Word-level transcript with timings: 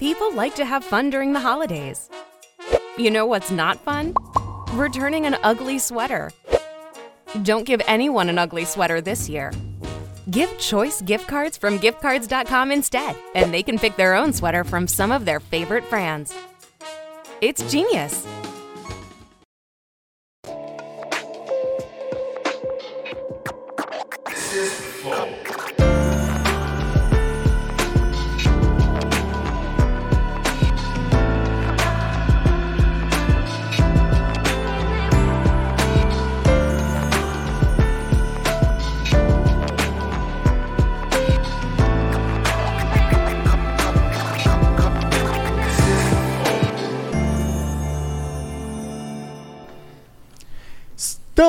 People 0.00 0.32
like 0.32 0.54
to 0.54 0.64
have 0.64 0.82
fun 0.82 1.10
during 1.10 1.34
the 1.34 1.40
holidays. 1.40 2.08
You 2.96 3.10
know 3.10 3.26
what's 3.26 3.50
not 3.50 3.78
fun? 3.84 4.14
Returning 4.72 5.26
an 5.26 5.36
ugly 5.42 5.78
sweater. 5.78 6.30
Don't 7.42 7.66
give 7.66 7.82
anyone 7.86 8.30
an 8.30 8.38
ugly 8.38 8.64
sweater 8.64 9.02
this 9.02 9.28
year. 9.28 9.52
Give 10.30 10.48
choice 10.58 11.02
gift 11.02 11.28
cards 11.28 11.58
from 11.58 11.78
giftcards.com 11.78 12.72
instead, 12.72 13.14
and 13.34 13.52
they 13.52 13.62
can 13.62 13.78
pick 13.78 13.96
their 13.96 14.14
own 14.14 14.32
sweater 14.32 14.64
from 14.64 14.88
some 14.88 15.12
of 15.12 15.26
their 15.26 15.38
favorite 15.38 15.88
brands. 15.90 16.34
It's 17.42 17.70
genius. 17.70 18.26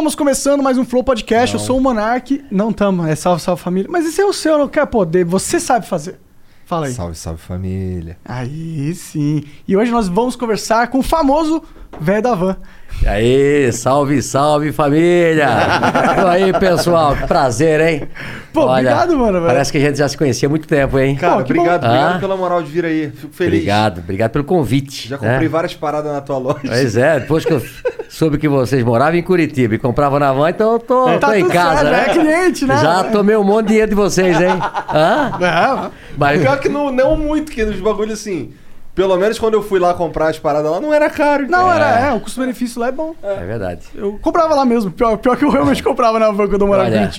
Estamos 0.01 0.15
começando 0.15 0.63
mais 0.63 0.79
um 0.79 0.83
Flow 0.83 1.03
Podcast. 1.03 1.53
Eu 1.53 1.59
sou 1.59 1.77
o 1.77 1.79
Monark. 1.79 2.43
Não 2.49 2.73
tamo, 2.73 3.05
é 3.05 3.13
salve, 3.15 3.39
salve 3.39 3.61
família. 3.61 3.87
Mas 3.87 4.03
esse 4.03 4.19
é 4.19 4.25
o 4.25 4.33
seu, 4.33 4.57
não 4.57 4.67
quer 4.67 4.87
poder. 4.87 5.23
Você 5.23 5.59
sabe 5.59 5.85
fazer. 5.85 6.19
Fala 6.65 6.87
aí. 6.87 6.93
Salve, 6.93 7.15
salve 7.15 7.39
família. 7.39 8.17
Aí 8.25 8.95
sim. 8.95 9.43
E 9.67 9.77
hoje 9.77 9.91
nós 9.91 10.07
vamos 10.07 10.35
conversar 10.35 10.87
com 10.87 10.97
o 10.97 11.03
famoso 11.03 11.61
velho 11.99 12.21
da 12.21 12.35
van. 12.35 12.55
E 13.03 13.07
aí, 13.07 13.71
salve, 13.73 14.21
salve 14.21 14.71
família! 14.71 15.47
E 16.17 16.27
aí, 16.43 16.53
pessoal, 16.53 17.15
que 17.15 17.25
prazer, 17.25 17.81
hein? 17.81 18.07
Pô, 18.53 18.69
obrigado, 18.69 19.17
mano, 19.17 19.33
velho. 19.39 19.45
Parece 19.47 19.71
que 19.71 19.77
a 19.79 19.81
gente 19.81 19.97
já 19.97 20.07
se 20.07 20.15
conhecia 20.15 20.47
há 20.47 20.49
muito 20.49 20.67
tempo, 20.67 20.99
hein? 20.99 21.15
Cara, 21.15 21.35
Pô, 21.35 21.39
obrigado, 21.41 21.81
bom. 21.81 21.87
obrigado 21.87 22.15
Ah. 22.17 22.19
pela 22.19 22.37
moral 22.37 22.61
de 22.61 22.69
vir 22.69 22.85
aí. 22.85 23.09
Fico 23.15 23.33
feliz. 23.33 23.53
Obrigado, 23.55 23.99
obrigado 23.99 24.31
pelo 24.31 24.43
convite. 24.43 25.07
Já 25.07 25.17
né? 25.17 25.31
comprei 25.31 25.47
várias 25.47 25.73
paradas 25.73 26.11
na 26.11 26.21
tua 26.21 26.37
loja. 26.37 26.59
Pois 26.63 26.95
é, 26.95 27.19
depois 27.21 27.43
que 27.43 27.53
eu 27.53 27.61
soube 28.07 28.37
que 28.37 28.47
vocês 28.47 28.83
moravam 28.83 29.15
em 29.15 29.23
Curitiba 29.23 29.73
e 29.73 29.79
compravam 29.79 30.19
na 30.19 30.31
van, 30.31 30.49
então 30.51 30.73
eu 30.73 30.79
tô, 30.79 31.05
Tá 31.17 31.29
tô 31.29 31.33
em 31.33 31.41
tudo 31.43 31.53
casa, 31.53 31.89
certo, 31.89 31.91
né? 31.91 32.05
é 32.05 32.13
cliente, 32.43 32.65
né? 32.65 32.77
Já 32.77 33.03
tomei 33.05 33.35
um 33.35 33.43
monte 33.43 33.63
de 33.63 33.67
dinheiro 33.69 33.89
de 33.89 33.95
vocês, 33.95 34.39
hein? 34.39 34.59
Hã? 34.93 35.31
É, 35.41 35.89
Mas, 36.15 36.39
Pior 36.41 36.59
que 36.59 36.69
não, 36.69 36.91
não 36.91 37.17
muito, 37.17 37.51
que 37.51 37.65
nos 37.65 37.79
bagulhos 37.79 38.13
assim. 38.19 38.53
Pelo 38.93 39.15
menos 39.17 39.39
quando 39.39 39.53
eu 39.53 39.63
fui 39.63 39.79
lá 39.79 39.93
comprar 39.93 40.29
as 40.29 40.37
paradas 40.37 40.69
lá, 40.69 40.79
não 40.81 40.93
era 40.93 41.09
caro. 41.09 41.43
não, 41.43 41.59
então. 41.59 41.73
era, 41.73 42.07
é, 42.07 42.13
o 42.13 42.19
custo-benefício 42.19 42.79
lá 42.79 42.87
é 42.87 42.91
bom. 42.91 43.15
é 43.23 43.45
verdade. 43.45 43.81
Eu 43.95 44.19
comprava 44.21 44.53
lá 44.53 44.65
mesmo. 44.65 44.91
Pior, 44.91 45.17
pior 45.17 45.37
que 45.37 45.45
eu 45.45 45.49
realmente 45.49 45.81
comprava 45.83 46.19
na 46.19 46.29
van 46.31 46.47
quando 46.47 46.61
eu 46.61 46.67
morava 46.67 46.89
Olha, 46.89 47.11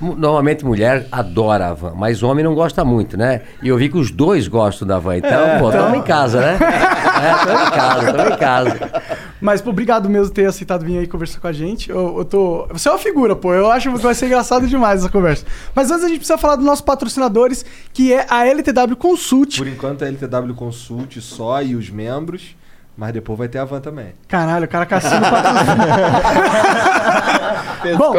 normalmente 0.00 0.64
mulher 0.64 1.06
adora 1.10 1.68
a 1.68 1.74
van, 1.74 1.94
mas 1.96 2.22
homem 2.22 2.44
não 2.44 2.54
gosta 2.54 2.84
muito, 2.84 3.16
né? 3.16 3.42
E 3.62 3.68
eu 3.68 3.76
vi 3.76 3.88
que 3.88 3.96
os 3.96 4.10
dois 4.10 4.46
gostam 4.48 4.86
da 4.86 4.98
van, 4.98 5.16
então, 5.16 5.58
pô, 5.58 5.70
tamo 5.70 5.96
em 5.96 6.02
casa, 6.02 6.40
né? 6.40 6.58
É, 7.16 7.46
tamo 7.46 7.66
em 7.66 7.70
casa, 7.70 8.12
tamo 8.12 8.34
em 8.34 8.36
casa. 8.36 9.02
Mas, 9.40 9.60
pô, 9.60 9.70
obrigado 9.70 10.08
mesmo 10.08 10.28
por 10.28 10.34
ter 10.34 10.46
aceitado 10.46 10.84
vir 10.84 10.98
aí 10.98 11.06
conversar 11.06 11.40
com 11.40 11.46
a 11.46 11.52
gente. 11.52 11.90
Eu, 11.90 12.18
eu 12.18 12.24
tô. 12.24 12.66
Você 12.72 12.88
é 12.88 12.92
uma 12.92 12.98
figura, 12.98 13.36
pô. 13.36 13.52
Eu 13.52 13.70
acho 13.70 13.90
que 13.90 13.98
vai 13.98 14.14
ser 14.14 14.26
engraçado 14.26 14.66
demais 14.66 15.00
essa 15.00 15.10
conversa. 15.10 15.44
Mas 15.74 15.90
antes 15.90 16.04
a 16.04 16.08
gente 16.08 16.18
precisa 16.18 16.38
falar 16.38 16.56
dos 16.56 16.64
nossos 16.64 16.84
patrocinadores, 16.84 17.64
que 17.92 18.12
é 18.12 18.26
a 18.28 18.46
LTW 18.46 18.96
Consult. 18.96 19.58
Por 19.58 19.68
enquanto 19.68 20.02
é 20.02 20.08
LTW 20.08 20.54
Consult 20.54 21.20
só 21.20 21.62
e 21.62 21.74
os 21.74 21.90
membros. 21.90 22.56
Mas 22.96 23.12
depois 23.12 23.38
vai 23.38 23.48
ter 23.48 23.58
a 23.58 23.64
van 23.64 23.80
também. 23.80 24.14
Caralho, 24.26 24.64
o 24.64 24.68
cara 24.68 24.86
caçando 24.86 25.20
patrocínio. 25.28 25.86
Bom. 27.98 28.14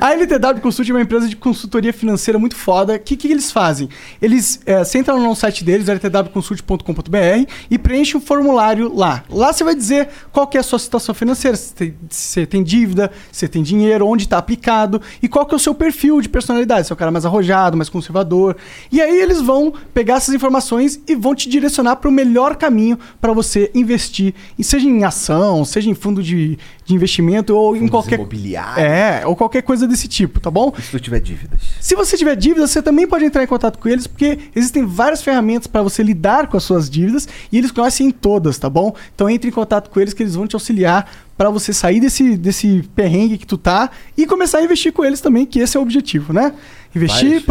A 0.00 0.12
LTW 0.12 0.60
Consult 0.60 0.88
é 0.88 0.92
uma 0.92 1.00
empresa 1.00 1.28
de 1.28 1.34
consultoria 1.34 1.92
financeira 1.92 2.38
muito 2.38 2.54
foda. 2.54 2.94
O 2.94 2.98
que, 2.98 3.16
que 3.16 3.28
eles 3.28 3.50
fazem? 3.50 3.88
Eles 4.20 4.60
é, 4.66 4.84
você 4.84 4.98
entra 4.98 5.16
no 5.16 5.34
site 5.34 5.64
deles, 5.64 5.88
ltwconsult.com.br, 5.88 7.50
e 7.70 7.78
preenche 7.78 8.16
um 8.16 8.20
formulário 8.20 8.94
lá. 8.94 9.24
Lá 9.28 9.52
você 9.52 9.64
vai 9.64 9.74
dizer 9.74 10.08
qual 10.32 10.46
que 10.46 10.56
é 10.56 10.60
a 10.60 10.62
sua 10.62 10.78
situação 10.78 11.14
financeira, 11.14 11.56
se 11.56 11.74
tem, 11.74 11.94
se 12.10 12.28
você 12.28 12.46
tem 12.46 12.62
dívida, 12.62 13.10
se 13.32 13.40
você 13.40 13.48
tem 13.48 13.62
dinheiro, 13.62 14.06
onde 14.06 14.24
está 14.24 14.38
aplicado 14.38 15.00
e 15.22 15.28
qual 15.28 15.46
que 15.46 15.54
é 15.54 15.56
o 15.56 15.60
seu 15.60 15.74
perfil 15.74 16.20
de 16.20 16.28
personalidade. 16.28 16.86
Se 16.86 16.92
é 16.92 16.94
o 16.94 16.96
cara 16.96 17.10
mais 17.10 17.24
arrojado, 17.24 17.76
mais 17.76 17.88
conservador. 17.88 18.56
E 18.92 19.00
aí 19.00 19.18
eles 19.20 19.40
vão 19.40 19.72
pegar 19.92 20.16
essas 20.16 20.34
informações 20.34 21.00
e 21.08 21.14
vão 21.14 21.34
te 21.34 21.48
direcionar 21.48 21.96
para 21.96 22.08
o 22.08 22.12
melhor 22.12 22.56
caminho 22.56 22.98
para 23.20 23.32
você 23.32 23.70
investir, 23.74 24.34
seja 24.60 24.86
em 24.88 25.04
ação, 25.04 25.64
seja 25.64 25.90
em 25.90 25.94
fundo 25.94 26.22
de, 26.22 26.58
de 26.84 26.94
investimento 26.94 27.54
ou 27.56 27.74
em 27.74 27.80
Fundos 27.80 27.90
qualquer 27.90 28.14
imobiliários. 28.16 28.78
é, 28.78 29.26
ou 29.26 29.34
qualquer 29.34 29.62
coisa 29.62 29.86
desse 29.86 30.08
tipo, 30.08 30.40
tá 30.40 30.50
bom? 30.50 30.72
E 30.78 30.82
se 30.82 30.90
tu 30.90 31.00
tiver 31.00 31.20
dívidas? 31.20 31.60
Se 31.80 31.94
você 31.94 32.16
tiver 32.16 32.36
dívidas, 32.36 32.70
você 32.70 32.82
também 32.82 33.06
pode 33.06 33.24
entrar 33.24 33.42
em 33.42 33.46
contato 33.46 33.78
com 33.78 33.88
eles, 33.88 34.06
porque 34.06 34.38
existem 34.54 34.84
várias 34.84 35.22
ferramentas 35.22 35.66
para 35.66 35.82
você 35.82 36.02
lidar 36.02 36.46
com 36.48 36.56
as 36.56 36.62
suas 36.64 36.88
dívidas 36.90 37.28
e 37.50 37.58
eles 37.58 37.70
conhecem 37.70 38.10
todas, 38.10 38.58
tá 38.58 38.68
bom? 38.68 38.94
Então 39.14 39.28
entre 39.28 39.48
em 39.48 39.52
contato 39.52 39.90
com 39.90 40.00
eles 40.00 40.12
que 40.12 40.22
eles 40.22 40.34
vão 40.34 40.46
te 40.46 40.54
auxiliar 40.54 41.10
para 41.36 41.50
você 41.50 41.72
sair 41.72 42.00
desse, 42.00 42.36
desse 42.36 42.88
perrengue 42.94 43.38
que 43.38 43.46
tu 43.46 43.58
tá 43.58 43.90
e 44.16 44.26
começar 44.26 44.58
a 44.58 44.62
investir 44.62 44.92
com 44.92 45.04
eles 45.04 45.20
também, 45.20 45.44
que 45.44 45.58
esse 45.58 45.76
é 45.76 45.80
o 45.80 45.82
objetivo, 45.82 46.32
né? 46.32 46.52
Investir, 46.94 47.42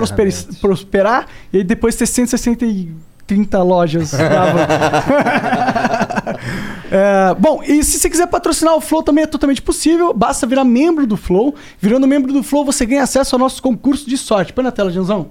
prosperar 0.61 1.27
e 1.51 1.63
depois 1.63 1.95
ter 1.95 2.05
160 2.05 2.65
e 2.65 2.91
30 3.25 3.63
lojas. 3.63 4.11
É, 6.95 7.33
bom, 7.39 7.63
e 7.63 7.83
se 7.83 7.97
você 7.97 8.07
quiser 8.07 8.27
patrocinar 8.27 8.75
o 8.75 8.81
Flow 8.81 9.01
também 9.01 9.23
é 9.23 9.27
totalmente 9.27 9.63
possível. 9.63 10.13
Basta 10.13 10.45
virar 10.45 10.63
membro 10.63 11.07
do 11.07 11.17
Flow. 11.17 11.55
Virando 11.79 12.07
membro 12.07 12.31
do 12.31 12.43
Flow, 12.43 12.63
você 12.63 12.85
ganha 12.85 13.01
acesso 13.01 13.35
ao 13.35 13.39
nosso 13.39 13.63
concurso 13.63 14.07
de 14.07 14.15
sorte. 14.15 14.53
Põe 14.53 14.63
na 14.63 14.71
tela, 14.71 14.91
Janzão. 14.91 15.29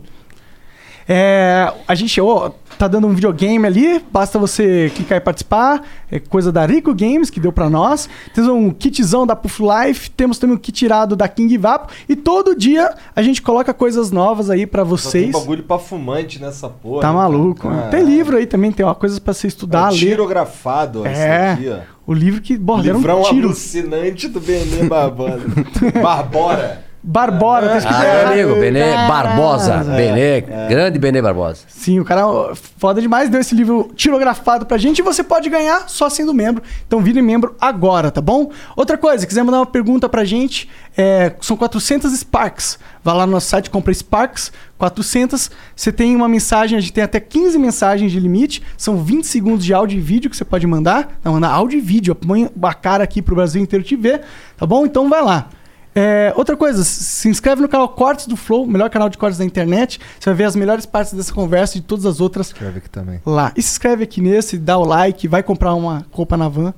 É, 1.09 1.73
a 1.87 1.95
gente 1.95 2.21
ó, 2.21 2.51
tá 2.79 2.87
dando 2.89 3.07
um 3.07 3.13
videogame 3.15 3.67
ali, 3.67 4.05
basta 4.11 4.39
você 4.39 4.91
clicar 4.95 5.19
e 5.19 5.21
participar. 5.21 5.83
É 6.11 6.19
coisa 6.19 6.51
da 6.53 6.65
Rico 6.67 6.95
Games 6.95 7.29
que 7.31 7.41
deu 7.41 7.53
pra 7.53 7.69
nós. 7.69 8.09
Temos 8.35 8.51
um 8.51 8.71
kitzão 8.71 9.27
da 9.27 9.35
Puff 9.37 9.63
Life, 9.63 10.11
temos 10.11 10.39
também 10.39 10.57
um 10.57 10.59
kit 10.59 10.85
irado 10.85 11.15
da 11.17 11.27
King 11.29 11.57
Vapo 11.59 11.93
e 12.09 12.15
todo 12.17 12.57
dia 12.57 12.95
a 13.15 13.23
gente 13.23 13.43
coloca 13.43 13.73
coisas 13.75 14.11
novas 14.11 14.49
aí 14.51 14.67
pra 14.67 14.83
Só 14.85 14.89
tem 14.89 14.97
vocês. 14.97 15.33
bagulho 15.33 15.63
pra 15.65 15.79
fumante 15.79 16.41
nessa 16.41 16.69
porra. 16.69 17.01
Tá 17.03 17.09
cara. 17.09 17.15
maluco? 17.19 17.69
né? 17.69 17.75
Caralho. 17.75 17.91
Tem 17.91 18.05
livro 18.05 18.37
aí 18.37 18.47
também, 18.47 18.71
tem 18.73 18.85
ó, 18.87 18.95
coisas 18.95 19.19
pra 19.19 19.33
você 19.35 19.47
estudar, 19.49 19.89
É 19.89 19.91
ler. 19.93 19.99
tirografado, 19.99 21.07
É. 21.07 21.53
aqui, 21.53 21.69
ó. 21.69 21.79
O 22.05 22.13
livro 22.13 22.41
que 22.41 22.57
borderam 22.59 22.97
Livrão 22.99 23.21
um 23.21 23.25
tiro. 23.25 23.47
alucinante 23.49 24.27
do 24.29 24.41
Benê 24.41 24.85
Barbosa. 24.89 25.43
Barbora. 26.03 26.85
Barbora, 27.05 27.69
tá 27.69 27.79
escrito 27.79 27.99
Ah, 27.99 28.33
meu 28.33 28.33
amigo, 28.33 28.61
Benê. 28.61 28.95
Barbosa. 29.09 29.79
Benê, 29.79 30.41
grande 30.41 30.99
Benê 31.01 31.21
Barbosa. 31.21 31.65
Sim, 31.67 31.99
o 31.99 32.05
cara 32.05 32.55
foda 32.79 33.01
demais, 33.01 33.29
deu 33.29 33.41
esse 33.41 33.55
livro 33.57 33.91
tirografado 33.97 34.65
pra 34.67 34.79
gente 34.79 35.01
e 35.01 35.03
você 35.03 35.25
pode 35.25 35.51
ganhar 35.51 35.89
só 35.89 36.09
sendo 36.09 36.33
membro. 36.33 36.63
Então 36.87 37.01
vire 37.01 37.21
membro 37.21 37.57
agora, 37.61 38.11
tá 38.11 38.21
bom? 38.21 38.51
Outra 38.77 38.97
coisa, 38.97 39.27
quiser 39.27 39.43
mandar 39.43 39.59
uma 39.59 39.67
pergunta 39.67 40.09
pra 40.09 40.25
gente, 40.25 40.69
é, 40.97 41.33
são 41.41 41.57
400 41.57 42.13
Sparks. 42.13 42.79
Vai 43.03 43.17
lá 43.17 43.27
no 43.27 43.33
nosso 43.33 43.49
site, 43.49 43.69
compra 43.69 43.93
Sparks, 43.93 44.53
400. 44.79 45.51
Você 45.75 45.91
tem 45.91 46.15
uma 46.15 46.29
mensagem, 46.29 46.79
a 46.79 46.81
gente 46.81 46.93
tem 46.93 47.03
até 47.03 47.19
15 47.19 47.59
mensagens 47.59 48.13
de 48.13 48.21
limite. 48.21 48.63
São 48.77 48.99
20 48.99 49.27
segundos 49.27 49.65
de 49.65 49.75
áudio 49.75 49.99
e 49.99 50.01
vídeo 50.01 50.31
que 50.31 50.37
você 50.37 50.45
pode 50.45 50.67
mandar. 50.69 51.19
Não, 51.25 51.33
mandar 51.33 51.49
áudio 51.51 51.79
e 51.79 51.81
vídeo. 51.81 52.15
Põe 52.15 52.49
a 52.63 52.75
cara 52.75 53.03
aqui 53.03 53.21
pro 53.21 53.35
Brasil 53.35 53.61
inteiro 53.61 53.85
te 53.85 53.97
ver, 53.97 54.21
tá 54.57 54.65
bom? 54.65 54.87
Então 54.87 55.09
vai 55.09 55.21
lá. 55.21 55.49
É, 55.95 56.33
outra 56.37 56.57
coisa, 56.57 56.83
se 56.85 57.29
inscreve 57.29 57.61
no 57.61 57.69
canal 57.69 57.89
Cortes 57.89 58.27
do 58.27 58.37
Flow, 58.37 58.67
melhor 58.67 58.89
canal 58.89 59.09
de 59.11 59.19
cortes 59.19 59.39
da 59.39 59.45
internet. 59.45 60.01
Você 60.19 60.31
vai 60.31 60.35
ver 60.35 60.45
as 60.45 60.57
melhores 60.57 60.87
partes 60.87 61.13
dessa 61.13 61.33
conversa 61.33 61.77
e 61.77 61.81
de 61.81 61.87
todas 61.87 62.07
as 62.07 62.21
outras 62.21 62.47
Escreve 62.47 62.79
aqui 62.79 62.89
também. 62.89 63.21
lá. 63.27 63.53
E 63.57 63.63
se 63.63 63.73
inscreve 63.73 64.05
aqui 64.05 64.21
nesse, 64.21 64.57
dá 64.57 64.79
o 64.79 64.85
like, 64.85 65.29
vai 65.29 65.43
comprar 65.43 65.75
uma 65.75 66.07
roupa 66.11 66.37
na 66.37 66.49
van. 66.49 66.73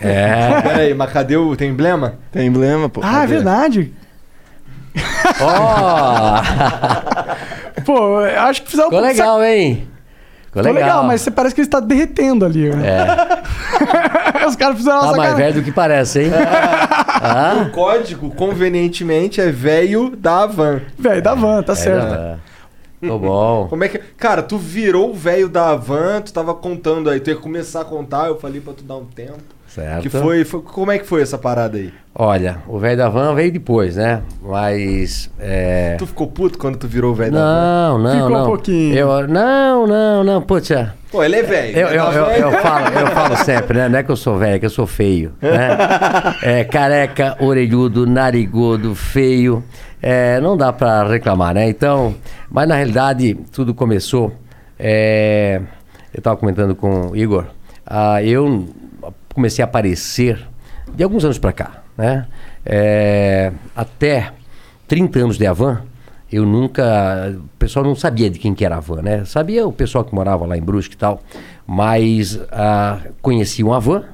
É. 0.00 0.60
Pera 0.62 0.78
aí, 0.78 0.94
mas 0.94 1.12
cadê 1.12 1.36
o... 1.36 1.56
Tem 1.56 1.70
emblema? 1.70 2.14
Tem 2.30 2.46
emblema, 2.46 2.88
pô. 2.88 3.00
Ah, 3.02 3.24
é 3.24 3.26
verdade. 3.26 3.92
Ó, 5.40 6.42
Pô, 7.84 8.20
eu 8.20 8.40
acho 8.42 8.62
que 8.62 8.70
fizeram 8.70 8.90
ficou 8.90 9.02
legal, 9.02 9.42
hein? 9.42 9.88
Ficou 10.52 10.62
legal, 10.70 10.74
legal. 10.74 11.04
mas 11.04 11.22
você 11.22 11.30
parece 11.30 11.54
que 11.54 11.62
ele 11.62 11.66
está 11.68 11.80
derretendo 11.80 12.44
ali. 12.44 12.68
né? 12.68 12.86
É, 14.40 14.44
Os 14.46 14.54
caras 14.54 14.76
fizeram 14.76 15.00
tá 15.00 15.06
mais 15.06 15.16
sacanagem. 15.16 15.36
velho 15.46 15.54
do 15.54 15.62
que 15.64 15.72
parece, 15.72 16.20
hein? 16.24 16.30
O 17.66 17.70
código, 17.70 18.30
convenientemente, 18.34 19.40
é 19.40 19.50
velho 19.50 20.14
da 20.14 20.44
van. 20.44 20.80
Velho, 20.98 21.22
da 21.22 21.34
van, 21.34 21.62
tá 21.62 21.74
certo. 21.74 22.14
É, 22.14 22.36
Tô 23.06 23.18
bom. 23.18 23.66
Como 23.68 23.82
é 23.82 23.88
que... 23.88 23.98
Cara, 23.98 24.42
tu 24.42 24.58
virou 24.58 25.10
o 25.10 25.14
velho 25.14 25.48
da 25.48 25.74
van, 25.74 26.20
tu 26.20 26.32
tava 26.32 26.54
contando 26.54 27.08
aí, 27.08 27.18
tu 27.18 27.30
ia 27.30 27.36
começar 27.36 27.80
a 27.80 27.84
contar, 27.84 28.26
eu 28.28 28.38
falei 28.38 28.60
pra 28.60 28.74
tu 28.74 28.84
dar 28.84 28.96
um 28.96 29.04
tempo. 29.06 29.38
Certo. 29.74 30.02
Que 30.02 30.10
foi, 30.10 30.44
foi- 30.44 30.60
Como 30.62 30.90
é 30.92 30.98
que 30.98 31.06
foi 31.06 31.22
essa 31.22 31.38
parada 31.38 31.78
aí? 31.78 31.92
Olha, 32.14 32.58
o 32.68 32.78
velho 32.78 32.96
da 32.98 33.08
van 33.08 33.34
veio 33.34 33.50
depois, 33.50 33.96
né? 33.96 34.20
Mas. 34.42 35.30
É... 35.40 35.96
Tu 35.98 36.06
ficou 36.06 36.26
puto 36.26 36.58
quando 36.58 36.76
tu 36.76 36.86
virou 36.86 37.12
o 37.12 37.14
velho 37.14 37.32
da 37.32 37.38
van? 37.38 37.54
Não, 37.62 37.98
não, 37.98 38.12
Ficou 38.12 38.28
um 38.28 38.32
não. 38.40 38.46
pouquinho. 38.46 38.94
Eu, 38.94 39.26
não, 39.28 39.86
não, 39.86 40.22
não. 40.24 40.42
Putz, 40.42 40.70
é- 40.72 40.92
Pô, 41.10 41.24
ele 41.24 41.36
é 41.36 41.42
velho. 41.42 41.78
eu, 41.78 41.88
né? 41.88 41.96
eu, 41.96 42.02
eu, 42.04 42.50
eu 42.52 42.52
falo, 42.60 42.86
eu 42.88 43.06
falo 43.08 43.36
sempre, 43.36 43.78
né? 43.78 43.88
Não 43.88 43.98
é 43.98 44.02
que 44.02 44.10
eu 44.10 44.16
sou 44.16 44.36
velho, 44.38 44.56
é 44.56 44.58
que 44.58 44.66
eu 44.66 44.70
sou 44.70 44.86
feio. 44.86 45.32
Né? 45.40 45.50
É, 46.42 46.64
careca, 46.64 47.36
orelhudo, 47.40 48.06
narigudo, 48.06 48.94
feio. 48.94 49.64
É, 50.02 50.38
não 50.40 50.54
dá 50.56 50.70
pra 50.72 51.04
reclamar, 51.04 51.54
né? 51.54 51.66
Então, 51.68 52.14
mas 52.50 52.68
na 52.68 52.74
realidade, 52.74 53.34
tudo 53.52 53.72
começou. 53.72 54.34
é, 54.78 55.60
eu 56.12 56.20
tava 56.20 56.36
comentando 56.36 56.74
com 56.74 57.08
o 57.10 57.16
Igor. 57.16 57.46
ah, 57.86 58.22
eu 58.22 58.68
comecei 59.34 59.62
a 59.62 59.66
aparecer 59.66 60.46
de 60.94 61.02
alguns 61.02 61.24
anos 61.24 61.38
pra 61.38 61.52
cá, 61.52 61.82
né? 61.96 62.26
É, 62.64 63.52
até 63.74 64.32
30 64.88 65.18
anos 65.18 65.38
de 65.38 65.46
Avan, 65.46 65.82
eu 66.32 66.46
nunca. 66.46 67.34
O 67.36 67.58
pessoal 67.58 67.84
não 67.84 67.94
sabia 67.94 68.30
de 68.30 68.38
quem 68.38 68.54
que 68.54 68.64
era 68.64 68.76
a 68.76 68.80
van, 68.80 69.02
né? 69.02 69.24
Sabia 69.24 69.66
o 69.66 69.72
pessoal 69.72 70.04
que 70.04 70.14
morava 70.14 70.46
lá 70.46 70.56
em 70.56 70.62
Brusque 70.62 70.94
e 70.94 70.98
tal, 70.98 71.22
mas 71.66 72.40
ah, 72.50 73.00
conheciam 73.20 73.72
a 73.72 73.78
van, 73.78 74.04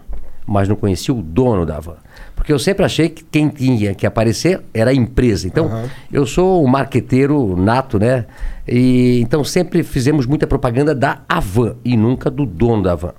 mas 0.44 0.68
não 0.68 0.74
conhecia 0.74 1.14
o 1.14 1.22
dono 1.22 1.64
da 1.64 1.78
van. 1.78 1.96
Porque 2.34 2.52
eu 2.52 2.58
sempre 2.58 2.84
achei 2.84 3.08
que 3.08 3.24
quem 3.24 3.48
tinha 3.48 3.94
que 3.94 4.06
aparecer 4.06 4.62
era 4.72 4.90
a 4.90 4.94
empresa. 4.94 5.46
Então, 5.46 5.68
eu 6.10 6.24
sou 6.24 6.64
um 6.64 6.68
marqueteiro 6.68 7.56
nato, 7.56 7.98
né? 7.98 8.26
E, 8.66 9.20
então, 9.20 9.42
sempre 9.44 9.82
fizemos 9.82 10.24
muita 10.24 10.46
propaganda 10.46 10.94
da 10.94 11.20
Avan 11.28 11.76
e 11.84 11.96
nunca 11.96 12.30
do 12.30 12.46
dono 12.46 12.82
da 12.82 12.94
van. 12.94 13.12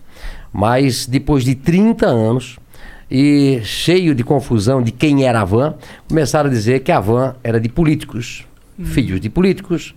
Mas 0.52 1.06
depois 1.06 1.44
de 1.44 1.56
30 1.56 2.06
anos, 2.06 2.60
e 3.10 3.62
cheio 3.64 4.14
de 4.14 4.24
confusão 4.24 4.82
de 4.82 4.92
quem 4.92 5.26
era 5.26 5.42
a 5.42 5.46
van, 5.46 5.76
começaram 6.08 6.50
a 6.50 6.54
dizer 6.54 6.82
que 6.82 6.92
a 6.92 7.00
van 7.00 7.36
era 7.44 7.60
de 7.60 7.68
políticos, 7.68 8.46
filhos 8.82 9.20
de 9.20 9.30
políticos 9.30 9.96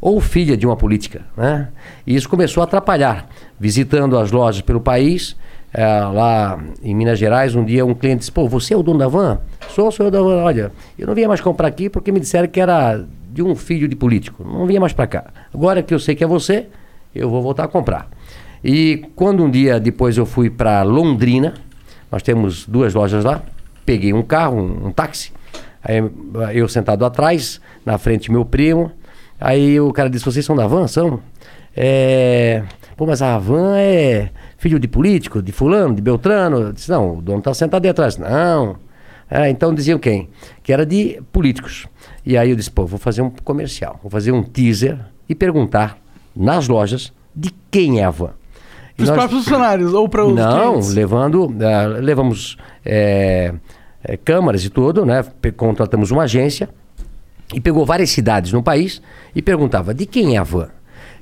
ou 0.00 0.20
filha 0.20 0.56
de 0.56 0.66
uma 0.66 0.76
política. 0.76 1.22
Né? 1.36 1.68
E 2.06 2.14
isso 2.14 2.28
começou 2.28 2.62
a 2.62 2.64
atrapalhar. 2.64 3.28
Visitando 3.58 4.18
as 4.18 4.30
lojas 4.30 4.62
pelo 4.62 4.80
país, 4.80 5.36
eh, 5.72 6.00
lá 6.12 6.58
em 6.82 6.94
Minas 6.94 7.18
Gerais, 7.18 7.54
um 7.54 7.64
dia 7.64 7.84
um 7.84 7.94
cliente 7.94 8.20
disse: 8.20 8.32
Pô, 8.32 8.48
você 8.48 8.74
é 8.74 8.76
o 8.76 8.82
dono 8.82 8.98
da 8.98 9.08
van? 9.08 9.38
Sou, 9.68 9.90
sou 9.90 10.06
eu 10.06 10.10
da 10.10 10.20
van. 10.20 10.42
Olha, 10.42 10.72
eu 10.98 11.06
não 11.06 11.14
vinha 11.14 11.28
mais 11.28 11.40
comprar 11.40 11.68
aqui 11.68 11.90
porque 11.90 12.10
me 12.10 12.20
disseram 12.20 12.48
que 12.48 12.60
era 12.60 13.04
de 13.30 13.42
um 13.42 13.54
filho 13.54 13.86
de 13.86 13.94
político. 13.94 14.42
Não 14.44 14.66
vinha 14.66 14.80
mais 14.80 14.92
para 14.92 15.06
cá. 15.06 15.24
Agora 15.52 15.82
que 15.82 15.92
eu 15.92 15.98
sei 15.98 16.14
que 16.14 16.24
é 16.24 16.26
você, 16.26 16.66
eu 17.14 17.28
vou 17.28 17.42
voltar 17.42 17.64
a 17.64 17.68
comprar. 17.68 18.08
E 18.62 19.04
quando 19.14 19.42
um 19.42 19.50
dia 19.50 19.80
depois 19.80 20.16
eu 20.16 20.26
fui 20.26 20.50
para 20.50 20.82
Londrina, 20.82 21.54
nós 22.10 22.22
temos 22.22 22.66
duas 22.66 22.94
lojas 22.94 23.24
lá, 23.24 23.42
peguei 23.84 24.12
um 24.12 24.22
carro, 24.22 24.58
um, 24.58 24.88
um 24.88 24.92
táxi, 24.92 25.32
aí 25.82 26.02
eu 26.54 26.68
sentado 26.68 27.04
atrás, 27.04 27.60
na 27.84 27.96
frente 27.98 28.30
meu 28.30 28.44
primo, 28.44 28.92
aí 29.40 29.80
o 29.80 29.92
cara 29.92 30.10
disse, 30.10 30.24
vocês 30.24 30.44
são 30.44 30.54
da 30.54 30.66
van? 30.66 30.86
São? 30.86 31.20
É... 31.74 32.62
Pô, 32.96 33.06
mas 33.06 33.22
a 33.22 33.38
van 33.38 33.76
é 33.78 34.30
filho 34.58 34.78
de 34.78 34.86
político, 34.86 35.40
de 35.42 35.52
fulano, 35.52 35.94
de 35.94 36.02
Beltrano? 36.02 36.60
Eu 36.60 36.72
disse, 36.72 36.90
não, 36.90 37.16
o 37.16 37.22
dono 37.22 37.38
está 37.38 37.54
sentado 37.54 37.84
aí 37.84 37.90
atrás. 37.90 38.18
Não. 38.18 38.76
É, 39.30 39.48
então 39.48 39.72
diziam 39.72 39.98
quem? 39.98 40.28
Que 40.62 40.72
era 40.72 40.84
de 40.84 41.22
políticos. 41.32 41.86
E 42.26 42.36
aí 42.36 42.50
eu 42.50 42.56
disse, 42.56 42.70
pô, 42.70 42.84
vou 42.84 42.98
fazer 42.98 43.22
um 43.22 43.30
comercial, 43.30 43.98
vou 44.02 44.10
fazer 44.10 44.32
um 44.32 44.42
teaser 44.42 44.98
e 45.28 45.34
perguntar 45.34 45.96
nas 46.36 46.68
lojas 46.68 47.12
de 47.34 47.50
quem 47.70 48.00
é 48.00 48.04
a 48.04 48.10
van. 48.10 48.32
E 49.02 49.06
Pros 49.06 49.08
nós- 49.08 49.18
próprios 49.18 49.44
funcionários 49.44 49.94
ou 49.94 50.08
para 50.08 50.24
os 50.24 50.34
não, 50.34 50.70
clientes? 50.72 50.94
levando, 50.94 51.54
ah, 51.62 51.86
levamos 52.00 52.56
é, 52.84 53.52
é, 54.04 54.16
câmaras 54.16 54.64
e 54.64 54.70
tudo, 54.70 55.04
né? 55.06 55.24
Contratamos 55.56 56.10
uma 56.10 56.24
agência 56.24 56.68
e 57.54 57.60
pegou 57.60 57.84
várias 57.86 58.10
cidades 58.10 58.52
no 58.52 58.62
país 58.62 59.00
e 59.34 59.40
perguntava 59.42 59.94
de 59.94 60.06
quem 60.06 60.36
é 60.36 60.38
a 60.38 60.42
van. 60.42 60.68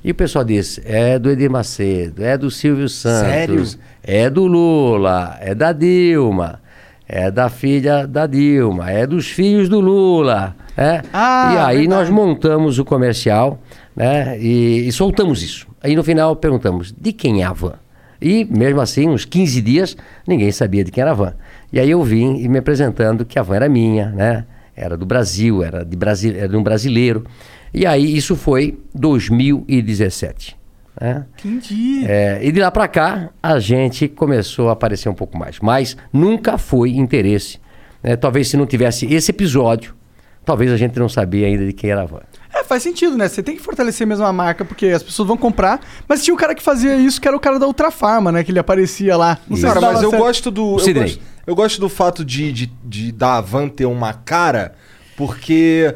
E 0.03 0.11
o 0.11 0.15
pessoal 0.15 0.45
disse, 0.45 0.81
é 0.85 1.19
do 1.19 1.29
Edir 1.29 1.49
Macedo, 1.51 2.23
é 2.23 2.37
do 2.37 2.49
Silvio 2.49 2.87
Santos, 2.87 3.77
é 4.01 4.29
do 4.29 4.45
Lula, 4.45 5.37
é 5.41 5.53
da 5.53 5.73
Dilma, 5.73 6.61
é 7.07 7.29
da 7.29 7.49
filha 7.49 8.07
da 8.07 8.25
Dilma, 8.25 8.89
é 8.91 9.05
dos 9.05 9.27
filhos 9.27 9.67
do 9.67 9.79
Lula. 9.81 10.55
né? 10.77 11.01
Ah, 11.11 11.51
e 11.53 11.57
aí 11.57 11.77
verdade. 11.79 11.87
nós 11.89 12.09
montamos 12.09 12.79
o 12.79 12.85
comercial 12.85 13.59
né? 13.93 14.37
e, 14.39 14.87
e 14.87 14.91
soltamos 14.93 15.43
isso. 15.43 15.67
Aí 15.81 15.95
no 15.95 16.03
final 16.03 16.35
perguntamos, 16.35 16.93
de 16.97 17.13
quem 17.13 17.41
é 17.41 17.45
a 17.45 17.53
van? 17.53 17.75
E 18.21 18.45
mesmo 18.45 18.81
assim, 18.81 19.07
uns 19.07 19.23
15 19.23 19.61
dias, 19.61 19.97
ninguém 20.27 20.51
sabia 20.51 20.83
de 20.83 20.91
quem 20.91 21.01
era 21.01 21.11
a 21.11 21.13
van. 21.13 21.33
E 21.71 21.79
aí 21.79 21.89
eu 21.89 22.03
vim 22.03 22.37
e 22.37 22.49
me 22.49 22.59
apresentando 22.59 23.23
que 23.23 23.39
a 23.39 23.41
van 23.41 23.55
era 23.55 23.69
minha, 23.69 24.09
né? 24.09 24.45
Era 24.75 24.97
do 24.97 25.05
Brasil, 25.05 25.63
era 25.63 25.83
de, 25.85 25.95
Brasi 25.95 26.35
era 26.37 26.47
de 26.47 26.55
um 26.55 26.63
brasileiro. 26.63 27.25
E 27.73 27.85
aí 27.85 28.15
isso 28.15 28.35
foi 28.35 28.79
2017. 28.93 30.57
Né? 30.99 31.25
Entendi. 31.37 32.05
É, 32.05 32.39
e 32.41 32.51
de 32.51 32.59
lá 32.59 32.71
para 32.71 32.87
cá, 32.87 33.29
a 33.41 33.59
gente 33.59 34.07
começou 34.07 34.69
a 34.69 34.73
aparecer 34.73 35.07
um 35.09 35.13
pouco 35.13 35.37
mais. 35.37 35.59
Mas 35.59 35.95
nunca 36.11 36.57
foi 36.57 36.91
interesse. 36.91 37.59
né? 38.03 38.15
Talvez 38.15 38.49
se 38.49 38.57
não 38.57 38.65
tivesse 38.65 39.05
esse 39.13 39.31
episódio, 39.31 39.95
talvez 40.43 40.71
a 40.71 40.77
gente 40.77 40.97
não 40.99 41.07
sabia 41.07 41.47
ainda 41.47 41.65
de 41.65 41.73
quem 41.73 41.89
era 41.89 42.01
a 42.01 42.05
van. 42.05 42.21
É, 42.59 42.63
faz 42.63 42.83
sentido, 42.83 43.17
né? 43.17 43.27
Você 43.27 43.41
tem 43.41 43.55
que 43.55 43.61
fortalecer 43.61 44.05
mesmo 44.05 44.25
a 44.25 44.33
marca, 44.33 44.65
porque 44.65 44.87
as 44.87 45.03
pessoas 45.03 45.27
vão 45.27 45.37
comprar. 45.37 45.79
Mas 46.07 46.23
tinha 46.23 46.33
um 46.33 46.37
cara 46.37 46.53
que 46.53 46.61
fazia 46.61 46.95
isso, 46.97 47.19
que 47.21 47.27
era 47.27 47.35
o 47.35 47.39
cara 47.39 47.57
da 47.57 47.65
Ultra 47.65 47.91
Farma, 47.91 48.31
né? 48.31 48.43
Que 48.43 48.51
ele 48.51 48.59
aparecia 48.59 49.15
lá. 49.15 49.37
Não 49.47 49.55
sei 49.55 49.67
Cara, 49.69 49.81
mas 49.81 50.01
eu 50.01 50.09
certo. 50.09 50.21
gosto 50.21 50.51
do. 50.51 50.73
Eu 50.73 50.79
Sidney. 50.79 51.03
gosto, 51.03 51.21
eu 51.47 51.55
gosto 51.55 51.79
do 51.79 51.89
fato 51.89 52.25
de, 52.25 52.51
de, 52.51 52.71
de 52.83 53.11
da 53.11 53.39
Van 53.41 53.69
ter 53.69 53.85
uma 53.85 54.13
cara, 54.13 54.75
porque 55.15 55.95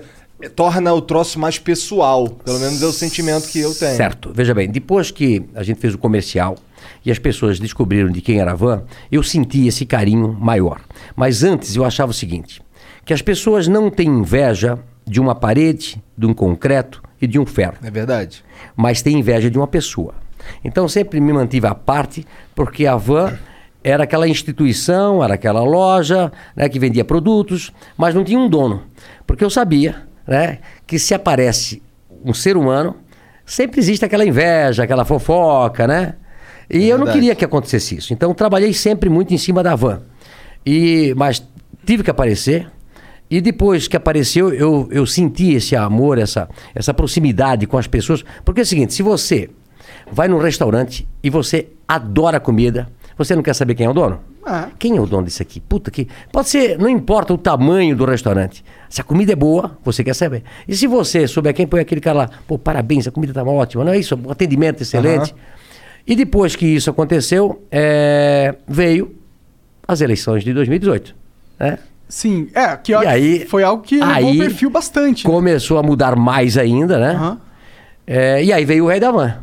torna 0.55 0.93
o 0.93 1.01
troço 1.01 1.39
mais 1.39 1.59
pessoal. 1.59 2.29
Pelo 2.29 2.59
menos 2.59 2.81
é 2.81 2.85
o 2.85 2.93
sentimento 2.93 3.47
que 3.49 3.59
eu 3.59 3.73
tenho. 3.73 3.97
Certo. 3.97 4.31
Veja 4.33 4.53
bem, 4.53 4.69
depois 4.69 5.11
que 5.11 5.43
a 5.53 5.63
gente 5.63 5.79
fez 5.79 5.93
o 5.93 5.97
comercial 5.97 6.55
e 7.05 7.11
as 7.11 7.19
pessoas 7.19 7.59
descobriram 7.59 8.09
de 8.09 8.21
quem 8.21 8.39
era 8.39 8.51
a 8.51 8.55
van, 8.55 8.83
eu 9.11 9.21
senti 9.21 9.67
esse 9.67 9.85
carinho 9.85 10.33
maior. 10.39 10.81
Mas 11.15 11.43
antes 11.43 11.75
eu 11.75 11.83
achava 11.83 12.11
o 12.11 12.15
seguinte: 12.15 12.61
que 13.05 13.13
as 13.13 13.21
pessoas 13.21 13.67
não 13.67 13.89
têm 13.89 14.07
inveja 14.07 14.79
de 15.05 15.19
uma 15.19 15.35
parede, 15.35 16.01
de 16.17 16.25
um 16.25 16.33
concreto 16.33 17.01
e 17.21 17.27
de 17.27 17.39
um 17.39 17.45
ferro. 17.45 17.75
É 17.83 17.91
verdade. 17.91 18.43
mas 18.75 19.01
tem 19.01 19.19
inveja 19.19 19.49
de 19.49 19.57
uma 19.57 19.67
pessoa. 19.67 20.13
Então 20.63 20.87
sempre 20.87 21.19
me 21.19 21.31
mantive 21.31 21.67
à 21.67 21.75
parte, 21.75 22.25
porque 22.53 22.85
a 22.85 22.95
van 22.95 23.37
era 23.83 24.03
aquela 24.03 24.27
instituição, 24.27 25.23
era 25.23 25.33
aquela 25.33 25.63
loja 25.63 26.31
né, 26.55 26.69
que 26.69 26.79
vendia 26.79 27.03
produtos, 27.03 27.71
mas 27.97 28.15
não 28.15 28.23
tinha 28.23 28.39
um 28.39 28.49
dono. 28.49 28.83
Porque 29.27 29.43
eu 29.43 29.49
sabia 29.49 30.03
né, 30.25 30.59
que 30.87 30.97
se 30.97 31.13
aparece 31.13 31.81
um 32.23 32.33
ser 32.33 32.55
humano, 32.55 32.95
sempre 33.45 33.79
existe 33.79 34.05
aquela 34.05 34.25
inveja, 34.25 34.83
aquela 34.83 35.03
fofoca, 35.03 35.85
né? 35.85 36.15
E 36.69 36.87
eu 36.87 36.97
não 36.97 37.07
queria 37.07 37.35
que 37.35 37.43
acontecesse 37.43 37.97
isso. 37.97 38.13
Então 38.13 38.33
trabalhei 38.33 38.73
sempre 38.73 39.09
muito 39.09 39.33
em 39.33 39.37
cima 39.37 39.61
da 39.61 39.75
van. 39.75 40.01
E, 40.65 41.13
mas 41.17 41.45
tive 41.85 42.03
que 42.03 42.09
aparecer. 42.09 42.71
E 43.33 43.41
depois 43.41 43.87
que 43.87 43.97
apareceu, 43.97 44.53
eu, 44.53 44.87
eu 44.91 45.07
senti 45.07 45.53
esse 45.53 45.75
amor, 45.75 46.19
essa, 46.19 46.47
essa 46.75 46.93
proximidade 46.93 47.65
com 47.65 47.79
as 47.79 47.87
pessoas. 47.87 48.23
Porque 48.45 48.61
é 48.61 48.63
o 48.63 48.65
seguinte: 48.65 48.93
se 48.93 49.01
você 49.01 49.49
vai 50.11 50.27
num 50.27 50.37
restaurante 50.37 51.07
e 51.23 51.31
você 51.31 51.69
adora 51.87 52.37
a 52.37 52.39
comida, 52.39 52.87
você 53.17 53.35
não 53.35 53.41
quer 53.41 53.55
saber 53.55 53.73
quem 53.73 53.87
é 53.87 53.89
o 53.89 53.93
dono? 53.93 54.19
Ah. 54.45 54.69
Quem 54.77 54.97
é 54.97 55.01
o 55.01 55.07
dono 55.07 55.25
disso 55.25 55.41
aqui? 55.41 55.59
Puta 55.59 55.89
que. 55.89 56.07
Pode 56.31 56.47
ser, 56.47 56.77
não 56.77 56.87
importa 56.87 57.33
o 57.33 57.37
tamanho 57.39 57.95
do 57.95 58.05
restaurante. 58.05 58.63
Se 58.87 59.01
a 59.01 59.03
comida 59.03 59.31
é 59.31 59.35
boa, 59.35 59.79
você 59.83 60.03
quer 60.03 60.13
saber. 60.13 60.43
E 60.67 60.75
se 60.75 60.85
você 60.85 61.27
souber 61.27 61.55
quem 61.55 61.65
põe 61.65 61.79
aquele 61.79 62.01
cara 62.01 62.15
lá, 62.15 62.29
pô, 62.47 62.59
parabéns, 62.59 63.07
a 63.07 63.11
comida 63.11 63.33
tá 63.33 63.41
ótima, 63.41 63.83
não 63.83 63.93
é 63.93 63.97
isso? 63.97 64.15
O 64.23 64.31
atendimento 64.31 64.83
excelente. 64.83 65.33
E 66.05 66.15
depois 66.15 66.55
que 66.55 66.67
isso 66.67 66.87
aconteceu, 66.87 67.63
é, 67.71 68.53
veio 68.67 69.15
as 69.87 70.01
eleições 70.01 70.43
de 70.43 70.53
2018. 70.53 71.15
Né? 71.59 71.79
Sim, 72.13 72.47
é, 72.53 72.77
que 72.77 72.93
aí- 72.93 73.43
foi 73.47 73.63
algo 73.63 73.81
que 73.81 73.95
levou 73.95 74.13
aí 74.13 74.35
o 74.35 74.37
perfil 74.37 74.69
bastante. 74.69 75.23
Começou 75.23 75.79
a 75.79 75.83
mudar 75.83 76.15
mais 76.15 76.59
ainda, 76.59 76.99
né? 76.99 77.15
Aham. 77.15 77.37
É, 78.05 78.43
e 78.43 78.53
aí 78.53 78.63
veio 78.65 78.83
o 78.83 78.87
velho 78.87 79.01
da 79.01 79.09
van. 79.09 79.33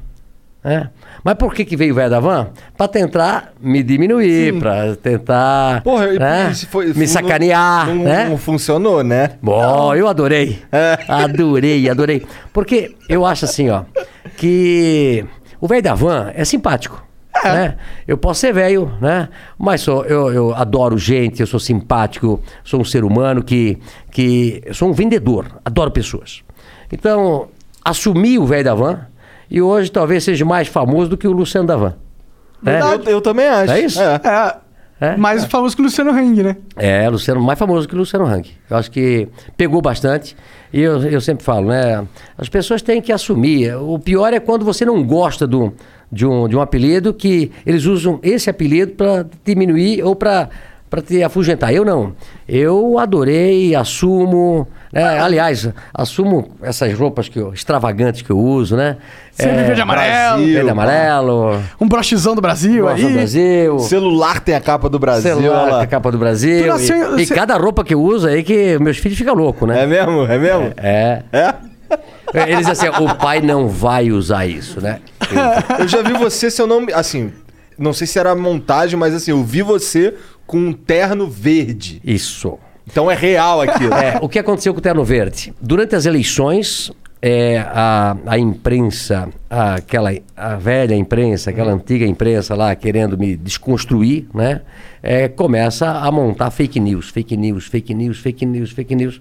né? 0.62 0.90
Mas 1.24 1.34
por 1.34 1.52
que, 1.52 1.64
que 1.64 1.76
veio 1.76 1.92
o 1.92 1.96
velho 1.96 2.08
da 2.10 2.20
van? 2.20 2.50
Pra 2.76 2.86
tentar 2.86 3.52
me 3.60 3.82
diminuir, 3.82 4.52
Sim. 4.52 4.60
pra 4.60 4.94
tentar 4.94 5.82
Porra, 5.82 6.06
né? 6.12 6.52
foi- 6.70 6.92
me 6.94 7.08
sacanear, 7.08 7.88
Não, 7.88 8.04
né? 8.04 8.28
não 8.28 8.38
funcionou, 8.38 9.02
né? 9.02 9.30
Bom, 9.42 9.92
eu 9.96 10.06
adorei. 10.06 10.62
Adorei, 11.08 11.88
adorei. 11.90 12.24
Porque 12.52 12.94
eu 13.08 13.26
acho 13.26 13.46
assim, 13.46 13.68
ó, 13.68 13.82
que 14.36 15.24
o 15.60 15.66
velho 15.66 15.82
da 15.82 15.94
van 15.94 16.30
é 16.34 16.44
simpático. 16.44 17.02
Né? 17.44 17.76
Eu 18.06 18.18
posso 18.18 18.40
ser 18.40 18.52
velho, 18.52 18.92
né? 19.00 19.28
Mas 19.58 19.80
sou, 19.80 20.04
eu, 20.04 20.32
eu 20.32 20.54
adoro 20.54 20.98
gente, 20.98 21.40
eu 21.40 21.46
sou 21.46 21.60
simpático, 21.60 22.40
sou 22.64 22.80
um 22.80 22.84
ser 22.84 23.04
humano 23.04 23.42
que, 23.42 23.78
que. 24.10 24.62
Eu 24.64 24.74
sou 24.74 24.88
um 24.88 24.92
vendedor, 24.92 25.46
adoro 25.64 25.90
pessoas. 25.90 26.42
Então, 26.92 27.48
assumi 27.84 28.38
o 28.38 28.44
velho 28.44 28.64
da 28.64 28.74
van 28.74 29.00
e 29.50 29.60
hoje 29.60 29.90
talvez 29.90 30.24
seja 30.24 30.44
mais 30.44 30.68
famoso 30.68 31.10
do 31.10 31.16
que 31.16 31.26
o 31.26 31.32
Luciano 31.32 31.66
da 31.66 31.76
van. 31.76 31.94
né? 32.62 32.80
Eu, 32.80 33.02
eu 33.04 33.20
também 33.20 33.46
acho. 33.46 33.72
É 33.72 33.80
isso? 33.80 34.00
É. 34.00 34.20
É, 34.24 34.56
É? 35.00 35.16
Mais 35.16 35.46
famoso 35.46 35.74
que 35.74 35.80
o 35.80 35.84
Luciano 35.86 36.10
Hang, 36.10 36.42
né? 36.42 36.56
É, 36.76 37.08
Luciano, 37.08 37.40
mais 37.40 37.58
famoso 37.58 37.88
que 37.88 37.94
o 37.94 37.98
Luciano 37.98 38.26
Hang. 38.26 38.50
Eu 38.68 38.76
acho 38.76 38.90
que 38.90 39.28
pegou 39.56 39.80
bastante. 39.80 40.36
E 40.72 40.80
eu, 40.80 41.02
eu 41.04 41.20
sempre 41.22 41.42
falo, 41.42 41.68
né? 41.68 42.06
As 42.36 42.50
pessoas 42.50 42.82
têm 42.82 43.00
que 43.00 43.10
assumir. 43.10 43.74
O 43.76 43.98
pior 43.98 44.32
é 44.34 44.38
quando 44.38 44.62
você 44.62 44.84
não 44.84 45.02
gosta 45.02 45.46
do, 45.46 45.72
de, 46.10 46.26
um, 46.26 46.48
de 46.48 46.56
um 46.56 46.60
apelido 46.60 47.12
que 47.14 47.50
eles 47.64 47.84
usam 47.86 48.18
esse 48.22 48.48
apelido 48.50 48.92
para 48.92 49.26
diminuir 49.44 50.02
ou 50.02 50.14
para 50.16 50.48
para 50.88 51.00
te 51.00 51.22
afugentar. 51.22 51.72
Eu 51.72 51.84
não. 51.84 52.14
Eu 52.48 52.98
adorei, 52.98 53.76
assumo. 53.76 54.66
Né? 54.92 55.20
Aliás, 55.20 55.68
assumo 55.94 56.50
essas 56.60 56.92
roupas 56.98 57.28
que 57.28 57.38
eu, 57.38 57.52
extravagantes 57.52 58.22
que 58.22 58.30
eu 58.30 58.36
uso, 58.36 58.76
né? 58.76 58.96
Sempre 59.30 59.62
verde 59.62 59.78
e 59.78 59.82
amarelo. 59.82 60.10
Brasil. 60.38 60.52
Verde 60.54 60.66
e 60.66 60.70
amarelo. 60.70 61.62
Um 61.80 61.86
brochezão 61.86 62.34
do 62.34 62.40
Brasil 62.40 62.82
do 62.82 62.88
aí. 62.88 63.12
Brasil. 63.12 63.78
Celular 63.78 64.40
tem 64.40 64.56
a 64.56 64.60
capa 64.60 64.88
do 64.88 64.98
Brasil. 64.98 65.36
Celular, 65.36 65.62
lá. 65.62 65.68
com 65.78 65.84
a 65.84 65.86
capa 65.86 66.10
do 66.10 66.18
Brasil. 66.18 66.66
Nasceu- 66.66 67.16
e, 67.16 67.22
e 67.22 67.26
você- 67.26 67.34
cada 67.36 67.56
roupa 67.56 67.84
que 67.84 67.94
eu 67.94 68.02
uso 68.02 68.26
aí 68.26 68.42
que 68.42 68.76
meus 68.80 68.96
filhos 68.98 69.16
ficam 69.16 69.34
loucos, 69.36 69.68
né? 69.68 69.84
É 69.84 69.86
mesmo? 69.86 70.24
É 70.24 70.38
mesmo? 70.38 70.72
É. 70.76 71.22
É? 71.32 71.54
Eles 72.34 72.68
assim, 72.68 72.86
o 72.88 73.14
pai 73.16 73.40
não 73.40 73.68
vai 73.68 74.10
usar 74.12 74.46
isso, 74.46 74.80
né? 74.80 75.00
Eu 75.78 75.88
já 75.88 76.02
vi 76.02 76.12
você, 76.14 76.50
se 76.50 76.60
eu 76.62 76.66
não 76.66 76.80
me. 76.82 76.92
Assim, 76.92 77.32
não 77.78 77.92
sei 77.92 78.06
se 78.06 78.18
era 78.18 78.34
montagem, 78.34 78.98
mas 78.98 79.14
assim, 79.14 79.30
eu 79.30 79.42
vi 79.42 79.62
você 79.62 80.14
com 80.46 80.58
um 80.58 80.72
terno 80.72 81.28
verde. 81.28 82.00
Isso. 82.04 82.58
Então 82.86 83.10
é 83.10 83.14
real 83.14 83.60
aquilo. 83.60 83.94
É, 83.94 84.18
o 84.20 84.28
que 84.28 84.38
aconteceu 84.38 84.72
com 84.74 84.80
o 84.80 84.82
Terno 84.82 85.04
Verde? 85.04 85.54
Durante 85.60 85.94
as 85.94 86.06
eleições, 86.06 86.90
é, 87.22 87.58
a, 87.58 88.16
a 88.26 88.36
imprensa, 88.38 89.28
a- 89.48 89.74
aquela 89.76 90.10
a 90.36 90.56
velha 90.56 90.94
imprensa, 90.96 91.50
aquela 91.50 91.70
antiga 91.72 92.04
imprensa 92.04 92.54
lá 92.56 92.74
querendo 92.74 93.16
me 93.16 93.36
desconstruir, 93.36 94.26
né? 94.34 94.62
é, 95.02 95.28
começa 95.28 95.88
a 95.88 96.10
montar 96.10 96.50
fake 96.50 96.80
news, 96.80 97.08
fake 97.10 97.36
news, 97.36 97.66
fake 97.66 97.94
news, 97.94 98.18
fake 98.18 98.44
news, 98.44 98.70
fake 98.72 98.94
news. 98.96 99.20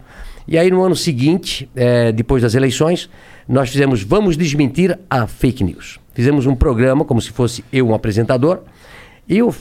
E 0.52 0.58
aí 0.58 0.72
no 0.72 0.82
ano 0.82 0.96
seguinte, 0.96 1.70
é, 1.76 2.12
depois 2.12 2.42
das 2.42 2.56
eleições, 2.56 3.08
nós 3.48 3.70
fizemos 3.70 4.02
Vamos 4.02 4.36
Desmentir 4.36 4.98
a 5.08 5.28
Fake 5.28 5.64
News. 5.64 6.00
Fizemos 6.12 6.48
um 6.48 6.56
programa, 6.56 7.06
como 7.06 7.22
se 7.22 7.30
fosse 7.30 7.64
eu 7.72 7.88
um 7.88 7.94
apresentador, 7.94 8.62
e 9.28 9.44
o 9.44 9.54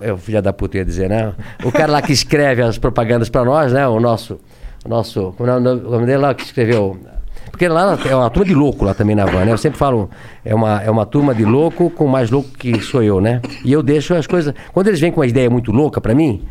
é 0.00 0.12
o 0.12 0.16
filho 0.16 0.40
da 0.40 0.52
puta 0.52 0.78
ia 0.78 0.84
dizer, 0.84 1.08
né? 1.08 1.32
O 1.64 1.72
cara 1.72 1.90
lá 1.90 2.00
que 2.02 2.12
escreve 2.12 2.62
as 2.62 2.78
propagandas 2.78 3.28
pra 3.28 3.44
nós, 3.44 3.72
né? 3.72 3.86
O 3.88 3.98
nosso. 3.98 4.38
O 4.84 4.88
nosso. 4.88 5.34
Como 5.36 5.50
é 5.50 5.56
o 5.56 5.60
nome 5.60 6.06
dele 6.06 6.18
lá 6.18 6.34
que 6.34 6.44
escreveu? 6.44 6.96
Porque 7.50 7.66
lá 7.66 7.98
é 8.08 8.14
uma 8.14 8.30
turma 8.30 8.46
de 8.46 8.54
louco 8.54 8.84
lá 8.84 8.94
também 8.94 9.16
na 9.16 9.24
van, 9.24 9.44
né? 9.44 9.52
Eu 9.52 9.58
sempre 9.58 9.78
falo, 9.78 10.08
é 10.44 10.54
uma, 10.54 10.82
é 10.82 10.90
uma 10.90 11.04
turma 11.04 11.34
de 11.34 11.44
louco 11.44 11.90
com 11.90 12.06
mais 12.06 12.30
louco 12.30 12.50
que 12.50 12.80
sou 12.80 13.02
eu, 13.02 13.20
né? 13.20 13.40
E 13.64 13.72
eu 13.72 13.82
deixo 13.82 14.14
as 14.14 14.26
coisas. 14.26 14.54
Quando 14.72 14.86
eles 14.86 15.00
vêm 15.00 15.10
com 15.10 15.20
uma 15.20 15.26
ideia 15.26 15.50
muito 15.50 15.72
louca 15.72 16.00
pra 16.00 16.14
mim, 16.14 16.44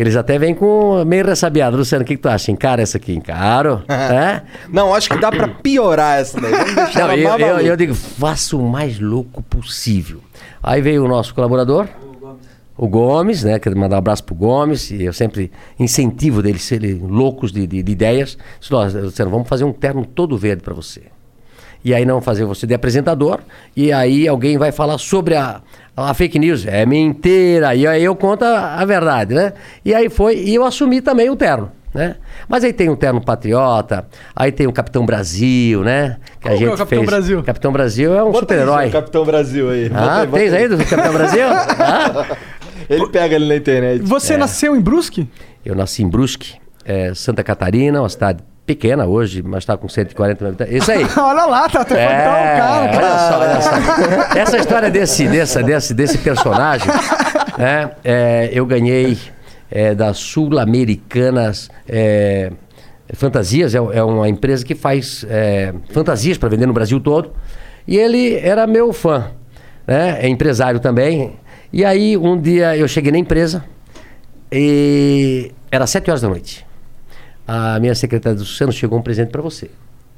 eles 0.00 0.16
até 0.16 0.38
vêm 0.38 0.54
com 0.54 1.04
meio 1.04 1.26
ressabiado. 1.26 1.76
Luciano, 1.76 2.02
o 2.02 2.06
que, 2.06 2.16
que 2.16 2.22
tu 2.22 2.28
acha? 2.28 2.50
Encara 2.50 2.80
essa 2.80 2.96
aqui? 2.96 3.12
Encaro. 3.12 3.82
é? 3.88 4.42
Não, 4.68 4.94
acho 4.94 5.10
que 5.10 5.18
dá 5.18 5.30
pra 5.30 5.46
piorar 5.46 6.20
essa 6.20 6.40
daí. 6.40 6.52
Vamos 6.52 6.74
deixar 6.74 7.08
Não, 7.08 7.14
eu, 7.14 7.38
eu, 7.38 7.58
eu 7.60 7.76
digo, 7.76 7.94
faça 7.94 8.56
o 8.56 8.62
mais 8.62 8.98
louco 8.98 9.42
possível. 9.42 10.20
Aí 10.62 10.80
veio 10.80 11.04
o 11.04 11.08
nosso 11.08 11.34
colaborador, 11.34 11.86
o 12.76 12.88
Gomes, 12.88 13.44
né? 13.44 13.58
Quero 13.58 13.78
mandar 13.78 13.96
um 13.96 13.98
abraço 13.98 14.24
pro 14.24 14.34
Gomes, 14.34 14.90
e 14.90 15.04
eu 15.04 15.12
sempre 15.12 15.50
incentivo 15.78 16.42
deles 16.42 16.62
serem 16.62 16.94
loucos 16.94 17.52
de, 17.52 17.66
de, 17.66 17.82
de 17.82 17.92
ideias. 17.92 18.38
Disse, 18.58 18.72
"Nós, 18.72 18.94
Luciano, 18.94 19.30
vamos 19.30 19.48
fazer 19.48 19.64
um 19.64 19.72
terno 19.72 20.06
todo 20.06 20.36
verde 20.38 20.62
para 20.62 20.72
você. 20.72 21.02
E 21.84 21.94
aí 21.94 22.04
não 22.04 22.20
fazer 22.20 22.44
você 22.44 22.66
de 22.66 22.74
apresentador, 22.74 23.40
e 23.74 23.92
aí 23.92 24.28
alguém 24.28 24.58
vai 24.58 24.70
falar 24.70 24.98
sobre 24.98 25.34
a, 25.34 25.60
a 25.96 26.12
fake 26.14 26.38
news. 26.38 26.66
É 26.66 26.84
mentira. 26.84 27.74
E 27.74 27.86
aí 27.86 28.04
eu 28.04 28.14
conto 28.14 28.44
a, 28.44 28.76
a 28.76 28.84
verdade, 28.84 29.34
né? 29.34 29.52
E 29.84 29.94
aí 29.94 30.08
foi, 30.08 30.36
e 30.36 30.54
eu 30.54 30.64
assumi 30.64 31.00
também 31.00 31.30
o 31.30 31.36
terno. 31.36 31.72
Né? 31.92 32.16
Mas 32.48 32.62
aí 32.62 32.72
tem 32.72 32.88
o 32.88 32.96
terno 32.96 33.20
patriota, 33.20 34.06
aí 34.34 34.52
tem 34.52 34.64
o 34.66 34.72
Capitão 34.72 35.04
Brasil, 35.04 35.82
né? 35.82 36.18
Que 36.40 36.48
Qual 36.48 36.58
que 36.58 36.64
é 36.64 36.70
o 36.70 36.76
Capitão 36.76 37.04
Brasil? 37.04 37.42
Capitão 37.42 37.72
Brasil 37.72 38.14
é 38.14 38.22
um 38.22 38.28
aí, 38.28 38.34
super-herói. 38.34 38.90
Capitão 38.90 39.24
Brasil 39.24 39.70
aí. 39.70 39.90
Ah, 39.92 40.20
aí, 40.20 40.26
bota 40.26 40.38
tens 40.38 40.52
aí 40.52 40.68
do 40.68 40.76
Capitão 40.76 41.12
Brasil? 41.12 41.46
Ah? 41.80 42.36
Ele 42.88 43.08
pega 43.08 43.36
ali 43.36 43.46
na 43.46 43.56
internet. 43.56 44.02
Você 44.02 44.36
nasceu 44.36 44.74
em 44.74 44.80
Brusque? 44.80 45.28
Eu 45.64 45.74
nasci 45.74 46.02
em 46.02 46.08
Brusque, 46.08 46.54
é, 46.84 47.14
Santa 47.14 47.42
Catarina, 47.42 48.00
uma 48.00 48.08
cidade 48.08 48.42
pequena 48.70 49.04
hoje, 49.04 49.42
mas 49.42 49.64
está 49.64 49.76
com 49.76 49.88
140 49.88 50.44
mil 50.44 50.48
habitantes. 50.52 50.76
Isso 50.76 50.92
aí. 50.92 51.04
Olha 51.18 51.44
lá, 51.44 51.68
tá 51.68 51.80
até 51.80 51.94
É, 52.00 52.06
cara, 52.06 52.88
cara. 52.88 52.96
olha 52.96 53.18
só, 53.18 53.38
olha 53.40 53.60
só. 53.60 54.38
Essa 54.38 54.58
história 54.58 54.88
desse, 54.88 55.26
dessa, 55.26 55.60
desse, 55.60 55.92
desse 55.92 56.18
personagem, 56.18 56.86
né, 57.58 57.90
é, 58.04 58.48
eu 58.52 58.64
ganhei 58.64 59.18
é, 59.68 59.92
da 59.92 60.14
Sul-Americanas 60.14 61.68
é, 61.88 62.52
Fantasias, 63.12 63.74
é, 63.74 63.78
é 63.78 64.04
uma 64.04 64.28
empresa 64.28 64.64
que 64.64 64.76
faz 64.76 65.26
é, 65.28 65.74
fantasias 65.92 66.38
para 66.38 66.48
vender 66.48 66.66
no 66.66 66.72
Brasil 66.72 67.00
todo. 67.00 67.32
E 67.88 67.96
ele 67.96 68.36
era 68.36 68.68
meu 68.68 68.92
fã, 68.92 69.32
né, 69.84 70.18
é 70.20 70.28
empresário 70.28 70.78
também. 70.78 71.36
E 71.72 71.84
aí 71.84 72.16
um 72.16 72.40
dia 72.40 72.76
eu 72.76 72.86
cheguei 72.86 73.10
na 73.10 73.18
empresa 73.18 73.64
e 74.52 75.50
era 75.72 75.88
sete 75.88 76.08
horas 76.08 76.22
da 76.22 76.28
noite. 76.28 76.69
A 77.52 77.80
minha 77.80 77.94
secretária 77.96 78.36
do 78.36 78.40
Luciano 78.42 78.72
chegou 78.72 78.96
um 78.96 79.02
presente 79.02 79.30
para 79.30 79.42
você. 79.42 79.68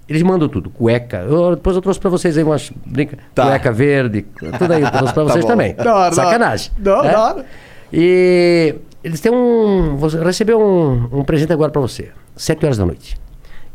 Eles 0.07 0.23
mandam 0.23 0.49
tudo, 0.51 0.69
cueca. 0.69 1.19
Eu- 1.19 1.57
depois 1.57 1.75
eu 1.75 1.81
trouxe 1.81 1.99
para 1.99 2.11
vocês 2.11 2.37
aí 2.37 2.45
umas 2.45 2.71
brinca, 2.85 3.17
Tá. 3.35 3.45
cueca 3.47 3.73
verde, 3.73 4.27
tudo 4.59 4.71
aí 4.71 4.83
eu 4.83 4.91
trouxe 4.91 5.15
para 5.15 5.25
Tá 5.25 5.33
vocês 5.33 5.45
bom. 5.45 5.51
também. 5.51 5.75
Hora. 5.79 6.13
Sacanagem. 6.15 6.71
Hora, 6.87 7.03
né? 7.09 7.17
hora. 7.17 7.47
E 7.91 8.75
eles 9.03 9.21
têm 9.21 9.33
um. 9.33 9.97
Você 9.97 10.23
recebeu 10.23 10.61
um, 10.61 11.21
um 11.21 11.25
presente 11.25 11.53
agora 11.55 11.71
para 11.73 11.81
você. 11.81 12.11
Sete 12.37 12.65
horas 12.67 12.77
da 12.77 12.85
noite. 12.85 13.17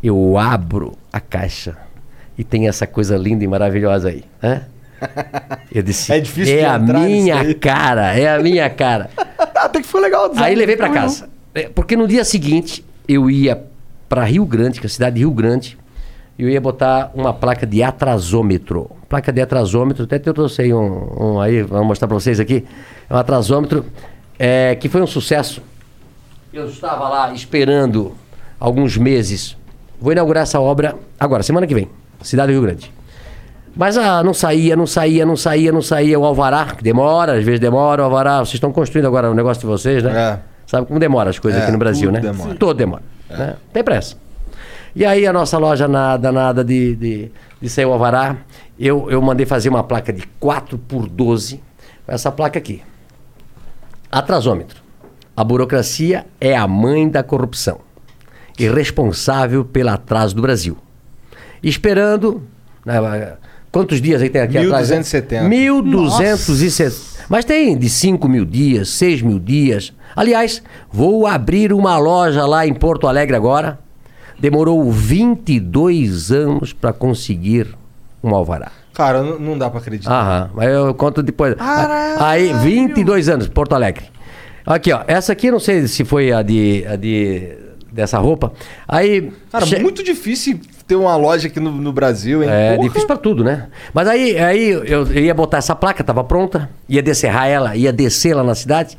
Eu 0.03 0.37
abro 0.37 0.95
a 1.11 1.19
caixa 1.19 1.75
e 2.37 2.43
tem 2.43 2.67
essa 2.67 2.85
coisa 2.85 3.17
linda 3.17 3.43
e 3.43 3.47
maravilhosa 3.47 4.09
aí. 4.09 4.23
Né? 4.39 4.65
Eu 5.73 5.81
disse, 5.81 6.11
É 6.13 6.19
difícil 6.19 6.53
é 6.55 6.59
de 6.59 6.65
a 6.65 6.77
minha 6.77 7.39
aí." 7.39 7.53
cara, 7.55 8.15
é 8.15 8.35
a 8.35 8.39
minha 8.39 8.69
cara. 8.69 9.09
Até 9.55 9.81
que 9.81 9.87
foi 9.87 10.01
legal. 10.01 10.31
Aí 10.35 10.53
levei 10.53 10.77
pra 10.77 10.87
Foi 10.89 10.95
casa. 10.95 11.29
É, 11.55 11.69
Porque 11.69 11.95
no 11.95 12.07
dia 12.07 12.23
seguinte 12.23 12.85
eu 13.07 13.29
ia 13.29 13.63
pra 14.09 14.23
Rio 14.23 14.45
Grande, 14.45 14.79
que 14.79 14.85
é 14.85 14.87
a 14.87 14.89
cidade 14.89 15.15
de 15.15 15.21
Rio 15.21 15.31
Grande, 15.31 15.77
e 16.37 16.43
eu 16.43 16.49
ia 16.49 16.61
botar 16.61 17.11
uma 17.15 17.33
placa 17.33 17.65
de 17.65 17.81
atrasômetro. 17.81 18.91
Placa 19.09 19.31
de 19.31 19.41
atrasômetro, 19.41 20.03
até 20.03 20.21
eu 20.23 20.33
trouxe 20.33 20.73
um, 20.73 21.35
um 21.35 21.41
aí, 21.41 21.63
vou 21.63 21.83
mostrar 21.83 22.07
pra 22.07 22.15
vocês 22.15 22.39
aqui. 22.39 22.65
É 23.09 23.13
um 23.13 23.17
atrasômetro 23.17 23.85
é, 24.37 24.75
que 24.75 24.87
foi 24.87 25.01
um 25.01 25.07
sucesso. 25.07 25.61
Eu 26.53 26.67
estava 26.67 27.09
lá 27.09 27.33
esperando 27.33 28.13
alguns 28.59 28.97
meses. 28.97 29.57
Vou 29.99 30.11
inaugurar 30.11 30.43
essa 30.43 30.59
obra 30.59 30.95
agora, 31.19 31.41
semana 31.43 31.65
que 31.65 31.73
vem, 31.73 31.89
cidade 32.21 32.51
do 32.51 32.59
Rio 32.59 32.61
Grande. 32.61 32.91
Mas 33.75 33.95
ah, 33.95 34.23
não 34.23 34.33
saía, 34.33 34.75
não 34.75 34.87
saía, 34.87 35.23
não 35.23 35.37
saía, 35.37 35.71
não 35.71 35.83
saía. 35.83 36.19
O 36.19 36.25
alvará, 36.25 36.65
que 36.75 36.83
demora, 36.83 37.33
às 37.33 37.43
vezes 37.43 37.59
demora 37.59 38.01
o 38.01 38.05
alvará. 38.05 38.39
Vocês 38.39 38.55
estão 38.55 38.71
construindo 38.71 39.05
agora 39.05 39.29
o 39.29 39.35
negócio 39.35 39.61
de 39.61 39.67
vocês, 39.67 40.03
né? 40.03 40.11
É. 40.11 40.39
Sabe 40.67 40.85
como 40.85 40.99
demora 40.99 41.29
as 41.31 41.39
coisas 41.39 41.59
É, 41.61 41.63
aqui 41.63 41.71
no 41.71 41.77
Brasil, 41.79 42.11
tudo 42.11 42.13
né? 42.13 42.19
demora. 42.31 42.55
Todo 42.55 42.77
demora. 42.77 43.03
Né? 43.29 43.55
Tem 43.73 43.83
pressa. 43.83 44.15
E 44.95 45.05
aí 45.05 45.25
a 45.25 45.31
nossa 45.33 45.57
loja 45.57 45.87
nada, 45.87 46.31
nada 46.31 46.63
de, 46.63 46.95
de, 46.95 47.31
de 47.61 47.69
sair 47.69 47.85
o 47.85 47.93
alvará. 47.93 48.35
Eu, 48.79 49.09
eu 49.09 49.21
mandei 49.21 49.45
fazer 49.45 49.69
uma 49.69 49.83
placa 49.83 50.11
de 50.13 50.23
4 50.39 50.77
por 50.77 51.07
12 51.07 51.61
com 52.05 52.11
essa 52.11 52.31
placa 52.31 52.59
aqui. 52.59 52.81
Atrasômetro. 54.11 54.81
A 55.35 55.43
burocracia 55.43 56.25
é 56.41 56.55
a 56.55 56.67
mãe 56.67 57.07
da 57.07 57.23
corrupção 57.23 57.79
e 58.57 58.67
responsável 58.67 59.63
pelo 59.63 59.89
atraso 59.89 60.35
do 60.35 60.41
Brasil. 60.41 60.77
Esperando. 61.61 62.41
né, 62.85 63.33
quantos 63.71 64.01
dias 64.01 64.21
aí 64.21 64.29
tem 64.29 64.41
aqui 64.41 64.57
atrás? 64.57 64.89
1270. 64.89 65.47
1270. 65.47 66.95
Mas 67.29 67.45
tem 67.45 67.77
de 67.77 67.89
5 67.89 68.27
mil 68.27 68.45
dias, 68.45 68.89
6 68.89 69.21
mil 69.21 69.39
dias. 69.39 69.93
Aliás, 70.17 70.63
vou 70.91 71.27
abrir 71.27 71.71
uma 71.71 71.97
loja 71.99 72.45
lá 72.47 72.65
em 72.65 72.73
Porto 72.73 73.07
Alegre 73.07 73.35
agora. 73.35 73.77
Demorou 74.39 74.91
22 74.91 76.31
anos 76.31 76.73
para 76.73 76.91
conseguir 76.91 77.67
um 78.23 78.33
alvará. 78.35 78.71
Cara, 78.93 79.21
não, 79.21 79.55
dá 79.57 79.69
pra 79.69 79.79
acreditar. 79.79 80.11
Aham, 80.11 80.49
mas 80.55 80.69
eu 80.69 80.93
conto 80.95 81.21
depois. 81.21 81.53
Caralho! 81.53 82.15
Aí, 82.23 82.51
22 82.53 83.29
anos, 83.29 83.47
Porto 83.47 83.73
Alegre. 83.75 84.05
Aqui, 84.65 84.91
ó. 84.91 85.01
Essa 85.07 85.31
aqui, 85.33 85.51
não 85.51 85.59
sei 85.59 85.87
se 85.87 86.03
foi 86.03 86.31
a 86.33 86.41
de. 86.41 86.83
A 86.89 86.95
de 86.95 87.55
dessa 87.91 88.17
roupa. 88.17 88.51
Aí. 88.87 89.31
Cara, 89.51 89.65
che- 89.65 89.79
muito 89.79 90.03
difícil 90.03 90.59
ter 90.87 90.95
uma 90.95 91.15
loja 91.15 91.47
aqui 91.47 91.59
no, 91.59 91.71
no 91.71 91.91
Brasil, 91.93 92.43
hein? 92.43 92.49
É 92.51 92.75
Porra. 92.75 92.87
difícil 92.87 93.07
pra 93.07 93.17
tudo, 93.17 93.43
né? 93.43 93.67
Mas 93.93 94.07
aí, 94.07 94.37
aí 94.37 94.69
eu, 94.69 94.83
eu 94.83 95.07
ia 95.23 95.33
botar 95.33 95.57
essa 95.57 95.75
placa, 95.75 96.03
tava 96.03 96.23
pronta, 96.23 96.69
ia 96.89 97.01
descerrar 97.01 97.47
ela, 97.47 97.75
ia 97.75 97.91
descer 97.93 98.35
lá 98.35 98.43
na 98.43 98.55
cidade. 98.55 98.97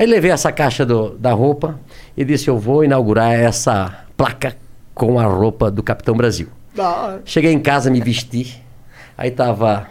Aí 0.00 0.06
levei 0.06 0.30
essa 0.30 0.50
caixa 0.50 0.86
do- 0.86 1.10
da 1.18 1.32
roupa 1.32 1.78
e 2.16 2.24
disse: 2.24 2.48
Eu 2.48 2.58
vou 2.58 2.82
inaugurar 2.82 3.32
essa 3.32 4.04
placa 4.16 4.56
com 4.94 5.18
a 5.20 5.24
roupa 5.24 5.70
do 5.70 5.82
Capitão 5.82 6.16
Brasil. 6.16 6.48
Cheguei 7.26 7.52
em 7.52 7.60
casa, 7.60 7.90
me 7.90 8.00
vesti. 8.00 8.62
Aí 9.18 9.30
tava 9.30 9.88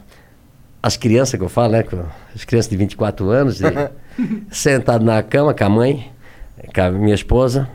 as 0.81 0.97
crianças 0.97 1.37
que 1.37 1.45
eu 1.45 1.49
falo, 1.49 1.73
né? 1.73 1.85
As 2.35 2.43
crianças 2.43 2.69
de 2.71 2.75
24 2.75 3.29
anos, 3.29 3.59
sentado 4.49 5.05
na 5.05 5.21
cama 5.21 5.53
com 5.53 5.63
a 5.63 5.69
mãe, 5.69 6.11
com 6.73 6.81
a 6.81 6.89
minha 6.89 7.13
esposa. 7.13 7.69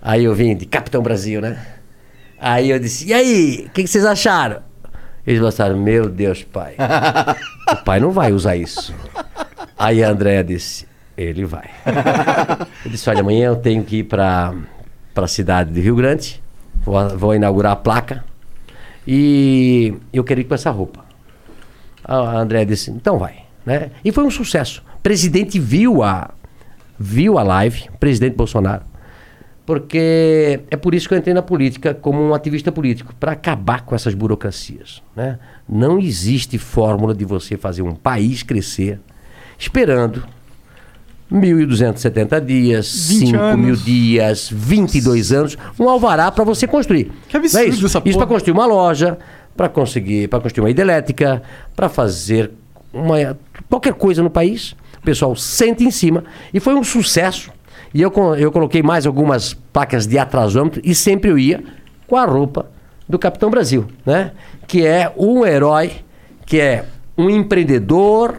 Aí 0.00 0.24
eu 0.24 0.34
vim 0.34 0.54
de 0.56 0.66
Capitão 0.66 1.02
Brasil, 1.02 1.40
né? 1.40 1.58
Aí 2.38 2.70
eu 2.70 2.78
disse, 2.78 3.08
e 3.08 3.12
aí, 3.12 3.64
o 3.66 3.70
que, 3.70 3.82
que 3.82 3.88
vocês 3.88 4.04
acharam? 4.04 4.62
Eles 5.26 5.42
pensaram, 5.42 5.76
meu 5.76 6.08
Deus, 6.08 6.44
pai. 6.44 6.76
o 7.72 7.76
pai 7.84 7.98
não 8.00 8.10
vai 8.12 8.32
usar 8.32 8.54
isso. 8.56 8.94
Aí 9.76 10.02
a 10.04 10.08
Andréia 10.10 10.42
disse, 10.44 10.86
ele 11.22 11.44
vai. 11.44 11.70
Eu 12.84 12.90
disse, 12.90 13.08
olha, 13.10 13.20
amanhã 13.20 13.48
eu 13.48 13.56
tenho 13.56 13.84
que 13.84 13.98
ir 13.98 14.04
para 14.04 14.54
a 15.14 15.26
cidade 15.26 15.72
de 15.72 15.80
Rio 15.80 15.96
Grande, 15.96 16.42
vou, 16.84 17.08
vou 17.16 17.34
inaugurar 17.34 17.72
a 17.72 17.76
placa 17.76 18.24
e 19.06 19.94
eu 20.12 20.24
quero 20.24 20.40
ir 20.40 20.44
com 20.44 20.54
essa 20.54 20.70
roupa. 20.70 21.04
A 22.04 22.38
Andréia 22.38 22.64
disse, 22.66 22.90
então 22.90 23.18
vai. 23.18 23.44
Né? 23.64 23.90
E 24.04 24.12
foi 24.12 24.24
um 24.24 24.30
sucesso. 24.30 24.82
O 24.96 25.00
presidente 25.00 25.58
viu 25.58 26.02
a, 26.02 26.30
viu 26.98 27.38
a 27.38 27.42
live, 27.42 27.88
presidente 27.98 28.36
Bolsonaro, 28.36 28.84
porque 29.66 30.60
é 30.70 30.76
por 30.76 30.94
isso 30.94 31.08
que 31.08 31.14
eu 31.14 31.18
entrei 31.18 31.34
na 31.34 31.42
política 31.42 31.94
como 31.94 32.20
um 32.20 32.34
ativista 32.34 32.72
político, 32.72 33.14
para 33.14 33.32
acabar 33.32 33.82
com 33.82 33.94
essas 33.94 34.14
burocracias. 34.14 35.02
Né? 35.14 35.38
Não 35.68 35.98
existe 35.98 36.58
fórmula 36.58 37.14
de 37.14 37.24
você 37.24 37.56
fazer 37.56 37.82
um 37.82 37.94
país 37.94 38.42
crescer 38.42 38.98
esperando 39.58 40.24
1.270 41.32 42.40
dias, 42.44 43.08
20 43.08 43.26
5 43.30 43.38
anos. 43.38 43.64
mil 43.64 43.76
dias, 43.76 44.48
22 44.50 45.32
anos, 45.32 45.58
um 45.78 45.88
alvará 45.88 46.30
para 46.30 46.44
você 46.44 46.66
construir. 46.66 47.12
Que 47.28 47.36
absurdo 47.36 47.62
é 47.64 47.68
isso? 47.68 47.86
essa 47.86 47.98
Isso 47.98 48.02
porra. 48.04 48.26
para 48.26 48.26
construir 48.26 48.52
uma 48.52 48.66
loja, 48.66 49.18
para 49.56 49.68
conseguir, 49.68 50.28
para 50.28 50.40
construir 50.40 50.64
uma 50.64 50.70
hidrelétrica, 50.70 51.42
para 51.76 51.88
fazer 51.88 52.50
uma, 52.92 53.38
qualquer 53.68 53.94
coisa 53.94 54.22
no 54.22 54.30
país. 54.30 54.72
O 54.98 55.02
pessoal 55.02 55.34
senta 55.36 55.82
em 55.82 55.90
cima 55.90 56.24
e 56.52 56.60
foi 56.60 56.74
um 56.74 56.84
sucesso. 56.84 57.50
E 57.94 58.02
eu, 58.02 58.12
eu 58.36 58.52
coloquei 58.52 58.82
mais 58.82 59.06
algumas 59.06 59.54
placas 59.72 60.06
de 60.06 60.18
atrasômetro 60.18 60.80
e 60.84 60.94
sempre 60.94 61.30
eu 61.30 61.38
ia 61.38 61.62
com 62.06 62.16
a 62.16 62.24
roupa 62.24 62.66
do 63.08 63.18
Capitão 63.18 63.50
Brasil, 63.50 63.86
né? 64.04 64.32
Que 64.66 64.86
é 64.86 65.12
um 65.16 65.44
herói, 65.44 65.92
que 66.46 66.60
é 66.60 66.84
um 67.16 67.28
empreendedor, 67.28 68.34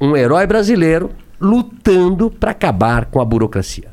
um 0.00 0.16
herói 0.16 0.46
brasileiro 0.46 1.10
lutando 1.40 2.30
para 2.30 2.50
acabar 2.50 3.06
com 3.06 3.20
a 3.20 3.24
burocracia. 3.24 3.88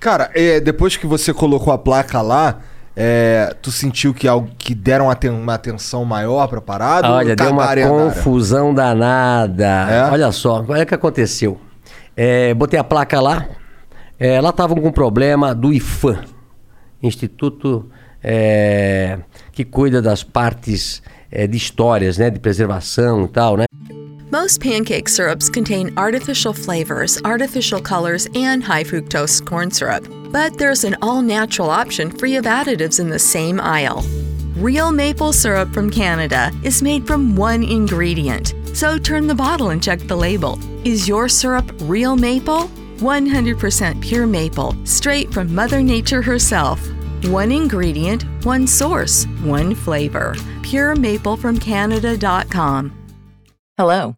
Cara, 0.00 0.30
é, 0.34 0.60
depois 0.60 0.96
que 0.96 1.06
você 1.06 1.32
colocou 1.34 1.72
a 1.72 1.78
placa 1.78 2.20
lá, 2.22 2.60
é, 2.96 3.54
tu 3.62 3.70
sentiu 3.70 4.12
que, 4.14 4.26
algo, 4.28 4.48
que 4.58 4.74
deram 4.74 5.10
aten- 5.10 5.30
uma 5.30 5.54
atenção 5.54 6.04
maior 6.04 6.48
pra 6.48 6.60
parada? 6.60 7.10
Olha, 7.10 7.34
deu 7.36 7.50
uma 7.52 7.64
confusão 8.14 8.72
danada. 8.74 9.64
É? 9.90 10.10
Olha 10.10 10.32
só, 10.32 10.64
olha 10.68 10.82
o 10.82 10.86
que 10.86 10.94
aconteceu. 10.94 11.60
É, 12.16 12.52
botei 12.54 12.78
a 12.78 12.84
placa 12.84 13.20
lá, 13.20 13.46
é, 14.18 14.40
lá 14.40 14.50
estavam 14.50 14.80
com 14.80 14.90
problema 14.90 15.54
do 15.54 15.72
IFAM, 15.72 16.20
Instituto 17.00 17.88
é, 18.22 19.18
que 19.52 19.64
cuida 19.64 20.02
das 20.02 20.24
partes 20.24 21.00
é, 21.30 21.46
de 21.46 21.56
histórias, 21.56 22.18
né, 22.18 22.28
de 22.30 22.40
preservação 22.40 23.24
e 23.24 23.28
tal, 23.28 23.56
né? 23.56 23.64
Most 24.30 24.60
pancake 24.60 25.08
syrups 25.08 25.48
contain 25.48 25.90
artificial 25.96 26.52
flavors, 26.52 27.18
artificial 27.24 27.80
colors, 27.80 28.28
and 28.34 28.62
high 28.62 28.84
fructose 28.84 29.42
corn 29.42 29.70
syrup. 29.70 30.06
But 30.30 30.58
there's 30.58 30.84
an 30.84 30.98
all 31.00 31.22
natural 31.22 31.70
option 31.70 32.10
free 32.10 32.36
of 32.36 32.44
additives 32.44 33.00
in 33.00 33.08
the 33.08 33.18
same 33.18 33.58
aisle. 33.58 34.04
Real 34.56 34.92
maple 34.92 35.32
syrup 35.32 35.72
from 35.72 35.88
Canada 35.88 36.52
is 36.62 36.82
made 36.82 37.06
from 37.06 37.36
one 37.36 37.64
ingredient. 37.64 38.52
So 38.74 38.98
turn 38.98 39.28
the 39.28 39.34
bottle 39.34 39.70
and 39.70 39.82
check 39.82 40.00
the 40.00 40.16
label. 40.16 40.58
Is 40.86 41.08
your 41.08 41.30
syrup 41.30 41.72
real 41.84 42.14
maple? 42.14 42.68
100% 42.98 44.02
pure 44.02 44.26
maple, 44.26 44.76
straight 44.84 45.32
from 45.32 45.54
Mother 45.54 45.82
Nature 45.82 46.20
herself. 46.20 46.86
One 47.28 47.50
ingredient, 47.50 48.24
one 48.44 48.66
source, 48.66 49.24
one 49.42 49.74
flavor. 49.74 50.34
PureMapleFromCanada.com. 50.64 52.92
Hello, 53.78 54.17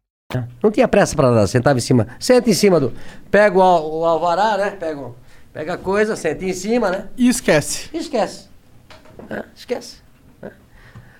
Não 0.63 0.71
tinha 0.71 0.87
pressa 0.87 1.15
para 1.15 1.29
nada, 1.31 1.47
sentava 1.47 1.77
em 1.77 1.81
cima. 1.81 2.07
Senta 2.19 2.49
em 2.49 2.53
cima 2.53 2.79
do. 2.79 2.93
Pega 3.29 3.57
o, 3.57 3.61
al- 3.61 3.91
o 3.99 4.05
alvará, 4.05 4.57
né? 4.57 4.71
Pega, 4.71 5.01
pega 5.53 5.73
a 5.73 5.77
coisa, 5.77 6.15
senta 6.15 6.45
em 6.45 6.53
cima, 6.53 6.89
né? 6.89 7.05
E 7.17 7.27
esquece. 7.29 7.89
E 7.93 7.97
esquece. 7.97 8.47
É, 9.29 9.43
esquece. 9.55 9.97
É. 10.41 10.49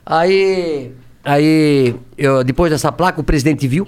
Aí, 0.05 0.91
aí 1.23 1.95
eu, 2.17 2.43
depois 2.43 2.71
dessa 2.71 2.91
placa, 2.91 3.19
o 3.21 3.23
presidente 3.23 3.67
viu. 3.67 3.87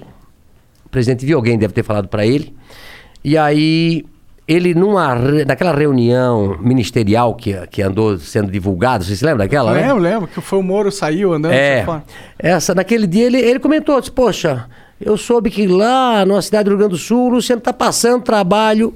O 0.84 0.88
presidente 0.88 1.26
viu, 1.26 1.36
alguém 1.38 1.58
deve 1.58 1.72
ter 1.74 1.82
falado 1.82 2.06
para 2.08 2.24
ele. 2.24 2.54
E 3.24 3.36
aí, 3.36 4.04
ele, 4.46 4.74
numa, 4.74 5.14
naquela 5.46 5.74
reunião 5.74 6.56
ministerial 6.60 7.34
que, 7.34 7.54
que 7.68 7.82
andou 7.82 8.18
sendo 8.18 8.52
divulgada, 8.52 9.02
você 9.02 9.16
se 9.16 9.24
lembra 9.24 9.44
daquela, 9.44 9.72
né? 9.72 9.80
Lembro, 9.88 9.98
lembro, 10.02 10.28
que 10.28 10.40
foi 10.40 10.58
o 10.58 10.62
Moro 10.62 10.92
saiu 10.92 11.32
andando. 11.32 11.52
É, 11.54 11.84
essa, 12.38 12.74
naquele 12.74 13.06
dia 13.06 13.24
ele, 13.24 13.38
ele 13.38 13.58
comentou, 13.58 13.98
disse, 13.98 14.12
poxa, 14.12 14.68
eu 15.00 15.16
soube 15.16 15.50
que 15.50 15.66
lá 15.66 16.24
na 16.24 16.40
cidade 16.40 16.64
do 16.64 16.70
Rio 16.70 16.78
Grande 16.78 16.92
do 16.92 16.98
Sul 16.98 17.26
o 17.26 17.34
Luciano 17.34 17.58
está 17.58 17.72
passando 17.72 18.22
trabalho 18.22 18.94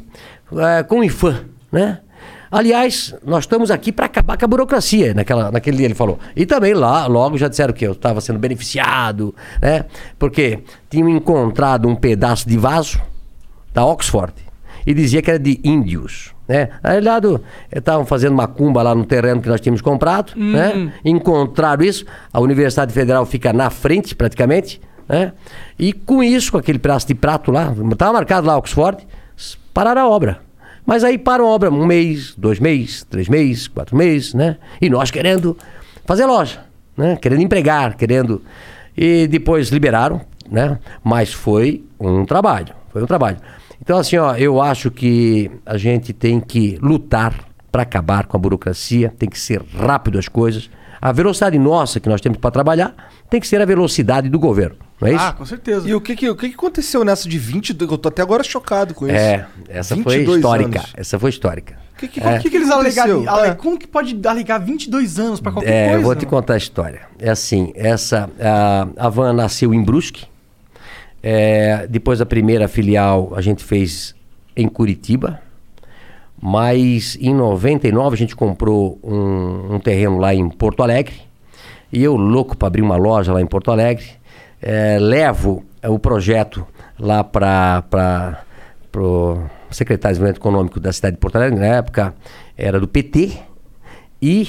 é, 0.56 0.82
com 0.82 1.00
o 1.00 1.04
IFAM, 1.04 1.44
né? 1.70 2.00
Aliás, 2.50 3.14
nós 3.26 3.44
estamos 3.44 3.70
aqui 3.70 3.92
para 3.92 4.06
acabar 4.06 4.38
com 4.38 4.44
a 4.44 4.48
burocracia, 4.48 5.12
naquela, 5.12 5.50
naquele 5.50 5.76
dia 5.76 5.86
ele 5.86 5.94
falou. 5.94 6.18
E 6.34 6.46
também 6.46 6.72
lá, 6.72 7.06
logo 7.06 7.36
já 7.36 7.46
disseram 7.46 7.74
que 7.74 7.86
eu 7.86 7.92
estava 7.92 8.22
sendo 8.22 8.38
beneficiado, 8.38 9.34
né? 9.60 9.84
Porque 10.18 10.60
tinham 10.88 11.10
encontrado 11.10 11.86
um 11.86 11.94
pedaço 11.94 12.48
de 12.48 12.56
vaso 12.56 12.98
da 13.74 13.84
Oxford 13.84 14.32
e 14.86 14.94
dizia 14.94 15.20
que 15.20 15.28
era 15.28 15.38
de 15.38 15.60
índios. 15.62 16.32
Né? 16.48 16.70
Aí 16.82 17.00
lá 17.00 17.20
estavam 17.70 18.06
fazendo 18.06 18.34
macumba 18.34 18.80
lá 18.82 18.94
no 18.94 19.04
terreno 19.04 19.42
que 19.42 19.48
nós 19.48 19.60
tínhamos 19.60 19.82
comprado, 19.82 20.32
né? 20.34 20.90
encontraram 21.04 21.84
isso, 21.84 22.06
a 22.32 22.40
Universidade 22.40 22.90
Federal 22.92 23.26
fica 23.26 23.52
na 23.52 23.68
frente 23.68 24.14
praticamente, 24.14 24.80
né? 25.08 25.32
e 25.78 25.92
com 25.92 26.22
isso, 26.22 26.52
com 26.52 26.58
aquele 26.58 26.78
pedaço 26.78 27.06
de 27.06 27.14
prato 27.14 27.50
lá, 27.50 27.72
estava 27.92 28.12
marcado 28.12 28.46
lá 28.46 28.56
Oxford, 28.56 29.06
pararam 29.72 30.02
a 30.02 30.08
obra. 30.08 30.40
Mas 30.84 31.04
aí 31.04 31.18
param 31.18 31.46
a 31.46 31.48
obra 31.48 31.70
um 31.70 31.86
mês, 31.86 32.34
dois 32.36 32.58
meses, 32.58 33.04
três 33.04 33.28
meses, 33.28 33.68
quatro 33.68 33.96
meses, 33.96 34.32
né? 34.32 34.56
E 34.80 34.88
nós 34.88 35.10
querendo 35.10 35.56
fazer 36.06 36.24
loja, 36.24 36.60
né? 36.96 37.16
Querendo 37.16 37.42
empregar, 37.42 37.94
querendo. 37.94 38.42
E 38.96 39.26
depois 39.26 39.68
liberaram, 39.68 40.20
né? 40.50 40.78
Mas 41.04 41.32
foi 41.32 41.84
um 42.00 42.24
trabalho, 42.24 42.74
foi 42.90 43.02
um 43.02 43.06
trabalho. 43.06 43.36
Então, 43.82 43.98
assim, 43.98 44.16
ó, 44.16 44.34
eu 44.34 44.60
acho 44.60 44.90
que 44.90 45.50
a 45.64 45.76
gente 45.76 46.12
tem 46.12 46.40
que 46.40 46.78
lutar 46.80 47.34
para 47.70 47.82
acabar 47.82 48.26
com 48.26 48.36
a 48.36 48.40
burocracia, 48.40 49.12
tem 49.18 49.28
que 49.28 49.38
ser 49.38 49.62
rápido 49.62 50.18
as 50.18 50.26
coisas. 50.26 50.70
A 51.00 51.12
velocidade 51.12 51.58
nossa 51.58 52.00
que 52.00 52.08
nós 52.08 52.20
temos 52.20 52.38
para 52.38 52.50
trabalhar 52.50 52.94
tem 53.30 53.40
que 53.40 53.46
ser 53.46 53.60
a 53.60 53.64
velocidade 53.64 54.28
do 54.28 54.38
governo, 54.38 54.76
não 55.00 55.08
é 55.08 55.14
isso? 55.14 55.24
Ah, 55.24 55.32
com 55.32 55.44
certeza. 55.44 55.88
E 55.88 55.94
o 55.94 56.00
que, 56.00 56.16
que, 56.16 56.28
o 56.28 56.34
que 56.36 56.48
que 56.48 56.54
aconteceu 56.54 57.04
nessa 57.04 57.28
de 57.28 57.38
22? 57.38 57.90
Eu 57.90 57.98
tô 57.98 58.08
até 58.08 58.22
agora 58.22 58.42
chocado 58.42 58.94
com 58.94 59.06
isso. 59.06 59.14
é, 59.16 59.46
essa 59.68 59.94
foi 59.96 60.18
22 60.18 60.36
histórica. 60.38 60.78
anos. 60.78 60.92
Essa 60.96 61.18
foi 61.18 61.30
histórica. 61.30 61.78
O 61.94 61.98
que, 61.98 62.08
que, 62.08 62.20
Por 62.20 62.38
que, 62.40 62.50
que 62.50 62.56
eles 62.56 62.70
alegaram? 62.70 63.28
ale- 63.28 63.48
É. 63.48 63.54
Como 63.54 63.76
que 63.78 63.86
pode 63.86 64.16
alegar 64.26 64.58
22 64.58 65.18
anos 65.18 65.40
pra 65.40 65.50
qualquer 65.50 65.70
É, 65.72 65.82
coisa? 65.86 65.98
eu 65.98 66.02
vou 66.02 66.14
te 66.14 66.26
contar 66.26 66.54
a 66.54 66.56
história. 66.56 67.02
É 67.18 67.28
assim, 67.30 67.72
essa 67.74 68.30
a, 68.40 68.86
a 68.96 69.08
van 69.08 69.32
nasceu 69.32 69.74
em 69.74 69.82
Brusque. 69.82 70.26
É, 71.22 71.86
depois 71.88 72.20
da 72.20 72.26
primeira 72.26 72.68
filial 72.68 73.32
a 73.34 73.40
gente 73.40 73.64
fez 73.64 74.14
em 74.56 74.68
Curitiba. 74.68 75.40
Mas 76.40 77.16
em 77.20 77.34
99 77.34 78.14
a 78.14 78.16
gente 78.18 78.36
comprou 78.36 78.98
um, 79.02 79.74
um 79.74 79.80
terreno 79.80 80.18
lá 80.18 80.32
em 80.34 80.48
Porto 80.48 80.82
Alegre. 80.84 81.14
E 81.92 82.02
eu, 82.02 82.14
louco 82.16 82.56
para 82.56 82.68
abrir 82.68 82.82
uma 82.82 82.96
loja 82.96 83.32
lá 83.32 83.40
em 83.42 83.46
Porto 83.46 83.70
Alegre, 83.72 84.04
é, 84.60 84.98
levo 84.98 85.64
é, 85.82 85.88
o 85.88 85.98
projeto 85.98 86.66
lá 86.98 87.22
para 87.24 87.84
o 88.96 89.38
secretário 89.70 90.14
de 90.14 90.18
Desenvolvimento 90.18 90.36
Econômico 90.38 90.80
da 90.80 90.92
cidade 90.92 91.16
de 91.16 91.20
Porto 91.20 91.36
Alegre, 91.36 91.58
na 91.60 91.66
época 91.66 92.14
era 92.56 92.80
do 92.80 92.88
PT, 92.88 93.38
e 94.20 94.48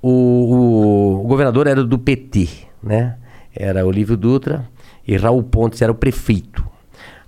o, 0.00 0.08
o- 0.08 1.24
o 1.24 1.28
governador 1.28 1.66
era 1.66 1.84
do 1.84 1.98
PT, 1.98 2.48
né? 2.82 3.16
Era 3.54 3.84
Olívio 3.84 4.16
Dutra, 4.16 4.66
E 5.06 5.16
Raul 5.16 5.42
Pontes 5.42 5.82
era 5.82 5.92
o 5.92 5.94
prefeito. 5.94 6.64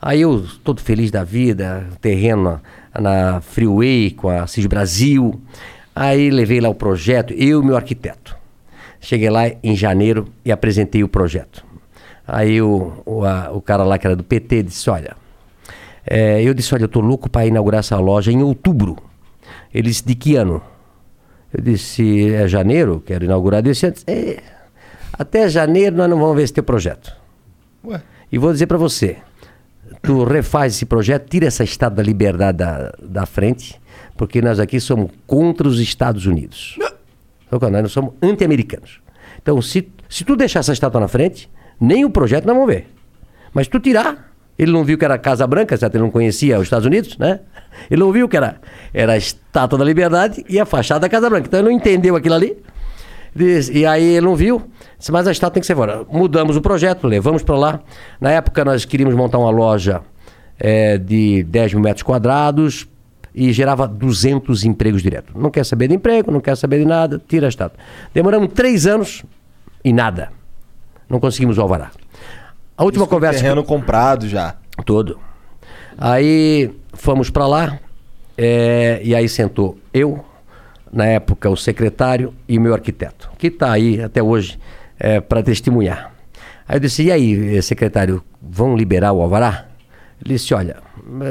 Aí 0.00 0.20
eu, 0.22 0.44
todo 0.62 0.80
feliz 0.80 1.10
da 1.10 1.24
vida, 1.24 1.86
terreno 2.00 2.60
na, 2.94 3.00
na 3.00 3.40
Freeway 3.40 4.10
com 4.12 4.28
a 4.30 4.46
CIS 4.46 4.66
Brasil. 4.66 5.40
Aí 5.94 6.30
levei 6.30 6.60
lá 6.60 6.68
o 6.68 6.74
projeto, 6.74 7.32
eu 7.34 7.62
e 7.62 7.64
meu 7.66 7.76
arquiteto. 7.76 8.36
Cheguei 9.00 9.28
lá 9.28 9.42
em 9.62 9.74
janeiro 9.76 10.26
e 10.44 10.50
apresentei 10.52 11.02
o 11.04 11.08
projeto. 11.08 11.64
Aí 12.26 12.60
o, 12.62 12.92
o, 13.04 13.24
a- 13.24 13.50
o 13.52 13.60
cara 13.60 13.84
lá 13.84 13.98
que 13.98 14.06
era 14.06 14.16
do 14.16 14.24
PT 14.24 14.62
disse, 14.64 14.88
olha, 14.90 15.16
é, 16.06 16.42
eu 16.42 16.54
disse, 16.54 16.74
olha, 16.74 16.84
eu 16.84 16.88
tô 16.88 17.00
louco 17.00 17.28
para 17.28 17.46
inaugurar 17.46 17.80
essa 17.80 17.98
loja 17.98 18.32
em 18.32 18.42
outubro. 18.42 18.96
Ele 19.72 19.88
disse, 19.88 20.04
de 20.04 20.14
que 20.14 20.36
ano? 20.36 20.62
Eu 21.52 21.62
disse, 21.62 22.32
é 22.32 22.48
janeiro, 22.48 23.02
quero 23.04 23.24
inaugurar 23.24 23.62
desse 23.62 23.86
ano. 23.86 23.96
É, 24.06 24.42
até 25.12 25.48
janeiro 25.48 25.96
nós 25.96 26.08
não 26.08 26.18
vamos 26.18 26.36
ver 26.36 26.42
esse 26.42 26.52
teu 26.52 26.64
projeto. 26.64 27.14
Ué. 27.84 28.02
E 28.32 28.38
vou 28.38 28.52
dizer 28.52 28.66
para 28.66 28.78
você, 28.78 29.18
tu 30.02 30.24
refaz 30.24 30.74
esse 30.74 30.86
projeto, 30.86 31.28
tira 31.28 31.46
essa 31.46 31.62
estátua 31.62 31.96
da 31.96 32.02
liberdade 32.02 32.58
da, 32.58 32.92
da 33.00 33.26
frente, 33.26 33.80
porque 34.16 34.40
nós 34.42 34.58
aqui 34.58 34.80
somos 34.80 35.10
contra 35.26 35.68
os 35.68 35.78
Estados 35.78 36.26
Unidos. 36.26 36.76
É? 36.80 36.94
Nós 37.82 37.92
somos 37.92 38.14
anti-americanos. 38.20 39.00
Então, 39.40 39.60
se, 39.62 39.88
se 40.08 40.24
tu 40.24 40.34
deixar 40.34 40.60
essa 40.60 40.72
estátua 40.72 41.00
na 41.00 41.06
frente, 41.08 41.48
nem 41.80 42.04
o 42.04 42.10
projeto 42.10 42.46
nós 42.46 42.54
vamos 42.56 42.72
ver. 42.72 42.86
Mas 43.52 43.68
tu 43.68 43.78
tirar, 43.78 44.32
ele 44.58 44.72
não 44.72 44.84
viu 44.84 44.96
que 44.98 45.04
era 45.04 45.16
Casa 45.18 45.46
Branca, 45.46 45.76
certo? 45.76 45.94
Ele 45.94 46.04
não 46.04 46.10
conhecia 46.10 46.56
os 46.58 46.64
Estados 46.64 46.86
Unidos, 46.86 47.16
né? 47.18 47.40
Ele 47.90 48.00
não 48.00 48.12
viu 48.12 48.28
que 48.28 48.36
era, 48.36 48.56
era 48.92 49.12
a 49.12 49.16
estátua 49.16 49.78
da 49.78 49.84
liberdade 49.84 50.44
e 50.48 50.58
a 50.60 50.64
fachada 50.64 51.00
da 51.00 51.08
Casa 51.08 51.28
Branca. 51.28 51.46
Então 51.48 51.60
ele 51.60 51.68
não 51.68 51.76
entendeu 51.76 52.16
aquilo 52.16 52.34
ali. 52.34 52.56
Diz- 53.34 53.68
E 53.68 53.84
aí 53.84 54.02
ele 54.16 54.26
não 54.26 54.36
viu, 54.36 54.62
disse, 54.98 55.10
mas 55.10 55.26
a 55.26 55.32
estátua 55.32 55.54
tem 55.54 55.60
que 55.60 55.66
ser 55.66 55.74
fora. 55.74 56.04
Mudamos 56.10 56.56
o 56.56 56.60
projeto, 56.60 57.06
levamos 57.06 57.42
para 57.42 57.56
lá. 57.56 57.80
Na 58.20 58.30
época 58.30 58.64
nós 58.64 58.84
queríamos 58.84 59.14
montar 59.16 59.38
uma 59.38 59.50
loja 59.50 60.02
eh, 60.58 60.98
de 60.98 61.42
10 61.44 61.74
mil 61.74 61.82
metros 61.82 62.02
quadrados 62.04 62.86
e 63.34 63.52
gerava 63.52 63.88
200 63.88 64.64
empregos 64.64 65.02
direto. 65.02 65.32
Não 65.36 65.50
quer 65.50 65.64
saber 65.66 65.88
de 65.88 65.94
emprego, 65.96 66.30
não 66.30 66.40
quer 66.40 66.56
saber 66.56 66.78
de 66.78 66.84
nada, 66.84 67.20
tira 67.26 67.46
a 67.46 67.48
estátua. 67.48 67.76
Demoramos 68.14 68.50
três 68.54 68.86
anos 68.86 69.24
e 69.84 69.92
nada. 69.92 70.30
Não 71.08 71.20
conseguimos 71.20 71.58
o 71.58 71.62
alvará. 71.62 71.90
A 72.76 72.84
última 72.84 73.04
Isso 73.04 73.10
conversa... 73.10 73.38
que- 73.38 73.42
Terreno 73.44 73.62
comprado 73.64 74.28
já. 74.28 74.56
Todo. 74.84 75.18
Aí 75.96 76.74
fomos 76.92 77.30
para 77.30 77.46
lá, 77.46 77.78
é, 78.36 79.00
e 79.04 79.14
aí 79.14 79.28
sentou 79.28 79.78
eu, 79.92 80.24
na 80.92 81.06
época 81.06 81.48
o 81.48 81.56
secretário 81.56 82.34
e 82.48 82.58
o 82.58 82.60
meu 82.60 82.74
arquiteto, 82.74 83.30
que 83.38 83.46
está 83.48 83.72
aí 83.72 84.02
até 84.02 84.22
hoje 84.22 84.58
para 85.28 85.42
testemunhar. 85.42 86.12
Aí 86.66 86.76
eu 86.76 86.80
disse, 86.80 87.02
e 87.02 87.12
aí, 87.12 87.56
eh, 87.56 87.60
secretário, 87.60 88.24
vão 88.40 88.74
liberar 88.76 89.12
o 89.12 89.20
alvará? 89.20 89.66
Ele 90.24 90.34
disse, 90.34 90.54
olha, 90.54 90.76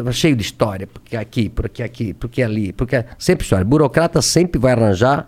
é 0.07 0.12
cheio 0.12 0.36
de 0.36 0.43
história, 0.43 0.86
porque 0.86 1.17
aqui, 1.17 1.49
porque 1.49 1.81
aqui, 1.81 2.13
porque 2.13 2.43
ali, 2.43 2.71
porque... 2.71 3.03
Sempre 3.17 3.43
história. 3.43 3.65
Burocrata 3.65 4.21
sempre 4.21 4.59
vai 4.59 4.73
arranjar 4.73 5.27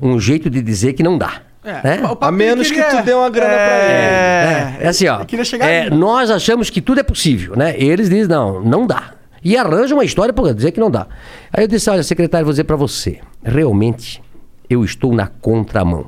um 0.00 0.20
jeito 0.20 0.48
de 0.48 0.62
dizer 0.62 0.92
que 0.92 1.02
não 1.02 1.18
dá. 1.18 1.42
Né? 1.82 1.98
o 2.04 2.08
papo 2.08 2.24
A 2.24 2.32
menos 2.32 2.68
queria- 2.68 2.84
que 2.84 2.96
tu 2.96 3.02
dê 3.04 3.12
uma 3.14 3.28
grana 3.30 3.54
pra 3.54 3.78
ele. 3.84 3.92
É, 3.92 4.76
é 4.80 4.88
assim, 4.88 5.06
ó. 5.08 5.20
Eu 5.20 5.26
queria 5.26 5.44
chegar 5.44 5.66
é, 5.68 5.90
nós 5.90 6.30
achamos 6.30 6.70
que 6.70 6.80
tudo 6.80 7.00
é 7.00 7.02
possível, 7.02 7.56
né? 7.56 7.74
Eles 7.78 8.08
dizem, 8.08 8.28
não, 8.28 8.62
não 8.62 8.86
dá. 8.86 9.12
E 9.42 9.56
arranjam 9.56 9.98
uma 9.98 10.04
história 10.04 10.32
para 10.32 10.52
dizer 10.52 10.72
que 10.72 10.80
não 10.80 10.90
dá. 10.90 11.06
Aí 11.52 11.64
eu 11.64 11.68
disse, 11.68 11.88
olha, 11.90 12.02
secretário, 12.02 12.44
vou 12.44 12.52
dizer 12.52 12.64
para 12.64 12.76
você, 12.76 13.20
realmente 13.44 14.22
eu 14.68 14.84
estou 14.84 15.12
na 15.14 15.26
contramão. 15.28 16.06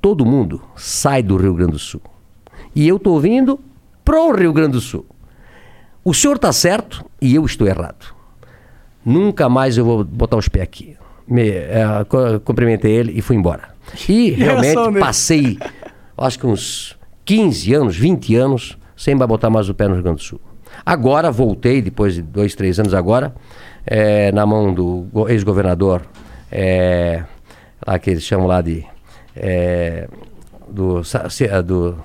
Todo 0.00 0.24
mundo 0.24 0.62
sai 0.76 1.22
do 1.22 1.36
Rio 1.36 1.54
Grande 1.54 1.72
do 1.72 1.78
Sul. 1.78 2.00
E 2.74 2.88
eu 2.88 2.96
estou 2.96 3.20
vindo 3.20 3.60
pro 4.04 4.32
Rio 4.32 4.52
Grande 4.52 4.72
do 4.72 4.80
Sul. 4.80 5.04
O 6.02 6.14
senhor 6.14 6.36
está 6.36 6.50
certo 6.52 7.04
e 7.20 7.34
eu 7.34 7.44
estou 7.44 7.66
errado. 7.66 8.14
Nunca 9.04 9.48
mais 9.48 9.76
eu 9.76 9.84
vou 9.84 10.02
botar 10.04 10.36
os 10.36 10.48
pés 10.48 10.62
aqui. 10.62 10.96
Me, 11.28 11.48
eh, 11.50 12.06
cumprimentei 12.44 12.90
ele 12.92 13.12
e 13.16 13.20
fui 13.20 13.36
embora. 13.36 13.68
E 14.08 14.30
realmente 14.30 14.74
passei, 15.00 15.58
acho 16.16 16.38
que 16.38 16.46
uns 16.46 16.96
15 17.24 17.74
anos, 17.74 17.96
20 17.96 18.34
anos, 18.36 18.78
sem 18.96 19.16
botar 19.16 19.50
mais 19.50 19.68
o 19.68 19.74
pé 19.74 19.88
no 19.88 19.94
Rio 19.94 20.02
Grande 20.02 20.18
do 20.18 20.22
Sul. 20.22 20.40
Agora 20.84 21.30
voltei, 21.30 21.82
depois 21.82 22.14
de 22.14 22.22
dois, 22.22 22.54
três 22.54 22.78
anos 22.78 22.94
agora, 22.94 23.34
eh, 23.86 24.30
na 24.32 24.46
mão 24.46 24.72
do 24.72 25.06
go- 25.12 25.28
ex-governador, 25.28 26.02
eh, 26.50 27.22
lá 27.86 27.98
que 27.98 28.10
eles 28.10 28.22
chamam 28.22 28.46
lá 28.46 28.60
de. 28.60 28.84
eh, 29.36 30.08
do, 30.68 31.02
do 31.64 31.96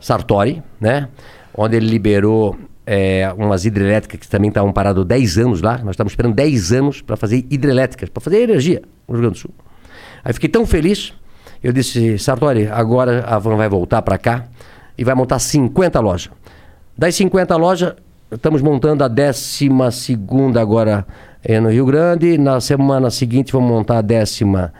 Sartori, 0.00 0.62
né? 0.80 1.08
Onde 1.56 1.76
ele 1.76 1.86
liberou 1.88 2.56
é, 2.86 3.32
umas 3.38 3.64
hidrelétricas 3.64 4.20
que 4.20 4.28
também 4.28 4.48
estavam 4.48 4.72
paradas 4.72 5.04
10 5.04 5.38
anos 5.38 5.62
lá. 5.62 5.78
Nós 5.78 5.90
estávamos 5.90 6.12
esperando 6.12 6.34
10 6.34 6.72
anos 6.72 7.00
para 7.00 7.16
fazer 7.16 7.46
hidrelétricas, 7.48 8.08
para 8.10 8.20
fazer 8.20 8.42
energia 8.42 8.82
no 9.08 9.14
Rio 9.14 9.22
Grande 9.22 9.34
do 9.34 9.38
Sul. 9.40 9.50
Aí 10.24 10.32
fiquei 10.32 10.48
tão 10.48 10.64
feliz, 10.66 11.12
eu 11.62 11.72
disse, 11.72 12.18
Sartori, 12.18 12.66
agora 12.66 13.24
a 13.26 13.38
Van 13.38 13.56
vai 13.56 13.68
voltar 13.68 14.00
para 14.02 14.16
cá 14.18 14.44
e 14.96 15.04
vai 15.04 15.14
montar 15.14 15.38
50 15.38 16.00
lojas. 16.00 16.30
Das 16.96 17.14
50 17.16 17.56
lojas, 17.56 17.94
estamos 18.30 18.62
montando 18.62 19.02
a 19.04 19.08
12 19.08 19.68
agora 20.58 21.06
é, 21.42 21.60
no 21.60 21.68
Rio 21.70 21.84
Grande. 21.86 22.38
Na 22.38 22.60
semana 22.60 23.10
seguinte 23.10 23.52
vamos 23.52 23.68
montar 23.70 23.98
a 23.98 24.02
décima 24.02 24.72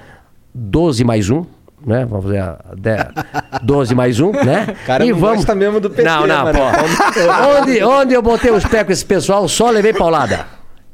12 0.54 1.04
mais 1.04 1.28
um. 1.30 1.44
Né? 1.84 2.06
Vamos 2.06 2.24
fazer 2.24 2.38
a 2.38 2.58
de- 2.74 3.60
12 3.62 3.94
mais 3.94 4.18
um, 4.20 4.30
né? 4.32 4.74
Cara, 4.86 5.04
não 5.04 5.18
gosta 5.20 5.54
mesmo 5.54 5.80
do 5.80 5.90
PT, 5.90 6.02
Não, 6.08 6.26
não, 6.26 6.44
mano. 6.44 6.58
pô. 6.58 6.64
onde, 7.60 7.82
onde 7.84 8.14
eu 8.14 8.22
botei 8.22 8.50
os 8.50 8.64
pés 8.64 8.84
com 8.86 8.92
esse 8.92 9.04
pessoal, 9.04 9.46
só 9.48 9.68
levei 9.70 9.92
paulada. 9.92 10.46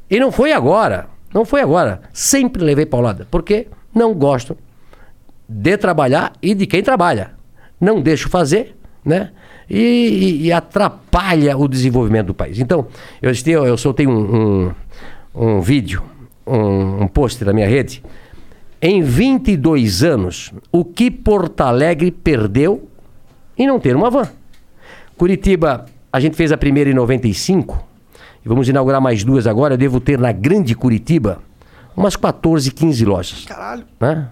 E 0.09 0.19
não 0.19 0.31
foi 0.33 0.51
agora. 0.51 1.07
Não 1.33 1.45
foi 1.45 1.61
agora. 1.61 2.01
Sempre 2.11 2.61
levei 2.61 2.85
paulada. 2.85 3.25
Porque 3.31 3.67
não 3.93 4.13
gosto 4.13 4.57
de 5.47 5.77
trabalhar 5.77 6.33
e 6.41 6.53
de 6.53 6.65
quem 6.65 6.81
trabalha. 6.81 7.31
Não 7.79 8.01
deixo 8.01 8.29
fazer, 8.29 8.75
né? 9.03 9.31
E, 9.69 9.77
e- 9.79 10.41
e 10.47 10.51
atrapalha 10.51 11.57
o 11.57 11.67
desenvolvimento 11.67 12.27
do 12.27 12.33
país. 12.33 12.59
Então, 12.59 12.87
eu, 13.21 13.31
este- 13.31 13.51
eu 13.51 13.77
soltei 13.77 14.05
um, 14.07 14.65
um, 14.65 14.71
um 15.33 15.61
vídeo, 15.61 16.03
um, 16.45 17.03
um 17.03 17.07
post 17.07 17.43
na 17.45 17.53
minha 17.53 17.67
rede. 17.67 18.03
Em 18.81 19.01
22 19.01 20.03
anos, 20.03 20.51
o 20.71 20.83
que 20.83 21.09
Porto 21.11 21.61
Alegre 21.61 22.11
perdeu 22.11 22.87
em 23.57 23.67
não 23.67 23.79
ter 23.79 23.95
uma 23.95 24.09
van? 24.09 24.27
Curitiba, 25.17 25.85
a 26.11 26.19
gente 26.19 26.35
fez 26.35 26.51
a 26.51 26.57
primeira 26.57 26.89
em 26.89 26.93
95 26.93 27.81
e 28.43 28.49
vamos 28.49 28.67
inaugurar 28.67 28.99
mais 28.99 29.23
duas 29.23 29.45
agora. 29.47 29.75
Eu 29.75 29.77
devo 29.77 29.99
ter 29.99 30.17
na 30.17 30.31
grande 30.31 30.75
Curitiba 30.75 31.39
umas 32.01 32.15
14, 32.15 32.69
15 32.71 33.05
lojas. 33.05 33.45
Caralho. 33.45 33.83
Né? 33.99 34.27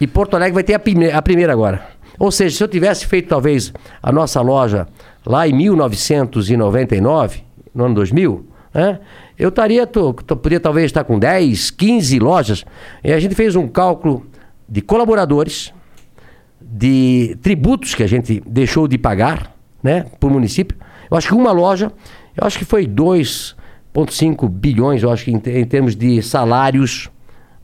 E 0.00 0.06
Porto 0.06 0.34
Alegre 0.36 0.54
vai 0.54 0.62
ter 0.64 0.74
a, 0.74 0.78
prime- 0.78 1.10
a 1.10 1.20
primeira 1.22 1.52
agora. 1.52 1.86
Ou 2.18 2.30
seja, 2.30 2.56
se 2.56 2.62
eu 2.62 2.68
tivesse 2.68 3.06
feito 3.06 3.28
talvez 3.28 3.72
a 4.02 4.12
nossa 4.12 4.40
loja 4.40 4.86
lá 5.26 5.46
em 5.48 5.52
1999, 5.52 7.42
no 7.74 7.84
ano 7.84 7.94
2000, 7.94 8.46
né? 8.74 9.00
eu 9.38 9.48
estaria, 9.48 9.86
tô, 9.86 10.12
tô- 10.12 10.36
poderia 10.36 10.60
talvez 10.60 10.86
estar 10.86 11.04
com 11.04 11.18
10, 11.18 11.70
15 11.70 12.18
lojas. 12.18 12.64
E 13.02 13.12
a 13.12 13.18
gente 13.20 13.34
fez 13.34 13.56
um 13.56 13.66
cálculo 13.68 14.26
de 14.68 14.80
colaboradores, 14.80 15.72
de 16.60 17.36
tributos 17.42 17.94
que 17.94 18.02
a 18.02 18.06
gente 18.06 18.42
deixou 18.46 18.86
de 18.88 18.96
pagar 18.98 19.54
né, 19.82 20.06
para 20.18 20.28
o 20.28 20.32
município. 20.32 20.76
Eu 21.10 21.16
acho 21.16 21.28
que 21.28 21.34
uma 21.34 21.52
loja, 21.52 21.92
eu 22.36 22.46
acho 22.46 22.58
que 22.58 22.64
foi 22.64 22.86
2,5 23.94 24.48
bilhões, 24.48 25.02
eu 25.02 25.10
acho 25.10 25.24
que 25.24 25.30
em, 25.30 25.36
em 25.36 25.64
termos 25.64 25.94
de 25.94 26.22
salários, 26.22 27.10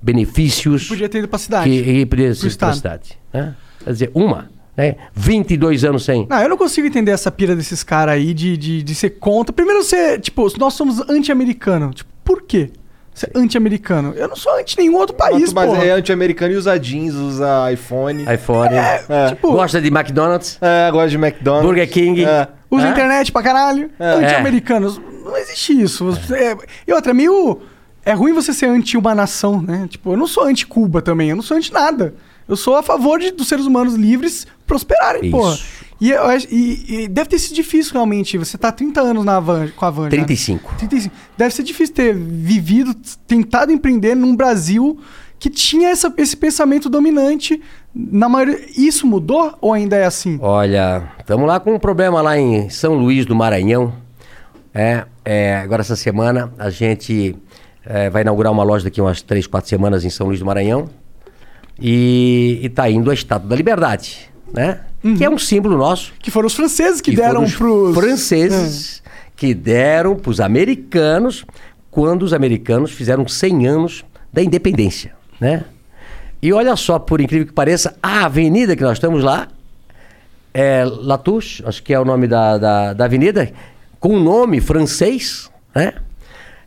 benefícios. 0.01 0.89
Podia 0.89 1.09
ter 1.09 1.19
ido 1.19 1.29
pra 1.29 1.39
cidade. 1.39 1.69
Que, 1.71 1.83
que 1.83 2.07
podia 2.07 2.35
ser 2.35 2.47
estado. 2.49 2.69
para 2.69 2.77
cidade. 2.77 3.19
Né? 3.33 3.55
Quer 3.85 3.93
dizer, 3.93 4.11
uma. 4.15 4.51
Né? 4.77 4.95
22 5.13 5.85
anos 5.85 6.05
sem. 6.05 6.27
Não, 6.31 6.41
eu 6.41 6.49
não 6.49 6.57
consigo 6.57 6.87
entender 6.87 7.11
essa 7.11 7.31
pira 7.33 7.57
desses 7.57 7.83
caras 7.83 8.15
aí 8.15 8.33
de, 8.33 8.57
de, 8.57 8.83
de 8.83 8.95
ser 8.95 9.11
contra. 9.11 9.53
Primeiro, 9.53 9.83
você, 9.83 10.19
tipo, 10.19 10.47
nós 10.59 10.75
somos 10.75 11.01
anti-americano. 11.11 11.91
Tipo, 11.93 12.11
por 12.25 12.43
quê? 12.43 12.71
Você 13.13 13.27
é 13.27 13.31
anti-americano. 13.37 14.13
Eu 14.15 14.29
não 14.29 14.37
sou 14.37 14.57
anti 14.57 14.79
nenhum 14.79 14.95
outro 14.95 15.17
país, 15.17 15.53
mas 15.53 15.69
pô. 15.69 15.75
é 15.77 15.91
anti-americano 15.91 16.53
e 16.55 16.57
usa 16.57 16.79
jeans, 16.79 17.15
usa 17.15 17.73
iPhone. 17.73 18.23
iPhone. 18.33 18.73
É. 18.77 19.29
tipo- 19.31 19.51
Gosta 19.51 19.81
de 19.81 19.89
McDonald's. 19.89 20.57
É, 20.61 20.89
gosta 20.93 21.09
de 21.09 21.17
McDonald's. 21.17 21.67
Burger 21.67 21.91
King. 21.91 22.25
É. 22.25 22.47
Usa 22.71 22.89
internet 22.89 23.33
pra 23.33 23.43
caralho. 23.43 23.91
Anti-americanos. 23.99 25.01
Não 25.29 25.37
existe 25.37 25.81
isso. 25.81 26.09
É- 26.33 26.57
E 26.87 26.93
outra, 26.93 27.11
é 27.13 27.15
meio. 27.15 27.61
É 28.05 28.13
ruim 28.15 28.33
você 28.33 28.53
ser 28.53 28.67
anti 28.67 28.97
uma 28.97 29.15
nação, 29.15 29.61
né? 29.61 29.87
Tipo, 29.89 30.13
eu 30.13 30.17
não 30.17 30.27
sou 30.27 30.45
anti-Cuba 30.45 31.03
também. 31.03 31.31
Eu 31.31 31.37
não 31.37 31.43
sou 31.43 31.57
anti 31.57 31.73
nada. 31.73 32.15
Eu 32.49 32.57
sou 32.57 32.75
a 32.77 32.83
favor 32.83 33.19
de, 33.21 33.31
dos 33.31 33.47
seres 33.47 33.67
humanos 33.67 33.95
livres 33.95 34.47
prosperarem, 34.67 35.23
Isso. 35.25 35.31
porra. 35.31 35.59
E, 36.01 36.13
e- 36.51 37.03
e 37.03 37.09
deve 37.09 37.29
ter 37.29 37.39
sido 37.39 37.55
difícil, 37.55 37.93
realmente. 37.93 38.39
Você 38.39 38.57
tá 38.57 38.69
há 38.69 38.73
30 38.73 39.01
anos 39.03 39.25
na 39.25 39.39
van, 39.39 39.69
com 39.77 39.85
a 39.85 39.91
van. 39.91 40.05
já, 40.05 40.17
né? 40.17 40.25
35. 40.25 40.75
35. 40.79 41.15
Deve 41.37 41.55
ser 41.55 41.63
difícil 41.63 41.95
ter 41.95 42.15
vivido, 42.15 42.95
tentado 43.27 43.71
empreender 43.73 44.15
num 44.15 44.35
Brasil 44.35 44.99
que 45.39 45.51
tinha 45.51 45.91
essa- 45.91 46.13
esse 46.17 46.37
pensamento 46.37 46.89
dominante 46.89 47.61
Na 47.95 48.29
maioria, 48.29 48.61
isso 48.77 49.07
mudou 49.07 49.57
ou 49.61 49.73
ainda 49.73 49.97
é 49.97 50.05
assim? 50.05 50.39
Olha, 50.41 51.11
estamos 51.19 51.47
lá 51.49 51.59
com 51.59 51.75
um 51.75 51.79
problema 51.81 52.23
lá 52.23 52.39
em 52.39 52.69
São 52.71 52.95
Luís 52.95 53.27
do 53.27 53.35
Maranhão. 53.35 53.93
É, 54.79 55.05
é, 55.25 55.57
agora 55.57 55.81
essa 55.81 55.97
semana 55.97 56.53
a 56.57 56.71
gente 56.71 57.35
é, 57.85 58.09
vai 58.09 58.23
inaugurar 58.23 58.53
uma 58.53 58.63
loja 58.63 58.85
daqui 58.85 59.01
umas 59.01 59.21
três, 59.21 59.45
quatro 59.45 59.69
semanas 59.69 60.05
em 60.05 60.11
São 60.11 60.29
Luís 60.29 60.39
do 60.39 60.47
Maranhão. 60.47 60.89
E, 61.81 62.61
está 62.63 62.89
indo 62.89 63.11
a 63.11 63.15
Estátua 63.15 63.49
da 63.49 63.57
Liberdade, 63.57 64.31
né? 64.55 64.83
Que 65.17 65.25
é 65.25 65.29
um 65.29 65.37
símbolo 65.37 65.77
nosso. 65.77 66.13
Que 66.21 66.31
foram 66.31 66.47
os 66.47 66.55
franceses 66.55 67.01
que, 67.01 67.11
que 67.11 67.17
deram 67.17 67.45
foram 67.49 67.91
os 67.91 67.95
franceses 67.97 69.03
que 69.35 69.53
deram 69.53 70.15
para 70.15 70.31
os 70.31 70.41
americanos 70.41 71.45
quando 71.91 72.23
os 72.23 72.33
americanos 72.33 72.93
fizeram 72.93 73.27
100 73.27 73.67
anos 73.67 74.05
da 74.33 74.45
independência, 74.45 75.13
né? 75.41 75.65
E 76.41 76.53
olha 76.53 76.77
só, 76.77 77.01
por 77.01 77.21
incrível 77.21 77.49
que 77.49 77.53
pareça, 77.53 77.97
a 78.01 78.27
avenida 78.27 78.77
que 78.77 78.83
nós 78.85 78.93
estamos 78.93 79.25
lá 79.25 79.49
é 80.55 80.85
Latouche, 80.85 81.65
acho 81.67 81.83
que 81.83 81.93
é 81.93 81.99
o 81.99 82.05
nome 82.05 82.29
da, 82.29 82.59
da, 82.59 82.93
da 82.93 83.05
avenida, 83.07 83.51
com 84.01 84.15
um 84.15 84.23
nome 84.23 84.61
francês, 84.61 85.51
né? 85.75 85.95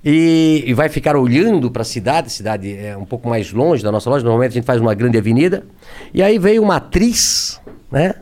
E, 0.04 0.64
e 0.66 0.74
vai 0.74 0.90
ficar 0.90 1.16
olhando 1.16 1.70
para 1.70 1.84
a 1.84 1.86
cidade, 1.86 2.28
a 2.28 2.30
cidade 2.32 2.76
é 2.76 2.98
um 2.98 3.06
pouco 3.06 3.30
mais 3.30 3.52
longe 3.52 3.84
da 3.84 3.92
nossa 3.92 4.10
loja, 4.10 4.24
normalmente 4.24 4.52
a 4.52 4.54
gente 4.56 4.66
faz 4.66 4.82
uma 4.82 4.96
grande 4.96 5.18
avenida. 5.18 5.64
E 6.14 6.24
aí 6.24 6.40
veio 6.40 6.64
uma 6.64 6.78
atriz, 6.78 7.62
né? 7.92 8.16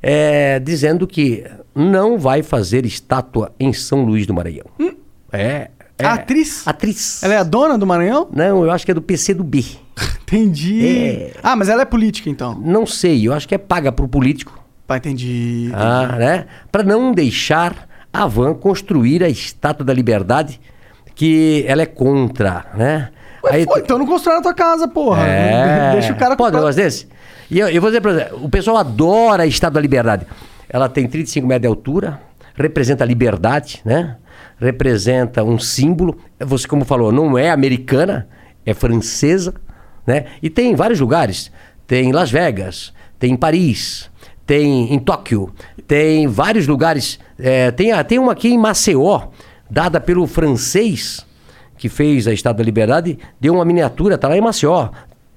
É, 0.00 0.60
dizendo 0.60 1.06
que 1.06 1.44
não 1.74 2.16
vai 2.16 2.42
fazer 2.42 2.86
estátua 2.86 3.52
em 3.58 3.72
São 3.72 4.04
Luís 4.04 4.26
do 4.26 4.32
Maranhão. 4.32 4.66
Hum. 4.78 4.92
É, 5.32 5.70
é. 5.98 6.06
A 6.06 6.14
atriz? 6.14 6.66
Atriz. 6.66 7.22
Ela 7.22 7.34
é 7.34 7.38
a 7.38 7.42
dona 7.42 7.76
do 7.76 7.86
Maranhão? 7.86 8.28
Não, 8.32 8.64
eu 8.64 8.70
acho 8.70 8.84
que 8.84 8.92
é 8.92 8.94
do 8.94 9.02
PC 9.02 9.34
do 9.34 9.42
B. 9.42 9.64
Entendi. 10.22 10.86
É. 10.86 11.32
Ah, 11.42 11.56
mas 11.56 11.68
ela 11.68 11.82
é 11.82 11.84
política 11.84 12.30
então. 12.30 12.54
Não 12.54 12.86
sei, 12.86 13.26
eu 13.26 13.32
acho 13.32 13.48
que 13.48 13.54
é 13.54 13.58
paga 13.58 13.90
pro 13.90 14.06
político. 14.06 14.62
Pá, 14.86 14.98
entendi. 14.98 15.66
entendi. 15.68 15.72
Ah, 15.74 16.16
né? 16.16 16.46
Para 16.70 16.84
não 16.84 17.12
deixar 17.12 17.85
a 18.22 18.26
van 18.26 18.54
construir 18.54 19.22
a 19.22 19.28
Estátua 19.28 19.84
da 19.84 19.92
Liberdade, 19.92 20.60
que 21.14 21.64
ela 21.66 21.82
é 21.82 21.86
contra, 21.86 22.66
né? 22.74 23.10
Ué, 23.44 23.52
Aí- 23.52 23.64
pô, 23.66 23.78
então 23.78 23.98
não 23.98 24.06
constrói 24.06 24.36
na 24.36 24.42
tua 24.42 24.54
casa, 24.54 24.86
porra. 24.88 25.26
É. 25.26 25.92
Deixa 25.98 26.12
o 26.12 26.16
cara 26.16 26.36
Pode 26.36 26.54
um 26.56 26.58
negócio 26.60 26.82
desse? 26.82 27.08
E 27.50 27.58
eu, 27.58 27.68
eu 27.68 27.80
vou 27.80 27.90
dizer 27.90 28.00
pra 28.00 28.12
você, 28.12 28.28
o 28.34 28.48
pessoal 28.48 28.76
adora 28.76 29.44
a 29.44 29.46
Estátua 29.46 29.74
da 29.74 29.80
Liberdade. 29.80 30.26
Ela 30.68 30.88
tem 30.88 31.06
35 31.06 31.46
metros 31.46 31.62
de 31.62 31.68
altura, 31.68 32.20
representa 32.54 33.04
a 33.04 33.06
liberdade, 33.06 33.80
né? 33.84 34.16
Representa 34.58 35.44
um 35.44 35.58
símbolo. 35.58 36.18
Você, 36.40 36.66
como 36.66 36.84
falou, 36.84 37.12
não 37.12 37.38
é 37.38 37.50
americana, 37.50 38.28
é 38.64 38.74
francesa, 38.74 39.54
né? 40.06 40.24
E 40.42 40.50
tem 40.50 40.72
em 40.72 40.74
vários 40.74 40.98
lugares. 40.98 41.52
Tem 41.86 42.08
em 42.08 42.12
Las 42.12 42.30
Vegas, 42.32 42.92
tem 43.18 43.32
em 43.34 43.36
Paris, 43.36 44.10
tem 44.44 44.92
em 44.92 44.98
Tóquio, 44.98 45.52
tem 45.86 46.26
vários 46.26 46.66
lugares. 46.66 47.18
É, 47.38 47.70
tem, 47.70 47.92
tem 48.04 48.18
uma 48.18 48.32
aqui 48.32 48.48
em 48.48 48.58
Maceió, 48.58 49.28
dada 49.70 50.00
pelo 50.00 50.26
francês, 50.26 51.24
que 51.76 51.88
fez 51.88 52.26
a 52.26 52.32
Estátua 52.32 52.58
da 52.58 52.64
Liberdade, 52.64 53.18
deu 53.40 53.54
uma 53.54 53.64
miniatura, 53.64 54.16
tá 54.18 54.28
lá 54.28 54.36
em 54.36 54.40
Maceió. 54.40 54.88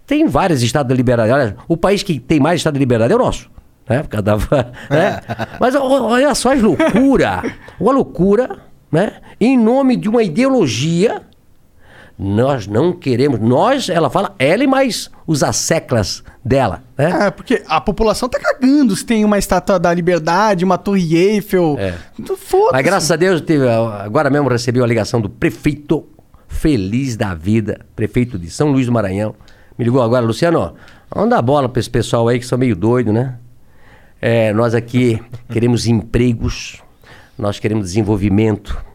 Tem 0.08 0.26
várias 0.28 0.62
Estados 0.64 0.90
da 0.90 0.96
Liberdade. 0.96 1.56
O 1.68 1.78
país 1.78 2.02
que 2.02 2.20
tem 2.20 2.40
mais 2.40 2.60
Estado 2.62 2.74
da 2.74 2.80
Liberdade 2.80 3.14
é 3.14 3.16
o 3.16 3.20
nosso. 3.20 3.50
Né? 3.88 4.04
Por 4.04 4.22
da- 4.22 4.38
né? 4.90 5.22
Mas 5.60 5.76
o- 5.76 5.82
olha 5.84 6.34
só 6.34 6.54
as 6.54 6.62
loucura. 6.62 7.44
Uma 7.80 7.92
loucura, 7.92 8.58
né? 8.92 9.14
Em 9.40 9.58
nome 9.58 9.96
de 9.96 10.10
uma 10.10 10.24
ideologia. 10.24 11.22
Nós 12.22 12.68
não 12.68 12.92
queremos. 12.92 13.40
Nós, 13.40 13.88
ela 13.88 14.10
fala, 14.10 14.36
ela 14.38 14.62
e 14.62 14.68
mais 14.68 15.10
os 15.26 15.42
asseclas 15.42 16.22
dela. 16.44 16.84
Né? 16.98 17.28
É, 17.28 17.32
porque 17.32 17.64
a 17.66 17.80
população 17.80 18.28
tá 18.28 18.38
cagando 18.38 18.94
se 18.94 19.06
tem 19.06 19.24
uma 19.24 19.38
estátua 19.38 19.80
da 19.80 19.94
liberdade, 19.94 20.66
uma 20.66 20.78
torre 20.78 21.16
Eiffel. 21.16 21.78
É. 21.80 21.94
Foda-se. 22.36 22.74
Mas 22.74 22.84
graças 22.84 23.10
a 23.10 23.16
Deus, 23.16 23.40
teve, 23.40 23.66
agora 23.70 24.30
mesmo 24.30 24.50
recebi 24.50 24.82
uma 24.82 24.88
ligação 24.88 25.22
do 25.22 25.30
prefeito 25.30 26.06
feliz 26.50 27.16
da 27.16 27.34
vida, 27.34 27.86
prefeito 27.96 28.38
de 28.38 28.50
São 28.50 28.70
Luís 28.70 28.88
do 28.88 28.92
Maranhão. 28.92 29.34
Me 29.78 29.86
ligou 29.86 30.02
agora, 30.02 30.26
Luciano, 30.26 30.74
vamos 31.10 31.30
dar 31.30 31.42
bola 31.42 31.70
para 31.70 31.80
esse 31.80 31.90
pessoal 31.90 32.28
aí 32.28 32.38
que 32.38 32.46
são 32.46 32.58
meio 32.58 32.76
doido, 32.76 33.14
né? 33.14 33.36
É, 34.22 34.52
nós 34.52 34.76
aqui 34.76 35.24
queremos 35.50 35.88
empregos, 35.88 36.84
nós 37.38 37.60
queremos 37.60 37.86
desenvolvimento. 37.86 38.89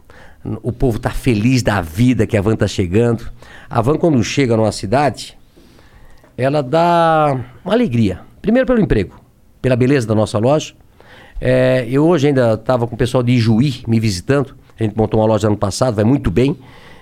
O 0.61 0.71
povo 0.71 0.97
está 0.97 1.09
feliz 1.09 1.63
da 1.63 1.81
vida 1.81 2.27
que 2.27 2.37
a 2.37 2.41
van 2.41 2.53
está 2.53 2.67
chegando. 2.67 3.29
A 3.69 3.81
van, 3.81 3.97
quando 3.97 4.23
chega 4.23 4.55
numa 4.55 4.71
cidade, 4.71 5.37
ela 6.37 6.61
dá 6.61 7.35
uma 7.63 7.73
alegria. 7.73 8.21
Primeiro 8.41 8.67
pelo 8.67 8.79
emprego, 8.79 9.19
pela 9.61 9.75
beleza 9.75 10.05
da 10.05 10.13
nossa 10.13 10.37
loja. 10.37 10.73
É, 11.41 11.85
eu 11.89 12.05
hoje 12.05 12.27
ainda 12.27 12.53
estava 12.53 12.85
com 12.87 12.93
o 12.95 12.97
pessoal 12.97 13.23
de 13.23 13.31
Ijuí 13.31 13.83
me 13.87 13.99
visitando. 13.99 14.55
A 14.79 14.83
gente 14.83 14.95
montou 14.95 15.19
uma 15.19 15.25
loja 15.25 15.47
ano 15.47 15.57
passado, 15.57 15.95
vai 15.95 16.05
muito 16.05 16.29
bem. 16.29 16.55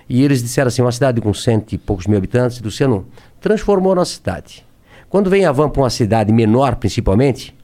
E 0.07 0.23
eles 0.23 0.41
disseram 0.41 0.67
assim, 0.67 0.81
uma 0.81 0.91
cidade 0.91 1.19
com 1.19 1.33
cento 1.33 1.73
e 1.73 1.77
poucos 1.77 2.07
mil 2.07 2.17
habitantes, 2.17 2.61
Luciano, 2.61 3.07
transformou 3.41 3.93
a 3.93 3.95
nossa 3.95 4.13
cidade. 4.13 4.65
Quando 5.09 5.29
vem 5.29 5.45
a 5.45 5.51
van 5.51 5.69
para 5.69 5.81
uma 5.81 5.89
cidade 5.89 6.31
menor, 6.31 6.75
principalmente, 6.75 7.55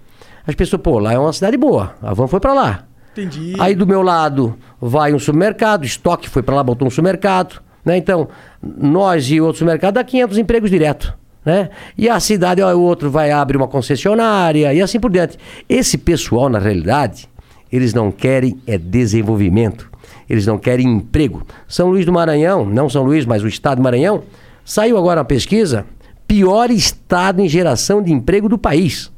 as 0.45 0.55
pessoas, 0.55 0.81
pô, 0.81 0.99
lá 0.99 1.13
é 1.13 1.19
uma 1.19 1.33
cidade 1.33 1.57
boa. 1.57 1.95
A 2.01 2.13
van 2.13 2.27
foi 2.27 2.39
para 2.39 2.53
lá. 2.53 2.85
Entendi. 3.11 3.55
Aí 3.59 3.75
do 3.75 3.87
meu 3.87 4.01
lado 4.01 4.57
vai 4.79 5.13
um 5.13 5.19
supermercado, 5.19 5.85
estoque 5.85 6.29
foi 6.29 6.41
para 6.41 6.55
lá, 6.55 6.63
botou 6.63 6.87
um 6.87 6.91
supermercado. 6.91 7.61
Né? 7.83 7.97
Então, 7.97 8.27
nós 8.61 9.29
e 9.29 9.41
outro 9.41 9.59
supermercado 9.59 9.95
dá 9.95 10.03
500 10.03 10.37
empregos 10.37 10.69
direto. 10.69 11.13
Né? 11.43 11.69
E 11.97 12.09
a 12.09 12.19
cidade, 12.19 12.61
ó, 12.61 12.73
o 12.73 12.81
outro 12.81 13.09
vai 13.09 13.31
abrir 13.31 13.57
uma 13.57 13.67
concessionária 13.67 14.73
e 14.73 14.81
assim 14.81 14.99
por 14.99 15.11
diante. 15.11 15.37
Esse 15.67 15.97
pessoal, 15.97 16.49
na 16.49 16.59
realidade, 16.59 17.27
eles 17.71 17.93
não 17.93 18.11
querem 18.11 18.59
é 18.67 18.77
desenvolvimento. 18.77 19.89
Eles 20.29 20.45
não 20.45 20.57
querem 20.57 20.87
emprego. 20.87 21.45
São 21.67 21.89
Luís 21.89 22.05
do 22.05 22.13
Maranhão, 22.13 22.65
não 22.65 22.89
São 22.89 23.03
Luís, 23.03 23.25
mas 23.25 23.43
o 23.43 23.47
estado 23.47 23.77
do 23.77 23.83
Maranhão, 23.83 24.23
saiu 24.63 24.97
agora 24.97 25.21
uma 25.21 25.25
pesquisa, 25.25 25.85
pior 26.27 26.69
estado 26.69 27.41
em 27.41 27.49
geração 27.49 28.01
de 28.03 28.11
emprego 28.11 28.47
do 28.47 28.57
país. 28.57 29.11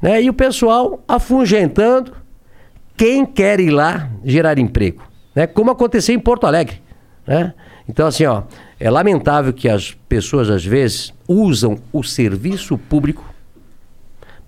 Né? 0.00 0.22
E 0.22 0.30
o 0.30 0.34
pessoal 0.34 1.02
afugentando 1.06 2.12
quem 3.00 3.24
quer 3.24 3.58
ir 3.60 3.70
lá 3.70 4.10
gerar 4.22 4.58
emprego, 4.58 5.02
né? 5.34 5.46
Como 5.46 5.70
aconteceu 5.70 6.14
em 6.14 6.18
Porto 6.18 6.46
Alegre, 6.46 6.82
né? 7.26 7.54
Então 7.88 8.06
assim, 8.06 8.26
ó, 8.26 8.42
é 8.78 8.90
lamentável 8.90 9.54
que 9.54 9.70
as 9.70 9.92
pessoas 10.06 10.50
às 10.50 10.62
vezes 10.62 11.10
usam 11.26 11.78
o 11.94 12.02
serviço 12.02 12.76
público 12.76 13.24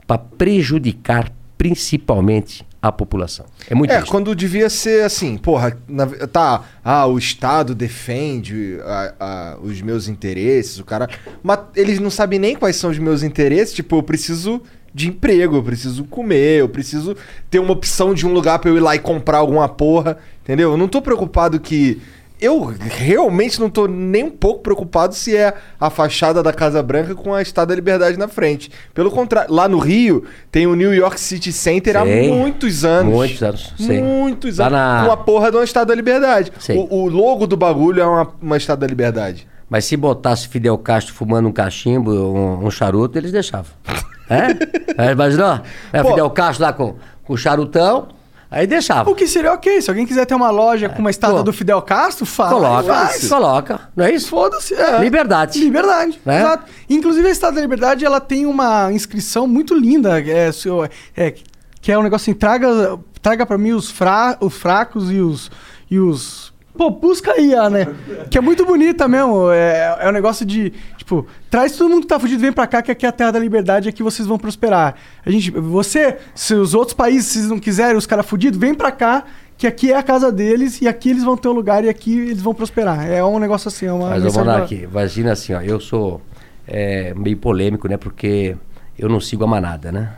para 0.07 0.19
prejudicar 0.19 1.33
principalmente 1.57 2.63
a 2.83 2.93
população. 2.93 3.47
É 3.71 3.75
muito 3.75 3.91
É, 3.91 4.03
quando 4.03 4.35
devia 4.35 4.69
ser 4.69 5.03
assim, 5.05 5.39
porra, 5.39 5.75
na- 5.89 6.07
tá, 6.27 6.63
ah, 6.85 7.07
o 7.07 7.17
Estado 7.17 7.75
defende 7.75 8.79
a- 8.85 9.15
a- 9.21 9.59
os 9.63 9.81
meus 9.81 10.09
interesses, 10.09 10.79
o 10.79 10.85
cara. 10.85 11.09
Mas 11.43 11.61
eles 11.75 11.99
não 11.99 12.11
sabem 12.11 12.39
nem 12.39 12.55
quais 12.55 12.77
são 12.77 12.91
os 12.91 12.99
meus 12.99 13.23
interesses, 13.23 13.73
tipo, 13.73 13.97
eu 13.97 14.03
preciso 14.03 14.61
de 14.95 15.09
emprego, 15.09 15.57
eu 15.57 15.63
preciso 15.63 16.05
comer, 16.05 16.61
eu 16.61 16.69
preciso 16.69 17.17
ter 17.51 17.59
uma 17.59 17.73
opção 17.73 18.13
de 18.15 18.27
um 18.27 18.33
lugar 18.33 18.59
pra 18.59 18.71
eu 18.71 18.77
ir 18.77 18.81
lá 18.81 18.95
e 18.95 18.99
comprar 18.99 19.39
alguma 19.39 19.69
porra, 19.69 20.19
entendeu? 20.43 20.73
Eu 20.73 20.77
não 20.77 20.89
tô 20.89 21.01
preocupado 21.03 21.59
que. 21.61 22.01
Eu 22.41 22.75
realmente 22.81 23.61
não 23.61 23.71
tô 23.71 23.87
nem 23.87 24.25
um 24.25 24.31
pouco 24.31 24.63
preocupado 24.65 25.15
se 25.15 25.37
é 25.37 25.55
a 25.79 25.89
fachada 25.89 26.43
da 26.43 26.53
Casa 26.53 26.83
Branca 26.83 27.15
com 27.15 27.33
a 27.33 27.41
Estátua 27.41 27.69
da 27.69 27.75
Liberdade 27.77 28.19
na 28.19 28.27
frente. 28.27 28.69
Pelo 28.93 29.13
contrário, 29.13 29.55
lá 29.55 29.69
no 29.69 29.79
Rio 29.79 30.25
tem 30.51 30.67
o 30.67 30.75
New 30.75 30.93
York 30.93 31.21
City 31.21 31.53
Center 31.53 31.97
há 31.97 32.05
muitos 32.05 32.85
anos. 32.85 33.13
Muitos 33.15 33.43
anos, 33.45 33.75
sei. 33.79 34.03
Muitos 34.03 34.59
Lá 34.59 34.67
anos. 34.67 34.77
na- 34.77 35.05
Com 35.07 35.13
a 35.13 35.17
porra 35.19 35.51
de 35.53 35.57
uma 35.57 35.63
Estátua 35.63 35.87
da 35.87 35.95
Liberdade. 35.95 36.51
O, 36.71 37.03
o 37.03 37.09
logo 37.09 37.47
do 37.47 37.57
bagulho 37.57 38.03
é 38.03 38.05
uma, 38.07 38.33
uma 38.43 38.57
Estátua 38.57 38.81
da 38.81 38.87
Liberdade. 38.89 39.47
Mas 39.71 39.85
se 39.85 39.97
botasse 39.97 40.49
Fidel 40.49 40.77
Castro 40.79 41.15
fumando 41.15 41.49
um 41.49 41.53
cachimbo, 41.53 42.11
um, 42.13 42.67
um 42.67 42.71
charuto, 42.73 43.17
eles 43.17 43.31
deixavam. 43.31 43.71
É? 44.33 45.09
é 45.09 45.13
imaginou? 45.13 45.61
É, 45.93 46.03
Pô. 46.03 46.11
Fidel 46.11 46.31
Castro 46.31 46.65
lá 46.65 46.73
com, 46.73 46.95
com 47.25 47.33
o 47.35 47.37
charutão, 47.37 48.09
aí 48.51 48.67
deixava. 48.67 49.11
O 49.11 49.15
que 49.15 49.27
seria 49.27 49.53
ok. 49.53 49.81
Se 49.83 49.91
alguém 49.91 50.07
quiser 50.07 50.25
ter 50.27 50.35
uma 50.35 50.51
loja 50.51 50.89
com 50.89 51.01
uma 51.01 51.11
estátua 51.11 51.39
Pô. 51.39 51.43
do 51.45 51.53
Fidel 51.53 51.83
Castro, 51.83 52.25
fala. 52.27 52.51
Coloca, 52.51 52.95
faz. 52.95 53.29
coloca. 53.29 53.81
Não 53.95 54.05
é 54.05 54.13
isso? 54.13 54.29
Foda-se. 54.29 54.75
é. 54.75 54.99
Liberdade. 54.99 55.59
Liberdade. 55.59 56.21
Né? 56.25 56.41
Exato. 56.41 56.65
Inclusive, 56.89 57.29
a 57.29 57.31
Estátua 57.31 57.57
da 57.57 57.61
Liberdade 57.63 58.05
ela 58.05 58.21
tem 58.21 58.47
uma 58.47 58.93
inscrição 58.93 59.47
muito 59.47 59.75
linda. 59.75 60.21
É, 60.21 60.51
seu- 60.53 60.89
é, 61.17 61.35
que 61.81 61.91
é 61.93 61.99
um 61.99 62.03
negócio 62.03 62.31
assim: 62.31 62.39
traga, 62.39 62.99
traga 63.21 63.45
pra 63.45 63.59
mim 63.59 63.73
os, 63.73 63.91
fra, 63.91 64.37
os 64.41 64.55
fracos 64.55 65.11
e 65.11 65.21
os. 65.21 65.51
E 65.91 65.99
os 65.99 66.53
Pô, 66.75 66.89
busca 66.89 67.33
aí, 67.33 67.49
né? 67.71 67.87
Que 68.31 68.39
é 68.39 68.41
muito 68.41 68.65
bonita 68.65 69.07
mesmo. 69.07 69.51
É, 69.51 69.99
é 70.01 70.09
um 70.09 70.13
negócio 70.13 70.47
de, 70.47 70.73
tipo, 71.13 71.27
traz 71.51 71.77
todo 71.77 71.91
mundo 71.91 72.03
que 72.03 72.09
tá 72.09 72.19
fugido, 72.19 72.41
vem 72.41 72.53
pra 72.53 72.67
cá, 72.67 72.81
que 72.81 72.91
aqui 72.91 73.05
é 73.05 73.09
a 73.09 73.13
terra 73.13 73.33
da 73.33 73.39
liberdade, 73.39 73.89
aqui 73.89 74.03
vocês 74.03 74.27
vão 74.27 74.39
prosperar. 74.39 74.95
A 75.25 75.31
gente, 75.31 75.51
você, 75.51 76.17
se 76.35 76.55
os 76.55 76.75
outros 76.75 76.95
países 76.95 77.31
vocês 77.33 77.49
não 77.49 77.59
quiserem, 77.59 77.97
os 77.97 78.07
caras 78.07 78.27
fudidos, 78.27 78.59
vem 78.59 78.75
pra 78.75 78.91
cá, 78.91 79.25
que 79.59 79.67
aqui 79.67 79.93
é 79.93 79.97
a 79.97 80.03
casa 80.03 80.33
deles, 80.33 80.81
e 80.81 80.89
aqui 80.89 81.11
eles 81.11 81.23
vão 81.23 81.37
ter 81.37 81.49
um 81.49 81.53
lugar, 81.53 81.85
e 81.85 81.89
aqui 81.89 82.19
eles 82.19 82.41
vão 82.43 82.55
prosperar. 82.55 83.09
É 83.09 83.23
um 83.23 83.39
negócio 83.39 83.69
assim, 83.69 83.87
é 83.87 83.93
uma 83.93 84.11
Mas, 84.11 84.23
ô 84.23 84.25
mensagem 84.25 84.47
da- 84.47 84.53
Monark, 84.53 84.75
imagina 84.75 85.33
assim, 85.33 85.53
ó, 85.53 85.61
eu 85.61 85.79
sou 85.79 86.21
é, 86.67 87.13
meio 87.15 87.37
polêmico, 87.37 87.87
né? 87.89 87.97
Porque 87.97 88.57
eu 88.99 89.09
não 89.09 89.21
sigo 89.21 89.45
a 89.45 89.47
manada, 89.47 89.93
né? 89.93 90.15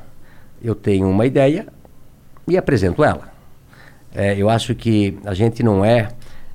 Eu 0.63 0.75
tenho 0.75 1.09
uma 1.09 1.27
ideia 1.27 1.67
e 2.47 2.57
apresento 2.57 3.03
ela. 3.05 3.33
É, 4.15 4.35
eu 4.39 4.49
acho 4.49 4.75
que 4.75 5.19
a 5.25 5.35
gente 5.35 5.63
não 5.63 5.85
é, 5.85 6.09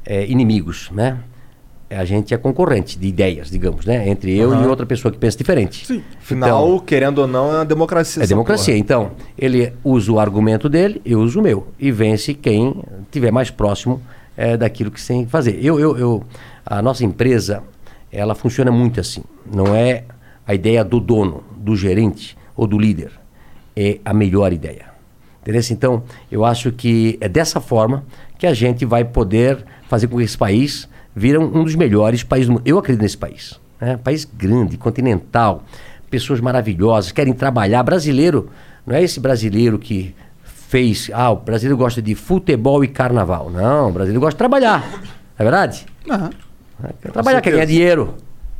é, 0.06 0.26
inimigos, 0.26 0.90
né? 0.92 1.18
É, 1.90 1.98
A 1.98 2.06
gente 2.06 2.34
é 2.34 2.38
concorrente 2.38 3.00
de 3.00 3.08
ideias, 3.08 3.50
digamos, 3.50 3.86
né? 3.86 4.08
Entre 4.08 4.38
eu 4.38 4.54
e 4.54 4.68
outra 4.68 4.86
pessoa 4.86 5.12
que 5.12 5.18
pensa 5.18 5.38
diferente. 5.38 5.86
Sim. 5.88 6.04
Afinal, 6.20 6.80
querendo 6.82 7.20
ou 7.20 7.28
não, 7.28 7.52
é 7.52 7.56
uma 7.56 7.66
democracia. 7.66 8.24
É 8.24 8.28
democracia. 8.28 8.74
porra. 8.74 8.80
Então, 8.80 9.12
ele 9.38 9.74
usa 9.84 10.12
o 10.12 10.20
argumento 10.20 10.70
dele, 10.70 11.02
eu 11.04 11.20
uso 11.20 11.40
o 11.40 11.44
meu. 11.44 11.68
E 11.80 11.92
vence 11.92 12.34
quem 12.34 12.84
estiver 13.04 13.32
mais 13.32 13.50
próximo 13.50 14.02
eh, 14.38 14.56
daquilo 14.56 14.92
que 14.92 15.06
tem 15.06 15.26
que 15.26 15.32
fazer. 15.32 15.60
Eu, 15.64 15.80
eu, 15.80 15.98
eu, 15.98 16.24
a 16.66 16.82
nossa 16.82 17.04
empresa, 17.04 17.64
ela 18.12 18.36
funciona 18.36 18.72
muito 18.72 19.00
assim. 19.00 19.24
Não 19.52 19.76
é 19.76 20.04
a 20.46 20.54
ideia 20.54 20.84
do 20.84 21.00
dono, 21.00 21.44
do 21.58 21.76
gerente 21.76 22.38
ou 22.56 22.68
do 22.68 22.78
líder. 22.78 23.12
É 23.76 24.00
a 24.06 24.14
melhor 24.14 24.54
ideia. 24.54 24.86
Entendeu? 25.42 25.62
Então, 25.72 26.04
eu 26.32 26.46
acho 26.46 26.72
que 26.72 27.18
é 27.20 27.28
dessa 27.28 27.60
forma 27.60 28.04
que 28.38 28.46
a 28.46 28.54
gente 28.54 28.86
vai 28.86 29.04
poder 29.04 29.66
fazer 29.88 30.08
com 30.08 30.18
que 30.18 30.24
esse 30.24 30.38
país 30.38 30.88
vira 31.20 31.40
um 31.40 31.64
dos 31.64 31.76
melhores 31.76 32.24
países 32.24 32.48
do 32.48 32.54
mundo. 32.54 32.64
Eu 32.66 32.78
acredito 32.80 33.02
nesse 33.02 33.18
país. 33.18 33.60
Né? 33.80 33.98
País 33.98 34.26
grande, 34.26 34.78
continental, 34.78 35.64
pessoas 36.10 36.40
maravilhosas, 36.40 37.12
querem 37.12 37.34
trabalhar. 37.34 37.84
Brasileiro, 37.84 38.50
não 38.86 38.96
é 38.96 39.04
esse 39.04 39.20
brasileiro 39.20 39.78
que 39.78 40.16
fez. 40.44 41.10
Ah, 41.14 41.32
o 41.32 41.36
brasileiro 41.36 41.78
gosta 41.78 42.02
de 42.02 42.16
futebol 42.16 42.84
e 42.84 42.88
carnaval. 42.88 43.50
Não, 43.50 43.90
o 43.90 43.92
brasileiro 43.92 44.20
gosta 44.22 44.36
de 44.36 44.38
trabalhar. 44.38 44.80
Não 44.92 45.00
é 45.40 45.44
verdade? 45.44 45.86
Aham. 46.10 46.30
Quer 47.02 47.12
trabalhar, 47.12 47.42
quer 47.42 47.52
ganhar 47.52 47.66
dinheiro, 47.66 48.16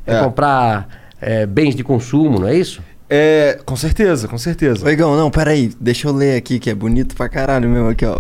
quer 0.06 0.16
É. 0.16 0.24
comprar 0.24 0.88
eh, 1.22 1.46
bens 1.46 1.74
de 1.76 1.84
consumo, 1.84 2.40
não 2.40 2.48
é 2.48 2.56
isso? 2.56 2.82
É, 3.10 3.60
com 3.66 3.76
certeza, 3.76 4.28
com 4.28 4.38
certeza. 4.38 4.86
Ô, 4.86 4.90
Igão, 4.90 5.16
não, 5.18 5.32
peraí. 5.32 5.72
Deixa 5.80 6.08
eu 6.08 6.14
ler 6.14 6.36
aqui, 6.38 6.60
que 6.60 6.70
é 6.70 6.76
bonito 6.76 7.16
pra 7.16 7.28
caralho 7.28 7.68
mesmo 7.68 7.90
aqui, 7.90 8.06
ó. 8.06 8.20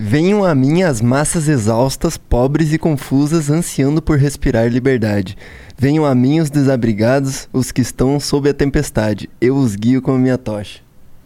Venham 0.00 0.44
a 0.44 0.54
mim 0.54 0.84
as 0.84 1.00
massas 1.00 1.48
exaustas, 1.48 2.16
pobres 2.16 2.72
e 2.72 2.78
confusas, 2.78 3.50
ansiando 3.50 4.00
por 4.00 4.16
respirar 4.16 4.68
liberdade. 4.68 5.36
Venham 5.76 6.06
a 6.06 6.14
mim 6.14 6.38
os 6.38 6.48
desabrigados, 6.48 7.48
os 7.52 7.72
que 7.72 7.80
estão 7.80 8.20
sob 8.20 8.48
a 8.48 8.54
tempestade. 8.54 9.28
Eu 9.40 9.56
os 9.56 9.74
guio 9.74 10.00
com 10.00 10.12
a 10.12 10.18
minha 10.18 10.38
tocha. 10.38 10.78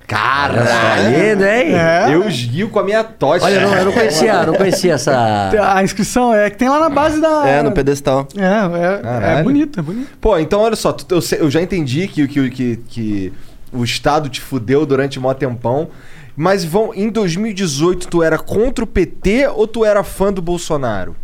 Só, 0.08 1.02
lindo, 1.06 1.44
hein? 1.44 1.74
É. 1.74 2.14
Eu 2.14 2.26
os 2.26 2.44
guio 2.46 2.70
com 2.70 2.78
a 2.78 2.82
minha 2.82 3.04
tocha. 3.04 3.44
Olha, 3.44 3.56
eu 3.56 3.60
não, 3.60 3.76
eu 3.76 3.84
não 3.84 3.92
conhecia, 3.92 4.46
não 4.46 4.54
conhecia 4.54 4.94
essa. 4.94 5.50
A 5.74 5.84
inscrição 5.84 6.34
é 6.34 6.48
que 6.48 6.56
tem 6.56 6.70
lá 6.70 6.80
na 6.80 6.88
base 6.88 7.20
da. 7.20 7.46
É, 7.46 7.62
no 7.62 7.72
pedestal. 7.72 8.26
É, 8.34 9.34
é, 9.34 9.40
é 9.40 9.42
bonito, 9.42 9.80
é 9.80 9.82
bonito. 9.82 10.12
Pô, 10.18 10.38
então 10.38 10.62
olha 10.62 10.76
só, 10.76 10.96
eu 11.38 11.50
já 11.50 11.60
entendi 11.60 12.08
que, 12.08 12.26
que, 12.26 12.48
que, 12.50 12.76
que 12.88 13.32
o 13.70 13.84
Estado 13.84 14.30
te 14.30 14.40
fudeu 14.40 14.86
durante 14.86 15.20
mó 15.20 15.34
tempão. 15.34 15.90
Mas 16.36 16.64
vão, 16.64 16.94
em 16.94 17.10
2018 17.10 18.08
tu 18.08 18.22
era 18.22 18.38
contra 18.38 18.84
o 18.84 18.86
PT 18.86 19.48
ou 19.48 19.66
tu 19.66 19.84
era 19.84 20.02
fã 20.02 20.32
do 20.32 20.40
Bolsonaro? 20.40 21.14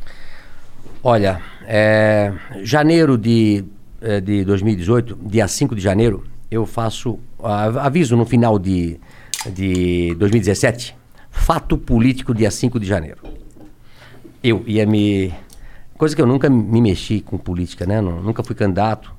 Olha, 1.02 1.40
é, 1.66 2.32
janeiro 2.62 3.16
de, 3.16 3.64
é, 4.02 4.20
de 4.20 4.44
2018, 4.44 5.18
dia 5.22 5.48
5 5.48 5.74
de 5.74 5.80
janeiro, 5.80 6.24
eu 6.50 6.66
faço, 6.66 7.18
aviso 7.80 8.16
no 8.16 8.26
final 8.26 8.58
de, 8.58 8.98
de 9.54 10.14
2017, 10.18 10.94
fato 11.30 11.78
político 11.78 12.34
dia 12.34 12.50
5 12.50 12.78
de 12.80 12.86
janeiro. 12.86 13.18
Eu 14.42 14.62
ia 14.66 14.86
me. 14.86 15.32
Coisa 15.96 16.14
que 16.14 16.22
eu 16.22 16.26
nunca 16.26 16.48
me 16.48 16.80
mexi 16.80 17.20
com 17.20 17.36
política, 17.36 17.84
né? 17.86 18.00
Nu- 18.00 18.22
Nunca 18.22 18.42
fui 18.44 18.54
candidato. 18.54 19.12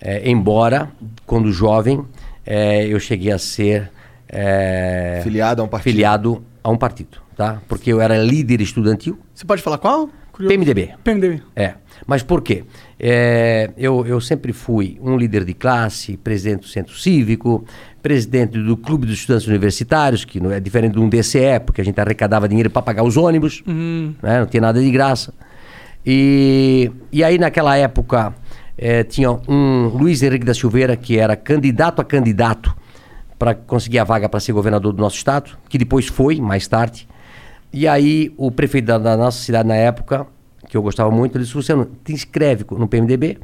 É, 0.00 0.28
embora, 0.30 0.90
quando 1.26 1.52
jovem, 1.52 2.02
é, 2.46 2.86
eu 2.86 2.98
cheguei 2.98 3.30
a 3.32 3.38
ser. 3.38 3.90
É, 4.28 5.20
Filiado 5.22 5.62
a 5.62 5.64
um 5.64 5.68
partido. 5.68 5.92
Filiado 5.92 6.44
a 6.62 6.70
um 6.70 6.76
partido, 6.76 7.18
tá? 7.36 7.60
Porque 7.68 7.92
eu 7.92 8.00
era 8.00 8.16
líder 8.16 8.60
estudantil, 8.60 9.18
Você 9.34 9.44
pode 9.44 9.62
falar 9.62 9.78
qual? 9.78 10.08
Curioso. 10.32 10.52
PMDB. 10.52 10.94
PMDB. 11.04 11.42
É. 11.54 11.74
Mas 12.06 12.22
por 12.24 12.42
quê? 12.42 12.64
É, 12.98 13.70
eu, 13.76 14.04
eu 14.04 14.20
sempre 14.20 14.52
fui 14.52 14.98
um 15.00 15.16
líder 15.16 15.44
de 15.44 15.54
classe, 15.54 16.16
presidente 16.16 16.62
do 16.62 16.66
centro 16.66 16.92
cívico, 16.94 17.64
presidente 18.02 18.58
do 18.58 18.76
clube 18.76 19.06
dos 19.06 19.16
estudantes 19.16 19.46
universitários, 19.46 20.24
que 20.24 20.40
não 20.40 20.50
é 20.50 20.58
diferente 20.58 20.94
de 20.94 20.98
um 20.98 21.08
DCE, 21.08 21.60
porque 21.64 21.80
a 21.80 21.84
gente 21.84 22.00
arrecadava 22.00 22.48
dinheiro 22.48 22.68
para 22.68 22.82
pagar 22.82 23.04
os 23.04 23.16
ônibus, 23.16 23.62
né? 24.20 24.40
não 24.40 24.46
tinha 24.46 24.60
nada 24.60 24.80
de 24.80 24.90
graça. 24.90 25.32
E, 26.04 26.90
e 27.12 27.22
aí, 27.22 27.38
naquela 27.38 27.76
época, 27.76 28.34
eh, 28.76 29.04
tinha 29.04 29.30
um 29.48 29.86
Luiz 29.86 30.22
Henrique 30.22 30.44
da 30.44 30.52
Silveira, 30.52 30.96
que 30.96 31.16
era 31.16 31.36
candidato 31.36 32.02
a 32.02 32.04
candidato 32.04 32.76
para 33.38 33.54
conseguir 33.54 33.98
a 33.98 34.04
vaga 34.04 34.28
para 34.28 34.40
ser 34.40 34.52
governador 34.52 34.92
do 34.92 35.00
nosso 35.00 35.16
estado, 35.16 35.56
que 35.68 35.78
depois 35.78 36.06
foi, 36.06 36.40
mais 36.40 36.66
tarde. 36.66 37.08
E 37.72 37.88
aí, 37.88 38.32
o 38.36 38.50
prefeito 38.50 38.86
da, 38.86 38.98
da 38.98 39.16
nossa 39.16 39.38
cidade 39.38 39.68
na 39.68 39.74
época, 39.74 40.26
que 40.68 40.76
eu 40.76 40.82
gostava 40.82 41.10
muito, 41.10 41.36
ele 41.36 41.44
disse: 41.44 41.56
Luciano, 41.56 41.90
te 42.04 42.12
inscreve 42.12 42.64
no 42.70 42.86
PMDB, 42.86 43.38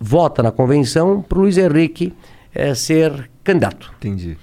vota 0.00 0.42
na 0.42 0.50
convenção 0.50 1.22
para 1.22 1.38
o 1.38 1.42
Luiz 1.42 1.56
Henrique 1.56 2.12
eh, 2.54 2.74
ser 2.74 3.30
candidato. 3.44 3.92
Entendi. 3.98 4.36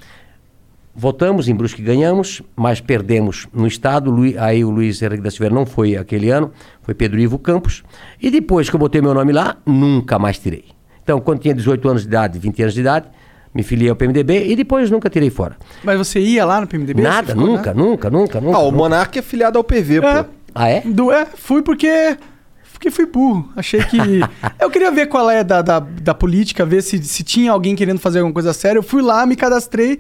Votamos, 0.96 1.48
em 1.48 1.56
Brusque 1.56 1.82
ganhamos, 1.82 2.44
mas 2.56 2.80
perdemos 2.80 3.48
no 3.52 3.66
estado. 3.66 4.14
Aí 4.38 4.64
o 4.64 4.70
Luiz 4.70 5.02
Henrique 5.02 5.24
da 5.24 5.32
Silveira 5.32 5.56
não 5.56 5.66
foi 5.66 5.98
aquele 5.98 6.30
ano, 6.30 6.52
foi 6.84 6.94
Pedro 6.94 7.20
Ivo 7.20 7.40
Campos. 7.40 7.84
E 8.22 8.30
depois 8.30 8.70
que 8.70 8.76
eu 8.76 8.80
botei 8.80 9.02
meu 9.02 9.14
nome 9.14 9.34
lá, 9.34 9.58
nunca 9.66 10.20
mais 10.20 10.38
tirei. 10.38 10.66
Então, 11.02 11.20
quando 11.20 11.40
tinha 11.40 11.54
18 11.54 11.90
anos 11.90 12.02
de 12.04 12.08
idade, 12.08 12.38
20 12.38 12.62
anos 12.62 12.74
de 12.76 12.82
idade, 12.82 13.08
me 13.54 13.64
filiei 13.64 13.90
ao 13.90 13.96
PMDB 13.96 14.48
e 14.48 14.56
depois 14.56 14.90
nunca 14.90 15.10
tirei 15.10 15.30
fora. 15.30 15.58
Mas 15.84 15.98
você 15.98 16.20
ia 16.20 16.46
lá 16.46 16.60
no 16.60 16.68
PMDB? 16.68 17.02
Nada, 17.02 17.36
nunca, 17.36 17.74
né? 17.74 17.82
nunca, 17.82 18.10
nunca, 18.10 18.42
nunca. 18.42 18.58
Ah, 18.58 18.62
o 18.62 18.66
nunca. 18.66 18.78
Monark 18.78 19.20
é 19.20 19.22
filiado 19.22 19.58
ao 19.58 19.64
PV, 19.64 19.98
É. 19.98 20.24
pô. 20.24 20.30
Ah, 20.56 20.70
é? 20.70 20.82
Do, 20.82 21.12
é, 21.12 21.26
fui 21.26 21.62
porque. 21.62 22.18
Porque 22.72 22.92
fui 22.92 23.06
burro. 23.06 23.50
Achei 23.56 23.82
que. 23.84 23.98
eu 24.60 24.70
queria 24.70 24.92
ver 24.92 25.08
qual 25.08 25.30
é 25.30 25.44
da, 25.44 25.62
da, 25.62 25.80
da 25.80 26.14
política, 26.14 26.66
ver 26.66 26.82
se, 26.82 27.02
se 27.04 27.24
tinha 27.24 27.52
alguém 27.52 27.76
querendo 27.76 28.00
fazer 28.00 28.20
alguma 28.20 28.34
coisa 28.34 28.54
séria. 28.54 28.80
Eu 28.80 28.84
fui 28.84 29.02
lá, 29.02 29.26
me 29.26 29.36
cadastrei. 29.36 30.00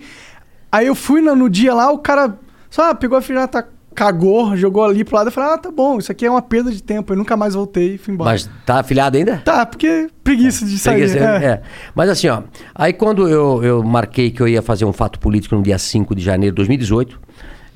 Aí 0.71 0.87
eu 0.87 0.95
fui 0.95 1.21
no, 1.21 1.35
no 1.35 1.49
dia 1.49 1.73
lá, 1.73 1.91
o 1.91 1.99
cara 1.99 2.37
só 2.69 2.89
ah, 2.89 2.95
pegou 2.95 3.17
a 3.17 3.21
filhata, 3.21 3.67
cagou, 3.93 4.55
jogou 4.57 4.83
ali 4.83 5.03
pro 5.03 5.15
lado. 5.15 5.27
Eu 5.27 5.31
falei, 5.31 5.53
ah, 5.53 5.57
tá 5.57 5.71
bom, 5.71 5.97
isso 5.97 6.11
aqui 6.11 6.25
é 6.25 6.29
uma 6.29 6.41
perda 6.41 6.71
de 6.71 6.81
tempo. 6.81 7.13
Eu 7.13 7.17
nunca 7.17 7.37
mais 7.37 7.53
voltei 7.53 7.95
e 7.95 7.97
fui 7.97 8.13
embora. 8.13 8.31
Mas 8.31 8.49
tá 8.65 8.79
afiliado 8.79 9.17
ainda? 9.17 9.37
Tá, 9.37 9.65
porque 9.65 10.09
preguiça 10.23 10.65
de 10.65 10.77
sair. 10.77 10.95
Preguiça, 10.95 11.19
é. 11.19 11.45
é. 11.45 11.61
Mas 11.95 12.09
assim, 12.09 12.27
ó, 12.27 12.43
aí 12.73 12.93
quando 12.93 13.27
eu, 13.27 13.63
eu 13.63 13.83
marquei 13.83 14.31
que 14.31 14.41
eu 14.41 14.47
ia 14.47 14.61
fazer 14.61 14.85
um 14.85 14.93
fato 14.93 15.19
político 15.19 15.55
no 15.55 15.61
dia 15.61 15.77
5 15.77 16.15
de 16.15 16.23
janeiro 16.23 16.53
de 16.53 16.57
2018, 16.57 17.19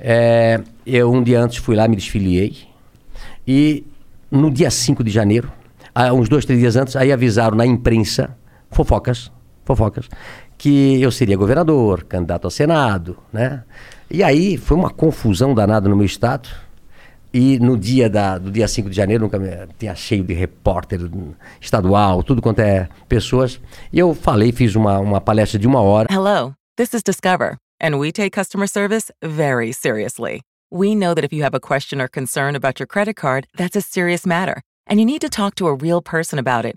é, 0.00 0.60
eu 0.86 1.10
um 1.10 1.22
dia 1.22 1.40
antes 1.40 1.58
fui 1.58 1.76
lá, 1.76 1.86
me 1.88 1.96
desfiliei. 1.96 2.56
E 3.46 3.84
no 4.30 4.50
dia 4.50 4.70
5 4.70 5.02
de 5.02 5.10
janeiro, 5.10 5.50
ah, 5.94 6.12
uns 6.12 6.28
dois, 6.28 6.44
três 6.44 6.60
dias 6.60 6.76
antes, 6.76 6.94
aí 6.96 7.12
avisaram 7.12 7.56
na 7.56 7.66
imprensa, 7.66 8.36
fofocas, 8.70 9.32
fofocas, 9.64 10.08
que 10.58 11.00
eu 11.00 11.12
seria 11.12 11.36
governador, 11.36 12.02
candidato 12.02 12.44
ao 12.44 12.50
Senado, 12.50 13.16
né? 13.32 13.62
E 14.10 14.22
aí 14.24 14.56
foi 14.56 14.76
uma 14.76 14.90
confusão 14.90 15.54
danada 15.54 15.88
no 15.88 15.96
meu 15.96 16.04
estado. 16.04 16.48
E 17.32 17.58
no 17.58 17.76
dia 17.76 18.08
da, 18.08 18.38
do 18.38 18.50
dia 18.50 18.66
5 18.66 18.88
de 18.88 18.96
janeiro, 18.96 19.24
nunca 19.24 19.38
me, 19.38 19.50
tinha 19.78 19.94
cheio 19.94 20.24
de 20.24 20.32
repórter 20.32 20.98
estadual, 21.60 22.22
tudo 22.22 22.40
quanto 22.40 22.60
é 22.60 22.88
pessoas. 23.06 23.60
E 23.92 23.98
eu 23.98 24.14
falei, 24.14 24.50
fiz 24.50 24.74
uma, 24.74 24.98
uma 24.98 25.20
palestra 25.20 25.58
de 25.58 25.66
uma 25.66 25.80
hora. 25.80 26.08
Hello, 26.10 26.54
this 26.76 26.94
is 26.94 27.02
Discover, 27.02 27.58
and 27.80 27.98
we 27.98 28.10
take 28.10 28.30
customer 28.30 28.66
service 28.66 29.12
very 29.22 29.72
seriously. 29.72 30.40
We 30.70 30.94
know 30.94 31.14
that 31.14 31.24
if 31.24 31.32
you 31.32 31.44
have 31.44 31.54
a 31.54 31.60
question 31.60 32.00
or 32.00 32.08
concern 32.08 32.56
about 32.56 32.80
your 32.80 32.86
credit 32.86 33.16
card, 33.16 33.46
that's 33.56 33.76
a 33.76 33.82
serious 33.82 34.26
matter, 34.26 34.62
and 34.86 34.98
you 34.98 35.04
need 35.04 35.20
to 35.20 35.28
talk 35.28 35.54
to 35.56 35.66
a 35.66 35.74
real 35.74 36.00
person 36.00 36.38
about 36.38 36.64
it. 36.64 36.76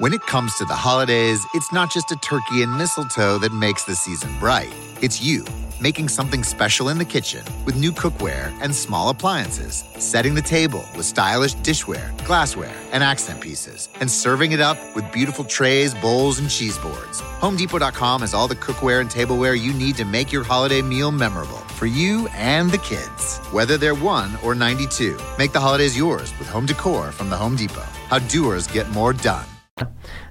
When 0.00 0.14
it 0.14 0.22
comes 0.22 0.54
to 0.54 0.64
the 0.64 0.74
holidays, 0.74 1.46
it's 1.52 1.72
not 1.74 1.90
just 1.90 2.10
a 2.10 2.16
turkey 2.16 2.62
and 2.62 2.74
mistletoe 2.78 3.36
that 3.36 3.52
makes 3.52 3.84
the 3.84 3.94
season 3.94 4.30
bright. 4.38 4.74
It's 5.02 5.20
you, 5.20 5.44
making 5.78 6.08
something 6.08 6.42
special 6.42 6.88
in 6.88 6.96
the 6.96 7.04
kitchen 7.04 7.44
with 7.66 7.76
new 7.76 7.92
cookware 7.92 8.50
and 8.62 8.74
small 8.74 9.10
appliances, 9.10 9.84
setting 9.98 10.34
the 10.34 10.40
table 10.40 10.82
with 10.96 11.04
stylish 11.04 11.54
dishware, 11.56 12.16
glassware, 12.24 12.74
and 12.92 13.04
accent 13.04 13.42
pieces, 13.42 13.90
and 14.00 14.10
serving 14.10 14.52
it 14.52 14.60
up 14.60 14.78
with 14.96 15.12
beautiful 15.12 15.44
trays, 15.44 15.92
bowls, 15.92 16.38
and 16.38 16.48
cheese 16.48 16.78
boards. 16.78 17.20
HomeDepot.com 17.40 18.22
has 18.22 18.32
all 18.32 18.48
the 18.48 18.54
cookware 18.54 19.02
and 19.02 19.10
tableware 19.10 19.54
you 19.54 19.74
need 19.74 19.96
to 19.96 20.06
make 20.06 20.32
your 20.32 20.44
holiday 20.44 20.80
meal 20.80 21.12
memorable 21.12 21.60
for 21.76 21.84
you 21.84 22.26
and 22.28 22.70
the 22.70 22.78
kids. 22.78 23.36
Whether 23.52 23.76
they're 23.76 23.94
1 23.94 24.38
or 24.42 24.54
92, 24.54 25.18
make 25.36 25.52
the 25.52 25.60
holidays 25.60 25.94
yours 25.94 26.32
with 26.38 26.48
home 26.48 26.64
decor 26.64 27.12
from 27.12 27.28
the 27.28 27.36
Home 27.36 27.54
Depot. 27.54 27.86
How 28.08 28.18
doers 28.18 28.66
get 28.66 28.88
more 28.88 29.12
done. 29.12 29.44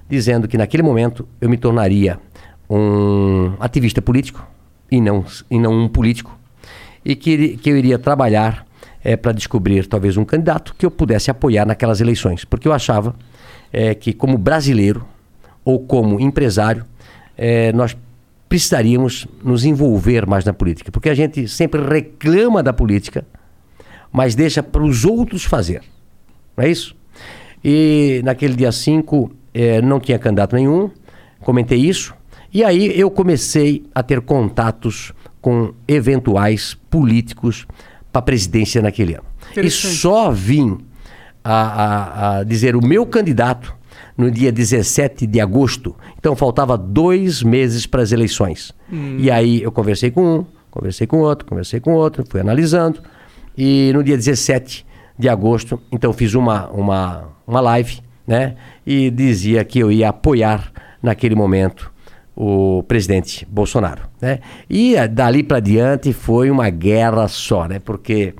Dizendo 0.08 0.48
que 0.48 0.58
naquele 0.58 0.82
momento 0.82 1.26
eu 1.40 1.48
me 1.48 1.56
tornaria 1.56 2.18
um 2.68 3.54
ativista 3.58 4.02
político 4.02 4.46
e 4.90 5.00
não, 5.00 5.24
e 5.50 5.58
não 5.58 5.72
um 5.72 5.88
político, 5.88 6.36
e 7.04 7.16
que, 7.16 7.56
que 7.56 7.70
eu 7.70 7.76
iria 7.76 7.98
trabalhar 7.98 8.66
é, 9.02 9.16
para 9.16 9.32
descobrir 9.32 9.86
talvez 9.86 10.16
um 10.16 10.24
candidato 10.24 10.74
que 10.76 10.84
eu 10.84 10.90
pudesse 10.90 11.30
apoiar 11.30 11.64
naquelas 11.64 12.00
eleições, 12.00 12.44
porque 12.44 12.68
eu 12.68 12.72
achava 12.72 13.14
é, 13.72 13.94
que 13.94 14.12
como 14.12 14.36
brasileiro 14.36 15.06
ou 15.64 15.80
como 15.80 16.20
empresário 16.20 16.84
é, 17.36 17.72
nós 17.72 17.96
precisaríamos 18.48 19.26
nos 19.42 19.64
envolver 19.64 20.26
mais 20.26 20.44
na 20.44 20.52
política, 20.52 20.90
porque 20.90 21.08
a 21.08 21.14
gente 21.14 21.46
sempre 21.46 21.80
reclama 21.80 22.62
da 22.62 22.72
política, 22.72 23.24
mas 24.12 24.34
deixa 24.34 24.62
para 24.62 24.82
os 24.82 25.04
outros 25.04 25.44
fazer, 25.44 25.82
não 26.56 26.64
é 26.64 26.68
isso? 26.68 26.96
E 27.64 28.20
naquele 28.24 28.54
dia 28.54 28.72
5 28.72 29.30
eh, 29.54 29.80
não 29.82 30.00
tinha 30.00 30.18
candidato 30.18 30.56
nenhum, 30.56 30.90
comentei 31.40 31.78
isso. 31.78 32.14
E 32.52 32.64
aí 32.64 32.98
eu 32.98 33.10
comecei 33.10 33.84
a 33.94 34.02
ter 34.02 34.20
contatos 34.20 35.12
com 35.40 35.72
eventuais 35.86 36.76
políticos 36.90 37.66
para 38.12 38.18
a 38.20 38.22
presidência 38.22 38.82
naquele 38.82 39.14
ano. 39.14 39.24
E 39.56 39.70
só 39.70 40.30
vim 40.30 40.78
a, 41.42 41.54
a, 41.54 42.38
a 42.38 42.44
dizer 42.44 42.76
o 42.76 42.84
meu 42.84 43.06
candidato 43.06 43.74
no 44.16 44.30
dia 44.30 44.52
17 44.52 45.26
de 45.26 45.40
agosto. 45.40 45.96
Então 46.18 46.36
faltava 46.36 46.76
dois 46.76 47.42
meses 47.42 47.86
para 47.86 48.02
as 48.02 48.12
eleições. 48.12 48.72
E 49.18 49.30
aí 49.30 49.62
eu 49.62 49.72
conversei 49.72 50.10
com 50.10 50.40
um, 50.40 50.46
conversei 50.70 51.06
com 51.06 51.18
outro, 51.20 51.46
conversei 51.46 51.80
com 51.80 51.94
outro, 51.94 52.24
fui 52.28 52.40
analisando. 52.40 53.00
E 53.56 53.90
no 53.94 54.02
dia 54.02 54.16
17 54.16 54.86
de 55.18 55.28
agosto, 55.28 55.80
então 55.90 56.12
fiz 56.12 56.34
uma, 56.34 56.68
uma, 56.68 57.28
uma 57.46 57.60
live, 57.60 58.00
né? 58.30 58.54
E 58.86 59.10
dizia 59.10 59.64
que 59.64 59.80
eu 59.80 59.90
ia 59.90 60.10
apoiar 60.10 60.70
naquele 61.02 61.34
momento 61.34 61.90
o 62.36 62.84
presidente 62.84 63.44
Bolsonaro, 63.50 64.02
né? 64.22 64.38
E 64.68 64.94
eh, 64.94 65.08
dali 65.08 65.42
para 65.42 65.58
diante 65.58 66.12
foi 66.12 66.48
uma 66.48 66.70
guerra 66.70 67.26
só, 67.26 67.66
né? 67.66 67.80
Porque 67.80 68.34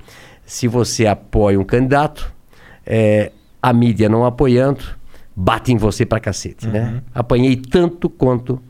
se 0.45 0.65
você 0.65 1.05
apoia 1.05 1.59
um 1.59 1.65
candidato, 1.65 2.33
eh, 2.85 3.33
a 3.61 3.73
mídia 3.73 4.07
não 4.07 4.23
apoiando, 4.23 4.81
bate 5.35 5.73
em 5.73 5.77
você 5.77 6.05
pra 6.05 6.21
cacete, 6.21 6.69
né? 6.69 7.03
Apanhei 7.13 7.57
tanto 7.57 8.09
quanto 8.09 8.61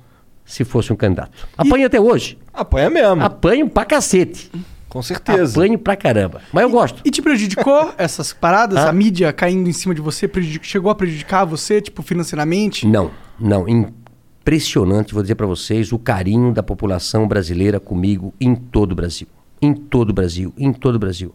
se 0.44 0.64
fosse 0.64 0.92
um 0.92 0.96
candidato. 0.96 1.48
Apanho 1.56 1.86
até 1.86 2.02
hoje. 2.02 2.40
Apanha 2.52 2.90
mesmo. 2.90 3.24
Apanho 3.24 3.70
pra 3.70 3.86
cacete. 3.86 4.52
Com 4.92 5.02
certeza. 5.02 5.54
Apanho 5.58 5.80
pra 5.80 5.96
caramba. 5.96 6.42
Mas 6.52 6.64
eu 6.64 6.70
gosto. 6.70 7.02
E 7.06 7.10
te 7.10 7.22
prejudicou 7.22 7.94
essas 7.98 8.34
paradas? 8.34 8.78
Hã? 8.78 8.90
A 8.90 8.92
mídia 8.94 9.32
caindo 9.32 9.70
em 9.70 9.72
cima 9.72 9.96
de 9.96 10.02
você? 10.02 10.30
Chegou 10.62 10.92
a 10.92 10.96
prejudicar 10.96 11.46
você, 11.46 11.80
tipo, 11.82 12.04
financeiramente? 12.04 12.86
Não, 12.86 13.10
não. 13.40 13.66
Impressionante, 13.70 15.14
vou 15.14 15.22
dizer 15.24 15.36
pra 15.36 15.48
vocês, 15.48 15.94
o 15.94 15.98
carinho 15.98 16.52
da 16.52 16.62
população 16.62 17.26
brasileira 17.26 17.80
comigo 17.80 18.34
em 18.40 18.54
todo 18.54 18.92
o 18.92 18.96
Brasil. 18.96 19.28
Em 19.62 19.74
todo 19.74 20.10
o 20.10 20.14
Brasil, 20.14 20.54
em 20.58 20.74
todo 20.74 20.96
o 20.96 21.00
Brasil. 21.00 21.34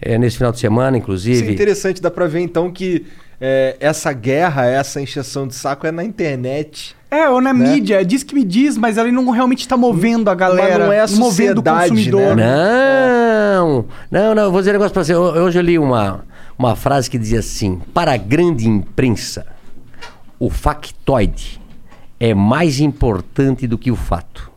É, 0.00 0.18
nesse 0.18 0.38
final 0.38 0.50
de 0.50 0.58
semana, 0.58 0.96
Isso 0.96 0.96
é 0.96 0.98
inclusive. 1.02 1.52
interessante, 1.52 2.02
dá 2.02 2.10
pra 2.10 2.26
ver 2.26 2.40
então 2.40 2.72
que 2.72 3.06
é, 3.40 3.76
essa 3.80 4.12
guerra, 4.12 4.64
essa 4.66 5.00
encheção 5.00 5.46
de 5.46 5.54
saco 5.54 5.86
é 5.86 5.92
na 5.92 6.02
internet. 6.04 6.94
É, 7.10 7.28
ou 7.28 7.40
na 7.40 7.52
Né? 7.52 7.68
mídia, 7.68 8.04
diz 8.04 8.22
que 8.22 8.34
me 8.34 8.42
diz, 8.44 8.76
mas 8.76 8.98
ela 8.98 9.10
não 9.12 9.30
realmente 9.30 9.66
tá 9.68 9.76
movendo 9.76 10.28
a 10.28 10.34
galera. 10.34 10.86
não 10.86 10.92
é 10.92 11.00
a 11.00 11.06
movendo 11.06 11.20
o 11.20 11.24
sociedade, 11.24 11.88
consumidor. 11.90 12.36
né? 12.36 12.44
Não, 13.56 13.84
não, 14.10 14.34
não, 14.34 14.42
eu 14.44 14.50
vou 14.52 14.60
dizer 14.60 14.70
um 14.70 14.74
negócio 14.74 14.92
pra 14.92 15.04
você. 15.04 15.14
Ho- 15.14 15.44
Hoje 15.44 15.58
eu 15.58 15.62
li 15.62 15.78
uma, 15.78 16.24
uma 16.58 16.74
frase 16.76 17.08
que 17.08 17.16
dizia 17.18 17.38
assim: 17.40 17.80
para 17.94 18.12
a 18.12 18.16
grande 18.16 18.68
imprensa, 18.68 19.46
o 20.38 20.50
factoide 20.50 21.60
é 22.18 22.34
mais 22.34 22.80
importante 22.80 23.66
do 23.66 23.78
que 23.78 23.90
o 23.90 23.96
fato. 23.96 24.50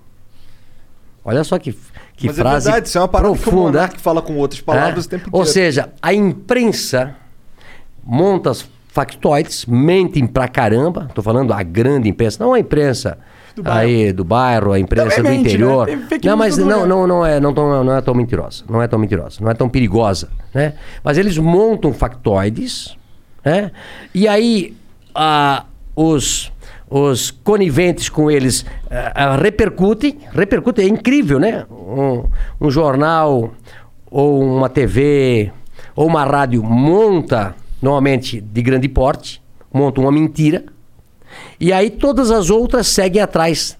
Olha 1.24 1.44
só 1.44 1.60
que, 1.60 1.74
que 2.16 2.28
Mas 2.28 2.36
frase 2.38 2.68
é 2.68 2.72
verdade, 2.72 2.88
isso 2.90 2.98
é 2.98 3.02
uma 3.02 3.08
parada 3.08 3.34
que 3.34 3.40
o 3.40 3.42
profunda. 3.44 3.62
Monark 3.80 4.02
fala 4.02 4.22
com 4.22 4.36
outras 4.38 4.62
palavras 4.62 5.06
É? 5.06 5.08
o 5.08 5.10
tempo 5.10 5.22
inteiro. 5.30 5.38
Ou 5.38 5.46
seja, 5.46 5.90
a 6.02 6.14
imprensa 6.14 7.16
monta 8.04 8.52
os 8.52 8.70
factoides, 8.88 9.66
mentem 9.66 10.26
pra 10.26 10.48
caramba. 10.48 11.10
Tô 11.14 11.22
falando 11.22 11.54
a 11.54 11.64
grande 11.64 12.10
imprensa, 12.10 12.44
não 12.44 12.54
a 12.54 12.60
imprensa 12.60 13.18
aí 13.66 14.12
do 14.14 14.24
bairro, 14.24 14.72
a 14.72 14.80
imprensa 14.80 15.18
Também 15.18 15.24
do 15.24 15.38
mente, 15.38 15.48
interior. 15.48 15.88
né? 15.88 15.96
Tem 15.96 16.06
fake 16.08 16.28
Não, 16.28 16.38
mas 16.38 16.58
não, 16.58 16.86
não, 16.86 17.08
não 17.08 17.26
é, 17.26 17.40
não, 17.40 17.54
tão, 17.54 17.84
não 17.84 17.96
é 17.96 18.02
tão 18.02 18.14
mentirosa, 18.14 18.64
não 18.70 18.82
é 18.82 18.88
tão 18.88 19.00
mentirosa, 19.00 19.38
não 19.42 19.50
é 19.50 19.54
tão 19.54 19.70
perigosa, 19.70 20.30
né? 20.54 20.74
Mas 21.04 21.18
eles 21.18 21.38
montam 21.38 21.94
factoides, 21.94 22.98
né? 23.44 23.72
E 24.14 24.28
aí 24.28 24.76
ah, 25.14 25.66
os 25.96 26.52
os 26.92 27.30
coniventes 27.30 28.10
com 28.10 28.32
eles 28.32 28.66
ah, 28.90 29.12
ah, 29.14 29.36
repercutem, 29.38 30.18
repercutem, 30.32 30.86
é 30.86 30.90
incrível, 30.90 31.40
né? 31.40 31.66
Um, 31.70 32.24
um 32.60 32.72
jornal 32.72 33.54
ou 34.10 34.42
uma 34.42 34.70
TV 34.70 35.52
ou 35.96 36.08
uma 36.08 36.24
rádio 36.24 36.64
monta, 36.64 37.56
normalmente 37.82 38.42
de 38.42 38.62
grande 38.62 38.88
porte, 38.90 39.42
monta 39.74 40.02
uma 40.02 40.12
mentira, 40.12 40.66
e 41.60 41.72
aí 41.72 41.90
todas 41.90 42.32
as 42.32 42.50
outras 42.50 42.88
seguem 42.88 43.22
atrás, 43.22 43.78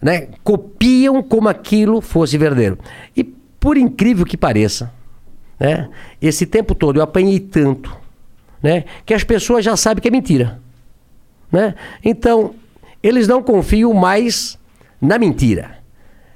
né? 0.00 0.28
Copiam 0.42 1.22
como 1.22 1.48
aquilo 1.48 2.00
fosse 2.00 2.38
verdadeiro. 2.38 2.78
E 3.16 3.24
por 3.24 3.76
incrível 3.76 4.24
que 4.24 4.36
pareça, 4.36 4.92
né? 5.58 5.88
Esse 6.20 6.46
tempo 6.46 6.74
todo 6.74 6.98
eu 6.98 7.02
apanhei 7.02 7.40
tanto, 7.40 7.96
né? 8.62 8.84
Que 9.04 9.14
as 9.14 9.24
pessoas 9.24 9.64
já 9.64 9.76
sabem 9.76 10.00
que 10.00 10.08
é 10.08 10.10
mentira, 10.10 10.60
né? 11.50 11.74
Então 12.04 12.54
eles 13.02 13.28
não 13.28 13.42
confiam 13.42 13.92
mais 13.92 14.58
na 15.00 15.18
mentira, 15.18 15.78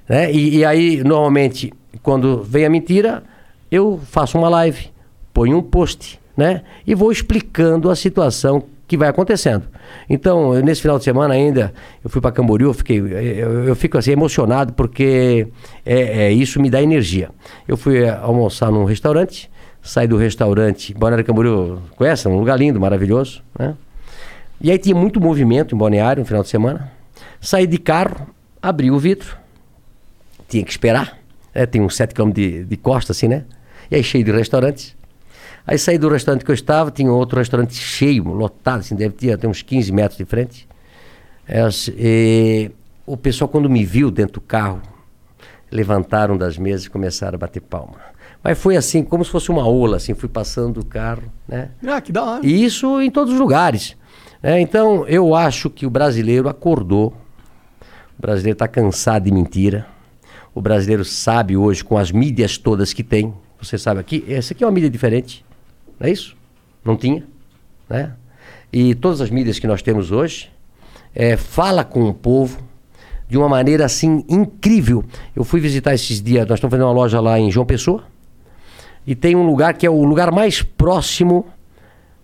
né? 0.09 0.31
E, 0.33 0.59
e 0.59 0.65
aí 0.65 1.03
normalmente 1.03 1.73
quando 2.03 2.43
vem 2.43 2.65
a 2.65 2.71
mentira 2.71 3.23
eu 3.71 4.01
faço 4.05 4.37
uma 4.37 4.49
live, 4.49 4.91
ponho 5.33 5.59
um 5.59 5.63
post, 5.63 6.20
né? 6.41 6.63
E 6.87 6.95
vou 6.95 7.13
explicando 7.13 7.91
a 7.91 7.95
situação 7.95 8.65
que 8.89 8.97
vai 8.97 9.09
acontecendo. 9.09 9.65
Então, 10.09 10.55
eu, 10.55 10.65
nesse 10.65 10.81
final 10.81 10.97
de 10.97 11.05
semana 11.05 11.35
ainda, 11.35 11.73
eu 12.03 12.09
fui 12.09 12.21
para 12.21 12.33
Camboriú, 12.33 12.71
eu, 12.71 12.75
fiquei, 12.75 12.99
eu, 12.99 13.65
eu 13.69 13.77
fico 13.77 13.99
assim 13.99 14.13
emocionado 14.13 14.73
porque 14.73 15.47
é, 15.85 16.01
é, 16.25 16.33
isso 16.33 16.59
me 16.59 16.71
dá 16.71 16.83
energia. 16.83 17.29
Eu 17.69 17.77
fui 17.77 18.05
eh, 18.05 18.09
almoçar 18.09 18.73
num 18.73 18.85
restaurante, 18.85 19.51
saí 19.83 20.09
do 20.09 20.17
restaurante, 20.17 20.95
Balneário 20.95 21.27
Camboriú, 21.27 21.79
conhece? 21.95 22.27
Um 22.27 22.39
lugar 22.39 22.59
lindo, 22.59 22.81
maravilhoso, 22.81 23.43
né? 23.59 23.75
E 24.63 24.71
aí 24.71 24.79
tinha 24.79 24.97
muito 24.97 25.21
movimento 25.21 25.75
em 25.75 25.79
Balneário 25.79 26.23
no 26.23 26.27
final 26.27 26.43
de 26.43 26.49
semana. 26.49 26.91
Saí 27.39 27.67
de 27.67 27.77
carro, 27.77 28.27
abri 28.63 28.91
o 28.91 28.99
vidro, 28.99 29.37
tinha 30.49 30.65
que 30.65 30.71
esperar. 30.71 31.19
É, 31.53 31.67
tem 31.67 31.83
uns 31.83 31.97
7 31.97 32.15
km 32.15 32.31
de, 32.31 32.65
de 32.65 32.77
costa, 32.79 33.13
assim, 33.13 33.29
né? 33.29 33.45
E 33.91 33.97
aí 33.97 34.03
cheio 34.03 34.25
de 34.25 34.33
restaurantes. 34.33 34.99
Aí 35.71 35.79
saí 35.79 35.97
do 35.97 36.09
restaurante 36.09 36.45
que 36.45 36.51
eu 36.51 36.55
estava, 36.55 36.91
tinha 36.91 37.13
outro 37.13 37.39
restaurante 37.39 37.75
cheio, 37.75 38.25
lotado, 38.25 38.81
assim, 38.81 38.97
deve 38.97 39.15
ter 39.15 39.33
até 39.33 39.47
uns 39.47 39.63
15 39.63 39.93
metros 39.93 40.19
de 40.19 40.25
frente. 40.25 40.69
É, 41.47 41.61
assim, 41.61 41.93
e 41.97 42.73
o 43.07 43.17
pessoal, 43.17 43.49
quando 43.49 43.71
me 43.71 43.85
viu 43.85 44.11
dentro 44.11 44.35
do 44.35 44.41
carro, 44.41 44.83
levantaram 45.71 46.37
das 46.37 46.59
mesas 46.59 46.87
e 46.87 46.91
começaram 46.91 47.37
a 47.37 47.39
bater 47.39 47.61
palma. 47.61 47.95
Mas 48.43 48.59
foi 48.59 48.77
assim, 48.77 49.05
como 49.05 49.25
se 49.25 49.31
fosse 49.31 49.49
uma 49.49 49.65
ola, 49.65 49.99
assim, 49.99 50.13
fui 50.13 50.29
passando 50.29 50.81
o 50.81 50.85
carro, 50.85 51.23
né? 51.47 51.71
Ah, 51.87 52.01
que 52.01 52.11
da 52.11 52.25
hora. 52.25 52.45
E 52.45 52.65
isso 52.65 53.01
em 53.01 53.09
todos 53.09 53.33
os 53.33 53.39
lugares. 53.39 53.97
né? 54.43 54.61
Então, 54.61 55.07
eu 55.07 55.37
acho 55.37 55.71
que 55.71 55.87
o 55.87 55.91
brasileiro 55.91 56.49
acordou. 56.49 57.15
O 58.19 58.21
brasileiro 58.21 58.57
está 58.57 58.67
cansado 58.67 59.23
de 59.23 59.31
mentira. 59.31 59.87
O 60.53 60.61
brasileiro 60.61 61.05
sabe 61.05 61.57
hoje, 61.57 61.85
com 61.85 61.97
as 61.97 62.11
mídias 62.11 62.59
todas 62.59 62.93
que 62.93 63.05
tem, 63.05 63.33
você 63.63 63.79
sabe 63.79 64.01
aqui, 64.01 64.25
essa 64.27 64.53
aqui 64.53 64.65
é 64.65 64.67
uma 64.67 64.73
mídia 64.73 64.91
diferente, 64.91 65.45
não 66.01 66.07
é 66.09 66.11
isso? 66.11 66.37
Não 66.85 66.97
tinha, 66.97 67.23
né? 67.89 68.13
E 68.73 68.95
todas 68.95 69.21
as 69.21 69.31
mídias 69.31 69.59
que 69.59 69.67
nós 69.67 69.83
temos 69.83 70.11
hoje, 70.11 70.51
é, 71.15 71.37
fala 71.37 71.85
com 71.85 72.09
o 72.09 72.15
povo 72.15 72.59
de 73.29 73.37
uma 73.37 73.49
maneira 73.49 73.85
assim 73.85 74.25
incrível. 74.29 75.05
Eu 75.37 75.45
fui 75.45 75.61
visitar 75.61 75.95
esses 75.95 76.23
dias, 76.23 76.47
nós 76.49 76.57
estamos 76.59 76.73
fazendo 76.73 76.87
uma 76.87 76.93
loja 76.95 77.21
lá 77.21 77.39
em 77.39 77.51
João 77.51 77.67
Pessoa, 77.67 78.05
e 79.07 79.15
tem 79.15 79.35
um 79.37 79.45
lugar 79.45 79.75
que 79.75 79.87
é 79.87 79.91
o 79.91 80.05
lugar 80.05 80.31
mais 80.33 80.63
próximo, 80.63 81.47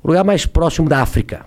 o 0.03 0.09
lugar 0.09 0.25
mais 0.25 0.47
próximo 0.47 0.89
da 0.89 1.01
África. 1.03 1.45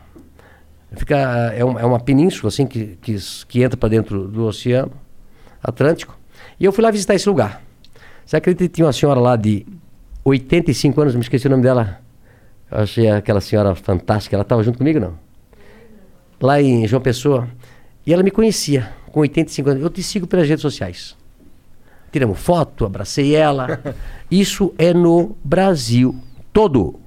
Fica, 0.93 1.15
é, 1.55 1.63
um- 1.63 1.77
é 1.79 1.85
uma 1.85 1.99
península 1.99 2.49
assim 2.49 2.65
que, 2.65 2.97
que, 3.01 3.15
que 3.47 3.63
entra 3.63 3.77
para 3.77 3.89
dentro 3.89 4.27
do 4.27 4.45
Oceano 4.45 4.91
Atlântico. 5.63 6.17
E 6.59 6.65
eu 6.65 6.71
fui 6.71 6.83
lá 6.83 6.89
visitar 6.91 7.13
esse 7.15 7.29
lugar. 7.29 7.61
Você 8.25 8.35
acredita 8.37 8.63
que 8.63 8.69
tinha 8.69 8.85
uma 8.87 8.93
senhora 8.93 9.19
lá 9.19 9.35
de 9.35 9.65
85 10.25 10.99
anos, 11.01 11.15
me 11.15 11.21
esqueci 11.21 11.47
o 11.47 11.49
nome 11.49 11.63
dela. 11.63 12.01
Eu 12.71 12.79
achei 12.79 13.09
aquela 13.09 13.41
senhora 13.41 13.73
fantástica. 13.75 14.35
Ela 14.35 14.43
estava 14.43 14.63
junto 14.63 14.77
comigo, 14.77 14.99
não? 14.99 15.17
Lá 16.41 16.61
em 16.61 16.87
João 16.87 17.01
Pessoa. 17.01 17.47
E 18.05 18.13
ela 18.13 18.23
me 18.23 18.31
conhecia, 18.31 18.91
com 19.11 19.19
85 19.21 19.69
anos. 19.69 19.83
Eu 19.83 19.89
te 19.89 20.03
sigo 20.03 20.27
pelas 20.27 20.47
redes 20.47 20.61
sociais. 20.61 21.15
Tiramos 22.11 22.39
foto, 22.39 22.85
abracei 22.85 23.35
ela. 23.35 23.79
Isso 24.29 24.73
é 24.77 24.93
no 24.93 25.35
Brasil 25.43 26.15
todo. 26.53 26.99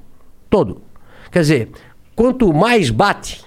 Todo. 0.49 0.83
Quer 1.31 1.41
dizer, 1.41 1.69
quanto 2.15 2.53
mais 2.53 2.91
bate, 2.91 3.43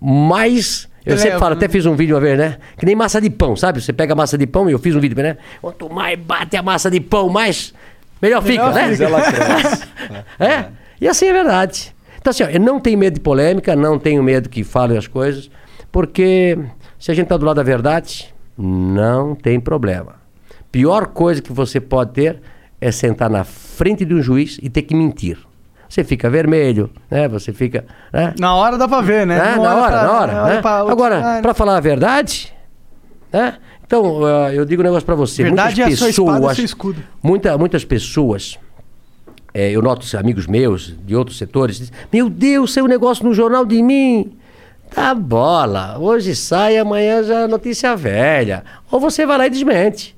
mais. 0.00 0.88
Eu 1.04 1.18
sempre 1.18 1.38
falo, 1.38 1.50
né? 1.50 1.56
até 1.58 1.68
fiz 1.68 1.84
um 1.84 1.94
vídeo 1.94 2.14
uma 2.14 2.20
vez, 2.20 2.38
né? 2.38 2.56
Que 2.78 2.86
nem 2.86 2.96
massa 2.96 3.20
de 3.20 3.28
pão, 3.28 3.54
sabe? 3.54 3.80
Você 3.82 3.92
pega 3.92 4.14
a 4.14 4.16
massa 4.16 4.38
de 4.38 4.46
pão 4.46 4.70
e 4.70 4.72
eu 4.72 4.78
fiz 4.78 4.96
um 4.96 5.00
vídeo, 5.00 5.22
né? 5.22 5.36
Quanto 5.60 5.90
mais 5.90 6.18
bate 6.18 6.56
a 6.56 6.62
massa 6.62 6.90
de 6.90 6.98
pão, 6.98 7.28
mais. 7.28 7.74
Melhor, 8.22 8.42
fica, 8.42 8.70
né? 8.70 8.86
Mas 8.86 9.00
ela 9.00 9.20
cresce. 9.20 9.84
É? 10.38 10.64
E 11.04 11.08
assim 11.08 11.26
é 11.26 11.34
verdade. 11.34 11.94
Então, 12.16 12.30
assim, 12.30 12.44
ó, 12.44 12.46
eu 12.46 12.58
não 12.58 12.80
tenho 12.80 12.98
medo 12.98 13.12
de 13.12 13.20
polêmica, 13.20 13.76
não 13.76 13.98
tenho 13.98 14.22
medo 14.22 14.48
que 14.48 14.64
falem 14.64 14.96
as 14.96 15.06
coisas, 15.06 15.50
porque 15.92 16.58
se 16.98 17.10
a 17.10 17.14
gente 17.14 17.24
está 17.24 17.36
do 17.36 17.44
lado 17.44 17.56
da 17.56 17.62
verdade, 17.62 18.34
não 18.56 19.34
tem 19.34 19.60
problema. 19.60 20.14
Pior 20.72 21.08
coisa 21.08 21.42
que 21.42 21.52
você 21.52 21.78
pode 21.78 22.12
ter 22.12 22.40
é 22.80 22.90
sentar 22.90 23.28
na 23.28 23.44
frente 23.44 24.02
de 24.02 24.14
um 24.14 24.22
juiz 24.22 24.58
e 24.62 24.70
ter 24.70 24.80
que 24.80 24.94
mentir. 24.94 25.36
Você 25.86 26.02
fica 26.02 26.30
vermelho, 26.30 26.88
né? 27.10 27.28
Você 27.28 27.52
fica. 27.52 27.84
Né? 28.10 28.32
Na 28.38 28.54
hora 28.54 28.78
dá 28.78 28.88
pra 28.88 29.02
ver, 29.02 29.26
né? 29.26 29.38
Né? 29.38 29.56
Na 29.56 29.74
hora, 29.76 29.92
pra- 29.92 30.02
na 30.04 30.12
hora. 30.12 30.32
uma 30.32 30.48
né? 30.48 30.60
pra. 30.62 30.78
Agora, 30.90 31.40
para 31.42 31.52
falar 31.52 31.76
a 31.76 31.80
verdade, 31.80 32.50
né? 33.30 33.58
Então, 33.86 34.24
ah, 34.24 34.54
eu 34.54 34.64
digo 34.64 34.80
um 34.80 34.84
negócio 34.84 35.04
para 35.04 35.14
você. 35.14 35.42
Verdade 35.42 35.82
é 35.82 35.84
a 35.84 35.86
muitas 35.88 35.98
sua 35.98 36.08
espada 36.08 36.32
pessoas, 36.38 36.56
seu 36.56 36.64
escudo. 36.64 37.02
muita, 37.22 37.58
muitas 37.58 37.84
pessoas, 37.84 38.58
eh, 39.54 39.70
eu 39.70 39.80
noto 39.80 40.04
amigos 40.16 40.46
meus 40.46 40.94
de 41.06 41.14
outros 41.14 41.38
setores, 41.38 41.78
dizem, 41.78 41.94
meu 42.12 42.28
Deus, 42.28 42.72
saiu 42.72 42.86
um 42.86 42.88
negócio 42.88 43.24
no 43.24 43.32
jornal 43.32 43.64
de 43.64 43.80
mim. 43.80 44.36
Tá 44.90 45.14
bola, 45.14 45.98
hoje 45.98 46.34
sai, 46.34 46.76
amanhã 46.76 47.22
já 47.22 47.40
é 47.40 47.46
notícia 47.46 47.96
velha. 47.96 48.64
Ou 48.90 49.00
você 49.00 49.24
vai 49.24 49.38
lá 49.38 49.46
e 49.46 49.50
desmente. 49.50 50.16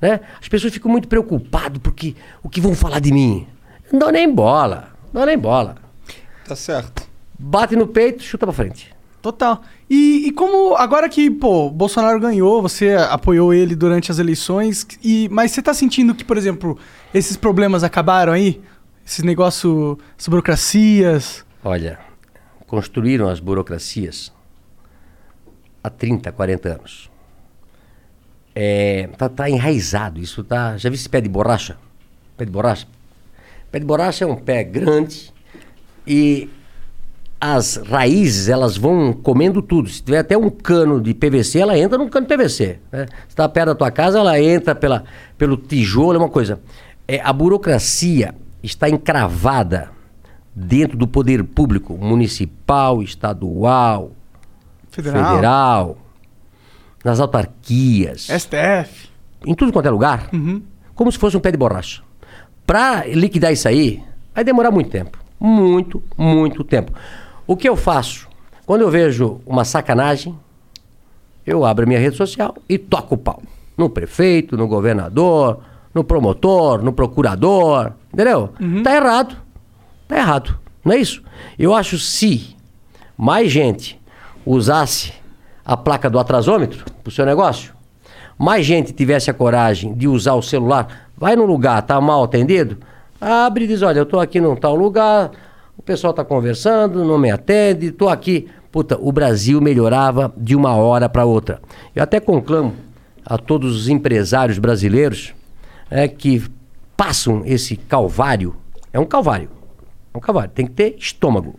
Né? 0.00 0.20
As 0.40 0.48
pessoas 0.48 0.72
ficam 0.72 0.90
muito 0.90 1.08
preocupadas 1.08 1.78
porque 1.82 2.14
o 2.42 2.48
que 2.48 2.60
vão 2.60 2.74
falar 2.74 3.00
de 3.00 3.10
mim. 3.10 3.46
Não 3.90 3.98
dou 3.98 4.12
nem 4.12 4.30
bola, 4.30 4.88
não 5.12 5.20
dou 5.20 5.26
nem 5.26 5.38
bola. 5.38 5.76
Tá 6.46 6.54
certo. 6.54 7.02
Bate 7.38 7.74
no 7.74 7.86
peito, 7.86 8.22
chuta 8.22 8.46
pra 8.46 8.52
frente. 8.52 8.94
Total. 9.20 9.62
E, 9.88 10.26
e 10.26 10.32
como 10.32 10.74
agora 10.76 11.08
que, 11.08 11.30
pô, 11.30 11.70
Bolsonaro 11.70 12.20
ganhou, 12.20 12.60
você 12.60 12.94
apoiou 12.94 13.54
ele 13.54 13.74
durante 13.74 14.10
as 14.10 14.18
eleições, 14.18 14.86
e 15.02 15.28
mas 15.30 15.50
você 15.50 15.62
tá 15.62 15.72
sentindo 15.72 16.14
que, 16.14 16.22
por 16.22 16.36
exemplo, 16.36 16.78
esses 17.14 17.34
problemas 17.34 17.82
acabaram 17.82 18.34
aí? 18.34 18.60
Esses 19.04 19.22
negócios, 19.22 19.98
as 20.18 20.26
burocracias. 20.26 21.44
Olha, 21.62 21.98
construíram 22.66 23.28
as 23.28 23.38
burocracias 23.38 24.32
há 25.82 25.90
30, 25.90 26.32
40 26.32 26.68
anos. 26.70 27.10
É, 28.54 29.08
tá, 29.18 29.28
tá 29.28 29.50
enraizado 29.50 30.20
isso, 30.20 30.42
tá. 30.42 30.76
Já 30.78 30.88
viu 30.88 30.94
esse 30.94 31.08
pé 31.08 31.20
de 31.20 31.28
borracha? 31.28 31.76
Pé 32.36 32.44
de 32.46 32.50
borracha? 32.50 32.86
Pé 33.70 33.78
de 33.78 33.84
borracha 33.84 34.24
é 34.24 34.26
um 34.26 34.36
pé 34.36 34.64
grande 34.64 35.32
e 36.06 36.48
as 37.40 37.76
raízes 37.76 38.48
elas 38.48 38.76
vão 38.76 39.12
comendo 39.12 39.60
tudo. 39.60 39.88
Se 39.88 40.02
tiver 40.02 40.18
até 40.18 40.38
um 40.38 40.48
cano 40.48 41.00
de 41.00 41.12
PVC, 41.12 41.58
ela 41.58 41.76
entra 41.76 41.98
num 41.98 42.08
cano 42.08 42.26
de 42.26 42.34
PVC. 42.34 42.78
Né? 42.90 43.06
Se 43.06 43.30
está 43.30 43.46
perto 43.48 43.66
da 43.66 43.74
tua 43.74 43.90
casa, 43.90 44.18
ela 44.18 44.40
entra 44.40 44.74
pela, 44.74 45.04
pelo 45.36 45.56
tijolo, 45.56 46.14
é 46.14 46.18
uma 46.18 46.30
coisa. 46.30 46.60
É, 47.06 47.20
a 47.20 47.32
burocracia 47.32 48.34
está 48.66 48.88
encravada 48.88 49.90
dentro 50.54 50.96
do 50.96 51.06
poder 51.06 51.42
público 51.44 51.96
municipal, 51.98 53.02
estadual, 53.02 54.12
Federal. 54.88 55.28
federal, 55.34 55.96
nas 57.04 57.20
autarquias, 57.20 58.28
STF. 58.28 59.08
em 59.46 59.54
tudo 59.54 59.72
quanto 59.72 59.86
é 59.86 59.90
lugar, 59.90 60.30
como 60.94 61.10
se 61.12 61.18
fosse 61.18 61.36
um 61.36 61.40
pé 61.40 61.50
de 61.50 61.56
borracha. 61.58 62.02
Para 62.66 63.04
liquidar 63.06 63.52
isso 63.52 63.68
aí, 63.68 64.02
vai 64.34 64.42
demorar 64.44 64.70
muito 64.70 64.90
tempo. 64.90 65.18
Muito, 65.38 66.02
muito 66.16 66.64
tempo. 66.64 66.92
O 67.46 67.56
que 67.56 67.68
eu 67.68 67.76
faço? 67.76 68.26
Quando 68.64 68.80
eu 68.80 68.90
vejo 68.90 69.40
uma 69.44 69.64
sacanagem, 69.64 70.38
eu 71.46 71.64
abro 71.64 71.84
a 71.84 71.86
minha 71.86 71.98
rede 72.00 72.16
social 72.16 72.54
e 72.66 72.78
toco 72.78 73.16
o 73.16 73.18
pau. 73.18 73.42
No 73.76 73.90
prefeito, 73.90 74.56
no 74.56 74.66
governador, 74.66 75.58
no 75.92 76.02
promotor, 76.02 76.82
no 76.82 76.92
procurador. 76.92 77.92
Entendeu? 78.14 78.50
Tá 78.82 78.94
errado. 78.94 79.36
Tá 80.06 80.16
errado. 80.16 80.58
Não 80.84 80.92
é 80.92 80.98
isso? 80.98 81.22
Eu 81.58 81.74
acho 81.74 81.98
se 81.98 82.56
mais 83.18 83.50
gente 83.50 84.00
usasse 84.46 85.12
a 85.64 85.76
placa 85.76 86.08
do 86.08 86.18
atrasômetro 86.18 86.84
pro 87.02 87.12
seu 87.12 87.26
negócio, 87.26 87.74
mais 88.38 88.64
gente 88.64 88.92
tivesse 88.92 89.30
a 89.30 89.34
coragem 89.34 89.94
de 89.94 90.06
usar 90.06 90.34
o 90.34 90.42
celular, 90.42 91.08
vai 91.16 91.34
num 91.34 91.44
lugar, 91.44 91.82
tá 91.82 92.00
mal 92.00 92.22
atendido, 92.22 92.78
abre 93.20 93.64
e 93.64 93.68
diz, 93.68 93.82
olha, 93.82 93.98
eu 93.98 94.06
tô 94.06 94.20
aqui 94.20 94.40
num 94.40 94.54
tal 94.54 94.76
lugar, 94.76 95.30
o 95.76 95.82
pessoal 95.82 96.12
tá 96.12 96.24
conversando, 96.24 97.04
não 97.04 97.18
me 97.18 97.30
atende, 97.30 97.90
tô 97.90 98.08
aqui. 98.08 98.48
Puta, 98.70 98.98
o 99.00 99.12
Brasil 99.12 99.60
melhorava 99.60 100.32
de 100.36 100.54
uma 100.54 100.74
hora 100.74 101.08
para 101.08 101.24
outra. 101.24 101.60
Eu 101.94 102.02
até 102.02 102.20
conclamo 102.20 102.74
a 103.24 103.38
todos 103.38 103.76
os 103.76 103.88
empresários 103.88 104.58
brasileiros 104.58 105.32
é, 105.90 106.08
que 106.08 106.42
passam 106.96 107.42
esse 107.44 107.76
calvário. 107.76 108.56
É 108.92 108.98
um 109.00 109.04
calvário. 109.06 109.50
É 110.12 110.18
um 110.18 110.20
calvário. 110.20 110.50
Tem 110.50 110.66
que 110.66 110.72
ter 110.72 110.96
estômago 110.98 111.54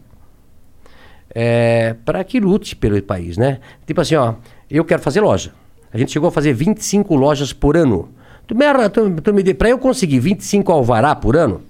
é, 1.33 1.95
para 2.05 2.23
que 2.23 2.39
lute 2.39 2.75
pelo 2.75 3.01
país, 3.03 3.37
né? 3.37 3.59
Tipo 3.85 4.01
assim, 4.01 4.15
ó, 4.15 4.35
eu 4.69 4.85
quero 4.85 5.01
fazer 5.01 5.21
loja. 5.21 5.53
A 5.93 5.97
gente 5.97 6.11
chegou 6.11 6.29
a 6.29 6.31
fazer 6.31 6.53
25 6.53 7.15
lojas 7.15 7.51
por 7.53 7.75
ano. 7.77 8.09
Tu 8.47 8.55
me, 8.55 8.65
arra- 8.65 8.89
tu, 8.89 9.09
tu 9.21 9.33
me 9.33 9.53
para 9.53 9.69
eu 9.69 9.77
conseguir 9.77 10.19
25 10.19 10.71
alvará 10.71 11.15
por 11.15 11.35
ano, 11.35 11.61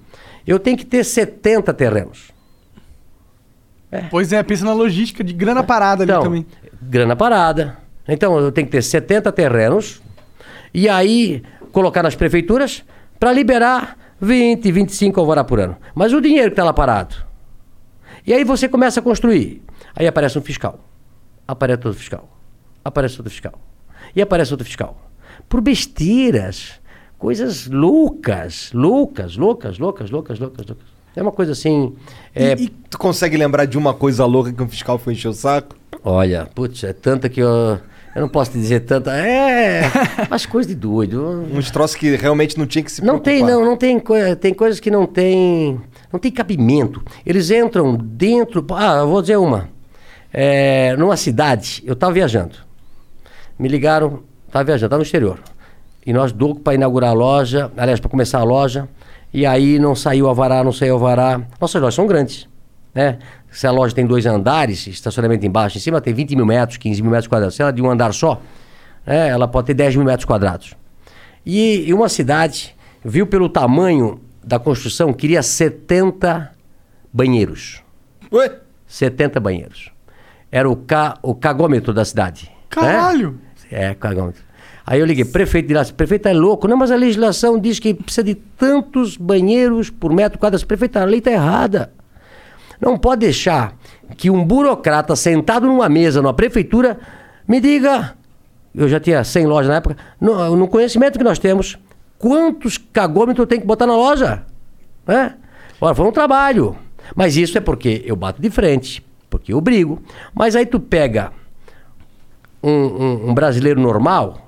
eu 0.46 0.60
tenho 0.60 0.78
que 0.78 0.86
ter 0.86 1.04
70 1.04 1.74
terrenos. 1.74 2.32
Pois 4.12 4.34
é, 4.34 4.44
pensa 4.44 4.66
na 4.66 4.74
logística 4.74 5.24
de 5.24 5.32
grana 5.32 5.64
parada 5.64 6.04
ali 6.04 6.12
Então, 6.12 6.24
também. 6.24 6.46
grana 6.82 7.16
parada. 7.16 7.78
Então, 8.08 8.38
eu 8.38 8.52
tenho 8.52 8.68
que 8.68 8.72
ter 8.72 8.82
70 8.82 9.32
terrenos 9.32 10.02
e 10.74 10.90
aí 10.90 11.42
colocar 11.72 12.04
nas 12.04 12.14
prefeituras 12.14 12.84
para 13.26 13.34
liberar 13.34 13.98
20, 14.22 14.72
25 14.72 15.20
alvará 15.20 15.44
por 15.44 15.60
ano. 15.60 15.76
Mas 15.96 16.14
o 16.14 16.22
dinheiro 16.22 16.50
que 16.50 16.54
está 16.54 16.64
lá 16.64 16.72
parado. 16.72 17.16
E 18.24 18.32
aí 18.32 18.44
você 18.44 18.70
começa 18.70 19.00
a 19.00 19.04
construir. 19.04 19.64
Aí 19.96 20.06
aparece 20.06 20.38
um 20.38 20.44
fiscal. 20.44 20.80
Aparece 21.48 21.88
outro 21.88 22.00
fiscal. 22.00 22.30
Aparece 22.84 23.18
outro 23.18 23.32
fiscal. 23.32 23.54
E 24.16 24.22
aparece 24.22 24.54
outro 24.54 24.64
fiscal. 24.64 25.10
Por 25.50 25.60
besteiras. 25.60 26.74
Coisas 27.18 27.66
loucas. 27.66 28.70
Loucas, 28.72 29.36
loucas, 29.36 29.80
loucas, 29.80 30.12
loucas, 30.12 30.38
loucas, 30.38 30.68
loucas. 30.68 30.86
É 31.16 31.22
uma 31.24 31.32
coisa 31.32 31.54
assim. 31.54 31.96
é, 32.36 32.54
E, 32.54 32.66
e 32.66 32.70
tu 32.70 33.00
consegue 33.00 33.36
lembrar 33.38 33.66
de 33.66 33.76
uma 33.76 33.96
coisa 33.96 34.24
louca 34.24 34.54
que 34.54 34.62
um 34.62 34.70
fiscal 34.70 35.00
foi 35.00 35.14
encher 35.14 35.30
o 35.30 35.34
saco? 35.34 35.76
Olha, 36.04 36.46
putz, 36.54 36.84
é 36.84 36.94
tanta 36.94 37.28
que 37.28 37.40
eu. 37.40 37.80
Eu 38.16 38.22
não 38.22 38.30
posso 38.30 38.52
te 38.52 38.58
dizer 38.58 38.80
tanta. 38.82 39.12
É. 39.16 39.82
As 40.32 40.46
coisas 40.46 40.70
de 40.70 40.76
doido. 40.76 41.46
Uns 41.54 41.70
troços 41.70 41.98
que 41.98 42.16
realmente 42.16 42.58
não 42.58 42.66
tinha 42.66 42.82
que 42.84 42.90
se 42.92 43.04
Não 43.04 43.20
tem, 43.20 43.44
não, 43.44 43.66
não 43.66 43.76
tem, 43.76 44.00
coi- 44.00 44.36
tem 44.38 44.54
coisas 44.54 44.80
que 44.80 44.90
não 44.90 45.06
tem, 45.06 45.82
não 46.14 46.18
tem 46.20 46.32
cabimento. 46.32 47.04
Eles 47.26 47.52
entram 47.52 47.94
dentro, 47.98 48.66
ah, 48.72 49.00
eu 49.00 49.08
vou 49.10 49.22
dizer 49.22 49.36
uma. 49.38 49.68
É, 50.34 50.96
numa 50.98 51.18
cidade, 51.18 51.84
eu 51.86 51.92
estava 51.94 52.14
viajando. 52.14 52.56
Me 53.60 53.68
ligaram, 53.68 54.22
estava 54.48 54.64
viajando, 54.64 54.86
estava 54.88 55.00
no 55.00 55.04
exterior. 55.04 55.40
E 56.06 56.14
nós 56.14 56.32
loucos 56.34 56.64
para 56.64 56.76
inaugurar 56.76 57.10
a 57.10 57.14
loja, 57.14 57.72
aliás, 57.76 58.00
para 58.00 58.10
começar 58.10 58.40
a 58.40 58.44
loja. 58.44 58.88
E 59.34 59.46
aí 59.46 59.78
não 59.78 59.94
saiu 59.94 60.28
alvará, 60.28 60.64
não 60.64 60.72
saiu 60.72 60.94
alvará. 60.94 61.42
Nossas 61.60 61.82
lojas 61.82 61.96
são 61.96 62.08
grandes, 62.08 62.48
né? 62.94 63.18
Se 63.56 63.66
a 63.66 63.72
loja 63.72 63.96
tem 63.96 64.06
dois 64.06 64.26
andares, 64.26 64.86
estacionamento 64.86 65.46
embaixo, 65.46 65.78
em 65.78 65.82
cima 65.82 66.02
tem 66.02 66.14
20 66.14 66.36
mil 66.36 66.46
metros, 66.46 66.78
15 66.78 67.02
mil 67.02 67.10
metros 67.10 67.28
quadrados. 67.28 67.56
Se 67.56 67.62
ela 67.62 67.70
é 67.70 67.74
de 67.74 67.82
um 67.82 67.90
andar 67.90 68.14
só, 68.14 68.42
né, 69.06 69.30
ela 69.30 69.48
pode 69.48 69.68
ter 69.68 69.74
10 69.74 69.96
mil 69.96 70.06
metros 70.06 70.26
quadrados. 70.26 70.76
E, 71.46 71.88
e 71.88 71.94
uma 71.94 72.10
cidade, 72.10 72.76
viu 73.02 73.26
pelo 73.26 73.48
tamanho 73.48 74.20
da 74.44 74.60
construção, 74.60 75.14
queria 75.14 75.42
70 75.42 76.52
banheiros. 77.14 77.82
Ué? 78.30 78.60
70 78.86 79.40
banheiros. 79.40 79.90
Era 80.52 80.70
o, 80.70 80.76
ca, 80.76 81.18
o 81.24 81.34
cagômetro 81.34 81.94
da 81.94 82.04
cidade. 82.04 82.48
né? 82.48 82.56
Caralho! 82.70 83.40
É, 83.72 83.94
cagômetro. 83.94 84.44
Aí 84.86 85.00
eu 85.00 85.06
liguei, 85.06 85.24
prefeito 85.24 85.70
de 85.70 85.74
lá, 85.74 85.86
prefeito 85.86 86.28
é 86.28 86.34
louco. 86.34 86.68
Não, 86.68 86.76
mas 86.76 86.92
a 86.92 86.96
legislação 86.98 87.58
diz 87.58 87.80
que 87.80 87.94
precisa 87.94 88.22
de 88.22 88.36
tantos 88.36 89.16
banheiros 89.16 89.90
por 89.90 90.12
metro 90.12 90.38
quadrado. 90.38 90.66
Prefeito, 90.68 90.98
a 90.98 91.06
lei 91.06 91.20
está 91.20 91.32
errada. 91.32 91.94
Não 92.80 92.98
pode 92.98 93.22
deixar 93.22 93.74
que 94.18 94.30
um 94.30 94.44
burocrata 94.44 95.16
sentado 95.16 95.66
numa 95.68 95.88
mesa 95.90 96.22
na 96.22 96.34
prefeitura 96.34 97.00
me 97.48 97.60
diga, 97.60 98.16
eu 98.74 98.88
já 98.90 99.00
tinha 99.00 99.24
100 99.24 99.46
lojas 99.48 99.70
na 99.70 99.76
época, 99.78 99.96
no, 100.20 100.56
no 100.56 100.68
conhecimento 100.68 101.18
que 101.18 101.24
nós 101.24 101.40
temos, 101.40 101.78
quantos 102.20 102.78
cagômetros 102.78 103.40
eu 103.44 103.48
tenho 103.48 103.62
que 103.62 103.68
botar 103.68 103.86
na 103.88 103.96
loja? 103.96 104.44
Né? 105.08 105.36
Foi 105.96 106.06
um 106.06 106.12
trabalho. 106.12 106.76
Mas 107.16 107.38
isso 107.38 107.58
é 107.58 107.62
porque 107.62 108.02
eu 108.06 108.16
bato 108.16 108.42
de 108.42 108.50
frente, 108.50 109.06
porque 109.30 109.54
eu 109.54 109.62
brigo. 109.62 110.02
Mas 110.34 110.56
aí 110.56 110.66
tu 110.66 110.80
pega 110.80 111.32
um, 112.64 112.72
um- 112.72 113.30
um 113.30 113.34
brasileiro 113.34 113.80
normal, 113.80 114.42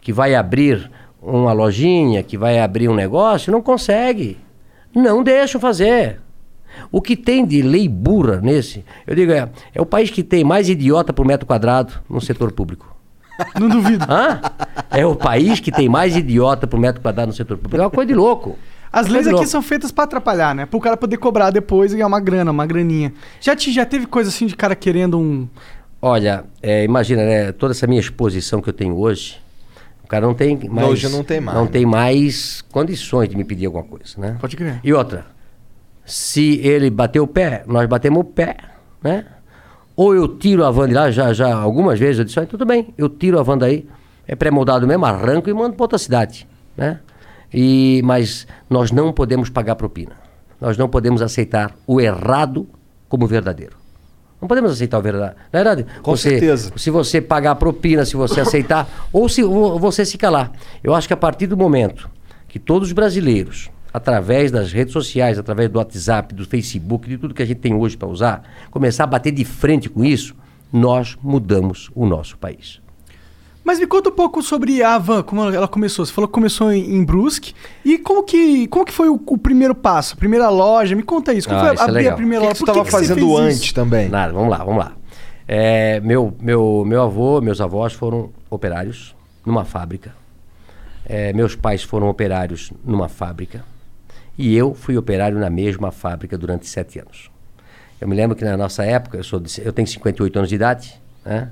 que 0.00 0.12
vai 0.12 0.34
abrir 0.34 0.90
uma 1.22 1.52
lojinha, 1.52 2.22
que 2.22 2.36
vai 2.36 2.58
abrir 2.58 2.88
um 2.88 2.94
negócio, 2.94 3.52
não 3.52 3.62
consegue. 3.62 4.36
Não 4.94 5.22
deixa 5.22 5.58
fazer. 5.58 6.20
O 6.90 7.00
que 7.00 7.16
tem 7.16 7.44
de 7.44 7.62
lei 7.62 7.88
burra 7.88 8.40
nesse, 8.40 8.84
eu 9.06 9.14
digo, 9.14 9.32
é, 9.32 9.48
é 9.74 9.80
o 9.80 9.86
país 9.86 10.10
que 10.10 10.22
tem 10.22 10.44
mais 10.44 10.68
idiota 10.68 11.12
por 11.12 11.26
metro 11.26 11.46
quadrado 11.46 11.92
no 12.08 12.20
setor 12.20 12.52
público. 12.52 12.94
Não 13.60 13.68
duvido. 13.68 14.04
Hã? 14.08 14.40
É 14.90 15.04
o 15.04 15.14
país 15.14 15.60
que 15.60 15.70
tem 15.70 15.88
mais 15.88 16.16
idiota 16.16 16.66
por 16.66 16.78
metro 16.80 17.02
quadrado 17.02 17.28
no 17.28 17.34
setor 17.34 17.56
público. 17.58 17.76
É 17.76 17.84
uma 17.84 17.90
coisa 17.90 18.08
de 18.08 18.14
louco. 18.14 18.56
As 18.92 19.08
leis 19.08 19.26
aqui 19.26 19.46
são 19.46 19.60
feitas 19.60 19.92
pra 19.92 20.04
atrapalhar, 20.04 20.54
né? 20.54 20.64
Pro 20.64 20.80
cara 20.80 20.96
poder 20.96 21.18
cobrar 21.18 21.50
depois 21.50 21.92
e 21.92 21.96
ganhar 21.96 22.06
uma 22.06 22.20
grana, 22.20 22.50
uma 22.50 22.64
graninha. 22.64 23.12
Já, 23.40 23.54
te, 23.54 23.70
já 23.70 23.84
teve 23.84 24.06
coisa 24.06 24.30
assim 24.30 24.46
de 24.46 24.56
cara 24.56 24.74
querendo 24.74 25.18
um. 25.18 25.46
Olha, 26.00 26.44
é, 26.62 26.82
imagina, 26.84 27.24
né? 27.24 27.52
Toda 27.52 27.72
essa 27.72 27.86
minha 27.86 28.00
exposição 28.00 28.62
que 28.62 28.70
eu 28.70 28.72
tenho 28.72 28.96
hoje, 28.96 29.38
o 30.02 30.06
cara 30.06 30.24
não 30.26 30.32
tem 30.34 30.56
mais. 30.70 30.88
Hoje 30.88 31.08
não 31.10 31.22
tem 31.22 31.40
mais, 31.40 31.58
Não 31.58 31.64
né? 31.64 31.70
tem 31.70 31.84
mais 31.84 32.62
condições 32.72 33.28
de 33.28 33.36
me 33.36 33.44
pedir 33.44 33.66
alguma 33.66 33.84
coisa, 33.84 34.14
né? 34.16 34.36
Pode 34.40 34.56
crer. 34.56 34.80
E 34.82 34.92
outra, 34.94 35.26
se 36.06 36.60
ele 36.60 36.88
bater 36.88 37.20
o 37.20 37.26
pé, 37.26 37.64
nós 37.66 37.86
batemos 37.88 38.20
o 38.20 38.24
pé, 38.24 38.56
né? 39.02 39.26
Ou 39.94 40.14
eu 40.14 40.28
tiro 40.38 40.64
a 40.64 40.70
van 40.70 40.88
de 40.88 40.94
lá, 40.94 41.10
já, 41.10 41.32
já 41.32 41.54
algumas 41.54 41.98
vezes 41.98 42.18
eu 42.20 42.24
disse, 42.24 42.38
ah, 42.38 42.46
tudo 42.46 42.64
bem, 42.64 42.94
eu 42.96 43.08
tiro 43.08 43.38
a 43.38 43.42
van 43.42 43.58
daí, 43.58 43.86
é 44.26 44.34
pré-moldado 44.36 44.86
mesmo, 44.86 45.04
arranco 45.06 45.48
e 45.50 45.54
mando 45.54 45.74
para 45.74 45.84
outra 45.84 45.98
cidade, 45.98 46.46
né? 46.76 47.00
E, 47.52 48.00
mas 48.04 48.46
nós 48.68 48.90
não 48.90 49.12
podemos 49.12 49.48
pagar 49.50 49.74
propina. 49.76 50.12
Nós 50.60 50.76
não 50.76 50.88
podemos 50.88 51.22
aceitar 51.22 51.74
o 51.86 52.00
errado 52.00 52.66
como 53.08 53.26
verdadeiro. 53.26 53.76
Não 54.40 54.46
podemos 54.48 54.70
aceitar 54.72 54.98
o 54.98 55.02
verdade. 55.02 55.34
Na 55.52 55.58
verdade, 55.62 55.86
Com 56.02 56.14
você- 56.16 56.30
certeza. 56.30 56.72
se 56.76 56.90
você 56.90 57.20
pagar 57.20 57.54
propina, 57.54 58.04
se 58.04 58.16
você 58.16 58.40
aceitar, 58.40 58.86
ou 59.12 59.28
se 59.28 59.42
ou 59.42 59.78
você 59.78 60.04
se 60.04 60.18
calar. 60.18 60.52
Eu 60.84 60.94
acho 60.94 61.06
que 61.08 61.14
a 61.14 61.16
partir 61.16 61.46
do 61.46 61.56
momento 61.56 62.10
que 62.48 62.58
todos 62.58 62.88
os 62.88 62.92
brasileiros, 62.92 63.70
através 63.96 64.50
das 64.52 64.72
redes 64.72 64.92
sociais, 64.92 65.38
através 65.38 65.70
do 65.70 65.78
WhatsApp, 65.78 66.34
do 66.34 66.44
Facebook, 66.44 67.08
de 67.08 67.16
tudo 67.16 67.32
que 67.32 67.42
a 67.42 67.46
gente 67.46 67.60
tem 67.60 67.72
hoje 67.74 67.96
para 67.96 68.06
usar, 68.06 68.42
começar 68.70 69.04
a 69.04 69.06
bater 69.06 69.32
de 69.32 69.42
frente 69.42 69.88
com 69.88 70.04
isso, 70.04 70.34
nós 70.70 71.16
mudamos 71.22 71.90
o 71.94 72.04
nosso 72.04 72.36
país. 72.36 72.78
Mas 73.64 73.80
me 73.80 73.86
conta 73.86 74.10
um 74.10 74.12
pouco 74.12 74.42
sobre 74.42 74.82
a 74.82 74.98
van, 74.98 75.22
como 75.22 75.44
ela 75.50 75.66
começou. 75.66 76.04
Você 76.04 76.12
falou 76.12 76.28
que 76.28 76.34
começou 76.34 76.70
em, 76.70 76.94
em 76.94 77.02
Brusque. 77.02 77.54
E 77.84 77.96
como 77.96 78.22
que, 78.22 78.66
como 78.68 78.84
que 78.84 78.92
foi 78.92 79.08
o, 79.08 79.18
o 79.26 79.38
primeiro 79.38 79.74
passo? 79.74 80.12
A 80.14 80.16
primeira 80.18 80.48
loja? 80.50 80.94
Me 80.94 81.02
conta 81.02 81.32
isso. 81.32 81.48
Como 81.48 81.58
Ah, 81.60 81.64
foi 81.64 81.74
isso 81.74 81.82
é 81.82 81.84
abrir 81.88 81.98
a 81.98 82.02
legal. 82.02 82.16
primeira 82.16 82.44
O 82.44 82.48
que, 82.48 82.48
loja? 82.48 82.54
que 82.54 82.58
você 82.58 82.64
Por 82.66 82.72
tava 82.74 82.84
que 82.84 82.90
você 82.92 83.14
fazendo 83.14 83.36
antes 83.38 83.62
isso? 83.62 83.74
também? 83.74 84.08
Nada, 84.10 84.32
vamos 84.34 84.50
lá, 84.50 84.58
vamos 84.58 84.78
lá. 84.84 84.92
É, 85.48 85.98
meu, 86.00 86.36
meu, 86.40 86.84
meu 86.86 87.02
avô, 87.02 87.40
meus 87.40 87.60
avós 87.62 87.94
foram 87.94 88.28
operários 88.50 89.16
numa 89.44 89.64
fábrica. 89.64 90.14
É, 91.04 91.32
meus 91.32 91.56
pais 91.56 91.82
foram 91.82 92.08
operários 92.08 92.70
numa 92.84 93.08
fábrica. 93.08 93.64
E 94.38 94.54
eu 94.56 94.74
fui 94.74 94.96
operário 94.96 95.38
na 95.38 95.48
mesma 95.50 95.90
fábrica 95.90 96.36
durante 96.36 96.66
sete 96.66 96.98
anos. 96.98 97.30
Eu 98.00 98.06
me 98.06 98.14
lembro 98.14 98.36
que 98.36 98.44
na 98.44 98.56
nossa 98.56 98.84
época, 98.84 99.16
eu, 99.16 99.24
sou 99.24 99.40
de- 99.40 99.62
eu 99.64 99.72
tenho 99.72 99.88
58 99.88 100.36
anos 100.38 100.48
de 100.48 100.54
idade, 100.54 101.00
né? 101.24 101.50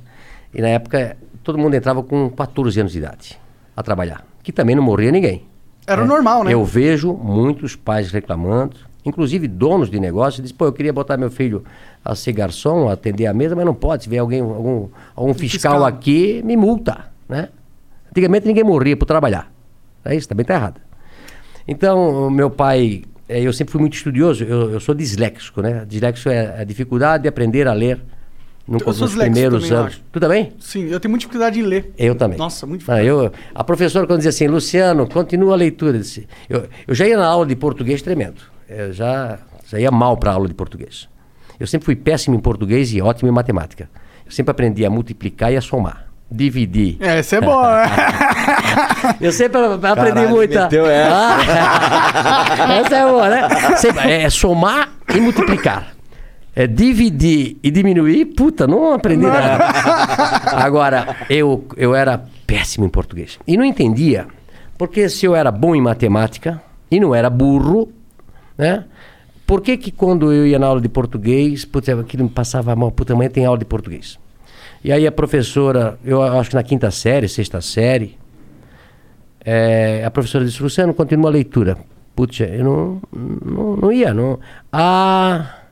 e 0.52 0.60
na 0.60 0.68
época 0.68 1.16
todo 1.42 1.58
mundo 1.58 1.74
entrava 1.74 2.02
com 2.02 2.28
14 2.30 2.78
anos 2.80 2.92
de 2.92 2.98
idade 2.98 3.38
a 3.76 3.82
trabalhar, 3.82 4.24
que 4.42 4.52
também 4.52 4.76
não 4.76 4.82
morria 4.82 5.10
ninguém. 5.10 5.44
Era 5.86 6.02
o 6.02 6.06
normal, 6.06 6.44
né? 6.44 6.52
Eu 6.52 6.64
vejo 6.64 7.12
muitos 7.14 7.74
pais 7.76 8.10
reclamando, 8.10 8.76
inclusive 9.04 9.48
donos 9.48 9.90
de 9.90 9.98
negócio, 9.98 10.42
dizem, 10.42 10.56
pô, 10.56 10.66
eu 10.66 10.72
queria 10.72 10.92
botar 10.92 11.16
meu 11.16 11.30
filho 11.30 11.64
a 12.04 12.14
ser 12.14 12.32
garçom, 12.32 12.88
a 12.88 12.92
atender 12.92 13.26
a 13.26 13.34
mesa, 13.34 13.56
mas 13.56 13.64
não 13.66 13.74
pode. 13.74 14.04
Se 14.04 14.08
vier 14.08 14.20
alguém, 14.20 14.40
algum, 14.40 14.88
algum 15.16 15.34
fiscal, 15.34 15.72
fiscal. 15.72 15.84
aqui, 15.84 16.42
me 16.44 16.56
multa, 16.56 17.06
né? 17.28 17.48
Antigamente 18.10 18.46
ninguém 18.46 18.62
morria 18.64 18.96
por 18.96 19.06
trabalhar. 19.06 19.50
É 20.04 20.14
isso, 20.14 20.28
também 20.28 20.44
tá 20.46 20.54
errado. 20.54 20.80
Então, 21.66 22.30
meu 22.30 22.50
pai, 22.50 23.02
eh, 23.28 23.40
eu 23.42 23.52
sempre 23.52 23.72
fui 23.72 23.80
muito 23.80 23.94
estudioso, 23.94 24.44
eu, 24.44 24.72
eu 24.72 24.80
sou 24.80 24.94
disléxico, 24.94 25.62
né? 25.62 25.84
Disléxico 25.86 26.28
é 26.28 26.60
a 26.60 26.64
dificuldade 26.64 27.22
de 27.22 27.28
aprender 27.28 27.66
a 27.66 27.72
ler 27.72 28.00
no, 28.68 28.78
nos 28.78 29.14
primeiros 29.14 29.62
também, 29.62 29.70
eu 29.76 29.78
anos. 29.82 29.94
acho. 29.94 30.02
Tu 30.12 30.20
também? 30.20 30.52
Sim, 30.58 30.84
eu 30.88 31.00
tenho 31.00 31.10
muita 31.10 31.20
dificuldade 31.22 31.58
em 31.58 31.62
ler. 31.62 31.92
Eu 31.98 32.14
também. 32.14 32.38
Nossa, 32.38 32.66
muito 32.66 32.90
Ah, 32.90 33.02
eu, 33.02 33.30
A 33.54 33.64
professora, 33.64 34.06
quando 34.06 34.18
dizia 34.18 34.30
assim, 34.30 34.46
Luciano, 34.46 35.06
continua 35.08 35.54
a 35.54 35.56
leitura. 35.56 35.96
eu 35.96 36.00
disse- 36.00 36.26
Eu, 36.48 36.68
eu 36.86 36.94
já 36.94 37.06
ia 37.06 37.16
na 37.16 37.26
aula 37.26 37.46
de 37.46 37.56
português 37.56 38.02
tremendo. 38.02 38.40
Eu 38.68 38.92
já, 38.92 39.38
já 39.68 39.78
ia 39.78 39.90
mal 39.90 40.16
para 40.16 40.30
a 40.30 40.34
aula 40.34 40.48
de 40.48 40.54
português. 40.54 41.08
Eu 41.60 41.66
sempre 41.66 41.84
fui 41.86 41.96
péssimo 41.96 42.34
em 42.36 42.40
português 42.40 42.92
e 42.92 43.00
ótimo 43.00 43.28
em 43.28 43.32
matemática. 43.32 43.88
Eu 44.26 44.32
sempre 44.32 44.50
aprendi 44.50 44.84
a 44.84 44.90
multiplicar 44.90 45.52
e 45.52 45.56
a 45.56 45.60
somar. 45.60 46.08
Dividir. 46.30 46.96
É, 47.00 47.18
essa 47.18 47.36
é 47.36 47.40
boa. 47.40 47.82
Eu 49.20 49.30
sempre 49.30 49.60
aprendi 49.60 50.14
Caralho, 50.14 50.30
muito. 50.30 50.58
meteu 50.58 50.86
essa. 50.90 51.14
Ah, 51.14 52.74
essa 52.80 52.96
é 52.96 53.04
boa, 53.06 53.28
né? 53.28 53.48
Sempre, 53.76 54.10
é 54.12 54.30
somar 54.30 54.88
e 55.14 55.20
multiplicar. 55.20 55.94
É 56.56 56.66
dividir 56.66 57.56
e 57.62 57.70
diminuir, 57.70 58.26
puta, 58.26 58.66
não 58.66 58.94
aprendi 58.94 59.26
nada. 59.26 59.64
Agora, 60.52 61.16
eu, 61.28 61.64
eu 61.76 61.94
era 61.94 62.22
péssimo 62.46 62.86
em 62.86 62.88
português. 62.88 63.38
E 63.46 63.56
não 63.56 63.64
entendia, 63.64 64.26
porque 64.78 65.08
se 65.08 65.26
eu 65.26 65.34
era 65.34 65.50
bom 65.50 65.74
em 65.74 65.80
matemática 65.80 66.62
e 66.90 67.00
não 67.00 67.14
era 67.14 67.28
burro, 67.28 67.92
né? 68.56 68.84
Por 69.46 69.60
que 69.60 69.76
que 69.76 69.90
quando 69.90 70.32
eu 70.32 70.46
ia 70.46 70.58
na 70.58 70.66
aula 70.66 70.80
de 70.80 70.88
português, 70.88 71.64
putz, 71.64 71.88
aquilo 71.88 72.24
me 72.24 72.30
passava 72.30 72.74
mal, 72.74 72.90
puta, 72.90 73.12
amanhã 73.12 73.28
tem 73.28 73.44
aula 73.44 73.58
de 73.58 73.64
português. 73.64 74.18
E 74.84 74.92
aí 74.92 75.06
a 75.06 75.12
professora, 75.12 75.98
eu 76.04 76.22
acho 76.22 76.50
que 76.50 76.56
na 76.56 76.62
quinta 76.62 76.90
série, 76.90 77.26
sexta 77.26 77.62
série, 77.62 78.18
é, 79.42 80.04
a 80.04 80.10
professora 80.10 80.44
disse, 80.44 80.62
Luciano, 80.62 80.92
continua 80.92 81.30
a 81.30 81.32
leitura. 81.32 81.78
Putz, 82.14 82.40
eu 82.40 82.62
não, 82.62 83.02
não, 83.10 83.76
não 83.76 83.92
ia, 83.92 84.12
não. 84.12 84.38
Ah, 84.70 85.62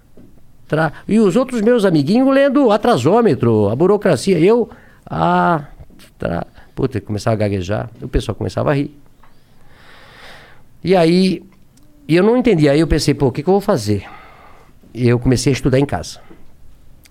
tra... 0.67 0.95
E 1.07 1.21
os 1.21 1.37
outros 1.37 1.61
meus 1.61 1.85
amiguinhos 1.85 2.35
lendo 2.35 2.71
atrasômetro, 2.71 3.69
a 3.69 3.77
burocracia. 3.77 4.39
Eu, 4.39 4.71
ah, 5.05 5.67
tra... 6.19 6.47
Putz, 6.75 6.95
eu 6.95 7.03
começava 7.03 7.35
a 7.35 7.39
gaguejar, 7.39 7.91
o 8.01 8.09
pessoal 8.09 8.35
começava 8.35 8.71
a 8.71 8.75
rir. 8.75 8.97
E 10.83 10.97
aí, 10.97 11.43
eu 12.09 12.25
não 12.25 12.35
entendia. 12.35 12.73
Aí 12.73 12.81
eu 12.81 12.87
pensei, 12.87 13.13
pô, 13.13 13.27
o 13.27 13.33
que, 13.33 13.43
que 13.43 13.49
eu 13.49 13.55
vou 13.55 13.61
fazer? 13.61 14.05
E 14.95 15.07
eu 15.07 15.19
comecei 15.19 15.53
a 15.53 15.55
estudar 15.55 15.79
em 15.79 15.87
casa. 15.87 16.19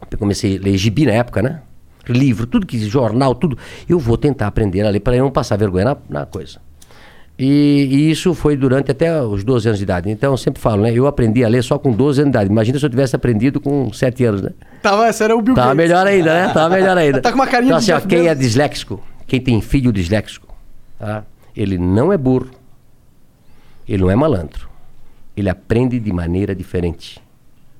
Eu 0.09 0.17
comecei 0.17 0.57
a 0.57 0.61
ler 0.61 0.75
gibi 0.77 1.05
na 1.05 1.13
época, 1.13 1.43
né? 1.43 1.61
Livro, 2.07 2.47
tudo 2.47 2.65
que 2.65 2.77
jornal, 2.79 3.35
tudo. 3.35 3.57
Eu 3.87 3.99
vou 3.99 4.17
tentar 4.17 4.47
aprender 4.47 4.81
a 4.81 4.89
ler 4.89 4.99
para 4.99 5.15
eu 5.15 5.23
não 5.23 5.31
passar 5.31 5.57
vergonha 5.57 5.85
na, 5.85 5.97
na 6.09 6.25
coisa. 6.25 6.59
E, 7.43 7.87
e 7.89 8.11
isso 8.11 8.35
foi 8.35 8.55
durante 8.55 8.91
até 8.91 9.19
os 9.19 9.43
12 9.43 9.69
anos 9.69 9.79
de 9.79 9.83
idade. 9.83 10.09
Então 10.09 10.31
eu 10.31 10.37
sempre 10.37 10.61
falo, 10.61 10.83
né? 10.83 10.91
Eu 10.93 11.07
aprendi 11.07 11.43
a 11.43 11.47
ler 11.47 11.63
só 11.63 11.79
com 11.79 11.91
12 11.91 12.21
anos 12.21 12.31
de 12.31 12.37
idade. 12.37 12.51
Imagina 12.51 12.77
se 12.77 12.85
eu 12.85 12.89
tivesse 12.89 13.15
aprendido 13.15 13.59
com 13.59 13.91
7 13.91 14.23
anos, 14.25 14.41
né? 14.43 14.51
Tava, 14.81 15.07
essa 15.07 15.23
era 15.23 15.35
o 15.35 15.41
Bill 15.41 15.55
Tava 15.55 15.73
Gates. 15.73 15.89
melhor 15.89 16.05
ainda, 16.05 16.33
né? 16.33 16.53
Tava 16.53 16.75
melhor 16.75 16.97
ainda. 16.97 17.21
Tá 17.21 17.31
com 17.31 17.35
uma 17.39 17.47
carinha 17.47 17.69
então, 17.69 17.77
assim, 17.77 17.91
ó, 17.91 17.99
quem 17.99 18.27
é 18.27 18.35
disléxico, 18.35 19.01
quem 19.25 19.41
tem 19.41 19.59
filho 19.59 19.91
disléxico, 19.91 20.53
tá? 20.99 21.23
ele 21.55 21.77
não 21.77 22.13
é 22.13 22.17
burro, 22.17 22.49
ele 23.87 24.03
não 24.03 24.11
é 24.11 24.15
malandro, 24.15 24.69
ele 25.35 25.49
aprende 25.49 25.99
de 25.99 26.13
maneira 26.13 26.53
diferente, 26.53 27.19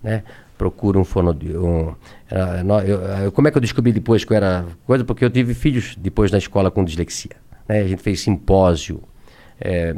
né? 0.04 0.24
Procura 0.62 1.00
um 1.00 1.04
fono... 1.04 1.32
Um, 1.32 1.96
como 3.32 3.48
é 3.48 3.52
que 3.52 3.58
eu 3.58 3.62
descobri 3.62 3.92
depois 3.92 4.24
que 4.24 4.32
eu 4.32 4.38
era 4.38 4.64
coisa? 4.86 5.04
Porque 5.04 5.26
eu 5.26 5.30
tive 5.32 5.56
filhos 5.56 5.96
depois 5.98 6.32
na 6.32 6.38
escola 6.38 6.70
com 6.70 6.84
dislexia. 6.84 7.32
Né? 7.68 7.80
A 7.80 7.88
gente 7.88 8.04
fez 8.04 8.22
simpósio. 8.22 9.02
é, 9.60 9.96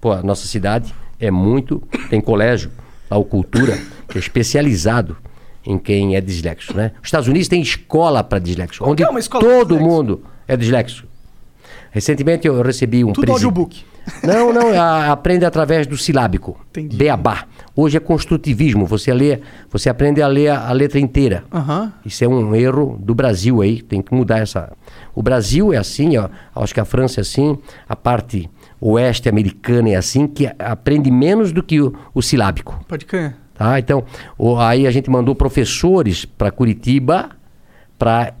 pô, 0.00 0.12
a 0.12 0.22
nossa 0.22 0.46
cidade 0.46 0.94
é 1.18 1.30
muito... 1.30 1.82
Tem 2.08 2.18
colégio, 2.18 2.70
a 3.10 3.22
cultura, 3.22 3.78
que 4.08 4.16
é 4.16 4.20
especializado 4.20 5.18
em 5.66 5.76
quem 5.78 6.16
é 6.16 6.20
disléxico, 6.22 6.78
né? 6.78 6.92
Os 7.02 7.08
Estados 7.08 7.28
Unidos 7.28 7.46
tem 7.46 7.60
escola 7.60 8.24
para 8.24 8.38
disléxico, 8.38 8.88
onde 8.88 9.02
é 9.02 9.08
uma 9.08 9.20
escola 9.20 9.44
todo 9.44 9.78
mundo 9.78 10.22
é 10.48 10.56
disléxico. 10.56 11.06
Recentemente 11.90 12.48
eu 12.48 12.62
recebi 12.62 13.04
um 13.04 13.12
Tudo 13.12 13.32
audiobook. 13.32 13.84
Não, 14.24 14.52
não, 14.52 14.72
a- 14.80 15.10
aprende 15.12 15.44
através 15.44 15.86
do 15.86 15.96
silábico. 15.96 16.58
Entendi. 16.70 16.96
Beabá. 16.96 17.44
Hoje 17.76 17.96
é 17.96 18.00
construtivismo, 18.00 18.84
você 18.86 19.12
lê, 19.14 19.40
você 19.70 19.88
aprende 19.88 20.20
a 20.20 20.26
ler 20.26 20.48
a, 20.48 20.68
a 20.68 20.72
letra 20.72 20.98
inteira. 20.98 21.44
Aham. 21.52 21.92
Isso 22.04 22.22
é 22.24 22.28
um 22.28 22.54
erro 22.54 22.98
do 23.00 23.14
Brasil 23.14 23.62
aí, 23.62 23.80
tem 23.80 24.02
que 24.02 24.12
mudar 24.14 24.38
essa. 24.38 24.72
O 25.14 25.22
Brasil 25.22 25.72
é 25.72 25.76
assim, 25.76 26.16
ó, 26.16 26.28
acho 26.56 26.74
que 26.74 26.80
a 26.80 26.84
França 26.84 27.20
é 27.20 27.22
assim, 27.22 27.56
a 27.88 27.94
parte 27.96 28.50
oeste 28.80 29.28
americana 29.28 29.90
é 29.90 29.96
assim, 29.96 30.26
que 30.26 30.50
aprende 30.58 31.10
menos 31.10 31.52
do 31.52 31.62
que 31.62 31.80
o, 31.80 31.94
o 32.14 32.20
silábico. 32.22 32.84
Pode 32.88 33.06
crer. 33.06 33.36
Tá? 33.54 33.78
Então, 33.78 34.04
o- 34.38 34.58
aí 34.58 34.86
a 34.86 34.90
gente 34.90 35.08
mandou 35.10 35.34
professores 35.34 36.24
para 36.24 36.50
Curitiba 36.50 37.30
para 37.98 38.34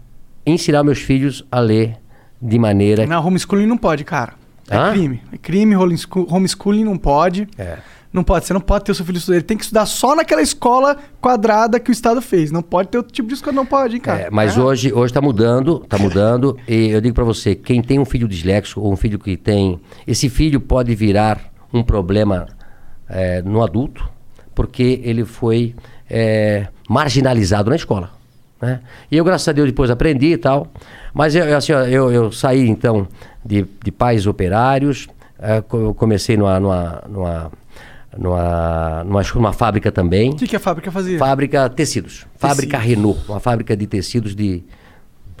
ensinar 0.46 0.82
meus 0.82 0.98
filhos 1.00 1.44
a 1.52 1.60
ler 1.60 1.96
de 2.40 2.58
maneira. 2.58 3.06
Não, 3.06 3.24
homeschooling 3.26 3.66
não 3.66 3.76
pode, 3.76 4.02
cara. 4.04 4.32
É 4.70 4.90
crime. 4.92 5.22
É 5.32 5.36
crime, 5.36 5.76
homeschool- 5.76 6.26
homeschooling 6.32 6.84
não 6.84 6.96
pode. 6.96 7.48
É. 7.58 7.78
Não 8.12 8.24
pode, 8.24 8.44
você 8.44 8.52
não 8.52 8.60
pode 8.60 8.84
ter 8.84 8.90
o 8.90 8.94
seu 8.94 9.04
filho 9.04 9.18
estudar. 9.18 9.36
Ele 9.36 9.44
tem 9.44 9.56
que 9.56 9.62
estudar 9.62 9.86
só 9.86 10.16
naquela 10.16 10.42
escola 10.42 10.96
quadrada 11.20 11.78
que 11.78 11.90
o 11.90 11.92
Estado 11.92 12.20
fez. 12.20 12.50
Não 12.50 12.60
pode 12.60 12.88
ter 12.88 12.98
outro 12.98 13.12
tipo 13.12 13.28
de 13.28 13.34
escola, 13.34 13.54
não 13.54 13.64
pode, 13.64 13.94
hein, 13.94 14.00
cara. 14.00 14.22
É, 14.22 14.30
mas 14.30 14.56
É. 14.56 14.60
hoje 14.60 14.92
hoje 14.92 15.10
está 15.12 15.20
mudando, 15.20 15.80
está 15.84 15.96
mudando. 15.96 16.56
e 16.66 16.88
eu 16.88 17.00
digo 17.00 17.14
para 17.14 17.22
você, 17.22 17.54
quem 17.54 17.80
tem 17.80 18.00
um 18.00 18.04
filho 18.04 18.26
disléxico 18.26 18.80
ou 18.80 18.92
um 18.92 18.96
filho 18.96 19.16
que 19.18 19.36
tem, 19.36 19.80
esse 20.08 20.28
filho 20.28 20.60
pode 20.60 20.92
virar 20.96 21.40
um 21.72 21.84
problema 21.84 22.48
é, 23.08 23.42
no 23.42 23.62
adulto, 23.62 24.08
porque 24.56 25.00
ele 25.04 25.24
foi 25.24 25.74
é, 26.08 26.66
marginalizado 26.88 27.70
na 27.70 27.76
escola. 27.76 28.10
Né? 28.60 28.80
E 29.10 29.16
eu, 29.16 29.24
graças 29.24 29.48
a 29.48 29.52
Deus, 29.52 29.68
depois 29.68 29.90
aprendi 29.90 30.32
e 30.32 30.36
tal. 30.36 30.66
Mas 31.14 31.34
eu, 31.34 31.56
assim, 31.56 31.72
eu, 31.72 32.12
eu 32.12 32.30
saí, 32.32 32.68
então, 32.68 33.08
de, 33.44 33.66
de 33.82 33.90
pais 33.90 34.26
operários, 34.26 35.08
co- 35.68 35.78
eu 35.78 35.94
comecei 35.94 36.36
numa, 36.36 36.60
numa, 36.60 37.02
numa, 37.08 37.50
numa, 38.16 39.04
numa, 39.04 39.22
numa 39.34 39.52
fábrica 39.52 39.90
também. 39.90 40.30
O 40.32 40.36
que, 40.36 40.46
que 40.46 40.56
a 40.56 40.60
fábrica 40.60 40.90
fazia? 40.92 41.18
Fábrica 41.18 41.68
tecidos. 41.70 42.26
Fábrica 42.36 42.76
Renault. 42.78 43.18
Uma 43.28 43.40
fábrica 43.40 43.76
de 43.76 43.86
tecidos 43.86 44.34
de 44.36 44.62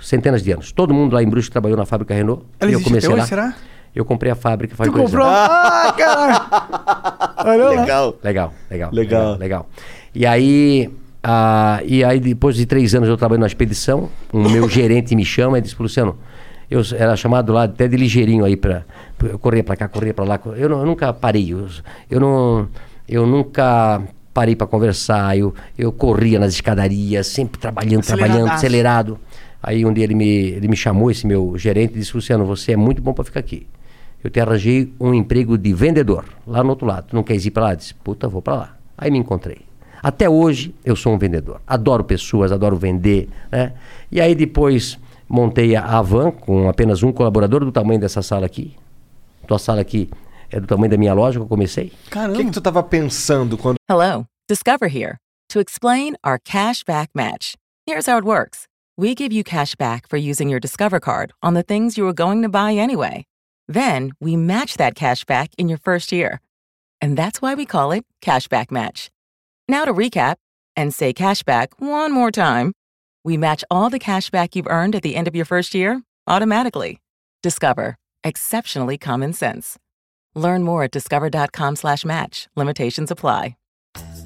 centenas 0.00 0.42
de 0.42 0.50
anos. 0.52 0.72
Todo 0.72 0.94
mundo 0.94 1.12
lá 1.14 1.22
em 1.22 1.28
Brusque 1.28 1.52
trabalhou 1.52 1.76
na 1.76 1.84
fábrica 1.84 2.14
Renault. 2.14 2.42
Ela 2.58 2.70
eu 2.72 2.80
comecei 2.80 3.06
até 3.08 3.14
hoje, 3.14 3.20
lá. 3.20 3.26
será? 3.26 3.54
Eu 3.94 4.04
comprei 4.04 4.30
a 4.32 4.36
fábrica 4.36 4.74
faz 4.76 4.88
Tu 4.88 4.96
dois 4.96 5.10
comprou? 5.10 5.26
anos. 5.26 5.38
Ah, 5.50 5.94
caralho! 5.98 6.40
Lá. 7.74 7.80
Legal. 7.80 8.14
Legal, 8.22 8.52
legal. 8.70 8.90
Legal. 8.92 9.36
Legal. 9.36 9.66
E 10.14 10.26
aí, 10.26 10.90
ah, 11.22 11.80
e 11.84 12.02
aí, 12.02 12.18
depois 12.20 12.56
de 12.56 12.64
três 12.66 12.94
anos 12.94 13.08
eu 13.08 13.16
trabalhei 13.16 13.40
na 13.40 13.46
expedição, 13.46 14.08
o 14.32 14.48
meu 14.48 14.68
gerente 14.70 15.14
me 15.14 15.24
chama 15.24 15.58
e 15.58 15.60
disse, 15.60 15.76
Luciano, 15.78 16.16
eu 16.70 16.80
era 16.96 17.16
chamado 17.16 17.52
lá 17.52 17.64
até 17.64 17.86
de 17.88 17.96
ligeirinho 17.96 18.44
aí 18.44 18.56
para 18.56 18.84
eu 19.24 19.38
corria 19.38 19.62
para 19.64 19.76
cá, 19.76 19.88
corria 19.88 20.14
para 20.14 20.24
lá. 20.24 20.40
Eu, 20.56 20.68
não- 20.68 20.80
eu 20.80 20.86
nunca 20.86 21.12
parei. 21.12 21.52
Eu, 21.52 21.66
eu 22.08 22.20
não, 22.20 22.68
eu 23.08 23.26
nunca 23.26 24.00
parei 24.32 24.54
para 24.56 24.66
conversar. 24.66 25.36
Eu, 25.36 25.52
eu 25.76 25.92
corria 25.92 26.38
nas 26.38 26.54
escadarias, 26.54 27.26
sempre 27.26 27.58
trabalhando, 27.60 28.02
trabalhando, 28.06 28.48
acelerado. 28.54 29.18
Aí 29.62 29.84
um 29.84 29.92
dia 29.92 30.04
ele 30.04 30.14
me, 30.14 30.26
ele 30.26 30.68
me 30.68 30.76
chamou, 30.76 31.10
esse 31.10 31.26
meu 31.26 31.52
gerente, 31.58 31.94
e 31.96 31.98
disse, 31.98 32.14
Luciano, 32.14 32.46
você 32.46 32.72
é 32.72 32.76
muito 32.76 33.02
bom 33.02 33.12
para 33.12 33.24
ficar 33.24 33.40
aqui. 33.40 33.66
Eu 34.24 34.30
te 34.30 34.38
arranjei 34.40 34.92
um 34.98 35.12
emprego 35.12 35.58
de 35.58 35.72
vendedor 35.74 36.24
lá 36.46 36.62
no 36.62 36.70
outro 36.70 36.86
lado. 36.86 37.08
Tu 37.08 37.16
não 37.16 37.22
queres 37.22 37.44
ir 37.44 37.50
para 37.50 37.64
lá? 37.64 37.72
Eu 37.72 37.76
Disse, 37.76 37.94
puta, 37.94 38.26
vou 38.28 38.40
para 38.40 38.54
lá. 38.54 38.76
Aí 38.96 39.10
me 39.10 39.18
encontrei. 39.18 39.62
Até 40.02 40.28
hoje 40.28 40.74
eu 40.84 40.96
sou 40.96 41.14
um 41.14 41.18
vendedor. 41.18 41.60
Adoro 41.66 42.04
pessoas, 42.04 42.52
adoro 42.52 42.76
vender, 42.76 43.28
né? 43.50 43.72
E 44.10 44.20
aí 44.20 44.34
depois 44.34 44.98
montei 45.28 45.76
a 45.76 45.84
Avan 45.84 46.30
com 46.30 46.68
apenas 46.68 47.02
um 47.02 47.12
colaborador 47.12 47.64
do 47.64 47.72
tamanho 47.72 48.00
dessa 48.00 48.22
sala 48.22 48.46
aqui. 48.46 48.74
Tua 49.46 49.58
sala 49.58 49.80
aqui 49.80 50.10
é 50.50 50.58
do 50.58 50.66
tamanho 50.66 50.90
da 50.90 50.96
minha 50.96 51.14
loja 51.14 51.38
que 51.38 51.44
eu 51.44 51.48
comecei. 51.48 51.92
O 52.06 52.10
Caramba. 52.10 52.38
que, 52.38 52.44
que 52.44 52.50
tu 52.50 52.60
tava 52.60 52.82
pensando 52.82 53.56
quando. 53.56 53.76
Hello, 53.88 54.26
Discover 54.48 54.88
here 54.88 55.18
to 55.48 55.60
explain 55.60 56.16
our 56.24 56.38
cash 56.38 56.82
back 56.84 57.10
match. 57.14 57.54
Here's 57.86 58.06
how 58.06 58.18
it 58.18 58.24
works 58.24 58.66
we 58.96 59.14
give 59.14 59.32
you 59.32 59.42
cash 59.44 59.74
back 59.76 60.08
for 60.08 60.16
using 60.16 60.48
your 60.48 60.60
Discover 60.60 61.00
card 61.00 61.32
on 61.42 61.54
the 61.54 61.62
things 61.62 61.96
you 61.96 62.04
were 62.04 62.12
going 62.12 62.42
to 62.42 62.48
buy 62.48 62.74
anyway. 62.74 63.24
Then 63.68 64.12
we 64.20 64.36
match 64.36 64.76
that 64.78 64.94
cash 64.96 65.24
back 65.24 65.50
in 65.56 65.68
your 65.68 65.78
first 65.78 66.10
year. 66.10 66.40
And 67.00 67.16
that's 67.16 67.40
why 67.40 67.54
we 67.54 67.64
call 67.64 67.92
it 67.92 68.04
Cashback 68.20 68.70
Match. 68.70 69.10
Now 69.70 69.84
to 69.84 69.94
recap 69.94 70.34
and 70.74 70.92
say 70.92 71.12
cashback 71.12 71.68
one 71.78 72.10
more 72.12 72.32
time. 72.32 72.72
We 73.22 73.36
match 73.36 73.62
all 73.70 73.88
the 73.88 74.00
cash 74.00 74.28
back 74.28 74.56
you've 74.56 74.66
earned 74.66 74.96
at 74.96 75.02
the 75.02 75.14
end 75.14 75.28
of 75.28 75.36
your 75.36 75.44
first 75.44 75.76
year 75.76 76.02
automatically. 76.26 76.98
Discover. 77.44 77.94
Exceptionally 78.24 78.98
common 78.98 79.32
sense. 79.32 79.78
Learn 80.34 80.64
more 80.64 80.82
at 80.84 80.90
discover.com/match. 80.90 82.48
Limitations 82.56 83.10
apply. 83.12 83.59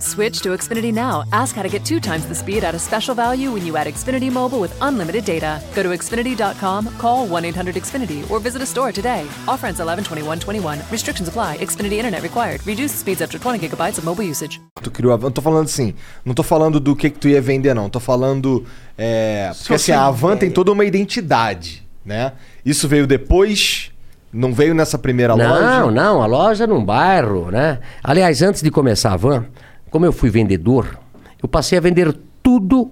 Switch 0.05 0.41
to 0.43 0.51
Xfinity 0.51 0.93
now. 0.93 1.25
Ask 1.33 1.57
how 1.57 1.63
to 1.63 1.69
get 1.69 1.85
two 1.85 1.99
times 1.99 2.27
the 2.27 2.35
speed 2.35 2.63
at 2.63 2.75
a 2.75 2.79
special 2.79 3.15
value 3.15 3.51
when 3.53 3.65
you 3.65 3.77
add 3.77 3.87
Xfinity 3.87 4.31
Mobile 4.31 4.61
with 4.61 4.77
unlimited 4.83 5.25
data. 5.25 5.63
Go 5.75 5.83
to 5.83 5.89
Xfinity.com, 5.89 6.89
call 6.99 7.27
1 7.27 7.45
800 7.47 7.75
Xfinity, 7.77 8.31
or 8.31 8.39
visit 8.39 8.61
a 8.63 8.67
store 8.67 8.93
today. 8.93 9.27
Offer 9.49 9.69
ends 9.69 9.81
11 9.81 10.05
21 10.05 10.39
21. 10.39 10.79
Restrictions 10.91 11.29
apply. 11.29 11.57
Xfinity 11.57 11.95
Internet 11.95 12.23
required. 12.23 12.65
Reduced 12.67 12.99
speeds 12.99 13.23
up 13.23 13.31
to 13.31 13.39
20 13.39 13.59
gigabytes 13.59 13.99
of 13.99 14.05
mobile 14.05 14.25
usage. 14.25 14.61
Tu 14.83 14.91
criou 14.91 15.13
a 15.13 15.17
Van. 15.17 15.29
Não 15.29 15.33
tô 15.33 15.43
falando 15.43 15.65
assim. 15.65 15.95
Não 16.25 16.35
tô 16.35 16.43
falando 16.43 16.79
do 16.79 16.95
que, 16.95 17.11
que 17.11 17.19
tu 17.19 17.29
ia 17.29 17.41
vender, 17.41 17.75
não. 17.75 17.89
Tô 17.89 17.99
falando. 17.99 18.65
É, 18.99 19.51
porque 19.57 19.75
assim, 19.75 19.93
a 19.93 20.11
Van 20.11 20.37
tem 20.37 20.51
toda 20.51 20.71
uma 20.71 20.85
identidade, 20.85 21.83
né? 22.05 22.33
Isso 22.65 22.87
veio 22.87 23.07
depois. 23.07 23.91
Não 24.33 24.53
veio 24.53 24.75
nessa 24.75 24.99
primeira 24.99 25.37
não, 25.37 25.49
loja. 25.49 25.91
não, 25.93 26.21
a 26.21 26.27
loja 26.27 26.67
num 26.67 26.85
bairro, 26.85 27.53
né? 27.53 27.79
Aliás, 28.03 28.43
antes 28.43 28.63
de 28.63 28.71
começar 28.71 29.13
a 29.13 29.17
van, 29.17 29.47
como 29.95 30.05
eu 30.05 30.13
fui 30.13 30.29
vendedor, 30.29 30.99
eu 31.41 31.49
passei 31.49 31.79
a 31.79 31.81
vender 31.81 32.13
tudo 32.43 32.91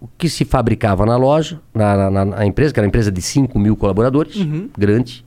o 0.00 0.08
que 0.18 0.28
se 0.28 0.44
fabricava 0.44 1.06
na 1.06 1.16
loja, 1.16 1.60
na, 1.72 2.10
na- 2.10 2.24
na 2.24 2.44
empresa, 2.44 2.74
que 2.74 2.80
era 2.80 2.84
uma 2.84 2.88
empresa 2.88 3.12
de 3.12 3.22
5 3.22 3.56
mil 3.60 3.76
colaboradores, 3.76 4.34
grande. 4.76 5.24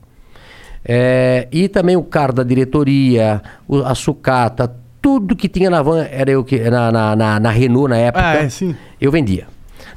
É, 0.84 1.48
e 1.50 1.68
também 1.70 1.96
o 1.96 2.02
carro 2.02 2.34
da 2.34 2.42
diretoria, 2.42 3.40
o- 3.66 3.78
a 3.78 3.94
sucata, 3.94 4.76
tudo 5.00 5.34
que 5.34 5.48
tinha 5.48 5.70
na 5.70 5.80
van, 5.80 6.02
era 6.04 6.30
eu 6.30 6.44
que. 6.44 6.58
Na, 6.68 6.92
na, 6.92 7.16
na- 7.16 7.40
na 7.40 7.50
Renault 7.50 7.88
na 7.88 7.96
época. 7.96 8.22
Ah, 8.22 8.34
é, 8.34 8.48
sim. 8.50 8.76
Eu 9.00 9.10
vendia. 9.10 9.46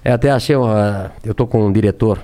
Eu 0.05 0.13
até 0.13 0.31
achei. 0.31 0.55
uma- 0.55 1.11
eu 1.25 1.33
tô 1.33 1.45
com 1.45 1.65
um 1.65 1.71
diretor 1.73 2.17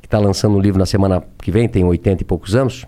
que 0.00 0.08
está 0.08 0.18
lançando 0.18 0.56
um 0.56 0.60
livro 0.60 0.78
na 0.80 0.86
semana 0.86 1.22
que 1.40 1.52
vem, 1.52 1.68
tem 1.68 1.84
80 1.84 2.22
e 2.22 2.26
poucos 2.26 2.56
anos. 2.56 2.84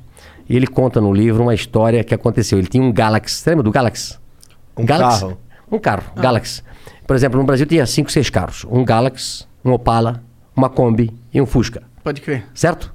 E 0.49 0.57
ele 0.57 0.67
conta 0.67 1.01
no 1.01 1.13
livro 1.15 1.45
uma 1.45 1.55
história 1.55 2.03
que 2.03 2.13
aconteceu. 2.13 2.59
Ele 2.59 2.67
tinha 2.67 2.83
um 2.83 2.93
Galaxy. 2.93 3.37
Você 3.37 3.51
lembra 3.51 3.63
do 3.63 3.71
Galaxy? 3.71 4.19
Um 4.77 4.85
Galaxy? 4.85 5.21
carro. 5.21 5.39
Um 5.73 5.79
carro, 5.79 6.13
Galaxy. 6.15 6.63
Por 7.07 7.17
exemplo, 7.17 7.41
no 7.41 7.47
Brasil 7.47 7.65
tinha 7.67 7.87
5, 7.87 8.13
6 8.13 8.31
carros. 8.31 8.67
Um 8.71 8.85
Galaxy, 8.85 9.45
um 9.65 9.73
Opala, 9.73 10.23
uma 10.55 10.69
Kombi 10.69 11.11
e 11.33 11.41
um 11.41 11.47
Fusca 11.47 11.83
Pode 12.05 12.21
crer. 12.21 12.45
certo? 12.55 12.93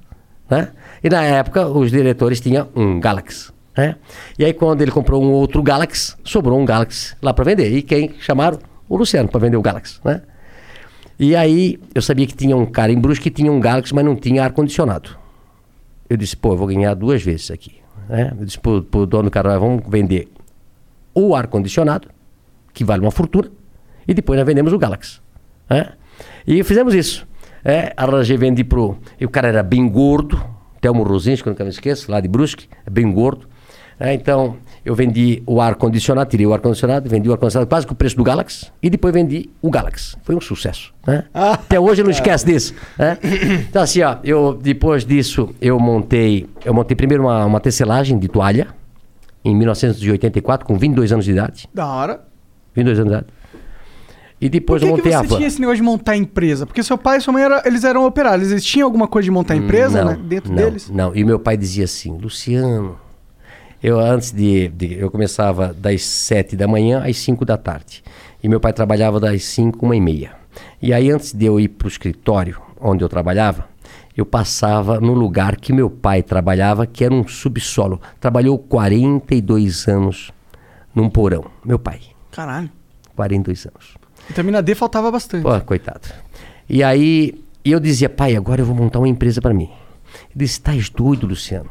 Né? 0.49 0.69
E 1.03 1.09
na 1.09 1.23
época 1.23 1.67
os 1.67 1.89
diretores 1.91 2.39
tinham 2.39 2.69
um 2.75 2.99
Galaxy. 2.99 3.51
Né? 3.75 3.95
E 4.37 4.45
aí 4.45 4.53
quando 4.53 4.81
ele 4.81 4.91
comprou 4.91 5.21
um 5.23 5.31
outro 5.31 5.61
Galaxy, 5.63 6.15
sobrou 6.23 6.59
um 6.59 6.65
Galaxy 6.65 7.15
lá 7.21 7.33
para 7.33 7.43
vender. 7.43 7.75
E 7.75 7.81
quem 7.81 8.13
chamaram? 8.19 8.59
O 8.87 8.95
Luciano 8.95 9.27
para 9.27 9.39
vender 9.41 9.57
o 9.57 9.61
Galaxy. 9.61 9.99
Né? 10.05 10.21
E 11.19 11.35
aí 11.35 11.79
eu 11.95 12.01
sabia 12.01 12.27
que 12.27 12.35
tinha 12.35 12.55
um 12.55 12.65
cara 12.65 12.91
em 12.91 12.99
Brusque 12.99 13.23
que 13.29 13.31
tinha 13.41 13.51
um 13.51 13.59
Galaxy, 13.59 13.93
mas 13.93 14.05
não 14.05 14.15
tinha 14.15 14.43
ar-condicionado. 14.43 15.09
Eu 16.09 16.15
disse, 16.15 16.37
pô, 16.37 16.53
eu 16.53 16.57
vou 16.57 16.67
ganhar 16.67 16.93
duas 16.93 17.21
vezes 17.23 17.49
aqui. 17.51 17.81
Né? 18.07 18.31
Eu 18.39 18.45
disse 18.45 18.59
pro, 18.59 18.81
pro 18.83 19.05
dono 19.05 19.23
do 19.23 19.31
cara, 19.31 19.49
"Nós 19.53 19.59
vamos 19.59 19.83
vender 19.89 20.29
o 21.13 21.35
ar-condicionado, 21.35 22.07
que 22.77 22.83
vale 22.85 23.01
uma 23.01 23.11
fortuna, 23.11 23.49
e 24.07 24.13
depois 24.13 24.37
nós 24.37 24.45
vendemos 24.45 24.71
o 24.71 24.77
Galaxy. 24.77 25.19
né? 25.69 25.89
E 26.45 26.63
fizemos 26.63 26.93
isso. 26.93 27.27
É, 27.65 27.91
arranjei, 27.97 28.37
vendi 28.37 28.63
pro. 28.63 28.97
E 29.19 29.25
o 29.25 29.29
cara 29.29 29.47
era 29.47 29.63
bem 29.63 29.89
gordo, 29.89 30.41
Telmo 30.79 31.03
Rosinski, 31.03 31.43
que 31.43 31.49
eu 31.49 31.51
nunca 31.53 31.63
me 31.63 31.69
esqueço, 31.71 32.09
lá 32.11 32.21
de 32.21 32.27
Brusque, 32.27 32.67
é 32.85 32.89
bem 32.89 33.11
gordo. 33.11 33.47
É, 33.99 34.13
então, 34.13 34.57
eu 34.85 34.93
vendi 34.93 35.41
o 35.47 35.59
ar-condicionado, 35.59 36.29
tirei 36.29 36.45
o 36.45 36.53
ar-condicionado, 36.53 37.09
vendi 37.09 37.27
o 37.27 37.31
ar-condicionado 37.31 37.67
quase 37.67 37.87
com 37.87 37.93
o 37.93 37.95
preço 37.95 38.15
do 38.15 38.23
Galaxy, 38.23 38.71
e 38.81 38.91
depois 38.91 39.11
vendi 39.11 39.49
o 39.59 39.71
Galaxy. 39.71 40.15
Foi 40.21 40.35
um 40.35 40.39
sucesso. 40.39 40.93
Né? 41.05 41.23
Até 41.33 41.79
hoje 41.79 42.01
eu 42.01 42.05
não 42.05 42.11
esqueço 42.11 42.45
disso. 42.45 42.75
né? 42.97 43.17
Então, 43.67 43.81
assim, 43.81 44.03
ó, 44.03 44.17
eu, 44.23 44.53
depois 44.53 45.03
disso, 45.03 45.49
eu 45.59 45.79
montei. 45.79 46.45
Eu 46.63 46.75
montei 46.75 46.95
primeiro 46.95 47.23
uma, 47.23 47.43
uma 47.43 47.59
tecelagem 47.59 48.19
de 48.19 48.27
toalha, 48.27 48.67
em 49.43 49.55
1984, 49.55 50.65
com 50.65 50.77
22 50.77 51.11
anos 51.11 51.25
de 51.25 51.31
idade. 51.31 51.67
Da 51.73 51.87
hora. 51.87 52.26
22 52.77 52.99
anos 52.99 53.11
de 53.11 53.17
idade. 53.17 53.33
E 54.39 54.45
Por 54.47 54.51
depois 54.51 54.81
que, 54.83 54.87
eu 54.87 54.91
que 54.93 54.97
montei 54.97 55.11
você 55.11 55.17
a 55.17 55.21
van. 55.23 55.35
tinha 55.37 55.47
esse 55.47 55.59
negócio 55.59 55.77
de 55.77 55.83
montar 55.83 56.15
empresa? 56.15 56.65
Porque 56.67 56.83
seu 56.83 56.97
pai 56.97 57.17
e 57.17 57.21
sua 57.21 57.33
mãe 57.33 57.43
era, 57.43 57.63
eles 57.65 57.83
eram 57.83 58.05
operários. 58.05 58.51
Eles 58.51 58.63
tinham 58.63 58.85
alguma 58.85 59.07
coisa 59.07 59.25
de 59.25 59.31
montar 59.31 59.55
empresa 59.55 60.03
não, 60.05 60.11
né, 60.11 60.19
dentro 60.23 60.49
não, 60.53 60.55
deles? 60.63 60.89
Não, 60.89 61.15
e 61.15 61.23
meu 61.23 61.39
pai 61.39 61.57
dizia 61.57 61.85
assim, 61.85 62.15
Luciano, 62.15 62.99
eu 63.81 63.99
antes 63.99 64.31
de, 64.31 64.67
de- 64.69 64.93
eu 64.99 65.09
começava 65.09 65.73
das 65.73 66.03
sete 66.03 66.55
da 66.55 66.67
manhã 66.67 67.03
às 67.03 67.17
cinco 67.17 67.43
da 67.43 67.57
tarde. 67.57 68.03
E 68.43 68.47
meu 68.47 68.59
pai 68.59 68.71
trabalhava 68.73 69.19
das 69.19 69.43
cinco, 69.43 69.85
uma 69.85 69.95
e 69.95 70.01
meia. 70.01 70.33
E 70.79 70.93
aí 70.93 71.09
antes 71.09 71.33
de 71.33 71.45
eu 71.45 71.59
ir 71.59 71.69
para 71.69 71.85
o 71.87 71.89
escritório 71.89 72.61
onde 72.79 73.03
eu 73.03 73.09
trabalhava, 73.09 73.67
eu 74.15 74.25
passava 74.25 74.99
no 74.99 75.13
lugar 75.13 75.55
que 75.55 75.73
meu 75.73 75.89
pai 75.89 76.21
trabalhava, 76.21 76.85
que 76.85 77.03
era 77.03 77.13
um 77.13 77.27
subsolo. 77.27 77.99
Trabalhou 78.19 78.57
42 78.59 79.87
anos 79.87 80.31
num 80.93 81.09
porão. 81.09 81.45
Meu 81.65 81.77
pai, 81.79 81.99
Caralho. 82.37 82.69
42 83.15 83.65
anos. 83.65 83.97
Vitamina 84.27 84.61
D 84.61 84.75
faltava 84.75 85.09
bastante. 85.09 85.41
Pô, 85.41 85.59
coitado. 85.61 86.07
E 86.69 86.83
aí 86.83 87.33
eu 87.65 87.79
dizia, 87.79 88.07
pai, 88.07 88.35
agora 88.35 88.61
eu 88.61 88.65
vou 88.65 88.75
montar 88.75 88.99
uma 88.99 89.07
empresa 89.07 89.41
para 89.41 89.55
mim. 89.55 89.71
Ele 90.29 90.35
disse, 90.45 90.53
estás 90.53 90.87
doido, 90.87 91.25
Luciano? 91.25 91.69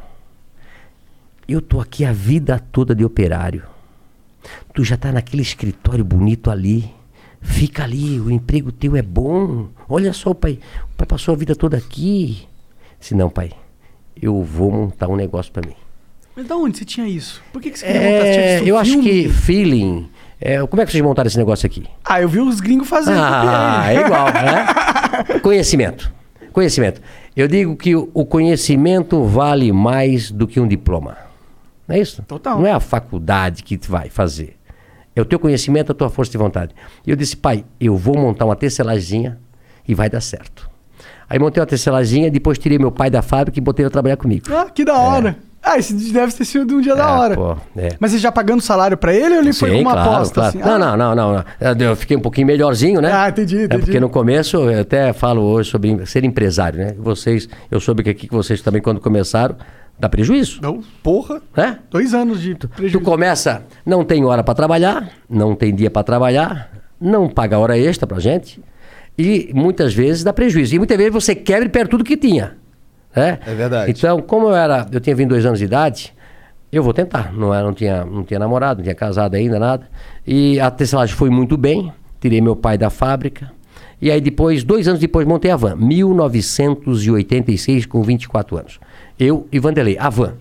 Eu 1.47 1.63
tô 1.63 1.81
aqui 1.81 2.05
a 2.05 2.13
vida 2.13 2.59
toda 2.73 2.97
de 2.97 3.05
operário. 3.05 3.63
Tu 4.75 4.83
já 4.83 4.97
tá 4.97 5.13
naquele 5.13 5.43
escritório 5.43 6.05
bonito 6.05 6.51
ali. 6.51 6.93
Fica 7.41 7.85
ali, 7.85 8.19
o 8.19 8.29
emprego 8.29 8.73
teu 8.73 8.97
é 8.97 9.03
bom. 9.03 9.69
Olha 9.89 10.13
só, 10.13 10.35
pai, 10.35 10.59
o 10.93 10.97
pai 10.97 11.07
passou 11.07 11.33
a 11.33 11.37
vida 11.37 11.55
toda 11.55 11.77
aqui. 11.77 12.43
Se 12.99 13.15
não, 13.15 13.31
pai, 13.31 13.53
eu 14.21 14.43
vou 14.43 14.73
montar 14.73 15.07
um 15.07 15.15
negócio 15.15 15.53
para 15.53 15.65
mim. 15.65 15.77
Mas 16.35 16.47
da 16.49 16.57
onde 16.57 16.77
você 16.77 16.85
tinha 16.85 17.09
isso? 17.09 17.41
Por 17.53 17.63
que, 17.63 17.71
que 17.71 17.79
você 17.79 17.87
queria 17.87 18.01
montar? 18.03 18.25
Você 18.25 18.29
É, 18.41 18.63
eu 18.65 18.77
acho 18.77 18.91
filme? 18.91 19.09
que 19.09 19.29
feeling. 19.29 20.11
É, 20.41 20.65
como 20.67 20.83
é 20.83 20.87
que 20.87 20.93
vocês 20.93 21.03
montaram 21.03 21.27
esse 21.27 21.39
negócio 21.39 21.67
aqui? 21.67 21.85
Ah, 22.05 22.21
eu 22.21 22.29
vi 22.29 22.41
os 22.41 22.61
gringos 22.61 22.89
fazendo. 22.89 23.19
Ah, 23.21 23.85
é 23.93 24.01
igual, 24.01 24.27
né? 24.27 25.41
Conhecimento. 25.41 26.13
Conhecimento. 26.53 27.01
Eu 27.35 27.49
digo 27.49 27.77
que 27.77 27.95
o 27.95 28.25
conhecimento 28.25 29.23
vale 29.25 29.73
mais 29.73 30.31
do 30.31 30.47
que 30.47 30.59
um 30.61 30.67
diploma. 30.67 31.17
Não 31.87 31.97
é 31.97 32.01
isso? 32.01 32.23
Total. 32.23 32.59
Não 32.59 32.67
é 32.67 32.73
a 32.73 32.81
faculdade 32.81 33.63
que 33.63 33.77
te 33.77 33.91
vai 33.91 34.09
fazer. 34.09 34.57
É 35.15 35.21
o 35.21 35.25
teu 35.25 35.39
conhecimento, 35.39 35.93
a 35.93 35.95
tua 35.95 36.11
força 36.11 36.33
de 36.33 36.39
vontade. 36.39 36.75
E 37.07 37.11
eu 37.11 37.17
disse, 37.17 37.37
pai, 37.37 37.65
eu 37.81 37.97
vou 37.97 38.17
montar 38.19 38.45
uma 38.45 38.57
tecelagemzinha 38.57 39.39
e 39.89 39.95
vai 39.95 40.11
dar 40.11 40.21
certo. 40.21 40.69
Aí 41.29 41.39
montei 41.39 41.61
uma 41.61 41.67
tecelagemzinha, 41.67 42.31
depois 42.31 42.59
tirei 42.59 42.79
meu 42.79 42.93
pai 42.93 43.11
da 43.11 43.23
fábrica 43.23 43.59
e 43.59 43.63
botei 43.63 43.83
ele 43.83 43.89
a 43.89 43.91
trabalhar 43.91 44.17
comigo. 44.17 44.47
Ah, 44.53 44.69
que 44.71 44.85
da 44.85 44.95
hora. 44.99 45.37
Ah, 45.69 45.79
esse 45.79 45.93
deve 46.13 46.33
ter 46.33 46.45
sido 46.45 46.77
um 46.77 46.81
dia 46.81 46.95
da 46.95 47.03
É, 47.03 47.07
hora. 47.13 47.35
pô, 47.35 47.57
é. 47.77 47.89
Mas 47.99 48.13
você 48.13 48.19
já 48.19 48.31
pagando 48.31 48.61
salário 48.63 48.97
pra 48.97 49.13
ele 49.13 49.35
ou 49.35 49.41
ele 49.41 49.53
foi 49.53 49.71
Sim, 49.71 49.77
com 49.77 49.83
uma 49.83 49.93
claro, 49.95 50.11
aposta? 50.11 50.35
claro. 50.35 50.49
assim? 50.51 50.59
Não, 50.61 50.73
Ah, 50.75 50.79
não, 50.79 50.97
não, 50.97 51.15
não, 51.17 51.33
não. 51.35 51.87
Eu 51.89 51.97
fiquei 51.97 52.17
um 52.17 52.21
pouquinho 52.21 52.47
melhorzinho, 52.47 53.01
né? 53.01 53.11
Ah, 53.13 53.29
entendi, 53.29 53.59
É 53.59 53.65
entendi. 53.65 53.83
porque 53.83 53.99
no 53.99 54.09
começo, 54.09 54.57
eu 54.57 54.81
até 54.81 55.13
falo 55.13 55.43
hoje 55.43 55.69
sobre 55.71 56.07
ser 56.07 56.25
empresário, 56.25 56.79
né? 56.79 56.95
Vocês, 56.99 57.49
eu 57.71 57.81
soube 57.81 58.05
que 58.05 58.11
aqui 58.11 58.29
que 58.29 58.35
vocês 58.35 58.63
também, 58.63 58.81
quando 58.81 59.01
começaram, 59.01 59.57
dá 59.99 60.09
prejuízo, 60.09 60.61
Não, 60.63 60.81
Porra. 61.03 61.43
né? 61.57 61.81
dois 61.91 62.15
anos 62.15 62.41
de 62.41 62.55
Tu 62.55 62.69
prejuízo. 62.69 63.01
começa, 63.01 63.63
não 63.85 64.05
tem 64.05 64.25
hora 64.25 64.45
para 64.45 64.55
trabalhar, 64.55 65.09
não 65.29 65.55
tem 65.57 65.75
dia 65.75 65.91
para 65.91 66.05
trabalhar, 66.05 66.71
não 67.01 67.29
paga 67.29 67.59
hora 67.59 67.77
extra 67.77 68.07
pra 68.07 68.21
gente 68.21 68.63
e 69.19 69.51
muitas 69.53 69.93
vezes 69.95 70.23
dá 70.23 70.33
prejuízo. 70.33 70.75
E 70.75 70.79
muitas 70.79 70.97
vezes 70.97 71.13
você 71.13 71.35
quebra 71.35 71.65
e 71.67 71.69
perde 71.69 71.91
tudo 71.91 72.05
que 72.05 72.17
tinha. 72.17 72.55
Né? 73.17 73.39
É 73.47 73.55
verdade. 73.55 73.91
Então, 73.91 74.21
como 74.21 74.49
eu 74.49 74.55
era, 74.55 74.87
eu 74.93 75.01
tinha 75.01 75.17
22 75.17 75.47
anos 75.47 75.59
de 75.59 75.65
idade, 75.65 76.13
eu 76.71 76.83
vou 76.83 76.93
tentar. 76.93 77.33
Não, 77.33 77.55
era, 77.55 77.65
não, 77.65 77.73
tinha, 77.73 78.05
não 78.05 78.23
tinha 78.23 78.39
namorado, 78.39 78.77
não 78.79 78.85
tinha 78.85 78.95
casado 78.95 79.35
ainda, 79.35 79.59
nada. 79.59 79.89
E 80.27 80.61
a 80.61 80.71
tecelagem 80.71 81.17
foi 81.17 81.31
muito 81.31 81.57
bem, 81.57 81.91
tirei 82.21 82.43
meu 82.43 82.55
pai 82.55 82.77
da 82.77 82.91
fábrica. 82.91 83.51
E 84.01 84.11
aí 84.11 84.21
depois, 84.21 84.63
dois 84.63 84.87
anos 84.87 85.01
depois, 85.01 85.27
montei 85.27 85.51
a 85.51 85.57
van. 85.57 85.75
1986, 85.77 87.87
com 87.87 88.03
24 88.03 88.59
anos. 88.59 88.79
Eu 89.19 89.49
e 89.51 89.59
Vanderlei. 89.59 89.97
A 89.99 90.11
van. 90.11 90.35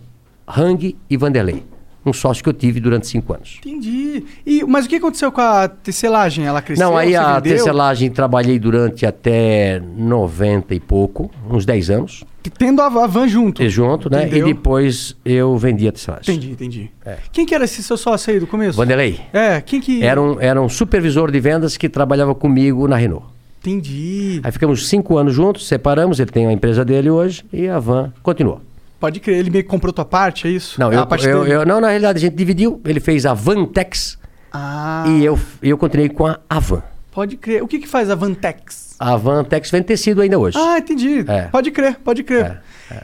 Hang 0.46 0.98
e 1.10 1.18
Vanderlei. 1.18 1.64
Um 2.06 2.14
sócio 2.14 2.44
que 2.44 2.50
eu 2.50 2.54
tive 2.54 2.80
durante 2.80 3.08
cinco 3.08 3.34
anos. 3.34 3.60
Entendi. 3.66 4.24
E, 4.46 4.64
mas 4.64 4.86
o 4.86 4.90
que 4.90 4.98
aconteceu 4.98 5.32
com 5.32 5.42
a 5.42 5.68
tecelagem? 5.68 6.46
Ela 6.46 6.62
cresceu? 6.62 6.88
Não, 6.88 6.96
aí 6.96 7.16
a 7.16 7.40
vendeu? 7.40 7.58
tecelagem 7.58 8.12
trabalhei 8.12 8.60
durante 8.60 9.06
até 9.06 9.82
90 9.98 10.76
e 10.76 10.80
pouco, 10.80 11.32
uns 11.50 11.66
10 11.66 11.90
anos, 11.90 12.24
Tendo 12.60 12.80
a, 12.80 12.86
a 12.86 13.08
van 13.08 13.28
junto. 13.28 13.64
e 13.64 13.70
junto, 13.70 14.08
né? 14.10 14.28
Entendeu? 14.28 14.48
E 14.48 14.54
depois 14.54 15.16
eu 15.26 15.58
vendi 15.58 15.88
a 15.88 15.92
tecelagem. 15.92 16.36
Entendi, 16.36 16.52
entendi. 16.52 16.92
Quem 17.32 17.44
que 17.46 17.56
era 17.56 17.66
esse 17.66 17.82
seu 17.82 17.98
sócio 17.98 18.32
aí 18.32 18.40
do 18.40 18.46
começo? 18.46 18.78
Vanderlei. 18.78 19.20
É, 19.34 19.60
quem 19.62 19.82
que... 19.82 20.04
Era 20.04 20.22
um, 20.22 20.40
era 20.40 20.62
um 20.62 20.70
supervisor 20.70 21.32
de 21.32 21.40
vendas 21.40 21.76
que 21.76 21.90
trabalhava 21.90 22.36
comigo 22.36 22.88
na 22.88 22.98
Renault. 22.98 23.26
Entendi. 23.62 24.42
Aí 24.44 24.52
ficamos 24.52 24.88
cinco 24.88 25.18
anos 25.18 25.34
juntos, 25.34 25.68
separamos, 25.68 26.20
ele 26.20 26.30
tem 26.30 26.46
a 26.46 26.52
empresa 26.52 26.86
dele 26.86 27.10
hoje 27.10 27.44
e 27.52 27.68
a 27.68 27.80
van 27.80 28.14
continuou. 28.22 28.62
Pode 29.06 29.20
crer, 29.20 29.38
ele 29.38 29.52
meio 29.52 29.64
que 29.64 29.70
comprou 29.70 29.94
tua 29.94 30.04
parte, 30.06 30.48
é 30.48 30.50
isso? 30.52 30.80
Não, 30.80 30.92
É 30.92 30.96
eu, 30.96 31.06
eu, 31.30 31.46
eu- 31.46 31.66
não, 31.66 31.80
na 31.80 31.90
realidade 31.90 32.18
a 32.18 32.22
gente 32.22 32.36
dividiu, 32.36 32.82
ele 32.84 33.00
fez 33.00 33.24
a 33.26 33.34
Vantex 33.36 34.18
Ah, 34.52 35.04
e 35.08 35.24
eu, 35.24 35.38
eu 35.62 35.78
continuei 35.78 36.10
com 36.10 36.26
a 36.26 36.40
Avan. 36.50 36.82
pode 37.12 37.38
crer. 37.38 37.62
O 37.64 37.68
que 37.68 37.78
que 37.80 37.88
faz 37.88 38.10
a 38.10 38.16
Vantex? 38.16 38.96
A 39.00 39.16
Vantex 39.16 39.70
vende 39.70 39.86
tecido 39.86 40.22
ainda 40.22 40.40
hoje. 40.40 40.58
Ah, 40.60 40.78
entendi. 40.80 41.24
É. 41.28 41.44
Pode 41.44 41.70
crer, 41.70 41.98
pode 42.04 42.24
crer. 42.24 42.62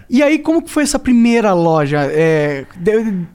E 0.09 0.21
aí, 0.23 0.37
como 0.39 0.61
que 0.61 0.69
foi 0.69 0.83
essa 0.83 0.97
primeira 0.99 1.53
loja? 1.53 1.99
É, 2.11 2.65
deve- 2.77 3.25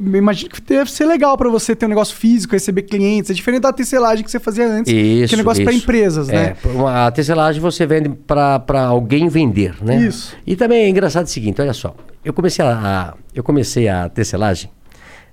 imagino 0.00 0.50
que 0.50 0.60
deve 0.62 0.90
ser 0.90 1.04
legal 1.04 1.36
pra 1.36 1.48
você 1.50 1.74
ter 1.76 1.84
um 1.86 1.88
negócio 1.88 2.14
físico, 2.16 2.52
receber 2.54 2.82
clientes. 2.82 3.30
É 3.30 3.34
diferente 3.34 3.62
da 3.62 3.72
tecelagem 3.72 4.24
que 4.24 4.30
você 4.30 4.38
fazia 4.38 4.66
antes, 4.66 4.90
que 4.92 5.34
é 5.34 5.36
negócio 5.36 5.62
pra 5.64 5.72
isso. 5.72 5.82
empresas, 5.82 6.28
É, 6.28 6.32
né? 6.32 6.56
uma- 6.74 7.06
a 7.06 7.10
tecelagem 7.10 7.60
você 7.60 7.84
vende 7.86 8.08
para 8.08 8.86
alguém 8.86 9.28
vender, 9.28 9.74
né? 9.82 9.96
Isso. 9.96 10.34
E 10.46 10.54
também 10.56 10.84
é 10.84 10.88
engraçado 10.88 11.26
o 11.26 11.28
seguinte, 11.28 11.60
olha 11.60 11.72
só. 11.74 11.94
Eu 12.26 12.32
comecei 12.32 12.64
a, 12.64 13.14
eu 13.32 13.44
comecei 13.44 13.88
a 13.88 14.08
tecelagem 14.08 14.68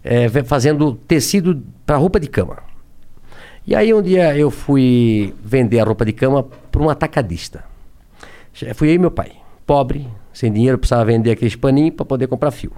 é, 0.03 0.29
fazendo 0.43 0.93
tecido 0.93 1.59
para 1.87 1.97
roupa 1.97 2.19
de 2.19 2.27
cama. 2.27 2.59
E 3.65 3.75
aí 3.75 3.91
um 3.91 3.99
dia 3.99 4.37
eu 4.37 4.51
fui 4.51 5.33
vender 5.43 5.79
a 5.79 5.85
roupa 5.85 6.05
de 6.05 6.13
cama 6.13 6.43
para 6.43 6.83
um 6.83 6.91
atacadista. 6.91 7.63
Fui 8.75 8.91
e 8.91 8.99
meu 8.99 9.09
pai, 9.09 9.31
pobre, 9.65 10.07
sem 10.31 10.53
dinheiro, 10.53 10.77
precisava 10.77 11.03
vender 11.05 11.31
aqueles 11.31 11.55
paninhos 11.55 11.95
para 11.95 12.05
poder 12.05 12.27
comprar 12.27 12.51
fio. 12.51 12.71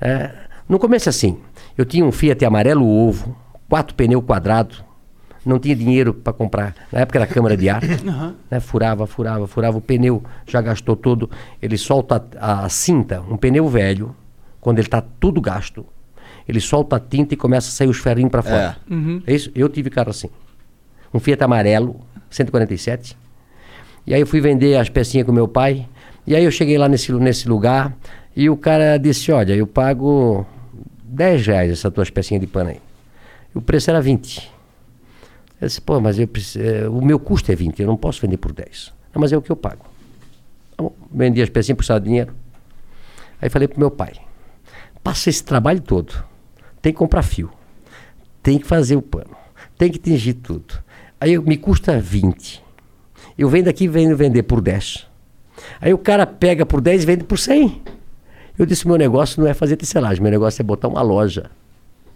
É, 0.00 0.32
no 0.68 0.76
começo 0.76 1.08
assim, 1.08 1.38
eu 1.78 1.84
tinha 1.84 2.04
um 2.04 2.10
Fiat 2.10 2.44
amarelo 2.44 2.84
ovo, 2.84 3.36
quatro 3.68 3.94
pneus 3.94 4.24
quadrados, 4.24 4.82
não 5.44 5.58
tinha 5.58 5.74
dinheiro 5.74 6.14
para 6.14 6.32
comprar. 6.32 6.74
Na 6.90 7.00
época 7.00 7.18
era 7.18 7.26
câmara 7.26 7.56
de 7.56 7.68
ar, 7.68 7.82
né? 8.50 8.60
furava, 8.60 9.06
furava, 9.06 9.46
furava, 9.46 9.78
o 9.78 9.80
pneu 9.80 10.22
já 10.46 10.60
gastou 10.60 10.96
todo. 10.96 11.30
Ele 11.60 11.76
solta 11.76 12.24
a, 12.38 12.64
a 12.64 12.68
cinta, 12.68 13.22
um 13.28 13.36
pneu 13.36 13.68
velho, 13.68 14.14
quando 14.60 14.78
ele 14.78 14.86
está 14.86 15.00
tudo 15.00 15.40
gasto, 15.40 15.84
ele 16.48 16.60
solta 16.60 16.96
a 16.96 17.00
tinta 17.00 17.34
e 17.34 17.36
começa 17.36 17.68
a 17.68 17.72
sair 17.72 17.88
os 17.88 17.98
ferrinhos 17.98 18.30
para 18.30 18.42
fora. 18.42 18.76
É. 19.26 19.34
isso? 19.34 19.50
Eu 19.54 19.68
tive 19.68 19.90
carro 19.90 20.10
assim. 20.10 20.30
Um 21.12 21.20
Fiat 21.20 21.42
amarelo, 21.42 22.00
147. 22.30 23.16
E 24.06 24.14
aí 24.14 24.20
eu 24.20 24.26
fui 24.26 24.40
vender 24.40 24.76
as 24.76 24.88
pecinhas 24.88 25.26
com 25.26 25.32
meu 25.32 25.46
pai. 25.46 25.86
E 26.26 26.34
aí 26.34 26.44
eu 26.44 26.50
cheguei 26.50 26.78
lá 26.78 26.88
nesse, 26.88 27.12
nesse 27.12 27.48
lugar 27.48 27.96
e 28.34 28.48
o 28.48 28.56
cara 28.56 28.96
disse, 28.96 29.30
olha, 29.30 29.54
eu 29.54 29.66
pago 29.66 30.46
10 31.04 31.46
reais 31.46 31.72
essas 31.72 31.92
tuas 31.92 32.10
pecinhas 32.10 32.40
de 32.40 32.46
pano 32.46 32.70
aí. 32.70 32.80
E 33.54 33.58
o 33.58 33.60
preço 33.60 33.90
era 33.90 34.00
20. 34.00 34.50
Eu 35.62 35.68
disse, 35.68 35.80
pô, 35.80 36.00
mas 36.00 36.18
eu 36.18 36.26
preciso, 36.26 36.64
eh, 36.64 36.88
o 36.88 37.00
meu 37.00 37.20
custo 37.20 37.52
é 37.52 37.54
20, 37.54 37.80
eu 37.80 37.86
não 37.86 37.96
posso 37.96 38.20
vender 38.20 38.36
por 38.36 38.52
10. 38.52 38.92
Não, 39.14 39.20
mas 39.20 39.32
é 39.32 39.36
o 39.36 39.40
que 39.40 39.52
eu 39.52 39.54
pago. 39.54 39.84
Tá 40.76 40.84
vendi 41.08 41.40
as 41.40 41.48
precisava 41.48 42.00
de 42.00 42.06
dinheiro. 42.06 42.34
Aí 43.40 43.48
falei 43.48 43.68
pro 43.68 43.78
meu 43.78 43.88
pai, 43.88 44.14
passa 45.04 45.30
esse 45.30 45.44
trabalho 45.44 45.80
todo, 45.80 46.12
tem 46.80 46.92
que 46.92 46.98
comprar 46.98 47.22
fio, 47.22 47.48
tem 48.42 48.58
que 48.58 48.66
fazer 48.66 48.96
o 48.96 49.02
pano, 49.02 49.36
tem 49.78 49.88
que 49.88 50.00
tingir 50.00 50.34
tudo. 50.34 50.82
Aí 51.20 51.38
me 51.38 51.56
custa 51.56 52.00
20. 52.00 52.60
Eu 53.38 53.48
venho 53.48 53.66
daqui 53.66 53.84
e 53.84 53.88
venho 53.88 54.16
vender 54.16 54.42
por 54.42 54.60
10. 54.60 55.06
Aí 55.80 55.94
o 55.94 55.98
cara 55.98 56.26
pega 56.26 56.66
por 56.66 56.80
10 56.80 57.04
e 57.04 57.06
vende 57.06 57.22
por 57.22 57.38
100. 57.38 57.82
Eu 58.58 58.66
disse, 58.66 58.84
meu 58.84 58.96
negócio 58.96 59.40
não 59.40 59.48
é 59.48 59.54
fazer 59.54 59.76
tecelagem, 59.76 60.20
meu 60.20 60.32
negócio 60.32 60.60
é 60.60 60.64
botar 60.64 60.88
uma 60.88 61.02
loja. 61.02 61.52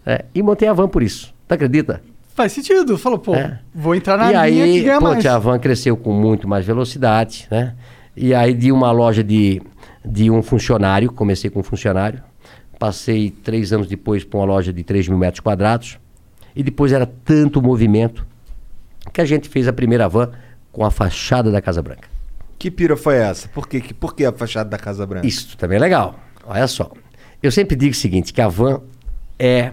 É, 0.04 0.24
e 0.34 0.42
montei 0.42 0.66
a 0.66 0.72
van 0.72 0.88
por 0.88 1.00
isso. 1.00 1.32
Tu 1.46 1.54
acredita? 1.54 2.02
Faz 2.36 2.52
sentido. 2.52 2.96
Falou, 2.98 3.18
pô, 3.18 3.34
É. 3.34 3.58
vou 3.74 3.94
entrar 3.94 4.16
na 4.18 4.26
e 4.46 4.50
linha 4.50 4.64
aí, 4.64 4.72
que 4.78 4.82
ganha 4.84 4.98
pô, 4.98 5.06
mais. 5.06 5.24
a 5.26 5.38
van 5.38 5.58
cresceu 5.58 5.96
com 5.96 6.12
muito 6.12 6.46
mais 6.46 6.64
velocidade, 6.66 7.48
né? 7.50 7.74
E 8.14 8.32
aí 8.34 8.54
de 8.54 8.70
uma 8.70 8.90
loja 8.92 9.24
de, 9.24 9.60
de 10.04 10.30
um 10.30 10.42
funcionário, 10.42 11.10
comecei 11.10 11.48
com 11.50 11.60
um 11.60 11.62
funcionário, 11.62 12.22
passei 12.78 13.30
três 13.30 13.72
anos 13.72 13.86
depois 13.86 14.22
para 14.22 14.38
uma 14.38 14.44
loja 14.46 14.72
de 14.72 14.84
3 14.84 15.08
mil 15.08 15.18
metros 15.18 15.40
quadrados, 15.40 15.98
e 16.54 16.62
depois 16.62 16.92
era 16.92 17.06
tanto 17.06 17.60
movimento 17.62 18.26
que 19.12 19.20
a 19.20 19.24
gente 19.24 19.48
fez 19.48 19.66
a 19.66 19.72
primeira 19.72 20.08
van 20.08 20.30
com 20.72 20.84
a 20.84 20.90
fachada 20.90 21.50
da 21.50 21.60
Casa 21.62 21.80
Branca. 21.82 22.08
Que 22.58 22.70
pira 22.70 22.96
foi 22.96 23.16
essa? 23.16 23.48
Por, 23.48 23.66
quê? 23.68 23.80
Que- 23.80 23.94
por 23.94 24.14
que 24.14 24.24
a 24.24 24.32
fachada 24.32 24.68
da 24.70 24.78
Casa 24.78 25.06
Branca? 25.06 25.26
Isso 25.26 25.56
também 25.56 25.76
é 25.76 25.80
legal. 25.80 26.18
Olha 26.46 26.66
só. 26.66 26.90
Eu 27.42 27.50
sempre 27.52 27.76
digo 27.76 27.92
o 27.92 27.96
seguinte, 27.96 28.32
que 28.32 28.40
a 28.40 28.48
Van 28.48 28.80
é 29.38 29.72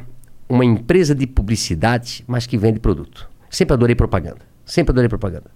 uma 0.53 0.63
empresa 0.63 1.15
de 1.15 1.25
publicidade, 1.25 2.23
mas 2.27 2.45
que 2.45 2.57
vende 2.57 2.79
produto. 2.79 3.27
Sempre 3.49 3.73
adorei 3.73 3.95
propaganda. 3.95 4.39
Sempre 4.65 4.91
adorei 4.91 5.09
propaganda. 5.09 5.49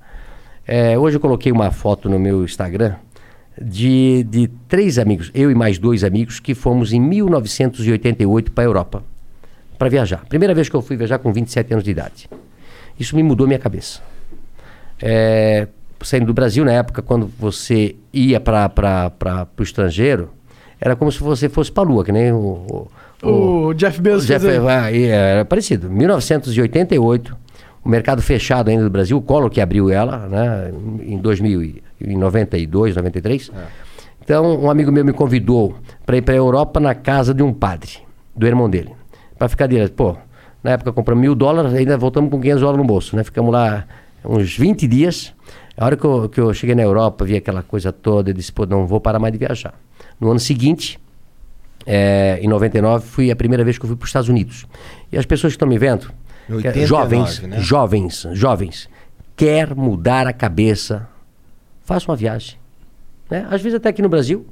É, 0.66 0.98
hoje 0.98 1.18
eu 1.18 1.22
coloquei 1.22 1.52
uma 1.52 1.72
foto 1.72 2.10
no 2.10 2.18
meu 2.18 2.44
Instagram 2.44 2.96
de, 3.62 4.26
de 4.30 4.48
três 4.68 4.98
amigos, 4.98 5.32
eu 5.34 5.52
e 5.52 5.56
mais 5.56 5.78
dois 5.78 6.04
amigos, 6.04 6.40
que 6.40 6.56
fomos 6.56 6.94
em 6.94 7.00
1988 7.00 8.52
para 8.52 8.64
a 8.64 8.68
Europa 8.68 9.04
para 9.78 9.88
viajar. 9.88 10.26
Primeira 10.28 10.54
vez 10.54 10.68
que 10.68 10.76
eu 10.76 10.82
fui 10.82 10.98
viajar 10.98 11.20
com 11.20 11.32
27 11.32 11.74
anos 11.74 11.84
de 11.84 11.92
idade. 11.92 12.30
Isso 13.00 13.16
me 13.16 13.22
mudou 13.22 13.46
minha 13.46 13.60
cabeça. 13.60 14.02
É, 15.00 15.68
saindo 16.02 16.26
do 16.26 16.34
Brasil, 16.34 16.66
na 16.66 16.72
época, 16.72 17.04
quando 17.04 17.28
você 17.40 17.96
ia 18.12 18.40
para 18.40 19.48
o 19.58 19.62
estrangeiro, 19.62 20.32
era 20.82 20.96
como 20.96 21.12
se 21.12 21.20
você 21.20 21.48
fosse 21.48 21.72
para 21.72 21.84
a 21.84 21.88
Lua, 21.88 22.04
que 22.04 22.12
nem 22.12 22.32
o. 22.32 22.38
o, 22.38 22.88
O 23.24 23.74
Jeff 23.74 24.00
Bezos 24.02 24.26
o 24.26 24.28
Jeff, 24.28 24.46
fez 24.46 24.60
aí. 24.60 24.68
ah, 24.68 24.92
e 24.92 25.04
era 25.06 25.44
parecido. 25.46 25.90
1988, 25.90 27.36
o 27.84 27.90
mercado 27.90 28.22
fechado 28.22 28.70
ainda 28.70 28.84
do 28.84 28.90
Brasil, 28.90 29.18
o 29.18 29.22
Collor 29.22 29.50
que 29.50 29.60
abriu 29.62 29.90
ela, 29.90 30.28
né, 30.28 30.72
em 31.02 31.18
2000, 31.18 31.64
e- 31.64 31.84
em 32.02 32.18
92, 32.18 32.96
93. 32.96 33.52
Então, 34.24 34.62
um 34.64 34.70
amigo 34.70 34.92
meu 34.92 35.04
me 35.06 35.14
convidou 35.14 35.76
para 36.06 36.18
ir 36.18 36.22
para 36.22 36.34
a 36.34 36.38
Europa 36.38 36.80
na 36.80 36.94
casa 36.94 37.34
de 37.34 37.42
um 37.42 37.54
padre, 37.54 37.92
do 38.36 38.46
irmão 38.46 38.70
dele, 38.70 38.92
para 39.38 39.48
ficar 39.48 39.68
direto. 39.68 39.94
Pô, 39.94 40.16
na 40.64 40.72
época 40.72 40.92
compramos 40.92 41.22
mil 41.22 41.34
dólares, 41.34 41.74
ainda 41.74 41.98
voltamos 41.98 42.30
com 42.30 42.40
500 42.40 42.62
dólares 42.62 42.78
no 42.82 42.86
bolso, 42.88 43.16
né? 43.16 43.24
Ficamos 43.24 43.52
lá 43.52 43.86
uns 44.26 44.56
20 44.58 44.86
dias. 44.88 45.34
A 45.78 45.86
hora 45.86 45.96
que 45.96 46.04
eu, 46.06 46.28
que 46.28 46.40
eu 46.42 46.54
cheguei 46.54 46.76
na 46.76 46.82
Europa, 46.82 47.24
vi 47.24 47.36
aquela 47.38 47.64
coisa 47.64 47.92
toda, 47.94 48.32
eu 48.32 48.34
disse, 48.34 48.52
pô, 48.52 48.66
não 48.66 48.86
vou 48.86 49.00
parar 49.00 49.20
mais 49.20 49.32
de 49.32 49.40
viajar. 49.40 49.74
No 50.20 50.30
ano 50.30 50.40
seguinte, 50.40 51.00
é, 51.86 52.40
em 52.42 52.48
99, 52.48 53.06
foi 53.06 53.32
a 53.32 53.36
primeira 53.36 53.64
vez 53.64 53.78
que 53.78 53.86
eu 53.86 53.88
fui 53.88 53.96
para 53.98 54.04
os 54.06 54.10
Estados 54.10 54.30
Unidos. 54.30 54.66
E 55.12 55.18
as 55.18 55.26
pessoas 55.26 55.54
que 55.54 55.56
estão 55.56 55.68
me 55.68 55.78
vendo, 55.78 56.12
Em 56.50 56.60
que- 56.62 56.68
89, 56.68 56.86
jovens, 56.88 57.40
né? 57.42 57.60
jovens, 57.60 58.28
jovens, 58.34 58.90
quer 59.36 59.74
mudar 59.76 60.28
a 60.28 60.34
cabeça, 60.34 61.08
faça 61.84 62.10
uma 62.10 62.16
viagem. 62.18 62.58
Né? 63.30 63.46
Às 63.50 63.62
vezes 63.62 63.78
até 63.78 63.90
aqui 63.90 64.02
no 64.02 64.10
Brasil, 64.10 64.46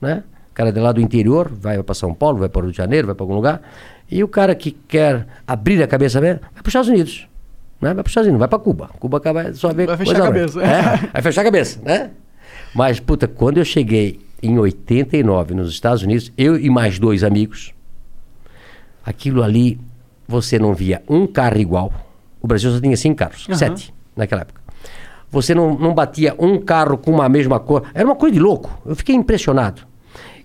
né? 0.00 0.22
O 0.50 0.54
cara 0.54 0.68
é 0.70 0.72
de 0.72 0.80
lá 0.80 0.90
do 0.92 1.00
interior, 1.00 1.48
vai 1.50 1.80
para 1.82 1.94
São 1.94 2.12
Paulo, 2.12 2.38
vai 2.38 2.48
para 2.48 2.58
o 2.58 2.62
Rio 2.64 2.72
de 2.72 2.76
Janeiro, 2.76 3.06
vai 3.06 3.14
para 3.14 3.22
algum 3.24 3.34
lugar. 3.34 3.62
E 4.10 4.22
o 4.22 4.28
cara 4.28 4.54
que 4.54 4.72
quer 4.72 5.26
abrir 5.46 5.80
a 5.82 5.86
cabeça 5.86 6.20
mesmo, 6.20 6.40
vai 6.40 6.50
para 6.54 6.62
os 6.62 6.68
Estados 6.68 6.88
Unidos. 6.88 7.28
Né? 7.80 7.94
Vai 7.94 7.94
para 7.94 8.02
os 8.02 8.10
Estados 8.10 8.26
Unidos, 8.26 8.40
vai 8.40 8.48
para 8.48 8.58
Cuba. 8.58 8.90
Cuba 8.98 9.18
acaba 9.18 9.54
só 9.54 9.72
ver 9.72 9.86
Vai 9.86 9.96
fechar 9.96 10.16
a 10.20 10.24
cabeça. 10.24 10.60
É, 10.62 10.96
vai 11.12 11.22
fechar 11.22 11.40
a 11.40 11.44
cabeça, 11.44 11.80
né? 11.84 12.10
Mas, 12.74 12.98
puta, 13.00 13.26
quando 13.28 13.58
eu 13.58 13.64
cheguei 13.64 14.20
em 14.42 14.58
89 14.58 15.54
nos 15.54 15.70
Estados 15.70 16.02
Unidos, 16.02 16.32
eu 16.36 16.58
e 16.58 16.68
mais 16.70 16.98
dois 16.98 17.22
amigos, 17.24 17.72
aquilo 19.04 19.42
ali, 19.42 19.78
você 20.26 20.58
não 20.58 20.74
via 20.74 21.02
um 21.08 21.26
carro 21.26 21.58
igual. 21.58 21.92
O 22.40 22.46
Brasil 22.46 22.70
só 22.72 22.80
tinha 22.80 22.96
cinco 22.96 23.16
carros, 23.16 23.46
Aham. 23.48 23.58
sete 23.58 23.94
naquela 24.16 24.42
época. 24.42 24.60
Você 25.30 25.54
não, 25.54 25.78
não 25.78 25.94
batia 25.94 26.34
um 26.38 26.58
carro 26.60 26.98
com 26.98 27.10
uma 27.12 27.28
mesma 27.28 27.60
cor. 27.60 27.84
Era 27.94 28.04
uma 28.06 28.16
coisa 28.16 28.34
de 28.34 28.40
louco. 28.40 28.80
Eu 28.84 28.96
fiquei 28.96 29.14
impressionado. 29.14 29.82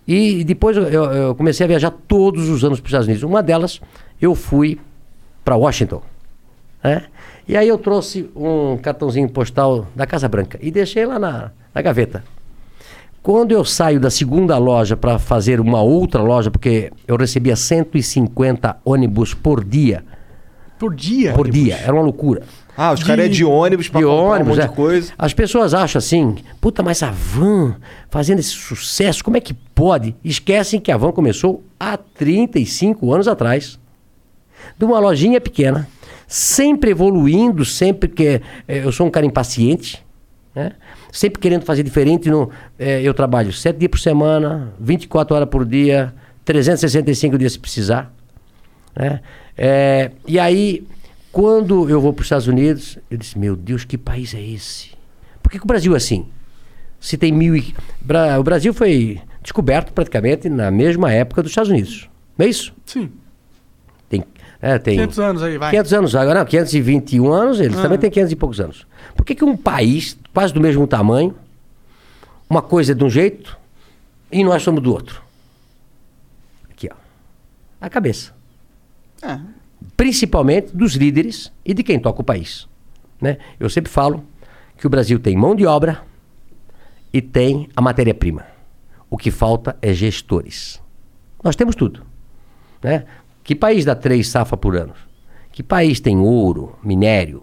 E 0.07 0.43
depois 0.43 0.77
eu, 0.77 0.83
eu- 0.83 1.11
eu 1.11 1.35
comecei 1.35 1.63
a 1.63 1.67
viajar 1.67 1.89
todos 1.89 2.49
os 2.49 2.63
anos 2.63 2.79
para 2.79 2.85
os 2.85 2.89
Estados 2.89 3.07
Unidos. 3.07 3.23
Uma 3.23 3.41
delas, 3.41 3.81
eu 4.21 4.35
fui 4.35 4.79
para 5.43 5.55
Washington. 5.55 6.01
né? 6.83 7.03
E 7.47 7.57
aí 7.57 7.67
eu 7.67 7.77
trouxe 7.79 8.29
um 8.35 8.77
cartãozinho 8.77 9.27
postal 9.29 9.87
da 9.95 10.05
Casa 10.05 10.27
Branca 10.29 10.59
e 10.61 10.69
deixei 10.69 11.05
lá 11.05 11.17
na, 11.17 11.51
na 11.73 11.81
gaveta. 11.81 12.23
Quando 13.25 13.53
eu 13.53 13.65
saio 13.65 13.99
da 13.99 14.11
segunda 14.11 14.55
loja 14.59 14.95
para 14.95 15.17
fazer 15.17 15.59
uma 15.59 15.81
outra 15.81 16.21
loja, 16.21 16.51
porque 16.51 16.91
eu 17.07 17.17
recebia 17.17 17.55
150 17.55 18.77
ônibus 18.85 19.33
por 19.33 19.63
dia. 19.63 20.05
Por 20.77 20.93
dia? 20.93 21.33
Por 21.33 21.49
dia, 21.49 21.75
era 21.75 21.91
uma 21.91 22.03
loucura. 22.03 22.43
Ah, 22.77 22.93
os 22.93 23.01
caras 23.01 23.25
é 23.25 23.27
de 23.27 23.43
ônibus 23.43 23.89
pra 23.89 23.99
De 23.99 24.05
comprar 24.05 24.21
ônibus, 24.21 24.53
um 24.53 24.55
monte 24.57 24.63
é. 24.63 24.67
de 24.67 24.75
coisa. 24.75 25.11
As 25.17 25.33
pessoas 25.33 25.73
acham 25.73 25.97
assim, 25.97 26.35
puta, 26.61 26.83
mas 26.83 27.01
a 27.01 27.09
van 27.09 27.77
fazendo 28.11 28.37
esse 28.37 28.51
sucesso, 28.51 29.23
como 29.23 29.37
é 29.37 29.39
que 29.39 29.55
pode? 29.55 30.15
Esquecem 30.23 30.79
que 30.79 30.91
a 30.91 30.97
van 30.97 31.11
começou 31.11 31.63
há 31.79 31.97
35 31.97 33.11
anos 33.11 33.27
atrás. 33.27 33.79
De 34.77 34.85
uma 34.85 34.99
lojinha 34.99 35.41
pequena, 35.41 35.87
sempre 36.27 36.91
evoluindo, 36.91 37.65
sempre 37.65 38.07
que. 38.07 38.39
eh, 38.67 38.85
eu 38.85 38.91
sou 38.91 39.07
um 39.07 39.09
cara 39.09 39.25
impaciente, 39.25 40.05
né? 40.53 40.73
Sempre 41.17 41.39
querendo 41.39 41.63
fazer 41.63 41.83
diferente. 41.83 42.29
No, 42.29 42.49
eh, 42.77 43.01
eu 43.01 43.13
trabalho 43.13 43.51
7 43.53 43.77
dias 43.77 43.89
por 43.89 43.99
semana, 43.99 44.73
24 44.79 45.35
horas 45.35 45.49
por 45.49 45.65
dia, 45.65 46.13
365 46.43 47.37
dias 47.37 47.53
se 47.53 47.59
precisar. 47.59 48.13
né? 48.95 49.21
É, 49.57 50.11
e 50.27 50.37
aí, 50.39 50.85
quando 51.31 51.89
eu 51.89 51.99
vou 52.01 52.11
para 52.13 52.21
os 52.21 52.25
Estados 52.25 52.47
Unidos, 52.47 52.97
eu 53.09 53.17
disse, 53.17 53.37
meu 53.39 53.55
Deus, 53.55 53.85
que 53.85 53.97
país 53.97 54.33
é 54.33 54.41
esse? 54.41 54.89
Por 55.41 55.49
que, 55.51 55.57
que 55.57 55.63
o 55.63 55.67
Brasil 55.67 55.93
é 55.93 55.97
assim? 55.97 56.25
Se 56.99 57.17
tem 57.17 57.31
mil 57.31 57.55
e... 57.55 57.73
Bra- 58.01 58.39
O 58.39 58.43
Brasil 58.43 58.73
foi 58.73 59.19
descoberto 59.41 59.93
praticamente 59.93 60.49
na 60.49 60.71
mesma 60.71 61.11
época 61.11 61.41
dos 61.43 61.51
Estados 61.51 61.69
Unidos. 61.69 62.09
Não 62.37 62.45
é 62.45 62.49
isso? 62.49 62.73
Sim. 62.85 63.11
Tem, 64.09 64.23
é, 64.61 64.77
tem 64.79 64.95
500 64.95 65.19
anos 65.19 65.43
aí, 65.43 65.57
vai. 65.57 65.69
500 65.71 65.93
anos 65.93 66.15
agora, 66.15 66.39
não, 66.39 66.45
521 66.45 67.31
anos, 67.31 67.59
eles 67.59 67.77
Ah. 67.77 67.81
também 67.83 67.97
têm 67.99 68.09
500 68.09 68.31
e 68.31 68.35
poucos 68.35 68.59
anos. 68.59 68.87
Por 69.15 69.25
que, 69.25 69.35
que 69.35 69.43
um 69.45 69.55
país 69.55 70.17
quase 70.35 70.53
do 70.53 70.59
mesmo 70.59 70.85
tamanho, 70.85 71.33
uma 72.49 72.61
coisa 72.61 72.91
é 72.91 72.95
de 72.95 73.01
um 73.05 73.09
jeito 73.09 73.57
e 74.29 74.43
nós 74.43 74.61
somos 74.61 74.83
do 74.83 74.91
outro? 74.91 75.21
Aqui, 76.69 76.89
ó. 76.91 76.95
A 77.79 77.89
cabeça 77.89 78.35
É. 79.23 79.39
principalmente 79.95 80.75
dos 80.75 80.95
líderes 80.95 81.53
e 81.63 81.73
de 81.73 81.81
quem 81.83 81.97
toca 81.97 82.19
o 82.19 82.23
país. 82.23 82.67
Né? 83.21 83.37
Eu 83.57 83.69
sempre 83.69 83.89
falo 83.89 84.25
que 84.77 84.85
o 84.85 84.89
Brasil 84.89 85.17
tem 85.19 85.37
mão 85.37 85.55
de 85.55 85.65
obra 85.65 86.03
e 87.13 87.21
tem 87.21 87.69
a 87.73 87.81
matéria-prima. 87.81 88.45
O 89.09 89.17
que 89.17 89.31
falta 89.31 89.77
é 89.81 89.93
gestores. 89.93 90.81
Nós 91.41 91.55
temos 91.55 91.75
tudo. 91.75 92.05
Né? 92.83 93.05
Que 93.41 93.55
país 93.55 93.85
dá 93.85 93.95
três 93.95 94.27
safas 94.27 94.59
por 94.59 94.75
ano? 94.75 94.93
Que 95.53 95.63
país 95.63 96.01
tem 96.01 96.17
ouro, 96.19 96.77
minério? 96.83 97.41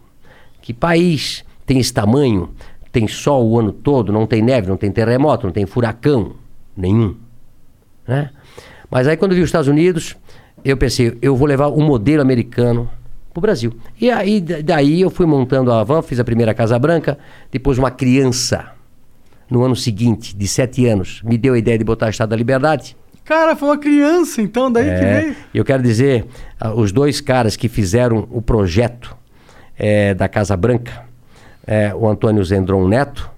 Que 0.60 0.74
país 0.74 1.42
tem 1.64 1.78
esse 1.78 1.94
tamanho, 1.94 2.52
tem 2.92 3.08
sol 3.08 3.48
o 3.50 3.58
ano 3.58 3.72
todo, 3.72 4.12
não 4.12 4.26
tem 4.26 4.42
neve, 4.42 4.68
não 4.68 4.76
tem 4.76 4.92
terremoto, 4.92 5.46
não 5.46 5.52
tem 5.52 5.64
furacão? 5.66 6.32
Nenhum. 6.76 7.16
Né? 8.06 8.30
Mas 8.90 9.08
aí 9.08 9.16
quando 9.16 9.32
eu 9.32 9.36
vi 9.36 9.42
os 9.42 9.48
Estados 9.48 9.68
Unidos, 9.68 10.14
eu 10.64 10.76
pensei, 10.76 11.16
eu 11.22 11.34
vou 11.34 11.48
levar 11.48 11.68
o 11.68 11.80
modelo 11.80 12.20
americano 12.22 12.88
para 13.32 13.38
o 13.38 13.40
Brasil. 13.40 13.72
E 14.00 14.10
aí 14.10 14.40
da- 14.40 14.60
daí 14.60 15.00
eu 15.00 15.08
fui 15.10 15.24
montando 15.26 15.72
a 15.72 15.82
van, 15.82 16.02
fiz 16.02 16.20
a 16.20 16.24
primeira 16.24 16.52
Casa 16.52 16.78
Branca, 16.78 17.18
depois 17.50 17.78
uma 17.78 17.90
criança, 17.90 18.72
no 19.50 19.62
ano 19.64 19.74
seguinte, 19.76 20.36
de 20.36 20.46
sete 20.46 20.86
anos, 20.86 21.22
me 21.24 21.36
deu 21.38 21.54
a 21.54 21.58
ideia 21.58 21.78
de 21.78 21.84
botar 21.84 22.06
a 22.06 22.10
Estado 22.10 22.30
da 22.30 22.36
Liberdade. 22.36 22.96
Cara, 23.24 23.54
foi 23.54 23.68
uma 23.68 23.78
criança, 23.78 24.42
então, 24.42 24.70
daí 24.70 24.84
que 24.84 24.90
É, 25.04 25.20
veio. 25.20 25.36
eu 25.54 25.64
quero 25.64 25.82
dizer, 25.82 26.26
ah, 26.60 26.74
os 26.74 26.90
dois 26.90 27.20
caras 27.20 27.56
que 27.56 27.68
fizeram 27.68 28.26
o 28.30 28.42
projeto 28.42 29.16
eh, 29.78 30.12
da 30.14 30.28
Casa 30.28 30.56
Branca, 30.56 31.04
eh, 31.66 31.94
o 31.94 32.08
Antônio 32.08 32.44
Zendron 32.44 32.86
Neto 32.88 33.30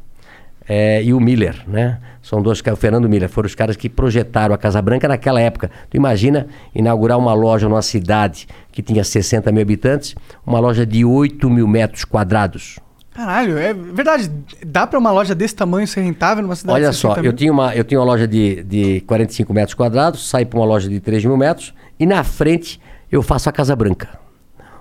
eh, 0.69 1.03
e 1.05 1.13
o 1.13 1.21
Miller, 1.21 1.63
né? 1.67 1.99
São 2.23 2.41
dois 2.41 2.61
o 2.61 2.77
Fernando 2.77 3.07
Miller, 3.07 3.29
foram 3.29 3.47
os 3.47 3.55
caras 3.55 3.77
que 3.77 3.87
projetaram 3.87 4.55
a 4.55 4.59
Casa 4.59 4.81
Branca 4.81 5.07
naquela 5.07 5.41
época. 5.41 5.71
Tu 5.91 5.97
imagina 5.97 6.47
inaugurar 6.75 7.19
uma 7.19 7.35
loja 7.35 7.69
numa 7.69 7.83
cidade 7.83 8.49
que 8.73 8.83
tinha 8.83 9.05
60 9.05 9.53
mil 9.53 9.61
habitantes, 9.61 10.15
uma 10.47 10.59
loja 10.59 10.87
de 10.87 11.05
8 11.05 11.51
mil 11.51 11.69
metros 11.69 12.05
quadrados. 12.07 12.79
Caralho, 13.13 13.59
é 13.59 13.75
verdade. 13.75 14.31
Dá 14.67 14.87
pra 14.87 14.99
uma 14.99 15.13
loja 15.13 15.35
desse 15.35 15.55
tamanho 15.55 15.87
ser 15.87 16.01
rentável 16.01 16.43
numa 16.43 16.57
cidade 16.57 16.81
Olha 16.81 16.91
de 16.91 16.97
só, 16.97 17.11
60 17.11 17.21
eu 17.21 17.23
mil? 17.25 17.33
tinha, 17.35 17.53
uma, 17.53 17.75
eu 17.77 17.85
tinha 17.85 18.01
uma 18.01 18.07
loja 18.07 18.27
de, 18.27 18.63
de 18.65 19.01
45 19.03 19.53
metros 19.53 19.75
quadrados, 19.75 20.29
saí 20.29 20.47
para 20.47 20.59
uma 20.59 20.67
loja 20.67 20.89
de 20.89 20.99
3 20.99 21.27
mil 21.27 21.37
metros 21.37 21.75
e 22.01 22.07
na 22.07 22.25
frente 22.25 22.81
eu 23.13 23.23
faço 23.23 23.51
a 23.51 23.53
Casa 23.53 23.77
Branca. 23.77 24.19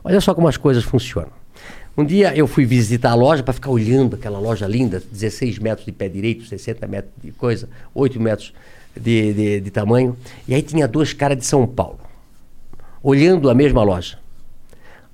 Olha 0.02 0.20
só 0.22 0.34
como 0.34 0.48
as 0.48 0.56
coisas 0.56 0.84
funcionam. 0.84 1.43
Um 1.96 2.04
dia 2.04 2.36
eu 2.36 2.48
fui 2.48 2.66
visitar 2.66 3.12
a 3.12 3.16
loja 3.16 3.44
para 3.44 3.54
ficar 3.54 3.70
olhando 3.70 4.16
aquela 4.16 4.40
loja 4.40 4.66
linda, 4.68 5.02
16 5.12 5.60
metros 5.60 5.86
de 5.86 5.92
pé 5.92 6.10
direito, 6.10 6.44
60 6.44 6.88
metros 6.88 7.14
de 7.24 7.32
coisa, 7.32 7.70
8 7.94 8.20
metros 8.20 8.52
de, 9.00 9.34
de, 9.34 9.62
de 9.62 9.72
tamanho. 9.72 10.18
E 10.48 10.56
aí 10.56 10.64
tinha 10.64 10.88
dois 10.88 11.14
caras 11.14 11.38
de 11.38 11.46
São 11.46 11.68
Paulo, 11.68 12.00
olhando 13.02 13.48
a 13.48 13.54
mesma 13.54 13.84
loja. 13.84 14.18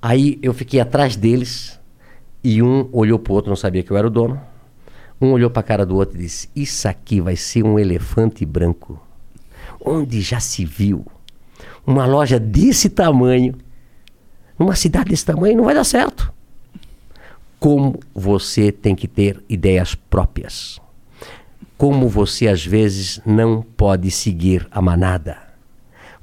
Aí 0.00 0.38
eu 0.42 0.54
fiquei 0.54 0.80
atrás 0.80 1.16
deles 1.16 1.78
e 2.42 2.62
um 2.62 2.88
olhou 2.92 3.18
pro 3.18 3.34
outro, 3.34 3.50
não 3.50 3.56
sabia 3.56 3.82
que 3.82 3.90
eu 3.90 3.96
era 3.98 4.06
o 4.06 4.10
dono. 4.10 4.40
Um 5.20 5.32
olhou 5.32 5.50
para 5.50 5.60
a 5.60 5.64
cara 5.64 5.84
do 5.84 5.96
outro 5.96 6.16
e 6.16 6.22
disse: 6.22 6.48
Isso 6.56 6.88
aqui 6.88 7.20
vai 7.20 7.36
ser 7.36 7.62
um 7.62 7.78
elefante 7.78 8.46
branco. 8.46 8.98
Onde 9.84 10.22
já 10.22 10.40
se 10.40 10.64
viu 10.64 11.04
uma 11.86 12.06
loja 12.06 12.40
desse 12.40 12.88
tamanho, 12.88 13.54
numa 14.58 14.74
cidade 14.74 15.10
desse 15.10 15.26
tamanho, 15.26 15.58
não 15.58 15.64
vai 15.64 15.74
dar 15.74 15.84
certo. 15.84 16.29
Como 17.60 18.00
você 18.14 18.72
tem 18.72 18.94
que 18.96 19.06
ter 19.06 19.44
ideias 19.48 19.94
próprias. 19.94 20.80
Como 21.76 22.08
você 22.08 22.48
às 22.48 22.64
vezes 22.64 23.20
não 23.24 23.62
pode 23.62 24.10
seguir 24.10 24.66
a 24.70 24.80
manada. 24.82 25.36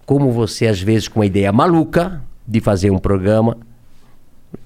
Como 0.05 0.31
você 0.31 0.67
às 0.67 0.81
vezes 0.81 1.07
com 1.07 1.19
uma 1.19 1.25
ideia 1.25 1.51
maluca 1.53 2.21
de 2.47 2.59
fazer 2.59 2.89
um 2.89 2.97
programa, 2.97 3.55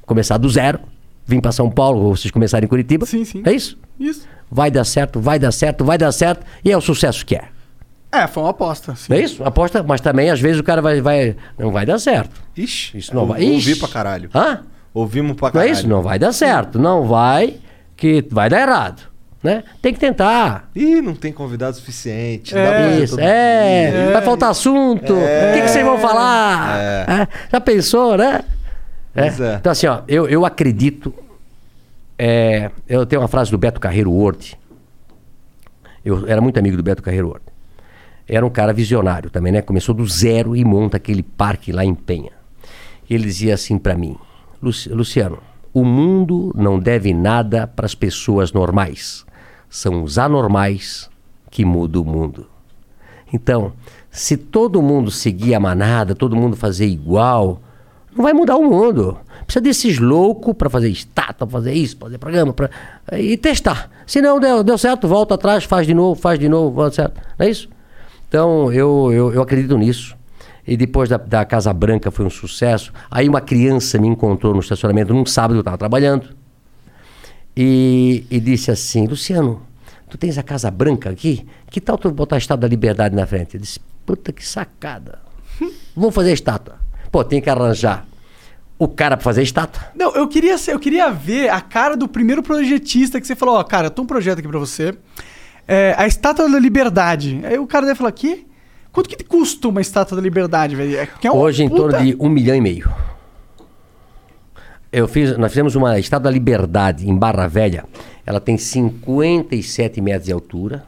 começar 0.06 0.38
do 0.38 0.50
zero, 0.50 0.80
vir 1.26 1.42
para 1.42 1.52
São 1.52 1.70
Paulo, 1.70 2.00
ou 2.04 2.16
vocês 2.16 2.32
começarem 2.32 2.66
em 2.66 2.70
Curitiba. 2.70 3.06
Sim, 3.06 3.26
sim. 3.26 3.44
É 3.46 3.52
isso? 3.52 3.78
Isso. 4.00 4.28
Vai 4.50 4.72
dar 4.72 4.84
certo, 4.86 5.20
vai 5.20 5.38
dar 5.38 5.52
certo, 5.52 5.84
vai 5.84 5.98
dar 5.98 6.12
certo, 6.12 6.46
e 6.64 6.72
é 6.72 6.78
o 6.78 6.82
sucesso 6.82 7.26
que 7.26 7.36
é. 7.36 7.50
É, 8.12 8.28
foi 8.28 8.44
uma 8.44 8.50
aposta. 8.50 8.94
Sim. 8.96 9.08
Não 9.10 9.18
é 9.18 9.22
isso? 9.22 9.44
Aposta, 9.44 9.82
mas 9.84 10.02
também 10.02 10.30
às 10.30 10.40
vezes 10.40 10.60
o 10.60 10.64
cara 10.64 10.82
vai, 10.82 11.02
vai 11.02 11.36
não 11.58 11.72
vai 11.72 11.86
dar 11.86 11.98
certo. 12.00 12.42
Ixi, 12.56 12.98
Isso 12.98 13.14
não 13.16 13.22
eu 13.24 13.28
vai. 13.28 13.42
Ouvi 13.44 13.58
Ixi. 13.58 13.76
pra 13.80 13.88
caralho. 13.88 14.30
Hã? 14.36 14.62
Ouvimos 14.94 15.36
pra 15.36 15.48
Não 15.48 15.54
caralho. 15.54 15.70
é 15.70 15.72
isso? 15.74 15.88
Não 15.88 16.02
vai 16.02 16.20
dar 16.20 16.32
certo. 16.34 16.78
Não 16.80 17.08
vai, 17.08 17.56
que 17.96 18.26
vai 18.30 18.50
dar 18.50 18.62
errado. 18.62 19.10
Né? 19.44 19.64
Tem 19.82 19.92
que 19.92 20.00
tentar. 20.00 20.70
Ih, 20.76 21.02
não 21.02 21.16
tem 21.16 21.34
convidado 21.34 21.76
suficiente. 21.76 22.56
É. 22.56 23.00
Isso, 23.00 23.20
é, 23.20 23.90
dia. 23.92 24.14
vai 24.14 24.22
faltar 24.22 24.52
assunto. 24.52 25.14
O 25.14 25.54
que, 25.54 25.62
que 25.62 25.68
vocês 25.68 25.84
vão 25.84 25.98
falar? 25.98 26.78
É, 26.80 27.28
Já 27.52 27.60
pensou, 27.60 28.18
né? 28.18 28.42
É. 29.16 29.28
É. 29.28 29.56
Então, 29.60 29.72
assim, 29.72 29.88
ó, 29.88 30.02
eu, 30.08 30.28
eu 30.30 30.46
acredito. 30.46 31.12
é, 32.20 32.70
eu 32.88 33.04
tenho 33.06 33.22
uma 33.22 33.28
frase 33.28 33.50
do 33.50 33.58
Beto 33.58 33.80
Carreiro 33.80 34.12
Ward. 34.14 34.56
Eu 36.06 36.28
era 36.28 36.40
muito 36.42 36.60
amigo 36.60 36.78
do 36.78 36.84
Beto 36.84 37.02
Carreiro 37.02 37.30
Ward. 37.30 37.44
Era 38.28 38.46
um 38.46 38.50
cara 38.50 38.72
visionário 38.74 39.30
também, 39.30 39.52
né? 39.52 39.62
Começou 39.62 39.94
do 39.96 40.06
zero 40.08 40.56
e 40.56 40.64
monta 40.64 40.98
aquele 40.98 41.24
parque 41.24 41.72
lá 41.72 41.84
em 41.84 41.94
Penha. 41.96 42.32
Ele 43.10 43.24
dizia 43.24 43.54
assim 43.56 43.78
pra 43.78 43.96
mim: 43.96 44.10
"Luci- 44.10 44.22
Luciano, 44.62 45.40
o 45.74 45.84
mundo 45.84 46.52
não 46.56 46.80
deve 46.80 47.14
nada 47.14 47.66
para 47.66 47.86
as 47.86 47.96
pessoas 47.96 48.52
normais. 48.52 49.26
São 49.70 50.04
os 50.04 50.18
anormais 50.18 51.10
que 51.50 51.66
mudam 51.66 52.02
o 52.02 52.06
mundo. 52.06 52.48
Então, 53.34 53.74
se 54.10 54.36
todo 54.36 54.82
mundo 54.82 55.10
seguir 55.10 55.56
a 55.56 55.60
manada, 55.60 56.14
todo 56.14 56.36
mundo 56.36 56.56
fazer 56.58 56.86
igual, 56.86 57.62
não 58.16 58.24
vai 58.24 58.34
mudar 58.34 58.58
o 58.58 58.70
mundo. 58.70 59.18
Precisa 59.46 59.62
desses 59.64 60.00
loucos 60.00 60.54
para 60.54 60.70
fazer 60.70 60.90
estátua, 60.90 61.48
pra 61.48 61.60
fazer 61.60 61.74
isso, 61.74 61.98
pra 61.98 62.08
fazer 62.08 62.18
programa, 62.18 62.54
pra... 62.54 62.70
e 63.18 63.38
testar. 63.38 63.90
Se 64.06 64.22
não 64.22 64.40
deu, 64.40 64.64
deu 64.64 64.78
certo, 64.78 65.08
volta 65.08 65.36
atrás, 65.36 65.64
faz 65.64 65.88
de 65.88 65.94
novo, 65.94 66.20
faz 66.20 66.38
de 66.38 66.50
novo, 66.50 66.72
volta 66.72 66.96
certo. 66.96 67.22
Não 67.40 67.46
é 67.46 67.50
isso? 67.50 67.70
Então, 68.28 68.72
eu, 68.72 69.12
eu, 69.14 69.34
eu 69.34 69.42
acredito 69.42 69.78
nisso. 69.78 70.16
E 70.68 70.78
depois 70.78 71.10
da, 71.10 71.18
da 71.18 71.44
Casa 71.46 71.74
Branca 71.74 72.12
foi 72.12 72.26
um 72.26 72.30
sucesso. 72.30 72.94
Aí 73.10 73.28
uma 73.28 73.42
criança 73.42 73.98
me 73.98 74.08
encontrou 74.08 74.54
no 74.54 74.60
estacionamento 74.60 75.14
num 75.14 75.26
sábado, 75.26 75.56
eu 75.56 75.62
estava 75.62 75.78
trabalhando. 75.78 76.30
E, 77.56 78.26
e 78.30 78.40
disse 78.40 78.72
assim, 78.72 79.08
Luciano, 79.08 79.62
tu 80.10 80.18
tens 80.18 80.38
a 80.38 80.44
Casa 80.44 80.70
Branca 80.72 81.10
aqui? 81.10 81.46
Que 81.70 81.82
tal 81.82 81.98
tu 81.98 82.12
botar 82.12 82.36
a 82.36 82.40
Estátua 82.40 82.62
da 82.62 82.68
Liberdade 82.68 83.16
na 83.16 83.26
frente? 83.26 83.56
Eu 83.56 83.62
disse, 83.62 83.80
puta 84.06 84.32
que 84.32 84.46
sacada. 84.46 85.20
Vamos 85.96 86.16
fazer 86.16 86.32
a 86.32 86.34
estátua. 86.34 86.76
Pô, 87.12 87.24
tem 87.24 87.42
que 87.42 87.50
arranjar 87.50 88.06
o 88.80 88.88
cara 88.88 89.16
para 89.16 89.24
fazer 89.24 89.42
a 89.42 89.44
estátua. 89.44 89.84
Não, 89.96 90.16
eu 90.16 90.28
queria, 90.28 90.56
eu 90.68 90.80
queria 90.80 91.12
ver 91.12 91.50
a 91.50 91.62
cara 91.62 91.96
do 91.96 92.08
primeiro 92.08 92.42
projetista 92.42 93.22
que 93.22 93.28
você 93.28 93.36
falou, 93.36 93.56
ó, 93.56 93.64
cara, 93.64 93.88
eu 93.88 93.92
tenho 93.92 94.04
um 94.04 94.08
projeto 94.08 94.40
aqui 94.40 94.48
pra 94.48 94.58
você. 94.58 94.98
É, 95.68 95.94
a 95.98 96.08
Estátua 96.08 96.50
da 96.50 96.60
Liberdade. 96.60 97.42
Aí 97.44 97.60
o 97.60 97.68
cara 97.68 97.86
deve 97.86 97.98
falar, 97.98 98.12
que? 98.12 98.48
Quanto 98.92 99.10
que 99.10 99.24
custa 99.24 99.68
uma 99.68 99.80
Estátua 99.82 100.16
da 100.18 100.22
Liberdade, 100.22 100.76
velho? 100.76 100.98
É, 100.98 101.08
é 101.24 101.32
Hoje 101.32 101.64
em 101.64 101.70
puta- 101.70 101.82
torno 101.92 102.06
de 102.06 102.16
um 102.20 102.28
milhão 102.30 102.56
e 102.56 102.62
meio. 102.62 102.92
Eu 104.92 105.08
fiz, 105.08 105.38
nós 105.38 105.52
fizemos 105.52 105.76
uma 105.76 105.98
Estátua 106.00 106.26
da 106.26 106.32
Liberdade 106.32 107.10
em 107.10 107.16
Barra 107.16 107.48
Velha. 107.48 107.86
Ela 108.26 108.42
tem 108.42 108.58
57 108.58 110.02
metros 110.02 110.26
de 110.26 110.34
altura. 110.34 110.84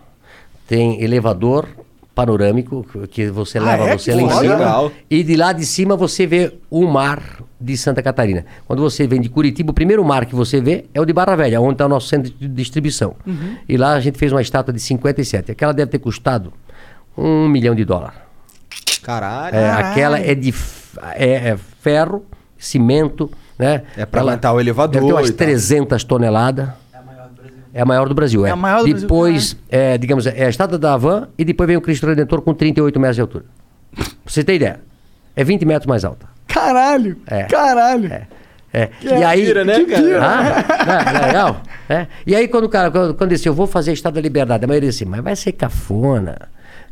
Tem 0.67 1.01
elevador 1.01 1.67
panorâmico 2.13 2.85
que- 3.09 3.29
você 3.29 3.57
Ah, 3.57 3.63
leva 3.63 3.83
é? 3.89 3.97
você 3.97 4.11
Que 4.11 4.17
lá 4.17 4.23
em 4.23 4.29
cima. 4.29 4.53
Legal. 4.55 4.91
E 5.09 5.23
de 5.23 5.35
lá 5.35 5.53
de 5.53 5.65
cima 5.65 5.95
você 5.95 6.27
vê 6.27 6.53
o 6.69 6.85
mar 6.85 7.41
de 7.59 7.77
Santa 7.77 8.03
Catarina. 8.03 8.45
Quando 8.67 8.81
você 8.81 9.07
vem 9.07 9.21
de 9.21 9.29
Curitiba, 9.29 9.71
o 9.71 9.73
primeiro 9.73 10.03
mar 10.03 10.25
que 10.25 10.35
você 10.35 10.59
vê 10.59 10.85
é 10.93 10.99
o 10.99 11.05
de 11.05 11.13
Barra 11.13 11.35
Velha, 11.37 11.61
onde 11.61 11.73
está 11.75 11.85
o 11.85 11.89
nosso 11.89 12.09
centro 12.09 12.31
de 12.31 12.47
distribuição. 12.49 13.15
Uhum. 13.25 13.55
E 13.67 13.77
lá 13.77 13.93
a 13.93 13.99
gente 14.01 14.17
fez 14.17 14.31
uma 14.33 14.41
estátua 14.41 14.73
de 14.73 14.81
57. 14.81 15.51
Aquela 15.53 15.73
deve 15.73 15.89
ter 15.89 15.99
custado 15.99 16.51
um 17.17 17.47
milhão 17.47 17.75
de 17.75 17.85
dólares. 17.85 18.17
Caralho. 19.01 19.55
É, 19.55 19.69
aquela 19.69 20.19
é 20.19 20.33
de 20.33 20.53
é, 21.15 21.49
é 21.49 21.57
ferro, 21.79 22.25
cimento, 22.57 23.29
né? 23.57 23.83
É 23.97 24.05
pra 24.05 24.21
aguentar 24.21 24.53
o 24.53 24.59
elevador 24.59 25.01
ter 25.01 25.13
umas 25.13 25.29
e 25.29 25.33
tal. 25.33 25.47
300 25.47 26.03
toneladas. 26.03 26.69
É 27.75 27.81
a 27.81 27.85
maior 27.85 28.07
do 28.07 28.13
Brasil, 28.13 28.45
é. 28.45 28.49
É 28.49 28.51
a 28.51 28.55
maior 28.55 28.79
do 28.79 28.83
Brasil, 28.83 29.01
depois, 29.01 29.57
é, 29.67 29.97
digamos, 29.97 30.27
é 30.27 30.45
a 30.45 30.49
estátua 30.49 30.77
da 30.77 30.93
Havan 30.93 31.29
e 31.35 31.43
depois 31.43 31.65
vem 31.67 31.75
o 31.75 31.81
Cristo 31.81 32.05
Redentor 32.05 32.41
com 32.41 32.53
38 32.53 32.99
metros 32.99 33.15
de 33.15 33.21
altura. 33.21 33.45
Pra 33.95 34.05
você 34.27 34.43
ter 34.43 34.55
ideia. 34.55 34.79
É 35.35 35.43
20 35.43 35.65
metros 35.65 35.87
mais 35.87 36.05
alta. 36.05 36.27
Caralho! 36.47 37.17
É. 37.25 37.43
Caralho! 37.45 38.11
É. 38.71 38.89
E 39.03 39.23
aí. 39.23 39.45
pira, 39.45 39.63
né, 39.63 39.75
que 39.75 39.85
cara? 39.85 40.03
pira. 40.03 40.19
Ah, 40.23 40.85
não, 40.85 40.93
é 40.93 41.27
legal. 41.27 41.61
É. 41.89 42.07
E 42.25 42.35
aí, 42.35 42.47
quando 42.47 42.65
o 42.65 42.69
cara, 42.69 42.89
quando, 42.89 43.13
quando 43.13 43.29
disse, 43.29 43.47
eu 43.47 43.53
vou 43.53 43.67
fazer 43.67 43.93
Estado 43.93 44.15
da 44.15 44.21
Liberdade, 44.21 44.65
a 44.65 44.67
maioria 44.67 44.89
disse, 44.89 45.05
mas 45.05 45.23
vai 45.23 45.35
ser 45.35 45.51
cafona, 45.51 46.37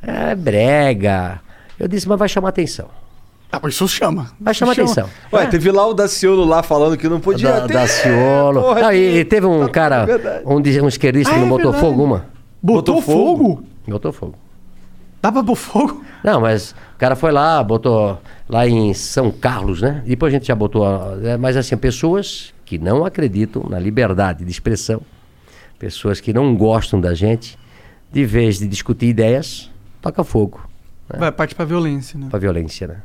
é 0.02 0.36
brega. 0.36 1.40
Eu 1.80 1.88
disse, 1.88 2.08
mas 2.08 2.18
vai 2.20 2.30
chamar 2.30 2.50
atenção. 2.50 2.88
Ah, 3.52 3.60
mas 3.62 3.74
isso 3.74 3.88
chama. 3.88 4.32
Vai 4.40 4.54
chamar 4.54 4.74
chama. 4.76 4.92
atenção. 4.92 5.10
Ué, 5.34 5.46
teve 5.48 5.72
lá 5.72 5.86
o 5.86 5.94
Daciolo 5.94 6.46
lá 6.46 6.64
falando 6.64 6.96
que 6.98 7.08
não 7.10 7.20
podia 7.20 7.52
Da, 7.52 7.68
ter. 7.68 7.74
Daciolo. 7.74 8.62
Porra, 8.62 8.82
Não, 8.82 8.94
e, 8.94 9.18
e 9.20 9.26
teve 9.26 9.46
um 9.46 9.68
cara, 9.68 10.06
verdade. 10.06 10.44
um, 10.46 10.56
um 10.86 10.88
esquerdista 10.88 11.32
Ah, 11.32 11.34
que 11.34 11.40
não 11.42 11.48
é 11.48 11.50
botou 11.50 11.72
verdade. 11.72 11.86
fogo 11.94 12.04
uma. 12.04 12.26
Botou, 12.62 12.96
Botou 12.96 13.02
fogo? 13.02 13.38
fogo? 13.56 13.64
Botou 13.88 14.14
fogo. 14.14 14.36
Dá 15.22 15.32
pra 15.32 15.44
pôr 15.44 15.56
fogo? 15.56 16.04
Não, 16.24 16.40
mas 16.42 16.72
o 16.96 16.98
cara 16.98 17.16
foi 17.16 17.32
lá, 17.32 17.62
botou 17.64 18.20
lá 18.50 18.68
em 18.68 18.92
São 18.94 19.30
Carlos, 19.32 19.82
né? 19.82 20.02
Depois 20.06 20.34
a 20.34 20.38
gente 20.38 20.48
já 20.48 20.56
botou. 20.56 20.86
é, 21.24 21.36
Mas 21.38 21.58
assim, 21.58 21.76
pessoas 21.78 22.54
que 22.66 22.78
não 22.80 23.04
acreditam 23.06 23.64
na 23.70 23.78
liberdade 23.80 24.44
de 24.46 24.50
expressão, 24.52 25.02
pessoas 25.78 26.20
que 26.20 26.32
não 26.34 26.56
gostam 26.56 27.00
da 27.02 27.14
gente, 27.14 27.58
de 28.12 28.24
vez 28.26 28.60
de 28.60 28.68
discutir 28.68 29.08
ideias, 29.08 29.70
toca 30.02 30.24
fogo 30.24 30.60
Vai, 31.18 31.30
parte 31.32 31.54
pra 31.54 31.66
violência, 31.66 32.18
né? 32.18 32.28
pra 32.30 32.40
violência, 32.40 32.88
né? 32.88 32.96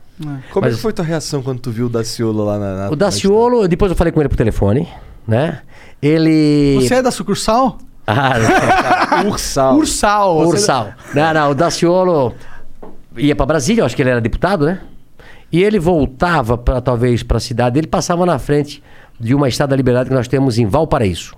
Como 0.52 0.64
é 0.64 0.68
Mas- 0.68 0.76
que 0.76 0.82
foi 0.82 0.92
tua 0.92 1.04
reação 1.04 1.42
quando 1.42 1.58
tu 1.60 1.70
viu 1.72 1.86
o 1.86 1.88
Daciolo 1.88 2.44
lá 2.44 2.56
na. 2.58 2.76
na 2.84 2.90
O 2.90 2.94
Daciolo, 2.96 3.66
depois 3.66 3.90
eu 3.90 3.96
falei 3.96 4.12
com 4.12 4.20
ele 4.20 4.28
por 4.28 4.36
telefone, 4.36 4.88
né? 5.26 5.60
Ele. 6.00 6.76
Você 6.80 6.94
é 6.94 7.02
da 7.02 7.10
sucursal? 7.10 7.78
Ah, 8.08 8.34
na- 8.38 9.28
Ursal. 9.28 9.76
Ursal. 9.78 10.46
Ursal. 10.46 10.92
Não, 11.12 11.34
não, 11.34 11.50
o 11.50 11.54
Daciolo 11.56 12.32
ia 13.16 13.34
para 13.34 13.46
Brasília, 13.46 13.80
eu 13.82 13.86
acho 13.86 13.96
que 13.96 14.02
ele 14.02 14.10
era 14.10 14.20
deputado, 14.20 14.64
né? 14.66 14.80
E 15.50 15.60
ele 15.60 15.80
voltava 15.80 16.56
para 16.56 16.80
talvez 16.80 17.24
para 17.24 17.38
a 17.38 17.40
cidade, 17.40 17.80
ele 17.80 17.88
passava 17.88 18.24
na 18.24 18.38
frente 18.38 18.80
de 19.18 19.34
uma 19.34 19.48
estátua 19.48 19.70
da 19.70 19.76
liberdade 19.76 20.08
que 20.08 20.14
nós 20.14 20.28
temos 20.28 20.56
em 20.56 20.66
Valparaíso. 20.66 21.34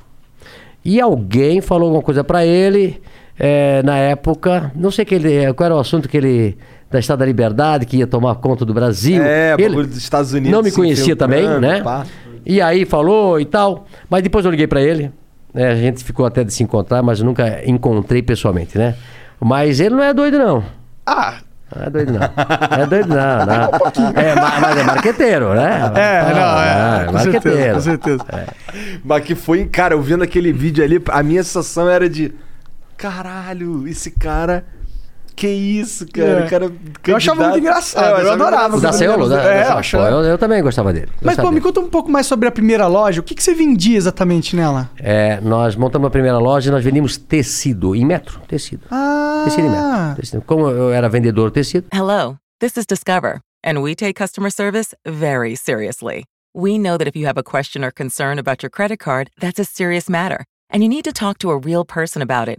E 0.84 1.00
alguém 1.00 1.62
falou 1.62 1.86
alguma 1.86 2.02
coisa 2.02 2.22
para 2.22 2.44
ele 2.44 3.00
eh, 3.38 3.82
na 3.84 3.96
época, 3.96 4.72
não 4.74 4.90
sei 4.90 5.04
que 5.04 5.14
ele, 5.14 5.52
qual 5.54 5.66
era 5.66 5.74
o 5.76 5.78
assunto 5.78 6.08
que 6.08 6.16
ele 6.16 6.58
da 6.90 6.98
Estátua 6.98 7.18
da 7.18 7.26
Liberdade 7.26 7.84
que 7.84 7.98
ia 7.98 8.06
tomar 8.06 8.34
conta 8.36 8.64
do 8.64 8.72
Brasil. 8.72 9.22
É, 9.22 9.54
ele 9.58 9.74
dos 9.86 9.96
Estados 9.98 10.32
Unidos 10.32 10.50
Não 10.52 10.62
me 10.62 10.72
conhecia 10.72 11.14
também, 11.14 11.40
infiltrando, 11.44 11.60
né? 11.66 11.82
pá. 11.82 12.06
E 12.46 12.60
aí 12.62 12.84
falou 12.86 13.38
e 13.38 13.44
tal. 13.44 13.86
Mas 14.08 14.22
depois 14.22 14.44
eu 14.44 14.50
liguei 14.50 14.66
pra 14.66 14.80
ele. 14.80 15.10
né, 15.52 15.70
a 15.70 15.76
gente 15.76 16.02
ficou 16.02 16.24
até 16.24 16.42
de 16.42 16.52
se 16.52 16.62
encontrar, 16.62 17.02
mas 17.02 17.20
nunca 17.20 17.60
encontrei 17.66 18.22
pessoalmente, 18.22 18.78
né? 18.78 18.94
Mas 19.38 19.80
ele 19.80 19.94
não 19.94 20.02
é 20.02 20.14
doido, 20.14 20.38
não. 20.38 20.64
Ah, 21.06 21.38
Não 21.76 21.82
é 21.86 21.90
doido, 21.90 22.12
não. 22.14 22.20
Não 22.20 22.82
é 22.82 22.86
doido, 22.86 23.08
não. 23.08 23.16
não. 23.46 24.20
É, 24.22 24.34
ma- 24.34 24.60
mas 24.60 24.76
é 24.78 24.82
marqueteiro, 24.84 25.54
né? 25.54 25.80
é, 25.94 26.34
não, 26.34 26.42
Ah, 26.42 26.98
é. 27.02 27.04
Com 27.04 27.18
certeza, 27.18 27.32
marqueteiro. 27.34 27.74
com 27.74 27.80
certeza. 27.80 28.24
Mas 29.04 29.24
que 29.24 29.34
foi, 29.34 29.64
cara, 29.66 29.94
eu 29.94 30.00
vendo 30.00 30.24
aquele 30.24 30.52
vídeo 30.52 30.82
ali, 30.82 31.02
a 31.10 31.22
minha 31.22 31.42
sensação 31.44 31.88
era 31.88 32.08
de. 32.08 32.32
Caralho, 32.98 33.86
esse 33.88 34.10
cara. 34.10 34.64
Que 35.36 35.46
isso, 35.46 36.04
cara? 36.12 36.28
É. 36.40 36.46
O 36.46 36.50
cara 36.50 36.72
Eu 37.06 37.16
achava 37.16 37.44
muito 37.44 37.60
engraçado, 37.60 38.22
eu 38.22 38.32
adorava 38.32 38.76
O 38.76 38.80
da 38.80 38.92
Ceolo? 38.92 39.32
É, 39.32 39.36
né? 39.36 39.62
eu 39.62 39.66
Pô, 39.72 39.78
achava. 39.78 40.10
eu, 40.10 40.24
eu 40.24 40.36
também 40.36 40.60
gostava 40.60 40.92
dele. 40.92 41.12
Mas, 41.22 41.36
pô, 41.36 41.44
me 41.44 41.50
dele. 41.50 41.60
conta 41.60 41.78
um 41.78 41.88
pouco 41.88 42.10
mais 42.10 42.26
sobre 42.26 42.48
a 42.48 42.50
primeira 42.50 42.88
loja. 42.88 43.20
O 43.20 43.22
que, 43.22 43.36
que 43.36 43.42
você 43.42 43.54
vendia 43.54 43.96
exatamente 43.96 44.56
nela? 44.56 44.90
É, 44.98 45.40
nós 45.40 45.76
montamos 45.76 46.08
a 46.08 46.10
primeira 46.10 46.38
loja 46.38 46.70
e 46.70 46.72
nós 46.72 46.82
vendíamos 46.82 47.16
tecido 47.16 47.94
em 47.94 48.04
metro. 48.04 48.40
Tecido. 48.48 48.82
Ah, 48.90 49.42
Tecido 49.44 49.68
em 49.68 49.70
metro. 49.70 50.16
Tecido. 50.20 50.42
Como 50.44 50.68
eu 50.68 50.92
era 50.92 51.08
vendedor 51.08 51.50
de 51.50 51.54
tecido, 51.54 51.86
Hello, 51.94 52.36
this 52.58 52.76
is 52.76 52.84
Discover, 52.84 53.38
and 53.64 53.78
we 53.80 53.94
take 53.94 54.14
customer 54.14 54.50
service 54.50 54.92
very 55.06 55.54
seriously. 55.54 56.24
We 56.52 56.78
know 56.80 56.98
that 56.98 57.06
if 57.06 57.14
you 57.14 57.28
have 57.28 57.38
a 57.38 57.44
question 57.44 57.84
or 57.84 57.92
concern 57.92 58.40
about 58.40 58.64
your 58.64 58.70
credit 58.70 58.98
card, 58.98 59.30
that's 59.40 59.60
a 59.60 59.64
serious 59.64 60.08
matter, 60.10 60.44
and 60.68 60.82
you 60.82 60.88
need 60.88 61.04
to 61.04 61.12
talk 61.12 61.38
to 61.38 61.50
a 61.50 61.56
real 61.56 61.84
person 61.84 62.22
about 62.22 62.48
it. 62.48 62.58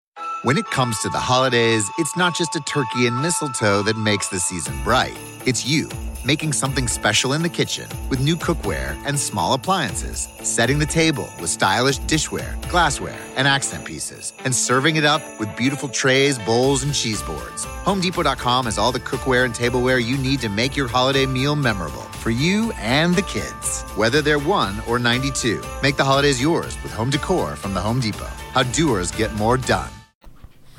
When 0.43 0.57
it 0.57 0.65
comes 0.65 0.99
to 1.01 1.09
the 1.09 1.19
holidays, 1.19 1.87
it's 1.99 2.17
not 2.17 2.35
just 2.35 2.55
a 2.55 2.61
turkey 2.61 3.05
and 3.05 3.21
mistletoe 3.21 3.83
that 3.83 3.95
makes 3.95 4.29
the 4.29 4.39
season 4.39 4.73
bright. 4.83 5.15
It's 5.45 5.67
you, 5.67 5.87
making 6.25 6.53
something 6.53 6.87
special 6.87 7.33
in 7.33 7.43
the 7.43 7.49
kitchen 7.49 7.87
with 8.09 8.19
new 8.19 8.35
cookware 8.35 8.99
and 9.05 9.19
small 9.19 9.53
appliances, 9.53 10.27
setting 10.41 10.79
the 10.79 10.85
table 10.87 11.29
with 11.39 11.51
stylish 11.51 11.99
dishware, 11.99 12.59
glassware, 12.69 13.19
and 13.35 13.47
accent 13.47 13.85
pieces, 13.85 14.33
and 14.43 14.53
serving 14.53 14.95
it 14.95 15.05
up 15.05 15.21
with 15.39 15.55
beautiful 15.55 15.87
trays, 15.87 16.39
bowls, 16.39 16.81
and 16.81 16.93
cheese 16.93 17.21
boards. 17.21 17.67
HomeDepot.com 17.85 18.65
has 18.65 18.79
all 18.79 18.91
the 18.91 18.99
cookware 18.99 19.45
and 19.45 19.53
tableware 19.53 19.99
you 19.99 20.17
need 20.17 20.39
to 20.41 20.49
make 20.49 20.75
your 20.75 20.87
holiday 20.87 21.27
meal 21.27 21.55
memorable 21.55 22.07
for 22.23 22.31
you 22.31 22.71
and 22.79 23.15
the 23.15 23.21
kids. 23.23 23.83
Whether 23.95 24.23
they're 24.23 24.39
1 24.39 24.81
or 24.87 24.97
92, 24.97 25.61
make 25.83 25.97
the 25.97 26.03
holidays 26.03 26.41
yours 26.41 26.81
with 26.81 26.91
home 26.91 27.11
decor 27.11 27.55
from 27.55 27.75
the 27.75 27.81
Home 27.81 27.99
Depot. 27.99 28.25
How 28.53 28.63
doers 28.63 29.11
get 29.11 29.31
more 29.35 29.57
done. 29.57 29.91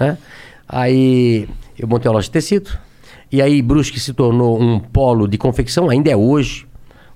Né? 0.02 0.18
Aí 0.68 1.48
eu 1.78 1.86
montei 1.88 2.08
uma 2.08 2.14
loja 2.14 2.24
de 2.26 2.30
tecido. 2.30 2.70
E 3.30 3.40
aí 3.40 3.62
Brusque 3.62 3.98
se 3.98 4.12
tornou 4.12 4.60
um 4.60 4.78
polo 4.78 5.26
de 5.26 5.38
confecção, 5.38 5.88
ainda 5.88 6.10
é 6.10 6.16
hoje. 6.16 6.66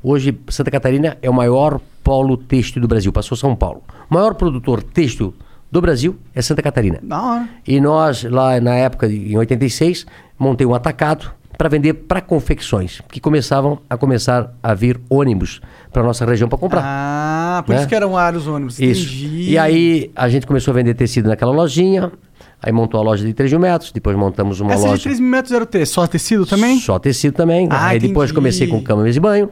Hoje 0.02 0.38
Santa 0.48 0.70
Catarina 0.70 1.16
é 1.20 1.28
o 1.28 1.34
maior 1.34 1.80
polo 2.02 2.36
têxtil 2.36 2.80
do 2.80 2.88
Brasil, 2.88 3.12
passou 3.12 3.36
São 3.36 3.54
Paulo. 3.56 3.82
O 4.08 4.14
maior 4.14 4.34
produtor 4.34 4.82
têxtil 4.82 5.34
do 5.70 5.80
Brasil 5.80 6.16
é 6.34 6.40
Santa 6.40 6.62
Catarina. 6.62 7.00
Da 7.02 7.20
hora. 7.20 7.48
E 7.66 7.80
nós, 7.80 8.22
lá 8.22 8.60
na 8.60 8.74
época, 8.76 9.06
em 9.08 9.36
86, 9.36 10.06
montei 10.38 10.66
um 10.66 10.74
atacado 10.74 11.30
para 11.58 11.68
vender 11.68 11.94
para 11.94 12.20
confecções, 12.20 13.00
que 13.10 13.18
começavam 13.18 13.78
a 13.88 13.96
começar 13.96 14.54
a 14.62 14.74
vir 14.74 15.00
ônibus 15.08 15.60
para 15.90 16.02
nossa 16.02 16.24
região 16.26 16.48
para 16.48 16.58
comprar. 16.58 16.82
Ah, 16.84 17.62
por 17.66 17.72
Né? 17.72 17.78
isso 17.80 17.88
que 17.88 17.94
eram 17.94 18.12
vários 18.12 18.46
ônibus. 18.46 18.78
Isso. 18.78 19.06
Entendi. 19.08 19.50
E 19.52 19.58
aí 19.58 20.10
a 20.14 20.28
gente 20.28 20.46
começou 20.46 20.72
a 20.72 20.74
vender 20.74 20.94
tecido 20.94 21.28
naquela 21.28 21.52
lojinha, 21.52 22.12
aí 22.62 22.72
montou 22.72 23.00
a 23.00 23.02
loja 23.02 23.24
de 23.24 23.32
3 23.32 23.52
mil 23.52 23.60
metros, 23.60 23.92
depois 23.92 24.16
montamos 24.16 24.60
uma 24.60 24.72
Essa 24.72 24.82
de 24.82 24.88
loja... 24.88 25.02
3 25.04 25.20
mil 25.20 25.30
metros 25.30 25.52
era 25.52 25.64
o 25.64 25.66
quê? 25.66 25.84
Só 25.86 26.06
tecido 26.06 26.46
também? 26.46 26.78
Só 26.78 26.98
tecido 26.98 27.34
também. 27.34 27.68
Ah, 27.70 27.88
aí 27.88 27.98
depois 27.98 28.30
entendi. 28.30 28.34
comecei 28.34 28.66
com 28.66 28.82
cama, 28.82 29.02
mesa 29.02 29.18
e 29.18 29.20
banho. 29.20 29.50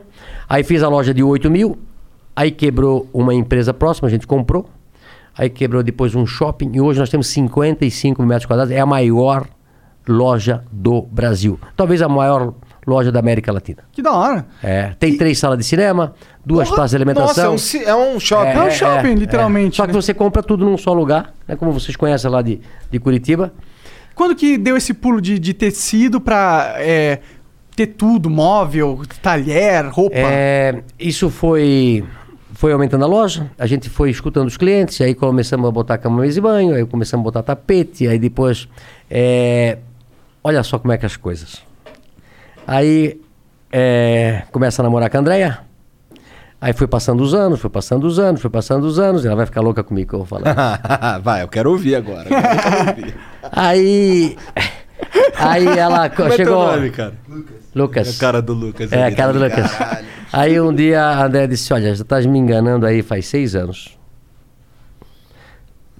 Aí 0.48 0.62
fiz 0.64 0.82
a 0.82 0.88
loja 0.88 1.12
de 1.14 1.22
8 1.22 1.50
mil. 1.50 1.78
Aí 2.36 2.50
quebrou 2.50 3.08
uma 3.12 3.32
empresa 3.32 3.72
próxima, 3.72 4.08
a 4.08 4.10
gente 4.10 4.26
comprou. 4.26 4.68
aí 5.36 5.48
quebrou 5.48 5.82
depois 5.82 6.14
um 6.14 6.26
shopping 6.26 6.70
e 6.74 6.80
hoje 6.80 6.98
nós 6.98 7.08
temos 7.10 7.28
55 7.28 8.20
mil 8.20 8.28
metros 8.28 8.46
quadrados. 8.46 8.72
É 8.72 8.80
a 8.80 8.86
maior 8.86 9.46
loja 10.06 10.64
do 10.70 11.02
Brasil. 11.02 11.58
Talvez 11.76 12.02
a 12.02 12.08
maior 12.08 12.54
loja 12.86 13.10
da 13.10 13.18
América 13.18 13.52
Latina. 13.52 13.84
Que 13.92 14.02
da 14.02 14.12
hora. 14.12 14.46
É, 14.62 14.94
tem 14.98 15.16
três 15.16 15.38
salas 15.38 15.58
de 15.58 15.64
cinema, 15.64 16.14
duas 16.44 16.68
praças 16.68 16.90
de 16.90 16.96
alimentação. 16.96 17.52
Nossa, 17.52 17.78
é 17.78 17.94
um, 17.94 17.98
é 18.12 18.16
um 18.16 18.20
shopping. 18.20 18.50
É 18.50 18.62
um 18.62 18.70
shopping, 18.70 19.14
literalmente, 19.14 19.76
Só 19.76 19.86
que 19.86 19.92
né? 19.92 20.00
você 20.00 20.12
compra 20.12 20.42
tudo 20.42 20.64
num 20.64 20.76
só 20.76 20.92
lugar, 20.92 21.32
né? 21.46 21.56
Como 21.56 21.72
vocês 21.72 21.96
conhecem 21.96 22.30
lá 22.30 22.42
de, 22.42 22.60
de 22.90 22.98
Curitiba. 22.98 23.52
Quando 24.14 24.34
que 24.36 24.56
deu 24.56 24.76
esse 24.76 24.94
pulo 24.94 25.20
de, 25.20 25.38
de 25.38 25.52
tecido 25.52 26.20
pra 26.20 26.74
é, 26.78 27.18
ter 27.74 27.88
tudo, 27.88 28.30
móvel, 28.30 29.02
talher, 29.20 29.86
roupa? 29.88 30.16
É, 30.16 30.82
isso 30.98 31.30
foi 31.30 32.04
foi 32.54 32.72
aumentando 32.72 33.04
a 33.04 33.08
loja, 33.08 33.50
a 33.58 33.66
gente 33.66 33.90
foi 33.90 34.10
escutando 34.10 34.46
os 34.46 34.56
clientes, 34.56 35.00
aí 35.00 35.12
começamos 35.12 35.68
a 35.68 35.72
botar 35.72 35.98
cama, 35.98 36.22
mesa 36.22 36.38
e 36.38 36.40
banho, 36.40 36.74
aí 36.74 36.86
começamos 36.86 37.22
a 37.22 37.24
botar 37.24 37.42
tapete, 37.42 38.06
aí 38.06 38.18
depois... 38.18 38.68
é, 39.10 39.78
olha 40.42 40.62
só 40.62 40.78
como 40.78 40.92
é 40.92 40.96
que 40.96 41.04
as 41.04 41.16
coisas. 41.16 41.60
Aí 42.66 43.20
é, 43.72 44.42
começa 44.52 44.80
a 44.80 44.84
namorar 44.84 45.10
com 45.10 45.16
a 45.16 45.20
Andréia, 45.20 45.58
aí 46.60 46.72
foi 46.72 46.86
passando 46.86 47.22
os 47.22 47.34
anos, 47.34 47.60
foi 47.60 47.70
passando 47.70 48.04
os 48.06 48.18
anos, 48.18 48.40
foi 48.40 48.50
passando 48.50 48.84
os 48.84 48.98
anos, 48.98 49.24
ela 49.24 49.36
vai 49.36 49.46
ficar 49.46 49.60
louca 49.60 49.82
comigo 49.84 50.08
que 50.08 50.14
eu 50.14 50.24
vou 50.24 50.26
falar. 50.26 51.20
Vai, 51.22 51.42
eu 51.42 51.48
quero 51.48 51.70
ouvir 51.70 51.94
agora. 51.96 52.28
Eu 52.28 52.42
quero 52.42 52.88
ouvir. 52.90 53.14
aí... 53.52 54.36
Aí 55.36 55.66
ela 55.66 56.08
co- 56.08 56.16
Como 56.22 56.32
é 56.32 56.36
chegou... 56.36 56.66
nome, 56.66 56.90
cara? 56.90 57.14
Lucas. 57.74 58.08
É 58.08 58.10
a 58.10 58.18
cara 58.20 58.40
do 58.40 58.54
Lucas. 58.54 58.92
É, 58.92 59.04
a 59.04 59.14
cara 59.14 59.32
do 59.32 59.40
tá 59.40 59.44
Lucas. 59.46 59.72
ligado? 59.72 60.04
Aí 60.32 60.60
um 60.60 60.72
dia 60.74 61.02
a 61.02 61.24
André 61.24 61.46
disse: 61.46 61.72
Olha, 61.74 61.94
já 61.94 62.02
estás 62.02 62.24
me 62.24 62.38
enganando 62.38 62.86
aí 62.86 63.02
faz 63.02 63.26
seis 63.26 63.54
anos. 63.54 63.98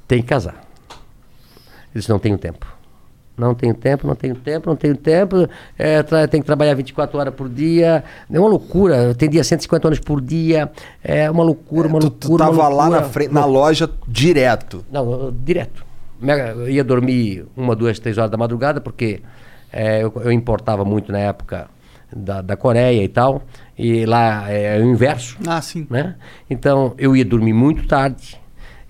Tem 0.07 0.23
que 0.23 0.29
casar. 0.29 0.55
Ele 0.55 1.97
disse: 1.97 2.09
Não 2.09 2.19
tenho 2.19 2.39
tempo. 2.39 2.67
Não 3.37 3.53
tenho 3.55 3.75
tempo, 3.75 4.07
não 4.07 4.15
tenho 4.15 4.35
tempo, 4.37 4.69
não 4.69 4.77
tenho 4.77 4.97
tempo. 4.97 5.49
É, 5.79 6.03
tem 6.29 6.41
que 6.41 6.47
trabalhar 6.47 6.75
24 6.75 7.19
horas 7.19 7.35
por 7.35 7.49
dia. 7.49 8.05
É 8.33 8.39
uma 8.39 8.49
loucura. 8.49 9.13
Tem 9.15 9.29
dia 9.29 9.43
150 9.43 9.89
horas 9.89 9.99
por 9.99 10.21
dia. 10.21 10.71
É 11.03 11.29
uma 11.31 11.43
loucura, 11.43 11.89
uma 11.89 11.99
Tu, 11.99 12.05
loucura. 12.05 12.29
tu 12.29 12.37
tava 12.39 12.53
uma 12.53 12.69
lá 12.69 12.85
loucura. 12.85 13.01
na 13.01 13.09
frente, 13.09 13.33
na 13.35 13.45
loja 13.45 13.91
direto. 14.07 14.85
Não, 14.91 15.11
eu- 15.11 15.33
direto. 15.33 15.85
Eu 16.23 16.69
ia 16.71 16.85
dormir 16.85 17.45
uma, 17.57 17.75
duas, 17.75 17.99
três 17.99 18.17
horas 18.19 18.31
da 18.31 18.37
madrugada, 18.37 18.81
porque 18.81 19.21
eh, 19.73 20.03
eu, 20.05 20.13
eu 20.25 20.31
importava 20.33 20.85
muito 20.85 21.11
na 21.11 21.19
época 21.19 21.67
da, 22.15 22.41
da 22.41 22.57
Coreia 22.57 23.03
e 23.03 23.09
tal, 23.09 23.43
e 23.77 24.07
lá 24.07 24.49
é 24.49 24.79
o 24.79 24.85
inverso, 24.85 25.37
Ah, 25.47 25.61
sim. 25.61 25.87
né? 25.91 26.15
Então 26.49 26.95
eu 26.97 27.15
ia 27.17 27.25
dormir 27.25 27.53
muito 27.53 27.87
tarde, 27.89 28.41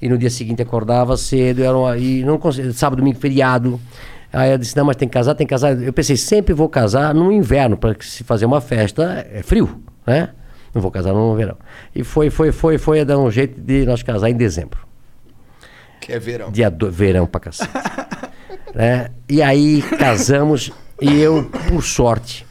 e 0.01 0.09
no 0.09 0.19
dia 0.19 0.29
seguinte 0.31 0.61
acordava 0.63 1.17
cedo, 1.17 1.65
era 1.65 1.77
uma, 1.77 1.97
e 1.97 2.23
não 2.23 2.37
conseguia, 2.39 2.73
sábado, 2.75 2.99
domingo, 2.99 3.19
feriado. 3.19 3.81
Aí 4.35 4.51
eu 4.51 4.59
disse, 4.59 4.77
não, 4.77 4.85
mas 4.85 4.97
tem 4.97 5.07
que 5.07 5.15
casar, 5.15 5.35
tem 5.35 5.47
que 5.47 5.51
casar. 5.53 5.81
Eu 5.81 5.93
pensei, 5.93 6.17
sempre 6.17 6.53
vou 6.53 6.69
casar 6.69 7.15
no 7.15 7.31
inverno, 7.31 7.77
para 7.77 7.95
se 8.01 8.25
fazer 8.25 8.45
uma 8.47 8.61
festa 8.61 9.25
é 9.33 9.43
frio, 9.43 9.81
né? 10.05 10.31
Não 10.75 10.83
vou 10.83 10.91
casar 10.91 11.13
no 11.13 11.37
verão. 11.37 11.57
E 11.95 12.03
foi, 12.03 12.31
foi, 12.31 12.51
foi, 12.51 12.77
foi 12.77 13.01
a 13.01 13.05
dar 13.05 13.17
um 13.17 13.31
jeito 13.31 13.61
de 13.61 13.87
nós 13.87 14.03
casar 14.03 14.29
em 14.29 14.35
dezembro. 14.35 14.81
Que 16.01 16.13
é 16.13 16.19
verão. 16.19 16.51
Dia 16.51 16.69
do... 16.69 16.91
verão 16.91 17.27
pra 17.27 17.41
cacete. 17.41 17.71
né? 18.75 19.09
E 19.29 19.41
aí 19.41 19.81
casamos 19.83 20.73
e 21.01 21.21
eu, 21.21 21.45
por 21.69 21.83
sorte, 21.85 22.45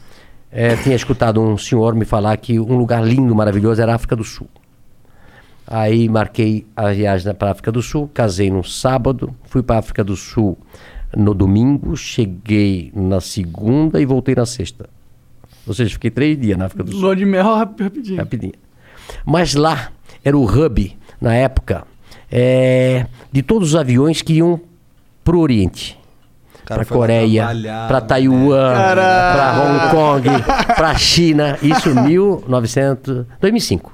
eh, 0.50 0.76
tinha 0.76 0.96
escutado 0.96 1.38
um 1.38 1.58
senhor 1.58 1.94
me 1.94 2.06
falar 2.06 2.34
que 2.38 2.58
um 2.58 2.78
lugar 2.78 3.04
lindo, 3.04 3.34
maravilhoso 3.34 3.82
era 3.82 3.92
a 3.92 3.94
África 3.96 4.16
do 4.16 4.24
Sul. 4.24 4.48
Aí 5.66 6.08
marquei 6.08 6.66
a 6.74 6.92
viagem 6.92 7.34
para 7.34 7.48
a 7.48 7.52
África 7.52 7.70
do 7.70 7.82
Sul, 7.82 8.10
casei 8.12 8.50
no 8.50 8.64
sábado, 8.64 9.34
fui 9.44 9.62
para 9.62 9.76
a 9.76 9.78
África 9.80 10.02
do 10.02 10.16
Sul 10.16 10.58
no 11.16 11.34
domingo, 11.34 11.96
cheguei 11.96 12.90
na 12.94 13.20
segunda 13.20 14.00
e 14.00 14.04
voltei 14.06 14.34
na 14.34 14.46
sexta. 14.46 14.88
Ou 15.66 15.72
seja, 15.74 15.90
fiquei 15.92 16.10
três 16.10 16.38
dias 16.38 16.58
na 16.58 16.66
África 16.66 16.84
do 16.84 16.92
Sul. 16.92 17.00
Lua 17.00 17.16
de 17.16 17.24
mel 17.24 17.56
rap- 17.56 17.80
rapidinho. 17.82 18.18
Rapidinho. 18.18 18.52
Mas 19.24 19.54
lá 19.54 19.90
era 20.24 20.36
o 20.36 20.44
hub, 20.44 20.96
na 21.20 21.34
época, 21.34 21.84
é, 22.30 23.06
de 23.32 23.42
todos 23.42 23.70
os 23.70 23.76
aviões 23.76 24.20
que 24.22 24.34
iam 24.34 24.60
pro 25.22 25.38
Oriente. 25.38 25.98
cara 26.66 26.84
Para 26.84 26.94
Coreia, 26.96 27.46
para 27.88 28.00
Taiwan, 28.00 28.74
para 28.74 29.60
Hong 29.60 29.90
Kong, 29.90 30.28
para 30.76 30.94
China. 30.96 31.58
Isso 31.62 31.88
em 31.90 31.94
1900, 31.94 33.26
2005. 33.40 33.92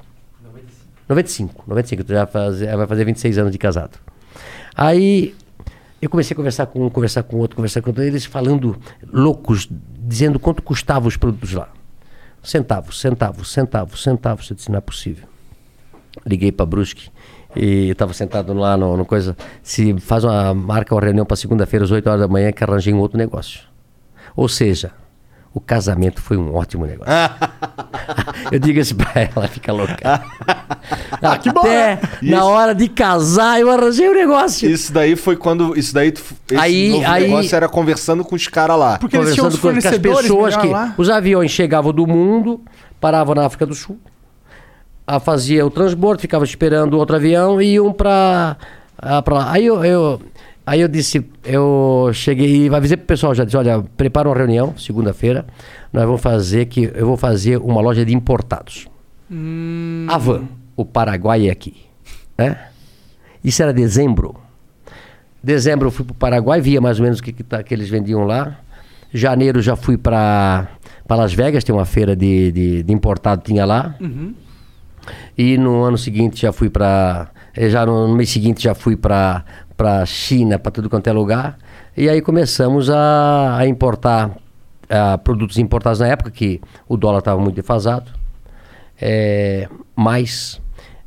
95. 1.09 1.63
95, 1.67 2.03
tu 2.05 2.13
já 2.13 2.25
faz, 2.25 2.59
vai 2.61 2.87
fazer 2.87 3.05
26 3.05 3.37
anos 3.37 3.51
de 3.51 3.57
casado. 3.57 3.97
Aí 4.75 5.35
eu 6.01 6.09
comecei 6.09 6.33
a 6.33 6.35
conversar 6.35 6.65
com 6.65 6.85
um, 6.85 6.89
conversar 6.89 7.23
com 7.23 7.37
outro, 7.37 7.55
conversar 7.55 7.81
com 7.81 7.89
outro, 7.91 8.03
eles 8.03 8.25
falando 8.25 8.75
loucos, 9.11 9.67
dizendo 9.69 10.39
quanto 10.39 10.63
custavam 10.63 11.07
os 11.07 11.15
produtos 11.15 11.53
lá. 11.53 11.69
Centavos, 12.41 12.99
centavos, 12.99 13.51
centavos, 13.51 14.01
centavos. 14.01 14.49
Eu 14.49 14.55
disse, 14.55 14.71
não 14.71 14.79
é 14.79 14.81
possível. 14.81 15.27
Liguei 16.25 16.51
para 16.51 16.65
Brusque 16.65 17.09
e 17.55 17.89
estava 17.89 18.13
sentado 18.13 18.53
lá 18.53 18.75
no, 18.75 18.97
no 18.97 19.05
coisa. 19.05 19.37
Se 19.61 19.97
faz 19.99 20.23
uma 20.23 20.53
marca 20.53 20.95
uma 20.95 21.01
reunião 21.01 21.25
para 21.25 21.37
segunda-feira 21.37 21.85
às 21.85 21.91
8 21.91 22.07
horas 22.07 22.21
da 22.21 22.27
manhã 22.27 22.51
que 22.51 22.63
arranjei 22.63 22.93
um 22.93 22.99
outro 22.99 23.17
negócio. 23.17 23.61
Ou 24.35 24.49
seja, 24.49 24.91
o 25.53 25.59
casamento 25.59 26.21
foi 26.21 26.37
um 26.37 26.55
ótimo 26.55 26.85
negócio. 26.85 27.11
eu 28.51 28.59
digo 28.59 28.79
isso 28.79 28.95
para 28.95 29.29
ela, 29.35 29.47
fica 29.47 29.71
louca. 29.71 30.21
Ah, 31.21 31.37
que 31.37 31.51
bom, 31.51 31.59
Até 31.59 31.95
né? 31.95 31.99
na 32.23 32.43
hora 32.45 32.73
de 32.73 32.89
casar 32.89 33.59
eu 33.59 33.69
arranjei 33.69 34.09
um 34.09 34.13
negócio. 34.13 34.67
Isso 34.67 34.91
daí 34.91 35.15
foi 35.15 35.35
quando. 35.35 35.77
Isso 35.77 35.93
daí. 35.93 36.11
Aí- 36.57 36.89
novo 36.89 37.05
aí- 37.07 37.27
negócio 37.27 37.55
era 37.55 37.69
conversando 37.69 38.23
com 38.25 38.35
os 38.35 38.47
caras 38.47 38.77
lá. 38.77 38.97
Porque 38.97 39.15
eles 39.15 39.35
tinham 39.35 39.47
os 39.47 39.59
conversando 39.59 40.01
com, 40.01 40.09
com 40.09 40.17
as 40.17 40.21
pessoas 40.21 40.57
que 40.57 40.67
lá. 40.67 40.95
os 40.97 41.09
aviões 41.09 41.51
chegavam 41.51 41.93
do 41.93 42.07
mundo, 42.07 42.59
paravam 42.99 43.35
na 43.35 43.45
África 43.45 43.67
do 43.67 43.75
Sul, 43.75 43.99
a, 45.05 45.19
fazia 45.19 45.63
o 45.65 45.69
transbordo, 45.69 46.19
ficava 46.21 46.43
esperando 46.43 46.97
outro 46.97 47.15
avião 47.15 47.61
e 47.61 47.73
iam 47.73 47.93
para 47.93 48.57
lá. 49.27 49.51
Aí 49.51 49.67
eu, 49.67 49.85
eu 49.85 50.21
aí 50.65 50.81
eu 50.81 50.87
disse, 50.87 51.25
eu 51.43 52.09
cheguei 52.13 52.67
e 52.67 52.75
avisei 52.75 52.97
pro 52.97 53.05
pessoal 53.07 53.33
já 53.35 53.43
disse, 53.43 53.57
olha, 53.57 53.83
prepara 53.97 54.27
uma 54.29 54.35
reunião 54.35 54.75
segunda-feira, 54.77 55.45
nós 55.91 56.05
vamos 56.05 56.21
fazer 56.21 56.65
que 56.65 56.91
eu 56.93 57.05
vou 57.07 57.17
fazer 57.17 57.57
uma 57.57 57.81
loja 57.81 58.05
de 58.05 58.13
importados. 58.15 58.87
A 60.09 60.17
van, 60.17 60.43
o 60.75 60.83
Paraguai 60.85 61.47
é 61.47 61.51
aqui, 61.51 61.75
né? 62.37 62.67
Isso 63.43 63.61
era 63.63 63.73
dezembro. 63.73 64.35
Dezembro 65.43 65.87
eu 65.87 65.91
fui 65.91 66.05
para 66.05 66.11
o 66.13 66.15
Paraguai, 66.15 66.61
via 66.61 66.79
mais 66.79 66.99
ou 66.99 67.03
menos 67.03 67.19
o 67.19 67.23
que, 67.23 67.31
que, 67.33 67.43
tá- 67.43 67.63
que 67.63 67.73
eles 67.73 67.89
vendiam 67.89 68.25
lá. 68.25 68.59
Janeiro 69.13 69.61
já 69.61 69.75
fui 69.75 69.97
para 69.97 70.67
Las 71.09 71.33
Vegas, 71.33 71.63
tem 71.63 71.73
uma 71.73 71.85
feira 71.85 72.15
de, 72.15 72.51
de, 72.51 72.83
de 72.83 72.93
importado, 72.93 73.41
tinha 73.43 73.65
lá. 73.65 73.95
E 75.37 75.57
no 75.57 75.83
ano 75.83 75.97
seguinte 75.97 76.41
já 76.41 76.51
fui 76.51 76.69
para. 76.69 77.29
Já 77.57 77.85
no, 77.85 78.07
no 78.07 78.15
mês 78.15 78.29
seguinte 78.29 78.61
já 78.63 78.75
fui 78.75 78.95
para 78.95 79.43
para 79.81 80.05
China, 80.05 80.59
para 80.59 80.71
tudo 80.71 80.87
quanto 80.91 81.07
é 81.07 81.11
lugar. 81.11 81.57
E 81.97 82.07
aí 82.07 82.21
começamos 82.21 82.87
a, 82.87 83.57
a 83.57 83.65
importar 83.65 84.29
ah, 84.87 85.17
produtos 85.17 85.57
importados 85.57 85.99
na 85.99 86.07
época, 86.07 86.29
que 86.29 86.61
o 86.87 86.95
dólar 86.95 87.17
estava 87.17 87.41
muito 87.41 87.55
defasado. 87.55 88.11
É, 89.01 89.67
mas 89.95 90.61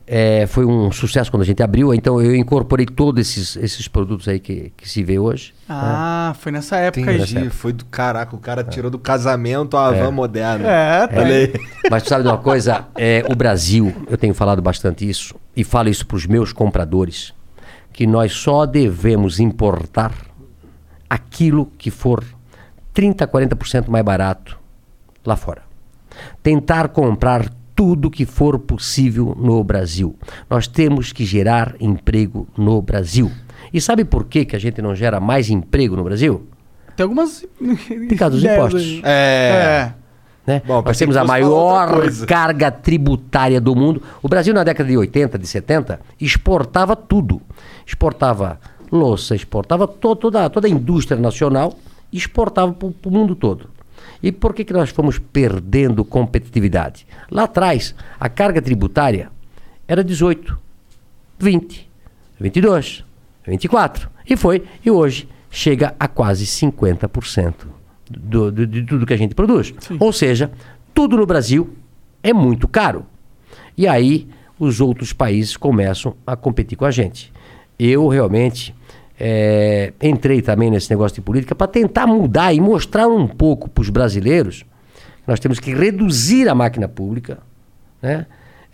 é, 0.08 0.44
foi 0.48 0.64
um 0.64 0.90
sucesso 0.90 1.30
quando 1.30 1.42
a 1.44 1.46
gente 1.46 1.62
abriu, 1.62 1.94
então 1.94 2.20
eu 2.20 2.34
incorporei 2.34 2.84
todos 2.84 3.20
esses, 3.20 3.54
esses 3.54 3.86
produtos 3.86 4.26
aí 4.26 4.40
que, 4.40 4.72
que 4.76 4.88
se 4.88 5.04
vê 5.04 5.20
hoje. 5.20 5.54
Ah, 5.68 6.34
foi 6.40 6.50
nessa 6.50 6.76
época 6.76 7.08
aí. 7.08 7.20
Entendi. 7.20 7.50
Foi 7.50 7.72
do 7.72 7.84
caraca. 7.84 8.34
O 8.34 8.40
cara 8.40 8.64
tirou 8.64 8.90
do 8.90 8.98
casamento 8.98 9.76
a 9.76 9.92
van 9.92 10.10
moderna. 10.10 10.68
É, 10.68 11.06
tá 11.06 11.20
Olha. 11.20 11.52
Mas 11.88 12.02
tu 12.02 12.08
sabe 12.08 12.24
de 12.24 12.28
uma 12.28 12.38
coisa? 12.38 12.86
É, 12.96 13.24
o 13.30 13.36
Brasil, 13.36 13.94
eu 14.10 14.18
tenho 14.18 14.34
falado 14.34 14.60
bastante 14.60 15.08
isso, 15.08 15.36
e 15.56 15.62
falo 15.62 15.88
isso 15.88 16.04
para 16.04 16.16
os 16.16 16.26
meus 16.26 16.52
compradores, 16.52 17.32
que 17.94 18.06
nós 18.06 18.32
só 18.32 18.66
devemos 18.66 19.38
importar 19.38 20.12
aquilo 21.08 21.70
que 21.78 21.90
for 21.90 22.24
30%, 22.92 23.26
40% 23.28 23.88
mais 23.88 24.04
barato 24.04 24.58
lá 25.24 25.36
fora. 25.36 25.62
Tentar 26.42 26.88
comprar 26.88 27.48
tudo 27.74 28.10
que 28.10 28.26
for 28.26 28.58
possível 28.58 29.36
no 29.38 29.62
Brasil. 29.62 30.16
Nós 30.50 30.66
temos 30.66 31.12
que 31.12 31.24
gerar 31.24 31.76
emprego 31.80 32.48
no 32.58 32.82
Brasil. 32.82 33.30
E 33.72 33.80
sabe 33.80 34.04
por 34.04 34.24
que, 34.24 34.44
que 34.44 34.56
a 34.56 34.58
gente 34.58 34.82
não 34.82 34.94
gera 34.94 35.20
mais 35.20 35.48
emprego 35.48 35.96
no 35.96 36.04
Brasil? 36.04 36.46
Tem 36.96 37.04
algumas. 37.04 37.46
Por 37.58 38.18
causa 38.18 38.36
dos 38.36 38.44
impostos. 38.44 39.00
É. 39.04 39.92
É. 39.92 40.03
né? 40.46 40.62
Bom, 40.66 40.82
Nós 40.82 40.98
temos 40.98 41.16
a 41.16 41.24
maior 41.24 41.88
carga 42.26 42.70
tributária 42.70 43.60
do 43.60 43.74
mundo. 43.74 44.02
O 44.22 44.28
Brasil, 44.28 44.52
na 44.52 44.62
década 44.64 44.88
de 44.88 44.96
80, 44.96 45.38
de 45.38 45.46
70, 45.46 46.00
exportava 46.20 46.94
tudo. 46.94 47.40
Exportava 47.86 48.58
louça, 48.92 49.34
exportava 49.34 49.86
to- 49.88 50.14
toda, 50.16 50.48
toda 50.50 50.66
a 50.66 50.70
indústria 50.70 51.18
nacional, 51.20 51.74
exportava 52.12 52.72
para 52.72 52.88
o 52.88 53.10
mundo 53.10 53.34
todo. 53.34 53.68
E 54.22 54.30
por 54.32 54.54
que, 54.54 54.64
que 54.64 54.72
nós 54.72 54.90
fomos 54.90 55.18
perdendo 55.18 56.04
competitividade? 56.04 57.06
Lá 57.30 57.44
atrás, 57.44 57.94
a 58.18 58.28
carga 58.28 58.60
tributária 58.62 59.30
era 59.88 60.02
18, 60.04 60.58
20, 61.38 61.90
22, 62.40 63.04
24. 63.46 64.08
E 64.28 64.36
foi, 64.36 64.64
e 64.84 64.90
hoje 64.90 65.28
chega 65.50 65.94
a 65.98 66.08
quase 66.08 66.46
50% 66.46 67.54
do, 68.18 68.50
do, 68.50 68.66
de 68.66 68.82
tudo 68.84 69.06
que 69.06 69.14
a 69.14 69.18
gente 69.18 69.34
produz. 69.34 69.74
Ou 69.98 70.12
seja, 70.12 70.50
tudo 70.92 71.16
no 71.16 71.26
Brasil 71.26 71.74
é 72.22 72.32
muito 72.32 72.68
caro. 72.68 73.06
E 73.76 73.86
aí 73.86 74.28
os 74.58 74.80
outros 74.80 75.12
países 75.12 75.56
começam 75.56 76.14
a 76.26 76.36
competir 76.36 76.76
com 76.76 76.84
a 76.84 76.90
gente. 76.90 77.32
Eu 77.78 78.06
realmente 78.08 78.74
é, 79.18 79.92
entrei 80.02 80.40
também 80.42 80.70
nesse 80.70 80.90
negócio 80.90 81.16
de 81.16 81.20
política 81.20 81.54
para 81.54 81.66
tentar 81.66 82.06
mudar 82.06 82.52
e 82.52 82.60
mostrar 82.60 83.08
um 83.08 83.26
pouco 83.26 83.68
para 83.68 83.82
os 83.82 83.90
brasileiros 83.90 84.62
que 84.62 85.28
nós 85.28 85.40
temos 85.40 85.58
que 85.58 85.74
reduzir 85.74 86.48
a 86.48 86.54
máquina 86.54 86.88
pública, 86.88 87.38
né? 88.02 88.26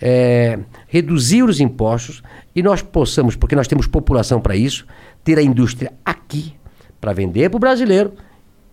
É, 0.03 0.59
reduzir 0.89 1.43
os 1.43 1.61
impostos 1.61 2.23
e 2.57 2.63
nós 2.63 2.81
possamos, 2.81 3.37
porque 3.37 3.55
nós 3.55 3.69
temos 3.69 3.87
população 3.87 4.41
para 4.41 4.57
isso, 4.57 4.87
ter 5.23 5.39
a 5.39 5.43
indústria 5.43 5.93
aqui 6.03 6.55
para 6.99 7.13
vender 7.13 7.51
para 7.51 7.59
o 7.59 7.61
brasileiro 7.61 8.15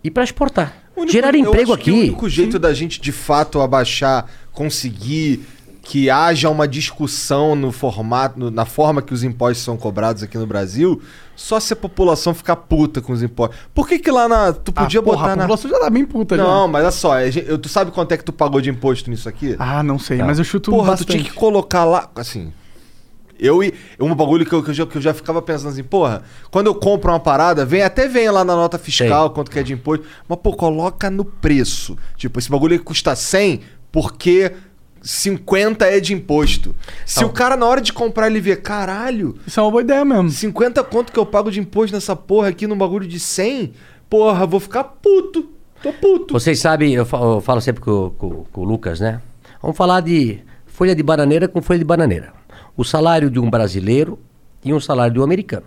e 0.07 0.11
para 0.11 0.23
exportar. 0.23 0.73
Único- 0.95 1.11
Gerar 1.11 1.35
emprego 1.35 1.65
que 1.77 1.91
O 1.91 1.93
aqui. 1.93 2.01
único 2.01 2.27
jeito 2.29 2.57
da 2.57 2.73
gente 2.73 2.99
de 2.99 3.11
fato 3.11 3.61
abaixar, 3.61 4.25
conseguir 4.51 5.45
que 5.83 6.09
haja 6.09 6.49
uma 6.49 6.67
discussão 6.67 7.55
no 7.55 7.71
formato, 7.71 8.37
no- 8.37 8.51
na 8.51 8.65
forma 8.65 9.01
que 9.01 9.13
os 9.13 9.23
impostos 9.23 9.63
são 9.63 9.77
cobrados 9.77 10.21
aqui 10.23 10.37
no 10.37 10.45
Brasil, 10.45 11.01
só 11.35 11.59
se 11.61 11.71
a 11.71 11.75
população 11.77 12.33
ficar 12.33 12.55
puta 12.57 12.99
com 12.99 13.13
os 13.13 13.21
impostos. 13.23 13.57
Por 13.73 13.87
que 13.87 13.97
que 13.99 14.11
lá 14.11 14.27
na 14.27 14.51
tu 14.51 14.73
podia 14.73 14.99
ah, 14.99 15.03
porra, 15.03 15.17
botar 15.17 15.31
a 15.31 15.35
na 15.35 15.41
população 15.43 15.71
já 15.71 15.79
tá 15.79 15.89
bem 15.89 16.03
puta 16.05 16.35
Não, 16.35 16.63
já. 16.63 16.67
mas 16.67 16.81
olha 16.83 16.91
só, 16.91 17.17
é, 17.17 17.29
eu- 17.47 17.57
tu 17.57 17.69
sabe 17.69 17.91
quanto 17.91 18.11
é 18.11 18.17
que 18.17 18.23
tu 18.25 18.33
pagou 18.33 18.59
de 18.59 18.69
imposto 18.69 19.09
nisso 19.09 19.29
aqui? 19.29 19.55
Ah, 19.59 19.81
não 19.81 19.97
sei, 19.99 20.17
mas 20.17 20.39
eu 20.39 20.43
chuto 20.43 20.71
Porra, 20.71 20.89
bastante. 20.91 21.07
tu 21.07 21.11
tinha 21.11 21.23
que 21.23 21.31
colocar 21.33 21.85
lá, 21.85 22.09
assim. 22.15 22.51
Eu 23.39 23.63
e 23.63 23.73
um 23.99 24.13
bagulho 24.15 24.45
que 24.45 24.53
eu, 24.53 24.63
que, 24.63 24.69
eu 24.69 24.73
já, 24.73 24.85
que 24.85 24.97
eu 24.97 25.01
já 25.01 25.13
ficava 25.13 25.41
pensando 25.41 25.69
assim, 25.69 25.83
porra, 25.83 26.23
quando 26.51 26.67
eu 26.67 26.75
compro 26.75 27.11
uma 27.11 27.19
parada, 27.19 27.65
vem 27.65 27.81
até 27.83 28.07
vem 28.07 28.29
lá 28.29 28.43
na 28.43 28.55
nota 28.55 28.77
fiscal 28.77 29.29
quanto 29.31 29.51
que 29.51 29.59
é 29.59 29.63
de 29.63 29.73
imposto, 29.73 30.05
mas 30.27 30.39
pô, 30.39 30.53
coloca 30.53 31.09
no 31.09 31.23
preço. 31.25 31.97
Tipo, 32.15 32.39
esse 32.39 32.49
bagulho 32.49 32.81
custa 32.83 33.15
100 33.15 33.61
porque 33.91 34.51
50 35.01 35.85
é 35.85 35.99
de 35.99 36.13
imposto. 36.13 36.75
Se 37.05 37.23
o 37.23 37.29
cara 37.29 37.55
na 37.55 37.65
hora 37.65 37.79
de 37.81 37.93
comprar 37.93 38.27
ele 38.27 38.39
vê, 38.41 38.55
caralho, 38.55 39.37
Isso 39.45 39.59
é 39.59 39.63
uma 39.63 39.71
boa 39.71 39.81
ideia 39.81 40.03
mesmo. 40.03 40.29
50 40.29 40.83
conto 40.83 41.11
que 41.13 41.19
eu 41.19 41.25
pago 41.25 41.51
de 41.51 41.59
imposto 41.59 41.95
nessa 41.95 42.15
porra 42.15 42.49
aqui 42.49 42.67
num 42.67 42.77
bagulho 42.77 43.07
de 43.07 43.19
100, 43.19 43.73
porra, 44.09 44.45
vou 44.45 44.59
ficar 44.59 44.83
puto. 44.83 45.49
Tô 45.81 45.93
puto. 45.93 46.33
Vocês 46.33 46.59
sabem, 46.59 46.93
eu 46.93 47.05
fa- 47.05 47.19
eu 47.19 47.39
falo 47.39 47.61
sempre 47.61 47.81
com, 47.81 48.09
com- 48.17 48.43
com 48.51 48.61
o 48.61 48.63
Lucas, 48.63 48.99
né? 48.99 49.21
Vamos 49.61 49.77
falar 49.77 50.01
de 50.01 50.39
folha 50.65 50.95
de 50.95 51.03
bananeira 51.03 51.47
com 51.47 51.61
folha 51.61 51.79
de 51.79 51.85
bananeira. 51.85 52.33
O 52.77 52.83
salário 52.83 53.29
de 53.29 53.39
um 53.39 53.49
brasileiro 53.49 54.19
e 54.63 54.71
um 54.71 54.79
salário 54.79 55.13
de 55.13 55.19
um 55.19 55.23
americano. 55.23 55.65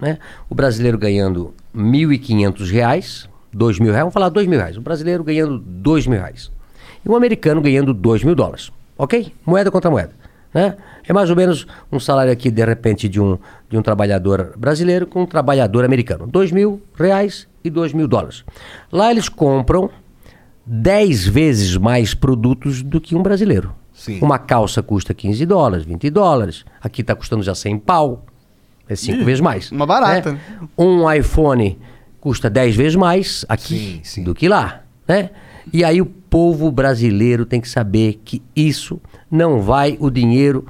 Né? 0.00 0.18
O 0.50 0.54
brasileiro 0.54 0.98
ganhando 0.98 1.54
1.500 1.74 2.70
reais, 2.70 3.28
R$ 3.52 3.80
mil 3.80 3.92
reais, 3.92 4.00
vamos 4.00 4.14
falar 4.14 4.30
R$ 4.30 4.46
mil 4.46 4.58
reais. 4.58 4.76
O 4.76 4.80
brasileiro 4.80 5.24
ganhando 5.24 5.64
R$ 5.84 6.08
mil 6.08 6.18
reais. 6.18 6.50
E 7.04 7.08
um 7.08 7.16
americano 7.16 7.60
ganhando 7.60 7.92
R$ 7.92 8.24
mil 8.24 8.34
dólares. 8.34 8.70
Ok? 8.96 9.32
Moeda 9.46 9.70
contra 9.70 9.90
moeda. 9.90 10.12
Né? 10.52 10.76
É 11.06 11.12
mais 11.12 11.30
ou 11.30 11.36
menos 11.36 11.66
um 11.90 12.00
salário 12.00 12.32
aqui, 12.32 12.50
de 12.50 12.64
repente, 12.64 13.08
de 13.08 13.20
um, 13.20 13.38
de 13.68 13.76
um 13.76 13.82
trabalhador 13.82 14.54
brasileiro 14.56 15.06
com 15.06 15.22
um 15.22 15.26
trabalhador 15.26 15.84
americano. 15.84 16.28
R$ 16.32 16.52
mil 16.52 16.82
reais 16.94 17.46
e 17.64 17.68
R$ 17.68 17.94
mil 17.94 18.08
dólares. 18.08 18.44
Lá 18.90 19.10
eles 19.10 19.28
compram 19.28 19.90
10 20.66 21.26
vezes 21.26 21.76
mais 21.76 22.14
produtos 22.14 22.82
do 22.82 23.00
que 23.00 23.14
um 23.14 23.22
brasileiro. 23.22 23.74
Sim. 23.98 24.20
Uma 24.22 24.38
calça 24.38 24.80
custa 24.82 25.12
15 25.12 25.44
dólares, 25.44 25.84
20 25.84 26.08
dólares. 26.08 26.64
Aqui 26.80 27.00
está 27.00 27.14
custando 27.16 27.42
já 27.42 27.54
100 27.54 27.78
pau. 27.80 28.24
É 28.88 28.94
cinco 28.96 29.20
Ih, 29.20 29.24
vezes 29.24 29.40
mais. 29.40 29.70
uma 29.72 29.84
barata. 29.84 30.32
né? 30.32 30.40
Um 30.78 31.10
iPhone 31.12 31.78
custa 32.20 32.48
10 32.48 32.76
vezes 32.76 32.94
mais 32.96 33.44
aqui 33.48 33.76
Sim, 33.78 34.00
sim. 34.04 34.22
do 34.22 34.34
que 34.34 34.48
lá. 34.48 34.82
Né? 35.06 35.30
E 35.72 35.84
aí 35.84 36.00
o 36.00 36.06
povo 36.06 36.70
brasileiro 36.70 37.44
tem 37.44 37.60
que 37.60 37.68
saber 37.68 38.20
que 38.24 38.40
isso 38.54 39.00
não 39.30 39.60
vai 39.60 39.96
o 40.00 40.10
dinheiro 40.10 40.64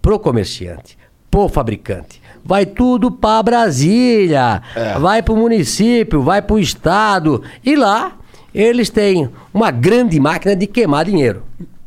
pro 0.00 0.18
comerciante, 0.18 0.96
pro 1.30 1.48
fabricante. 1.48 2.20
Vai 2.44 2.66
tudo 2.66 3.10
para 3.12 3.42
Brasília, 3.42 4.60
É. 4.74 4.98
vai 4.98 5.22
para 5.22 5.34
o 5.34 5.36
município, 5.36 6.22
vai 6.22 6.40
para 6.42 6.54
o 6.54 6.58
estado. 6.58 7.42
E 7.64 7.76
lá 7.76 8.16
eles 8.54 8.90
têm 8.90 9.28
uma 9.54 9.70
grande 9.70 10.18
máquina 10.18 10.56
de 10.56 10.66
queimar 10.66 11.04
dinheiro. 11.04 11.42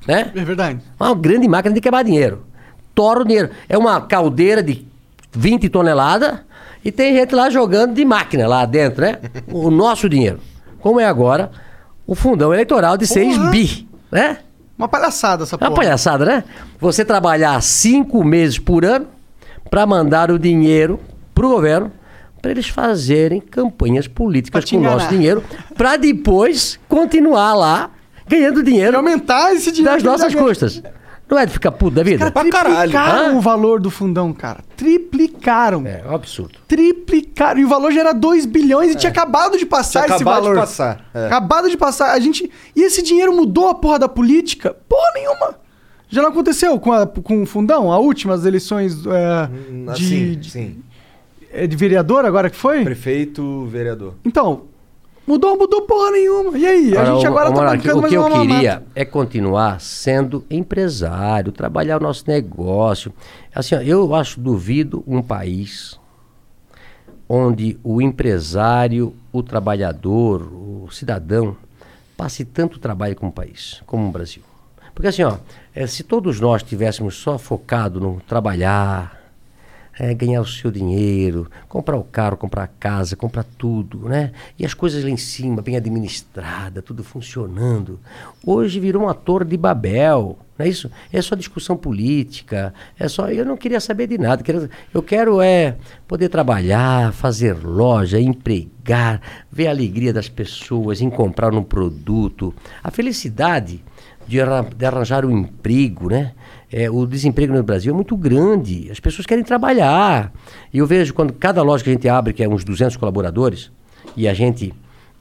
Né? 0.08 0.32
É 0.36 0.44
verdade. 0.44 0.80
Uma 1.00 1.16
grande 1.16 1.48
máquina 1.48 1.74
de 1.74 1.82
queimar 1.82 2.04
dinheiro. 2.04 2.44
Tora 2.94 3.22
o 3.22 3.26
dinheiro. 3.26 3.50
É 3.68 3.78
uma 3.78 4.00
caldeira 4.02 4.62
de 4.62 4.86
20 5.32 5.68
toneladas 5.70 6.40
e 6.84 6.92
tem 6.92 7.16
gente 7.16 7.34
lá 7.34 7.50
jogando 7.50 7.94
de 7.94 8.06
máquina 8.06 8.48
lá 8.48 8.66
dentro, 8.66 9.02
né? 9.02 9.18
O 9.52 9.70
nosso 9.72 10.08
dinheiro. 10.08 10.40
Como 10.80 11.00
é 11.00 11.06
agora 11.06 11.52
o 12.06 12.14
fundão 12.14 12.54
eleitoral 12.54 12.96
de 12.98 13.08
6 13.08 13.38
Porra. 13.38 13.50
bi, 13.50 13.88
né? 14.12 14.38
Uma 14.78 14.88
palhaçada 14.88 15.44
essa 15.44 15.56
É 15.56 15.58
uma 15.58 15.70
porra. 15.70 15.82
palhaçada, 15.82 16.26
né? 16.26 16.44
Você 16.80 17.04
trabalhar 17.04 17.60
cinco 17.62 18.24
meses 18.24 18.60
por 18.60 18.86
ano 18.86 19.08
para 19.70 19.86
mandar 19.86 20.30
o 20.30 20.38
dinheiro 20.38 21.00
pro 21.34 21.50
governo 21.50 21.92
para 22.42 22.52
eles 22.52 22.68
fazerem 22.70 23.42
campanhas 23.42 24.08
políticas 24.08 24.70
com 24.70 24.78
o 24.78 24.82
nosso 24.82 25.10
dinheiro 25.10 25.44
para 25.76 25.98
depois 25.98 26.80
continuar 26.88 27.56
lá 27.56 27.90
ganhando 28.28 28.60
E 28.62 28.64
dinheiro 28.64 28.98
aumentar 28.98 29.54
esse 29.54 29.72
dinheiro. 29.72 29.96
das 29.96 30.04
nossas 30.04 30.34
ganha. 30.34 30.46
custas. 30.48 30.82
Não 31.28 31.40
é 31.40 31.46
de 31.48 31.54
ficar 31.54 31.72
puto 31.72 31.96
da 31.96 32.04
vida? 32.04 32.30
Pra 32.30 32.48
caralho. 32.50 32.92
Triplicaram 32.92 33.32
Hã? 33.34 33.38
o 33.38 33.42
valor 33.42 33.80
do 33.80 33.90
fundão, 33.90 34.32
cara. 34.32 34.60
Triplicaram. 34.78 35.84
É, 35.88 36.04
é 36.06 36.08
um 36.10 36.14
absurdo. 36.14 36.60
Triplicaram. 36.68 37.60
E 37.60 37.66
o 37.66 37.68
valor 37.68 37.92
já 37.92 38.02
era 38.02 38.14
2 38.14 38.46
bilhões 38.46 38.92
e 38.92 38.96
tinha 38.96 39.10
acabado 39.12 39.58
de 39.58 39.66
passar 39.66 40.04
Tinha 40.04 40.16
esse 40.18 40.24
acabado 40.24 40.42
de 40.44 40.48
valor. 40.50 40.60
passar, 40.60 41.06
é. 41.14 41.26
Acabado 41.26 41.68
de 41.70 41.78
passar. 41.78 42.12
A 42.12 42.20
gente... 42.20 42.50
E 42.76 42.82
esse 42.84 43.02
dinheiro 43.02 43.34
mudou 43.36 43.70
a 43.70 43.74
porra 43.76 43.98
da 43.98 44.08
política? 44.08 44.76
Porra 44.88 45.12
nenhuma. 45.16 45.56
Já 46.10 46.22
não 46.22 46.30
aconteceu 46.30 46.80
com, 46.80 46.94
a, 46.94 47.08
com 47.08 47.42
o 47.42 47.46
fundão? 47.48 47.92
A 47.92 47.98
última, 47.98 48.36
as 48.36 48.46
eleições 48.46 48.96
é, 49.08 49.50
Hum, 49.72 49.88
de, 49.96 50.36
de, 50.36 50.52
sim. 50.52 50.78
é, 51.52 51.66
de 51.66 51.76
vereador 51.76 52.24
agora 52.24 52.52
que 52.52 52.56
foi? 52.56 52.84
Prefeito, 52.84 53.66
vereador. 53.66 54.14
Então, 54.24 54.66
mudou, 55.26 55.58
mudou 55.58 55.82
porra 55.84 56.12
nenhuma. 56.12 56.58
E 56.58 56.66
aí? 56.66 56.98
a 56.98 57.06
gente 57.06 57.26
agora 57.26 57.50
ô, 57.50 57.54
tá 57.54 57.60
Monark, 57.60 57.78
bancando 57.78 57.98
O 57.98 58.02
mais 58.02 58.12
que 58.12 58.18
eu 58.18 58.22
uma 58.22 58.30
mamata. 58.30 58.54
queria 58.54 58.84
é 58.96 59.06
continuar 59.06 59.82
sendo 59.82 60.46
empresário, 60.50 61.52
trabalhar 61.52 61.98
o 61.98 62.04
nosso 62.04 62.24
negócio. 62.28 63.14
Assim, 63.54 63.76
ó, 63.76 63.82
eu 63.82 64.14
acho 64.16 64.40
duvido 64.40 65.04
um 65.08 65.22
país 65.22 66.00
onde 67.28 67.80
o 67.84 68.02
empresário, 68.02 69.16
o 69.32 69.42
trabalhador, 69.42 70.42
o 70.44 70.88
cidadão 70.92 71.58
passe 72.16 72.46
tanto 72.46 72.80
trabalho 72.80 73.16
como 73.16 73.32
o 73.32 73.34
país, 73.34 73.82
como 73.86 74.08
o 74.08 74.12
Brasil. 74.12 74.44
Porque 74.94 75.08
assim, 75.08 75.24
ó, 75.24 75.38
eh, 75.74 75.88
se 75.88 76.04
todos 76.04 76.40
nós 76.40 76.64
tivéssemos 76.64 77.16
só 77.16 77.38
focado 77.38 78.00
no 78.00 78.22
trabalhar, 78.22 79.25
é, 79.98 80.14
ganhar 80.14 80.42
o 80.42 80.46
seu 80.46 80.70
dinheiro, 80.70 81.50
comprar 81.70 81.98
o 81.98 82.04
carro, 82.04 82.38
comprar 82.38 82.64
a 82.64 82.68
casa, 82.68 83.16
comprar 83.16 83.44
tudo, 83.58 84.10
né? 84.10 84.32
E 84.60 84.66
as 84.66 84.74
coisas 84.74 85.04
lá 85.04 85.10
em 85.10 85.18
cima, 85.18 85.62
bem 85.62 85.78
administrada, 85.78 86.82
tudo 86.82 87.04
funcionando. 87.04 88.00
Hoje 88.46 88.80
virou 88.80 89.04
uma 89.04 89.14
torre 89.14 89.46
de 89.46 89.58
Babel, 89.58 90.38
não 90.58 90.66
é 90.66 90.70
isso? 90.70 90.92
É 91.12 91.22
só 91.22 91.36
discussão 91.36 91.78
política, 91.78 92.74
é 93.00 93.08
só... 93.08 93.30
Eu 93.30 93.46
não 93.46 93.58
queria 93.58 93.80
saber 93.80 94.08
de 94.08 94.18
nada, 94.18 94.44
eu 94.94 95.02
quero 95.02 95.42
é 95.42 95.78
poder 96.08 96.30
trabalhar, 96.30 97.14
fazer 97.14 97.54
loja, 97.54 98.20
empregar, 98.20 99.22
ver 99.52 99.68
a 99.68 99.72
alegria 99.72 100.14
das 100.14 100.28
pessoas 100.28 101.02
em 101.02 101.10
comprar 101.10 101.54
um 101.54 101.64
produto, 101.64 102.54
a 102.84 102.92
felicidade 102.92 103.84
de 104.28 104.42
arranjar 104.86 105.26
um 105.26 105.38
emprego, 105.38 106.10
né? 106.10 106.34
É, 106.78 106.92
o 106.92 107.06
desemprego 107.06 107.54
no 107.54 107.64
Brasil 107.64 107.94
é 107.94 107.96
muito 107.96 108.18
grande. 108.18 108.90
As 108.92 109.00
pessoas 109.00 109.26
querem 109.26 109.46
trabalhar. 109.46 110.34
E 110.74 110.80
eu 110.80 110.86
vejo 110.86 111.14
quando 111.14 111.32
cada 111.32 111.62
loja 111.62 111.82
que 111.82 111.90
a 111.90 111.94
gente 111.94 112.10
abre, 112.10 112.34
que 112.34 112.44
é 112.44 112.50
uns 112.50 112.66
200 112.66 112.98
colaboradores, 112.98 113.72
e 114.18 114.28
a 114.28 114.34
gente 114.34 114.74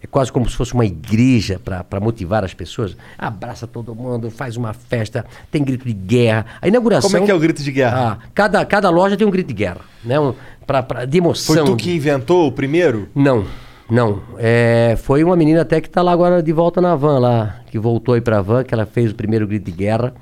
é 0.02 0.06
quase 0.08 0.32
como 0.32 0.50
se 0.50 0.56
fosse 0.56 0.74
uma 0.74 0.84
igreja 0.84 1.60
para 1.64 2.00
motivar 2.00 2.42
as 2.44 2.52
pessoas, 2.52 2.96
abraça 3.16 3.68
todo 3.68 3.94
mundo, 3.94 4.32
faz 4.32 4.56
uma 4.56 4.72
festa, 4.72 5.24
tem 5.48 5.62
grito 5.62 5.86
de 5.86 5.92
guerra. 5.92 6.44
A 6.60 6.66
inauguração. 6.66 7.08
Como 7.08 7.22
é 7.22 7.24
que 7.24 7.30
é 7.30 7.34
o 7.36 7.38
grito 7.38 7.62
de 7.62 7.70
guerra? 7.70 8.18
Ah, 8.20 8.28
cada, 8.34 8.64
cada 8.66 8.90
loja 8.90 9.16
tem 9.16 9.24
um 9.24 9.30
grito 9.30 9.46
de 9.46 9.54
guerra, 9.54 9.82
né? 10.04 10.18
Um, 10.18 10.34
pra, 10.66 10.82
pra, 10.82 11.04
de 11.04 11.18
emoção. 11.18 11.54
Foi 11.54 11.64
tu 11.64 11.76
que 11.76 11.94
inventou 11.94 12.48
o 12.48 12.52
primeiro? 12.52 13.08
Não, 13.14 13.44
não. 13.88 14.20
É, 14.38 14.96
foi 15.00 15.22
uma 15.22 15.36
menina 15.36 15.60
até 15.60 15.80
que 15.80 15.86
está 15.86 16.02
lá 16.02 16.10
agora 16.10 16.42
de 16.42 16.52
volta 16.52 16.80
na 16.80 16.96
van 16.96 17.20
lá, 17.20 17.60
que 17.70 17.78
voltou 17.78 18.16
aí 18.16 18.20
para 18.20 18.38
a 18.38 18.42
van, 18.42 18.64
que 18.64 18.74
ela 18.74 18.86
fez 18.86 19.12
o 19.12 19.14
primeiro 19.14 19.46
grito 19.46 19.66
de 19.66 19.72
guerra. 19.72 20.12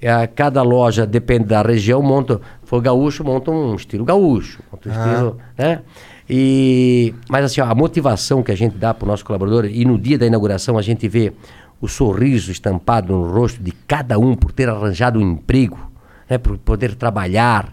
É, 0.00 0.26
cada 0.28 0.62
loja, 0.62 1.06
depende 1.06 1.44
da 1.44 1.62
região, 1.62 2.00
monta. 2.00 2.40
For 2.64 2.80
gaúcho, 2.80 3.24
monta 3.24 3.50
um 3.50 3.74
estilo 3.74 4.04
gaúcho, 4.04 4.62
monta 4.70 4.88
um 4.88 4.92
estilo, 4.92 5.38
né? 5.56 5.82
E, 6.30 7.14
mas 7.28 7.44
assim, 7.44 7.60
ó, 7.60 7.64
a 7.64 7.74
motivação 7.74 8.42
que 8.42 8.52
a 8.52 8.56
gente 8.56 8.76
dá 8.76 8.92
para 8.92 9.04
o 9.04 9.08
nosso 9.08 9.24
colaborador, 9.24 9.64
e 9.64 9.84
no 9.84 9.98
dia 9.98 10.18
da 10.18 10.26
inauguração 10.26 10.76
a 10.76 10.82
gente 10.82 11.08
vê 11.08 11.32
o 11.80 11.88
sorriso 11.88 12.52
estampado 12.52 13.12
no 13.12 13.32
rosto 13.32 13.62
de 13.62 13.72
cada 13.72 14.18
um 14.18 14.34
por 14.34 14.52
ter 14.52 14.68
arranjado 14.68 15.18
um 15.18 15.32
emprego, 15.32 15.78
né, 16.28 16.36
por 16.36 16.58
poder 16.58 16.94
trabalhar, 16.94 17.72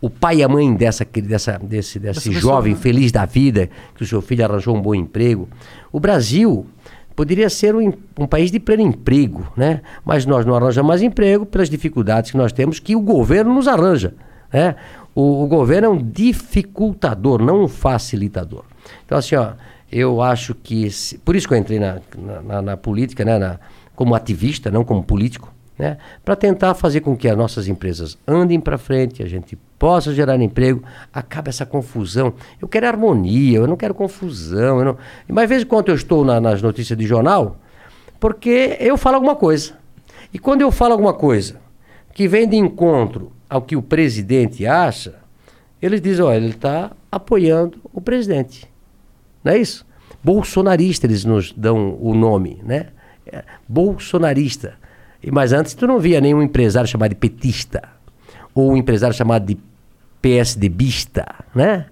o 0.00 0.10
pai 0.10 0.38
e 0.38 0.42
a 0.42 0.48
mãe 0.48 0.74
dessa, 0.74 1.04
dessa, 1.04 1.60
desse, 1.62 2.00
desse 2.00 2.28
pessoa, 2.28 2.54
jovem 2.54 2.74
né? 2.74 2.80
feliz 2.80 3.12
da 3.12 3.24
vida, 3.24 3.70
que 3.94 4.02
o 4.02 4.06
seu 4.06 4.20
filho 4.20 4.44
arranjou 4.44 4.76
um 4.76 4.82
bom 4.82 4.96
emprego. 4.96 5.48
O 5.92 6.00
Brasil 6.00 6.66
poderia 7.22 7.48
ser 7.48 7.74
um, 7.76 7.92
um 8.18 8.26
país 8.26 8.50
de 8.50 8.58
pleno 8.58 8.82
emprego, 8.82 9.46
né? 9.56 9.80
Mas 10.04 10.26
nós 10.26 10.44
não 10.44 10.56
arranjamos 10.56 10.88
mais 10.88 11.02
emprego 11.02 11.46
pelas 11.46 11.70
dificuldades 11.70 12.32
que 12.32 12.36
nós 12.36 12.52
temos, 12.52 12.80
que 12.80 12.96
o 12.96 13.00
governo 13.00 13.54
nos 13.54 13.68
arranja, 13.68 14.12
né? 14.52 14.74
O, 15.14 15.44
o 15.44 15.46
governo 15.46 15.86
é 15.86 15.90
um 15.90 15.98
dificultador, 16.02 17.40
não 17.40 17.64
um 17.64 17.68
facilitador. 17.68 18.64
Então, 19.06 19.16
assim, 19.16 19.36
ó, 19.36 19.52
eu 19.90 20.20
acho 20.20 20.54
que... 20.54 20.90
se- 20.90 21.18
por 21.18 21.36
isso 21.36 21.46
que 21.46 21.54
eu 21.54 21.58
entrei 21.58 21.78
na, 21.78 22.00
na, 22.18 22.42
na- 22.42 22.62
na 22.62 22.76
política, 22.76 23.24
né? 23.24 23.38
Na- 23.38 23.58
como 23.94 24.14
ativista, 24.14 24.70
não 24.70 24.84
como 24.84 25.02
político, 25.04 25.52
né? 25.78 25.98
Para 26.24 26.34
tentar 26.34 26.74
fazer 26.74 27.00
com 27.02 27.16
que 27.16 27.28
as 27.28 27.36
nossas 27.36 27.68
empresas 27.68 28.18
andem 28.26 28.58
para 28.58 28.76
frente, 28.78 29.22
a 29.22 29.28
gente 29.28 29.56
possa 29.82 30.14
gerar 30.14 30.40
emprego, 30.40 30.80
acaba 31.12 31.48
essa 31.48 31.66
confusão. 31.66 32.34
Eu 32.60 32.68
quero 32.68 32.86
harmonia, 32.86 33.58
eu 33.58 33.66
não 33.66 33.76
quero 33.76 33.92
confusão. 33.92 34.78
Eu 34.78 34.84
não... 34.84 34.96
Mais 35.28 35.48
vezes 35.48 35.64
quando 35.64 35.88
eu 35.88 35.96
estou 35.96 36.24
na- 36.24 36.40
nas 36.40 36.62
notícias 36.62 36.96
de 36.96 37.04
jornal, 37.04 37.56
porque 38.20 38.76
eu 38.78 38.96
falo 38.96 39.16
alguma 39.16 39.34
coisa. 39.34 39.72
E 40.32 40.38
quando 40.38 40.60
eu 40.60 40.70
falo 40.70 40.92
alguma 40.92 41.12
coisa 41.12 41.56
que 42.14 42.28
vem 42.28 42.48
de 42.48 42.54
encontro 42.54 43.32
ao 43.50 43.60
que 43.60 43.74
o 43.74 43.82
presidente 43.82 44.64
acha, 44.64 45.16
eles 45.82 46.00
dizem, 46.00 46.24
olha, 46.24 46.36
ele 46.36 46.50
está 46.50 46.92
apoiando 47.10 47.78
o 47.92 48.00
presidente. 48.00 48.70
Não 49.42 49.50
é 49.52 49.58
isso? 49.58 49.84
Bolsonarista, 50.22 51.08
eles 51.08 51.24
nos 51.24 51.50
dão 51.50 51.98
o 52.00 52.14
nome, 52.14 52.60
né? 52.62 52.86
É, 53.26 53.42
bolsonarista. 53.68 54.74
Mas 55.32 55.52
antes 55.52 55.74
tu 55.74 55.88
não 55.88 55.98
via 55.98 56.20
nenhum 56.20 56.40
empresário 56.40 56.88
chamado 56.88 57.10
de 57.10 57.16
petista. 57.16 57.82
Ou 58.54 58.70
um 58.70 58.76
empresário 58.76 59.16
chamado 59.16 59.44
de 59.44 59.58
PSDBista, 60.22 61.26
né? 61.54 61.86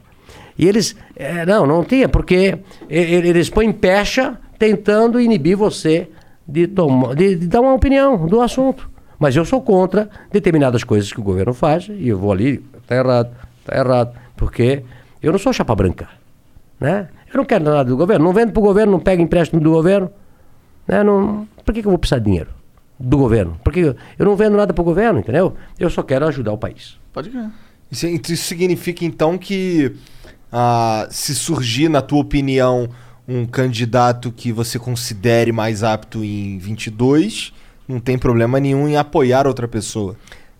E 0.58 0.66
eles, 0.68 0.94
é, 1.16 1.44
não, 1.46 1.66
não 1.66 1.82
tinha, 1.84 2.08
porque 2.08 2.58
eles 2.88 3.48
põem 3.50 3.72
pecha 3.72 4.38
tentando 4.58 5.18
inibir 5.20 5.56
você 5.56 6.08
de, 6.46 6.66
tomar, 6.66 7.14
de, 7.14 7.34
de 7.36 7.46
dar 7.46 7.60
uma 7.62 7.72
opinião 7.74 8.26
do 8.26 8.40
assunto. 8.40 8.88
Mas 9.18 9.34
eu 9.36 9.44
sou 9.44 9.60
contra 9.62 10.08
determinadas 10.30 10.84
coisas 10.84 11.12
que 11.12 11.20
o 11.20 11.22
governo 11.22 11.52
faz 11.54 11.88
e 11.90 12.08
eu 12.08 12.18
vou 12.18 12.30
ali, 12.32 12.58
tá 12.86 12.96
errado, 12.96 13.30
tá 13.64 13.76
errado, 13.76 14.14
porque 14.36 14.82
eu 15.22 15.32
não 15.32 15.38
sou 15.38 15.52
chapa 15.52 15.74
branca, 15.74 16.08
né? 16.78 17.08
Eu 17.32 17.38
não 17.38 17.44
quero 17.44 17.64
nada 17.64 17.84
do 17.84 17.96
governo, 17.96 18.24
não 18.24 18.32
vendo 18.32 18.52
pro 18.52 18.60
governo, 18.62 18.92
não 18.92 19.00
pego 19.00 19.22
empréstimo 19.22 19.60
do 19.60 19.70
governo, 19.70 20.10
né? 20.86 21.02
Não, 21.02 21.46
por 21.64 21.72
que, 21.72 21.80
que 21.80 21.86
eu 21.86 21.90
vou 21.92 21.98
precisar 21.98 22.18
de 22.18 22.24
dinheiro 22.26 22.50
do 22.98 23.16
governo? 23.16 23.58
Porque 23.64 23.80
eu- 23.80 23.96
não 24.26 24.36
vendo 24.36 24.56
nada 24.56 24.74
pro 24.74 24.84
governo, 24.84 25.20
entendeu? 25.20 25.54
Eu 25.78 25.88
só 25.88 26.02
quero 26.02 26.26
ajudar 26.26 26.52
o 26.52 26.58
país. 26.58 26.98
Pode 27.12 27.30
crer. 27.30 27.46
Isso, 27.90 28.06
isso 28.06 28.36
significa 28.36 29.04
então 29.04 29.36
que 29.36 29.92
ah, 30.52 31.08
se 31.10 31.34
surgir, 31.34 31.88
na 31.88 32.02
tua 32.02 32.20
opinião, 32.20 32.88
um 33.26 33.46
candidato 33.46 34.32
que 34.32 34.52
você 34.52 34.78
considere 34.78 35.52
mais 35.52 35.82
apto 35.82 36.24
em 36.24 36.58
22, 36.58 37.52
não 37.86 38.00
tem 38.00 38.18
problema 38.18 38.58
nenhum 38.58 38.88
em 38.88 38.96
apoiar 38.96 39.46
outra 39.46 39.68
pessoa. 39.68 40.16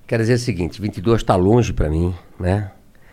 Quero 0.07 0.23
dizer 0.23 0.35
o 0.35 0.39
seguinte, 0.39 0.81
22 0.81 1.20
está 1.20 1.36
longe 1.36 1.73
para 1.73 1.89
mim, 1.89 2.15
né? 2.39 2.73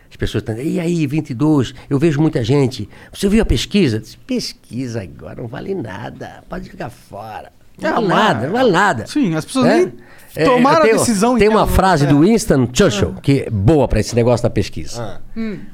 As 0.09 0.15
pessoas 0.15 0.41
estão 0.41 0.57
e 0.57 0.79
aí, 0.79 1.05
22, 1.05 1.73
eu 1.89 1.99
vejo 1.99 2.21
muita 2.21 2.43
gente. 2.43 2.89
Você 3.11 3.27
viu 3.27 3.41
a 3.41 3.45
pesquisa? 3.45 3.99
Disse, 3.99 4.17
pesquisa 4.17 5.03
agora 5.03 5.41
não 5.41 5.47
vale 5.47 5.75
nada, 5.75 6.43
pode 6.49 6.69
jogar 6.69 6.89
fora. 6.89 7.51
Não 7.81 7.89
Ah, 7.89 7.93
vale 7.93 8.07
mas- 8.07 8.17
nada, 8.17 8.45
não 8.47 8.53
vale 8.53 8.71
nada. 8.71 9.07
Sim, 9.07 9.35
as 9.35 9.45
pessoas 9.45 9.65
né? 9.65 9.91
nem 10.35 10.45
tomaram 10.45 10.79
a 10.79 10.81
tem- 10.85 10.93
decisão 10.93 11.37
Tem 11.37 11.47
em 11.47 11.49
uma 11.51 11.67
frase 11.67 12.05
é. 12.05 12.07
do 12.07 12.19
Winston 12.21 12.67
Churchill 12.73 13.15
que 13.21 13.41
é 13.45 13.49
boa 13.49 13.87
para 13.87 13.99
esse 13.99 14.15
negócio 14.15 14.43
da 14.43 14.49
pesquisa. 14.49 15.21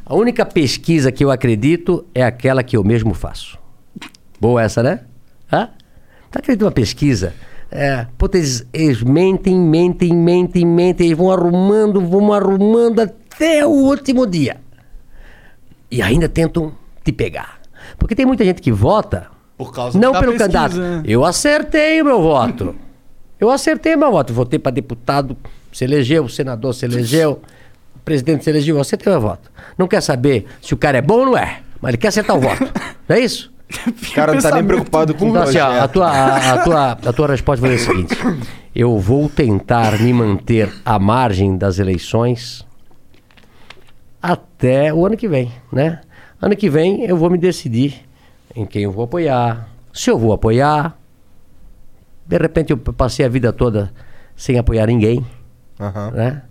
A 0.06 0.16
única 0.16 0.46
pesquisa 0.46 1.12
que 1.12 1.24
eu 1.24 1.32
acredito 1.32 2.06
é 2.14 2.24
aquela 2.24 2.62
que 2.64 2.76
eu 2.78 2.84
mesmo 2.84 3.14
faço. 3.14 3.58
Boa 4.40 4.62
essa, 4.62 4.84
né? 4.84 5.02
Hã? 5.52 5.70
Tu 6.32 6.40
acredita 6.40 6.66
numa 6.66 6.72
pesquisa? 6.72 7.34
É, 7.72 8.06
puta, 8.18 8.38
eles, 8.38 8.68
eles 8.74 9.02
mentem, 9.02 9.58
mentem, 9.58 10.14
mentem, 10.14 10.66
mentem, 10.66 11.08
eles 11.08 11.18
vão 11.18 11.32
arrumando, 11.32 12.02
vão 12.02 12.32
arrumando 12.34 13.00
até 13.00 13.66
o 13.66 13.70
último 13.72 14.28
dia. 14.28 14.58
E 15.90 16.02
ainda 16.02 16.28
tentam 16.30 16.74
te 17.04 17.12
pegar. 17.12 17.60
Porque 17.98 18.16
tem 18.16 18.26
muita 18.26 18.44
gente 18.46 18.62
que 18.62 18.72
vota 18.72 19.28
Por 19.58 19.72
causa 19.74 19.98
não 20.00 20.12
da 20.12 20.20
pelo 20.20 20.34
pesquisa, 20.34 20.60
candidato. 20.60 20.78
né? 20.80 21.04
Eu 21.06 21.24
acertei 21.24 22.02
o 22.02 22.06
meu 22.06 22.22
voto. 22.22 22.76
Eu 23.40 23.50
acertei 23.52 23.96
o 23.96 23.98
meu 23.98 24.12
voto. 24.12 24.34
Votei 24.34 24.58
para 24.60 24.72
deputado, 24.72 25.38
se 25.72 25.84
elegeu, 25.84 26.28
senador 26.28 26.74
se 26.74 26.86
elegeu, 26.86 27.42
presidente 28.04 28.44
se 28.44 28.50
elegeu, 28.50 28.76
eu 28.78 28.82
acertei 28.82 29.12
o 29.12 29.16
meu 29.16 29.22
voto. 29.22 29.52
Não 29.78 29.88
quer 29.88 30.02
saber 30.02 30.46
se 30.62 30.74
o 30.74 30.78
cara 30.78 30.98
é 30.98 31.02
bom 31.02 31.20
ou 31.20 31.26
não 31.28 31.38
é, 31.38 31.62
mas 31.82 31.90
ele 31.90 31.98
quer 31.98 32.08
acertar 32.10 32.36
o 32.38 32.40
voto. 32.42 32.64
Não 33.08 33.16
é 33.16 33.20
isso? 33.20 33.52
O 33.88 34.14
cara 34.14 34.34
não 34.34 34.42
tá 34.42 34.52
nem 34.52 34.64
preocupado 34.64 35.14
com 35.16 35.26
o 35.26 35.30
Então, 35.30 35.42
assim, 35.44 35.58
a, 35.58 35.88
tua, 35.88 36.08
a, 36.08 36.54
a 36.54 36.58
tua, 36.64 36.92
a 36.92 37.14
tua 37.14 37.28
resposta 37.28 37.66
foi 37.66 37.76
a 37.76 37.80
seguinte: 37.80 38.16
eu 38.76 39.00
vou 39.00 39.28
tentar 39.28 40.00
me 40.00 40.14
manter 40.14 40.72
à 40.86 41.00
margem 41.00 41.58
das 41.58 41.80
eleições 41.80 42.66
até 44.22 44.94
o 44.94 45.06
ano 45.06 45.18
que 45.18 45.28
vem, 45.28 45.52
né? 45.72 46.02
Ano 46.42 46.56
que 46.56 46.70
vem 46.70 47.04
eu 47.06 47.18
vou 47.18 47.30
me 47.30 47.38
decidir 47.38 48.06
em 48.56 48.66
quem 48.66 48.84
eu 48.84 48.92
vou 48.92 49.06
apoiar, 49.06 49.68
se 49.94 50.10
eu 50.10 50.18
vou 50.18 50.34
apoiar. 50.34 50.98
De 52.26 52.38
repente 52.38 52.72
eu 52.72 52.78
passei 52.78 53.26
a 53.26 53.30
vida 53.30 53.52
toda 53.52 53.92
sem 54.36 54.58
apoiar 54.58 54.88
ninguém, 54.88 55.26
Aham. 55.80 56.12
né? 56.12 56.44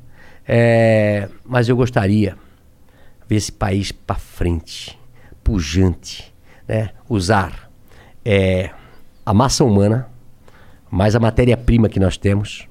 É, 0.47 1.29
mas 1.45 1.69
eu 1.69 1.77
gostaria 1.77 2.37
ver 3.29 3.37
esse 3.37 3.53
país 3.53 3.93
para 3.93 4.17
frente, 4.17 4.99
pujante, 5.43 6.33
né? 6.69 6.91
Usar 7.09 7.71
é, 8.25 8.71
a 9.25 9.33
massa 9.33 9.65
humana, 9.65 10.09
mais 10.91 11.15
a 11.15 11.21
matéria-prima 11.21 11.89
que 11.89 12.01
nós 12.01 12.17
temos 12.17 12.69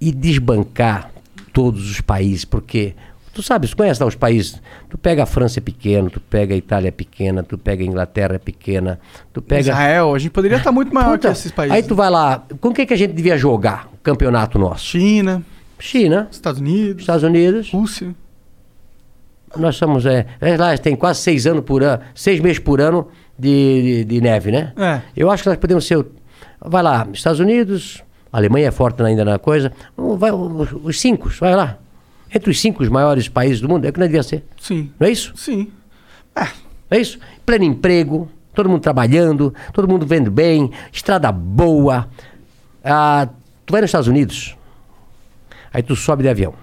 e 0.00 0.12
desbancar 0.12 1.10
todos 1.52 1.90
os 1.90 2.00
países, 2.00 2.44
porque 2.44 2.94
tu 3.38 3.42
sabes, 3.42 3.72
conhece 3.72 4.02
lá 4.02 4.08
os 4.08 4.16
países, 4.16 4.60
tu 4.90 4.98
pega 4.98 5.22
a 5.22 5.26
França 5.26 5.60
é 5.60 5.62
pequeno, 5.62 6.10
tu 6.10 6.20
pega 6.20 6.54
a 6.54 6.56
Itália 6.56 6.88
é 6.88 6.90
pequena, 6.90 7.40
tu 7.40 7.56
pega 7.56 7.84
a 7.84 7.86
Inglaterra 7.86 8.34
é 8.34 8.38
pequena, 8.38 8.98
tu 9.32 9.40
pega 9.40 9.60
Israel, 9.60 10.12
a 10.12 10.18
gente 10.18 10.32
poderia 10.32 10.56
estar 10.56 10.72
muito 10.72 10.92
maior 10.92 11.12
Puta, 11.12 11.28
que 11.28 11.38
esses 11.38 11.52
países. 11.52 11.76
Aí 11.76 11.84
tu 11.84 11.94
vai 11.94 12.10
lá, 12.10 12.44
com 12.60 12.72
quem 12.72 12.84
que 12.84 12.92
a 12.92 12.96
gente 12.96 13.12
devia 13.12 13.38
jogar 13.38 13.88
o 13.94 13.96
campeonato 13.98 14.58
nosso? 14.58 14.86
China, 14.86 15.40
China, 15.78 16.26
Estados 16.32 16.60
Unidos, 16.60 17.02
Estados 17.02 17.22
Unidos. 17.22 17.70
Rússia. 17.70 18.12
Nós 19.56 19.76
somos, 19.76 20.04
é, 20.04 20.26
é 20.40 20.56
lá, 20.56 20.76
tem 20.76 20.96
quase 20.96 21.20
seis 21.20 21.46
anos 21.46 21.64
por 21.64 21.84
ano, 21.84 22.02
seis 22.16 22.40
meses 22.40 22.58
por 22.58 22.80
ano 22.80 23.06
de, 23.38 23.82
de, 23.82 24.04
de 24.04 24.20
neve, 24.20 24.50
né? 24.50 24.72
É. 24.76 25.00
Eu 25.16 25.30
acho 25.30 25.44
que 25.44 25.48
nós 25.48 25.58
podemos 25.58 25.86
ser, 25.86 26.04
vai 26.60 26.82
lá, 26.82 27.06
Estados 27.12 27.38
Unidos, 27.38 28.02
a 28.32 28.38
Alemanha 28.38 28.66
é 28.66 28.72
forte 28.72 29.00
ainda 29.00 29.24
na 29.24 29.38
coisa, 29.38 29.72
vai, 29.96 30.32
os 30.32 31.00
cinco, 31.00 31.30
vai 31.38 31.54
lá. 31.54 31.78
Entre 32.34 32.50
os 32.50 32.60
cinco 32.60 32.84
maiores 32.90 33.28
países 33.28 33.60
do 33.60 33.68
mundo, 33.68 33.84
é 33.84 33.88
o 33.88 33.92
que 33.92 33.98
nós 33.98 34.08
devia 34.08 34.22
ser. 34.22 34.44
Sim. 34.60 34.90
Não 34.98 35.06
é 35.06 35.10
isso? 35.10 35.32
Sim. 35.36 35.70
Não 36.36 36.46
é 36.90 37.00
isso? 37.00 37.18
Pleno 37.44 37.64
emprego, 37.64 38.30
todo 38.54 38.68
mundo 38.68 38.80
trabalhando, 38.80 39.52
todo 39.72 39.88
mundo 39.88 40.06
vendo 40.06 40.30
bem, 40.30 40.70
estrada 40.92 41.30
boa. 41.32 42.08
Ah, 42.84 43.28
tu 43.66 43.72
vai 43.72 43.80
nos 43.80 43.88
Estados 43.88 44.08
Unidos, 44.08 44.56
aí 45.72 45.82
tu 45.82 45.96
sobe 45.96 46.22
de 46.22 46.28
avião. 46.28 46.54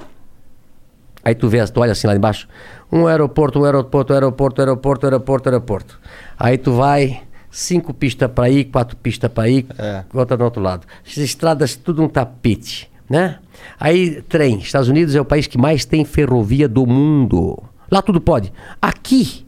Aí 1.24 1.34
tu 1.34 1.50
vê, 1.50 1.66
tu 1.68 1.80
olha 1.82 1.92
assim 1.92 2.06
lá 2.06 2.16
embaixo, 2.16 2.48
um 2.92 3.08
aeroporto, 3.08 3.60
um 3.60 3.66
aeroporto, 3.66 4.14
um 4.14 4.16
aeroporto, 4.16 4.62
um 4.62 4.64
aeroporto, 4.66 5.06
um 5.06 5.10
aeroporto, 5.10 5.50
um 5.50 5.52
aeroporto. 5.52 6.00
Aí 6.38 6.58
tu 6.58 6.74
vai, 6.74 7.24
cinco 7.50 7.94
pistas 7.94 8.30
para 8.32 8.48
ir, 8.50 8.66
quatro 8.66 8.96
pistas 8.96 9.32
para 9.32 9.50
ir, 9.50 9.66
É. 9.80 10.04
outra 10.14 10.38
do 10.38 10.44
outro 10.44 10.62
lado. 10.62 10.86
As 11.06 11.18
estradas, 11.18 11.76
tudo 11.76 12.04
um 12.04 12.08
tapete, 12.08 12.90
né? 13.10 13.38
Aí, 13.80 14.22
trem. 14.24 14.60
Estados 14.60 14.90
Unidos 14.90 15.16
é 15.16 15.22
o 15.22 15.26
país 15.26 15.48
que 15.48 15.58
mais 15.58 15.86
tem 15.86 16.04
ferrovia 16.06 16.68
do 16.68 16.86
mundo. 16.86 17.62
Lá 17.92 18.02
tudo 18.02 18.20
pode. 18.20 18.52
Aqui, 18.82 19.46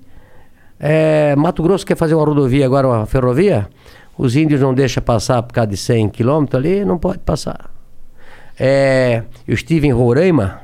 é, 0.80 1.36
Mato 1.36 1.64
Grosso 1.64 1.86
quer 1.86 1.96
fazer 1.96 2.16
uma 2.16 2.26
rodovia 2.26 2.66
agora, 2.66 2.88
uma 2.88 3.06
ferrovia, 3.06 3.68
os 4.18 4.36
índios 4.36 4.62
não 4.62 4.74
deixam 4.74 5.04
passar 5.04 5.42
por 5.44 5.54
causa 5.54 5.70
de 5.70 5.78
100 5.78 6.10
quilômetros 6.10 6.64
ali, 6.64 6.86
não 6.86 6.98
pode 6.98 7.20
passar. 7.20 7.72
É, 8.60 9.24
eu 9.48 9.54
estive 9.54 9.88
em 9.88 9.92
Roraima, 9.92 10.62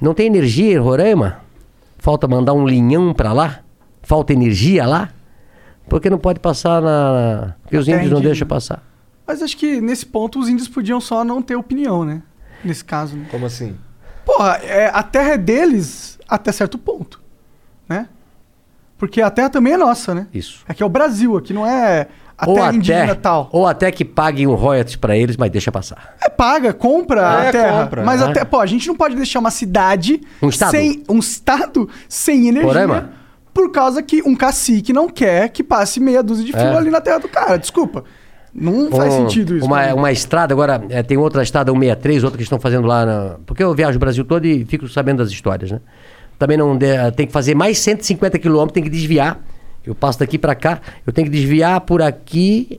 não 0.00 0.14
tem 0.14 0.26
energia 0.26 0.74
em 0.74 0.78
Roraima? 0.78 1.38
Falta 1.98 2.28
mandar 2.28 2.52
um 2.52 2.66
linhão 2.66 3.12
para 3.12 3.32
lá? 3.32 3.60
Falta 4.02 4.32
energia 4.32 4.86
lá? 4.86 5.10
Porque 5.88 6.10
não 6.10 6.18
pode 6.18 6.38
passar 6.40 6.82
na. 6.82 7.54
Porque 7.62 7.76
os 7.76 7.88
índios 7.88 8.10
não 8.10 8.20
deixam 8.20 8.46
passar. 8.46 8.82
Mas 9.26 9.42
acho 9.42 9.56
que 9.56 9.80
nesse 9.80 10.06
ponto 10.06 10.38
os 10.38 10.48
índios 10.48 10.68
podiam 10.68 11.00
só 11.00 11.24
não 11.24 11.42
ter 11.42 11.56
opinião, 11.56 12.04
né? 12.04 12.22
Nesse 12.64 12.84
caso. 12.84 13.16
Né? 13.16 13.26
Como 13.30 13.46
assim? 13.46 13.76
Porra, 14.24 14.58
é, 14.62 14.90
a 14.92 15.02
terra 15.02 15.30
é 15.34 15.38
deles 15.38 16.18
até 16.28 16.50
certo 16.52 16.78
ponto, 16.78 17.20
né? 17.88 18.08
Porque 18.98 19.20
a 19.20 19.30
terra 19.30 19.50
também 19.50 19.74
é 19.74 19.76
nossa, 19.76 20.14
né? 20.14 20.26
Isso. 20.32 20.64
Aqui 20.68 20.82
é 20.82 20.86
o 20.86 20.88
Brasil, 20.88 21.36
aqui 21.36 21.52
não 21.52 21.66
é 21.66 22.08
a 22.38 22.48
ou 22.48 22.54
terra 22.54 22.68
até, 22.68 22.76
indígena 22.76 23.14
tal. 23.14 23.48
Ou 23.52 23.66
até 23.66 23.90
que 23.92 24.04
paguem 24.04 24.46
um 24.46 24.54
royalties 24.54 24.96
pra 24.96 25.16
eles, 25.16 25.36
mas 25.36 25.50
deixa 25.50 25.70
passar. 25.70 26.16
É, 26.20 26.28
paga, 26.28 26.72
compra 26.72 27.20
É, 27.44 27.48
a 27.48 27.52
terra. 27.52 27.82
compra, 27.84 28.04
mas 28.04 28.20
né? 28.20 28.28
até, 28.28 28.44
pô, 28.44 28.58
a 28.60 28.66
gente 28.66 28.88
não 28.88 28.94
pode 28.96 29.14
deixar 29.14 29.38
uma 29.38 29.50
cidade 29.50 30.20
Um 30.42 30.48
estado. 30.48 30.70
sem 30.70 31.02
um 31.08 31.18
estado 31.18 31.88
sem 32.08 32.48
energia. 32.48 32.66
Roraima. 32.68 33.10
Por 33.52 33.70
causa 33.70 34.02
que 34.02 34.22
um 34.22 34.34
cacique 34.34 34.92
não 34.92 35.08
quer 35.08 35.48
que 35.50 35.62
passe 35.62 35.98
meia 36.00 36.22
dúzia 36.22 36.44
de 36.44 36.52
fio 36.52 36.60
É. 36.60 36.76
ali 36.76 36.90
na 36.90 37.00
terra 37.00 37.18
do 37.18 37.28
cara. 37.28 37.58
Desculpa. 37.58 38.04
Não 38.58 38.90
faz 38.90 39.12
Um- 39.12 39.28
sentido 39.28 39.56
isso. 39.56 39.66
Uma, 39.66 39.92
uma 39.94 40.10
estrada, 40.12 40.54
agora 40.54 40.82
é, 40.88 41.02
tem 41.02 41.16
outra 41.18 41.42
estrada 41.42 41.70
163, 41.72 42.24
outra 42.24 42.36
que 42.38 42.42
estão 42.42 42.58
fazendo 42.58 42.86
lá. 42.86 43.04
Na, 43.04 43.36
porque 43.44 43.62
eu 43.62 43.74
viajo 43.74 43.96
o 43.96 44.00
Brasil 44.00 44.24
todo 44.24 44.46
e 44.46 44.64
fico 44.64 44.88
sabendo 44.88 45.18
das 45.18 45.30
histórias, 45.30 45.70
né? 45.70 45.80
Também 46.38 46.56
não 46.56 46.76
de- 46.76 47.10
tem 47.12 47.26
que 47.26 47.32
fazer 47.32 47.54
mais 47.54 47.78
150 47.78 48.38
quilômetros, 48.38 48.72
tem 48.74 48.82
que 48.82 48.88
desviar. 48.90 49.38
Eu 49.84 49.94
passo 49.94 50.18
daqui 50.18 50.38
pra 50.38 50.54
cá, 50.54 50.80
eu 51.06 51.12
tenho 51.12 51.26
que 51.26 51.32
desviar 51.36 51.80
por 51.82 52.00
aqui 52.02 52.78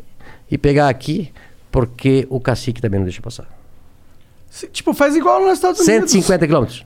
e 0.49 0.57
pegar 0.57 0.89
aqui, 0.89 1.31
porque 1.71 2.25
o 2.29 2.39
cacique 2.39 2.81
também 2.81 2.99
não 2.99 3.05
deixa 3.05 3.21
passar. 3.21 3.45
Se- 4.49 4.67
Tipo, 4.67 4.93
faz 4.93 5.15
igual 5.15 5.41
nos 5.41 5.53
Estados 5.53 5.79
Unidos. 5.81 6.09
150 6.11 6.47
quilômetros. 6.47 6.85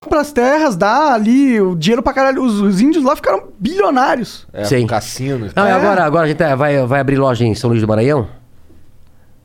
Compra 0.03 0.21
as 0.21 0.31
terras, 0.33 0.75
dá 0.75 1.13
ali 1.13 1.61
o 1.61 1.75
dinheiro 1.75 2.01
pra 2.01 2.11
caralho. 2.11 2.43
Os, 2.43 2.59
os 2.59 2.81
índios 2.81 3.03
lá 3.03 3.15
ficaram 3.15 3.49
bilionários. 3.59 4.47
É, 4.51 4.63
Sim. 4.63 4.87
cassino. 4.87 5.51
Não, 5.55 5.63
É. 5.67 5.71
agora, 5.73 6.03
agora 6.03 6.25
a 6.25 6.27
gente 6.27 6.37
tá- 6.37 6.55
vai, 6.55 6.83
vai 6.87 6.99
abrir 7.01 7.17
loja 7.17 7.45
em 7.45 7.53
São 7.53 7.69
Luís 7.69 7.81
do 7.83 7.87
Maranhão. 7.87 8.27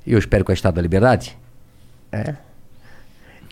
E 0.07 0.15
eu 0.15 0.19
espero 0.19 0.47
com 0.47 0.53
a 0.53 0.55
Estado 0.55 0.77
da 0.77 0.81
Liberdade. 0.83 1.37
É. 2.11 2.35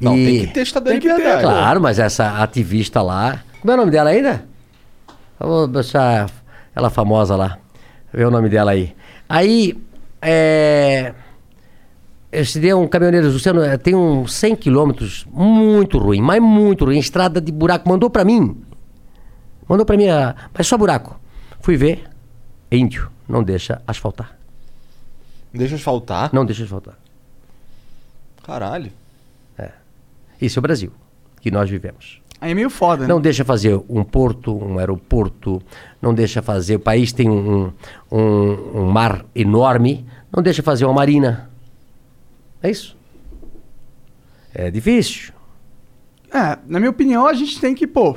Não, 0.00 0.16
E- 0.16 0.24
tem 0.24 0.46
que 0.46 0.54
ter 0.54 0.62
estado 0.62 0.84
da 0.84 0.92
Tem 0.92 1.00
que 1.00 1.06
ter, 1.06 1.14
liberdade. 1.14 1.42
Claro, 1.42 1.78
mas 1.80 1.98
essa 1.98 2.42
ativista 2.42 3.02
lá. 3.02 3.42
Como 3.60 3.70
é 3.70 3.74
o 3.74 3.78
nome 3.78 3.90
dela 3.90 4.08
ainda? 4.08 4.42
Eu 5.38 5.46
vou 5.46 5.66
deixar 5.68 6.30
ela 6.74 6.88
famosa 6.88 7.36
lá. 7.36 7.58
Ver 8.14 8.26
o 8.26 8.30
nome 8.30 8.48
dela 8.48 8.70
aí. 8.70 8.94
Aí, 9.28 9.78
é. 10.22 11.12
Esse 12.40 12.60
dia 12.60 12.76
um 12.76 12.88
caminhoneiro, 12.88 13.30
Luciano, 13.30 13.62
eh, 13.62 13.76
tem 13.76 13.94
uns 13.94 14.34
100 14.34 14.56
quilômetros 14.56 15.26
muito 15.30 15.98
ruim, 15.98 16.20
mas 16.20 16.42
muito 16.42 16.84
ruim. 16.84 16.98
Estrada 16.98 17.40
de 17.40 17.52
buraco. 17.52 17.88
Mandou 17.88 18.10
pra 18.10 18.24
mim. 18.24 18.56
Mandou 19.68 19.86
pra 19.86 19.96
mim, 19.96 20.08
ah, 20.08 20.34
mas 20.52 20.66
só 20.66 20.76
buraco. 20.76 21.18
Fui 21.60 21.76
ver. 21.76 22.04
Índio. 22.70 23.10
Não 23.28 23.42
deixa 23.42 23.80
asfaltar. 23.86 24.36
Deixa 25.52 25.76
eu 25.76 25.78
faltar. 25.78 26.30
Não 26.32 26.44
deixa 26.44 26.64
asfaltar. 26.64 26.98
Caralho. 28.42 28.90
Isso 30.40 30.58
é 30.58 30.60
o 30.60 30.62
Brasil, 30.62 30.92
que 31.40 31.50
nós 31.50 31.70
vivemos. 31.70 32.20
Aí 32.40 32.50
é 32.50 32.54
meio 32.54 32.68
foda, 32.68 33.02
né? 33.02 33.08
Não 33.08 33.20
deixa 33.20 33.44
fazer 33.44 33.80
um 33.88 34.04
porto, 34.04 34.54
um 34.54 34.78
aeroporto, 34.78 35.62
não 36.02 36.12
deixa 36.12 36.42
fazer. 36.42 36.76
O 36.76 36.80
país 36.80 37.12
tem 37.12 37.30
um, 37.30 37.72
um, 38.10 38.80
um 38.80 38.90
mar 38.90 39.24
enorme, 39.34 40.04
não 40.34 40.42
deixa 40.42 40.62
fazer 40.62 40.84
uma 40.84 40.92
marina. 40.92 41.50
É 42.64 42.70
isso. 42.70 42.96
É 44.54 44.70
difícil. 44.70 45.34
É, 46.32 46.56
na 46.66 46.78
minha 46.80 46.90
opinião, 46.90 47.26
a 47.26 47.34
gente 47.34 47.60
tem 47.60 47.74
que, 47.74 47.86
pô, 47.86 48.16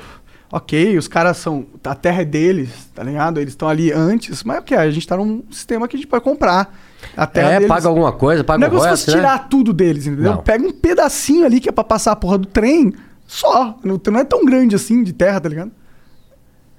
ok, 0.49 0.97
os 0.97 1.05
caras 1.05 1.35
são. 1.35 1.65
A 1.83 1.93
terra 1.93 2.21
é 2.21 2.25
deles, 2.25 2.89
tá 2.95 3.03
ligado? 3.03 3.41
Eles 3.41 3.51
estão 3.51 3.67
ali 3.67 3.91
antes, 3.91 4.45
mas 4.45 4.59
ok, 4.59 4.77
a 4.77 4.89
gente 4.89 5.05
tá 5.05 5.17
num 5.17 5.43
sistema 5.51 5.85
que 5.85 5.97
a 5.97 5.99
gente 5.99 6.07
pode 6.07 6.23
comprar. 6.23 6.73
A 7.15 7.27
terra 7.27 7.49
é, 7.49 7.53
deles. 7.55 7.67
paga 7.67 7.89
alguma 7.89 8.13
coisa, 8.13 8.41
paga 8.41 8.59
Não 8.59 8.67
é 8.67 8.69
como 8.69 8.97
se 8.97 9.09
né? 9.09 9.17
tirar 9.17 9.49
tudo 9.49 9.73
deles, 9.73 10.07
entendeu? 10.07 10.35
Não. 10.35 10.41
Pega 10.41 10.65
um 10.65 10.71
pedacinho 10.71 11.45
ali 11.45 11.59
que 11.59 11.67
é 11.67 11.71
pra 11.73 11.83
passar 11.83 12.13
a 12.13 12.15
porra 12.15 12.37
do 12.37 12.47
trem, 12.47 12.93
só. 13.27 13.77
Não 13.83 13.99
é 14.17 14.23
tão 14.23 14.45
grande 14.45 14.77
assim 14.77 15.03
de 15.03 15.11
terra, 15.11 15.41
tá 15.41 15.49
ligado? 15.49 15.73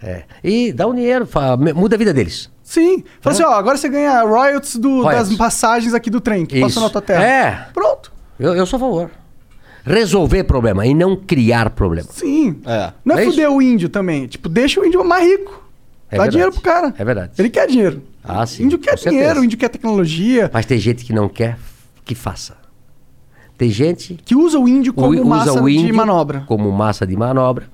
É. 0.02 0.22
E 0.44 0.72
dá 0.72 0.86
um 0.86 0.94
dinheiro, 0.94 1.26
fa- 1.26 1.56
muda 1.56 1.96
a 1.96 1.98
vida 1.98 2.12
deles. 2.14 2.50
Sim. 2.62 3.02
Fala 3.20 3.34
assim, 3.34 3.42
ó, 3.42 3.52
agora 3.54 3.76
você 3.76 3.88
ganha 3.88 4.22
royalties, 4.22 4.76
do- 4.76 5.02
Royalties. 5.02 5.30
das 5.30 5.38
passagens 5.38 5.94
aqui 5.94 6.10
do 6.10 6.20
trem 6.20 6.44
que 6.46 6.56
Isso. 6.56 6.66
passou 6.66 6.82
na 6.82 6.90
tua 6.90 7.02
terra. 7.02 7.24
É. 7.24 7.68
Pronto. 7.72 8.12
Eu, 8.38 8.54
eu 8.54 8.66
sou 8.66 8.76
a 8.76 8.80
favor. 8.80 9.10
Resolver 9.84 10.44
problema 10.44 10.86
e 10.86 10.92
não 10.94 11.16
criar 11.16 11.70
problema. 11.70 12.08
Sim. 12.12 12.60
É. 12.66 12.92
Não 13.04 13.16
é, 13.16 13.20
É 13.20 13.22
isso. 13.22 13.30
fuder 13.32 13.50
o 13.50 13.62
índio 13.62 13.88
também. 13.88 14.26
Tipo, 14.26 14.48
deixa 14.48 14.80
o 14.80 14.84
índio 14.84 15.02
mais 15.04 15.24
rico. 15.26 15.64
É 16.10 16.16
Dá 16.16 16.22
verdade. 16.24 16.30
dinheiro 16.32 16.52
pro 16.52 16.60
cara. 16.60 16.94
É 16.98 17.04
verdade. 17.04 17.32
Ele 17.38 17.50
quer 17.50 17.66
dinheiro. 17.66 18.02
Ah, 18.22 18.44
sim, 18.44 18.64
Índio 18.64 18.78
quer 18.78 18.98
com 19.02 19.08
dinheiro, 19.08 19.42
índio 19.44 19.56
quer 19.58 19.68
tecnologia. 19.70 20.50
Mas 20.52 20.66
tem 20.66 20.78
gente 20.78 21.04
que 21.04 21.12
não 21.14 21.28
quer 21.28 21.56
que 22.04 22.14
faça. 22.14 22.56
Tem 23.56 23.70
gente 23.70 24.18
Que 24.24 24.36
usa 24.36 24.58
o 24.58 24.68
índio 24.68 24.92
como 24.92 25.08
usa 25.14 25.24
massa 25.24 25.62
o 25.62 25.68
de 25.68 25.92
manobra. 25.92 26.44
Como 26.46 26.70
massa 26.70 27.06
de 27.06 27.16
manobra 27.16 27.66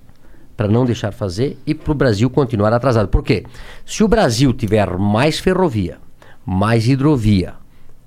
para 0.56 0.68
não 0.68 0.84
deixar 0.84 1.12
fazer 1.12 1.58
e 1.66 1.74
para 1.74 1.92
o 1.92 1.94
Brasil 1.94 2.30
continuar 2.30 2.72
atrasado. 2.72 3.08
Por 3.08 3.22
quê? 3.22 3.44
Se 3.84 4.04
o 4.04 4.08
Brasil 4.08 4.52
tiver 4.52 4.96
mais 4.96 5.38
ferrovia, 5.38 5.98
mais 6.44 6.86
hidrovia 6.88 7.54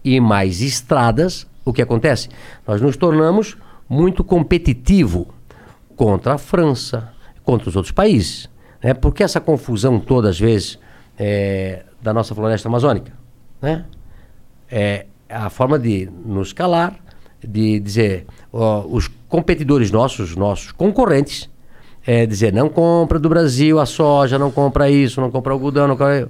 e 0.03 0.19
mais 0.19 0.61
estradas, 0.61 1.47
o 1.65 1.73
que 1.73 1.81
acontece? 1.81 2.29
Nós 2.65 2.81
nos 2.81 2.95
tornamos 2.95 3.57
muito 3.89 4.23
competitivo 4.23 5.27
contra 5.95 6.35
a 6.35 6.37
França, 6.37 7.11
contra 7.43 7.69
os 7.69 7.75
outros 7.75 7.91
países. 7.91 8.49
Né? 8.83 8.93
Por 8.93 9.13
que 9.13 9.23
essa 9.23 9.41
confusão 9.41 9.99
toda, 9.99 10.29
às 10.29 10.39
vezes, 10.39 10.79
é, 11.17 11.83
da 12.01 12.13
nossa 12.13 12.33
floresta 12.33 12.69
amazônica? 12.69 13.11
Né? 13.61 13.85
é 14.69 15.05
a 15.29 15.49
forma 15.49 15.77
de 15.79 16.09
nos 16.25 16.53
calar, 16.53 16.95
de 17.45 17.79
dizer, 17.79 18.25
ó, 18.51 18.85
os 18.85 19.09
competidores 19.27 19.91
nossos, 19.91 20.35
nossos 20.35 20.71
concorrentes, 20.71 21.49
é 22.07 22.25
dizer, 22.25 22.53
não 22.53 22.69
compra 22.69 23.19
do 23.19 23.27
Brasil 23.27 23.79
a 23.79 23.85
soja, 23.85 24.39
não 24.39 24.49
compra 24.49 24.89
isso, 24.89 25.19
não 25.19 25.29
compra 25.29 25.51
algodão, 25.51 25.89
não 25.89 25.97
compra... 25.97 26.29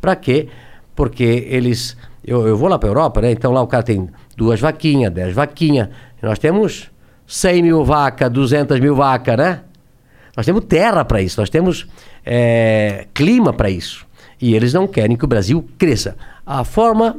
Pra 0.00 0.16
quê? 0.16 0.48
Porque 0.96 1.46
eles... 1.50 1.98
Eu, 2.24 2.48
eu 2.48 2.56
vou 2.56 2.66
lá 2.66 2.78
para 2.78 2.88
Europa, 2.88 3.20
né? 3.20 3.30
Então 3.30 3.52
lá 3.52 3.60
o 3.60 3.66
cara 3.66 3.82
tem 3.82 4.08
duas 4.34 4.58
vaquinhas, 4.58 5.12
dez 5.12 5.34
vaquinhas. 5.34 5.90
Nós 6.22 6.38
temos 6.38 6.90
100 7.26 7.62
mil 7.62 7.84
vacas, 7.84 8.30
200 8.30 8.80
mil 8.80 8.96
vacas, 8.96 9.36
né? 9.36 9.60
Nós 10.34 10.46
temos 10.46 10.64
terra 10.64 11.04
para 11.04 11.20
isso, 11.20 11.38
nós 11.38 11.50
temos 11.50 11.86
é, 12.24 13.06
clima 13.12 13.52
para 13.52 13.68
isso. 13.68 14.06
E 14.40 14.54
eles 14.54 14.72
não 14.72 14.86
querem 14.86 15.14
que 15.16 15.24
o 15.24 15.28
Brasil 15.28 15.62
cresça. 15.76 16.16
A 16.46 16.64
forma 16.64 17.18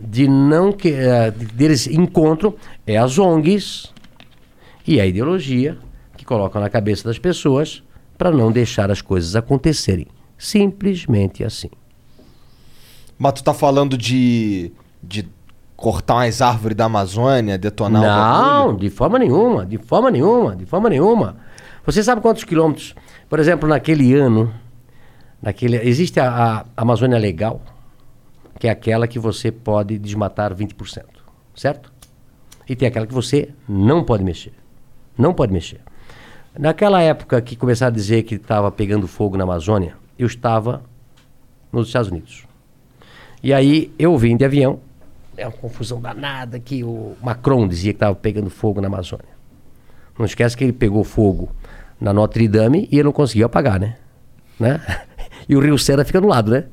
de 0.00 0.26
não 0.26 0.72
que 0.72 0.90
de- 0.90 1.46
deles 1.46 1.86
encontram 1.86 2.54
é 2.86 2.96
as 2.96 3.18
ONGs 3.18 3.92
e 4.86 5.00
a 5.00 5.06
ideologia 5.06 5.78
colocam 6.26 6.60
na 6.60 6.68
cabeça 6.68 7.04
das 7.04 7.18
pessoas 7.18 7.82
para 8.18 8.30
não 8.30 8.50
deixar 8.52 8.90
as 8.90 9.00
coisas 9.00 9.36
acontecerem. 9.36 10.06
Simplesmente 10.36 11.42
assim. 11.44 11.70
Mas 13.18 13.32
tu 13.34 13.44
tá 13.44 13.54
falando 13.54 13.96
de. 13.96 14.72
de 15.02 15.26
cortar 15.74 16.14
umas 16.16 16.40
árvores 16.40 16.74
da 16.74 16.86
Amazônia, 16.86 17.58
detonar 17.58 18.00
o 18.02 18.04
Não, 18.06 18.62
bagulho? 18.66 18.78
de 18.78 18.88
forma 18.88 19.18
nenhuma, 19.18 19.66
de 19.66 19.76
forma 19.76 20.10
nenhuma, 20.10 20.56
de 20.56 20.64
forma 20.64 20.88
nenhuma. 20.88 21.36
Você 21.84 22.02
sabe 22.02 22.22
quantos 22.22 22.44
quilômetros? 22.44 22.94
Por 23.28 23.38
exemplo, 23.38 23.68
naquele 23.68 24.14
ano, 24.14 24.52
naquele, 25.40 25.76
existe 25.86 26.18
a, 26.18 26.30
a 26.30 26.64
Amazônia 26.82 27.18
Legal, 27.18 27.60
que 28.58 28.66
é 28.68 28.70
aquela 28.70 29.06
que 29.06 29.18
você 29.18 29.52
pode 29.52 29.98
desmatar 29.98 30.54
20%, 30.54 31.02
certo? 31.54 31.92
E 32.66 32.74
tem 32.74 32.88
aquela 32.88 33.06
que 33.06 33.12
você 33.14 33.50
não 33.68 34.02
pode 34.02 34.24
mexer. 34.24 34.54
Não 35.16 35.34
pode 35.34 35.52
mexer. 35.52 35.80
Naquela 36.58 37.02
época 37.02 37.40
que 37.42 37.54
começaram 37.54 37.92
a 37.92 37.94
dizer 37.94 38.22
que 38.22 38.36
estava 38.36 38.70
pegando 38.70 39.06
fogo 39.06 39.36
na 39.36 39.44
Amazônia, 39.44 39.94
eu 40.18 40.26
estava 40.26 40.82
nos 41.70 41.88
Estados 41.88 42.10
Unidos. 42.10 42.46
E 43.42 43.52
aí 43.52 43.92
eu 43.98 44.16
vim 44.16 44.36
de 44.36 44.44
avião, 44.44 44.80
é 45.36 45.46
uma 45.46 45.52
confusão 45.52 46.00
danada 46.00 46.58
que 46.58 46.82
o 46.82 47.14
Macron 47.22 47.68
dizia 47.68 47.92
que 47.92 47.96
estava 47.96 48.14
pegando 48.14 48.48
fogo 48.48 48.80
na 48.80 48.86
Amazônia. 48.86 49.36
Não 50.18 50.24
esquece 50.24 50.56
que 50.56 50.64
ele 50.64 50.72
pegou 50.72 51.04
fogo 51.04 51.50
na 52.00 52.12
Notre 52.12 52.48
Dame 52.48 52.88
e 52.90 52.96
ele 52.96 53.04
não 53.04 53.12
conseguiu 53.12 53.46
apagar, 53.46 53.78
né? 53.78 53.96
né? 54.58 54.80
E 55.48 55.54
o 55.54 55.60
Rio 55.60 55.78
Sena 55.78 56.04
fica 56.04 56.20
no 56.20 56.26
lado, 56.26 56.50
né? 56.50 56.64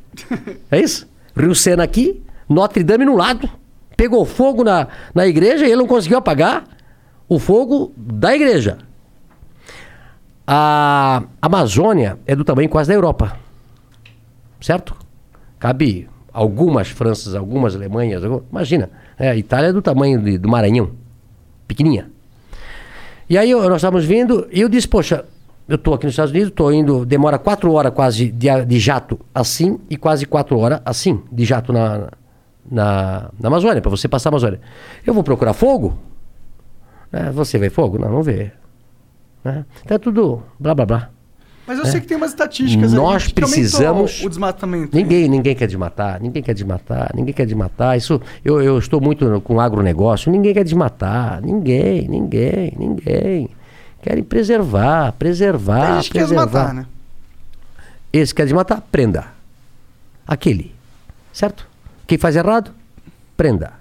É 0.72 0.80
isso? 0.80 1.08
Rio 1.38 1.54
Sena 1.54 1.84
aqui, 1.84 2.24
Notre 2.50 2.84
Dame 2.84 3.06
no 3.06 3.16
lado. 3.16 3.48
Pegou 3.96 4.26
fogo 4.26 4.64
na, 4.64 4.88
na 5.14 5.28
igreja 5.28 5.64
e 5.64 5.68
ele 5.68 5.76
não 5.76 5.86
conseguiu 5.86 6.18
apagar 6.18 6.64
o 7.30 7.38
fogo 7.38 7.94
da 7.96 8.34
igreja. 8.34 8.80
A 10.46 11.24
Amazônia 11.42 12.20
é 12.26 12.36
do 12.36 12.44
tamanho 12.44 12.70
quase 12.70 12.90
da 12.90 12.94
Europa. 12.96 13.38
Certo? 14.60 14.96
Cabe 15.60 16.10
algumas 16.32 16.90
Franças, 16.90 17.36
algumas 17.36 17.76
Alemanhas, 17.76 18.24
algum- 18.24 18.42
imagina, 18.52 18.90
é, 19.18 19.30
a 19.30 19.36
Itália 19.36 19.68
é 19.70 19.74
do 19.74 19.82
tamanho 19.82 20.22
de- 20.22 20.38
do 20.38 20.50
Maranhão, 20.50 20.92
pequenininha. 21.68 22.10
E 23.30 23.38
aí 23.38 23.54
nós 23.54 23.76
estávamos 23.78 24.06
vindo 24.06 24.48
e 24.52 24.60
eu 24.62 24.68
disse, 24.70 24.88
poxa, 24.88 25.26
eu 25.68 25.76
estou 25.76 25.94
aqui 25.94 26.06
nos 26.06 26.14
Estados 26.14 26.32
Unidos, 26.32 26.50
estou 26.50 26.74
indo, 26.74 27.06
demora 27.06 27.38
quatro 27.40 27.72
horas 27.72 27.94
quase 27.94 28.30
de, 28.32 28.66
de 28.66 28.80
jato 28.80 29.20
assim 29.34 29.80
e 29.90 29.96
quase 29.96 30.26
quatro 30.26 30.58
horas 30.60 30.82
assim 30.86 31.22
de 31.32 31.46
jato 31.46 31.72
na, 31.72 32.10
na, 32.70 33.30
na 33.40 33.48
Amazônia, 33.48 33.82
para 33.82 33.90
você 33.92 34.08
passar 34.10 34.30
a 34.30 34.32
Amazônia. 34.32 34.60
Eu 35.06 35.14
vou 35.14 35.24
procurar 35.24 35.54
fogo? 35.54 35.98
É, 37.12 37.30
você 37.32 37.58
vê 37.58 37.70
fogo? 37.70 37.98
Não, 37.98 38.10
não 38.12 38.22
vê. 38.24 38.52
Né? 39.44 39.66
Então 39.84 39.96
é 39.96 39.98
tudo 39.98 40.42
blá 40.60 40.74
blá 40.74 40.86
blá. 40.86 41.10
Mas 41.66 41.80
eu 41.80 41.86
sei 41.86 42.02
que 42.02 42.08
tem 42.08 42.18
umas 42.18 42.32
estatísticas 42.32 42.92
aí 42.92 42.98
Nós 43.00 43.24
aumentou 43.24 43.34
precisamos- 43.36 44.22
o 44.22 44.28
desmatamento. 44.30 44.94
Ninguém, 44.96 45.30
ninguém 45.30 45.56
quer 45.56 45.66
desmatar, 45.66 46.22
ninguém 46.22 46.44
quer 46.44 46.54
desmatar, 46.54 47.12
ninguém 47.16 47.34
quer 47.34 47.46
desmatar. 47.46 47.98
Isso, 47.98 48.22
eu, 48.44 48.62
eu 48.62 48.78
estou 48.78 49.00
muito 49.00 49.40
com 49.42 49.62
agronegócio, 49.62 50.30
ninguém 50.30 50.54
quer 50.54 50.66
desmatar, 50.66 51.42
ninguém, 51.42 52.06
ninguém, 52.10 52.74
ninguém. 52.78 53.50
Querem 54.02 54.24
preservar, 54.26 55.12
Tem 55.14 55.20
preservar, 55.20 55.96
gente 56.02 56.08
que 56.12 56.20
quer 56.20 56.26
preservar. 56.28 56.46
desmatar, 56.46 56.74
né? 56.74 56.86
Esse 58.12 58.36
quer 58.36 58.44
desmatar, 58.44 58.82
prenda. 58.92 59.28
Aquele, 60.28 60.76
certo? 61.32 61.66
Quem 62.06 62.18
faz 62.18 62.36
errado, 62.36 62.72
prenda. 63.38 63.72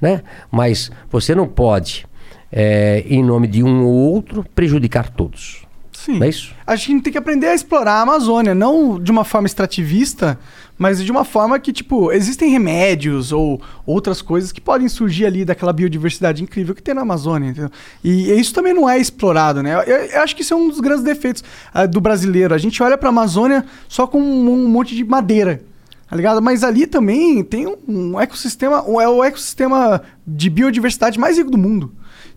Né? 0.00 0.22
Mas 0.50 0.90
você 1.10 1.32
não 1.36 1.46
pode, 1.46 2.04
eh, 2.52 3.04
em 3.08 3.24
nome 3.24 3.48
de 3.48 3.62
um 3.62 3.84
ou 3.84 3.94
outro, 3.94 4.44
prejudicar 4.54 5.08
todos. 5.08 5.62
Sim. 5.92 6.18
Não 6.18 6.26
é 6.26 6.28
isso? 6.28 6.52
Acho 6.66 6.86
que 6.86 6.92
a 6.92 6.94
gente 6.94 7.04
tem 7.04 7.12
que 7.12 7.18
aprender 7.18 7.46
a 7.46 7.54
explorar 7.54 7.94
a 7.94 8.00
Amazônia, 8.02 8.54
não 8.54 9.00
de 9.00 9.10
uma 9.12 9.24
forma 9.24 9.46
extrativista, 9.46 10.38
mas 10.76 11.02
de 11.02 11.12
uma 11.12 11.24
forma 11.24 11.60
que, 11.60 11.72
tipo, 11.72 12.10
existem 12.10 12.50
remédios 12.50 13.30
ou 13.30 13.62
outras 13.86 14.20
coisas 14.20 14.50
que 14.50 14.60
podem 14.60 14.88
surgir 14.88 15.26
ali 15.26 15.44
daquela 15.44 15.72
biodiversidade 15.72 16.42
incrível 16.42 16.74
que 16.74 16.82
tem 16.82 16.92
na 16.92 17.02
Amazônia, 17.02 17.50
entendeu? 17.50 17.70
E 18.02 18.32
isso 18.32 18.52
também 18.52 18.74
não 18.74 18.90
é 18.90 18.98
explorado, 18.98 19.62
né? 19.62 19.74
Eu, 19.74 19.96
eu 19.96 20.22
acho 20.22 20.34
que 20.34 20.42
isso 20.42 20.52
é 20.52 20.56
um 20.56 20.68
dos 20.68 20.80
grandes 20.80 21.04
defeitos 21.04 21.44
ah, 21.72 21.86
do 21.86 22.00
brasileiro. 22.00 22.52
A 22.52 22.58
gente 22.58 22.82
olha 22.82 22.98
pra 22.98 23.10
Amazônia 23.10 23.64
só 23.88 24.04
com 24.04 24.20
um, 24.20 24.50
um 24.50 24.68
monte 24.68 24.96
de 24.96 25.04
madeira. 25.04 25.62
Tá 26.08 26.16
ligado? 26.16 26.42
Mas 26.42 26.64
ali 26.64 26.86
também 26.86 27.44
tem 27.44 27.66
um, 27.66 27.76
um 27.88 28.20
ecossistema, 28.20 28.84
é 29.00 29.08
o 29.08 29.22
ecossistema 29.22 30.02
de 30.26 30.50
biodiversidade 30.50 31.18
mais 31.18 31.38
rico 31.38 31.50
do 31.50 31.56
mundo. 31.56 31.92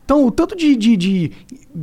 Então, 0.05 0.23
o 0.25 0.29
tanto 0.31 0.55
de, 0.55 0.75
de, 0.75 0.95
de, 0.95 1.31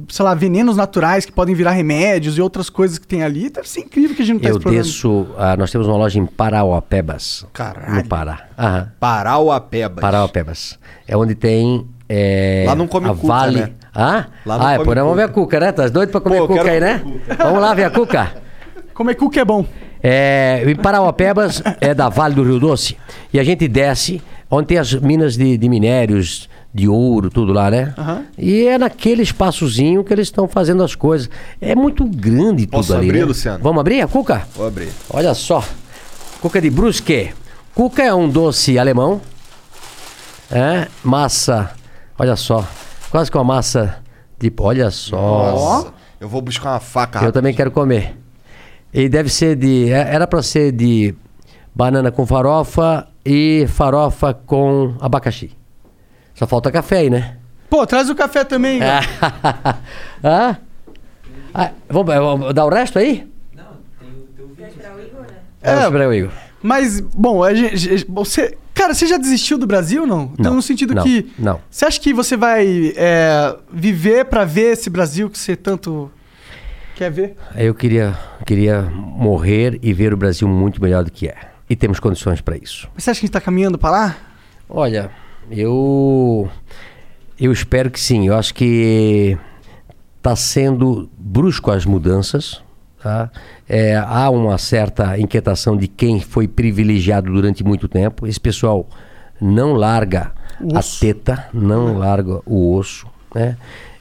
sei 0.08 0.24
lá, 0.24 0.32
venenos 0.32 0.76
naturais 0.76 1.24
que 1.26 1.32
podem 1.32 1.54
virar 1.56 1.72
remédios 1.72 2.38
e 2.38 2.40
outras 2.40 2.70
coisas 2.70 2.96
que 2.96 3.06
tem 3.06 3.24
ali, 3.24 3.50
deve 3.50 3.68
ser 3.68 3.80
incrível 3.80 4.14
que 4.14 4.22
a 4.22 4.24
gente 4.24 4.34
não 4.36 4.42
tá 4.42 4.48
Eu 4.50 4.56
explorando. 4.58 4.82
desço. 4.84 5.26
ah, 5.36 5.56
nós 5.56 5.72
temos 5.72 5.88
uma 5.88 5.96
loja 5.96 6.20
em 6.20 6.26
Parauapebas. 6.26 7.44
Caralho. 7.52 7.96
No 7.96 8.04
Pará. 8.06 8.46
Aham. 8.56 8.92
Parauapebas. 9.00 10.00
Parauapebas. 10.00 10.78
É 11.06 11.16
onde 11.16 11.34
tem. 11.34 11.84
é, 12.08 12.64
Lá 12.66 12.76
não 12.76 12.86
come 12.86 13.08
a 13.08 13.14
cuca, 13.14 13.26
Vale. 13.26 13.60
né? 13.60 13.70
Ah? 13.94 14.26
Lá 14.46 14.58
não 14.58 14.66
ah, 14.66 14.72
é, 14.72 14.76
come 14.76 14.84
por 14.86 14.96
aí 14.96 15.02
vamos 15.02 15.16
ver 15.16 15.22
a 15.24 15.28
cuca. 15.28 15.40
cuca, 15.42 15.60
né? 15.60 15.72
Tá 15.72 15.88
doido 15.88 16.10
pra 16.10 16.20
comer 16.20 16.36
Pô, 16.38 16.42
eu 16.44 16.48
cuca 16.48 16.62
quero 16.62 16.74
aí, 16.74 16.80
né? 16.80 16.98
comer 17.00 17.36
Vamos 17.38 17.60
lá 17.60 17.74
ver 17.74 17.84
a 17.84 17.90
cuca. 17.90 18.32
Comer 18.94 19.14
cuca 19.16 19.40
é 19.40 19.44
bom. 19.44 19.66
É, 20.00 20.62
em 20.66 20.76
Parauapebas 20.76 21.60
é 21.80 21.92
da 21.92 22.08
Vale 22.08 22.34
do 22.36 22.44
Rio 22.44 22.60
Doce. 22.60 22.96
E 23.32 23.40
a 23.40 23.44
gente 23.44 23.66
desce, 23.66 24.22
onde 24.50 24.68
tem 24.68 24.78
as 24.78 24.92
minas 24.94 25.36
de, 25.36 25.56
de 25.58 25.68
minérios, 25.68 26.48
de 26.74 26.88
ouro, 26.88 27.28
tudo 27.28 27.52
lá, 27.52 27.70
né? 27.70 27.92
Aham. 27.98 28.24
E 28.38 28.66
é 28.66 28.78
naquele 28.78 29.22
espaçozinho 29.22 30.02
que 30.02 30.12
eles 30.12 30.28
estão 30.28 30.48
fazendo 30.48 30.82
as 30.82 30.94
coisas. 30.94 31.28
É 31.60 31.74
muito 31.74 32.04
grande 32.04 32.64
tudo 32.66 32.76
Posso 32.78 32.94
ali. 32.94 33.08
abrir, 33.08 33.18
né? 33.20 33.24
Luciano? 33.26 33.62
Vamos 33.62 33.80
abrir 33.80 34.00
a 34.00 34.08
cuca? 34.08 34.46
Vou 34.56 34.66
abrir. 34.66 34.88
Olha 35.10 35.34
só. 35.34 35.62
Cuca 36.40 36.60
de 36.60 36.70
Brusque. 36.70 37.32
Cuca 37.74 38.02
é 38.02 38.14
um 38.14 38.28
doce 38.28 38.78
alemão. 38.78 39.20
É, 40.50 40.88
massa. 41.04 41.72
Olha 42.18 42.36
só. 42.36 42.66
Quase 43.10 43.30
com 43.30 43.38
a 43.38 43.44
massa 43.44 43.98
de. 44.38 44.52
Olha 44.58 44.90
só. 44.90 45.16
Nossa. 45.16 45.92
Eu 46.20 46.28
vou 46.28 46.40
buscar 46.40 46.70
uma 46.72 46.80
faca. 46.80 47.24
Eu 47.24 47.32
também 47.32 47.52
quero 47.54 47.70
comer. 47.70 48.16
E 48.92 49.08
deve 49.08 49.28
ser 49.28 49.56
de. 49.56 49.90
é- 49.90 50.14
Era 50.14 50.26
pra 50.26 50.42
ser 50.42 50.72
de 50.72 51.14
banana 51.74 52.10
com 52.10 52.24
farofa 52.26 53.06
e 53.24 53.66
farofa 53.68 54.32
com 54.34 54.94
abacaxi. 55.00 55.50
Só 56.34 56.46
falta 56.46 56.70
café 56.70 56.98
aí, 56.98 57.10
né? 57.10 57.36
Pô, 57.68 57.86
traz 57.86 58.10
o 58.10 58.14
café 58.14 58.44
também. 58.44 58.80
ah? 60.22 60.56
Ah, 61.54 61.70
vamos, 61.86 62.14
vamos 62.14 62.54
dar 62.54 62.64
o 62.64 62.70
resto 62.70 62.98
aí? 62.98 63.28
É. 65.60 65.70
Vamos 65.70 65.84
esperar 65.84 66.08
o 66.08 66.14
Igor. 66.14 66.30
Mas, 66.62 67.00
bom, 67.00 67.42
a 67.44 67.52
gente, 67.54 68.04
você. 68.08 68.56
Cara, 68.74 68.94
você 68.94 69.06
já 69.06 69.18
desistiu 69.18 69.58
do 69.58 69.66
Brasil 69.66 70.06
não? 70.06 70.30
Então, 70.32 70.50
Não, 70.50 70.54
no 70.56 70.62
sentido 70.62 70.94
não, 70.94 71.02
que. 71.02 71.30
não. 71.38 71.60
Você 71.70 71.84
acha 71.84 72.00
que 72.00 72.12
você 72.14 72.36
vai 72.36 72.92
é, 72.96 73.54
viver 73.70 74.24
pra 74.24 74.44
ver 74.44 74.72
esse 74.72 74.88
Brasil 74.88 75.28
que 75.28 75.38
você 75.38 75.54
tanto 75.54 76.10
quer 76.96 77.10
ver? 77.10 77.36
Eu 77.54 77.74
queria, 77.74 78.18
queria 78.46 78.80
morrer 78.82 79.78
e 79.82 79.92
ver 79.92 80.14
o 80.14 80.16
Brasil 80.16 80.48
muito 80.48 80.80
melhor 80.82 81.04
do 81.04 81.10
que 81.12 81.28
é. 81.28 81.36
E 81.68 81.76
temos 81.76 82.00
condições 82.00 82.40
para 82.40 82.56
isso. 82.56 82.88
Mas 82.94 83.04
você 83.04 83.10
acha 83.10 83.20
que 83.20 83.26
a 83.26 83.26
gente 83.26 83.32
tá 83.34 83.40
caminhando 83.40 83.76
pra 83.78 83.90
lá? 83.90 84.16
Olha, 84.68 85.10
eu 85.50 86.50
eu 87.38 87.52
espero 87.52 87.90
que 87.90 87.98
sim. 87.98 88.28
Eu 88.28 88.36
acho 88.36 88.54
que 88.54 89.36
está 90.16 90.36
sendo 90.36 91.10
brusco 91.18 91.70
as 91.70 91.84
mudanças. 91.84 92.62
Tá? 93.02 93.30
É, 93.68 93.96
há 93.96 94.30
uma 94.30 94.56
certa 94.58 95.18
inquietação 95.18 95.76
de 95.76 95.88
quem 95.88 96.20
foi 96.20 96.46
privilegiado 96.46 97.32
durante 97.32 97.64
muito 97.64 97.88
tempo. 97.88 98.26
Esse 98.26 98.38
pessoal 98.38 98.88
não 99.40 99.72
larga 99.72 100.32
a 100.72 100.80
teta, 101.00 101.48
não 101.52 101.98
larga 101.98 102.40
o 102.46 102.76
osso. 102.76 103.08
Né? 103.34 103.56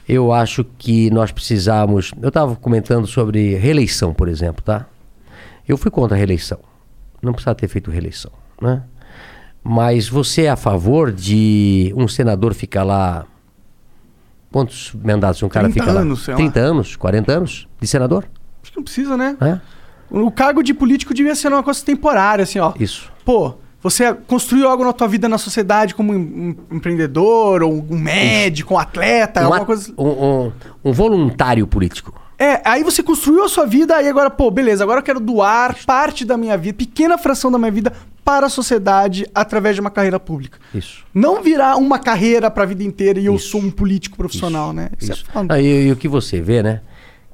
Eu 0.08 0.32
acho 0.32 0.64
que 0.78 1.10
nós 1.10 1.32
precisamos. 1.32 2.12
Eu 2.22 2.28
estava 2.28 2.54
comentando 2.54 3.06
sobre 3.08 3.56
reeleição, 3.56 4.14
por 4.14 4.28
exemplo, 4.28 4.62
tá? 4.62 4.86
Eu 5.66 5.76
fui 5.76 5.90
contra 5.90 6.16
a 6.16 6.18
reeleição. 6.18 6.58
Não 7.20 7.32
precisava 7.32 7.54
ter 7.56 7.68
feito 7.68 7.90
reeleição, 7.90 8.30
né? 8.60 8.82
Mas 9.64 10.08
você 10.08 10.42
é 10.42 10.50
a 10.50 10.56
favor 10.56 11.12
de 11.12 11.92
um 11.96 12.08
senador 12.08 12.52
ficar 12.54 12.82
lá. 12.82 13.24
Quantos 14.50 14.92
mandatos 15.02 15.42
um 15.42 15.48
cara 15.48 15.68
30 15.70 15.84
fica 15.86 15.98
anos, 15.98 16.18
lá? 16.18 16.24
sei 16.24 16.34
lá. 16.34 16.38
30 16.38 16.60
anos, 16.60 16.96
40 16.96 17.32
anos 17.32 17.68
de 17.80 17.86
senador? 17.86 18.24
Acho 18.62 18.70
que 18.72 18.76
não 18.76 18.84
precisa, 18.84 19.16
né? 19.16 19.36
É? 19.40 19.58
O 20.10 20.30
cargo 20.30 20.62
de 20.62 20.74
político 20.74 21.14
devia 21.14 21.34
ser 21.34 21.48
uma 21.48 21.62
coisa 21.62 21.82
temporária, 21.84 22.42
assim, 22.42 22.58
ó. 22.58 22.74
Isso. 22.78 23.10
Pô, 23.24 23.54
você 23.82 24.12
construiu 24.12 24.68
algo 24.68 24.84
na 24.84 24.92
tua 24.92 25.08
vida 25.08 25.26
na 25.28 25.38
sociedade 25.38 25.94
como 25.94 26.12
um, 26.12 26.54
empreendedor, 26.70 27.62
ou 27.62 27.72
um 27.90 27.98
médico, 27.98 28.74
um 28.74 28.78
atleta, 28.78 29.40
Um, 29.40 29.44
alguma 29.44 29.64
coisa. 29.64 29.92
um- 29.96 30.04
um- 30.08 30.52
um 30.84 30.92
voluntário 30.92 31.66
político. 31.66 32.12
É, 32.42 32.60
aí 32.64 32.82
você 32.82 33.04
construiu 33.04 33.44
a 33.44 33.48
sua 33.48 33.64
vida, 33.64 33.94
aí 33.94 34.08
agora, 34.08 34.28
pô, 34.28 34.50
beleza, 34.50 34.82
agora 34.82 34.98
eu 34.98 35.04
quero 35.04 35.20
doar 35.20 35.76
parte 35.86 36.24
da 36.24 36.36
minha 36.36 36.58
vida, 36.58 36.76
pequena 36.76 37.16
fração 37.16 37.52
da 37.52 37.56
minha 37.56 37.70
vida, 37.70 37.92
para 38.24 38.46
a 38.46 38.48
sociedade 38.48 39.24
através 39.32 39.76
de 39.76 39.80
uma 39.80 39.90
carreira 39.90 40.18
pública. 40.18 40.58
Isso. 40.74 41.04
Não 41.14 41.40
virar 41.40 41.76
uma 41.76 42.00
carreira 42.00 42.50
pra 42.50 42.64
vida 42.64 42.82
inteira 42.82 43.20
e 43.20 43.26
eu 43.26 43.36
Isso. 43.36 43.50
sou 43.50 43.60
um 43.60 43.70
político 43.70 44.16
profissional, 44.16 44.72
né? 44.72 44.90
Isso, 45.00 45.12
Isso. 45.12 45.24
é 45.28 45.32
foda. 45.32 45.54
Ah, 45.54 45.60
e, 45.60 45.86
e 45.86 45.92
o 45.92 45.96
que 45.96 46.08
você 46.08 46.40
vê, 46.40 46.64
né? 46.64 46.80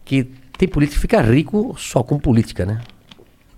Que 0.04 0.24
tem 0.58 0.68
político 0.68 0.96
que 0.96 1.00
fica 1.00 1.22
rico 1.22 1.74
só 1.78 2.02
com 2.02 2.18
política, 2.18 2.66
né? 2.66 2.82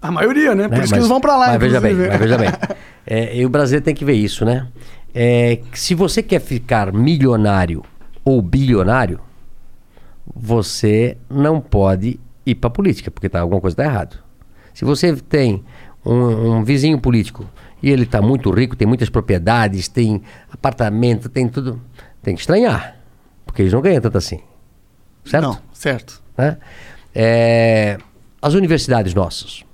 A 0.01 0.13
maioria, 0.13 0.55
né? 0.55 0.69
Por 0.69 0.79
né? 0.79 0.85
isso 0.85 0.93
que 0.93 1.01
eles 1.01 1.09
vão 1.09 1.21
pra 1.21 1.37
lá, 1.37 1.49
Mas 1.49 1.59
veja 1.59 1.81
bem, 1.81 1.95
mas 1.95 2.17
veja 2.17 2.39
bem. 2.39 2.51
É, 3.05 3.37
e 3.37 3.45
o 3.45 3.49
brasileiro 3.49 3.85
tem 3.85 3.95
que 3.95 4.05
ver 4.05 4.13
isso, 4.13 4.45
né? 4.45 4.69
É, 5.13 5.59
se 5.73 5.97
você 5.97 6.23
quer 6.23 6.41
ficar 6.41 6.93
milionário 6.93 7.83
ou 8.25 8.41
bilionário, 8.41 9.19
você 10.35 11.17
não 11.29 11.61
pode 11.61 12.19
ir 12.45 12.55
para 12.55 12.71
política, 12.71 13.11
porque 13.11 13.29
tá, 13.29 13.41
alguma 13.41 13.61
coisa 13.61 13.75
está 13.75 13.85
errado. 13.85 14.19
Se 14.75 14.85
você 14.85 15.15
tem 15.17 15.65
um, 16.05 16.57
um 16.57 16.65
vizinho 16.65 16.99
político 16.99 17.47
e 17.83 17.91
ele 17.91 18.05
está 18.05 18.23
muito 18.23 18.51
rico, 18.51 18.77
tem 18.77 18.87
muitas 18.87 19.09
propriedades, 19.09 19.89
tem 19.89 20.23
apartamento, 20.51 21.29
tem 21.29 21.49
tudo, 21.49 21.81
tem 22.23 22.35
que 22.35 22.41
estranhar, 22.41 22.97
porque 23.45 23.63
eles 23.63 23.73
não 23.73 23.81
ganham 23.81 24.01
tanto 24.01 24.19
assim. 24.19 24.41
Certo? 25.25 25.43
Não, 25.43 25.59
certo. 25.73 26.23
né? 26.37 26.59
É, 27.15 27.99
as 28.41 28.55
universidades 28.55 29.15
nossas. 29.15 29.65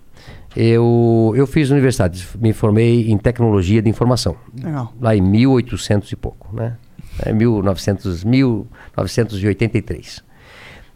Eu, 0.56 1.34
eu 1.36 1.46
fiz 1.46 1.70
universidade, 1.70 2.26
me 2.38 2.54
formei 2.54 3.10
em 3.10 3.18
tecnologia 3.18 3.82
de 3.82 3.90
informação, 3.90 4.36
Legal. 4.58 4.90
lá 4.98 5.14
em 5.14 5.20
1800 5.20 6.10
e 6.10 6.16
pouco, 6.16 6.48
né? 6.56 6.78
É 7.18 7.32
1900, 7.32 8.24
1983. 8.24 10.24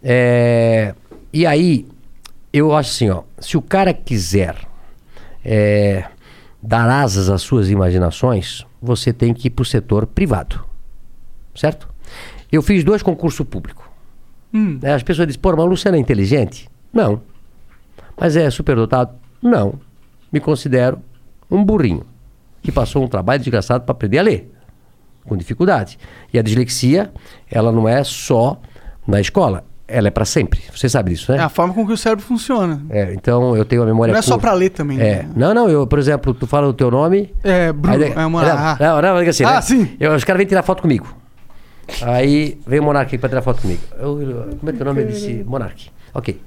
É, 0.02 0.94
e 1.32 1.47
aí, 1.47 1.86
eu 2.52 2.74
acho 2.74 2.90
assim, 2.90 3.10
ó, 3.10 3.22
se 3.39 3.56
o 3.56 3.62
cara 3.62 3.93
quiser 3.93 4.56
é, 5.44 6.05
dar 6.62 6.89
asas 6.89 7.28
às 7.28 7.43
suas 7.43 7.70
imaginações, 7.70 8.66
você 8.81 9.12
tem 9.12 9.32
que 9.35 9.48
ir 9.48 9.51
para 9.51 9.62
o 9.62 9.66
setor 9.66 10.06
privado, 10.06 10.64
certo? 11.55 11.89
Eu 12.51 12.62
fiz 12.62 12.82
dois 12.82 13.02
concursos 13.02 13.47
públicos. 13.47 13.85
Né, 14.52 14.94
As 14.94 15.02
pessoas 15.02 15.28
dizem, 15.28 15.40
pô, 15.40 15.51
mas 15.52 15.60
o 15.60 15.66
Luciano 15.66 15.97
é 15.97 16.01
inteligente? 16.01 16.68
Não. 16.93 17.22
Mas 18.18 18.36
é 18.36 18.51
superdotado? 18.51 19.14
Não. 19.40 19.74
Me 20.32 20.40
considero 20.40 21.01
um 21.51 21.64
burrinho 21.64 22.05
que 22.62 22.72
passou 22.72 23.05
um 23.05 23.09
trabalho 23.09 23.40
desgraçado 23.40 23.85
para 23.85 23.93
aprender 23.93 24.18
a 24.18 24.22
ler, 24.22 24.51
com 25.24 25.36
dificuldade. 25.36 25.98
E 26.32 26.39
a 26.39 26.43
dislexia, 26.43 27.12
ela 27.51 27.70
não 27.72 27.89
é 27.89 28.02
só 28.05 28.60
na 29.06 29.20
escola, 29.20 29.64
ela 29.91 30.09
é 30.09 30.11
para 30.11 30.25
sempre. 30.25 30.61
Você 30.75 30.89
sabe 30.89 31.11
disso, 31.11 31.33
né? 31.33 31.39
É 31.39 31.41
a 31.43 31.49
forma 31.49 31.75
com 31.75 31.87
que 31.87 31.93
o 31.93 31.97
cérebro 31.97 32.25
funciona. 32.25 32.81
É, 32.91 33.12
então 33.15 33.57
eu 33.57 33.65
tenho 33.65 33.83
a 33.83 33.87
memória 33.87 34.12
Não 34.12 34.19
é 34.19 34.23
só 34.23 34.33
curta. 34.35 34.49
pra 34.49 34.55
ler 34.57 34.71
também, 34.71 34.99
É. 35.01 35.23
né? 35.23 35.29
Não, 35.37 35.53
não, 35.55 35.69
eu, 35.69 35.87
por 35.87 35.99
exemplo, 35.99 36.33
tu 36.33 36.47
fala 36.47 36.67
o 36.69 36.73
teu 36.73 36.91
nome. 36.91 37.35
É, 37.43 37.73
Bruno, 37.73 38.05
aí 38.05 38.12
é 38.17 38.27
uma- 38.27 38.43
ah. 38.43 38.77
Não, 38.81 39.03
não, 39.03 39.15
não, 39.23 39.29
assim, 39.29 39.45
Ah, 39.45 39.55
né? 39.55 39.61
sim. 39.61 39.97
Eu- 39.99 40.15
os 40.15 40.25
caras 40.25 40.39
vêm 40.39 40.47
tirar 40.47 40.62
foto 40.62 40.83
comigo. 40.83 41.07
Aí 42.03 42.59
veio 42.67 42.83
o 42.83 42.85
Monark 42.85 43.09
aqui 43.09 43.19
pra 43.19 43.29
tirar 43.29 43.43
foto 43.43 43.62
comigo. 43.62 43.81
Eu, 43.99 44.21
eu- 44.23 44.57
como 44.59 44.71
é 44.71 44.73
teu 44.73 44.85
nome? 44.87 45.03
Eu 45.03 45.07
disse, 45.09 45.45
Monark. 45.47 45.91
Ok. 46.15 46.41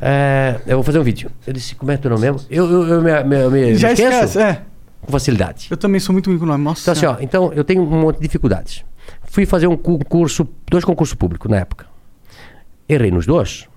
É, 0.00 0.56
eu 0.66 0.76
vou 0.76 0.82
fazer 0.84 0.98
um 0.98 1.02
vídeo. 1.02 1.30
Eu 1.46 1.52
disse, 1.52 1.74
como 1.74 1.90
é 1.90 1.96
teu 1.96 2.10
nome 2.10 2.22
mesmo? 2.22 2.40
Eu, 2.50 2.70
eu, 2.70 2.86
eu 2.88 3.02
me, 3.02 3.24
me, 3.24 3.48
me 3.48 3.74
Já 3.76 3.92
esqueço 3.92 4.12
esquece, 4.12 4.38
é. 4.38 4.62
com 5.00 5.10
facilidade. 5.10 5.68
Eu 5.70 5.76
também 5.76 5.98
sou 6.00 6.12
muito 6.12 6.28
ruim 6.28 6.38
com 6.38 6.44
o 6.44 6.48
nome. 6.48 6.62
Nossa. 6.62 6.82
Então, 6.82 6.92
assim, 6.92 7.06
ó, 7.06 7.16
então 7.24 7.52
eu 7.54 7.64
tenho 7.64 7.82
um 7.82 8.00
monte 8.02 8.16
de 8.16 8.22
dificuldades. 8.22 8.84
Fui 9.24 9.46
fazer 9.46 9.66
um 9.66 9.76
concurso, 9.76 10.46
dois 10.70 10.84
concursos 10.84 11.14
públicos 11.14 11.50
na 11.50 11.58
época. 11.58 11.86
Errei 12.88 13.10
nos 13.10 13.26
dois. 13.26 13.68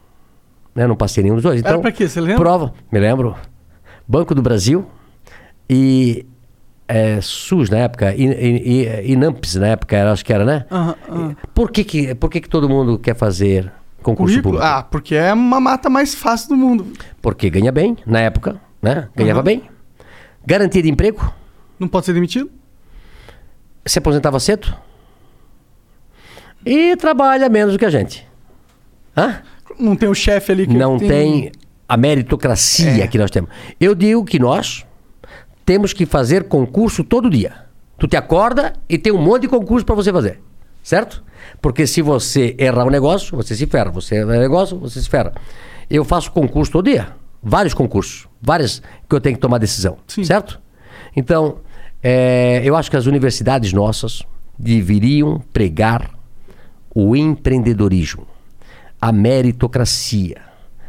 Né? 0.76 0.86
Não 0.88 0.96
passei 0.96 1.24
nenhum 1.24 1.36
dos 1.36 1.44
dois. 1.44 1.60
Era 1.62 1.70
Então, 1.70 1.82
pra 1.82 1.92
quê? 1.92 2.08
Você 2.08 2.20
lembra? 2.22 2.38
Prova, 2.38 2.74
me 2.92 3.00
lembro. 3.00 3.36
Banco 4.08 4.34
do 4.36 4.42
Brasil 4.42 4.88
e 5.70 6.26
é, 6.88 7.20
SUS 7.22 7.70
na 7.70 7.78
época, 7.78 8.16
e, 8.16 8.24
e, 8.26 8.88
e, 8.88 9.12
INAMPS 9.14 9.56
na 9.56 9.68
época, 9.68 9.96
era, 9.96 10.12
acho 10.12 10.26
que 10.26 10.34
era, 10.34 10.44
né? 10.44 10.66
Aham, 10.72 10.96
aham. 11.08 11.36
Por, 11.54 11.70
que, 11.72 11.84
que, 11.84 12.16
por 12.16 12.30
que, 12.30 12.42
que 12.42 12.50
todo 12.50 12.68
mundo 12.68 12.98
quer 12.98 13.16
fazer 13.16 13.72
concurso 14.02 14.34
Currículo? 14.34 14.56
público? 14.56 14.66
Ah, 14.78 14.82
porque 14.84 15.14
é 15.14 15.32
uma 15.32 15.60
mata 15.60 15.90
mais 15.90 16.16
fácil 16.16 16.50
do 16.50 16.58
mundo. 16.58 16.88
Porque 17.22 17.50
ganha 17.50 17.72
bem, 17.72 17.96
na 18.06 18.22
época, 18.22 18.60
né? 18.82 19.08
Ganhava 19.16 19.40
Aham. 19.42 19.46
bem. 19.46 19.64
Garantia 20.46 20.82
de 20.82 20.90
emprego, 20.90 21.32
Não 21.80 21.88
pode 21.88 22.06
ser 22.08 22.14
demitido? 22.14 22.50
se 23.86 23.98
aposentava 24.00 24.40
cedo. 24.40 24.74
E 26.66 26.96
trabalha 26.98 27.50
menos 27.50 27.74
do 27.74 27.80
que 27.80 27.86
a 27.86 27.90
gente. 27.90 28.28
Hã? 29.20 29.42
Não 29.80 29.96
tem 29.96 30.10
o 30.10 30.14
chefe 30.14 30.52
ali 30.52 30.68
que 30.68 30.74
Não 30.76 30.98
tem 30.98 31.52
a 31.88 31.98
meritocracia 31.98 33.04
É. 33.04 33.08
que 33.08 33.18
nós 33.18 33.32
temos. 33.32 33.50
Eu 33.80 33.94
digo 33.96 34.24
que 34.26 34.40
nós 34.40 34.86
temos 35.66 35.94
que 35.94 36.06
fazer 36.06 36.46
concurso 36.46 37.04
todo 37.04 37.30
dia. 37.30 37.54
Tu 37.98 38.08
te 38.08 38.16
acorda 38.16 38.74
e 38.88 38.98
tem 38.98 39.12
um 39.12 39.22
monte 39.22 39.44
de 39.44 39.48
concurso 39.48 39.86
para 39.86 39.96
você 39.96 40.12
fazer. 40.12 40.40
Certo? 40.84 41.24
Porque 41.62 41.86
se 41.86 42.02
você 42.02 42.56
errar 42.58 42.86
um 42.86 42.90
negócio, 42.90 43.36
você 43.36 43.56
se 43.56 43.66
ferra. 43.68 43.92
Você 43.92 44.16
errar 44.16 44.38
um 44.38 44.40
negócio, 44.40 44.78
você 44.78 45.02
se 45.02 45.10
ferra. 45.10 45.34
Eu 45.90 46.04
faço 46.06 46.32
concurso 46.32 46.72
todo 46.72 46.86
dia. 46.86 47.10
Vários 47.44 47.74
concursos. 47.74 48.28
Várias 48.42 48.82
que 49.08 49.16
eu 49.16 49.20
tenho 49.22 49.36
que 49.36 49.42
tomar 49.42 49.58
decisão. 49.58 49.98
Certo? 50.08 50.60
Então, 51.16 51.58
é, 52.02 52.62
eu 52.64 52.76
acho 52.76 52.90
que 52.90 52.98
as 52.98 53.06
universidades 53.06 53.74
nossas 53.74 54.24
deveriam 54.58 55.42
pregar 55.54 56.10
o 56.94 57.16
empreendedorismo, 57.16 58.26
a 59.02 59.12
meritocracia, 59.12 60.38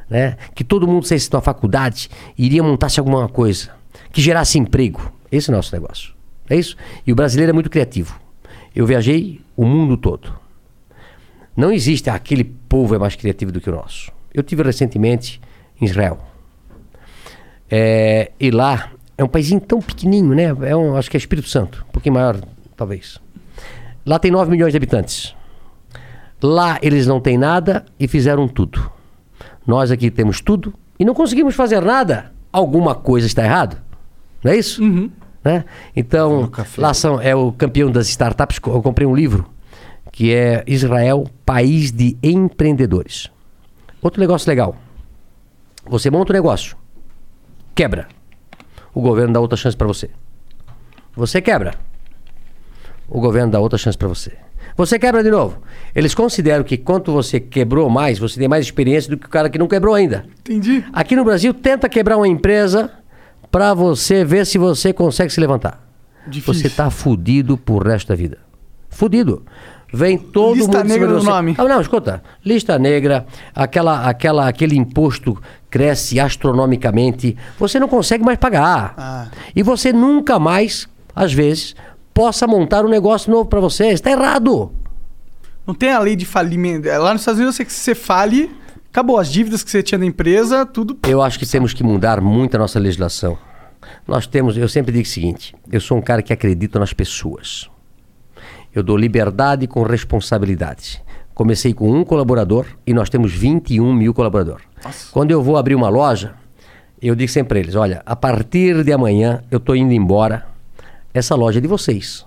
né? 0.08 0.36
Que 0.54 0.64
todo 0.64 0.86
mundo 0.86 1.06
saísse 1.06 1.30
da 1.30 1.40
faculdade 1.40 2.10
iria 2.36 2.62
montar-se 2.62 2.98
alguma 2.98 3.28
coisa 3.28 3.70
que 4.12 4.20
gerasse 4.20 4.58
emprego. 4.58 5.12
Esse 5.30 5.50
é 5.50 5.52
o 5.52 5.56
nosso 5.56 5.74
negócio. 5.74 6.12
É 6.48 6.56
isso? 6.56 6.76
E 7.06 7.12
o 7.12 7.14
brasileiro 7.14 7.50
é 7.50 7.52
muito 7.52 7.70
criativo. 7.70 8.18
Eu 8.74 8.86
viajei 8.86 9.40
o 9.56 9.64
mundo 9.64 9.96
todo. 9.96 10.32
Não 11.56 11.70
existe 11.70 12.08
"Ah, 12.10 12.14
aquele 12.14 12.44
povo 12.44 12.94
é 12.94 12.98
mais 12.98 13.14
criativo 13.14 13.52
do 13.52 13.60
que 13.60 13.68
o 13.68 13.72
nosso. 13.74 14.10
Eu 14.32 14.42
tive 14.42 14.62
recentemente 14.62 15.40
em 15.80 15.84
Israel. 15.84 16.18
É, 17.70 18.32
e 18.40 18.50
lá 18.50 18.90
é 19.16 19.22
um 19.22 19.28
paísinho 19.28 19.60
tão 19.60 19.80
pequenininho, 19.80 20.34
né? 20.34 20.44
É 20.68 20.76
um, 20.76 20.96
acho 20.96 21.10
que 21.10 21.16
é 21.16 21.18
Espírito 21.18 21.48
Santo, 21.48 21.84
um 21.88 21.92
pouquinho 21.92 22.14
maior, 22.14 22.40
talvez. 22.76 23.18
Lá 24.04 24.18
tem 24.18 24.30
9 24.30 24.50
milhões 24.50 24.72
de 24.72 24.76
habitantes. 24.76 25.34
Lá 26.42 26.78
eles 26.82 27.06
não 27.06 27.20
têm 27.20 27.36
nada 27.36 27.84
e 27.98 28.08
fizeram 28.08 28.48
tudo. 28.48 28.90
Nós 29.66 29.90
aqui 29.90 30.10
temos 30.10 30.40
tudo 30.40 30.72
e 30.98 31.04
não 31.04 31.14
conseguimos 31.14 31.54
fazer 31.54 31.80
nada. 31.82 32.32
Alguma 32.52 32.94
coisa 32.94 33.26
está 33.26 33.44
errado. 33.44 33.76
Não 34.42 34.52
é 34.52 34.56
isso? 34.56 34.82
Né? 35.44 35.64
Então, 35.94 36.50
lá 36.76 36.92
são, 36.92 37.20
é 37.20 37.34
o 37.34 37.52
campeão 37.52 37.90
das 37.90 38.08
startups. 38.08 38.58
Eu 38.66 38.82
comprei 38.82 39.06
um 39.06 39.14
livro 39.14 39.46
que 40.12 40.34
é 40.34 40.64
Israel, 40.66 41.26
País 41.44 41.92
de 41.92 42.16
Empreendedores. 42.22 43.30
Outro 44.02 44.20
negócio 44.20 44.48
legal. 44.48 44.76
Você 45.86 46.10
monta 46.10 46.32
um 46.32 46.34
negócio, 46.34 46.76
quebra. 47.74 48.08
O 48.92 49.00
governo 49.00 49.32
dá 49.32 49.40
outra 49.40 49.56
chance 49.56 49.76
para 49.76 49.86
você. 49.86 50.10
Você 51.14 51.40
quebra. 51.40 51.74
O 53.08 53.20
governo 53.20 53.52
dá 53.52 53.60
outra 53.60 53.78
chance 53.78 53.96
para 53.96 54.08
você. 54.08 54.36
Você 54.80 54.98
quebra 54.98 55.22
de 55.22 55.30
novo. 55.30 55.58
Eles 55.94 56.14
consideram 56.14 56.64
que 56.64 56.78
quanto 56.78 57.12
você 57.12 57.38
quebrou 57.38 57.90
mais, 57.90 58.18
você 58.18 58.40
tem 58.40 58.48
mais 58.48 58.64
experiência 58.64 59.10
do 59.10 59.18
que 59.18 59.26
o 59.26 59.28
cara 59.28 59.50
que 59.50 59.58
não 59.58 59.68
quebrou 59.68 59.94
ainda. 59.94 60.24
Entendi. 60.40 60.82
Aqui 60.90 61.14
no 61.14 61.22
Brasil, 61.22 61.52
tenta 61.52 61.86
quebrar 61.86 62.16
uma 62.16 62.26
empresa 62.26 62.90
para 63.50 63.74
você 63.74 64.24
ver 64.24 64.46
se 64.46 64.56
você 64.56 64.90
consegue 64.90 65.30
se 65.30 65.38
levantar. 65.38 65.86
Difícil. 66.26 66.54
Você 66.54 66.70
tá 66.70 66.88
fudido 66.88 67.58
pro 67.58 67.76
resto 67.76 68.08
da 68.08 68.14
vida. 68.14 68.38
Fudido. 68.88 69.44
Vem 69.92 70.16
todo 70.16 70.54
Lista 70.54 70.78
mundo 70.78 70.88
cima 70.88 70.98
negra 70.98 71.20
você. 71.20 71.26
nome. 71.28 71.54
Ah, 71.58 71.64
não, 71.64 71.80
escuta. 71.82 72.22
Lista 72.42 72.78
negra, 72.78 73.26
aquela, 73.54 74.08
aquela, 74.08 74.48
aquele 74.48 74.78
imposto 74.78 75.36
cresce 75.68 76.18
astronomicamente. 76.18 77.36
Você 77.58 77.78
não 77.78 77.86
consegue 77.86 78.24
mais 78.24 78.38
pagar. 78.38 78.94
Ah. 78.96 79.26
E 79.54 79.62
você 79.62 79.92
nunca 79.92 80.38
mais, 80.38 80.88
às 81.14 81.34
vezes, 81.34 81.76
possa 82.12 82.46
montar 82.46 82.84
um 82.84 82.88
negócio 82.88 83.30
novo 83.30 83.48
para 83.48 83.60
você. 83.60 83.88
Está 83.88 84.10
errado. 84.10 84.72
Não 85.66 85.74
tem 85.74 85.92
a 85.92 85.98
lei 85.98 86.16
de 86.16 86.24
falimento. 86.24 86.88
É, 86.88 86.98
Lá 86.98 87.12
nos 87.12 87.22
Estados 87.22 87.38
Unidos, 87.38 87.56
você, 87.56 87.64
que 87.64 87.72
você 87.72 87.94
fale, 87.94 88.50
acabou. 88.90 89.18
As 89.18 89.30
dívidas 89.30 89.62
que 89.62 89.70
você 89.70 89.82
tinha 89.82 89.98
da 89.98 90.06
empresa, 90.06 90.66
tudo. 90.66 90.98
Eu 91.06 91.22
acho 91.22 91.38
que 91.38 91.46
temos 91.46 91.72
que 91.72 91.84
mudar 91.84 92.20
muito 92.20 92.54
a 92.56 92.58
nossa 92.58 92.78
legislação. 92.78 93.38
Nós 94.06 94.26
temos, 94.26 94.56
eu 94.56 94.68
sempre 94.68 94.92
digo 94.92 95.06
o 95.06 95.10
seguinte: 95.10 95.54
eu 95.70 95.80
sou 95.80 95.98
um 95.98 96.02
cara 96.02 96.22
que 96.22 96.32
acredita 96.32 96.78
nas 96.78 96.92
pessoas. 96.92 97.70
Eu 98.74 98.82
dou 98.82 98.96
liberdade 98.96 99.66
com 99.66 99.82
responsabilidade. 99.82 101.02
Comecei 101.34 101.72
com 101.72 101.90
um 101.90 102.04
colaborador 102.04 102.66
e 102.86 102.92
nós 102.92 103.08
temos 103.08 103.32
21 103.32 103.92
mil 103.94 104.12
colaboradores. 104.12 104.64
Quando 105.10 105.30
eu 105.30 105.42
vou 105.42 105.56
abrir 105.56 105.74
uma 105.74 105.88
loja, 105.88 106.34
eu 107.00 107.14
digo 107.14 107.30
sempre 107.30 107.48
para 107.48 107.58
eles: 107.60 107.74
olha, 107.74 108.02
a 108.04 108.14
partir 108.14 108.84
de 108.84 108.92
amanhã 108.92 109.42
eu 109.50 109.58
estou 109.58 109.74
indo 109.74 109.92
embora. 109.92 110.46
Essa 111.12 111.34
loja 111.34 111.58
é 111.58 111.60
de 111.60 111.68
vocês. 111.68 112.24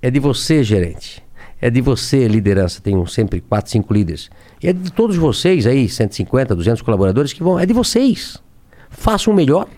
É 0.00 0.10
de 0.10 0.18
você, 0.18 0.62
gerente. 0.62 1.22
É 1.60 1.70
de 1.70 1.80
você, 1.80 2.26
liderança. 2.26 2.80
Tenho 2.80 3.06
sempre 3.06 3.40
quatro, 3.40 3.70
cinco 3.70 3.94
líderes. 3.94 4.30
E 4.62 4.68
é 4.68 4.72
de 4.72 4.92
todos 4.92 5.16
vocês 5.16 5.66
aí, 5.66 5.88
150, 5.88 6.54
200 6.54 6.82
colaboradores 6.82 7.32
que 7.32 7.42
vão. 7.42 7.58
É 7.58 7.64
de 7.64 7.72
vocês. 7.72 8.42
Façam 8.90 9.32
o 9.32 9.36
melhor. 9.36 9.68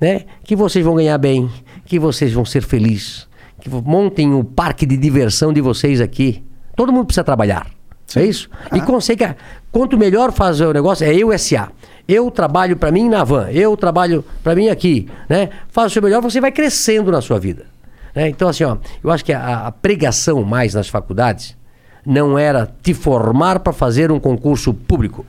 Né? 0.00 0.26
Que 0.44 0.54
vocês 0.54 0.84
vão 0.84 0.96
ganhar 0.96 1.16
bem. 1.16 1.50
Que 1.84 1.98
vocês 1.98 2.32
vão 2.32 2.44
ser 2.44 2.62
felizes. 2.62 3.28
Que 3.60 3.70
montem 3.70 4.34
o 4.34 4.44
parque 4.44 4.84
de 4.84 4.96
diversão 4.96 5.52
de 5.52 5.60
vocês 5.60 6.00
aqui. 6.00 6.44
Todo 6.76 6.92
mundo 6.92 7.06
precisa 7.06 7.24
trabalhar. 7.24 7.70
É 8.14 8.24
isso? 8.24 8.48
E 8.72 8.80
consegue. 8.80 9.24
Quanto 9.72 9.98
melhor 9.98 10.32
fazer 10.32 10.66
o 10.66 10.72
negócio, 10.72 11.06
é 11.06 11.14
eu 11.14 11.36
SA. 11.38 11.70
Eu 12.08 12.30
trabalho 12.30 12.76
para 12.76 12.90
mim 12.92 13.08
na 13.08 13.24
van, 13.24 13.50
eu 13.50 13.76
trabalho 13.76 14.24
para 14.42 14.54
mim 14.54 14.68
aqui, 14.68 15.08
né? 15.28 15.48
Faz 15.68 15.90
o 15.90 15.92
seu 15.94 16.02
melhor, 16.02 16.22
você 16.22 16.40
vai 16.40 16.52
crescendo 16.52 17.10
na 17.10 17.20
sua 17.20 17.38
vida. 17.38 17.66
né? 18.14 18.28
Então, 18.28 18.48
assim, 18.48 18.62
ó, 18.64 18.76
eu 19.02 19.10
acho 19.10 19.24
que 19.24 19.32
a, 19.32 19.66
a 19.66 19.72
pregação 19.72 20.42
mais 20.44 20.74
nas 20.74 20.88
faculdades 20.88 21.56
não 22.04 22.38
era 22.38 22.70
te 22.82 22.94
formar 22.94 23.58
para 23.60 23.72
fazer 23.72 24.12
um 24.12 24.20
concurso 24.20 24.72
público. 24.72 25.26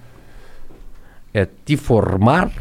É 1.34 1.48
te 1.66 1.76
formar 1.76 2.52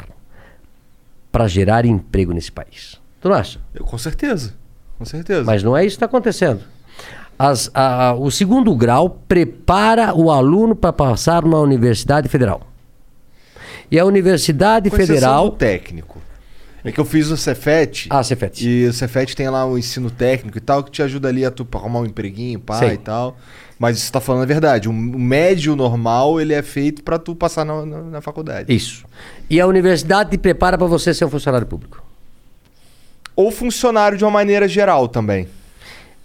para 1.30 1.46
gerar 1.46 1.84
emprego 1.84 2.32
nesse 2.32 2.50
país. 2.50 2.98
Tu 3.20 3.28
não 3.28 3.36
acha? 3.36 3.58
Eu, 3.74 3.84
com 3.84 3.98
certeza. 3.98 4.54
Com 4.98 5.04
certeza. 5.04 5.44
Mas 5.44 5.62
não 5.62 5.76
é 5.76 5.82
isso 5.84 5.96
que 5.96 6.04
está 6.04 6.06
acontecendo. 6.06 6.60
As- 7.38 7.70
a- 7.74 8.08
a- 8.08 8.14
o 8.14 8.30
segundo 8.30 8.74
grau 8.74 9.10
prepara 9.28 10.14
o 10.14 10.30
aluno 10.30 10.74
para 10.74 10.92
passar 10.92 11.42
numa 11.42 11.60
universidade 11.60 12.28
federal. 12.28 12.62
E 13.90 13.98
a 13.98 14.04
Universidade 14.04 14.90
Com 14.90 14.96
Federal. 14.96 15.50
do 15.50 15.56
técnico. 15.56 16.20
É 16.84 16.92
que 16.92 17.00
eu 17.00 17.04
fiz 17.04 17.30
o 17.30 17.36
Cefet. 17.36 18.06
Ah, 18.10 18.22
Cefet. 18.22 18.64
E 18.64 18.86
o 18.86 18.92
Cefet 18.92 19.34
tem 19.34 19.48
lá 19.48 19.66
o 19.66 19.76
ensino 19.76 20.08
técnico 20.08 20.56
e 20.56 20.60
tal, 20.60 20.84
que 20.84 20.90
te 20.90 21.02
ajuda 21.02 21.28
ali 21.28 21.44
a 21.44 21.50
tu 21.50 21.66
arrumar 21.74 21.98
um 22.00 22.06
empreguinho, 22.06 22.60
pá 22.60 22.78
Sei. 22.78 22.92
e 22.92 22.96
tal. 22.98 23.36
Mas 23.76 23.98
isso 23.98 24.12
tá 24.12 24.20
falando 24.20 24.44
a 24.44 24.46
verdade. 24.46 24.88
O 24.88 24.92
médio 24.92 25.74
normal, 25.74 26.40
ele 26.40 26.54
é 26.54 26.62
feito 26.62 27.02
pra 27.02 27.18
tu 27.18 27.34
passar 27.34 27.64
na, 27.64 27.84
na, 27.84 28.02
na 28.02 28.20
faculdade. 28.20 28.72
Isso. 28.72 29.04
E 29.50 29.60
a 29.60 29.66
universidade 29.66 30.30
te 30.30 30.38
prepara 30.38 30.78
para 30.78 30.86
você 30.86 31.12
ser 31.12 31.24
um 31.24 31.30
funcionário 31.30 31.66
público. 31.66 32.02
Ou 33.34 33.50
funcionário 33.50 34.16
de 34.16 34.24
uma 34.24 34.30
maneira 34.30 34.68
geral 34.68 35.08
também. 35.08 35.48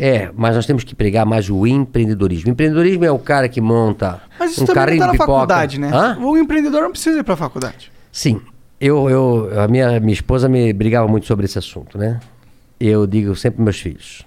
É, 0.03 0.31
mas 0.35 0.55
nós 0.55 0.65
temos 0.65 0.83
que 0.83 0.95
pregar 0.95 1.27
mais 1.27 1.47
o 1.47 1.67
empreendedorismo. 1.67 2.49
O 2.49 2.51
empreendedorismo 2.53 3.05
é 3.05 3.11
o 3.11 3.19
cara 3.19 3.47
que 3.47 3.61
monta 3.61 4.19
Mas 4.39 4.53
isso 4.53 4.63
um 4.63 4.65
também 4.65 4.83
carrinho 4.83 4.99
não 5.01 5.05
tá 5.07 5.11
de 5.11 5.17
na 5.19 5.23
pipoca. 5.23 5.37
faculdade, 5.37 5.79
né? 5.79 5.91
Hã? 5.93 6.17
O 6.19 6.35
empreendedor 6.37 6.81
não 6.81 6.89
precisa 6.91 7.19
ir 7.19 7.23
pra 7.23 7.35
faculdade. 7.35 7.91
Sim. 8.11 8.41
eu, 8.79 9.07
eu, 9.11 9.51
a 9.61 9.67
minha, 9.67 9.99
minha 9.99 10.13
esposa 10.13 10.49
me 10.49 10.73
brigava 10.73 11.07
muito 11.07 11.27
sobre 11.27 11.45
esse 11.45 11.59
assunto, 11.59 11.99
né? 11.99 12.19
Eu 12.79 13.05
digo 13.05 13.35
sempre 13.35 13.57
para 13.57 13.63
meus 13.65 13.79
filhos. 13.79 14.25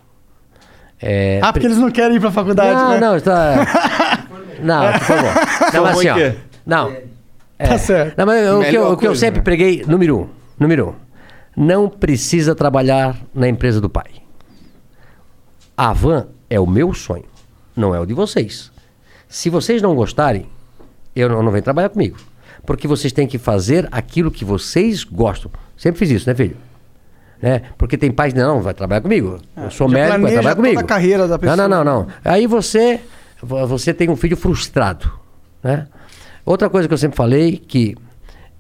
é, 1.03 1.41
Ah, 1.43 1.53
porque 1.53 1.67
eles 1.67 1.79
não 1.79 1.91
querem 1.91 2.19
ir 2.19 2.21
pra 2.21 2.31
faculdade, 2.31 2.81
não, 2.81 2.91
né? 2.91 3.01
não, 3.01 3.17
está. 3.17 4.25
Não, 4.63 4.93
por 4.93 5.01
favor. 5.01 5.31
Não, 5.35 5.71
Formou 5.73 5.89
assim, 5.89 6.09
ó. 6.09 6.33
Não. 6.65 6.97
Tá 7.59 7.77
certo. 7.77 8.17
Não, 8.17 8.25
mas 8.27 8.49
o 8.49 8.61
que, 8.63 8.75
eu, 8.77 8.83
o 8.93 8.97
que 8.97 9.05
eu 9.05 9.09
coisa, 9.11 9.15
sempre 9.21 9.39
né? 9.41 9.43
preguei, 9.45 9.85
número 9.87 10.17
um, 10.21 10.29
número 10.59 10.91
um, 10.91 10.95
não 11.65 11.89
precisa 11.89 12.55
trabalhar 12.55 13.17
na 13.35 13.49
empresa 13.49 13.81
do 13.81 13.91
pai. 13.91 14.07
A 15.77 15.93
van 15.93 16.29
é 16.49 16.59
o 16.61 16.67
meu 16.67 16.93
sonho, 16.95 17.25
não 17.75 17.95
é 17.95 18.01
o 18.01 18.07
de 18.07 18.15
vocês. 18.15 18.71
Se 19.29 19.51
vocês 19.51 19.83
não 19.83 19.95
gostarem, 19.95 20.47
eu 21.15 21.29
não, 21.29 21.43
não 21.43 21.51
venho 21.51 21.65
trabalhar 21.65 21.89
comigo. 21.89 22.17
Porque 22.65 22.87
vocês 22.89 23.13
têm 23.13 23.27
que 23.27 23.37
fazer 23.39 23.89
aquilo 23.91 24.31
que 24.31 24.45
vocês 24.45 25.05
gostam. 25.05 25.51
Sempre 25.77 25.99
fiz 25.99 26.11
isso, 26.11 26.29
né, 26.29 26.35
filho? 26.35 26.57
Né? 27.43 27.63
Porque 27.77 27.99
tem 27.99 28.11
pais 28.11 28.33
que 28.33 28.39
não, 28.39 28.63
vai 28.63 28.73
trabalhar 28.73 29.01
comigo. 29.03 29.39
Eu 29.57 29.71
sou 29.71 29.89
médico, 29.89 30.23
vai 30.23 30.33
trabalhar 30.33 30.55
toda 30.55 30.57
comigo. 30.57 30.81
a 30.81 30.85
carreira 30.85 31.29
da 31.29 31.39
pessoa. 31.39 31.57
Não, 31.57 31.69
não, 31.69 31.85
não, 31.85 32.03
não. 32.03 32.09
Aí 32.25 32.47
você, 32.47 33.01
vo- 33.43 33.67
você 33.67 33.93
tem 33.93 34.09
um 34.09 34.17
filho 34.17 34.37
frustrado, 34.37 35.11
né? 35.63 35.87
Outra 36.47 36.71
coisa 36.71 36.87
que 36.89 36.95
eu 36.95 36.99
sempre 36.99 37.17
falei 37.17 37.59
que 37.59 37.97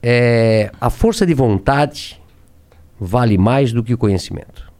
é, 0.02 0.70
a 0.80 0.90
força 0.90 1.24
de 1.24 1.32
vontade 1.32 2.20
vale 3.00 3.38
mais 3.38 3.72
do 3.72 3.82
que 3.82 3.94
o 3.94 3.98
conhecimento. 3.98 4.70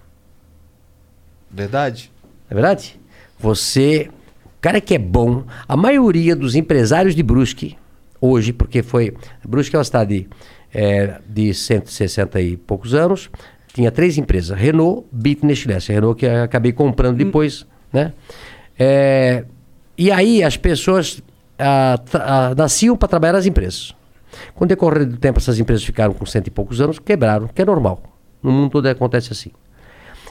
Verdade? 1.51 2.11
Não 2.51 2.51
é 2.51 2.55
verdade? 2.55 2.99
Você, 3.39 4.09
o 4.45 4.61
cara 4.61 4.81
que 4.81 4.95
é 4.95 4.99
bom, 4.99 5.45
a 5.69 5.77
maioria 5.77 6.35
dos 6.37 6.55
empresários 6.55 7.15
de 7.15 7.23
Brusque, 7.23 7.77
hoje, 8.21 8.53
porque 8.53 8.83
foi. 8.83 9.15
Brusque 9.47 9.75
é 9.77 9.79
uma 9.79 9.85
cidade 9.85 10.29
é, 10.73 11.21
de 11.29 11.53
160 11.53 12.41
e 12.41 12.57
poucos 12.57 12.95
anos, 12.95 13.31
tinha 13.73 13.91
três 13.91 14.17
empresas: 14.19 14.57
Renault, 14.59 15.07
Bit 15.11 15.45
Nestlé. 15.45 15.79
Renault 15.89 16.19
que 16.19 16.27
eu 16.27 16.43
acabei 16.45 16.73
comprando 16.73 17.17
depois, 17.17 17.67
né? 17.93 18.13
É, 18.79 19.45
e 19.97 20.11
aí 20.11 20.43
as 20.43 20.57
pessoas 20.57 21.23
tra- 21.57 22.25
ah, 22.25 22.55
nasciam 22.57 22.97
para 22.97 23.09
trabalhar 23.09 23.35
nas 23.35 23.47
empresas. 23.47 23.95
Com 24.55 24.65
o 24.65 24.67
decorrer 24.67 25.07
do 25.07 25.17
tempo, 25.17 25.39
essas 25.39 25.59
empresas 25.61 25.85
ficaram 25.85 26.13
com 26.13 26.27
cento 26.27 26.49
e 26.49 26.51
poucos 26.51 26.81
anos, 26.81 26.99
quebraram, 26.99 27.47
que 27.49 27.63
é 27.63 27.65
normal. 27.65 28.03
No 28.43 28.51
mundo 28.51 28.71
todo 28.71 28.87
acontece 28.87 29.33
assim. 29.33 29.51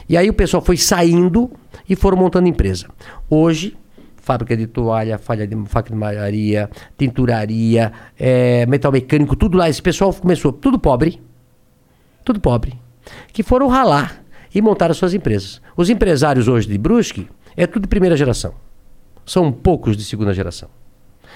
E 0.07 0.17
aí 0.17 0.30
o 0.30 0.34
pessoal 0.34 0.61
foi 0.61 0.77
saindo 0.77 1.51
e 1.88 1.95
foram 1.95 2.17
montando 2.17 2.47
empresa. 2.47 2.88
Hoje, 3.30 3.77
fábrica 4.17 4.55
de 4.55 4.67
toalha, 4.67 5.17
falha 5.17 5.45
de, 5.47 5.55
fábrica 5.65 5.93
de 5.93 5.99
malharia, 5.99 6.69
tinturaria, 6.97 7.91
eh, 8.17 8.65
metal 8.65 8.91
mecânico, 8.91 9.35
tudo 9.35 9.57
lá. 9.57 9.69
Esse 9.69 9.81
pessoal 9.81 10.13
começou, 10.13 10.51
tudo 10.51 10.80
pobre, 10.80 11.21
tudo 12.23 12.39
pobre, 12.39 12.80
que 13.31 13.43
foram 13.43 13.67
ralar 13.67 14.23
e 14.53 14.61
montaram 14.61 14.93
suas 14.93 15.13
empresas. 15.13 15.61
Os 15.75 15.89
empresários 15.89 16.47
hoje 16.47 16.67
de 16.67 16.77
Brusque 16.77 17.27
é 17.55 17.67
tudo 17.67 17.84
de 17.84 17.88
primeira 17.88 18.15
geração. 18.15 18.53
São 19.25 19.51
poucos 19.51 19.97
de 19.97 20.03
segunda 20.03 20.34
geração. 20.34 20.69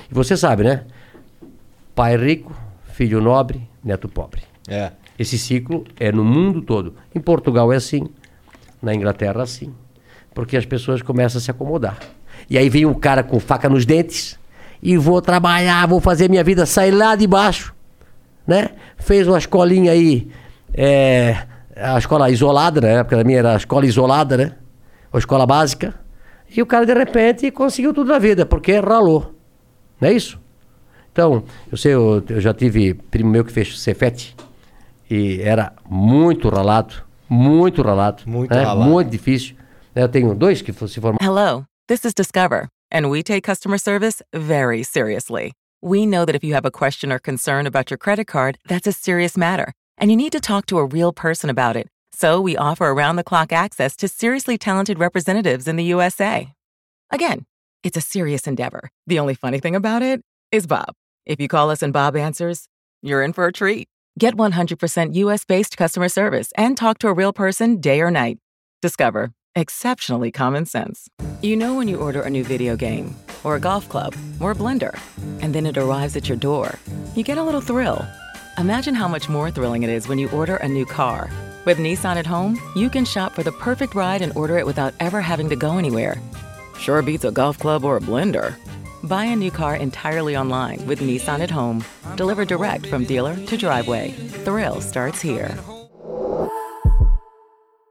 E 0.09 0.13
você 0.13 0.37
sabe, 0.37 0.63
né? 0.63 0.85
Pai 1.95 2.15
rico, 2.15 2.55
filho 2.93 3.19
nobre, 3.21 3.67
neto 3.83 4.07
pobre. 4.07 4.41
É. 4.67 4.91
Esse 5.17 5.37
ciclo 5.37 5.83
é 5.99 6.11
no 6.11 6.23
mundo 6.23 6.61
todo. 6.61 6.93
Em 7.13 7.19
Portugal 7.19 7.73
é 7.73 7.75
assim, 7.75 8.07
na 8.81 8.93
Inglaterra 8.93 9.43
assim, 9.43 9.73
porque 10.33 10.57
as 10.57 10.65
pessoas 10.65 11.01
começam 11.01 11.39
a 11.39 11.41
se 11.41 11.51
acomodar. 11.51 11.97
E 12.49 12.57
aí 12.57 12.69
vem 12.69 12.85
um 12.85 12.93
cara 12.93 13.23
com 13.23 13.39
faca 13.39 13.67
nos 13.67 13.85
dentes 13.85 14.39
e 14.81 14.97
vou 14.97 15.21
trabalhar, 15.21 15.87
vou 15.87 15.99
fazer 15.99 16.29
minha 16.29 16.43
vida 16.43 16.65
sair 16.65 16.91
lá 16.91 17.15
de 17.15 17.27
baixo, 17.27 17.73
né? 18.45 18.69
Fez 18.97 19.27
uma 19.27 19.37
escolinha 19.37 19.91
aí, 19.91 20.29
é, 20.73 21.45
a 21.75 21.97
escola 21.97 22.29
isolada, 22.29 22.81
na 22.81 22.87
época 22.87 23.17
da 23.17 23.23
minha 23.23 23.39
era 23.39 23.53
a 23.53 23.57
escola 23.57 23.85
isolada, 23.85 24.37
né? 24.37 24.53
Uma 25.11 25.19
escola 25.19 25.45
básica. 25.45 25.93
E 26.49 26.61
o 26.61 26.65
cara 26.65 26.85
de 26.85 26.93
repente 26.93 27.51
conseguiu 27.51 27.93
tudo 27.93 28.11
na 28.11 28.19
vida, 28.19 28.45
porque 28.45 28.79
ralou. 28.79 29.35
Não 29.99 30.09
é 30.09 30.13
isso? 30.13 30.39
Então, 31.11 31.43
eu 31.71 31.77
sei, 31.77 31.93
eu, 31.93 32.23
eu 32.29 32.39
já 32.39 32.53
tive 32.53 32.93
primo 32.93 33.29
meu 33.29 33.43
que 33.43 33.51
fez 33.51 33.79
Cefete 33.81 34.35
e 35.09 35.41
era 35.41 35.73
muito 35.89 36.47
ralado, 36.49 36.93
muito 37.29 37.81
ralado, 37.81 38.23
Muito 38.25 38.53
né? 38.53 38.63
ralado. 38.63 38.89
muito 38.89 39.09
difícil. 39.09 39.55
Eu 39.95 40.07
tenho 40.07 40.33
dois 40.35 40.61
que 40.61 40.71
se 40.71 41.01
formaram. 41.01 41.17
Hello, 41.21 41.65
this 41.87 42.05
is 42.05 42.13
Discover, 42.13 42.69
and 42.91 43.09
we 43.09 43.23
take 43.23 43.41
customer 43.41 43.77
service 43.79 44.21
very 44.33 44.83
seriously. 44.83 45.53
We 45.81 46.05
know 46.05 46.25
that 46.25 46.35
if 46.35 46.43
you 46.43 46.53
have 46.55 46.65
a 46.67 46.71
question 46.71 47.11
or 47.11 47.19
concern 47.19 47.65
about 47.67 47.89
your 47.91 47.97
credit 47.97 48.25
card, 48.27 48.57
that's 48.67 48.87
a 48.87 48.91
serious 48.91 49.35
matter, 49.37 49.73
and 49.97 50.09
you 50.11 50.17
need 50.17 50.31
to 50.33 50.39
talk 50.39 50.65
to 50.67 50.77
a 50.77 50.85
real 50.85 51.11
person 51.11 51.49
about 51.49 51.75
it. 51.75 51.87
So 52.13 52.39
we 52.41 52.57
offer 52.57 52.85
around 52.87 53.15
the 53.17 53.23
clock 53.23 53.51
access 53.51 53.95
to 53.97 54.07
seriously 54.07 54.57
talented 54.57 54.97
representatives 54.99 55.67
in 55.67 55.75
the 55.75 55.83
USA. 55.85 56.51
Again, 57.11 57.45
it's 57.83 57.97
a 57.97 58.01
serious 58.01 58.47
endeavor. 58.47 58.89
The 59.05 59.19
only 59.19 59.35
funny 59.35 59.59
thing 59.59 59.75
about 59.75 60.01
it 60.01 60.21
is 60.51 60.65
Bob. 60.65 60.93
If 61.25 61.39
you 61.39 61.47
call 61.47 61.69
us 61.69 61.81
and 61.83 61.93
Bob 61.93 62.15
answers, 62.15 62.67
you're 63.03 63.21
in 63.23 63.33
for 63.33 63.45
a 63.45 63.53
treat. 63.53 63.87
Get 64.17 64.35
100% 64.35 65.13
US 65.13 65.45
based 65.45 65.77
customer 65.77 66.09
service 66.09 66.51
and 66.57 66.75
talk 66.75 66.97
to 66.99 67.07
a 67.07 67.13
real 67.13 67.31
person 67.31 67.79
day 67.79 68.01
or 68.01 68.09
night. 68.09 68.39
Discover 68.81 69.31
exceptionally 69.55 70.31
common 70.31 70.65
sense. 70.65 71.07
You 71.43 71.55
know 71.55 71.75
when 71.75 71.87
you 71.87 71.97
order 71.97 72.21
a 72.23 72.29
new 72.29 72.43
video 72.43 72.75
game, 72.75 73.15
or 73.43 73.55
a 73.55 73.59
golf 73.59 73.87
club, 73.89 74.15
or 74.39 74.51
a 74.51 74.55
blender, 74.55 74.97
and 75.41 75.53
then 75.53 75.67
it 75.67 75.77
arrives 75.77 76.15
at 76.15 76.27
your 76.27 76.37
door, 76.37 76.79
you 77.15 77.23
get 77.23 77.37
a 77.37 77.43
little 77.43 77.61
thrill. 77.61 78.07
Imagine 78.57 78.95
how 78.95 79.07
much 79.07 79.29
more 79.29 79.51
thrilling 79.51 79.83
it 79.83 79.89
is 79.91 80.07
when 80.07 80.17
you 80.17 80.29
order 80.31 80.57
a 80.57 80.67
new 80.67 80.85
car. 80.85 81.29
With 81.65 81.77
Nissan 81.77 82.17
at 82.17 82.25
home, 82.25 82.59
you 82.75 82.89
can 82.89 83.05
shop 83.05 83.33
for 83.33 83.43
the 83.43 83.51
perfect 83.51 83.93
ride 83.93 84.23
and 84.23 84.35
order 84.35 84.57
it 84.57 84.65
without 84.65 84.95
ever 84.99 85.21
having 85.21 85.49
to 85.49 85.55
go 85.55 85.77
anywhere. 85.77 86.19
Sure 86.79 87.03
beats 87.03 87.25
a 87.25 87.31
golf 87.31 87.59
club 87.59 87.85
or 87.85 87.97
a 87.97 88.01
blender. 88.01 88.55
Buy 89.07 89.25
a 89.25 89.35
new 89.35 89.51
car 89.51 89.75
entirely 89.75 90.35
online 90.35 90.79
with 90.87 90.99
Nissan 91.01 91.39
at 91.41 91.51
home. 91.51 91.83
Delivered 92.15 92.47
direct 92.47 92.87
from 92.87 93.05
dealer 93.05 93.35
to 93.45 93.57
driveway. 93.57 94.11
Thrill 94.43 94.81
starts 94.81 95.21
here. 95.21 95.55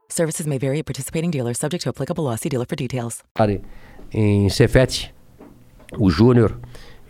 Services 0.09 0.47
may 0.47 0.59
vary 0.59 0.79
at 0.79 0.87
participating 0.87 1.31
dealers, 1.31 1.59
subject 1.59 1.83
to 1.85 1.91
applicable 1.91 2.25
law. 2.25 2.37
See 2.37 2.49
dealer 2.49 2.67
for 2.67 2.77
details. 2.77 3.23
em 4.13 4.49
Cefete, 4.49 5.13
o 5.99 6.11
Júnior 6.11 6.59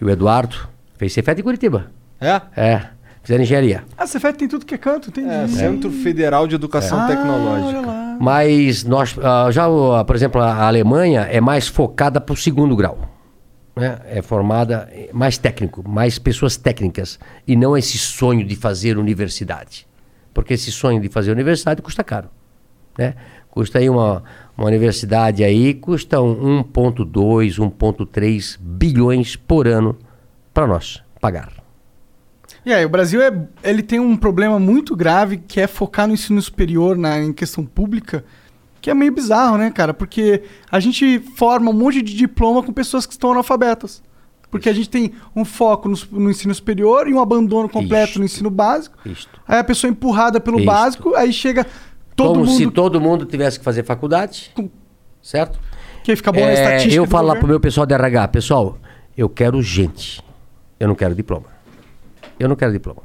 e 0.00 0.04
o 0.04 0.10
Eduardo 0.10 0.56
fez 0.98 1.12
Cefete 1.12 1.40
em 1.40 1.44
Curitiba. 1.44 1.90
É? 2.20 2.40
É, 2.56 2.82
fizeram 3.22 3.42
engenharia. 3.44 3.84
Ah, 3.98 4.06
você 4.06 4.18
tem 4.32 4.48
tudo 4.48 4.64
que 4.64 4.74
é 4.74 4.78
canto, 4.78 5.10
tem. 5.10 5.28
É, 5.28 5.46
Centro 5.48 5.90
Federal 5.90 6.46
de 6.46 6.54
Educação 6.54 6.98
Ah, 6.98 7.04
olha 7.06 7.16
Tecnológica. 7.16 7.80
lá. 7.86 8.16
Mas 8.20 8.82
nós, 8.84 9.14
ah, 9.22 9.50
já, 9.50 9.68
o- 9.68 10.02
por 10.04 10.16
exemplo, 10.16 10.40
a 10.40 10.66
Alemanha 10.66 11.22
é 11.22 11.40
mais 11.40 11.68
focada 11.68 12.20
para 12.20 12.32
o 12.32 12.36
segundo 12.36 12.74
grau. 12.74 12.98
Né? 13.76 14.00
É 14.06 14.22
formada 14.22 14.90
mais 15.12 15.36
técnico, 15.36 15.86
mais 15.86 16.18
pessoas 16.18 16.56
técnicas. 16.56 17.18
E 17.46 17.54
não 17.54 17.76
esse 17.76 17.98
sonho 17.98 18.44
de 18.44 18.56
fazer 18.56 18.96
universidade. 18.96 19.86
Porque 20.32 20.54
esse 20.54 20.72
sonho 20.72 21.00
de 21.00 21.08
fazer 21.08 21.30
universidade 21.30 21.82
custa 21.82 22.02
caro. 22.02 22.30
Né? 22.98 23.14
Custa 23.50 23.78
aí 23.78 23.88
uma, 23.88 24.24
uma 24.56 24.66
universidade 24.66 25.44
aí, 25.44 25.74
custa 25.74 26.20
um 26.20 26.64
1,2, 26.64 27.58
1,3 27.58 28.58
bilhões 28.60 29.36
por 29.36 29.68
ano 29.68 29.96
para 30.52 30.66
nós 30.66 31.02
pagar. 31.20 31.52
E 32.64 32.72
aí, 32.72 32.84
o 32.84 32.88
Brasil 32.88 33.22
é, 33.22 33.32
ele 33.62 33.82
tem 33.82 34.00
um 34.00 34.16
problema 34.16 34.58
muito 34.58 34.96
grave 34.96 35.36
que 35.36 35.60
é 35.60 35.66
focar 35.66 36.08
no 36.08 36.14
ensino 36.14 36.42
superior 36.42 36.96
na, 36.96 37.20
em 37.20 37.32
questão 37.32 37.64
pública, 37.64 38.24
que 38.86 38.90
é 38.92 38.94
meio 38.94 39.10
bizarro, 39.10 39.56
né, 39.58 39.68
cara? 39.68 39.92
Porque 39.92 40.44
a 40.70 40.78
gente 40.78 41.18
forma 41.34 41.70
um 41.72 41.74
monte 41.74 42.00
de 42.00 42.14
diploma 42.14 42.62
com 42.62 42.72
pessoas 42.72 43.04
que 43.04 43.14
estão 43.14 43.32
analfabetas. 43.32 44.00
Porque 44.48 44.68
a 44.68 44.72
gente 44.72 44.88
tem 44.88 45.12
um 45.34 45.44
foco 45.44 45.88
no, 45.88 45.98
no 46.12 46.30
ensino 46.30 46.54
superior 46.54 47.08
e 47.08 47.12
um 47.12 47.18
abandono 47.20 47.68
completo 47.68 48.10
Isto. 48.10 48.18
no 48.20 48.24
ensino 48.24 48.48
básico. 48.48 48.96
Isto. 49.04 49.40
Aí 49.48 49.58
a 49.58 49.64
pessoa 49.64 49.88
é 49.88 49.90
empurrada 49.90 50.38
pelo 50.40 50.58
Isto. 50.58 50.66
básico, 50.66 51.14
aí 51.16 51.32
chega 51.32 51.66
todo 52.14 52.34
Como 52.38 52.46
se 52.46 52.62
mundo 52.64 52.72
todo 52.74 53.00
mundo 53.00 53.24
tivesse 53.26 53.58
que 53.58 53.64
fazer 53.64 53.82
faculdade, 53.84 54.52
Com- 54.54 54.70
certo? 55.20 55.58
que 56.04 56.14
fica 56.14 56.30
bom 56.30 56.38
na 56.42 56.46
É, 56.46 56.52
estatística. 56.54 56.94
eu 56.94 57.06
falo 57.08 57.34
pro 57.36 57.48
meu 57.48 57.58
pessoal 57.58 57.84
de 57.84 57.92
RH, 57.92 58.28
pessoal, 58.28 58.78
eu 59.18 59.28
quero 59.28 59.60
gente. 59.60 60.22
Eu 60.78 60.86
não 60.86 60.94
quero 60.94 61.12
diploma. 61.12 61.46
Eu 62.38 62.48
não 62.48 62.54
quero 62.54 62.70
diploma. 62.72 63.02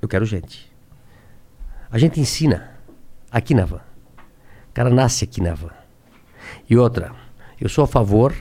Eu 0.00 0.06
quero 0.06 0.24
gente. 0.24 0.70
A 1.90 1.98
gente 1.98 2.20
ensina 2.20 2.70
aqui 3.32 3.52
na 3.52 3.64
van. 3.64 3.80
O 4.74 4.80
cara 4.82 4.90
nasce 4.90 5.22
aqui 5.22 5.40
na 5.40 5.54
van. 5.54 5.70
E 6.68 6.76
outra, 6.76 7.12
eu 7.60 7.68
sou 7.68 7.84
a 7.84 7.86
favor 7.86 8.34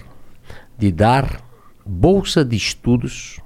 de 0.75 0.91
dar 0.91 1.43
bolsa 1.85 2.43
de 2.43 2.55
estudos 2.55 3.39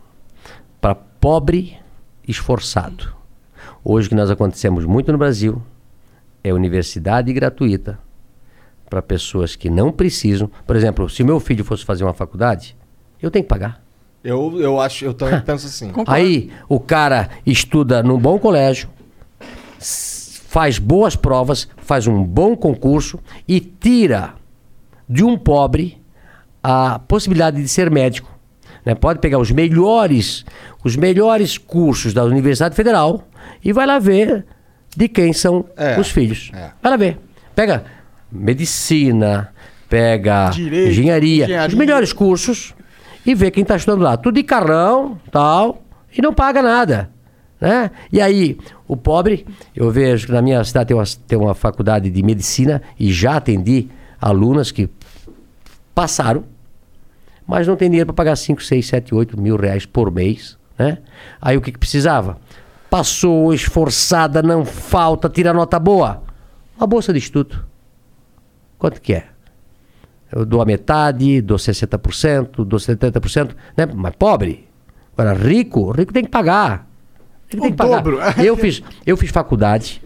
para 0.80 0.96
pobre 0.96 1.78
esforçado. 2.26 3.14
Hoje 3.84 4.08
que 4.08 4.16
nós 4.16 4.32
acontecemos 4.32 4.86
muito 4.86 5.12
no 5.12 5.18
Brasil 5.18 5.62
é 6.42 6.54
universidade 6.54 7.34
gratuita 7.34 8.00
para 8.90 9.02
pessoas 9.02 9.54
que 9.54 9.70
não 9.70 9.92
precisam. 9.92 10.50
Por 10.66 10.78
exemplo, 10.78 11.10
se 11.10 11.26
meu 11.26 11.42
filho 11.42 11.66
fosse 11.66 11.84
fazer 11.84 12.06
uma 12.06 12.14
faculdade, 12.14 12.74
eu 13.22 13.30
tenho 13.30 13.44
que 13.44 13.50
pagar. 13.50 13.84
Eu, 14.24 14.62
eu 14.62 14.80
acho, 14.80 15.04
eu 15.04 15.14
também 15.14 15.42
penso 15.44 15.68
assim. 15.68 15.88
Concordo. 15.90 16.10
Aí 16.10 16.54
o 16.70 16.80
cara 16.80 17.32
estuda 17.46 18.02
num 18.02 18.18
bom 18.18 18.40
colégio, 18.40 18.88
faz 20.58 20.80
boas 20.80 21.16
provas, 21.16 21.68
faz 21.78 22.08
um 22.08 22.24
bom 22.24 22.56
concurso 22.56 23.20
e 23.48 23.60
tira 23.60 24.34
de 25.08 25.24
um 25.24 25.38
pobre 25.38 26.02
a 26.64 26.98
possibilidade 26.98 27.62
de 27.62 27.68
ser 27.68 27.92
médico. 27.92 28.28
né? 28.84 28.96
Pode 28.96 29.20
pegar 29.20 29.38
os 29.38 29.52
melhores, 29.52 30.44
os 30.84 30.96
melhores 30.96 31.60
cursos 31.60 32.12
da 32.12 32.24
Universidade 32.24 32.74
Federal 32.76 33.28
e 33.64 33.72
vai 33.72 33.86
lá 33.86 34.00
ver 34.00 34.48
de 34.96 35.08
quem 35.08 35.32
são 35.32 35.64
É, 35.78 36.00
os 36.00 36.10
filhos. 36.10 36.50
é. 36.56 36.72
Vai 36.82 36.92
lá 36.92 36.98
ver. 36.98 37.20
Pega 37.54 37.84
medicina, 38.32 39.54
pega 39.88 40.50
Direito, 40.50 40.90
engenharia, 40.90 41.44
engenharia. 41.44 41.68
os 41.68 41.76
melhores 41.76 42.12
cursos 42.12 42.74
e 43.24 43.36
vê 43.36 43.52
quem 43.52 43.62
está 43.62 43.76
estudando 43.76 44.02
lá. 44.02 44.18
Tudo 44.18 44.34
de 44.34 44.44
carrão, 44.44 45.20
tal, 45.32 45.84
e 46.18 46.20
não 46.20 46.34
paga 46.34 46.64
nada. 46.64 47.12
Né? 47.60 47.90
E 48.12 48.22
aí, 48.22 48.58
o 48.88 48.96
pobre, 48.96 49.46
eu 49.76 49.90
vejo 49.90 50.28
que 50.28 50.32
na 50.32 50.42
minha 50.42 50.64
cidade 50.64 50.88
tem 50.88 50.98
uma, 50.98 51.04
tem 51.28 51.38
uma 51.38 51.56
faculdade 51.56 52.10
de 52.10 52.24
medicina 52.24 52.82
e 53.00 53.12
já 53.12 53.38
atendi 53.38 53.90
alunas 54.22 54.72
que 54.72 54.90
passaram, 55.94 56.44
mas 57.46 57.68
não 57.68 57.76
tem 57.76 57.90
dinheiro 57.90 58.08
para 58.08 58.14
pagar 58.14 58.36
5, 58.36 58.62
6, 58.62 58.86
7, 58.86 59.16
8 59.16 59.40
mil 59.40 59.56
reais 59.56 59.86
por 59.86 60.12
mês. 60.12 60.58
Né? 60.78 61.00
Aí 61.42 61.58
o 61.58 61.62
que, 61.62 61.72
que 61.72 61.80
precisava? 61.80 62.38
Passou, 62.90 63.54
esforçada, 63.54 64.44
não 64.44 64.64
falta, 64.64 65.30
tira 65.30 65.54
nota 65.54 65.80
boa. 65.80 66.22
Uma 66.78 66.86
bolsa 66.86 67.12
de 67.12 67.20
estudo. 67.20 67.66
Quanto 68.78 69.02
que 69.02 69.14
é? 69.14 69.28
Eu 70.32 70.46
dou 70.46 70.62
a 70.62 70.66
metade, 70.66 71.42
dou 71.42 71.58
60%, 71.58 72.64
dou 72.64 72.80
70%, 72.80 73.56
né? 73.76 73.86
Mas 73.86 74.14
pobre. 74.16 74.68
Agora, 75.18 75.34
rico, 75.34 75.92
rico 75.92 76.14
tem 76.14 76.24
que 76.24 76.30
pagar. 76.30 76.87
Tem 77.50 77.60
O 77.60 77.64
que 77.64 77.72
pagar. 77.74 77.98
dobro. 77.98 78.20
Eu 78.44 78.56
fiz, 78.58 78.82
eu 79.06 79.16
fiz 79.18 79.30
faculdade. 79.32 80.02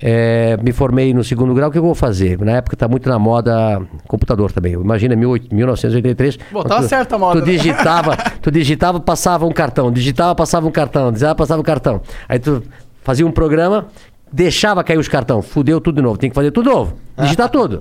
é, 0.00 0.56
me 0.62 0.70
formei 0.72 1.12
no 1.12 1.24
segundo 1.24 1.52
grau, 1.54 1.68
o 1.68 1.72
que 1.72 1.78
eu 1.78 1.82
vou 1.82 1.94
fazer? 1.94 2.38
Na 2.40 2.52
época 2.52 2.74
está 2.76 2.86
muito 2.86 3.08
na 3.08 3.18
moda 3.18 3.82
computador 4.06 4.52
também. 4.52 4.72
Imagina 4.74 5.16
18 5.16 5.52
1983. 5.54 6.36
Bom, 6.36 6.60
quando 6.60 6.68
tava 6.68 6.82
tu- 6.82 6.88
certa 6.88 7.16
a 7.16 7.18
moda, 7.18 7.40
Tu 7.40 7.46
né? 7.46 7.52
digitava, 7.52 8.16
tu 8.40 8.50
digitava, 8.50 9.00
passava 9.00 9.44
um 9.46 9.52
cartão, 9.52 9.90
digitava, 9.92 10.34
passava 10.34 10.66
um 10.66 10.70
cartão, 10.70 11.10
digitava, 11.12 11.34
passava 11.34 11.60
um 11.60 11.64
cartão. 11.64 12.00
Aí 12.28 12.38
tu 12.38 12.62
fazia 13.02 13.26
um 13.26 13.32
programa, 13.32 13.86
deixava 14.32 14.84
cair 14.84 14.98
os 14.98 15.08
cartão, 15.08 15.42
fudeu 15.42 15.80
tudo 15.80 15.96
de 15.96 16.02
novo, 16.02 16.16
tem 16.18 16.30
que 16.30 16.34
fazer 16.36 16.50
tudo 16.52 16.70
novo, 16.70 16.96
digitar 17.20 17.48
tudo. 17.48 17.80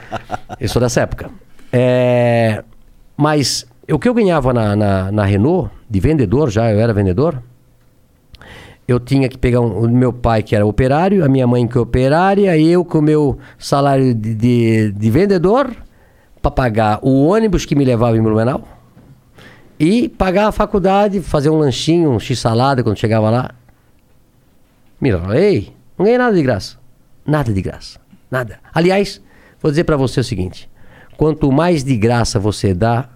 Eu 0.58 0.68
sou 0.68 0.80
dessa 0.80 1.00
época. 1.02 1.30
É, 1.72 2.62
mas 3.16 3.66
o 3.90 3.98
que 3.98 4.08
eu 4.08 4.14
ganhava 4.14 4.52
na, 4.52 4.74
na, 4.76 5.12
na 5.12 5.24
Renault, 5.24 5.70
de 5.88 6.00
vendedor 6.00 6.50
já, 6.50 6.70
eu 6.72 6.78
era 6.80 6.92
vendedor, 6.92 7.42
eu 8.92 9.00
tinha 9.00 9.28
que 9.28 9.36
pegar 9.38 9.60
um- 9.60 9.84
o 9.84 9.88
meu 9.88 10.12
pai, 10.12 10.42
que 10.42 10.54
era 10.54 10.64
operário, 10.66 11.24
a 11.24 11.28
minha 11.28 11.46
mãe, 11.46 11.66
que 11.66 11.76
é 11.76 11.80
operária, 11.80 12.56
eu 12.58 12.84
com 12.84 12.98
o 12.98 13.02
meu 13.02 13.38
salário 13.58 14.14
de, 14.14 14.34
de, 14.34 14.92
de 14.92 15.10
vendedor, 15.10 15.70
para 16.40 16.50
pagar 16.50 16.98
o 17.02 17.26
ônibus 17.26 17.64
que 17.66 17.74
me 17.74 17.84
levava 17.84 18.16
em 18.16 18.22
Blumenau 18.22 18.66
e 19.78 20.08
pagar 20.08 20.48
a 20.48 20.52
faculdade, 20.52 21.20
fazer 21.20 21.50
um 21.50 21.58
lanchinho, 21.58 22.10
um 22.10 22.18
x-salada 22.20 22.82
quando 22.82 22.96
chegava 22.98 23.28
lá. 23.30 23.50
Mira, 25.00 25.20
ei, 25.38 25.72
não 25.98 26.04
ganhei 26.04 26.18
nada 26.18 26.34
de 26.34 26.42
graça. 26.42 26.76
Nada 27.26 27.52
de 27.52 27.62
graça. 27.62 27.98
Nada. 28.30 28.58
Aliás, 28.74 29.20
vou 29.60 29.70
dizer 29.70 29.84
para 29.84 29.96
você 29.96 30.20
o 30.20 30.24
seguinte: 30.24 30.68
quanto 31.16 31.50
mais 31.50 31.82
de 31.84 31.96
graça 31.96 32.38
você 32.38 32.74
dá, 32.74 33.08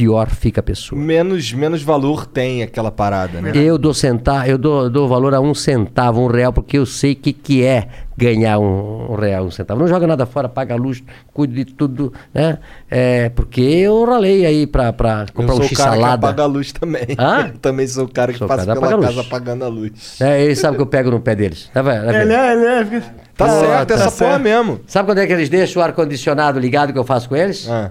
pior 0.00 0.30
fica 0.30 0.60
a 0.60 0.62
pessoa. 0.62 0.98
Menos, 0.98 1.52
menos 1.52 1.82
valor 1.82 2.24
tem 2.24 2.62
aquela 2.62 2.90
parada, 2.90 3.38
né? 3.42 3.52
Eu 3.54 3.76
dou 3.76 3.92
centavo, 3.92 4.46
eu 4.46 4.56
dou, 4.56 4.88
dou 4.88 5.06
valor 5.06 5.34
a 5.34 5.40
um 5.40 5.54
centavo, 5.54 6.22
um 6.22 6.26
real, 6.26 6.54
porque 6.54 6.78
eu 6.78 6.86
sei 6.86 7.12
o 7.12 7.16
que, 7.16 7.34
que 7.34 7.62
é 7.62 7.86
ganhar 8.16 8.58
um, 8.58 9.12
um 9.12 9.14
real, 9.14 9.44
um 9.44 9.50
centavo. 9.50 9.78
Não 9.78 9.86
joga 9.86 10.06
nada 10.06 10.24
fora, 10.24 10.48
paga 10.48 10.72
a 10.72 10.76
luz, 10.78 11.02
cuido 11.34 11.52
de 11.52 11.66
tudo, 11.66 12.14
né? 12.32 12.58
É, 12.90 13.28
porque 13.28 13.60
eu 13.60 14.02
ralei 14.06 14.46
aí 14.46 14.66
pra, 14.66 14.90
pra 14.90 15.26
Eu 15.28 15.34
comprar 15.34 15.54
um 15.54 15.56
sou 15.58 15.66
o 15.66 15.68
cara 15.76 15.90
que 15.90 15.96
x-salada. 15.96 16.26
apaga 16.28 16.42
a 16.42 16.46
luz 16.46 16.72
também. 16.72 17.06
Hã? 17.18 17.48
Eu 17.52 17.58
também 17.58 17.86
sou 17.86 18.04
o 18.06 18.08
cara 18.08 18.32
que 18.32 18.38
Sou 18.38 18.48
passa 18.48 18.64
cara 18.64 18.80
pela 18.80 18.92
casa 19.02 19.12
luz. 19.16 19.26
apagando 19.26 19.64
a 19.66 19.68
luz. 19.68 20.18
É, 20.18 20.42
eles 20.42 20.58
sabem 20.58 20.76
que 20.76 20.82
eu 20.82 20.86
pego 20.86 21.10
no 21.10 21.20
pé 21.20 21.34
deles. 21.34 21.68
Tá 21.74 21.82
vendo? 21.82 22.06
Tá? 22.06 22.22
Ele 22.22 22.32
é, 22.32 22.52
ele 22.54 22.64
é. 22.66 22.84
fica- 22.86 23.14
Tá 23.36 23.46
Pô, 23.46 23.60
certo, 23.60 23.88
tá 23.88 23.94
essa 23.94 24.10
certo. 24.10 24.18
porra 24.30 24.38
mesmo. 24.38 24.80
Sabe 24.86 25.06
quando 25.10 25.18
é 25.18 25.26
que 25.26 25.32
eles 25.34 25.48
deixam 25.50 25.82
o 25.82 25.84
ar-condicionado 25.84 26.58
ligado 26.58 26.90
que 26.92 26.98
eu 26.98 27.04
faço 27.04 27.28
com 27.28 27.36
eles? 27.36 27.68
Ah. 27.70 27.90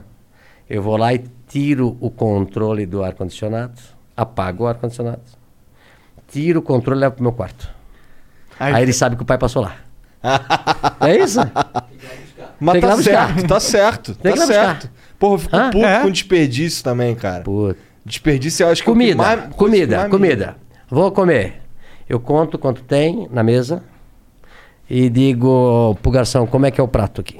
Eu 0.69 0.83
vou 0.83 0.95
lá 0.97 1.11
e 1.11 1.23
tiro 1.49 1.97
o 1.99 2.09
controle 2.09 2.85
do 2.85 3.03
ar-condicionado, 3.03 3.73
apago 4.15 4.63
o 4.63 4.67
ar-condicionado, 4.67 5.21
tiro 6.31 6.59
o 6.59 6.61
controle 6.63 6.99
e 6.99 7.01
levo 7.01 7.15
pro 7.15 7.23
meu 7.23 7.33
quarto. 7.33 7.69
Aí- 8.59 8.73
Aí, 8.75 8.83
eles 8.83 8.95
sabem 8.95 9.17
que 9.17 9.23
o 9.23 9.25
pai 9.25 9.37
passou 9.37 9.61
lá. 9.63 9.75
é 11.01 11.17
isso? 11.17 11.39
Mas 12.59 12.81
tá 12.81 12.97
certo, 13.01 13.47
tá 13.47 13.59
certo, 13.59 14.15
Tem 14.15 14.33
tá 14.35 14.45
certo. 14.45 14.89
Porra, 15.17 15.33
eu 15.33 15.39
fico 15.39 15.55
Hã? 15.55 15.69
puto 15.71 15.85
É? 15.85 16.01
com 16.01 16.11
desperdício 16.11 16.83
também, 16.83 17.15
cara. 17.15 17.43
Puta. 17.43 17.77
Desperdício 18.05 18.63
eu 18.63 18.69
acho 18.71 18.83
que 18.83 18.89
é 18.89 18.93
Comida, 18.93 19.15
mais- 19.17 19.55
comida, 19.55 19.95
mais 19.97 20.07
me- 20.07 20.17
comida. 20.17 20.55
Vou 20.89 21.11
comer. 21.11 21.61
Eu 22.07 22.19
conto 22.19 22.57
quanto 22.57 22.81
tem 22.83 23.27
na 23.31 23.43
mesa 23.43 23.83
e 24.89 25.09
digo 25.09 25.95
pro 26.01 26.11
garçom 26.11 26.45
como 26.47 26.65
é 26.65 26.71
que 26.71 26.79
é 26.81 26.83
o 26.83 26.87
prato 26.87 27.21
aqui. 27.21 27.39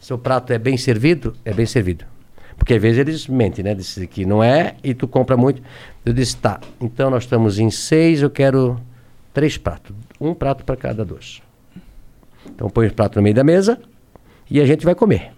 Se 0.00 0.12
o 0.12 0.18
prato 0.18 0.52
é 0.52 0.58
bem 0.58 0.76
servido, 0.76 1.34
é 1.44 1.52
bem 1.54 1.64
servido. 1.66 2.04
Porque 2.56 2.74
às 2.74 2.80
vezes 2.82 2.98
eles 2.98 3.26
mentem, 3.28 3.64
né? 3.64 3.74
Dizem 3.74 4.06
que 4.06 4.24
não 4.24 4.42
é 4.42 4.74
e 4.82 4.94
tu 4.94 5.06
compra 5.08 5.36
muito. 5.36 5.60
Eu 6.04 6.12
disse, 6.12 6.36
tá, 6.36 6.60
então 6.80 7.10
nós 7.10 7.24
estamos 7.24 7.58
em 7.58 7.70
seis, 7.70 8.22
eu 8.22 8.30
quero 8.30 8.78
três 9.32 9.56
pratos. 9.56 9.94
Um 10.20 10.32
prato 10.34 10.64
para 10.64 10.76
cada 10.76 11.04
dois. 11.04 11.42
Então 12.46 12.68
põe 12.70 12.86
os 12.86 12.92
pratos 12.92 13.16
no 13.16 13.22
meio 13.22 13.34
da 13.34 13.42
mesa 13.44 13.80
e 14.50 14.60
a 14.60 14.66
gente 14.66 14.84
vai 14.84 14.94
comer. 14.94 15.32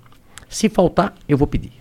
Se 0.49 0.69
faltar, 0.69 1.15
eu 1.29 1.37
vou 1.37 1.47
pedir. 1.47 1.73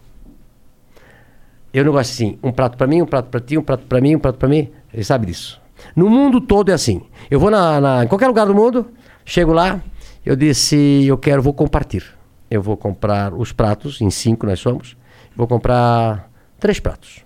Eu 1.73 1.83
não 1.83 1.91
gosto 1.91 2.11
assim, 2.11 2.39
um 2.41 2.51
prato 2.51 2.77
para 2.77 2.87
mim, 2.87 3.01
um 3.01 3.05
prato 3.05 3.29
para 3.29 3.39
ti, 3.39 3.57
um 3.57 3.61
prato 3.61 3.85
para 3.85 3.99
mim, 3.99 4.15
um 4.15 4.19
prato 4.19 4.37
para 4.39 4.47
mim. 4.47 4.69
Ele 4.93 5.03
sabe 5.03 5.25
disso. 5.27 5.59
No 5.95 6.09
mundo 6.09 6.39
todo 6.39 6.69
é 6.69 6.73
assim. 6.73 7.01
Eu 7.29 7.39
vou 7.39 7.51
na, 7.51 7.81
na- 7.81 8.03
em 8.05 8.07
qualquer 8.07 8.27
lugar 8.27 8.45
do 8.45 8.55
mundo, 8.55 8.87
chego 9.25 9.51
lá, 9.51 9.81
eu 10.25 10.35
disse, 10.35 11.05
eu 11.05 11.17
quero, 11.17 11.41
vou 11.41 11.53
compartilhar. 11.53 12.15
Eu 12.49 12.61
vou 12.61 12.77
comprar 12.77 13.33
os 13.33 13.51
pratos, 13.51 13.99
em 13.99 14.09
cinco 14.09 14.45
nós 14.45 14.59
somos, 14.59 14.95
vou 15.35 15.47
comprar 15.47 16.29
três 16.59 16.79
pratos. 16.79 17.23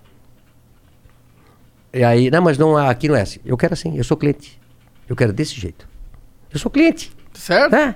E 1.94 2.04
aí, 2.04 2.30
não, 2.30 2.42
mas 2.42 2.58
não, 2.58 2.78
aqui 2.78 3.08
não 3.08 3.16
é 3.16 3.22
assim. 3.22 3.40
Eu 3.44 3.58
quero 3.58 3.74
assim, 3.74 3.98
eu 3.98 4.04
sou 4.04 4.16
cliente. 4.16 4.60
Eu 5.08 5.16
quero 5.16 5.34
desse 5.34 5.60
jeito. 5.60 5.88
Eu 6.52 6.60
sou 6.60 6.70
cliente. 6.70 7.12
Certo? 7.34 7.76
É. 7.76 7.96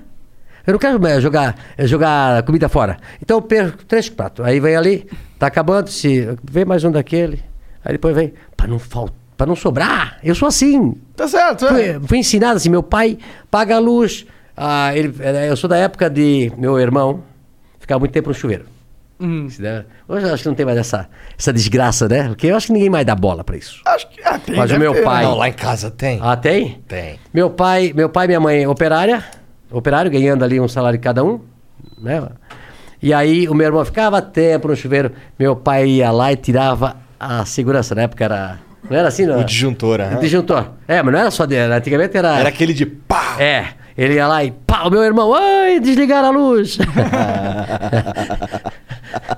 Eu 0.66 0.74
não 0.74 0.80
quero 0.80 1.06
eh, 1.06 1.20
jogar, 1.20 1.56
eh, 1.78 1.86
jogar 1.86 2.42
comida 2.44 2.70
fora. 2.70 2.98
Então 3.22 3.38
eu 3.38 3.42
perco 3.42 3.84
três 3.86 4.10
pratos. 4.10 4.46
Aí 4.46 4.60
vem 4.60 4.76
ali, 4.76 5.08
tá 5.38 5.48
acabando, 5.48 5.90
se 5.90 6.38
vem 6.44 6.64
mais 6.64 6.84
um 6.84 6.92
daquele. 6.92 7.44
Aí 7.84 7.94
depois 7.94 8.16
vem, 8.16 8.34
para 8.56 8.68
não 8.68 8.80
faltar, 8.80 9.16
para 9.36 9.46
não 9.46 9.56
sobrar. 9.56 10.20
Eu 10.24 10.34
sou 10.34 10.48
assim. 10.48 10.96
Tá 11.16 11.28
certo. 11.28 11.66
é. 11.66 11.94
Fui, 12.00 12.08
fui 12.08 12.18
ensinado 12.20 12.58
assim, 12.58 12.70
meu 12.70 12.82
pai 12.82 13.18
paga 13.52 13.76
a 13.76 13.80
luz. 13.80 14.26
Ah, 14.56 14.96
ele, 14.96 15.14
eh, 15.20 15.50
eu 15.50 15.58
sou 15.58 15.70
da 15.70 15.78
época 15.78 16.10
de 16.10 16.52
meu 16.58 16.80
irmão 16.80 17.24
ficar 17.80 18.00
muito 18.00 18.12
tempo 18.12 18.30
no 18.30 18.36
chuveiro. 18.36 18.73
Hum. 19.24 19.48
Hoje 20.08 20.26
eu 20.28 20.34
acho 20.34 20.44
que 20.44 20.50
não 20.50 20.56
tem 20.56 20.66
mais 20.66 20.78
essa, 20.78 21.08
essa 21.40 21.54
desgraça, 21.54 22.10
né? 22.10 22.28
Porque 22.28 22.48
eu 22.48 22.58
acho 22.58 22.68
que 22.68 22.74
ninguém 22.74 22.90
mais 22.90 23.06
dá 23.06 23.16
bola 23.16 23.42
pra 23.42 23.56
isso. 23.56 23.82
Acho 23.86 24.10
que 24.10 24.22
ah, 24.22 24.38
tem, 24.38 24.54
Mas 24.56 24.66
o 24.66 24.74
deve 24.74 24.80
meu 24.80 24.94
ter, 24.94 25.04
pai- 25.04 25.24
né? 25.24 25.30
Não, 25.30 25.38
lá 25.38 25.48
em 25.48 25.54
casa 25.54 25.90
tem. 25.90 26.20
Ah, 26.22 26.36
tem? 26.36 26.82
Tem. 26.88 27.18
Meu 27.34 27.50
pai, 27.50 27.94
meu 27.96 28.10
pai 28.10 28.26
e 28.26 28.28
minha 28.28 28.40
mãe 28.42 28.68
operária, 28.68 29.24
operário, 29.72 30.12
ganhando 30.12 30.44
ali 30.44 30.60
um 30.60 30.68
salário 30.68 31.00
cada 31.00 31.24
um, 31.24 31.40
né? 31.98 32.22
E 33.02 33.14
aí 33.14 33.48
o 33.48 33.54
meu 33.54 33.68
irmão 33.68 33.84
ficava 33.86 34.22
tempo 34.22 34.68
no 34.68 34.76
chuveiro, 34.76 35.12
meu 35.40 35.56
pai 35.56 35.88
ia 35.88 36.12
lá 36.12 36.32
e 36.34 36.36
tirava 36.36 36.98
a 37.20 37.46
segurança, 37.46 37.96
na 37.96 38.02
época 38.04 38.26
era... 38.26 38.60
Não 38.90 38.98
era 38.98 39.08
assim, 39.08 39.26
não? 39.26 39.40
O 39.40 39.44
disjuntor, 39.46 40.02
aham. 40.02 40.18
O 40.18 40.20
disjuntor. 40.20 40.72
É, 40.88 41.02
mas 41.02 41.14
não 41.14 41.20
era 41.22 41.32
só 41.32 41.46
dele, 41.46 41.74
antigamente 41.74 42.18
era... 42.18 42.40
Era 42.40 42.50
aquele 42.50 42.74
de 42.74 42.86
pá! 42.86 43.38
É, 43.40 43.68
ele 43.98 44.16
ia 44.16 44.28
lá 44.28 44.44
e 44.44 44.52
pá, 44.52 44.84
o 44.84 44.90
meu 44.90 45.04
irmão, 45.04 45.34
ai, 45.34 45.80
desligaram 45.80 46.28
a 46.30 46.32
luz. 46.32 46.78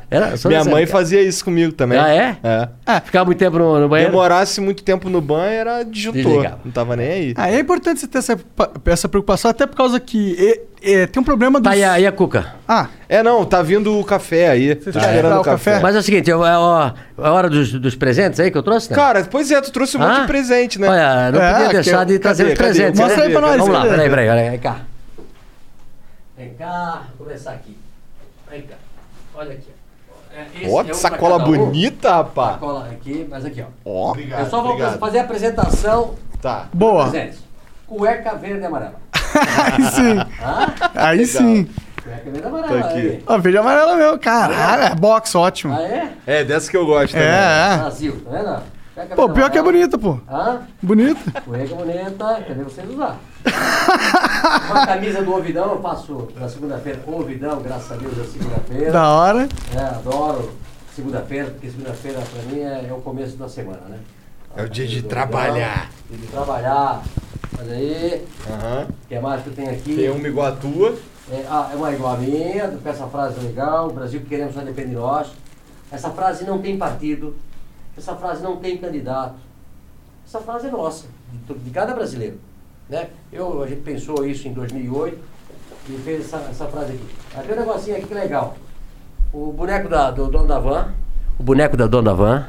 Era 0.09 0.37
só 0.37 0.47
Minha 0.49 0.63
mãe 0.63 0.85
fazia 0.85 1.21
isso 1.21 1.43
comigo 1.43 1.73
também. 1.73 1.97
Ah, 1.99 2.09
é? 2.09 2.37
É. 2.43 2.99
Ficava 3.01 3.25
muito 3.25 3.37
tempo 3.39 3.57
no, 3.57 3.79
no 3.79 3.89
banheiro. 3.89 4.11
Demorasse 4.11 4.61
muito 4.61 4.83
tempo 4.83 5.09
no 5.09 5.19
banho, 5.21 5.51
era 5.51 5.83
disjuntor. 5.83 6.21
Desligava. 6.23 6.59
Não 6.63 6.71
tava 6.71 6.95
nem 6.95 7.07
aí. 7.11 7.33
Ah, 7.37 7.49
é 7.51 7.59
importante 7.59 7.99
você 7.99 8.07
ter 8.07 8.19
essa, 8.19 8.39
essa 8.85 9.09
preocupação, 9.09 9.51
até 9.51 9.65
por 9.65 9.75
causa 9.75 9.99
que 9.99 10.35
e- 10.37 10.75
e, 10.87 11.07
tem 11.07 11.19
um 11.19 11.23
problema 11.25 11.59
dos... 11.59 11.67
Tá, 11.69 11.75
e 11.75 11.83
a, 11.83 11.99
e 11.99 12.05
a 12.05 12.11
Cuca? 12.11 12.53
Ah, 12.67 12.87
É, 13.09 13.23
não, 13.23 13.43
tá 13.43 13.61
vindo 13.63 13.97
o 13.99 14.03
café 14.03 14.49
aí. 14.49 14.75
Tá 14.75 14.91
quer 14.91 14.99
esperando 14.99 15.39
o 15.39 15.43
café. 15.43 15.71
café? 15.71 15.79
Mas 15.81 15.95
é 15.95 15.99
o 15.99 16.03
seguinte, 16.03 16.29
é, 16.29 16.35
ó, 16.35 16.45
é 16.47 16.91
a 17.17 17.31
hora 17.31 17.49
dos, 17.49 17.71
dos 17.73 17.95
presentes 17.95 18.39
aí 18.39 18.51
que 18.51 18.57
eu 18.57 18.61
trouxe, 18.63 18.89
né? 18.91 18.95
Cara, 18.95 19.23
pois 19.23 19.49
é, 19.49 19.59
tu 19.61 19.71
trouxe 19.71 19.97
um 19.97 20.01
monte 20.01 20.17
Ah? 20.17 20.21
de 20.21 20.27
presente, 20.27 20.79
né? 20.79 20.87
Olha, 20.87 21.31
não 21.31 21.41
É, 21.41 21.53
podia 21.53 21.69
deixar 21.69 22.01
ó. 22.01 22.03
de 22.03 22.19
trazer 22.19 22.43
Cadê? 22.43 22.53
os 22.53 22.57
Cadê? 22.59 22.69
presentes. 22.73 22.99
Mostra 22.99 23.17
né? 23.21 23.25
aí 23.25 23.31
pra 23.31 23.41
nós, 23.41 23.57
Vamos 23.57 23.73
lá, 23.73 23.81
peraí, 23.81 24.09
peraí, 24.09 24.27
peraí, 24.27 24.49
vem 24.51 24.59
cá. 24.59 24.77
Vem 26.37 26.53
cá, 26.53 27.03
vou 27.17 27.25
começar 27.27 27.51
aqui. 27.51 27.75
Vem 28.51 28.61
cá, 28.63 28.75
olha 29.35 29.53
aqui. 29.53 29.67
ó. 29.69 30.35
É, 30.35 30.69
Ó, 30.69 30.81
é 30.81 30.83
que 30.85 30.91
um 30.91 30.93
sacola 30.95 31.37
cada 31.39 31.49
um. 31.49 31.57
bonita, 31.57 32.11
rapaz. 32.15 32.51
Sacola 32.53 32.89
aqui, 32.91 33.27
mas 33.29 33.45
aqui, 33.45 33.61
ó. 33.61 33.67
Ó, 33.85 34.15
eu 34.15 34.45
só 34.49 34.61
vou 34.61 34.71
obrigado. 34.71 34.99
fazer 34.99 35.19
a 35.19 35.21
apresentação 35.23 36.15
Tá. 36.41 36.67
boa. 36.73 37.09
presentes. 37.09 37.39
Cueca 37.87 38.35
verde 38.35 38.61
e 38.61 38.65
amarela. 38.65 38.95
Aí 39.73 39.83
sim. 39.91 40.17
Hã? 40.43 40.73
Aí 40.95 41.25
sim. 41.25 41.69
Cueca 42.03 42.21
verde 42.31 42.39
e 42.41 42.45
amarela. 42.45 42.81
Tá 42.81 42.87
aqui. 42.89 42.97
aí. 42.99 43.23
Ó, 43.27 43.37
verde 43.37 43.57
e 43.57 43.59
amarela 43.59 43.95
meu. 43.95 44.19
Caralho, 44.19 44.83
é 44.83 44.95
box, 44.95 45.35
ótimo. 45.35 45.73
Ah, 45.73 45.81
é? 45.83 46.11
É, 46.25 46.43
dessa 46.43 46.69
que 46.69 46.75
eu 46.77 46.85
gosto 46.85 47.13
também. 47.13 47.27
É, 47.27 47.73
é. 47.73 47.77
Brasil, 47.77 48.21
tá 48.25 48.29
vendo? 48.31 48.61
Cueca 48.95 49.15
Pô, 49.15 49.29
pior 49.29 49.49
que 49.51 49.57
é 49.57 49.61
amarela. 49.61 49.87
bonita, 49.87 49.97
pô. 49.97 50.19
Hã? 50.29 50.61
Bonita. 50.81 51.41
Cueca 51.41 51.75
bonita, 51.75 52.43
cadê 52.47 52.63
vocês 52.63 52.89
usar? 52.89 53.17
Uma 54.69 54.85
camisa 54.85 55.21
do 55.21 55.31
Ouvidão, 55.33 55.71
eu 55.73 55.81
faço 55.81 56.27
na 56.35 56.49
segunda-feira. 56.49 56.99
Ouvidão, 57.05 57.61
graças 57.61 57.91
a 57.91 57.95
Deus, 57.95 58.17
é 58.17 58.23
segunda-feira. 58.23 58.91
Da 58.91 59.09
hora. 59.09 59.49
É, 59.73 59.79
adoro 59.79 60.51
segunda-feira, 60.95 61.51
porque 61.51 61.69
segunda-feira 61.69 62.21
pra 62.21 62.41
mim 62.43 62.61
é, 62.61 62.87
é 62.89 62.93
o 62.93 63.01
começo 63.01 63.35
da 63.35 63.49
semana, 63.49 63.81
né? 63.89 63.99
É 64.55 64.63
o 64.63 64.69
dia 64.69 64.87
de 64.87 65.01
trabalhar. 65.03 65.89
Ouvidão, 66.09 66.17
Dia 66.17 66.17
de 66.17 66.27
trabalhar. 66.27 67.03
Olha 67.59 67.73
aí, 67.73 68.27
Aham. 68.49 68.87
o 68.89 69.07
que 69.07 69.19
mais 69.19 69.43
que 69.43 69.49
eu 69.49 69.53
tenho 69.53 69.71
aqui? 69.71 69.95
Tem 69.95 70.09
uma 70.09 70.27
igual 70.27 70.47
a 70.47 70.51
tua. 70.53 70.95
É, 71.31 71.45
ah, 71.49 71.69
é 71.73 71.75
uma 71.75 71.91
igual 71.91 72.13
a 72.13 72.17
minha, 72.17 72.67
com 72.69 72.89
essa 72.89 73.07
frase 73.07 73.39
legal, 73.39 73.89
o 73.89 73.93
Brasil 73.93 74.21
que 74.21 74.27
queremos 74.27 74.53
só 74.53 74.61
depende 74.61 74.89
de 74.89 74.95
nós. 74.95 75.27
Essa 75.91 76.09
frase 76.11 76.45
não 76.45 76.61
tem 76.61 76.77
partido, 76.77 77.35
essa 77.97 78.15
frase 78.15 78.41
não 78.41 78.57
tem 78.57 78.77
candidato. 78.77 79.35
Essa 80.27 80.39
frase 80.39 80.67
é 80.67 80.71
nossa, 80.71 81.05
de, 81.47 81.53
de 81.53 81.69
cada 81.71 81.93
brasileiro. 81.93 82.39
Né? 82.89 83.07
Eu, 83.31 83.63
a 83.63 83.67
gente 83.67 83.81
pensou 83.81 84.25
isso 84.25 84.47
em 84.47 84.53
2008 84.53 85.17
e 85.89 85.97
fez 86.03 86.25
essa, 86.25 86.37
essa 86.49 86.65
frase 86.65 86.93
aqui. 86.93 87.05
Aí 87.35 87.43
tem 87.47 87.55
um 87.55 87.59
negocinho 87.59 87.97
aqui 87.97 88.05
que 88.07 88.13
é 88.13 88.17
legal. 88.19 88.55
O 89.33 89.51
boneco 89.51 89.89
da, 89.89 90.11
do 90.11 90.27
dono 90.27 90.47
da 90.47 90.59
van, 90.59 90.93
o 91.37 91.43
boneco 91.43 91.75
da 91.75 91.87
dona 91.87 92.11
da 92.11 92.13
van, 92.15 92.45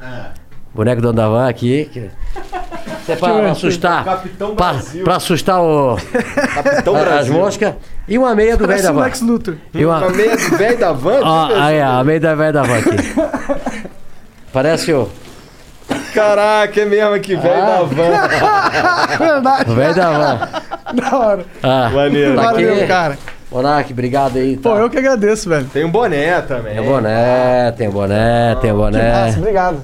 o 0.72 0.76
boneco 0.76 1.00
do 1.00 1.08
dono 1.08 1.16
da 1.16 1.28
van 1.28 1.48
aqui, 1.48 1.86
que, 1.92 1.98
isso 3.02 3.12
é 3.12 3.16
pra 3.16 3.50
assustar, 3.50 4.04
Capitão 4.04 4.54
pra, 4.54 4.72
Brasil. 4.72 5.04
pra 5.04 5.16
assustar 5.16 5.60
o, 5.60 5.96
Capitão 6.54 6.94
a- 6.96 7.18
as 7.18 7.28
moscas, 7.28 7.74
e 8.06 8.16
uma 8.18 8.34
meia 8.34 8.56
do 8.56 8.66
velho 8.66 8.68
Parece 8.68 8.84
da 8.84 8.92
o 8.92 8.94
van. 8.94 9.02
Lex 9.04 9.20
Luthor. 9.22 9.56
E 9.74 9.84
uma, 9.84 9.98
Uma 9.98 10.10
meia 10.10 10.36
do 10.36 10.56
velho 10.56 10.78
da 10.78 10.92
van? 10.92 11.20
Ó, 11.24 11.46
aí, 11.60 11.80
a 11.80 12.04
meia 12.04 12.20
da 12.20 12.34
velha 12.36 12.52
da 12.52 12.62
van 12.62 12.78
aqui. 12.78 12.96
Parece 14.52 14.92
o, 14.92 15.08
Caraca, 16.20 16.80
é 16.80 16.84
mesmo 16.84 17.14
aqui, 17.14 17.36
velho 17.36 17.62
Ah. 17.62 17.66
da 17.66 17.82
van. 17.82 19.18
Verdade. 19.18 19.74
velho 19.74 19.94
da 19.94 20.10
van. 20.10 20.48
Da 20.94 21.18
hora. 21.18 21.44
Ah, 21.62 21.90
Maneiro. 21.92 22.36
tá 22.36 22.50
aqui. 22.50 22.64
Valeu, 22.64 22.86
cara. 22.86 23.18
Monark, 23.50 23.92
obrigado 23.92 24.36
aí. 24.38 24.56
Tá. 24.56 24.70
Pô, 24.70 24.76
eu 24.78 24.88
que 24.88 24.96
agradeço, 24.98 25.48
velho. 25.48 25.66
Tem 25.72 25.84
um 25.84 25.90
boné 25.90 26.40
também. 26.42 26.74
Tem 26.76 26.84
boné, 26.84 27.72
tem 27.72 27.90
boné, 27.90 28.54
tem 28.60 28.70
o 28.70 28.74
Que 28.76 28.80
boné. 28.80 29.12
massa, 29.26 29.38
obrigado. 29.38 29.78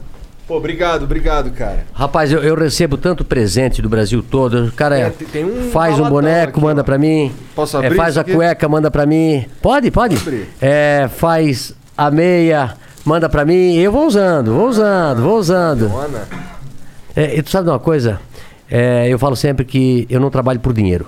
Pô, 0.46 0.56
obrigado, 0.56 1.02
obrigado, 1.02 1.50
cara. 1.50 1.78
Rapaz, 1.92 2.30
eu, 2.32 2.40
eu 2.42 2.54
recebo 2.54 2.96
tanto 2.96 3.24
presente 3.24 3.82
do 3.82 3.88
Brasil 3.88 4.22
todo. 4.22 4.66
O 4.66 4.72
cara 4.72 4.96
é, 4.96 5.02
É, 5.02 5.10
tem- 5.10 5.44
um 5.44 5.70
faz 5.70 5.98
um 5.98 6.08
boneco, 6.08 6.50
aqui, 6.52 6.60
manda 6.60 6.84
pra 6.84 6.96
mim. 6.98 7.32
Posso 7.54 7.76
É, 7.78 7.86
abrir 7.86 7.96
faz 7.96 8.10
isso 8.10 8.18
a 8.18 8.22
aqui? 8.22 8.32
cueca, 8.34 8.68
manda 8.68 8.90
pra 8.90 9.04
mim. 9.04 9.44
Pode, 9.60 9.90
pode. 9.90 10.16
Abrir. 10.16 10.48
É, 10.60 11.08
faz 11.16 11.74
a 11.98 12.10
meia, 12.12 12.74
manda 13.04 13.28
pra 13.28 13.44
mim. 13.44 13.74
Eu 13.76 13.92
vou 13.92 14.06
usando, 14.06 14.52
vou 14.54 14.68
usando, 14.68 15.22
vou 15.22 15.38
usando. 15.38 15.90
É, 17.14 17.36
e 17.36 17.42
tu 17.42 17.50
sabe 17.50 17.64
de 17.64 17.70
uma 17.70 17.78
coisa? 17.78 18.20
É, 18.70 19.06
eu 19.08 19.18
falo 19.18 19.36
sempre 19.36 19.64
que 19.64 20.06
eu 20.08 20.18
não 20.18 20.30
trabalho 20.30 20.58
por 20.60 20.72
dinheiro, 20.72 21.06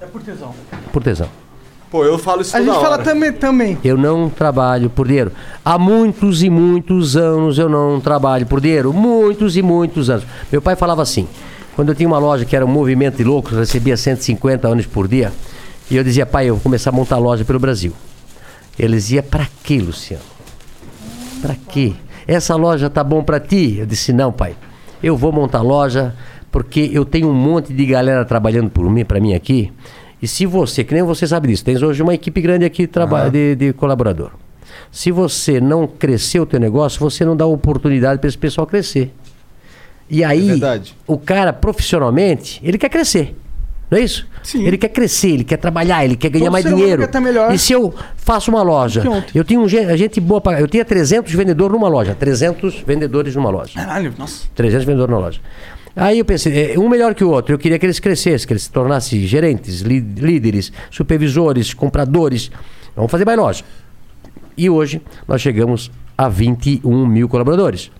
É 0.00 0.06
por 0.06 0.20
tesão. 0.22 0.54
por 0.92 1.02
tesão. 1.02 1.28
Pô, 1.90 2.04
eu 2.04 2.18
falo 2.18 2.42
isso 2.42 2.54
A 2.54 2.58
toda 2.60 2.70
gente 2.72 2.82
fala 2.82 2.94
hora. 2.96 3.02
também, 3.02 3.32
também. 3.32 3.78
Eu 3.82 3.96
não 3.96 4.28
trabalho 4.28 4.90
por 4.90 5.06
dinheiro. 5.06 5.32
Há 5.64 5.78
muitos 5.78 6.42
e 6.42 6.50
muitos 6.50 7.16
anos 7.16 7.58
eu 7.58 7.66
não 7.70 7.98
trabalho 7.98 8.44
por 8.44 8.60
dinheiro. 8.60 8.92
Muitos 8.92 9.56
e 9.56 9.62
muitos 9.62 10.10
anos. 10.10 10.26
Meu 10.52 10.60
pai 10.60 10.76
falava 10.76 11.00
assim: 11.00 11.26
quando 11.74 11.88
eu 11.88 11.94
tinha 11.94 12.06
uma 12.06 12.18
loja 12.18 12.44
que 12.44 12.54
era 12.54 12.66
um 12.66 12.68
movimento 12.68 13.16
de 13.16 13.24
loucos, 13.24 13.52
eu 13.54 13.60
recebia 13.60 13.96
150 13.96 14.68
anos 14.68 14.84
por 14.84 15.08
dia. 15.08 15.32
E 15.90 15.96
eu 15.96 16.04
dizia, 16.04 16.26
pai, 16.26 16.50
eu 16.50 16.56
vou 16.56 16.62
começar 16.62 16.90
a 16.90 16.92
montar 16.92 17.16
loja 17.16 17.42
pelo 17.46 17.58
Brasil. 17.58 17.94
Ele 18.78 18.94
dizia, 18.94 19.22
pra 19.22 19.46
quê, 19.62 19.78
Luciano? 19.78 20.22
Pra 21.40 21.54
quê? 21.54 21.92
Essa 22.26 22.56
loja 22.56 22.90
tá 22.90 23.02
bom 23.02 23.22
pra 23.22 23.40
ti? 23.40 23.76
Eu 23.78 23.86
disse, 23.86 24.12
não, 24.12 24.32
pai. 24.32 24.54
Eu 25.02 25.16
vou 25.16 25.32
montar 25.32 25.62
loja 25.62 26.14
porque 26.50 26.90
eu 26.92 27.04
tenho 27.04 27.28
um 27.28 27.34
monte 27.34 27.72
de 27.72 27.86
galera 27.86 28.24
trabalhando 28.24 28.70
por 28.70 28.88
mim, 28.90 29.04
pra 29.04 29.20
mim 29.20 29.34
aqui. 29.34 29.72
E 30.20 30.26
se 30.26 30.44
você, 30.46 30.82
que 30.82 30.92
nem 30.94 31.02
você 31.02 31.26
sabe 31.26 31.48
disso, 31.48 31.64
tens 31.64 31.82
hoje 31.82 32.02
uma 32.02 32.12
equipe 32.14 32.40
grande 32.40 32.64
aqui 32.64 32.82
de, 32.82 32.88
traba- 32.88 33.30
de, 33.30 33.54
de 33.54 33.72
colaborador. 33.72 34.30
Se 34.90 35.10
você 35.12 35.60
não 35.60 35.86
crescer 35.86 36.40
o 36.40 36.46
teu 36.46 36.58
negócio, 36.58 36.98
você 36.98 37.24
não 37.24 37.36
dá 37.36 37.46
oportunidade 37.46 38.18
para 38.20 38.28
esse 38.28 38.38
pessoal 38.38 38.66
crescer. 38.66 39.14
E 40.10 40.24
aí, 40.24 40.48
verdade. 40.48 40.96
o 41.06 41.18
cara 41.18 41.52
profissionalmente, 41.52 42.60
ele 42.64 42.78
quer 42.78 42.88
crescer. 42.88 43.36
Não 43.90 43.98
é 43.98 44.02
isso? 44.02 44.26
Sim. 44.42 44.66
Ele 44.66 44.76
quer 44.76 44.88
crescer, 44.88 45.28
ele 45.30 45.44
quer 45.44 45.56
trabalhar, 45.56 46.04
ele 46.04 46.14
quer 46.16 46.28
ganhar 46.28 46.44
Todo 46.46 46.52
mais 46.52 46.64
dinheiro. 46.64 47.08
quer 47.08 47.20
melhor. 47.20 47.54
E 47.54 47.58
se 47.58 47.72
eu 47.72 47.94
faço 48.16 48.50
uma 48.50 48.62
loja, 48.62 49.02
eu 49.34 49.42
tinha 49.44 49.58
um, 49.58 49.66
gen- 49.68 49.96
gente 49.96 50.20
boa 50.20 50.40
pra, 50.40 50.60
eu 50.60 50.68
tinha 50.68 50.84
300 50.84 51.32
vendedores 51.32 51.72
numa 51.72 51.88
loja, 51.88 52.14
300 52.14 52.82
vendedores 52.86 53.34
numa 53.34 53.48
loja. 53.50 53.72
Caralho, 53.74 54.12
nossa. 54.18 54.44
300 54.54 54.84
vendedores 54.84 55.10
na 55.10 55.18
loja. 55.18 55.40
Aí 55.96 56.18
eu 56.18 56.24
pensei, 56.24 56.72
eh, 56.74 56.78
um 56.78 56.88
melhor 56.88 57.14
que 57.14 57.24
o 57.24 57.30
outro. 57.30 57.54
Eu 57.54 57.58
queria 57.58 57.78
que 57.78 57.86
eles 57.86 57.98
crescessem, 57.98 58.46
que 58.46 58.52
eles 58.52 58.64
se 58.64 58.70
tornassem 58.70 59.20
gerentes, 59.26 59.80
líderes, 59.80 60.70
supervisores, 60.90 61.72
compradores. 61.74 62.50
Vamos 62.94 63.10
fazer 63.10 63.24
mais 63.24 63.38
loja. 63.38 63.64
E 64.56 64.68
hoje 64.68 65.00
nós 65.26 65.40
chegamos 65.40 65.90
a 66.16 66.28
21 66.28 67.06
mil 67.06 67.28
colaboradores. 67.28 67.90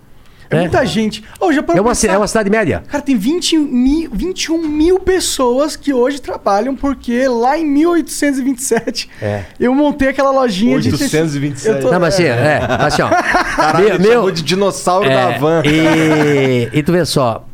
É 0.51 0.55
né? 0.55 0.61
muita 0.61 0.85
gente. 0.85 1.23
Ô, 1.39 1.51
já 1.53 1.61
parou 1.61 1.77
É 1.77 1.81
uma, 1.81 1.91
pensar? 1.91 2.07
é 2.13 2.17
uma 2.17 2.27
cidade 2.27 2.49
média. 2.49 2.83
Cara, 2.87 3.03
tem 3.03 3.15
20 3.15 3.57
mil, 3.57 4.09
21 4.11 4.67
mil 4.67 4.99
pessoas 4.99 5.75
que 5.75 5.93
hoje 5.93 6.19
trabalham, 6.19 6.75
porque 6.75 7.27
lá 7.27 7.57
em 7.57 7.65
1827 7.65 9.09
É. 9.21 9.43
eu 9.59 9.73
montei 9.75 10.09
aquela 10.09 10.31
lojinha 10.31 10.79
de. 10.79 10.89
827. 10.91 11.67
Eu 11.67 11.79
tô- 11.81 11.91
Não, 11.91 11.99
mas 11.99 12.15
assim, 12.15 12.23
é, 12.23 12.59
mas 12.67 12.93
assim, 12.93 13.01
ó. 13.03 13.09
Caralho, 13.55 14.01
meu, 14.01 14.11
chamou 14.13 14.31
de 14.31 14.41
dinossauro 14.41 15.07
da 15.07 15.13
é, 15.31 15.37
van. 15.39 15.61
E, 15.65 16.69
e 16.73 16.83
tu 16.83 16.91
vê 16.91 17.05
só. 17.05 17.45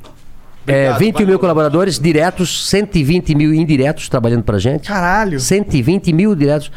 É, 0.67 0.89
Obrigado, 0.91 0.99
21 0.99 1.27
mil 1.27 1.39
colaboradores 1.39 1.99
diretos, 1.99 2.67
120 2.69 3.35
mil 3.35 3.53
indiretos 3.53 4.09
trabalhando 4.09 4.43
pra 4.43 4.57
gente. 4.57 4.87
Caralho. 4.87 5.39
120 5.39 6.11
mil 6.11 6.33
diretos. 6.33 6.71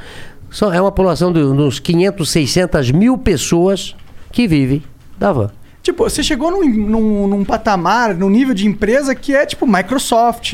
Só 0.51 0.73
é 0.73 0.81
uma 0.81 0.91
população 0.91 1.33
de 1.33 1.41
uns 1.41 1.79
500, 1.79 2.29
600 2.31 2.91
mil 2.91 3.17
pessoas 3.17 3.95
que 4.31 4.47
vivem 4.47 4.83
da 5.19 5.33
van. 5.33 5.51
Tipo, 5.89 6.05
você 6.05 6.23
chegou 6.23 6.51
num, 6.51 6.69
num, 6.69 7.27
num 7.27 7.45
patamar, 7.47 8.15
num 8.15 8.29
nível 8.29 8.53
de 8.53 8.67
empresa 8.67 9.15
que 9.15 9.35
é 9.35 9.47
tipo 9.47 9.67
Microsoft. 9.67 10.53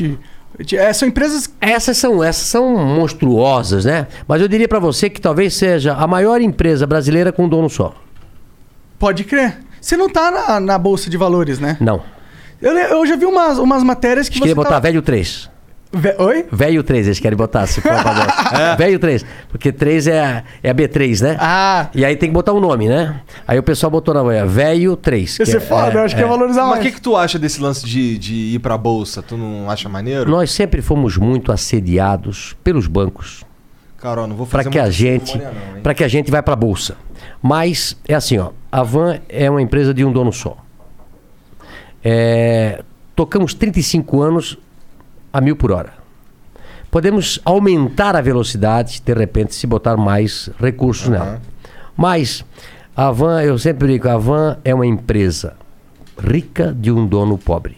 É, 0.71 0.93
são 0.93 1.09
empresas. 1.09 1.53
Essas 1.59 1.97
são, 1.97 2.23
essas 2.23 2.47
são 2.47 2.77
monstruosas, 2.77 3.83
né? 3.83 4.07
Mas 4.25 4.41
eu 4.41 4.47
diria 4.47 4.65
pra 4.65 4.79
você 4.79 5.09
que 5.09 5.19
talvez 5.19 5.53
seja 5.53 5.93
a 5.93 6.07
maior 6.07 6.39
empresa 6.39 6.87
brasileira 6.87 7.33
com 7.33 7.43
um 7.43 7.49
dono 7.49 7.69
só. 7.69 7.93
Pode 8.97 9.25
crer. 9.25 9.57
Você 9.81 9.97
não 9.97 10.07
tá 10.09 10.31
na, 10.31 10.59
na 10.61 10.77
Bolsa 10.77 11.09
de 11.09 11.17
Valores, 11.17 11.59
né? 11.59 11.75
Não. 11.81 12.01
Eu, 12.61 12.71
eu 12.71 13.05
já 13.05 13.17
vi 13.17 13.25
umas, 13.25 13.57
umas 13.57 13.83
matérias 13.83 14.29
que 14.29 14.35
Eles 14.35 14.43
queriam 14.43 14.55
você. 14.55 14.69
botar 14.69 14.79
velho 14.79 15.01
3. 15.01 15.49
Ve- 15.95 16.15
Oi? 16.19 16.45
Velho 16.51 16.83
3, 16.83 17.07
eles 17.07 17.19
querem 17.19 17.37
botar, 17.37 17.65
se 17.67 17.79
for 17.81 17.91
pra 17.91 18.13
botar. 18.13 18.75
Velho 18.77 18.99
3. 18.99 19.25
Porque 19.49 19.71
3 19.71 20.07
é 20.07 20.19
a, 20.19 20.43
é 20.61 20.69
a 20.69 20.75
B3, 20.75 21.21
né? 21.21 21.37
Ah, 21.39 21.89
E 21.95 22.03
aí 22.03 22.15
tem 22.15 22.29
que 22.29 22.33
botar 22.33 22.51
um 22.53 22.59
nome, 22.59 22.87
né? 22.89 23.21
Aí 23.47 23.57
o 23.57 23.63
pessoal 23.63 23.89
botou 23.89 24.13
na 24.13 24.23
manhã, 24.23 24.45
velho 24.45 24.95
3. 24.95 25.39
ia 25.39 25.45
ser 25.45 25.59
foda, 25.61 25.99
eu 25.99 26.03
acho 26.03 26.15
que 26.15 26.21
é 26.21 26.25
valorizar 26.25 26.65
Mas 26.65 26.79
o 26.79 26.81
que, 26.81 26.91
que 26.91 27.01
tu 27.01 27.15
acha 27.15 27.39
desse 27.39 27.61
lance 27.61 27.85
de, 27.85 28.17
de 28.17 28.33
ir 28.55 28.59
pra 28.59 28.77
bolsa? 28.77 29.21
Tu 29.21 29.37
não 29.37 29.69
acha 29.71 29.87
maneiro? 29.87 30.29
Nós 30.29 30.51
sempre 30.51 30.81
fomos 30.81 31.17
muito 31.17 31.51
assediados 31.51 32.55
pelos 32.63 32.87
bancos 32.87 33.43
Carol, 33.97 34.27
não 34.27 34.35
vou 34.35 34.45
para 34.45 34.59
fazer 34.59 34.69
que 34.69 34.77
a 34.79 34.89
gente 34.89 35.41
para 35.81 35.93
que 35.93 36.03
a 36.03 36.07
gente 36.07 36.29
vai 36.29 36.43
para 36.43 36.55
bolsa. 36.55 36.95
Mas 37.41 37.97
é 38.07 38.13
assim, 38.13 38.37
ó, 38.37 38.49
a 38.71 38.83
Van 38.83 39.17
é 39.27 39.49
uma 39.49 39.61
empresa 39.61 39.93
de 39.93 40.03
um 40.05 40.11
dono 40.11 40.31
só. 40.31 40.57
É, 42.03 42.83
tocamos 43.15 43.53
35 43.53 44.21
anos 44.21 44.57
a 45.35 45.41
mil 45.41 45.55
por 45.57 45.71
hora. 45.71 45.93
Podemos 46.89 47.41
aumentar 47.43 48.15
a 48.15 48.21
velocidade, 48.21 49.01
de 49.05 49.13
repente, 49.13 49.53
se 49.53 49.67
botar 49.67 49.97
mais 49.97 50.49
recursos 50.57 51.09
nela. 51.09 51.41
Mas 51.97 52.45
a 52.95 53.11
Van, 53.11 53.41
eu 53.43 53.57
sempre 53.59 53.85
digo, 53.89 54.07
a 54.07 54.17
Van 54.17 54.57
é 54.63 54.73
uma 54.73 54.85
empresa 54.85 55.55
rica 56.17 56.73
de 56.73 56.89
um 56.91 57.05
dono 57.05 57.37
pobre. 57.37 57.77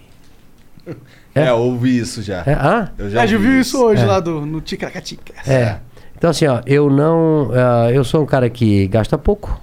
É, 1.36 1.54
ouvi 1.54 2.00
isso 2.00 2.24
já. 2.24 2.42
É, 2.48 2.54
ah? 2.54 2.90
Eu 2.98 3.12
Já, 3.12 3.24
viu 3.28 3.60
isso 3.62 3.80
hoje 3.80 4.02
É. 4.02 4.06
lá 4.08 4.20
do, 4.20 4.44
no 4.44 4.60
Ticaracatica. 4.60 5.34
É. 5.46 5.76
Então 6.18 6.32
assim, 6.32 6.48
ó, 6.48 6.64
eu 6.66 6.90
não, 6.90 7.52
ah, 7.54 7.92
eu 7.92 8.04
sou 8.04 8.24
um 8.24 8.26
cara 8.26 8.50
que 8.50 8.88
gasta 8.88 9.20
pouco. 9.20 9.62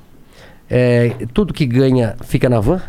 É, 0.71 1.16
tudo 1.33 1.53
que 1.53 1.66
ganha 1.66 2.15
fica 2.23 2.49
na 2.49 2.61
van. 2.61 2.81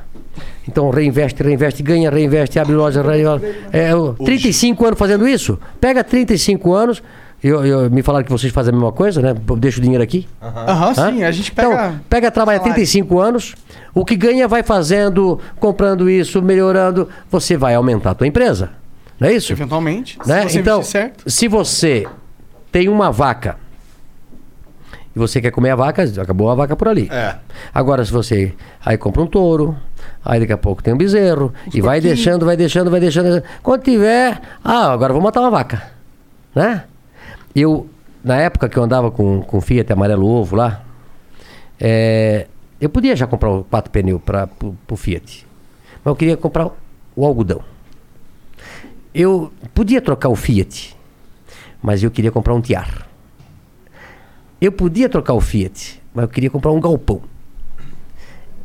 Então 0.67 0.89
reinveste, 0.89 1.41
reinveste, 1.43 1.83
ganha, 1.83 2.09
reinveste, 2.09 2.59
abre 2.59 2.73
loja, 2.73 3.01
reinveste. 3.01 3.55
É, 3.71 3.91
eu, 3.91 4.13
35 4.13 4.85
anos 4.85 4.99
fazendo 4.99 5.27
isso. 5.27 5.59
Pega 5.79 6.03
35 6.03 6.73
anos. 6.73 7.03
Eu, 7.43 7.63
eu- 7.63 7.91
me 7.91 8.01
falaram 8.01 8.25
que 8.25 8.31
vocês 8.31 8.51
fazem 8.51 8.71
a 8.73 8.75
mesma 8.75 8.91
coisa, 8.91 9.21
né? 9.21 9.35
Deixa 9.57 9.77
o 9.79 9.81
dinheiro 9.81 10.03
aqui. 10.03 10.27
Aham, 10.41 10.93
sim, 10.95 11.23
a 11.23 11.31
gente 11.31 11.51
pega. 11.51 11.67
Então, 11.67 11.99
pega, 12.09 12.31
trabalha 12.31 12.57
salário. 12.57 12.73
35 12.73 13.19
anos, 13.19 13.53
o 13.93 14.03
que 14.03 14.15
ganha 14.15 14.47
vai 14.47 14.63
fazendo, 14.63 15.39
comprando 15.59 16.09
isso, 16.09 16.41
melhorando, 16.41 17.07
você 17.29 17.55
vai 17.55 17.75
aumentar 17.75 18.11
a 18.11 18.15
tua 18.15 18.25
empresa. 18.25 18.71
Não 19.19 19.27
é 19.27 19.33
isso? 19.33 19.53
Eventualmente. 19.53 20.17
Né? 20.25 20.47
Se 20.47 20.53
você 20.53 20.59
então, 20.59 20.81
se 21.27 21.47
você 21.47 22.07
tem 22.71 22.89
uma 22.89 23.11
vaca 23.11 23.57
e 25.15 25.19
você 25.19 25.39
quer 25.39 25.51
comer 25.51 25.69
a 25.71 25.75
vaca, 25.75 26.03
acabou 26.21 26.49
a 26.49 26.55
vaca 26.55 26.75
por 26.75 26.87
ali. 26.87 27.07
É. 27.11 27.35
Agora, 27.73 28.03
se 28.03 28.11
você 28.11 28.53
aí 28.83 28.97
compra 28.97 29.21
um 29.21 29.27
touro, 29.27 29.75
aí 30.25 30.39
daqui 30.39 30.51
a 30.51 30.57
pouco 30.57 30.81
tem 30.81 30.93
um 30.93 30.97
bezerro, 30.97 31.53
e 31.71 31.79
vai 31.79 32.01
deixando, 32.01 32.45
vai 32.45 32.57
deixando, 32.57 32.89
vai 32.89 32.99
deixando. 32.99 33.43
Quando 33.61 33.83
tiver, 33.83 34.41
ah, 34.63 34.91
agora 34.91 35.13
vou 35.13 35.21
matar 35.21 35.41
uma 35.41 35.51
vaca. 35.51 35.83
Né? 36.53 36.83
Eu, 37.55 37.87
na 38.23 38.37
época 38.37 38.67
que 38.67 38.77
eu 38.77 38.83
andava 38.83 39.11
com, 39.11 39.41
com 39.41 39.61
Fiat 39.61 39.93
amarelo 39.93 40.25
ovo 40.25 40.55
lá, 40.55 40.83
é, 41.79 42.47
eu 42.81 42.89
podia 42.89 43.15
já 43.15 43.27
comprar 43.27 43.63
quatro 43.69 43.91
pneus 43.91 44.21
para 44.21 44.49
o 44.89 44.95
Fiat. 44.95 45.45
Mas 46.03 46.11
eu 46.11 46.15
queria 46.15 46.35
comprar 46.35 46.69
o 47.15 47.25
algodão. 47.25 47.61
Eu 49.13 49.51
podia 49.73 50.01
trocar 50.01 50.29
o 50.29 50.35
Fiat, 50.35 50.95
mas 51.81 52.03
eu 52.03 52.09
queria 52.11 52.31
comprar 52.31 52.53
um 52.53 52.61
Tiar. 52.61 53.07
Eu 54.59 54.71
podia 54.71 55.07
trocar 55.07 55.33
o 55.33 55.41
Fiat, 55.41 56.01
mas 56.13 56.23
eu 56.23 56.29
queria 56.29 56.49
comprar 56.49 56.71
um 56.71 56.79
galpão. 56.79 57.21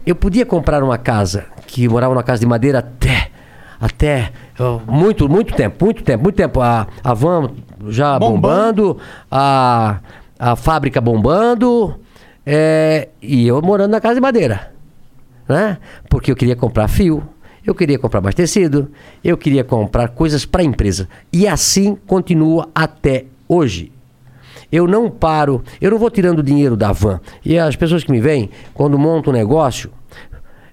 Eu 0.07 0.15
podia 0.15 0.47
comprar 0.47 0.83
uma 0.83 0.99
casa 0.99 1.47
que 1.67 1.89
morava 1.89 2.15
numa 2.15 2.23
casa 2.23 2.41
de 2.41 2.47
madeira 2.47 2.79
até 2.79 3.31
até 3.81 4.31
muito 4.87 5.29
muito 5.29 5.55
tempo, 5.55 5.85
muito 5.85 6.03
tempo, 6.03 6.23
muito 6.23 6.37
tempo 6.37 6.61
a, 6.61 6.87
a 7.03 7.15
van 7.15 7.51
já 7.89 8.19
bombando, 8.19 8.99
a, 9.31 10.01
a 10.39 10.55
fábrica 10.55 11.01
bombando, 11.01 11.99
é, 12.45 13.09
e 13.23 13.47
eu 13.47 13.63
morando 13.63 13.93
na 13.93 14.01
casa 14.01 14.17
de 14.17 14.21
madeira, 14.21 14.73
né? 15.49 15.79
Porque 16.11 16.31
eu 16.31 16.37
queria 16.37 16.55
comprar 16.55 16.89
fio, 16.89 17.27
eu 17.67 17.75
queria 17.75 17.99
comprar 17.99 18.21
mais 18.21 18.35
tecido, 18.35 18.91
eu 19.25 19.37
queria 19.37 19.65
comprar 19.65 20.09
coisas 20.09 20.45
para 20.45 20.61
a 20.61 20.65
empresa. 20.65 21.09
E 21.33 21.49
assim 21.49 21.95
continua 22.07 22.69
até 22.75 23.25
hoje. 23.49 23.93
Eu 24.71 24.87
não 24.87 25.11
paro, 25.11 25.63
eu 25.81 25.91
não 25.91 25.99
vou 25.99 26.11
tirando 26.11 26.43
dinheiro 26.43 26.77
da 26.77 26.93
van. 26.93 27.21
E 27.45 27.59
as 27.59 27.77
pessoas 27.77 28.05
que 28.05 28.13
me 28.13 28.21
vêm, 28.21 28.51
quando 28.73 28.99
montam 28.99 29.33
um 29.33 29.37
negócio, 29.37 29.91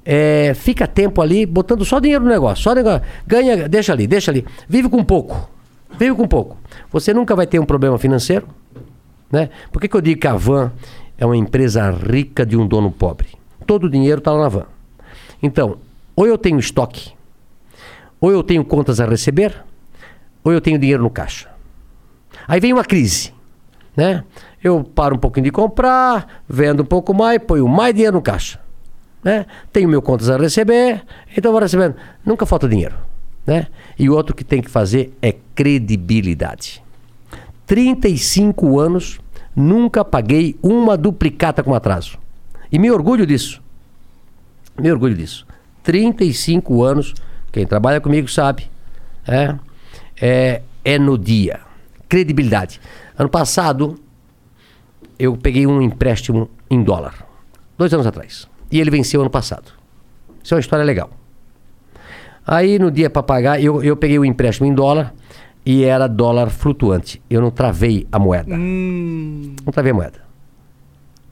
é, 0.06 0.54
fica 0.54 0.88
tempo 0.88 1.22
ali 1.22 1.46
botando 1.46 1.84
só 1.84 2.00
dinheiro 2.00 2.24
no 2.24 2.30
negócio, 2.30 2.64
só 2.64 2.74
negócio. 2.74 3.02
Ganha, 3.26 3.68
deixa 3.68 3.92
ali, 3.92 4.08
deixa 4.08 4.32
ali. 4.32 4.46
Vive 4.70 4.88
com 4.88 5.04
pouco. 5.04 5.50
Vive 5.98 6.16
com 6.16 6.28
pouco. 6.28 6.58
Você 6.92 7.14
nunca 7.14 7.36
vai 7.36 7.48
ter 7.48 7.60
um 7.60 7.66
problema 7.66 7.98
financeiro. 7.98 8.48
Né? 9.32 9.50
Por 9.72 9.82
que, 9.82 9.88
que 9.88 9.98
eu 9.98 10.02
digo 10.02 10.22
que 10.22 10.28
a 10.28 10.36
van 10.36 10.72
é 11.18 11.26
uma 11.26 11.36
empresa 11.36 11.90
rica 11.92 12.46
de 12.46 12.56
um 12.56 12.66
dono 12.66 12.92
pobre? 12.92 13.28
Todo 13.66 13.86
o 13.86 13.90
dinheiro 13.90 14.20
está 14.20 14.32
lá 14.32 14.44
na 14.44 14.50
van. 14.50 14.66
Então, 15.42 15.78
ou 16.16 16.26
eu 16.26 16.38
tenho 16.38 16.58
estoque, 16.58 17.12
ou 18.20 18.32
eu 18.32 18.42
tenho 18.42 18.64
contas 18.64 19.00
a 19.00 19.06
receber, 19.06 19.64
ou 20.44 20.54
eu 20.54 20.62
tenho 20.62 20.80
dinheiro 20.80 21.04
no 21.04 21.10
caixa. 21.10 21.50
Aí 22.48 22.60
vem 22.60 22.72
uma 22.72 22.86
crise, 22.86 23.34
né? 23.98 24.24
Eu 24.64 24.84
paro 24.84 25.16
um 25.16 25.20
pouquinho 25.20 25.46
de 25.46 25.52
comprar, 25.52 26.44
vendo 26.48 26.84
um 26.84 26.86
pouco 26.86 27.16
mais, 27.16 27.40
ponho 27.40 27.68
mais 27.68 27.96
dinheiro 27.96 28.16
no 28.16 28.22
caixa, 28.22 28.60
né? 29.24 29.48
Tenho 29.74 29.90
meu 29.90 30.04
contas 30.04 30.30
a 30.30 30.38
receber, 30.38 31.04
então 31.36 31.52
vou 31.52 31.60
recebendo. 31.60 31.96
Nunca 32.24 32.46
falta 32.46 32.70
dinheiro, 32.70 32.96
né? 33.46 33.68
E 33.98 34.08
outro 34.08 34.36
que 34.36 34.44
tem 34.44 34.62
que 34.62 34.70
fazer 34.70 35.18
é 35.20 35.34
credibilidade. 35.56 36.84
35 37.66 38.80
anos, 38.80 39.20
nunca 39.56 40.06
paguei 40.06 40.56
uma 40.62 40.96
duplicata 40.96 41.64
com 41.64 41.74
atraso. 41.74 42.20
E 42.72 42.78
me 42.78 42.92
orgulho 42.92 43.26
disso. 43.26 43.62
Me 44.80 44.92
orgulho 44.92 45.16
disso. 45.16 45.46
35 45.82 46.84
anos, 46.84 47.16
quem 47.52 47.66
trabalha 47.66 48.00
comigo 48.00 48.28
sabe, 48.28 48.70
é, 49.28 49.56
é, 50.22 50.62
é 50.86 51.00
no 51.00 51.18
dia. 51.18 51.62
Credibilidade. 52.08 52.80
Ano 53.18 53.30
passado, 53.30 54.00
eu 55.18 55.36
peguei 55.36 55.66
um 55.66 55.82
empréstimo 55.82 56.50
em 56.70 56.84
dólar, 56.84 57.26
dois 57.78 57.94
anos 57.94 58.06
atrás. 58.06 58.48
E 58.72 58.80
ele 58.80 58.92
venceu 58.92 59.22
ano 59.22 59.30
passado. 59.30 59.72
Isso 60.44 60.54
é 60.54 60.56
uma 60.56 60.62
história 60.62 60.86
legal. 60.86 61.10
Aí 62.46 62.78
no 62.78 62.92
dia 62.92 63.10
para 63.10 63.24
pagar, 63.24 63.62
eu, 63.62 63.84
eu 63.84 63.98
peguei 63.98 64.20
o 64.20 64.24
empréstimo 64.24 64.68
em 64.68 64.74
dólar 64.74 65.14
e 65.66 65.84
era 65.84 66.08
dólar 66.08 66.50
flutuante. 66.50 67.22
Eu 67.30 67.42
não 67.42 67.52
travei 67.52 68.08
a 68.12 68.20
moeda. 68.20 68.56
Não 68.56 69.74
travei 69.74 69.92
a 69.92 69.96
moeda. 69.96 70.22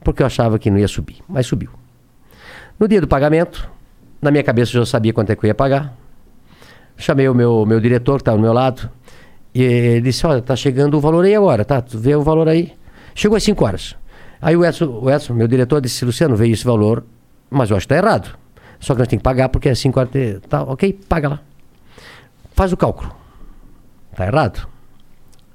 Porque 0.02 0.22
eu 0.22 0.26
achava 0.26 0.58
que 0.58 0.70
não 0.70 0.78
ia 0.78 0.88
subir, 0.88 1.16
mas 1.28 1.46
subiu. 1.46 1.70
No 2.78 2.86
dia 2.86 3.00
do 3.00 3.08
pagamento, 3.08 3.70
na 4.20 4.30
minha 4.30 4.42
cabeça 4.42 4.76
eu 4.76 4.82
já 4.82 4.86
sabia 4.86 5.12
quanto 5.12 5.30
é 5.30 5.36
que 5.36 5.44
eu 5.44 5.48
ia 5.48 5.54
pagar. 5.54 5.96
Chamei 6.96 7.28
o 7.28 7.34
meu, 7.34 7.64
meu 7.64 7.80
diretor, 7.80 8.16
que 8.16 8.22
estava 8.22 8.36
do 8.36 8.42
meu 8.42 8.52
lado, 8.52 8.90
e 9.56 9.62
ele 9.62 10.00
disse: 10.02 10.26
Olha, 10.26 10.42
tá 10.42 10.54
chegando 10.54 10.98
o 10.98 11.00
valor 11.00 11.24
aí 11.24 11.34
agora, 11.34 11.64
tá? 11.64 11.80
Tu 11.80 11.98
vê 11.98 12.14
o 12.14 12.22
valor 12.22 12.46
aí. 12.46 12.74
Chegou 13.14 13.38
às 13.38 13.42
5 13.42 13.64
horas. 13.64 13.96
Aí 14.38 14.54
o 14.54 14.62
Edson, 14.62 15.00
o 15.02 15.10
Edson, 15.10 15.32
meu 15.32 15.48
diretor, 15.48 15.80
disse: 15.80 16.04
Luciano, 16.04 16.36
veio 16.36 16.52
esse 16.52 16.64
valor, 16.64 17.02
mas 17.48 17.70
eu 17.70 17.76
acho 17.78 17.88
que 17.88 17.94
está 17.94 18.06
errado. 18.06 18.36
Só 18.78 18.92
que 18.92 18.98
nós 18.98 19.08
temos 19.08 19.20
que 19.20 19.24
pagar 19.24 19.48
porque 19.48 19.70
é 19.70 19.74
5 19.74 19.98
horas. 19.98 20.10
Tá, 20.46 20.62
ok, 20.62 20.92
paga 21.08 21.30
lá. 21.30 21.40
Faz 22.52 22.70
o 22.70 22.76
cálculo. 22.76 23.10
Tá 24.14 24.26
errado. 24.26 24.68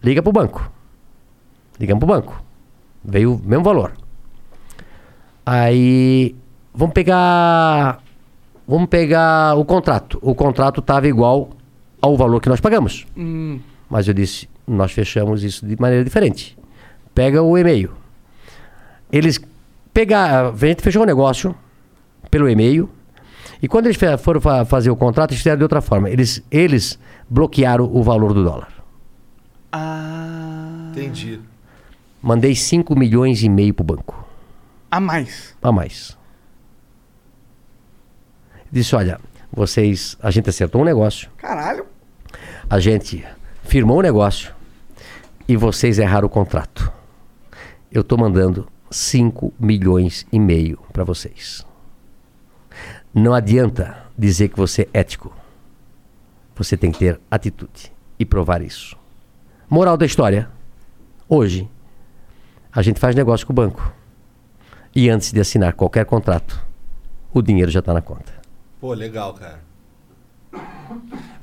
Liga 0.03 0.23
pro 0.23 0.31
banco. 0.31 0.71
Ligamos 1.79 1.99
pro 2.03 2.15
banco. 2.15 2.43
Veio 3.05 3.35
o 3.35 3.41
mesmo 3.43 3.63
valor. 3.63 3.93
Aí 5.45 6.35
vamos 6.73 6.93
pegar 6.93 7.99
vamos 8.67 8.89
pegar 8.89 9.55
o 9.55 9.63
contrato. 9.63 10.17
O 10.23 10.33
contrato 10.33 10.79
estava 10.79 11.07
igual 11.07 11.49
ao 12.01 12.17
valor 12.17 12.41
que 12.41 12.49
nós 12.49 12.59
pagamos. 12.59 13.05
Mas 13.91 14.07
eu 14.07 14.13
disse, 14.13 14.47
nós 14.65 14.93
fechamos 14.93 15.43
isso 15.43 15.65
de 15.67 15.75
maneira 15.79 16.01
diferente. 16.03 16.57
Pega 17.13 17.41
o 17.43 17.57
e-mail. 17.57 17.91
Eles 19.11 19.37
pegaram, 19.93 20.53
a 20.53 20.55
gente 20.65 20.81
fechou 20.81 21.03
o 21.03 21.05
negócio 21.05 21.53
pelo 22.29 22.49
e-mail. 22.49 22.89
E 23.61 23.67
quando 23.67 23.87
eles 23.87 23.97
foram 24.19 24.39
fa- 24.39 24.63
fazer 24.63 24.89
o 24.89 24.95
contrato, 24.95 25.31
eles 25.31 25.39
fizeram 25.39 25.57
de 25.57 25.63
outra 25.63 25.81
forma. 25.81 26.09
Eles, 26.09 26.41
eles 26.49 26.97
bloquearam 27.29 27.83
o 27.93 28.01
valor 28.01 28.33
do 28.33 28.45
dólar. 28.45 28.69
Ah. 29.73 30.87
Entendi. 30.91 31.41
Mandei 32.21 32.55
5 32.55 32.97
milhões 32.97 33.43
e 33.43 33.49
meio 33.49 33.73
pro 33.73 33.83
banco. 33.83 34.25
A 34.89 34.99
mais. 35.01 35.53
a 35.61 35.71
mais. 35.71 36.17
Disse, 38.71 38.95
olha, 38.95 39.19
vocês, 39.51 40.17
a 40.21 40.31
gente 40.31 40.49
acertou 40.49 40.81
um 40.81 40.85
negócio, 40.85 41.29
Caralho. 41.37 41.85
a 42.69 42.79
gente 42.79 43.23
firmou 43.63 43.99
um 43.99 44.01
negócio 44.01 44.53
e 45.47 45.55
vocês 45.55 45.99
erraram 45.99 46.27
o 46.27 46.29
contrato. 46.29 46.91
Eu 47.91 48.01
estou 48.01 48.17
mandando 48.17 48.67
5 48.89 49.53
milhões 49.59 50.25
e 50.31 50.39
meio 50.39 50.79
para 50.91 51.03
vocês. 51.03 51.65
Não 53.13 53.33
adianta 53.33 54.05
dizer 54.17 54.49
que 54.49 54.57
você 54.57 54.87
é 54.93 54.99
ético. 54.99 55.33
Você 56.55 56.77
tem 56.77 56.91
que 56.91 56.99
ter 56.99 57.19
atitude 57.29 57.91
e 58.19 58.25
provar 58.25 58.61
isso. 58.61 58.95
Moral 59.69 59.97
da 59.97 60.05
história. 60.05 60.49
Hoje, 61.27 61.67
a 62.71 62.81
gente 62.81 62.99
faz 62.99 63.15
negócio 63.15 63.45
com 63.45 63.53
o 63.53 63.55
banco. 63.55 63.93
E 64.93 65.09
antes 65.09 65.31
de 65.31 65.39
assinar 65.39 65.73
qualquer 65.73 66.05
contrato, 66.05 66.65
o 67.33 67.41
dinheiro 67.41 67.71
já 67.71 67.79
está 67.79 67.93
na 67.93 68.01
conta. 68.01 68.33
Pô, 68.79 68.93
legal, 68.93 69.33
cara. 69.33 69.59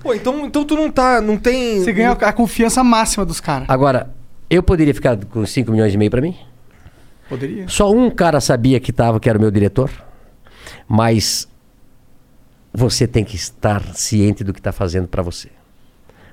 Pô, 0.09 0.15
então, 0.15 0.47
então 0.47 0.65
tu 0.65 0.75
não 0.75 0.91
tá. 0.91 1.21
Não 1.21 1.37
tem. 1.37 1.85
Você 1.85 1.93
ganha 1.93 2.13
a 2.13 2.33
confiança 2.33 2.83
máxima 2.83 3.27
dos 3.27 3.41
caras. 3.41 3.69
Agora, 3.69 4.11
eu 4.49 4.63
poderia 4.63 4.95
ficar 4.95 5.23
com 5.27 5.45
5 5.45 5.71
milhões 5.71 5.93
e 5.93 5.99
meio 5.99 6.11
para 6.11 6.23
mim? 6.23 6.35
Poderia. 7.29 7.69
Só 7.69 7.93
um 7.93 8.11
cara 8.11 8.41
sabia 8.41 8.81
que 8.81 8.91
estava, 8.91 9.21
que 9.21 9.29
era 9.29 9.37
o 9.37 9.41
meu 9.41 9.51
diretor. 9.51 9.91
Mas 10.89 11.47
você 12.73 13.07
tem 13.07 13.23
que 13.23 13.37
estar 13.37 13.83
ciente 13.95 14.43
do 14.43 14.55
que 14.55 14.61
está 14.61 14.73
fazendo 14.73 15.07
para 15.07 15.23
você. 15.23 15.51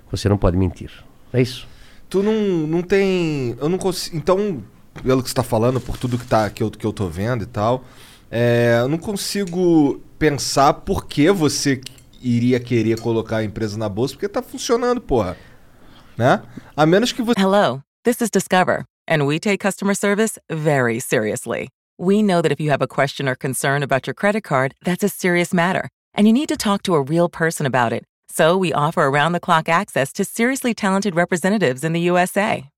Você 0.09 0.29
não 0.29 0.37
pode 0.37 0.55
mentir. 0.55 0.91
É 1.33 1.41
isso. 1.41 1.67
Tu 2.09 2.23
não, 2.23 2.33
não 2.33 2.81
tem. 2.81 3.57
Eu 3.59 3.67
não 3.67 3.77
consigo. 3.77 4.15
Então, 4.15 4.63
pelo 5.03 5.21
que 5.21 5.27
você 5.27 5.35
tá 5.35 5.43
falando, 5.43 5.81
por 5.81 5.97
tudo 5.97 6.17
que, 6.17 6.25
tá, 6.25 6.49
que, 6.49 6.63
eu, 6.63 6.71
que 6.71 6.85
eu 6.85 6.93
tô 6.93 7.09
vendo 7.09 7.43
e 7.43 7.47
tal, 7.47 7.83
é, 8.31 8.77
eu 8.79 8.87
não 8.87 8.97
consigo 8.97 10.01
pensar 10.17 10.71
por 10.75 11.07
que 11.07 11.29
você 11.29 11.81
iria 12.25 12.59
querer 12.59 12.99
colocar 12.99 13.37
a 13.37 13.43
empresa 13.43 13.77
na 13.77 13.87
bolsa, 13.87 14.15
porque 14.15 14.27
tá 14.27 14.41
funcionando, 14.41 14.99
porra. 14.99 15.37
Né? 16.17 16.41
A 16.75 16.85
menos 16.85 17.11
que 17.11 17.21
você. 17.21 17.39
Hello, 17.39 17.83
this 18.03 18.21
is 18.21 18.29
Discover, 18.29 18.85
and 19.07 19.25
we 19.25 19.39
take 19.39 19.59
customer 19.59 19.93
service 19.93 20.39
very 20.49 20.99
seriously. 20.99 21.69
We 21.97 22.23
know 22.23 22.41
that 22.41 22.51
if 22.51 22.59
you 22.59 22.71
have 22.71 22.81
a 22.81 22.87
question 22.87 23.29
or 23.29 23.35
concern 23.35 23.83
about 23.83 24.07
your 24.07 24.15
credit 24.15 24.43
card, 24.43 24.73
that's 24.83 25.03
a 25.03 25.09
serious 25.09 25.53
matter, 25.53 25.89
and 26.13 26.25
you 26.27 26.33
need 26.33 26.49
to 26.49 26.57
talk 26.57 26.83
to 26.83 26.95
a 26.95 27.01
real 27.01 27.29
person 27.29 27.65
about 27.65 27.93
it. 27.93 28.03
So 28.27 28.57
we 28.57 28.73
offer 28.73 29.03
around 29.03 29.33
the 29.33 29.39
clock 29.39 29.69
access 29.69 30.11
to 30.13 30.25
seriously 30.25 30.73
talented 30.73 31.15
representatives 31.15 31.83
in 31.83 31.93
the 31.93 32.01
USA. 32.01 32.69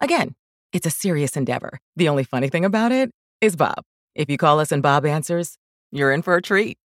Again, 0.00 0.34
it's 0.72 0.86
a 0.86 0.90
serious 0.90 1.36
endeavor. 1.36 1.78
The 1.96 2.08
only 2.08 2.24
funny 2.24 2.48
thing 2.48 2.64
about 2.64 2.92
it 2.92 3.10
is 3.40 3.56
Bob. 3.56 3.84
If 4.14 4.28
you 4.28 4.36
call 4.36 4.60
us 4.60 4.70
and 4.70 4.82
Bob 4.82 5.06
answers, 5.06 5.56
you're 5.90 6.12
in 6.12 6.22
for 6.22 6.34
a 6.34 6.42
treat. 6.42 6.76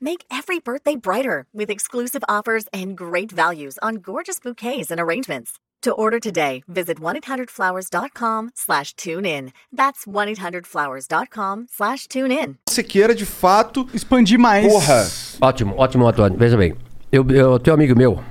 Make 0.00 0.24
every 0.30 0.58
birthday 0.58 0.96
brighter 0.96 1.46
with 1.52 1.70
exclusive 1.70 2.22
offers 2.28 2.64
and 2.72 2.96
great 2.96 3.30
values 3.32 3.78
on 3.82 3.96
gorgeous 3.96 4.38
bouquets 4.40 4.90
and 4.90 5.00
arrangements. 5.00 5.58
To 5.82 5.92
order 5.92 6.18
today, 6.18 6.62
visit 6.66 6.98
1-800-Flowers.com 6.98 8.50
slash 8.54 8.94
tune 8.96 9.26
in. 9.26 9.52
That's 9.70 10.06
1-800-Flowers.com 10.06 11.66
slash 11.70 12.06
tune 12.06 12.32
in. 12.32 12.56
Você 12.68 12.82
queira, 12.82 13.14
de 13.14 13.26
fato... 13.26 13.86
Expandir 13.92 14.38
mais. 14.38 14.66
Porra. 14.66 15.06
Ótimo, 15.40 15.74
ótimo, 15.76 16.08
Antônio. 16.08 16.38
Veja 16.38 16.56
bem, 16.56 16.74
eu, 17.12 17.26
eu 17.30 17.58
tenho 17.58 17.76
um 17.76 17.78
amigo 17.80 17.96
meu, 17.96 18.24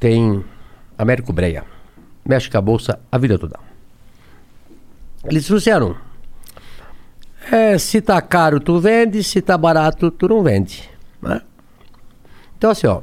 tem 0.00 0.44
Américo 0.98 1.32
Breia, 1.32 1.64
mexe 2.26 2.50
com 2.50 2.58
a 2.58 2.60
bolsa 2.60 2.98
a 3.10 3.16
vida 3.16 3.38
toda. 3.38 3.60
Ele 5.24 5.38
disse, 5.38 5.52
Luciano, 5.52 5.96
é, 7.50 7.78
se 7.78 8.00
tá 8.00 8.20
caro 8.20 8.58
tu 8.58 8.80
vende, 8.80 9.22
se 9.22 9.40
tá 9.40 9.56
barato 9.56 10.10
tu 10.10 10.28
não 10.28 10.42
vende. 10.42 10.90
Né? 11.20 11.42
Então 12.56 12.70
assim, 12.70 12.86
ó, 12.86 13.02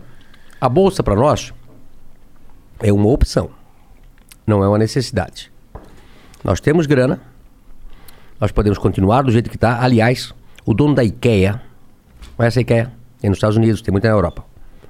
a 0.60 0.70
bolsa 0.70 1.04
para 1.04 1.16
nós 1.16 1.54
é 2.80 2.92
uma 2.92 3.08
opção, 3.10 3.50
não 4.46 4.64
é 4.64 4.68
uma 4.68 4.78
necessidade. 4.78 5.52
Nós 6.44 6.60
temos 6.60 6.86
grana, 6.86 7.20
nós 8.40 8.52
podemos 8.52 8.78
continuar 8.78 9.24
do 9.24 9.32
jeito 9.32 9.50
que 9.50 9.56
está. 9.56 9.82
Aliás, 9.82 10.34
o 10.66 10.74
dono 10.74 10.94
da 10.94 11.04
IKEA, 11.04 11.62
conhece 12.36 12.60
a 12.60 12.62
IKEA? 12.62 12.92
Tem 13.20 13.30
nos 13.30 13.38
Estados 13.38 13.58
Unidos, 13.58 13.82
tem 13.82 13.92
muita 13.92 14.08
na 14.10 14.14
Europa. 14.14 14.46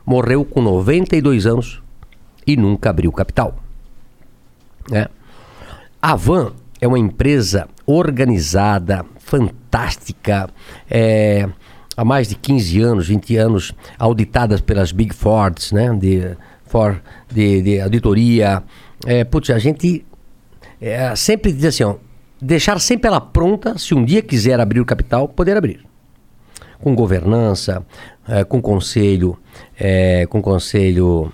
Morreu 0.05 0.43
com 0.43 0.61
92 0.61 1.45
anos 1.45 1.81
e 2.45 2.57
nunca 2.57 2.89
abriu 2.89 3.11
capital. 3.11 3.55
né? 4.89 5.07
A 6.01 6.15
Van 6.15 6.53
é 6.81 6.87
uma 6.87 6.99
empresa 6.99 7.67
organizada, 7.85 9.05
fantástica, 9.19 10.49
é, 10.89 11.49
há 11.95 12.03
mais 12.03 12.27
de 12.27 12.35
15 12.35 12.81
anos, 12.81 13.07
20 13.07 13.37
anos, 13.37 13.73
auditadas 13.97 14.61
pelas 14.61 14.91
Big 14.91 15.13
Fords, 15.13 15.71
né? 15.71 15.93
De, 15.93 16.35
for, 16.65 17.01
de, 17.31 17.61
de 17.61 17.81
auditoria. 17.81 18.63
É, 19.05 19.23
putz, 19.23 19.49
a 19.49 19.59
gente 19.59 20.05
é, 20.79 21.15
sempre 21.15 21.51
diz 21.51 21.65
assim, 21.65 21.83
ó, 21.83 21.95
deixar 22.41 22.79
sempre 22.79 23.07
ela 23.07 23.21
pronta, 23.21 23.77
se 23.77 23.93
um 23.93 24.03
dia 24.03 24.21
quiser 24.21 24.59
abrir 24.59 24.79
o 24.79 24.85
capital, 24.85 25.27
poder 25.27 25.57
abrir. 25.57 25.85
Com 26.79 26.93
governança, 26.93 27.85
é, 28.27 28.43
com 28.43 28.61
conselho, 28.61 29.37
é, 29.79 30.25
com 30.27 30.41
conselho 30.41 31.31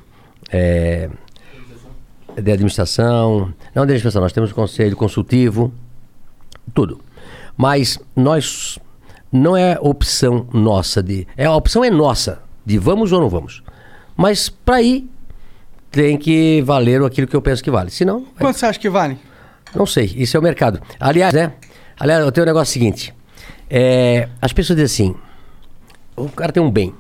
é, 0.52 1.10
de 2.42 2.52
administração, 2.52 3.54
não 3.74 3.86
de 3.86 3.94
administração, 3.94 4.22
nós 4.22 4.32
temos 4.32 4.52
conselho 4.52 4.96
consultivo, 4.96 5.74
tudo. 6.74 7.00
Mas 7.58 8.00
nós 8.16 8.80
não 9.32 9.56
é 9.56 9.78
opção 9.80 10.48
nossa 10.54 11.02
de, 11.02 11.28
é 11.38 11.46
a 11.46 11.56
opção 11.56 11.84
é 11.84 11.90
nossa 11.90 12.42
de 12.66 12.78
vamos 12.78 13.12
ou 13.12 13.22
não 13.22 13.30
vamos. 13.30 13.64
Mas 14.16 14.50
para 14.50 14.82
ir 14.82 15.10
tem 15.90 16.18
que 16.18 16.62
valer 16.62 17.02
aquilo 17.04 17.28
que 17.28 17.36
eu 17.36 17.42
penso 17.42 17.64
que 17.64 17.72
vale. 17.72 17.90
Senão, 17.92 18.26
Quanto 18.40 18.58
você 18.58 18.66
acha 18.66 18.80
que 18.80 18.90
vale? 18.90 19.18
não 19.76 19.86
sei, 19.86 20.06
isso 20.16 20.36
é 20.36 20.40
o 20.40 20.44
mercado. 20.44 20.82
Aliás, 21.00 21.34
né? 21.34 21.54
Aliás, 22.00 22.24
eu 22.24 22.32
tenho 22.32 22.46
um 22.46 22.48
negócio 22.48 22.74
seguinte. 22.74 23.14
É, 23.70 24.28
as 24.42 24.52
pessoas 24.52 24.78
dizem 24.78 25.10
assim: 25.12 25.16
o 26.16 26.30
cara 26.30 26.52
tem 26.52 26.62
um 26.62 26.70
bem 26.72 26.94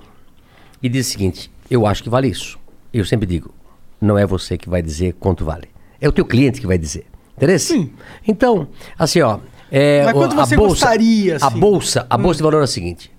e 0.81 0.87
diz 0.87 1.07
o 1.07 1.11
seguinte: 1.11 1.51
eu 1.69 1.85
acho 1.85 2.01
que 2.01 2.09
vale 2.09 2.27
isso. 2.27 2.57
Eu 2.93 3.03
sempre 3.05 3.25
digo: 3.25 3.53
não 3.99 4.17
é 4.17 4.25
você 4.25 4.57
que 4.57 4.69
vai 4.69 4.81
dizer 4.81 5.13
quanto 5.19 5.43
vale. 5.43 5.69
É 5.99 6.07
o 6.07 6.11
teu 6.11 6.25
cliente 6.25 6.59
que 6.59 6.67
vai 6.67 6.77
dizer. 6.77 7.05
Entendeu? 7.37 7.59
Sim. 7.59 7.91
Então, 8.27 8.67
assim, 8.97 9.21
ó. 9.21 9.39
É, 9.71 10.03
Mas 10.03 10.13
quanto 10.13 10.37
a 10.39 10.45
você 10.45 10.55
bolsa, 10.57 10.73
gostaria, 10.85 11.37
A 11.41 11.47
assim? 11.47 11.59
bolsa, 11.59 12.05
a 12.09 12.17
bolsa 12.17 12.37
de 12.37 12.43
valor 12.43 12.59
é 12.61 12.63
o 12.65 12.67
seguinte: 12.67 13.09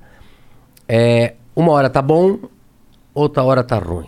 é, 0.87 1.35
uma 1.57 1.73
hora 1.73 1.89
tá 1.89 2.03
bom, 2.03 2.39
outra 3.15 3.43
hora 3.43 3.65
tá 3.65 3.79
ruim. 3.79 4.07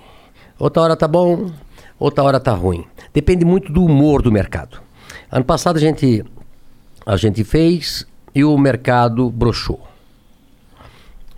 Outra 0.59 0.83
hora 0.83 0.97
tá 0.97 1.09
bom, 1.09 1.51
outra 1.99 2.23
hora 2.23 2.39
tá 2.39 2.53
ruim. 2.53 2.85
Depende 3.15 3.45
muito 3.45 3.73
do 3.73 3.85
humor 3.85 4.21
do 4.23 4.31
mercado. 4.31 4.79
Ano 5.31 5.45
passado 5.45 5.77
a 5.77 5.81
gente, 5.81 6.23
a 7.07 7.17
gente 7.17 7.43
fez 7.45 8.07
e 8.35 8.45
o 8.45 8.57
mercado 8.59 9.31
broxou. 9.31 9.81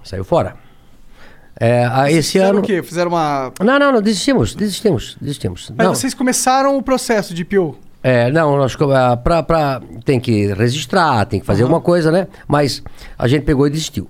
Saiu 0.02 0.24
fora. 0.24 0.56
É, 1.58 1.86
a- 1.86 2.10
esse 2.10 2.32
Fizeram 2.32 2.50
ano. 2.50 2.58
o 2.58 2.62
quê? 2.62 2.82
Fizeram 2.82 3.10
uma... 3.10 3.50
Não, 3.60 3.78
não, 3.78 3.92
não, 3.92 4.02
desistimos, 4.02 4.54
desistimos, 4.54 5.16
desistimos. 5.20 5.72
Mas 5.74 5.86
não. 5.86 5.94
vocês 5.94 6.12
começaram 6.12 6.76
o 6.76 6.82
processo 6.82 7.32
de 7.32 7.42
IPO. 7.42 7.78
É, 8.08 8.30
não, 8.30 8.56
nós 8.56 8.76
co- 8.76 8.92
ah, 8.92 9.16
pra, 9.16 9.42
pra, 9.42 9.82
tem 10.04 10.20
que 10.20 10.52
registrar, 10.54 11.24
tem 11.24 11.40
que 11.40 11.46
fazer 11.46 11.64
alguma 11.64 11.80
coisa, 11.80 12.12
né? 12.12 12.28
Mas 12.46 12.80
a 13.18 13.26
gente 13.26 13.42
pegou 13.42 13.66
e 13.66 13.70
desistiu. 13.70 14.06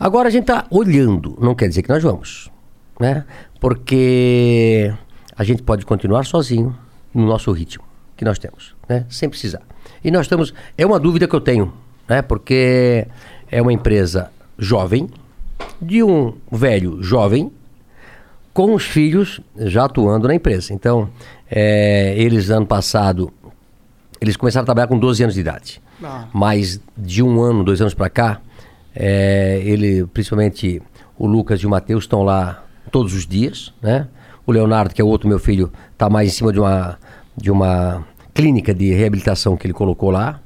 Agora 0.00 0.28
a 0.28 0.30
gente 0.30 0.46
tá 0.46 0.64
olhando, 0.70 1.36
não 1.38 1.54
quer 1.54 1.68
dizer 1.68 1.82
que 1.82 1.90
nós 1.90 2.02
vamos, 2.02 2.50
né? 2.98 3.26
Porque 3.60 4.90
a 5.36 5.44
gente 5.44 5.62
pode 5.62 5.84
continuar 5.84 6.24
sozinho 6.24 6.74
no 7.12 7.26
nosso 7.26 7.52
ritmo 7.52 7.84
que 8.16 8.24
nós 8.24 8.38
temos, 8.38 8.74
né? 8.88 9.04
Sem 9.10 9.28
precisar. 9.28 9.60
E 10.02 10.10
nós 10.10 10.22
estamos, 10.22 10.54
é 10.78 10.86
uma 10.86 10.98
dúvida 10.98 11.28
que 11.28 11.34
eu 11.36 11.40
tenho, 11.40 11.70
né? 12.08 12.22
Porque 12.22 13.06
é 13.50 13.60
uma 13.60 13.74
empresa 13.74 14.30
jovem, 14.58 15.06
de 15.82 16.02
um 16.02 16.32
velho 16.50 17.02
jovem, 17.02 17.52
com 18.54 18.72
os 18.72 18.84
filhos 18.84 19.40
já 19.58 19.84
atuando 19.84 20.28
na 20.28 20.34
empresa. 20.34 20.72
Então, 20.72 21.10
é, 21.50 22.14
eles 22.16 22.48
ano 22.50 22.64
passado, 22.64 23.32
eles 24.20 24.36
começaram 24.36 24.62
a 24.62 24.64
trabalhar 24.64 24.86
com 24.86 24.98
12 24.98 25.24
anos 25.24 25.34
de 25.34 25.40
idade. 25.40 25.82
Ah. 26.02 26.28
Mas 26.32 26.80
de 26.96 27.22
um 27.22 27.42
ano, 27.42 27.64
dois 27.64 27.80
anos 27.80 27.94
para 27.94 28.08
cá, 28.08 28.40
é, 28.94 29.60
ele, 29.64 30.06
principalmente 30.06 30.80
o 31.18 31.26
Lucas 31.26 31.60
e 31.60 31.66
o 31.66 31.70
Matheus 31.70 32.04
estão 32.04 32.22
lá 32.22 32.64
todos 32.92 33.12
os 33.12 33.26
dias, 33.26 33.74
né? 33.82 34.06
O 34.46 34.52
Leonardo, 34.52 34.94
que 34.94 35.00
é 35.00 35.04
o 35.04 35.08
outro 35.08 35.28
meu 35.28 35.38
filho, 35.38 35.72
está 35.92 36.08
mais 36.08 36.28
em 36.28 36.32
cima 36.32 36.52
de 36.52 36.60
uma, 36.60 36.98
de 37.36 37.50
uma 37.50 38.06
clínica 38.32 38.72
de 38.72 38.92
reabilitação 38.92 39.56
que 39.56 39.66
ele 39.66 39.74
colocou 39.74 40.10
lá. 40.10 40.40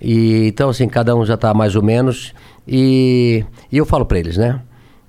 E, 0.00 0.48
então, 0.48 0.70
assim, 0.70 0.88
cada 0.88 1.14
um 1.14 1.24
já 1.24 1.34
está 1.34 1.54
mais 1.54 1.76
ou 1.76 1.82
menos. 1.82 2.34
E, 2.66 3.44
e 3.70 3.76
eu 3.76 3.86
falo 3.86 4.04
para 4.04 4.18
eles, 4.18 4.36
né? 4.36 4.60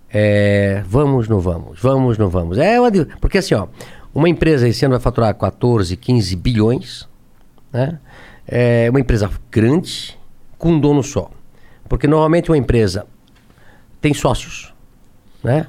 É, 0.09 0.83
vamos, 0.87 1.27
não 1.27 1.39
vamos, 1.39 1.79
vamos, 1.81 2.17
não 2.17 2.29
vamos. 2.29 2.57
É 2.57 2.77
porque 3.19 3.39
assim, 3.39 3.55
ó, 3.55 3.67
uma 4.13 4.29
empresa 4.29 4.67
esse 4.67 4.85
ano 4.85 4.93
vai 4.93 5.01
faturar 5.01 5.33
14, 5.35 5.95
15 5.95 6.35
bilhões, 6.35 7.07
né? 7.71 7.99
É 8.47 8.89
uma 8.89 8.99
empresa 8.99 9.29
grande 9.51 10.17
com 10.57 10.69
um 10.69 10.79
dono 10.79 11.03
só. 11.03 11.29
Porque 11.89 12.07
normalmente 12.07 12.49
uma 12.49 12.57
empresa 12.57 13.05
tem 13.99 14.13
sócios, 14.13 14.73
né? 15.43 15.67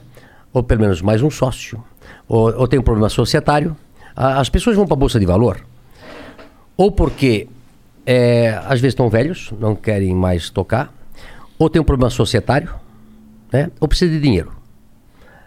Ou 0.53 0.63
pelo 0.63 0.83
menos 0.83 1.03
mais 1.03 1.23
um 1.23 1.31
sócio. 1.31 1.83
Ou, 2.29 2.55
ou 2.55 2.69
tem 2.69 2.79
um 2.79 2.83
problema 2.83 3.09
societário. 3.09 3.77
As 4.15 4.49
pessoas 4.49 4.77
vão 4.77 4.87
para 4.87 4.95
a 4.95 4.99
Bolsa 4.99 5.19
de 5.19 5.27
Valor 5.27 5.61
ou 6.79 6.93
porque 6.93 7.49
é, 8.07 8.51
às 8.65 8.81
vezes 8.81 8.93
estão 8.93 9.11
velhos, 9.11 9.53
não 9.59 9.75
querem 9.75 10.15
mais 10.15 10.49
tocar, 10.49 10.95
ou 11.59 11.69
tem 11.69 11.83
um 11.83 11.85
problema 11.85 12.09
societário, 12.09 12.73
né? 13.53 13.71
ou 13.81 13.89
precisa 13.89 14.13
de 14.13 14.21
dinheiro. 14.21 14.53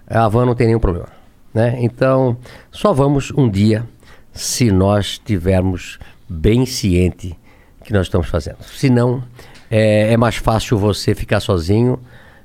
A 0.07 0.27
van 0.27 0.45
não 0.45 0.55
tem 0.55 0.67
nenhum 0.67 0.79
problema. 0.79 1.07
Né? 1.53 1.77
Então, 1.79 2.37
só 2.71 2.93
vamos 2.93 3.31
um 3.31 3.49
dia 3.49 3.87
se 4.33 4.71
nós 4.71 5.17
tivermos 5.17 5.99
bem 6.27 6.65
ciente 6.65 7.37
que 7.83 7.93
nós 7.93 8.07
estamos 8.07 8.27
fazendo. 8.27 8.57
Senão, 8.63 9.23
é, 9.69 10.13
é 10.13 10.17
mais 10.17 10.35
fácil 10.35 10.77
você 10.77 11.13
ficar 11.15 11.39
sozinho 11.39 11.99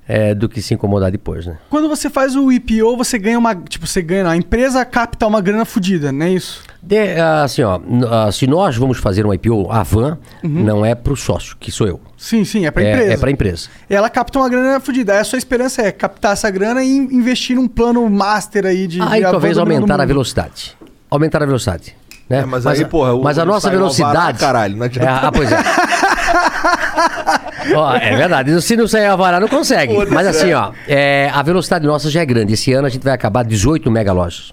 é, 0.08 0.34
do 0.34 0.48
que 0.48 0.62
se 0.62 0.72
incomodar 0.74 1.10
depois, 1.10 1.46
né? 1.46 1.56
Quando 1.68 1.88
você 1.88 2.08
faz 2.08 2.36
o 2.36 2.50
IPO, 2.52 2.96
você 2.96 3.18
ganha 3.18 3.38
uma. 3.38 3.54
Tipo, 3.54 3.86
você 3.86 4.00
ganha. 4.02 4.28
A 4.28 4.36
empresa 4.36 4.84
capta 4.84 5.26
uma 5.26 5.40
grana 5.40 5.64
fodida, 5.64 6.12
não 6.12 6.26
é 6.26 6.30
isso? 6.30 6.62
De- 6.82 7.20
assim, 7.42 7.62
ó, 7.62 7.80
ah, 8.08 8.30
se 8.30 8.46
nós 8.46 8.76
vamos 8.76 8.98
fazer 8.98 9.26
um 9.26 9.34
IPO, 9.34 9.72
a 9.72 9.82
van 9.82 10.16
não 10.44 10.86
é 10.86 10.94
para 10.94 11.12
o 11.12 11.16
sócio, 11.16 11.56
que 11.58 11.72
sou 11.72 11.88
eu. 11.88 12.00
Sim, 12.16 12.44
sim, 12.44 12.64
é 12.64 12.70
pra 12.70 12.84
é, 12.84 12.92
empresa. 12.92 13.12
É 13.12 13.16
para 13.16 13.30
empresa. 13.30 13.68
Ela 13.90 14.08
capta 14.08 14.38
uma 14.38 14.48
grana 14.48 14.78
fodida. 14.78 15.12
Aí 15.14 15.18
a 15.18 15.24
sua 15.24 15.38
esperança 15.38 15.82
é 15.82 15.90
captar 15.90 16.32
essa 16.34 16.48
grana 16.50 16.84
e 16.84 16.96
investir 16.96 17.56
num 17.56 17.66
plano 17.66 18.08
master 18.08 18.64
aí 18.66 18.86
de. 18.86 19.02
Aí 19.02 19.22
talvez 19.22 19.58
aumentar 19.58 20.00
a 20.00 20.04
velocidade. 20.04 20.76
Aumentar 21.10 21.42
a 21.42 21.46
velocidade. 21.46 21.96
Né? 22.28 22.38
É, 22.40 22.44
mas 22.44 22.66
aí, 22.66 22.82
a, 22.82 22.88
porra, 22.88 23.14
o- 23.14 23.22
mas 23.22 23.38
a 23.38 23.44
não 23.44 23.54
nossa 23.54 23.68
alvará, 23.68 23.78
velocidade. 23.78 24.38
caralho, 24.38 24.76
não 24.76 24.84
adianta. 24.86 25.08
É, 25.08 25.12
ah, 25.12 25.32
pois 25.32 25.50
é. 25.52 25.56
Ó, 27.74 27.94
é 27.94 28.16
verdade. 28.16 28.60
Se 28.62 28.76
não 28.76 28.86
sair 28.86 29.06
a 29.06 29.16
vara, 29.16 29.40
não 29.40 29.48
consegue. 29.48 29.94
Foda-se, 29.94 30.12
Mas 30.14 30.26
assim, 30.26 30.50
é. 30.50 30.56
ó, 30.56 30.72
é, 30.86 31.30
a 31.32 31.42
velocidade 31.42 31.86
nossa 31.86 32.10
já 32.10 32.20
é 32.20 32.26
grande. 32.26 32.52
Esse 32.54 32.72
ano 32.72 32.86
a 32.86 32.90
gente 32.90 33.02
vai 33.02 33.12
acabar 33.14 33.44
18 33.44 33.90
mega 33.90 34.12
lojas. 34.12 34.52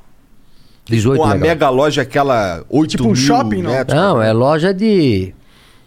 18 0.86 1.18
Com 1.18 1.24
a 1.26 1.30
mega 1.36 1.48
mega 1.48 1.70
loja, 1.70 2.02
aquela 2.02 2.64
8 2.70 2.90
Tipo 2.92 3.04
um 3.04 3.08
mil 3.08 3.16
shopping, 3.16 3.62
não? 3.62 3.72
metros. 3.72 3.98
Não, 3.98 4.22
é 4.22 4.34
loja 4.34 4.74
de 4.74 5.34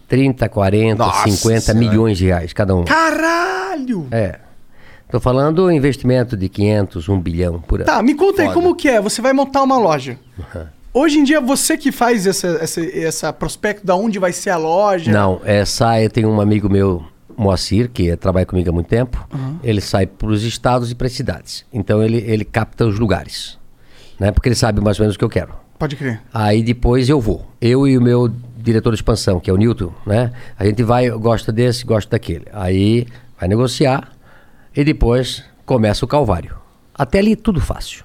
30, 0.09 0.49
40, 0.49 1.05
Nossa 1.05 1.29
50 1.29 1.61
Senhora. 1.61 1.79
milhões 1.79 2.19
de 2.19 2.27
reais 2.27 2.53
cada 2.53 2.75
um. 2.75 2.85
Caralho! 2.85 4.07
É. 4.11 4.39
Tô 5.11 5.21
falando 5.21 5.71
investimento 5.71 6.37
de 6.37 6.49
500, 6.49 7.09
1 7.09 7.21
bilhão 7.21 7.61
por 7.61 7.81
ano. 7.81 7.87
Tá, 7.87 8.03
me 8.03 8.15
conta 8.15 8.43
aí 8.43 8.49
Foda. 8.49 8.55
como 8.61 8.75
que 8.75 8.89
é. 8.89 9.01
Você 9.01 9.23
vai 9.23 9.33
montar 9.33 9.63
uma 9.63 9.79
loja. 9.79 10.19
Hoje 10.99 11.19
em 11.19 11.25
dia, 11.25 11.43
você 11.43 11.77
que 11.77 11.93
faz 11.93 12.27
essa, 12.27 12.47
essa, 12.59 12.81
essa 12.81 13.31
prospecto 13.31 13.85
da 13.87 13.95
onde 13.95 14.19
vai 14.19 14.33
ser 14.33 14.49
a 14.49 14.57
loja. 14.57 15.13
Não, 15.13 15.43
é, 15.45 15.63
sai, 15.67 16.09
tem 16.09 16.25
um 16.25 16.41
amigo 16.41 16.71
meu, 16.71 17.05
Moacir, 17.37 17.91
que 17.91 18.09
é- 18.09 18.17
trabalha 18.17 18.47
comigo 18.47 18.71
há 18.71 18.73
muito 18.73 18.87
tempo. 18.87 19.29
Ele 19.63 19.83
sai 19.83 20.07
para 20.07 20.29
os 20.29 20.43
estados 20.43 20.91
e 20.91 20.95
para 20.95 21.07
as 21.07 21.13
cidades. 21.13 21.67
Então 21.71 22.03
ele, 22.03 22.17
ele 22.27 22.47
capta 22.47 22.87
os 22.87 22.99
lugares. 22.99 23.59
Né? 24.19 24.33
Porque 24.33 24.49
ele 24.49 24.57
sabe 24.57 24.81
mais 24.81 24.99
ou 24.99 25.03
menos 25.03 25.17
o 25.17 25.19
que 25.19 25.25
eu 25.27 25.29
quero. 25.29 25.53
Pode 25.79 25.97
crer. 25.97 26.23
Aí 26.33 26.63
depois 26.63 27.11
eu 27.11 27.21
vou. 27.21 27.47
Eu 27.61 27.87
e 27.87 27.99
o 27.99 28.01
meu 28.01 28.33
diretor 28.57 28.89
de 28.89 28.97
expansão, 28.97 29.39
que 29.39 29.51
é 29.51 29.53
o 29.53 29.59
Newton, 29.59 29.93
né? 30.07 30.33
A 30.59 30.65
gente 30.65 30.83
vai, 30.83 31.11
gosta 31.11 31.53
desse, 31.53 31.85
gosta 31.85 32.13
daquele. 32.13 32.47
Aí 32.55 33.07
vai 33.39 33.51
negociar 33.51 34.13
e 34.75 34.83
depois 34.83 35.45
começa 35.67 36.07
o 36.07 36.09
calvário. 36.09 36.57
Até 36.95 37.19
ali 37.19 37.37
tudo 37.37 37.61
fácil. 37.61 38.03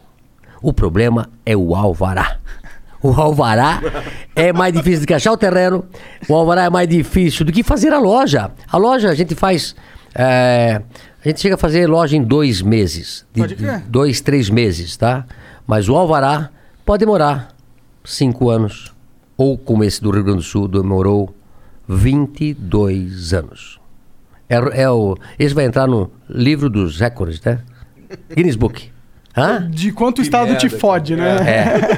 O 0.62 0.74
problema 0.74 1.30
é 1.46 1.56
o 1.56 1.74
alvará. 1.74 2.38
O 3.04 3.10
alvará 3.10 3.82
é 4.36 4.54
mais 4.54 4.74
difícil 4.74 5.02
do 5.02 5.08
que 5.08 5.14
achar 5.14 5.32
o 5.32 5.38
terreno. 5.38 5.84
O 6.30 6.36
alvará 6.36 6.64
é 6.66 6.70
mais 6.70 6.88
difícil 6.88 7.46
do 7.46 7.52
que 7.52 7.64
fazer 7.64 7.92
a 7.94 8.00
loja. 8.00 8.52
A 8.72 8.78
loja 8.78 9.10
a 9.10 9.16
gente 9.16 9.34
faz. 9.34 9.76
é, 10.14 10.82
a 11.24 11.28
gente 11.28 11.40
chega 11.40 11.56
a 11.56 11.58
fazer 11.58 11.88
loja 11.88 12.16
em 12.16 12.24
dois 12.24 12.62
meses. 12.62 13.26
De, 13.34 13.42
Pode 13.42 13.56
crer. 13.56 13.80
dois, 13.88 14.22
três 14.22 14.50
meses, 14.50 14.98
tá? 14.98 15.26
Mas 15.66 15.88
o 15.90 15.96
alvará 15.96 16.50
pode 16.86 17.00
demorar 17.02 17.56
cinco 18.04 18.50
anos. 18.50 18.94
Ou 19.38 19.58
como 19.58 19.84
esse 19.84 20.02
do 20.02 20.12
Rio 20.12 20.24
Grande 20.24 20.40
do 20.40 20.44
Sul 20.44 20.68
demorou 20.68 21.34
22 21.88 23.34
anos. 23.34 23.80
É, 24.50 24.84
é 24.84 24.90
o, 24.90 25.18
esse 25.40 25.56
vai 25.56 25.66
entrar 25.66 25.88
no 25.88 26.12
livro 26.30 26.70
dos 26.70 27.00
recordes, 27.00 27.42
né? 27.42 27.62
Guinness 28.36 28.56
Book. 28.56 28.91
Hã? 29.36 29.70
De 29.70 29.92
quanto 29.94 30.20
o 30.20 30.22
estado 30.22 30.58
te 30.58 30.68
fode, 30.70 31.16
né? 31.16 31.38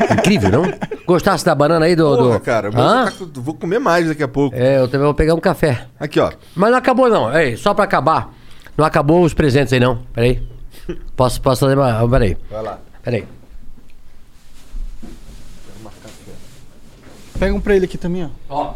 É, 0.10 0.14
incrível, 0.14 0.52
não? 0.52 0.64
Gostasse 1.06 1.44
da 1.44 1.56
banana 1.56 1.86
aí 1.86 1.96
do. 1.96 2.04
Porra, 2.16 2.34
do... 2.34 2.40
cara, 2.40 2.70
vou, 2.70 2.84
Hã? 2.84 3.12
com- 3.12 3.42
vou 3.42 3.54
comer 3.56 3.80
mais 3.80 4.08
daqui 4.08 4.22
a 4.22 4.28
pouco. 4.28 4.56
É, 4.56 4.78
eu 4.80 4.88
também 4.88 5.06
vou 5.06 5.14
pegar 5.16 5.34
um 5.34 5.40
café. 5.40 5.88
Aqui, 6.00 6.20
ó. 6.20 6.32
Mas 6.56 6.70
não 6.72 6.78
acabou, 6.78 7.10
não. 7.10 7.36
Ei, 7.36 7.58
só 7.58 7.74
pra 7.74 7.86
acabar. 7.86 8.32
Não 8.78 8.86
acabou 8.86 9.24
os 9.24 9.34
presentes 9.34 9.74
aí, 9.74 9.80
não. 9.80 10.00
Peraí. 10.14 10.42
Posso, 11.16 11.42
posso 11.42 11.62
fazer 11.62 11.78
uma. 11.78 12.08
Peraí. 12.08 12.38
Vai 12.52 12.62
lá. 12.62 12.80
Peraí. 13.04 13.26
Pega 17.40 17.54
um 17.56 17.60
pra 17.60 17.76
ele 17.76 17.86
aqui 17.86 17.98
também, 17.98 18.30
ó. 18.50 18.74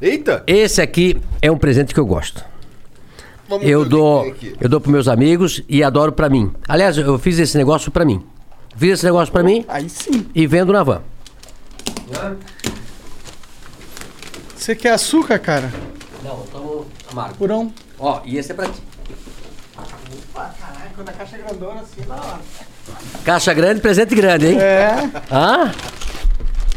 Eita! 0.00 0.42
Esse 0.46 0.80
aqui 0.80 1.20
é 1.42 1.50
um 1.52 1.58
presente 1.58 1.92
que 1.92 2.00
eu 2.00 2.06
gosto. 2.06 2.42
Vamos 3.50 3.66
Eu 3.66 3.84
dou, 3.84 4.32
eu 4.60 4.68
dou 4.68 4.80
pros 4.80 4.92
meus 4.92 5.08
amigos 5.08 5.60
e 5.68 5.82
adoro 5.82 6.12
pra 6.12 6.28
mim. 6.30 6.52
Aliás, 6.68 6.96
eu 6.96 7.18
fiz 7.18 7.36
esse 7.38 7.58
negócio 7.58 7.90
pra 7.90 8.04
mim. 8.04 8.24
Fiz 8.76 8.92
esse 8.92 9.04
negócio 9.04 9.32
pra 9.32 9.42
mim 9.42 9.64
Aí 9.68 9.90
sim. 9.90 10.24
e 10.32 10.46
vendo 10.46 10.72
na 10.72 10.84
van. 10.84 11.02
Você 14.56 14.74
quer 14.74 14.92
açúcar, 14.92 15.38
cara? 15.38 15.72
Não, 16.22 16.42
estamos 16.44 16.86
amargo. 17.10 17.34
Purão. 17.36 17.72
Ó, 17.98 18.20
e 18.24 18.36
esse 18.38 18.52
é 18.52 18.54
pra 18.54 18.66
ti. 18.66 18.80
Caralho, 20.34 20.90
quando 20.94 21.08
a 21.08 21.12
caixa 21.12 21.36
é 21.36 21.38
grandona 21.40 21.80
assim, 21.80 22.06
da 22.06 22.14
hora. 22.14 22.38
Caixa 23.24 23.54
grande, 23.54 23.80
presente 23.80 24.14
grande, 24.14 24.46
hein? 24.48 24.58
É. 24.60 25.10
Hã? 25.30 25.72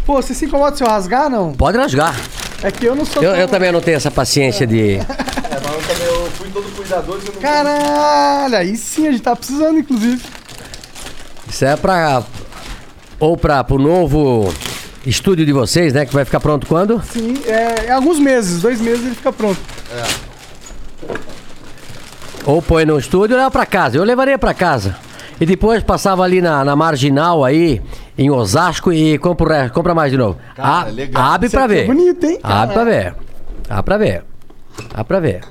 Pô, 0.05 0.15
você 0.21 0.33
se 0.33 0.45
incomoda 0.45 0.75
se 0.75 0.83
eu 0.83 0.87
rasgar, 0.87 1.29
não? 1.29 1.53
Pode 1.53 1.77
rasgar. 1.77 2.15
É 2.61 2.71
que 2.71 2.85
eu 2.85 2.95
não 2.95 3.05
sou 3.05 3.21
Eu, 3.21 3.31
tão- 3.31 3.39
eu 3.41 3.47
também 3.47 3.71
não 3.71 3.81
tenho 3.81 3.97
essa 3.97 4.09
paciência 4.11 4.65
de. 4.65 4.95
É, 4.95 5.05
e 7.01 7.27
eu 7.27 7.33
não 7.33 7.41
Caralho, 7.41 8.57
aí 8.57 8.75
sim, 8.77 9.07
a 9.07 9.11
gente 9.11 9.21
tá 9.23 9.35
precisando, 9.35 9.79
inclusive. 9.79 10.21
Isso 11.49 11.65
é 11.65 11.75
pra. 11.75 12.23
Ou 13.19 13.37
pra, 13.37 13.63
pro 13.63 13.77
novo 13.79 14.53
estúdio 15.05 15.45
de 15.45 15.53
vocês, 15.53 15.93
né? 15.93 16.05
Que 16.05 16.13
vai 16.13 16.25
ficar 16.25 16.39
pronto 16.39 16.67
quando? 16.67 17.01
Sim, 17.03 17.35
é, 17.45 17.87
em 17.87 17.91
alguns 17.91 18.19
meses, 18.19 18.61
dois 18.61 18.79
meses 18.81 19.05
ele 19.05 19.15
fica 19.15 19.31
pronto. 19.31 19.59
Ou 22.45 22.61
põe 22.61 22.85
no 22.85 22.97
estúdio 22.99 23.35
ou 23.35 23.39
leva 23.39 23.51
pra 23.51 23.65
casa. 23.65 23.97
Eu 23.97 24.03
levaria 24.03 24.37
pra 24.37 24.53
casa. 24.53 24.95
E 25.39 25.45
depois 25.45 25.81
passava 25.83 26.23
ali 26.23 26.41
na, 26.41 26.63
na 26.63 26.75
marginal 26.75 27.43
aí, 27.43 27.81
em 28.17 28.29
Osasco, 28.29 28.91
e 28.93 29.17
compra, 29.17 29.45
o 29.45 29.49
resto, 29.49 29.73
compra 29.73 29.95
mais 29.95 30.11
de 30.11 30.17
novo. 30.17 30.37
Cara, 30.55 30.87
A- 30.87 30.91
legal. 30.91 31.23
Abre 31.23 31.47
Isso 31.47 31.55
pra 31.55 31.65
aqui 31.65 31.73
é 31.73 31.77
ver. 31.77 31.85
bonito, 31.87 32.25
hein? 32.25 32.39
Abre 32.43 32.73
pra 32.73 32.83
ver. 32.83 33.15
Abre 33.69 33.83
pra 33.83 33.97
ver. 33.97 34.23
Abre 34.93 35.03
pra 35.05 35.19
ver. 35.19 35.41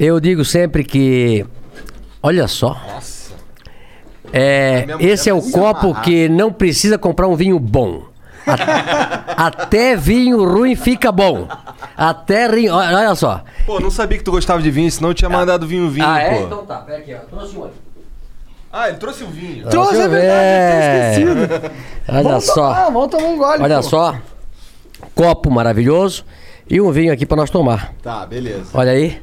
Eu 0.00 0.18
digo 0.18 0.46
sempre 0.46 0.82
que. 0.82 1.44
Olha 2.22 2.48
só. 2.48 2.74
É, 4.32 4.86
minha 4.86 4.96
mulher 4.96 5.10
esse 5.10 5.28
é 5.28 5.34
o 5.34 5.42
copo 5.42 5.88
amarrar. 5.88 6.04
que 6.04 6.26
não 6.26 6.50
precisa 6.50 6.96
comprar 6.96 7.28
um 7.28 7.36
vinho 7.36 7.58
bom. 7.58 8.04
Até 9.36 9.94
vinho 9.96 10.42
ruim 10.42 10.74
fica 10.74 11.12
bom. 11.12 11.46
Até 11.94 12.48
vinho. 12.48 12.72
Olha 12.72 13.14
só. 13.14 13.44
Pô, 13.66 13.78
não 13.78 13.90
sabia 13.90 14.16
que 14.16 14.24
tu 14.24 14.30
gostava 14.30 14.62
de 14.62 14.70
vinho, 14.70 14.90
senão 14.90 15.10
eu 15.10 15.14
tinha 15.14 15.28
mandado 15.28 15.66
vinho 15.66 15.90
vinho, 15.90 16.06
ah, 16.06 16.18
é? 16.18 16.38
pô. 16.38 16.46
Então 16.46 16.64
tá, 16.64 16.78
pera 16.78 16.98
aqui, 16.98 17.14
ó. 17.14 17.18
Trouxe 17.18 17.58
um 17.58 17.64
aqui. 17.64 17.74
Ah, 18.72 18.88
ele 18.88 18.96
trouxe 18.96 19.22
o 19.22 19.26
vinho. 19.26 19.68
Trouxe, 19.68 19.90
Deixa 19.90 20.02
é 20.02 20.06
eu 20.06 20.10
verdade, 20.10 20.46
eu 20.46 21.34
tinha 21.34 21.36
esquecido. 21.42 21.72
Olha 22.08 22.22
Vamos 22.22 22.44
só. 22.46 22.54
tomar, 22.54 22.84
vamos 22.90 23.08
tomar 23.10 23.28
um 23.28 23.36
gole, 23.36 23.62
Olha 23.62 23.76
pô. 23.76 23.82
só. 23.82 24.16
Copo 25.14 25.50
maravilhoso. 25.50 26.24
E 26.70 26.80
um 26.80 26.90
vinho 26.90 27.12
aqui 27.12 27.26
pra 27.26 27.36
nós 27.36 27.50
tomar. 27.50 27.92
Tá, 28.02 28.24
beleza. 28.24 28.70
Olha 28.72 28.92
aí. 28.92 29.20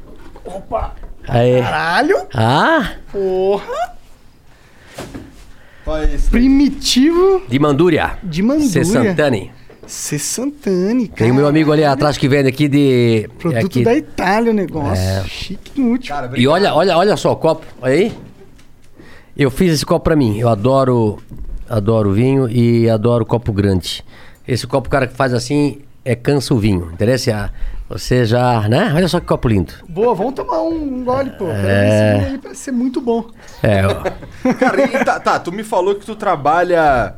Opa, 0.56 0.94
Aí. 1.26 1.60
caralho, 1.60 2.16
Ah, 2.34 2.92
porra. 3.12 3.96
Qual 5.84 5.96
é 5.98 6.14
esse? 6.14 6.30
Primitivo 6.30 7.42
de 7.48 7.58
Mandúria. 7.58 8.18
de 8.22 8.42
Mandúria. 8.42 8.68
C. 8.68 8.84
Santani. 8.84 9.52
C. 9.86 10.18
Santani, 10.18 11.08
cara. 11.08 11.18
Tem 11.18 11.30
o 11.30 11.34
meu 11.34 11.46
amigo 11.46 11.72
ali 11.72 11.82
atrás 11.84 12.18
que 12.18 12.28
vende 12.28 12.48
aqui 12.48 12.68
de. 12.68 13.28
Produto 13.38 13.66
aqui. 13.66 13.84
da 13.84 13.94
Itália 13.94 14.50
o 14.50 14.54
negócio. 14.54 15.02
É. 15.02 15.24
Chique 15.24 15.80
inútil. 15.80 16.14
Cara, 16.14 16.30
E 16.38 16.46
olha, 16.46 16.74
olha, 16.74 16.96
olha 16.96 17.16
só 17.16 17.32
o 17.32 17.36
copo. 17.36 17.64
Olha 17.80 17.92
aí. 17.94 18.12
Eu 19.36 19.50
fiz 19.50 19.72
esse 19.72 19.86
copo 19.86 20.04
pra 20.04 20.16
mim. 20.16 20.36
Eu 20.38 20.48
adoro, 20.48 21.18
adoro 21.68 22.12
vinho 22.12 22.50
e 22.50 22.90
adoro 22.90 23.24
copo 23.24 23.52
grande. 23.52 24.04
Esse 24.46 24.66
copo, 24.66 24.88
o 24.88 24.90
cara 24.90 25.06
que 25.06 25.14
faz 25.14 25.32
assim, 25.32 25.80
é 26.04 26.14
cansa 26.14 26.52
o 26.52 26.58
vinho. 26.58 26.90
Interessa? 26.92 27.52
Você 27.88 28.24
já, 28.26 28.68
né? 28.68 28.92
Olha 28.94 29.08
só 29.08 29.18
que 29.18 29.26
copo 29.26 29.48
lindo. 29.48 29.72
Boa, 29.88 30.14
vamos 30.14 30.34
tomar 30.34 30.60
um, 30.62 30.98
um 31.00 31.04
gole, 31.04 31.30
pô. 31.30 31.46
É. 31.48 32.18
Esse 32.18 32.26
aí 32.32 32.38
parece 32.38 32.60
ser 32.60 32.72
muito 32.72 33.00
bom. 33.00 33.30
É, 33.62 33.82
ó. 33.86 33.94
Cara, 34.54 34.82
e 34.84 35.04
tá, 35.04 35.18
tá, 35.18 35.38
tu 35.38 35.50
me 35.50 35.64
falou 35.64 35.94
que 35.94 36.04
tu 36.04 36.14
trabalha 36.14 37.14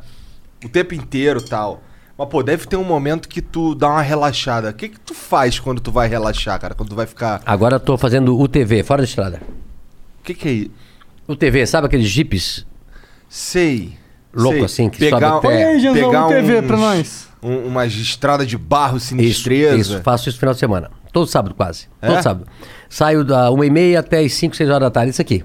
o 0.63 0.69
tempo 0.69 0.93
inteiro 0.95 1.41
e 1.41 1.49
tal. 1.49 1.81
Mas, 2.17 2.29
pô, 2.29 2.41
deve 2.41 2.67
ter 2.67 2.77
um 2.77 2.83
momento 2.85 3.27
que 3.27 3.41
tu 3.41 3.75
dá 3.75 3.89
uma 3.89 4.01
relaxada. 4.01 4.69
O 4.69 4.73
que 4.73 4.87
que 4.89 4.99
tu 4.99 5.13
faz 5.13 5.59
quando 5.59 5.81
tu 5.81 5.91
vai 5.91 6.07
relaxar, 6.07 6.57
cara? 6.59 6.73
Quando 6.73 6.89
tu 6.89 6.95
vai 6.95 7.05
ficar... 7.05 7.41
Agora 7.45 7.75
eu 7.75 7.79
tô 7.79 7.97
fazendo 7.97 8.39
UTV, 8.39 8.83
fora 8.83 9.01
da 9.01 9.07
estrada. 9.07 9.41
O 10.19 10.23
que 10.23 10.33
que 10.33 10.47
é 10.47 10.51
isso? 10.51 10.71
UTV, 11.27 11.65
sabe 11.67 11.87
aqueles 11.87 12.07
jipes? 12.07 12.65
Sei. 13.27 13.97
Louco 14.33 14.55
sei. 14.57 14.65
assim, 14.65 14.89
que 14.89 14.99
pegar, 14.99 15.19
sobe 15.19 15.47
até- 15.47 15.47
Olha 15.57 15.67
aí, 15.67 15.79
Janzão, 15.81 16.09
pegar 16.09 16.25
um 16.27 16.29
TV 16.29 16.59
uns- 16.59 16.67
pra 16.67 16.77
nós. 16.77 17.27
Um- 17.43 17.67
umas 17.67 17.93
estradas 17.93 18.47
de 18.47 18.57
barro 18.57 18.97
Isso, 18.97 19.07
sinistreza. 19.07 19.75
isso, 19.77 20.01
faço 20.01 20.29
isso 20.29 20.37
no 20.37 20.39
final 20.39 20.53
de 20.53 20.59
semana. 20.59 20.91
Todo 21.11 21.27
sábado 21.27 21.53
quase. 21.55 21.87
É? 22.01 22.07
Todo 22.07 22.21
sábado. 22.23 22.47
Saio 22.89 23.23
da 23.23 23.51
1 23.51 23.63
e 23.63 23.69
meia 23.69 23.99
até 23.99 24.19
as 24.19 24.33
5, 24.33 24.55
6 24.55 24.69
horas 24.69 24.81
da 24.81 24.91
tarde. 24.91 25.11
Isso 25.11 25.21
aqui. 25.21 25.43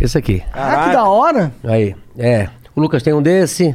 Esse 0.00 0.16
aqui. 0.18 0.42
Ah, 0.52 0.84
que 0.88 0.92
da 0.92 1.04
hora. 1.08 1.52
Aí, 1.64 1.94
é. 2.18 2.48
O 2.74 2.80
Lucas 2.80 3.02
tem 3.02 3.14
um 3.14 3.22
desse, 3.22 3.74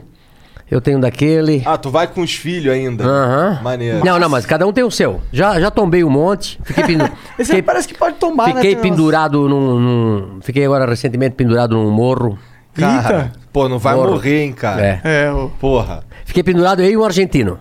eu 0.69 0.79
tenho 0.79 0.97
um 0.97 1.01
daquele. 1.01 1.63
Ah, 1.65 1.77
tu 1.77 1.89
vai 1.89 2.05
com 2.07 2.21
os 2.21 2.35
filhos 2.35 2.71
ainda. 2.73 3.03
Aham. 3.03 3.59
Maneiro. 3.63 4.05
Não, 4.05 4.19
não, 4.19 4.29
mas 4.29 4.45
cada 4.45 4.65
um 4.67 4.71
tem 4.71 4.83
o 4.83 4.91
seu. 4.91 5.19
Já, 5.33 5.59
já 5.59 5.71
tombei 5.71 6.03
um 6.03 6.09
monte. 6.09 6.59
Fiquei, 6.63 6.83
pendu... 6.83 7.05
Esse 7.39 7.39
aí 7.39 7.45
fiquei, 7.45 7.61
parece 7.63 7.87
que 7.87 7.95
pode 7.97 8.17
tomar, 8.17 8.49
né? 8.49 8.55
fiquei 8.55 8.73
umas- 8.75 8.81
pendurado 8.83 9.49
num, 9.49 9.79
num- 9.79 10.39
Fiquei 10.41 10.63
agora 10.65 10.85
recentemente 10.85 11.35
pendurado 11.35 11.75
num 11.75 11.89
morro. 11.89 12.37
Cara, 12.73 13.17
Eita. 13.23 13.31
pô, 13.51 13.67
não 13.67 13.77
vai 13.79 13.95
Morro. 13.95 14.11
morrer, 14.11 14.43
hein, 14.45 14.53
cara. 14.53 14.81
É. 14.81 15.01
É, 15.25 15.31
o... 15.31 15.49
Porra. 15.59 16.03
Fiquei 16.31 16.43
pendurado 16.43 16.81
eu 16.81 16.89
e 16.89 16.95
um 16.95 17.03
argentino. 17.03 17.59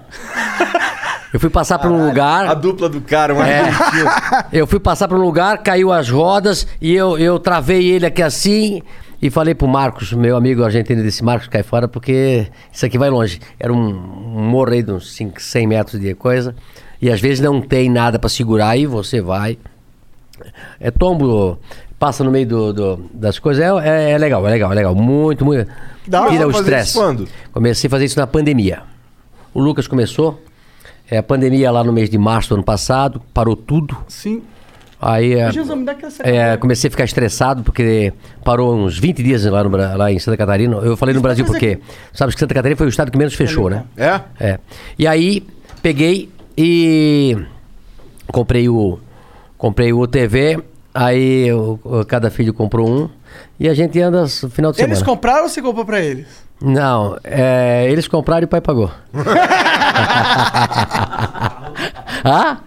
Eu 1.35 1.41
fui 1.41 1.51
passar 1.51 1.77
por 1.81 1.91
um 1.91 2.07
lugar. 2.07 2.47
A 2.47 2.55
dupla 2.55 2.89
do 2.89 3.01
cara, 3.01 3.35
uma 3.35 3.49
É. 3.49 3.65
Eu 4.53 4.65
fui 4.65 4.79
passar 4.79 5.09
por 5.09 5.19
um 5.19 5.23
lugar, 5.23 5.59
caiu 5.59 5.91
as 5.93 6.09
rodas 6.09 6.69
e 6.81 6.95
eu, 6.95 7.19
eu 7.19 7.37
travei 7.41 7.85
ele 7.91 8.07
aqui 8.07 8.23
assim 8.23 8.81
e 9.21 9.29
falei 9.29 9.57
pro 9.57 9.67
Marcos, 9.67 10.13
meu 10.13 10.37
amigo 10.37 10.63
argentino, 10.63 11.03
disse: 11.03 11.25
Marcos, 11.25 11.49
cai 11.49 11.65
fora 11.65 11.89
porque 11.89 12.47
isso 12.73 12.87
aqui 12.87 12.97
vai 12.97 13.11
longe. 13.11 13.41
Era 13.59 13.73
um, 13.73 13.77
um 13.89 14.41
morro 14.49 14.71
aí 14.71 14.85
de 14.85 14.93
uns 14.93 15.13
5, 15.17 15.43
100 15.43 15.67
metros 15.67 16.01
de 16.01 16.15
coisa 16.15 16.55
e 17.03 17.11
às 17.11 17.21
vezes 17.21 17.41
não 17.41 17.61
tem 17.61 17.91
nada 17.91 18.21
pra 18.21 18.29
segurar 18.29 18.77
e 18.77 18.87
você 18.87 19.21
vai. 19.21 19.59
É 20.81 20.93
tombo, 20.93 21.59
passa 21.99 22.23
no 22.23 22.31
meio 22.31 22.47
do, 22.47 22.73
do- 22.73 23.11
das 23.13 23.37
coisas. 23.41 23.65
É, 23.65 23.89
é- 23.89 24.11
é 24.13 24.19
legal, 24.19 24.47
é 24.47 24.51
legal, 24.51 24.71
é 24.71 24.75
legal. 24.77 24.95
Muito, 24.95 25.45
muito. 25.45 25.69
Dá 26.11 26.29
Tira 26.29 26.47
o 26.47 26.51
estresse. 26.51 26.93
quando? 26.95 27.29
Comecei 27.53 27.87
a 27.89 27.91
fazer 27.91 28.05
isso 28.05 28.19
na 28.19 28.27
pandemia. 28.27 28.83
O 29.55 29.61
Lucas 29.61 29.87
começou. 29.87 30.43
É, 31.11 31.19
a 31.19 31.23
pandemia 31.23 31.71
lá 31.71 31.83
no 31.83 31.93
mês 31.93 32.11
de 32.11 32.19
março 32.19 32.51
do 32.51 32.55
ano 32.57 32.65
passado, 32.65 33.21
parou 33.33 33.55
tudo. 33.57 33.97
Sim. 34.09 34.43
Aí 35.01 35.33
é, 35.33 35.51
Jesus, 35.51 35.77
me 35.79 35.85
dá 35.85 35.97
é, 36.23 36.57
comecei 36.59 36.89
a 36.89 36.91
ficar 36.91 37.05
estressado 37.05 37.63
porque 37.63 38.13
parou 38.45 38.75
uns 38.77 38.99
20 38.99 39.23
dias 39.23 39.45
lá, 39.47 39.65
no 39.65 39.71
lá 39.97 40.13
em 40.13 40.19
Santa 40.19 40.37
Catarina. 40.37 40.77
Eu 40.77 40.95
falei 40.97 41.15
no 41.15 41.23
Brasil 41.23 41.45
porque, 41.45 41.79
sabe 42.13 42.35
que 42.35 42.39
Santa 42.39 42.53
Catarina 42.55 42.77
foi 42.77 42.87
o 42.87 42.91
estado 42.91 43.11
que 43.11 43.17
menos 43.17 43.33
fechou, 43.35 43.71
né? 43.71 43.85
É? 43.97 44.21
É. 44.39 44.59
E 44.99 45.07
aí 45.07 45.47
peguei 45.83 46.29
e 46.57 47.35
comprei 48.31 48.69
o 48.69 48.99
comprei 49.57 49.93
o 49.93 50.07
TV, 50.07 50.59
aí 50.95 51.49
eu- 51.49 51.81
cada 52.07 52.31
filho 52.31 52.53
comprou 52.53 52.89
um 52.91 53.09
e 53.59 53.69
a 53.69 53.75
gente 53.75 54.01
anda 54.01 54.23
no 54.23 54.29
final 54.29 54.73
de 54.73 54.81
Eles 54.81 54.99
semana. 54.99 55.05
compraram 55.05 55.43
ou 55.45 55.49
você 55.49 55.61
comprou 55.63 55.85
pra 55.85 56.01
eles? 56.01 56.27
Não, 56.61 57.17
é, 57.25 57.87
eles 57.91 58.07
compraram 58.07 58.43
e 58.43 58.45
o 58.45 58.49
pai 58.49 58.61
pagou. 58.61 58.91
ah? 62.25 62.59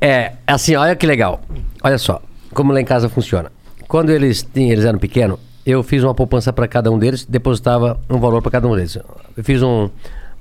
É, 0.00 0.32
assim, 0.46 0.74
olha 0.76 0.94
que 0.96 1.06
legal. 1.06 1.40
Olha 1.82 1.98
só, 1.98 2.20
como 2.52 2.72
lá 2.72 2.80
em 2.80 2.84
casa 2.84 3.08
funciona. 3.08 3.50
Quando 3.88 4.10
eles, 4.10 4.42
tinham, 4.42 4.72
eles 4.72 4.84
eram 4.84 4.98
pequenos, 4.98 5.38
eu 5.64 5.82
fiz 5.82 6.02
uma 6.02 6.14
poupança 6.14 6.52
para 6.52 6.66
cada 6.68 6.90
um 6.90 6.98
deles, 6.98 7.24
depositava 7.24 7.98
um 8.10 8.18
valor 8.18 8.42
para 8.42 8.50
cada 8.52 8.68
um 8.68 8.74
deles. 8.74 8.96
Eu 9.36 9.44
fiz 9.44 9.62
um 9.62 9.88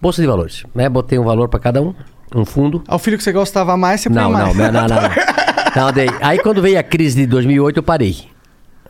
bolsa 0.02 0.22
de 0.22 0.28
valores, 0.28 0.64
né? 0.74 0.90
Botei 0.90 1.18
um 1.18 1.24
valor 1.24 1.48
para 1.50 1.60
cada 1.60 1.82
um, 1.82 1.94
um 2.36 2.46
fundo. 2.46 2.84
Ao 2.88 3.00
filho 3.00 3.18
que 3.18 3.24
você 3.24 3.32
gostava 3.32 3.78
mais, 3.78 4.02
você 4.02 4.10
põe 4.10 4.18
Não, 4.18 4.32
não, 4.32 4.54
mais. 4.54 4.58
não, 4.58 4.72
não, 4.72 4.88
não, 4.88 4.88
não. 5.02 5.92
Não. 5.92 6.18
Aí 6.22 6.40
quando 6.40 6.62
veio 6.62 6.80
a 6.80 6.84
crise 6.84 7.16
de 7.18 7.28
2008, 7.28 7.78
eu 7.78 7.84
parei. 7.84 8.35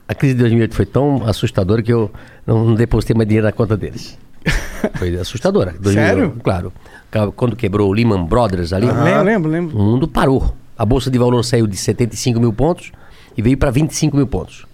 A 0.07 0.13
crise 0.13 0.35
de 0.35 0.41
2008 0.41 0.75
foi 0.75 0.85
tão 0.85 1.25
assustadora 1.25 1.81
que 1.81 1.91
eu 1.91 2.11
não, 2.45 2.75
depositei 2.75 3.15
mais 3.15 3.27
dinheiro 3.27 3.45
na 3.45 3.51
conta 3.51 3.75
deles. 3.75 4.17
Foi 4.95 5.15
assustadora. 5.17 5.73
2008, 5.79 5.93
Sério? 5.93 6.33
Claro. 6.43 6.73
Quando 7.35 7.55
quebrou 7.55 7.89
o 7.89 7.93
Lehman 7.93 8.23
Brothers 8.25 8.71
ali, 8.71 8.85
Lembro, 8.85 9.23
lembro, 9.23 9.51
lembro. 9.51 9.77
o 9.77 9.81
mundo 9.81 10.07
parou. 10.07 10.55
A 10.77 10.85
bolsa 10.85 11.09
de 11.09 11.17
valor 11.17 11.43
saiu 11.43 11.65
de 11.65 11.75
75 11.75 12.39
mil 12.39 12.53
pontos 12.53 12.91
e 13.35 13.41
veio 13.41 13.57
para 13.57 13.71
25 13.71 14.15
mil 14.15 14.27
pontos. 14.27 14.67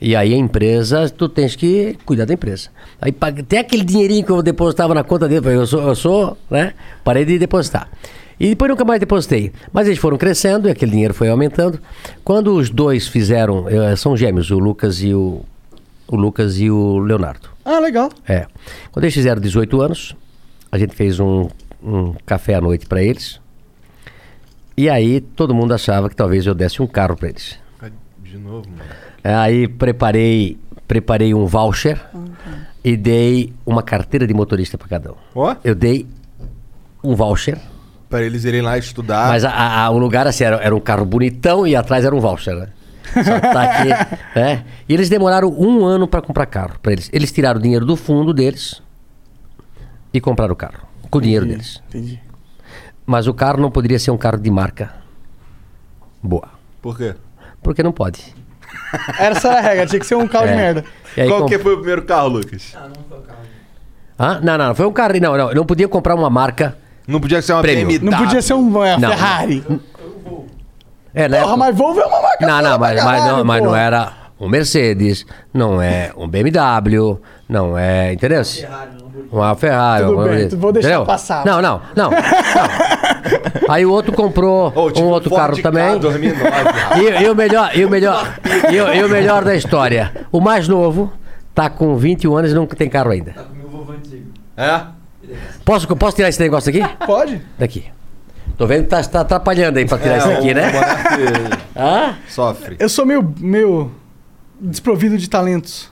E 0.00 0.14
aí 0.14 0.32
a 0.32 0.36
empresa, 0.36 1.10
tu 1.10 1.28
tens 1.28 1.56
que 1.56 1.98
cuidar 2.06 2.24
da 2.24 2.34
empresa. 2.34 2.68
Aí 3.00 3.14
até 3.20 3.58
aquele 3.58 3.84
dinheirinho 3.84 4.24
que 4.24 4.30
eu 4.30 4.42
depositava 4.42 4.94
na 4.94 5.02
conta 5.02 5.28
dele, 5.28 5.46
eu 5.48 5.66
sou, 5.66 5.82
eu 5.82 5.94
sou, 5.94 6.38
né? 6.50 6.72
Parei 7.04 7.24
de 7.24 7.38
depositar. 7.38 7.88
E 8.38 8.50
depois 8.50 8.70
nunca 8.70 8.84
mais 8.84 9.00
depositei. 9.00 9.52
Mas 9.72 9.86
eles 9.86 9.98
foram 9.98 10.18
crescendo 10.18 10.68
e 10.68 10.70
aquele 10.70 10.90
dinheiro 10.90 11.14
foi 11.14 11.28
aumentando. 11.28 11.80
Quando 12.22 12.54
os 12.54 12.68
dois 12.70 13.06
fizeram, 13.08 13.66
eh, 13.68 13.96
são 13.96 14.16
gêmeos, 14.16 14.50
o 14.50 14.58
Lucas 14.58 15.02
e 15.02 15.14
o, 15.14 15.42
o 16.06 16.16
Lucas 16.16 16.58
e 16.58 16.70
o 16.70 16.98
Leonardo. 16.98 17.48
Ah, 17.64 17.78
legal. 17.78 18.10
É. 18.28 18.46
Quando 18.92 19.04
eles 19.04 19.14
fizeram 19.14 19.40
18 19.40 19.80
anos, 19.80 20.14
a 20.70 20.76
gente 20.78 20.94
fez 20.94 21.18
um, 21.18 21.48
um 21.82 22.12
café 22.26 22.54
à 22.54 22.60
noite 22.60 22.86
para 22.86 23.02
eles. 23.02 23.40
E 24.76 24.90
aí 24.90 25.20
todo 25.22 25.54
mundo 25.54 25.72
achava 25.72 26.08
que 26.10 26.14
talvez 26.14 26.46
eu 26.46 26.54
desse 26.54 26.82
um 26.82 26.86
carro 26.86 27.16
para 27.16 27.30
eles. 27.30 27.58
De 28.22 28.36
novo, 28.36 28.68
mano. 28.68 28.82
É, 29.24 29.34
Aí 29.34 29.66
preparei, 29.66 30.58
preparei 30.86 31.32
um 31.32 31.46
voucher 31.46 31.98
e 32.84 32.96
dei 32.96 33.52
uma 33.64 33.82
carteira 33.82 34.26
de 34.26 34.34
motorista 34.34 34.76
para 34.76 34.88
cada 34.88 35.12
um. 35.12 35.16
Ó, 35.34 35.56
Eu 35.64 35.74
dei 35.74 36.06
um 37.02 37.14
voucher, 37.14 37.58
pra 38.08 38.22
eles 38.22 38.44
irem 38.44 38.62
lá 38.62 38.76
estudar. 38.78 39.28
mas 39.28 39.44
a- 39.44 39.50
a- 39.50 39.84
a- 39.84 39.90
o 39.90 39.98
lugar 39.98 40.26
assim 40.26 40.44
era, 40.44 40.56
era 40.56 40.74
um 40.74 40.80
carro 40.80 41.04
bonitão 41.04 41.66
e 41.66 41.74
atrás 41.76 42.04
era 42.04 42.14
um 42.14 42.20
voucher, 42.20 42.54
né? 42.56 42.68
Só 43.24 43.40
tá 43.40 43.62
aqui, 43.62 43.88
né? 44.38 44.64
E 44.88 44.92
eles 44.94 45.08
demoraram 45.08 45.48
um 45.48 45.84
ano 45.84 46.06
para 46.08 46.20
comprar 46.20 46.46
carro 46.46 46.74
para 46.82 46.92
eles. 46.92 47.08
Eles 47.12 47.30
tiraram 47.32 47.58
o 47.58 47.62
dinheiro 47.62 47.84
do 47.86 47.96
fundo 47.96 48.32
deles 48.34 48.82
e 50.12 50.20
compraram 50.20 50.52
o 50.52 50.56
carro 50.56 50.86
com 51.10 51.18
o 51.18 51.20
dinheiro 51.22 51.46
deles. 51.46 51.82
Entendi. 51.88 52.20
Mas 53.04 53.26
o 53.28 53.34
carro 53.34 53.60
não 53.60 53.70
poderia 53.70 53.98
ser 53.98 54.10
um 54.10 54.16
carro 54.18 54.38
de 54.38 54.50
marca 54.50 54.92
boa, 56.22 56.48
Por 56.82 56.96
quê? 56.96 57.14
porque 57.62 57.82
não 57.82 57.92
pode. 57.92 58.34
Era 59.18 59.36
essa 59.36 59.48
era 59.48 59.58
a 59.58 59.60
regra, 59.62 59.86
tinha 59.86 60.00
que 60.00 60.06
ser 60.06 60.16
um 60.16 60.26
carro 60.26 60.46
de 60.46 60.52
É. 60.52 60.56
merda. 60.56 60.84
E 61.16 61.20
aí 61.22 61.28
Qual 61.28 61.42
com- 61.42 61.46
que 61.46 61.58
foi 61.58 61.72
o 61.74 61.76
primeiro 61.78 62.02
carro, 62.02 62.28
Lucas? 62.28 62.76
Hã? 64.18 64.40
Não, 64.42 64.56
não, 64.58 64.74
foi 64.74 64.86
um 64.86 64.92
carro. 64.92 65.12
Não, 65.20 65.36
não, 65.36 65.52
não 65.54 65.66
podia 65.66 65.86
comprar 65.88 66.14
uma 66.14 66.28
marca. 66.30 66.76
Não 67.06 67.20
podia 67.20 67.40
ser 67.40 67.52
uma 67.52 67.62
Prêmio. 67.62 67.86
BMW. 67.86 68.10
Não 68.10 68.18
podia 68.18 68.42
ser 68.42 68.54
um 68.54 68.84
é, 68.84 68.98
Não. 68.98 69.08
Ferrari. 69.10 69.64
É, 71.14 71.28
né? 71.28 71.40
Porra, 71.40 71.56
mas 71.56 71.76
Volvo 71.76 72.00
é 72.00 72.06
uma 72.06 72.20
marca 72.20 72.46
Não, 72.46 72.62
não, 72.62 72.78
mas, 72.78 72.94
pra 72.94 73.04
mas, 73.04 73.20
caralho, 73.20 73.36
não, 73.38 73.44
mas 73.44 73.62
não 73.62 73.74
era 73.76 74.12
um 74.38 74.48
Mercedes, 74.48 75.24
não 75.54 75.80
é 75.80 76.10
um 76.16 76.28
BMW, 76.28 77.18
não 77.48 77.78
é. 77.78 78.12
Entendeu? 78.12 78.42
Uma 79.32 79.54
Ferrari. 79.54 80.04
Tudo 80.04 80.16
uma- 80.18 80.28
bem, 80.28 80.48
tu- 80.48 80.58
vou 80.58 80.72
deixar 80.72 80.88
entendeu? 80.88 81.06
passar. 81.06 81.44
Não, 81.46 81.62
não, 81.62 81.80
não. 81.94 82.10
não. 82.10 82.18
Aí 83.68 83.84
o 83.86 83.90
outro 83.90 84.12
comprou 84.12 84.72
Ô, 84.74 84.90
tive 84.90 85.06
um 85.06 85.10
outro 85.10 85.30
Ford 85.30 85.40
carro 85.42 85.56
Ka 85.56 85.62
também. 85.62 85.98
2009, 85.98 86.50
rapaz. 86.50 87.00
E, 87.00 87.24
e 87.24 87.28
o 87.30 87.34
melhor, 87.34 87.70
e 87.76 87.84
o 87.84 87.90
melhor, 87.90 88.38
e 88.70 88.80
o, 88.80 88.94
e 88.94 89.04
o 89.04 89.08
melhor 89.08 89.42
da 89.44 89.54
história, 89.56 90.12
o 90.30 90.40
mais 90.40 90.68
novo 90.68 91.12
tá 91.54 91.70
com 91.70 91.96
21 91.96 92.36
anos 92.36 92.50
e 92.52 92.54
não 92.54 92.66
tem 92.66 92.88
carro 92.90 93.10
ainda. 93.10 93.34
É? 94.56 94.80
Posso, 95.64 95.86
posso 95.96 96.16
tirar 96.16 96.28
esse 96.28 96.40
negócio 96.40 96.70
aqui? 96.70 96.82
Pode? 97.06 97.40
Daqui. 97.58 97.84
Tô 98.56 98.66
vendo 98.66 98.84
que 98.84 98.88
tá, 98.90 99.02
tá 99.02 99.20
atrapalhando 99.20 99.78
aí 99.78 99.84
pra 99.86 99.98
tirar 99.98 100.18
isso 100.18 100.30
aqui, 100.30 100.54
né? 100.54 100.72
Hã? 101.76 102.14
Sofre. 102.28 102.76
Eu 102.78 102.88
sou 102.88 103.04
meio, 103.04 103.34
meio 103.38 103.90
desprovido 104.60 105.18
de 105.18 105.28
talentos. 105.28 105.90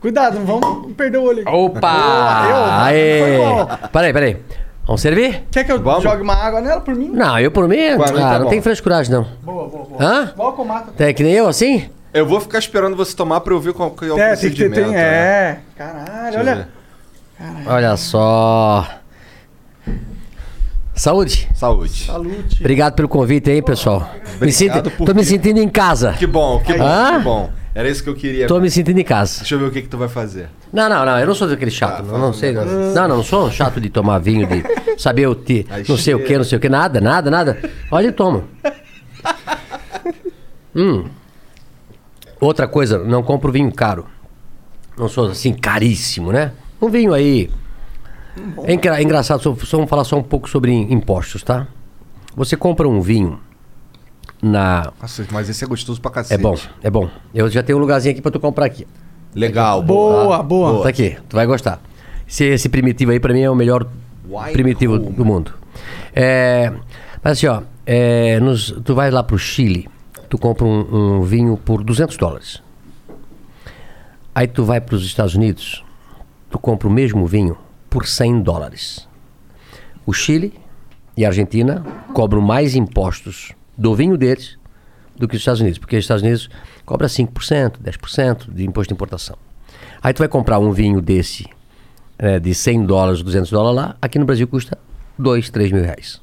Cuidado, 0.00 0.38
não 0.38 0.46
vamos 0.46 0.92
perder 0.92 1.18
o 1.18 1.22
olho 1.24 1.42
aqui. 1.42 1.50
Opa! 1.50 2.46
eu- 2.50 2.64
Aê! 2.84 3.88
Peraí, 3.92 4.12
peraí. 4.12 4.36
Vamos 4.86 5.00
servir? 5.02 5.44
Quer 5.50 5.64
que 5.64 5.72
eu 5.72 5.82
Vamos? 5.82 6.02
jogue 6.02 6.22
uma 6.22 6.34
água 6.34 6.60
nela 6.60 6.80
por 6.80 6.94
mim? 6.94 7.10
Não, 7.12 7.38
eu 7.38 7.50
por 7.50 7.66
mim. 7.68 7.76
Ah, 7.88 7.98
tá 7.98 8.38
não 8.38 8.44
bom. 8.44 8.50
tem 8.50 8.62
frescuragem, 8.62 9.12
não. 9.12 9.26
Boa, 9.42 9.68
boa, 9.68 9.84
boa. 9.84 10.02
Hã? 10.02 10.30
Igual 10.32 10.52
com 10.52 10.64
mata. 10.64 10.92
Tem 10.96 11.12
que 11.12 11.22
nem 11.22 11.32
eu 11.32 11.46
assim? 11.48 11.90
Eu 12.14 12.24
vou 12.26 12.40
ficar 12.40 12.58
esperando 12.58 12.96
você 12.96 13.14
tomar 13.14 13.40
pra 13.40 13.52
eu 13.52 13.60
ver 13.60 13.74
qual 13.74 13.90
que 13.90 14.06
é 14.06 14.12
o 14.12 14.18
É, 14.18 14.34
tem 14.36 14.50
que 14.50 14.56
ter. 14.56 14.68
procedimento. 14.70 14.82
Tem, 14.84 14.92
né? 14.92 15.00
é. 15.00 15.58
Caralho, 15.76 16.22
Deixa 16.24 16.38
olha. 16.40 16.54
ver. 16.54 16.68
Olha 17.66 17.96
só. 17.96 18.86
Saúde. 20.94 21.48
Saúde. 21.54 22.04
Salute. 22.04 22.56
Obrigado 22.60 22.94
pelo 22.94 23.08
convite 23.08 23.50
aí, 23.50 23.62
pessoal. 23.62 24.10
Me 24.40 24.50
sinto, 24.50 24.82
por 24.90 25.06
tô 25.06 25.14
me 25.14 25.24
sentindo 25.24 25.60
em 25.60 25.68
casa. 25.68 26.14
Que 26.14 26.26
bom, 26.26 26.60
que 26.60 26.74
bom, 26.76 26.84
Hã? 26.84 27.18
que 27.18 27.24
bom. 27.24 27.50
Era 27.72 27.88
isso 27.88 28.02
que 28.02 28.08
eu 28.10 28.16
queria. 28.16 28.48
Tô 28.48 28.58
me 28.58 28.68
sentindo 28.68 28.98
em 28.98 29.04
casa. 29.04 29.38
Deixa 29.38 29.54
eu 29.54 29.60
ver 29.60 29.66
o 29.66 29.70
que, 29.70 29.82
que 29.82 29.88
tu 29.88 29.96
vai 29.96 30.08
fazer. 30.08 30.48
Não, 30.72 30.88
não, 30.88 31.04
não, 31.06 31.16
eu 31.20 31.26
não 31.28 31.34
sou 31.36 31.46
daquele 31.46 31.70
chato, 31.70 32.00
Ah, 32.00 32.12
não, 32.12 32.18
não 32.18 32.32
sei. 32.32 32.52
Não, 32.52 32.64
negócio. 32.64 32.94
não, 32.94 33.08
não 33.08 33.22
sou 33.22 33.48
chato 33.52 33.80
de 33.80 33.88
tomar 33.88 34.18
vinho, 34.18 34.44
de 34.48 34.64
saber 35.00 35.28
o 35.28 35.34
te, 35.36 35.64
Aí 35.70 35.84
não 35.88 35.96
sei 35.96 36.14
o 36.16 36.24
que, 36.24 36.36
não 36.36 36.42
sei 36.44 36.58
o 36.58 36.60
que, 36.60 36.68
nada, 36.68 37.00
nada, 37.00 37.30
nada. 37.30 37.58
Olha 37.92 38.08
e 38.08 38.12
tomo. 38.12 38.42
hum. 40.74 41.04
Outra 42.40 42.66
coisa, 42.66 42.98
não 42.98 43.22
compro 43.22 43.52
vinho 43.52 43.72
caro. 43.72 44.06
Não 44.96 45.08
sou 45.08 45.30
assim 45.30 45.52
caríssimo, 45.52 46.32
né? 46.32 46.50
Um 46.80 46.88
vinho 46.88 47.12
aí. 47.14 47.50
É, 48.64 48.72
engra- 48.74 49.00
é 49.00 49.02
engraçado, 49.02 49.42
só, 49.42 49.54
só 49.56 49.76
vamos 49.78 49.90
falar 49.90 50.04
só 50.04 50.16
um 50.16 50.22
pouco 50.22 50.48
sobre 50.48 50.72
impostos, 50.72 51.42
tá? 51.42 51.66
Você 52.36 52.56
compra 52.56 52.88
um 52.88 53.00
vinho 53.00 53.40
na. 54.40 54.92
Nossa, 55.00 55.26
mas 55.32 55.48
esse 55.48 55.64
é 55.64 55.66
gostoso 55.66 56.00
pra 56.00 56.10
cacete. 56.10 56.34
É 56.34 56.42
bom, 56.42 56.56
é 56.82 56.90
bom. 56.90 57.10
Eu 57.34 57.48
já 57.50 57.62
tenho 57.62 57.78
um 57.78 57.80
lugarzinho 57.80 58.12
aqui 58.12 58.22
pra 58.22 58.30
tu 58.30 58.38
comprar 58.38 58.66
aqui. 58.66 58.86
Legal, 59.34 59.82
Boa, 59.82 60.42
boa. 60.42 60.82
Tá 60.82 60.88
aqui, 60.88 61.16
tu 61.28 61.34
vai 61.36 61.46
gostar. 61.46 61.80
Esse, 62.28 62.44
esse 62.44 62.68
primitivo 62.68 63.10
aí, 63.10 63.18
pra 63.20 63.32
mim, 63.34 63.40
é 63.42 63.50
o 63.50 63.54
melhor 63.56 63.86
Wine 64.28 64.52
primitivo 64.52 64.94
Home. 64.94 65.10
do 65.12 65.24
mundo. 65.24 65.52
É, 66.14 66.72
mas 67.22 67.32
assim, 67.38 67.46
ó, 67.48 67.62
é, 67.84 68.38
nos- 68.40 68.70
tu 68.84 68.94
vai 68.94 69.10
lá 69.10 69.22
pro 69.22 69.38
Chile, 69.38 69.88
tu 70.28 70.38
compra 70.38 70.64
um, 70.64 71.18
um 71.18 71.22
vinho 71.22 71.56
por 71.56 71.82
200 71.82 72.16
dólares. 72.16 72.62
Aí 74.34 74.46
tu 74.46 74.64
vai 74.64 74.80
pros 74.80 75.04
Estados 75.04 75.34
Unidos, 75.34 75.84
tu 76.50 76.58
compra 76.58 76.88
o 76.88 76.90
mesmo 76.90 77.26
vinho 77.26 77.56
por 77.88 78.06
100 78.06 78.42
dólares. 78.42 79.08
O 80.06 80.12
Chile 80.12 80.54
e 81.16 81.24
a 81.24 81.28
Argentina 81.28 81.84
cobram 82.12 82.40
mais 82.40 82.74
impostos 82.74 83.52
do 83.76 83.94
vinho 83.94 84.16
deles 84.16 84.58
do 85.16 85.26
que 85.26 85.34
os 85.34 85.42
Estados 85.42 85.60
Unidos, 85.60 85.78
porque 85.78 85.96
os 85.96 86.04
Estados 86.04 86.22
Unidos 86.22 86.48
cobra 86.86 87.08
5%, 87.08 87.78
10% 87.82 88.52
de 88.52 88.64
imposto 88.64 88.88
de 88.88 88.94
importação. 88.94 89.36
Aí 90.00 90.12
tu 90.12 90.18
vai 90.18 90.28
comprar 90.28 90.58
um 90.58 90.70
vinho 90.70 91.00
desse 91.00 91.46
é, 92.18 92.38
de 92.38 92.54
100 92.54 92.86
dólares, 92.86 93.22
200 93.22 93.50
dólares 93.50 93.76
lá, 93.76 93.96
aqui 94.00 94.18
no 94.18 94.24
Brasil 94.24 94.46
custa 94.46 94.78
2, 95.18 95.50
3 95.50 95.72
mil 95.72 95.82
reais. 95.82 96.20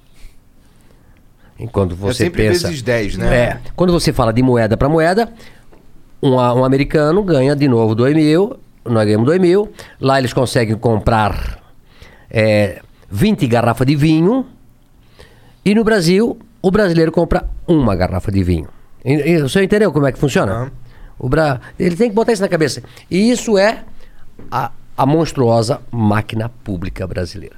Enquanto 1.59 1.95
você 1.95 2.25
sempre 2.25 2.47
pensa... 2.47 2.67
vezes 2.67 2.81
10, 2.81 3.17
né? 3.17 3.35
É, 3.35 3.59
quando 3.75 3.93
você 3.93 4.11
fala 4.11 4.33
de 4.33 4.41
moeda 4.41 4.75
para 4.75 4.89
moeda, 4.89 5.31
um, 6.21 6.35
um 6.35 6.65
americano 6.65 7.23
ganha 7.23 7.55
de 7.55 7.67
novo 7.67 7.95
2 7.95 8.15
mil, 8.15 8.59
nós 8.85 9.05
ganhamos 9.05 9.25
2 9.25 9.39
mil, 9.41 9.71
lá 9.99 10.19
eles 10.19 10.33
conseguem 10.33 10.75
comprar 10.77 11.59
é, 12.29 12.81
20 13.09 13.47
garrafas 13.47 13.85
de 13.87 13.95
vinho, 13.95 14.45
e 15.63 15.73
no 15.73 15.83
Brasil, 15.83 16.37
o 16.61 16.69
brasileiro 16.71 17.11
compra 17.11 17.49
uma 17.67 17.95
garrafa 17.95 18.31
de 18.31 18.43
vinho. 18.43 18.67
E- 19.03 19.13
e- 19.31 19.41
O 19.41 19.49
senhor 19.49 19.63
entendeu 19.65 19.91
como 19.91 20.05
é 20.07 20.11
que 20.11 20.19
funciona? 20.19 20.51
Aham. 20.51 20.71
O 21.17 21.29
Bra... 21.29 21.61
Ele 21.79 21.95
tem 21.95 22.09
que 22.09 22.15
botar 22.15 22.33
isso 22.33 22.41
na 22.41 22.47
cabeça. 22.49 22.83
E 23.09 23.31
isso 23.31 23.57
é 23.57 23.83
a, 24.51 24.69
a 24.97 25.05
monstruosa 25.05 25.81
máquina 25.91 26.49
pública 26.63 27.07
brasileira. 27.07 27.55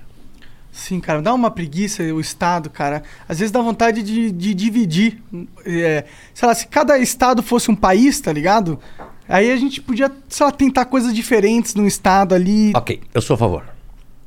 Sim, 0.71 0.99
cara, 0.99 1.23
dá 1.23 1.33
uma 1.33 1.49
preguiça 1.49 2.03
o 2.03 2.19
Estado, 2.21 2.69
cara. 2.69 3.01
Às 3.27 3.39
vezes 3.39 3.51
dá 3.51 3.59
vontade 3.59 4.03
de, 4.03 4.31
de 4.31 4.53
dividir. 4.53 5.21
É, 5.65 6.05
sei 6.35 6.47
lá, 6.47 6.53
se 6.53 6.67
cada 6.67 6.99
Estado 6.99 7.41
fosse 7.41 7.71
um 7.71 7.75
país, 7.75 8.21
tá 8.21 8.31
ligado? 8.31 8.79
Aí 9.29 9.51
a 9.51 9.57
gente 9.57 9.81
podia, 9.81 10.11
sei 10.29 10.45
lá, 10.45 10.51
tentar 10.51 10.85
coisas 10.85 11.13
diferentes 11.13 11.75
no 11.75 11.85
Estado 11.85 12.33
ali. 12.35 12.71
Ok, 12.75 13.01
eu 13.13 13.21
sou 13.21 13.33
a 13.33 13.37
favor. 13.37 13.63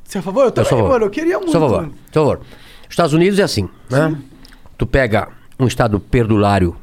Você 0.05 0.19
é 0.19 0.21
a 0.21 0.23
favor? 0.23 0.41
Eu 0.43 0.47
Eu 0.47 0.53
também, 0.53 0.69
sou 0.69 0.79
a 0.79 0.81
favor. 0.83 0.93
mano. 0.93 1.05
Eu 1.07 1.11
queria 1.11 1.39
muito. 1.39 1.53
Sou 1.53 1.65
a 1.65 1.69
favor. 1.71 1.93
Sou 2.13 2.23
a 2.23 2.27
favor. 2.37 2.47
Estados 2.89 3.13
Unidos 3.13 3.39
é 3.39 3.43
assim, 3.43 3.69
né? 3.89 4.17
Tu 4.77 4.87
pega 4.87 5.29
um 5.59 5.67
estado 5.67 6.01
perdulário 6.01 6.77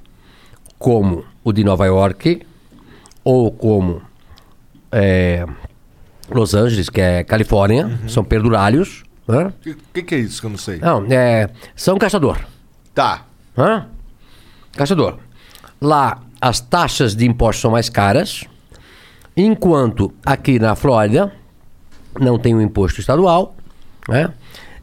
como 0.79 1.25
o 1.43 1.51
de 1.51 1.63
Nova 1.63 1.85
York 1.85 2.41
ou 3.23 3.51
como 3.51 4.01
é, 4.91 5.45
Los 6.29 6.53
Angeles, 6.53 6.89
que 6.89 7.01
é 7.01 7.23
Califórnia, 7.23 7.99
são 8.07 8.23
perdulários, 8.23 9.03
né? 9.27 9.47
O 9.47 9.51
que, 9.61 9.75
que 9.93 10.03
que 10.03 10.15
é 10.15 10.19
isso 10.19 10.39
que 10.39 10.45
eu 10.45 10.51
não 10.51 10.57
sei? 10.57 10.77
Não, 10.77 11.05
é, 11.09 11.49
são 11.75 11.97
caçador. 11.97 12.39
Tá. 12.93 13.25
Hã? 13.57 13.87
Caçador. 14.73 15.17
Lá 15.81 16.21
as 16.41 16.59
taxas 16.59 17.15
de 17.15 17.25
impostos 17.25 17.61
são 17.61 17.71
mais 17.71 17.89
caras, 17.89 18.43
enquanto 19.35 20.13
aqui 20.25 20.59
na 20.59 20.75
Flórida 20.75 21.31
não 22.19 22.37
tem 22.39 22.55
o 22.55 22.61
imposto 22.61 22.99
estadual, 22.99 23.55
né? 24.07 24.33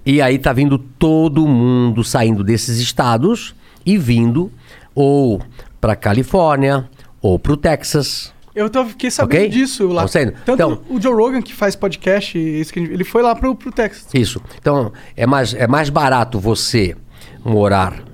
E 0.07 0.21
aí 0.21 0.39
tá 0.39 0.53
vindo 0.53 0.79
todo 0.79 1.47
mundo 1.47 2.05
saindo 2.05 2.45
desses 2.45 2.79
estados 2.79 3.55
e 3.87 3.97
vindo 3.97 4.53
ou 4.95 5.41
para 5.81 5.97
Califórnia 5.97 6.89
ou 7.23 7.39
para 7.39 7.53
o 7.53 7.57
Texas. 7.57 8.33
Eu 8.55 8.71
tô, 8.71 8.85
fiquei 8.85 9.11
sabendo 9.11 9.39
Ok? 9.41 9.49
disso 9.49 9.89
lá. 9.89 10.07
Tanto 10.07 10.53
Então- 10.53 10.81
o 10.89 11.01
Joe 11.01 11.15
Rogan, 11.15 11.43
que 11.43 11.53
faz 11.53 11.75
podcast, 11.75 12.39
ele 12.39 13.03
foi 13.03 13.23
lá 13.23 13.35
pro, 13.35 13.55
pro 13.57 13.73
Texas. 13.73 14.07
Isso. 14.15 14.41
Então, 14.61 14.93
é 15.17 15.27
mais, 15.27 15.55
é 15.55 15.67
mais 15.67 15.89
barato 15.89 16.39
você 16.39 16.95
morar 17.45 18.05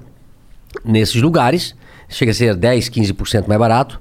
nesses 0.84 1.20
lugares. 1.20 1.74
Chega 2.10 2.32
a 2.32 2.34
ser 2.34 2.54
10, 2.54 2.90
15% 2.90 3.48
mais 3.48 3.58
barato. 3.58 4.00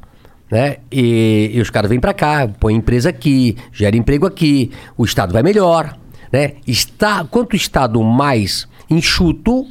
Né? 0.52 0.78
E, 0.92 1.52
e 1.54 1.62
os 1.62 1.70
caras 1.70 1.90
vêm 1.90 2.00
para 2.00 2.14
cá, 2.14 2.48
põem 2.60 2.76
empresa 2.76 3.10
aqui, 3.10 3.56
gera 3.72 3.96
emprego 3.96 4.26
aqui, 4.26 4.72
o 4.98 5.06
Estado 5.06 5.32
vai 5.32 5.44
melhor. 5.44 5.96
Né? 6.32 6.54
Está, 6.66 7.24
quanto 7.24 7.54
o 7.54 7.56
Estado 7.56 8.04
mais 8.04 8.68
enxuto, 8.90 9.68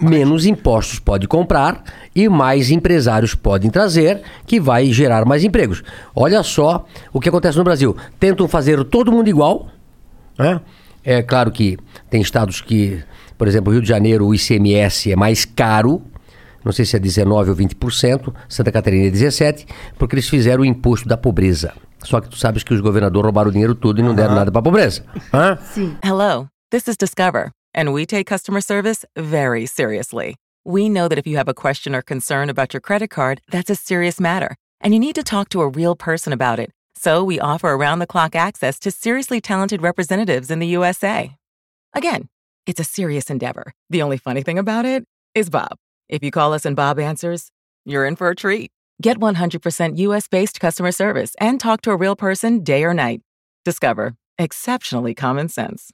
menos 0.00 0.46
impostos 0.46 0.98
pode 0.98 1.28
comprar 1.28 1.84
e 2.14 2.28
mais 2.28 2.70
empresários 2.70 3.34
podem 3.34 3.70
trazer, 3.70 4.22
que 4.46 4.58
vai 4.58 4.92
gerar 4.92 5.24
mais 5.24 5.44
empregos. 5.44 5.82
Olha 6.14 6.42
só 6.42 6.86
o 7.12 7.20
que 7.20 7.28
acontece 7.28 7.58
no 7.58 7.64
Brasil. 7.64 7.96
Tentam 8.18 8.48
fazer 8.48 8.82
todo 8.84 9.12
mundo 9.12 9.28
igual, 9.28 9.68
né? 10.38 10.60
É 11.04 11.22
claro 11.22 11.50
que 11.50 11.78
tem 12.10 12.20
estados 12.20 12.60
que, 12.60 13.02
por 13.36 13.48
exemplo, 13.48 13.72
Rio 13.72 13.80
de 13.80 13.88
Janeiro, 13.88 14.26
o 14.26 14.34
ICMS 14.34 15.12
é 15.12 15.16
mais 15.16 15.44
caro, 15.44 16.02
não 16.68 16.72
sei 16.74 16.84
se 16.84 16.96
é 16.96 17.00
19% 17.00 17.48
ou 17.48 17.56
20%, 17.56 18.34
Santa 18.48 18.70
Catarina 18.70 19.08
é 19.08 19.10
17%, 19.10 19.66
porque 19.98 20.14
eles 20.14 20.28
fizeram 20.28 20.62
o 20.62 20.66
imposto 20.66 21.08
da 21.08 21.16
pobreza. 21.16 21.72
Só 22.04 22.20
que 22.20 22.28
tu 22.28 22.36
sabes 22.36 22.62
que 22.62 22.74
os 22.74 22.80
governadores 22.80 23.24
roubaram 23.24 23.48
o 23.48 23.52
dinheiro 23.52 23.74
todo 23.74 23.98
e 23.98 24.02
não 24.02 24.14
deram 24.14 24.34
nada 24.34 24.52
pra 24.52 24.60
pobreza. 24.60 25.02
Hã? 25.32 25.58
Hello, 26.04 26.48
this 26.70 26.86
is 26.86 26.96
Discover, 26.96 27.50
and 27.74 27.90
we 27.92 28.04
take 28.04 28.24
customer 28.26 28.60
service 28.60 29.04
very 29.16 29.66
seriously. 29.66 30.36
We 30.66 30.90
know 30.90 31.08
that 31.08 31.18
if 31.18 31.26
you 31.26 31.38
have 31.38 31.48
a 31.48 31.54
question 31.54 31.94
or 31.94 32.02
concern 32.02 32.50
about 32.50 32.74
your 32.74 32.82
credit 32.82 33.08
card, 33.08 33.40
that's 33.50 33.70
a 33.70 33.74
serious 33.74 34.20
matter, 34.20 34.54
and 34.82 34.92
you 34.92 35.00
need 35.00 35.14
to 35.14 35.22
talk 35.22 35.48
to 35.50 35.62
a 35.62 35.68
real 35.68 35.96
person 35.96 36.34
about 36.34 36.58
it. 36.58 36.70
So 36.94 37.24
we 37.24 37.40
offer 37.40 37.68
around 37.68 38.00
the 38.00 38.06
clock 38.06 38.36
access 38.36 38.78
to 38.80 38.90
seriously 38.90 39.40
talented 39.40 39.80
representatives 39.80 40.50
in 40.50 40.58
the 40.58 40.66
USA. 40.76 41.34
Again, 41.94 42.28
it's 42.66 42.80
a 42.80 42.84
serious 42.84 43.30
endeavor. 43.30 43.72
The 43.88 44.02
only 44.02 44.18
funny 44.18 44.42
thing 44.42 44.58
about 44.58 44.84
it 44.84 45.04
is 45.34 45.48
Bob. 45.48 45.78
If 46.08 46.22
you 46.22 46.30
call 46.30 46.54
us 46.54 46.64
and 46.64 46.74
Bob 46.74 46.98
answers, 46.98 47.50
you're 47.84 48.06
in 48.06 48.16
for 48.16 48.30
a 48.30 48.34
treat. 48.34 48.70
Get 49.02 49.18
100% 49.18 49.98
US 49.98 50.26
based 50.26 50.58
customer 50.58 50.90
service 50.90 51.34
and 51.38 51.60
talk 51.60 51.82
to 51.82 51.90
a 51.90 51.96
real 51.96 52.16
person 52.16 52.64
day 52.64 52.84
or 52.84 52.94
night. 52.94 53.20
Discover 53.64 54.14
exceptionally 54.38 55.14
common 55.14 55.48
sense. 55.48 55.90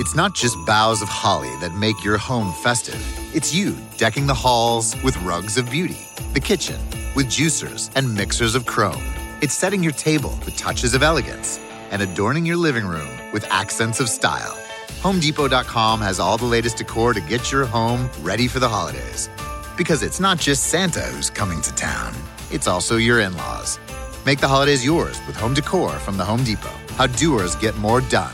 It's 0.00 0.16
not 0.16 0.34
just 0.34 0.56
boughs 0.66 1.02
of 1.02 1.08
holly 1.08 1.54
that 1.60 1.74
make 1.74 2.02
your 2.02 2.18
home 2.18 2.52
festive. 2.54 3.00
It's 3.36 3.54
you 3.54 3.76
decking 3.98 4.26
the 4.26 4.34
halls 4.34 5.00
with 5.02 5.16
rugs 5.18 5.58
of 5.58 5.70
beauty, 5.70 6.08
the 6.32 6.40
kitchen 6.40 6.80
with 7.14 7.26
juicers 7.26 7.90
and 7.94 8.12
mixers 8.14 8.54
of 8.54 8.66
chrome. 8.66 9.02
It's 9.42 9.54
setting 9.54 9.82
your 9.82 9.92
table 9.92 10.38
with 10.44 10.56
touches 10.56 10.94
of 10.94 11.02
elegance 11.02 11.60
and 11.90 12.02
adorning 12.02 12.46
your 12.46 12.56
living 12.56 12.86
room 12.86 13.10
with 13.32 13.46
accents 13.50 14.00
of 14.00 14.08
style. 14.08 14.58
HomeDepot.com 15.02 16.00
has 16.00 16.20
all 16.20 16.38
the 16.38 16.46
latest 16.46 16.76
decor 16.76 17.12
to 17.12 17.20
get 17.20 17.50
your 17.50 17.64
home 17.64 18.08
ready 18.22 18.46
for 18.46 18.60
the 18.60 18.68
holidays. 18.68 19.28
Because 19.76 20.04
it's 20.04 20.20
not 20.20 20.38
just 20.38 20.70
Santa 20.70 21.00
who's 21.00 21.28
coming 21.28 21.60
to 21.62 21.74
town, 21.74 22.14
it's 22.52 22.68
also 22.68 22.98
your 22.98 23.18
in 23.18 23.36
laws. 23.36 23.80
Make 24.24 24.38
the 24.38 24.46
holidays 24.46 24.84
yours 24.84 25.20
with 25.26 25.34
home 25.34 25.54
decor 25.54 25.90
from 25.98 26.16
the 26.16 26.24
Home 26.24 26.44
Depot. 26.44 26.70
How 26.96 27.08
doers 27.08 27.56
get 27.56 27.76
more 27.78 28.00
done. 28.00 28.32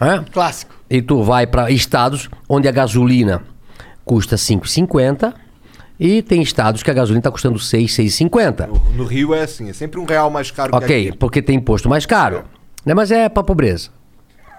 Hã? 0.00 0.24
Clássico. 0.30 0.76
E 0.88 1.02
tu 1.02 1.24
vai 1.24 1.44
para 1.44 1.72
estados 1.72 2.28
onde 2.48 2.68
a 2.68 2.72
gasolina 2.72 3.42
custa 4.04 4.36
5,50 4.36 5.34
e 5.98 6.22
tem 6.22 6.40
estados 6.40 6.84
que 6.84 6.90
a 6.92 6.94
gasolina 6.94 7.18
está 7.18 7.32
custando 7.32 7.58
6, 7.58 7.90
6,50. 7.90 8.68
No 8.94 9.04
Rio 9.04 9.34
é 9.34 9.42
assim, 9.42 9.68
é 9.68 9.72
sempre 9.72 9.98
um 9.98 10.04
real 10.04 10.30
mais 10.30 10.52
caro 10.52 10.70
que 10.70 10.76
Ok, 10.76 11.12
porque 11.18 11.42
tem 11.42 11.56
imposto 11.56 11.88
mais 11.88 12.06
caro. 12.06 12.44
Né? 12.84 12.94
Mas 12.94 13.10
é 13.10 13.28
pra 13.28 13.42
pobreza. 13.42 13.90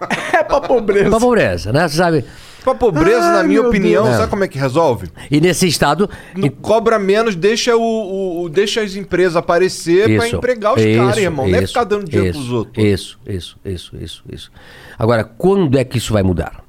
É 0.33 0.43
pra 0.43 0.61
pobreza. 0.61 1.09
Pra 1.09 1.19
pobreza, 1.19 1.73
né? 1.73 1.87
Você 1.87 1.97
sabe? 1.97 2.23
Pra 2.63 2.75
pobreza, 2.75 3.25
Ai, 3.25 3.37
na 3.37 3.43
minha 3.43 3.61
opinião, 3.61 4.03
Deus. 4.03 4.17
sabe 4.17 4.29
como 4.29 4.43
é 4.43 4.47
que 4.47 4.59
resolve? 4.59 5.07
E 5.31 5.39
nesse 5.39 5.65
estado. 5.67 6.09
Não 6.35 6.49
cobra 6.49 6.99
menos, 6.99 7.33
deixa, 7.35 7.75
o, 7.77 8.41
o- 8.43 8.49
deixa 8.49 8.81
as 8.81 8.95
empresas 8.95 9.35
aparecer 9.37 10.17
pra 10.17 10.27
empregar 10.27 10.75
os 10.75 10.81
isso, 10.83 10.99
caras, 10.99 11.17
irmão. 11.17 11.47
Não 11.47 11.55
é 11.55 11.59
isso, 11.63 11.67
ficar 11.69 11.85
dando 11.85 12.03
dinheiro 12.05 12.29
isso, 12.31 12.39
pros 12.39 12.51
outros. 12.51 12.83
Isso, 12.85 13.19
isso, 13.25 13.57
isso, 13.63 13.95
isso, 13.99 14.23
isso. 14.31 14.51
Agora, 14.99 15.23
quando 15.23 15.77
é 15.77 15.83
que 15.85 15.97
isso 15.97 16.11
vai 16.11 16.23
mudar? 16.23 16.61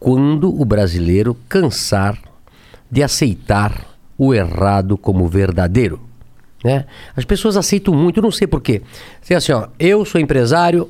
Quando 0.00 0.48
o 0.60 0.64
brasileiro 0.64 1.36
cansar 1.48 2.18
de 2.90 3.02
aceitar 3.02 3.86
o 4.18 4.34
errado 4.34 4.98
como 4.98 5.26
verdadeiro. 5.28 6.00
Né? 6.64 6.84
As 7.16 7.24
pessoas 7.24 7.56
aceitam 7.56 7.94
muito, 7.94 8.18
eu 8.18 8.22
não 8.22 8.30
sei 8.32 8.46
porquê. 8.46 8.82
Assim, 9.22 9.34
assim, 9.34 9.52
ó, 9.52 9.68
eu 9.78 10.04
sou 10.04 10.20
empresário 10.20 10.88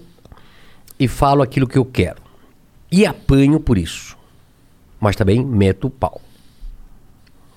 e 0.98 1.08
falo 1.08 1.42
aquilo 1.42 1.66
que 1.66 1.78
eu 1.78 1.84
quero. 1.84 2.22
E 2.90 3.04
apanho 3.06 3.58
por 3.60 3.76
isso. 3.78 4.16
Mas 5.00 5.16
também 5.16 5.44
meto 5.44 5.88
o 5.88 5.90
pau. 5.90 6.20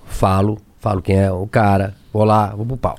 Falo, 0.05 0.57
falo 0.79 1.01
quem 1.01 1.17
é 1.17 1.31
o 1.31 1.45
cara, 1.47 1.93
vou 2.11 2.23
lá, 2.23 2.47
vou 2.55 2.65
pro 2.65 2.77
pau. 2.77 2.97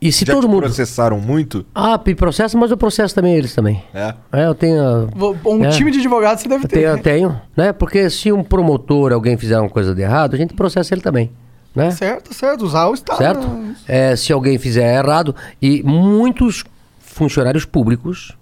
E 0.00 0.10
se 0.10 0.24
Já 0.24 0.34
todo 0.34 0.48
mundo. 0.48 0.62
processaram 0.64 1.20
muito? 1.20 1.64
Ah, 1.72 1.98
me 2.04 2.14
processo, 2.16 2.58
mas 2.58 2.72
eu 2.72 2.76
processo 2.76 3.14
também 3.14 3.36
eles 3.36 3.54
também. 3.54 3.80
É. 3.94 4.12
É, 4.32 4.46
eu 4.46 4.54
tenho. 4.54 5.08
Um 5.46 5.64
É. 5.64 5.70
time 5.70 5.92
de 5.92 6.00
advogados 6.00 6.42
você 6.42 6.48
deve 6.48 6.64
Eu 6.64 6.68
ter. 6.68 6.74
tenho, 6.76 6.88
eu 6.88 6.96
né? 6.96 7.02
tenho, 7.02 7.40
né? 7.56 7.72
Porque 7.72 8.10
se 8.10 8.32
um 8.32 8.42
promotor, 8.42 9.12
alguém 9.12 9.36
fizer 9.36 9.60
uma 9.60 9.70
coisa 9.70 9.94
de 9.94 10.02
errado, 10.02 10.34
a 10.34 10.36
gente 10.36 10.54
processa 10.54 10.92
ele 10.92 11.00
também, 11.02 11.30
né? 11.72 11.92
Certo, 11.92 12.34
certo. 12.34 12.64
Usar 12.64 12.88
o 12.88 12.94
Estado. 12.94 13.18
Certo? 13.18 13.48
É, 13.86 14.16
se 14.16 14.32
alguém 14.32 14.58
fizer 14.58 14.98
errado, 14.98 15.36
e 15.62 15.84
muitos 15.84 16.64
funcionários 16.98 17.64
públicos, 17.64 18.36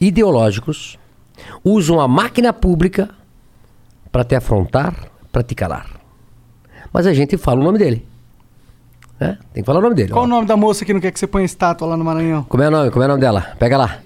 ideológicos, 0.00 0.98
usam 1.64 2.00
a 2.00 2.08
máquina 2.08 2.52
pública 2.52 3.10
para 4.10 4.24
te 4.24 4.34
afrontar, 4.34 5.10
para 5.30 5.42
te 5.42 5.54
calar. 5.54 5.86
Mas 6.92 7.06
a 7.06 7.12
gente 7.12 7.36
fala 7.36 7.60
o 7.60 7.64
nome 7.64 7.78
dele. 7.78 8.06
Né? 9.18 9.38
Tem 9.52 9.62
que 9.62 9.66
falar 9.66 9.80
o 9.80 9.82
nome 9.82 9.94
dele. 9.94 10.10
Qual 10.10 10.24
ó. 10.24 10.26
o 10.26 10.28
nome 10.28 10.46
da 10.46 10.56
moça 10.56 10.84
que 10.84 10.92
não 10.92 11.00
quer 11.00 11.10
que 11.10 11.18
você 11.18 11.26
ponha 11.26 11.44
estátua 11.44 11.88
lá 11.88 11.96
no 11.96 12.04
Maranhão? 12.04 12.44
Como 12.44 12.62
é 12.62 12.68
o 12.68 12.70
nome? 12.70 12.90
Como 12.90 13.02
é 13.02 13.06
o 13.06 13.08
nome 13.08 13.20
dela? 13.20 13.54
Pega 13.58 13.76
lá. 13.76 13.98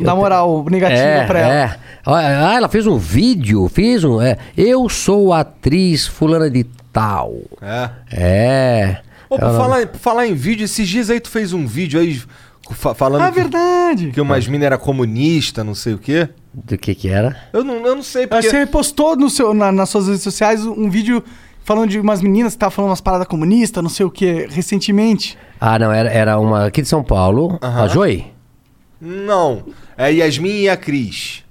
Dá 0.00 0.14
moral 0.14 0.64
negativa 0.70 1.00
é, 1.00 1.26
pra 1.26 1.38
ela. 1.40 1.54
É. 1.54 1.78
Ah, 2.04 2.54
ela 2.54 2.68
fez 2.68 2.86
um 2.86 2.98
vídeo, 2.98 3.68
fiz 3.68 4.04
um. 4.04 4.20
É, 4.20 4.36
eu 4.56 4.88
sou 4.88 5.32
atriz 5.32 6.06
fulana 6.06 6.50
de 6.50 6.64
tal. 6.92 7.34
É. 7.60 7.90
É. 8.12 9.00
Ô, 9.28 9.36
É 9.36 9.38
por 9.38 9.56
falar, 9.56 9.86
por 9.86 9.98
falar 9.98 10.26
em 10.26 10.34
vídeo, 10.34 10.64
esses 10.64 10.88
dias 10.88 11.10
aí 11.10 11.20
tu 11.20 11.30
fez 11.30 11.52
um 11.52 11.66
vídeo 11.66 11.98
aí 11.98 12.20
fa- 12.74 12.94
falando 12.94 13.22
Ah, 13.22 13.28
que, 13.30 13.34
verdade. 13.40 14.10
que 14.12 14.20
minas 14.22 14.62
era 14.66 14.78
comunista, 14.78 15.62
não 15.64 15.74
sei 15.74 15.94
o 15.94 15.98
quê. 15.98 16.28
Do 16.52 16.76
que 16.78 16.94
que 16.94 17.08
era? 17.08 17.36
Eu 17.52 17.62
não, 17.64 17.74
eu 17.86 17.94
não 17.96 18.02
sei 18.02 18.26
porque... 18.26 18.48
Você 18.50 18.58
repostou 18.58 19.16
no 19.16 19.28
seu, 19.30 19.52
na- 19.54 19.70
nas 19.72 19.88
suas 19.90 20.06
redes 20.08 20.22
sociais 20.22 20.64
um 20.64 20.88
vídeo 20.90 21.22
falando 21.64 21.90
de 21.90 22.00
umas 22.00 22.20
meninas 22.22 22.52
que 22.52 22.56
estavam 22.56 22.70
falando 22.74 22.90
umas 22.90 23.00
paradas 23.00 23.26
comunistas, 23.28 23.82
não 23.82 23.90
sei 23.90 24.06
o 24.06 24.10
que, 24.10 24.46
recentemente. 24.50 25.36
Ah, 25.60 25.78
não, 25.78 25.92
era, 25.92 26.08
era 26.10 26.38
uma 26.38 26.66
aqui 26.66 26.82
de 26.82 26.88
São 26.88 27.02
Paulo, 27.04 27.58
a 27.60 27.86
Joy. 27.88 28.26
Não. 29.00 29.64
É 29.96 30.10
Yasmin 30.12 30.62
e 30.62 30.68
a 30.68 30.76
Cris. 30.76 31.44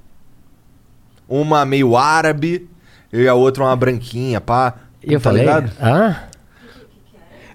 Uma 1.30 1.66
meio 1.66 1.96
árabe 1.98 2.68
e 3.12 3.28
a 3.28 3.34
outra 3.34 3.64
uma 3.64 3.76
branquinha, 3.76 4.40
pá. 4.42 4.76
E 5.04 5.14
eu 5.14 5.20
Tá 5.20 5.30
falei, 5.30 5.44
ligado? 5.44 5.72
ah, 5.80 6.24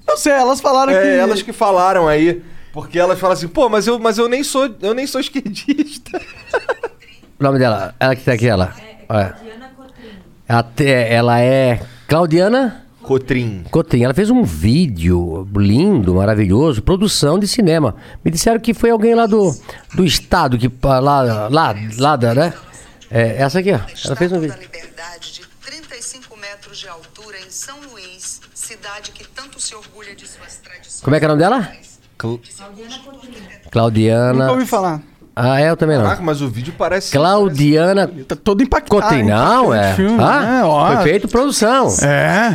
Não 0.07 0.17
sei, 0.17 0.33
elas 0.33 0.61
falaram 0.61 0.93
que. 0.93 0.99
É, 0.99 1.17
elas 1.19 1.43
que 1.43 1.53
falaram 1.53 2.07
aí. 2.09 2.43
Porque 2.73 2.99
elas 2.99 3.19
falam 3.19 3.35
assim, 3.35 3.49
pô, 3.49 3.69
mas 3.69 3.87
eu, 3.87 3.99
mas 3.99 4.17
eu 4.19 4.29
nem 4.29 4.43
sou, 4.43 4.75
eu 4.81 4.95
nem 4.95 5.07
sou 5.07 5.21
esquerdista. 5.21 6.21
O 7.39 7.45
nome 7.45 7.59
dela, 7.59 7.93
ela 7.99 8.15
que 8.15 8.23
tá 8.23 8.35
aqui, 8.35 8.47
ela. 8.47 8.73
É. 9.09 9.33
Até, 10.49 11.13
ela 11.13 11.41
é 11.41 11.81
Claudiana 12.07 12.87
Cotrim. 13.03 13.65
Cotrim. 13.69 14.05
Ela 14.05 14.15
fez 14.15 14.31
um 14.31 14.45
vídeo 14.45 15.49
lindo, 15.57 16.15
maravilhoso, 16.15 16.81
produção 16.83 17.41
de 17.41 17.49
cinema. 17.49 17.97
Me 18.25 18.31
disseram 18.31 18.61
que 18.61 18.73
foi 18.73 18.91
alguém 18.91 19.17
lá 19.17 19.27
do, 19.27 19.53
do 19.93 20.05
estado, 20.05 20.57
que 20.57 20.69
pa- 20.69 21.01
lá, 21.01 21.49
lá, 21.49 21.75
lá, 21.99 22.15
da, 22.15 22.33
né? 22.33 22.55
É, 23.11 23.43
essa 23.43 23.59
aqui, 23.59 23.73
ó. 23.73 23.81
Ela 24.05 24.15
fez 24.15 24.31
um 24.31 24.39
vídeo. 24.39 24.57
Liberdade 24.61 25.33
de 25.33 25.43
35 25.67 26.37
metros 26.37 26.79
de 26.79 26.87
altura 26.87 27.39
em 27.45 27.51
São 27.51 27.77
Luís, 27.91 28.41
cidade 28.55 29.11
que 29.11 29.27
tanto 29.27 29.61
se 29.61 29.75
orgulha 29.75 30.15
de 30.15 30.29
suas 30.29 30.59
tradições. 30.59 31.01
Como 31.03 31.17
é 31.17 31.19
que 31.19 31.25
é 31.25 31.29
o 31.29 31.31
nome 31.31 31.43
dela? 31.43 31.73
Cl- 32.23 32.41
Claudiana. 33.71 34.33
Nunca 34.33 34.53
ouvi 34.53 34.67
falar. 34.67 35.03
Ah, 35.35 35.61
é, 35.61 35.71
eu 35.71 35.77
também 35.77 35.97
não. 35.97 36.05
Caraca, 36.05 36.23
mas 36.23 36.43
o 36.43 36.49
vídeo 36.49 36.75
parece. 36.77 37.11
Claudiana 37.11 38.07
Tá 38.29 38.37
todo 38.37 38.63
impactado. 38.63 39.03
Cotrim. 39.03 39.19
hein? 39.21 39.25
Não, 39.27 39.73
é. 39.73 39.95
Filme, 39.95 40.23
Ah, 40.23 40.41
né? 40.41 40.63
Ó. 40.65 40.87
foi 40.95 41.03
feito 41.05 41.27
produção. 41.29 41.89
É. 42.03 42.55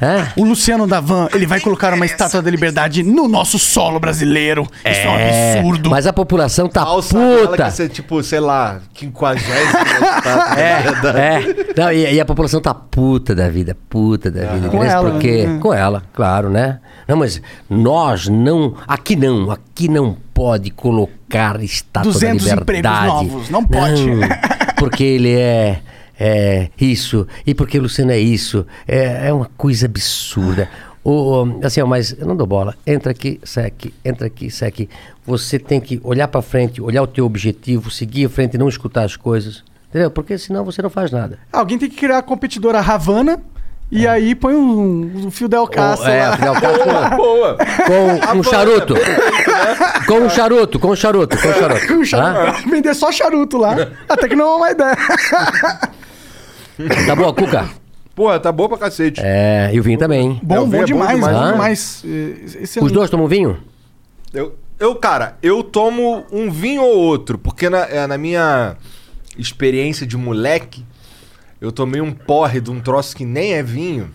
É. 0.00 0.26
O 0.36 0.44
Luciano 0.44 0.86
Davan, 0.86 1.28
ele 1.34 1.46
vai 1.46 1.58
colocar 1.60 1.92
uma 1.94 2.06
estátua 2.06 2.40
da 2.40 2.50
liberdade 2.50 3.02
no 3.02 3.26
nosso 3.28 3.58
solo 3.58 3.98
brasileiro. 3.98 4.62
Isso 4.84 5.00
é 5.00 5.08
um 5.08 5.14
É, 5.18 5.58
absurdo. 5.58 5.90
mas 5.90 6.06
a 6.06 6.12
população 6.12 6.68
tá 6.68 6.84
Falsa 6.84 7.16
puta. 7.18 7.64
que 7.64 7.70
ser 7.72 7.88
tipo, 7.88 8.22
sei 8.22 8.40
lá, 8.40 8.78
50 8.94 9.40
É, 10.56 10.82
é. 11.18 11.72
Não, 11.76 11.92
e, 11.92 12.14
e 12.14 12.20
a 12.20 12.24
população 12.24 12.60
tá 12.60 12.72
puta 12.74 13.34
da 13.34 13.48
vida, 13.48 13.76
puta 13.88 14.30
da 14.30 14.46
vida. 14.52 14.68
Com 14.68 14.78
Mesmo 14.78 14.90
ela, 14.92 15.10
porque, 15.10 15.46
né? 15.46 15.58
Com 15.60 15.72
ela, 15.74 16.02
claro, 16.12 16.48
né? 16.50 16.78
Não, 17.08 17.16
mas 17.16 17.40
nós 17.68 18.28
não. 18.28 18.74
Aqui 18.86 19.16
não, 19.16 19.50
aqui 19.50 19.62
não 19.88 20.16
pode 20.34 20.70
colocar 20.70 21.62
estátua 21.62 22.12
200 22.12 22.44
da 22.44 22.52
empregos 22.52 22.60
liberdade. 22.60 23.06
novos, 23.06 23.50
não 23.50 23.64
pode. 23.64 24.04
porque 24.78 25.04
ele 25.04 25.34
é. 25.34 25.80
É 26.24 26.68
isso, 26.80 27.26
e 27.44 27.52
porque 27.52 27.78
o 27.78 27.82
Luciano 27.82 28.12
é 28.12 28.18
isso. 28.18 28.64
É, 28.86 29.28
é 29.28 29.32
uma 29.32 29.50
coisa 29.56 29.86
absurda. 29.86 30.68
O, 31.04 31.58
assim, 31.64 31.80
ó, 31.80 31.86
mas 31.86 32.14
eu 32.16 32.26
não 32.26 32.36
dou 32.36 32.46
bola. 32.46 32.76
Entra 32.86 33.10
aqui, 33.10 33.40
sai 33.42 33.66
aqui, 33.66 33.92
entra 34.04 34.28
aqui, 34.28 34.48
sai 34.50 34.68
aqui. 34.68 34.88
Você 35.26 35.58
tem 35.58 35.80
que 35.80 36.00
olhar 36.04 36.28
pra 36.28 36.40
frente, 36.40 36.80
olhar 36.80 37.02
o 37.02 37.08
teu 37.08 37.26
objetivo, 37.26 37.90
seguir 37.90 38.22
em 38.22 38.28
frente 38.28 38.54
e 38.54 38.58
não 38.58 38.68
escutar 38.68 39.02
as 39.02 39.16
coisas. 39.16 39.64
Entendeu? 39.88 40.10
Porque 40.10 40.38
senão 40.38 40.64
você 40.64 40.80
não 40.80 40.90
faz 40.90 41.10
nada. 41.10 41.38
Alguém 41.52 41.76
tem 41.76 41.88
que 41.88 41.96
criar 41.96 42.18
a 42.18 42.22
competidora 42.22 42.78
Havana 42.78 43.42
e 43.92 44.08
aí 44.08 44.34
põe 44.34 44.54
um, 44.54 45.26
um 45.26 45.30
fio 45.30 45.46
Del 45.48 45.66
Castro 45.68 46.10
é. 46.10 46.32
Fidel 46.34 46.54
Castro 46.54 47.16
Boa! 47.16 47.56
com 48.32 48.38
um 48.38 48.42
charuto. 48.42 48.94
com 50.06 50.14
um 50.14 50.30
charuto, 50.30 50.78
com 50.80 50.88
um 50.90 50.96
charuto, 50.96 51.36
com 51.38 51.48
um 51.48 51.52
charuto. 51.52 51.86
Com 51.86 52.04
charuto. 52.04 52.68
Vender 52.70 52.94
só 52.94 53.12
charuto 53.12 53.58
lá. 53.58 53.76
Até 54.08 54.28
que 54.28 54.34
não 54.34 54.46
é 54.46 54.56
uma 54.56 54.70
ideia. 54.70 54.96
Tá 57.06 57.14
boa, 57.14 57.32
Cuca? 57.34 57.68
Porra, 58.14 58.38
tá 58.40 58.50
boa 58.52 58.68
pra 58.68 58.78
cacete. 58.78 59.20
É, 59.22 59.70
e 59.72 59.80
o 59.80 59.82
vinho 59.82 59.98
também. 59.98 60.38
Bom, 60.42 60.54
É, 60.54 60.60
o 60.60 60.66
bom 60.66 60.70
vinho 60.70 60.78
é 60.78 60.80
bom 60.80 60.86
demais, 60.86 61.14
demais, 61.16 61.36
bom 61.36 61.44
né? 61.44 61.52
demais. 61.52 62.04
Esse 62.60 62.78
é 62.78 62.82
Os 62.82 62.90
um- 62.90 62.94
dois 62.94 63.08
tomam 63.10 63.26
vinho? 63.26 63.58
Eu, 64.34 64.54
eu, 64.78 64.94
cara, 64.96 65.36
eu 65.42 65.62
tomo 65.62 66.24
um 66.32 66.50
vinho 66.50 66.82
ou 66.82 66.96
outro, 66.98 67.38
porque 67.38 67.68
na, 67.70 67.80
é, 67.86 68.06
na 68.06 68.18
minha 68.18 68.76
experiência 69.38 70.06
de 70.06 70.16
moleque, 70.16 70.84
eu 71.62 71.70
tomei 71.70 72.00
um 72.00 72.10
porre 72.12 72.60
de 72.60 72.72
um 72.72 72.80
troço 72.80 73.14
que 73.14 73.24
nem 73.24 73.52
é 73.52 73.62
vinho, 73.62 74.10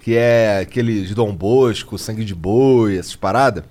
que 0.00 0.16
é 0.16 0.58
aquele 0.60 1.02
de 1.06 1.14
Dom 1.14 1.32
Bosco, 1.32 1.96
sangue 1.96 2.24
de 2.24 2.34
boi, 2.34 2.98
essas 2.98 3.14
paradas. 3.14 3.62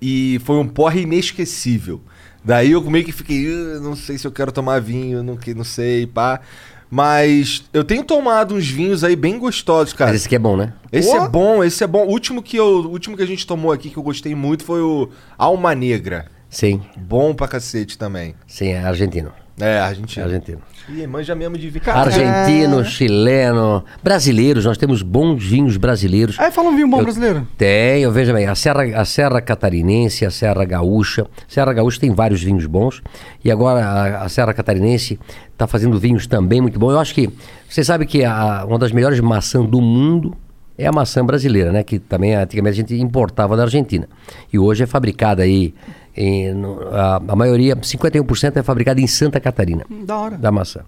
E 0.00 0.40
foi 0.44 0.56
um 0.58 0.68
porre 0.68 1.00
inesquecível. 1.02 2.00
Daí 2.44 2.70
eu 2.70 2.82
meio 2.88 3.04
que 3.04 3.10
fiquei, 3.10 3.48
"Ah, 3.48 3.80
não 3.80 3.96
sei 3.96 4.16
se 4.16 4.24
eu 4.24 4.30
quero 4.30 4.52
tomar 4.52 4.80
vinho, 4.80 5.24
não, 5.24 5.36
não 5.56 5.64
sei, 5.64 6.06
pá. 6.06 6.40
Mas 6.88 7.64
eu 7.72 7.82
tenho 7.82 8.04
tomado 8.04 8.54
uns 8.54 8.68
vinhos 8.68 9.02
aí 9.02 9.16
bem 9.16 9.36
gostosos, 9.36 9.92
cara. 9.92 10.12
Mas 10.12 10.20
esse 10.20 10.28
aqui 10.28 10.36
é 10.36 10.38
bom, 10.38 10.56
né? 10.56 10.72
Esse 10.92 11.10
Pô. 11.10 11.16
é 11.24 11.28
bom, 11.28 11.64
esse 11.64 11.82
é 11.82 11.86
bom. 11.88 12.06
O 12.06 12.10
último 12.10 12.40
que, 12.40 12.56
eu, 12.56 12.64
o 12.64 12.90
último 12.90 13.16
que 13.16 13.24
a 13.24 13.26
gente 13.26 13.44
tomou 13.44 13.72
aqui 13.72 13.90
que 13.90 13.96
eu 13.96 14.04
gostei 14.04 14.36
muito 14.36 14.62
foi 14.62 14.80
o 14.80 15.10
Alma 15.36 15.74
Negra. 15.74 16.26
Sim, 16.48 16.80
Bom 16.96 17.34
pra 17.34 17.48
cacete 17.48 17.98
também. 17.98 18.36
sim, 18.46 18.68
é 18.68 18.84
argentino. 18.84 19.32
É, 19.60 19.76
É 19.76 19.80
argentino. 19.80 20.24
argentino. 20.26 20.58
Ih, 20.88 21.06
manja 21.06 21.34
mesmo 21.34 21.56
de 21.58 21.68
vinho. 21.70 21.82
Argentino, 21.90 22.84
chileno, 22.84 23.82
brasileiros, 24.04 24.64
nós 24.64 24.76
temos 24.78 25.02
bons 25.02 25.42
vinhos 25.42 25.76
brasileiros. 25.76 26.38
Aí 26.38 26.50
fala 26.52 26.68
um 26.68 26.76
vinho 26.76 26.88
bom 26.88 26.98
Eu 26.98 27.04
brasileiro. 27.04 27.48
Tenho, 27.56 28.10
veja 28.12 28.32
bem, 28.32 28.46
a 28.46 28.54
Serra, 28.54 28.84
a 29.00 29.04
Serra 29.04 29.40
Catarinense, 29.40 30.24
a 30.24 30.30
Serra 30.30 30.64
Gaúcha. 30.64 31.26
Serra 31.48 31.72
Gaúcha 31.72 31.98
tem 31.98 32.10
vários 32.12 32.42
vinhos 32.42 32.66
bons. 32.66 33.02
E 33.44 33.50
agora 33.50 33.84
a, 33.84 34.22
a 34.24 34.28
Serra 34.28 34.52
Catarinense 34.54 35.18
está 35.52 35.66
fazendo 35.66 35.98
vinhos 35.98 36.26
também 36.26 36.60
muito 36.60 36.78
bons. 36.78 36.92
Eu 36.92 36.98
acho 37.00 37.14
que. 37.14 37.28
Você 37.68 37.82
sabe 37.82 38.06
que 38.06 38.24
a- 38.24 38.64
uma 38.68 38.78
das 38.78 38.92
melhores 38.92 39.18
maçãs 39.20 39.66
do 39.66 39.80
mundo 39.80 40.36
é 40.78 40.86
a 40.86 40.92
maçã 40.92 41.24
brasileira, 41.24 41.72
né? 41.72 41.82
Que 41.82 41.98
também 41.98 42.34
antigamente 42.34 42.74
a 42.74 42.76
gente 42.76 42.94
importava 43.02 43.56
da 43.56 43.62
Argentina. 43.64 44.06
E 44.52 44.58
hoje 44.58 44.84
é 44.84 44.86
fabricada 44.86 45.42
aí. 45.42 45.74
Em, 46.16 46.54
no- 46.54 46.80
a, 46.92 47.16
a 47.28 47.36
maioria, 47.36 47.76
51% 47.76 48.56
é 48.56 48.62
fabricada 48.62 49.00
em 49.00 49.06
Santa 49.06 49.38
Catarina. 49.38 49.84
Da 50.04 50.16
hora. 50.18 50.38
Da 50.38 50.50
maçã. 50.50 50.80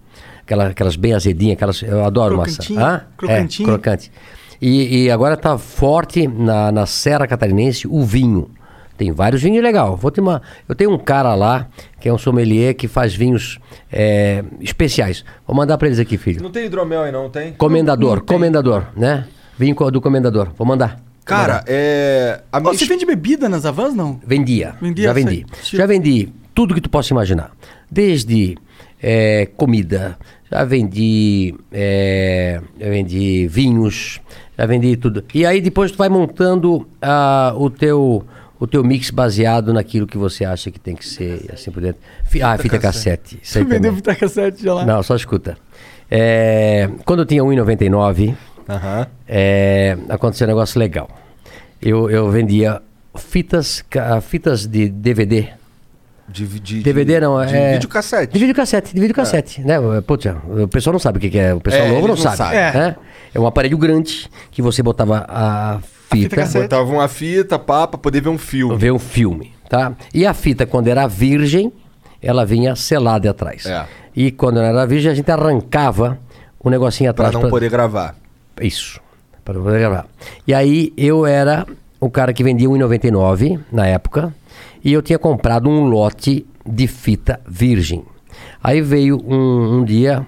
Aquela, 0.43 0.69
aquelas 0.69 0.97
bem 0.97 1.13
azedinhas, 1.13 1.55
aquelas. 1.57 1.83
Eu 1.83 2.05
adoro 2.05 2.37
maçã. 2.39 2.55
Crocantinho, 2.57 2.81
Hã? 2.81 3.03
crocantinho. 3.17 3.67
É, 3.69 3.73
crocante. 3.73 4.13
E, 4.61 5.05
e 5.05 5.11
agora 5.11 5.37
tá 5.37 5.59
forte 5.59 6.27
na, 6.27 6.73
na 6.73 6.87
Serra 6.87 7.27
Catarinense 7.27 7.87
o 7.87 8.03
vinho. 8.03 8.51
Tem 8.97 9.13
vários 9.13 9.41
vinhos 9.41 9.63
legal. 9.63 9.97
Vou 9.97 10.11
ter 10.11 10.21
uma, 10.21 10.43
eu 10.69 10.75
tenho 10.75 10.91
um 10.93 10.99
cara 10.99 11.33
lá 11.35 11.69
que 12.01 12.09
é 12.09 12.13
um 12.13 12.19
sommelier 12.19 12.75
que 12.75 12.89
faz 12.89 13.15
vinhos 13.15 13.61
é, 13.93 14.43
especiais. 14.61 15.25
Vou 15.47 15.55
mandar 15.55 15.79
para 15.79 15.87
eles 15.87 16.01
aqui, 16.01 16.17
filho. 16.19 16.43
Não 16.43 16.51
tem 16.51 16.67
hidromel 16.67 17.03
aí 17.03 17.13
não, 17.13 17.31
tem? 17.31 17.53
Comendador, 17.53 18.23
comendador, 18.23 18.87
né? 18.97 19.29
Vinho 19.57 19.77
do 19.93 20.01
comendador. 20.01 20.49
Vou 20.57 20.67
mandar. 20.67 20.99
Cara, 21.29 21.63
é... 21.67 22.41
A 22.51 22.59
minha 22.59 22.73
Você 22.73 22.87
vende 22.87 23.05
bebida 23.05 23.49
nas 23.49 23.67
Havans, 23.67 23.95
não? 23.95 24.19
Vendia. 24.27 24.75
Vendia, 24.81 25.05
já 25.05 25.13
vendi. 25.13 25.47
sei. 25.63 25.79
Já 25.79 25.87
vendi 25.87 26.31
tudo 26.55 26.75
que 26.75 26.81
tu 26.81 26.89
possa 26.89 27.13
imaginar. 27.13 27.53
Desde 27.91 28.57
é, 29.03 29.47
comida, 29.57 30.19
já 30.51 30.65
vendi, 30.65 31.55
é, 31.71 32.61
já 32.81 32.89
vendi 32.89 33.47
vinhos, 33.47 34.21
já 34.57 34.65
vendi 34.65 34.97
tudo. 34.97 35.23
E 35.35 35.45
aí 35.45 35.61
depois 35.61 35.93
tu 35.93 35.99
vai 35.99 36.09
montando 36.09 36.89
ah, 37.01 37.53
o 37.57 37.69
teu 37.69 38.25
o 38.59 38.67
teu 38.67 38.83
mix 38.83 39.11
baseado 39.11 39.73
naquilo 39.73 40.07
que 40.07 40.19
você 40.19 40.45
acha 40.45 40.71
que 40.71 40.81
tem 40.81 40.97
que 40.97 41.07
ser 41.07 41.49
assim 41.53 41.71
por 41.71 41.81
dentro. 41.81 42.01
Ah, 42.43 42.59
fita 42.59 42.79
cassete. 42.79 43.39
Isso 43.41 43.59
aí 43.59 43.65
Vendeu 43.65 43.95
fita 43.95 44.15
cassete 44.17 44.63
já 44.65 44.75
lá. 44.75 44.85
Não, 44.85 45.03
só 45.03 45.15
escuta. 45.15 45.57
É, 46.11 46.89
quando 47.05 47.21
eu 47.21 47.27
tinha 47.27 47.43
1,99, 47.43 48.35
Aham. 48.69 49.07
é, 49.27 49.97
aconteceu 50.09 50.47
um 50.47 50.49
negócio 50.51 50.79
legal. 50.79 51.09
Eu, 51.81 52.11
eu 52.11 52.31
vendia 52.31 52.83
fitas, 53.17 53.85
fitas 54.23 54.67
de 54.67 54.89
DVD. 54.89 55.49
De, 56.29 56.47
de, 56.61 56.83
DVD 56.83 57.15
de, 57.15 57.21
não, 57.21 57.45
de 57.47 57.55
é. 57.57 57.73
videocassete. 57.75 58.33
De 58.35 58.39
videocassete, 58.39 58.95
de 58.95 59.01
videocassete, 59.01 59.61
né? 59.63 59.77
Putz, 60.07 60.27
o 60.63 60.69
pessoal 60.69 60.93
não 60.93 61.01
sabe 61.01 61.17
o 61.17 61.21
que 61.31 61.39
é. 61.39 61.55
O 61.55 61.61
pessoal 61.61 61.85
É, 61.85 61.89
novo 61.89 62.03
não 62.03 62.09
não 62.09 62.17
sabe. 62.17 62.37
sabem. 62.37 62.59
né? 62.59 62.97
É 63.35 63.41
um 63.41 63.47
aparelho 63.47 63.79
grande 63.79 64.29
que 64.51 64.61
você 64.61 64.83
botava 64.83 65.25
a 65.27 65.79
fita, 66.13 66.37
cassete. 66.37 66.65
Botava 66.65 66.91
uma 66.93 67.09
fita, 67.09 67.59
pá, 67.59 67.87
pra 67.87 67.97
poder 67.99 68.21
ver 68.21 68.29
um 68.29 68.37
filme. 68.37 68.77
ver 68.77 68.93
um 68.93 68.99
filme, 68.99 69.53
tá? 69.71 69.95
E 70.13 70.27
a 70.27 70.35
fita, 70.35 70.67
quando 70.67 70.89
era 70.89 71.07
virgem, 71.07 71.73
ela 72.23 72.45
vinha 72.45 72.77
selada 72.77 73.31
atrás. 73.31 73.65
É. 73.65 73.87
E 74.15 74.31
quando 74.31 74.57
não 74.57 74.65
era 74.65 74.87
virgem, 74.87 75.11
a 75.11 75.15
gente 75.15 75.31
arrancava 75.31 76.19
o 76.61 76.69
negocinho 76.69 77.15
Pra 77.15 77.29
atrás. 77.29 77.43
não 77.43 77.49
poder 77.51 77.71
gravar. 77.71 78.15
Isso, 78.61 79.01
para 79.45 79.59
poder 79.59 79.81
gravar. 79.81 80.07
E 80.47 80.55
aí 80.55 80.93
eu 80.97 81.27
era 81.27 81.67
o 82.01 82.11
cara 82.11 82.33
que 82.33 82.45
vendia 82.45 82.69
1,99 82.69 83.61
na 83.73 83.87
época 83.87 84.35
e 84.85 84.93
eu 84.93 85.03
tinha 85.03 85.19
comprado 85.19 85.69
um 85.69 85.85
lote 85.87 86.47
de 86.67 86.87
fita 86.87 87.41
virgem. 87.47 88.05
Aí 88.63 88.81
veio 88.81 89.21
um, 89.27 89.79
um 89.79 89.85
dia 89.85 90.27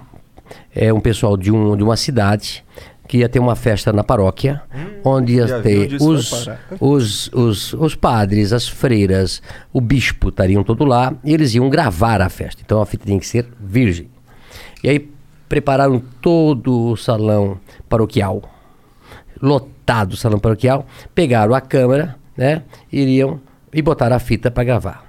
é, 0.75 0.91
um 0.91 0.99
pessoal 0.99 1.37
de, 1.37 1.51
um, 1.51 1.75
de 1.75 1.83
uma 1.83 1.95
cidade 1.95 2.63
que 3.07 3.17
ia 3.17 3.27
ter 3.27 3.39
uma 3.39 3.57
festa 3.57 3.91
na 3.91 4.05
paróquia, 4.05 4.61
onde 5.03 5.41
Hum, 5.41 5.47
já 5.47 5.55
ia 5.55 5.57
onde 5.57 5.63
ter 5.63 5.95
os, 6.01 6.49
os, 6.79 7.29
os, 7.33 7.73
os 7.73 7.95
padres, 7.95 8.53
as 8.53 8.69
freiras, 8.69 9.41
o 9.73 9.81
bispo 9.81 10.29
estariam 10.29 10.63
todos 10.63 10.87
lá 10.87 11.13
e 11.23 11.33
eles 11.33 11.53
iam 11.53 11.69
gravar 11.69 12.21
a 12.21 12.29
festa. 12.29 12.61
Então 12.65 12.81
a 12.81 12.85
fita 12.85 13.05
tinha 13.05 13.19
que 13.19 13.27
ser 13.27 13.47
virgem. 13.59 14.09
E 14.81 14.89
aí 14.89 15.11
prepararam 15.55 16.01
todo 16.21 16.91
o 16.91 16.95
salão 16.95 17.57
paroquial, 17.89 18.41
lotado 19.41 20.13
o 20.13 20.15
salão 20.15 20.39
paroquial, 20.39 20.85
pegaram 21.13 21.53
a 21.53 21.59
câmera, 21.59 22.15
né, 22.37 22.61
iriam 22.89 23.37
e 23.73 23.81
botaram 23.81 24.15
a 24.15 24.19
fita 24.19 24.49
para 24.49 24.63
gravar. 24.63 25.03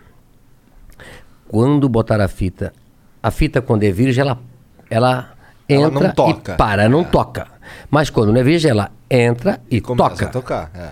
Quando 1.47 1.89
botaram 1.89 2.25
a 2.25 2.29
fita, 2.29 2.73
a 3.23 3.31
fita 3.31 3.62
quando 3.62 3.85
é 3.85 3.93
virgem, 3.93 4.21
ela, 4.23 4.37
ela 4.91 5.29
Ela 5.69 5.87
entra 5.87 6.09
não 6.09 6.12
toca. 6.12 6.55
e 6.55 6.57
para, 6.57 6.89
não 6.89 7.05
toca. 7.05 7.47
Mas 7.89 8.11
quando 8.11 8.33
não 8.33 8.41
é 8.41 8.43
virgem, 8.43 8.73
ela 8.73 8.91
entra 9.09 9.61
e 9.71 9.81
Começa 9.81 10.09
toca. 10.11 10.25
a 10.25 10.29
tocar. 10.29 10.71
É. 10.75 10.91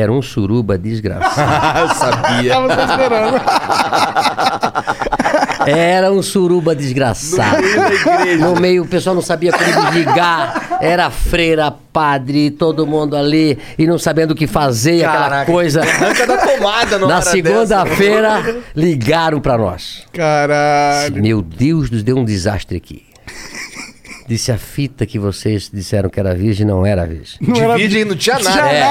Era 0.00 0.10
um 0.10 0.22
suruba 0.22 0.78
desgraçado. 0.78 1.80
eu 1.80 1.88
sabia. 1.94 2.50
Tava 2.50 2.74
só 2.74 2.84
esperando. 2.86 3.36
Era 5.66 6.12
um 6.12 6.22
suruba 6.22 6.74
desgraçado. 6.74 7.62
No 8.38 8.56
meio. 8.60 8.80
No 8.80 8.86
o 8.86 8.88
pessoal 8.88 9.14
não 9.14 9.22
sabia 9.22 9.52
como 9.52 9.64
desligar. 9.64 10.78
Era 10.80 11.10
freira, 11.10 11.70
padre, 11.70 12.50
todo 12.50 12.86
mundo 12.86 13.16
ali 13.16 13.58
e 13.78 13.86
não 13.86 13.98
sabendo 13.98 14.32
o 14.32 14.34
que 14.34 14.46
fazer, 14.46 15.04
aquela 15.04 15.28
Caraca, 15.28 15.52
coisa. 15.52 15.82
Arranca 15.82 16.26
da 16.26 16.36
tomada 16.36 16.98
numa 16.98 17.14
Na 17.14 17.22
segunda-feira, 17.22 18.62
ligaram 18.74 19.40
pra 19.40 19.56
nós. 19.56 20.04
Caralho. 20.12 21.22
Meu 21.22 21.42
Deus, 21.42 21.90
nos 21.90 22.02
deu 22.02 22.16
um 22.16 22.24
desastre 22.24 22.76
aqui. 22.76 23.04
Disse 24.28 24.50
a 24.50 24.58
fita 24.58 25.06
que 25.06 25.20
vocês 25.20 25.70
disseram 25.72 26.10
que 26.10 26.18
era 26.18 26.34
virgem, 26.34 26.66
não 26.66 26.84
era 26.84 27.06
virgem. 27.06 27.38
Divide 27.40 27.98
e 27.98 28.04
não 28.04 28.16
tinha 28.16 28.38
nada. 28.40 28.68
É, 28.68 28.82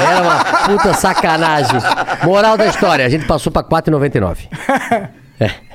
era 0.00 0.22
uma 0.22 0.44
puta 0.66 0.94
sacanagem. 0.94 1.78
Moral 2.24 2.56
da 2.56 2.66
história, 2.66 3.04
a 3.04 3.08
gente 3.08 3.26
passou 3.26 3.52
pra 3.52 3.62
4,99. 3.62 4.48
É. 5.38 5.50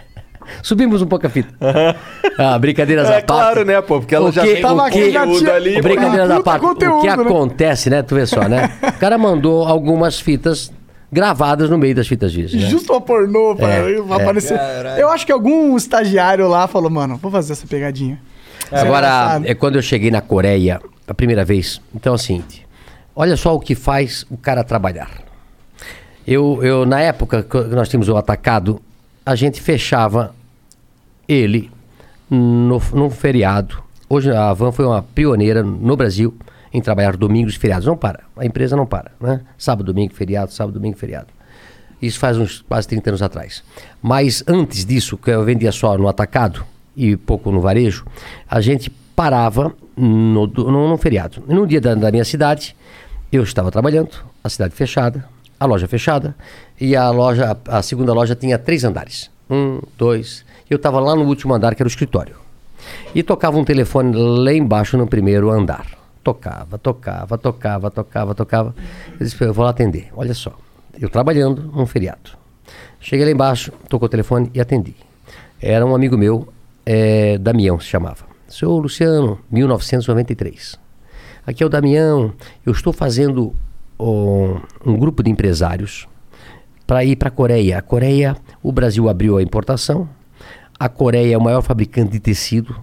Subimos 0.62 1.02
um 1.02 1.06
pouco 1.08 1.26
a 1.28 1.30
fita. 1.30 1.54
Ah, 2.38 2.60
brincadeiras 2.60 3.06
É 3.08 3.10
à 3.10 3.14
parte. 3.14 3.26
claro, 3.28 3.64
né, 3.66 3.82
pô? 3.82 4.00
Porque 4.02 4.14
ela 4.14 4.28
O 4.28 4.32
já 4.32 4.42
que- 4.42 4.58
tava 4.58 4.74
o 4.74 4.92
conteúdo 4.92 5.38
tinha- 5.40 5.54
ali. 5.54 5.82
Brincadeiras 5.82 6.30
à 6.30 6.36
Puta 6.36 6.44
parte. 6.60 6.66
O 6.66 6.76
que 7.02 7.08
né? 7.08 7.14
acontece, 7.14 7.90
né? 7.90 8.02
Tu 8.02 8.14
vê 8.14 8.26
só, 8.26 8.42
né? 8.50 8.78
O 8.84 9.00
cara 9.00 9.18
mandou 9.18 9.66
algumas 9.66 10.20
fitas 10.20 10.70
gravadas 11.10 11.70
no 11.70 11.78
meio 11.78 11.96
das 11.96 12.08
fitas 12.10 12.34
virgens. 12.34 12.64
Né? 12.64 12.70
Justo 12.70 12.92
uma 12.92 13.00
pornô 13.00 13.56
pra, 13.56 13.70
É, 13.70 14.02
pra 14.02 14.16
é. 14.18 14.22
aparecer. 14.22 14.60
Eu 14.98 15.10
acho 15.10 15.26
que 15.26 15.32
algum 15.32 15.78
estagiário 15.78 16.46
lá 16.50 16.68
falou, 16.68 16.90
mano, 16.90 17.16
vou 17.16 17.32
fazer 17.32 17.54
essa 17.54 17.66
pegadinha. 17.66 18.20
Agora, 18.70 19.08
engraçado. 19.08 19.46
é 19.48 19.54
quando 19.56 19.76
eu 19.78 19.82
cheguei 19.82 20.12
na 20.12 20.20
Coreia 20.20 20.82
a 21.08 21.14
primeira 21.14 21.46
vez, 21.46 21.80
então 21.96 22.12
é 22.12 22.16
o 22.16 22.20
seguinte, 22.20 22.68
olha 23.16 23.38
só 23.38 23.56
o 23.56 23.60
que 23.62 23.76
faz 23.76 24.26
o 24.30 24.36
cara 24.36 24.62
trabalhar. 24.62 25.10
Eu, 26.28 26.60
eu 26.64 26.86
na 26.86 27.00
época 27.00 27.44
que 27.44 27.58
nós 27.76 27.88
tínhamos 27.88 28.10
o 28.10 28.18
atacado, 28.18 28.82
a 29.26 29.36
gente 29.36 29.62
fechava 29.62 30.34
ele 31.28 31.72
no, 32.30 32.82
num 32.94 33.10
feriado. 33.10 33.84
Hoje 34.10 34.32
a 34.32 34.54
Van 34.54 34.72
foi 34.72 34.86
uma 34.86 35.02
pioneira 35.02 35.64
no 35.64 35.96
Brasil 35.96 36.36
em 36.74 36.82
trabalhar 36.82 37.16
domingos 37.16 37.56
e 37.56 37.60
feriados. 37.60 37.88
Não 37.88 37.98
para, 37.98 38.22
a 38.36 38.46
empresa 38.46 38.76
não 38.76 38.86
para, 38.86 39.12
né? 39.20 39.42
Sábado, 39.58 39.92
domingo, 39.92 40.14
feriado, 40.14 40.52
sábado, 40.52 40.74
domingo, 40.74 40.98
feriado. 40.98 41.28
Isso 42.02 42.20
faz 42.20 42.38
uns 42.38 42.62
quase 42.62 42.88
30 42.88 43.12
anos 43.12 43.22
atrás. 43.22 43.64
Mas 44.02 44.44
antes 44.48 44.86
disso, 44.86 45.18
que 45.18 45.32
eu 45.32 45.44
vendia 45.44 45.72
só 45.72 45.98
no 45.98 46.08
atacado 46.08 46.66
e 46.96 47.16
pouco 47.16 47.52
no 47.52 47.62
varejo, 47.62 48.06
a 48.50 48.62
gente 48.62 48.90
parava 49.16 49.74
no, 49.96 50.46
no, 50.48 50.90
no 50.90 50.98
feriado. 50.98 51.44
No 51.48 51.66
dia 51.66 51.80
da, 51.80 51.96
da 51.96 52.12
minha 52.12 52.26
cidade, 52.26 52.76
eu 53.32 53.44
estava 53.44 53.72
trabalhando, 53.72 54.12
a 54.44 54.50
cidade 54.50 54.76
fechada, 54.76 55.26
a 55.60 55.66
loja 55.66 55.88
fechada, 55.88 56.36
e 56.80 56.96
a 56.96 57.10
loja, 57.10 57.58
a 57.68 57.82
segunda 57.82 58.14
loja 58.14 58.36
tinha 58.36 58.58
três 58.60 58.84
andares. 58.84 59.32
Um, 59.50 59.80
dois. 59.98 60.46
Eu 60.70 60.78
estava 60.78 61.00
lá 61.00 61.16
no 61.16 61.24
último 61.24 61.54
andar, 61.54 61.76
que 61.76 61.82
era 61.82 61.88
o 61.88 61.90
escritório. 61.90 62.36
E 63.14 63.24
tocava 63.24 63.58
um 63.58 63.64
telefone 63.64 64.16
lá 64.16 64.54
embaixo 64.54 64.98
no 64.98 65.08
primeiro 65.08 65.50
andar. 65.50 65.86
Tocava, 66.24 66.78
tocava, 66.78 67.38
tocava, 67.38 67.92
tocava, 67.92 68.36
tocava. 68.36 68.76
Eu 69.20 69.26
disse, 69.26 69.42
eu 69.44 69.54
vou 69.54 69.64
lá 69.64 69.72
atender. 69.72 70.10
Olha 70.16 70.34
só, 70.34 70.58
eu 71.00 71.10
trabalhando 71.10 71.72
num 71.74 71.86
feriado. 71.86 72.32
Cheguei 73.00 73.26
lá 73.26 73.32
embaixo, 73.32 73.72
tocou 73.88 74.08
o 74.08 74.10
telefone 74.10 74.50
e 74.54 74.60
atendi. 74.60 74.96
Era 75.62 75.86
um 75.86 75.94
amigo 75.94 76.18
meu, 76.18 76.48
é, 76.86 77.38
Damião 77.38 77.80
se 77.80 77.86
chamava. 77.86 78.26
Seu 78.48 78.72
Luciano, 78.72 79.40
1993. 79.52 80.80
Aqui 81.46 81.62
é 81.62 81.66
o 81.66 81.70
Damião, 81.70 82.34
eu 82.66 82.72
estou 82.72 82.92
fazendo 82.92 83.54
ó, 84.00 84.58
um 84.84 84.98
grupo 84.98 85.22
de 85.22 85.30
empresários 85.30 86.08
para 86.88 87.04
ir 87.04 87.16
para 87.16 87.30
a 87.30 87.32
Coreia. 87.32 87.78
A 87.78 87.82
Coreia, 87.82 88.36
o 88.64 88.72
Brasil 88.72 89.08
abriu 89.10 89.38
a 89.38 89.44
importação. 89.44 90.10
A 90.78 90.90
Coreia 90.90 91.34
é 91.34 91.38
o 91.38 91.42
maior 91.42 91.62
fabricante 91.62 92.12
de 92.12 92.20
tecido 92.20 92.76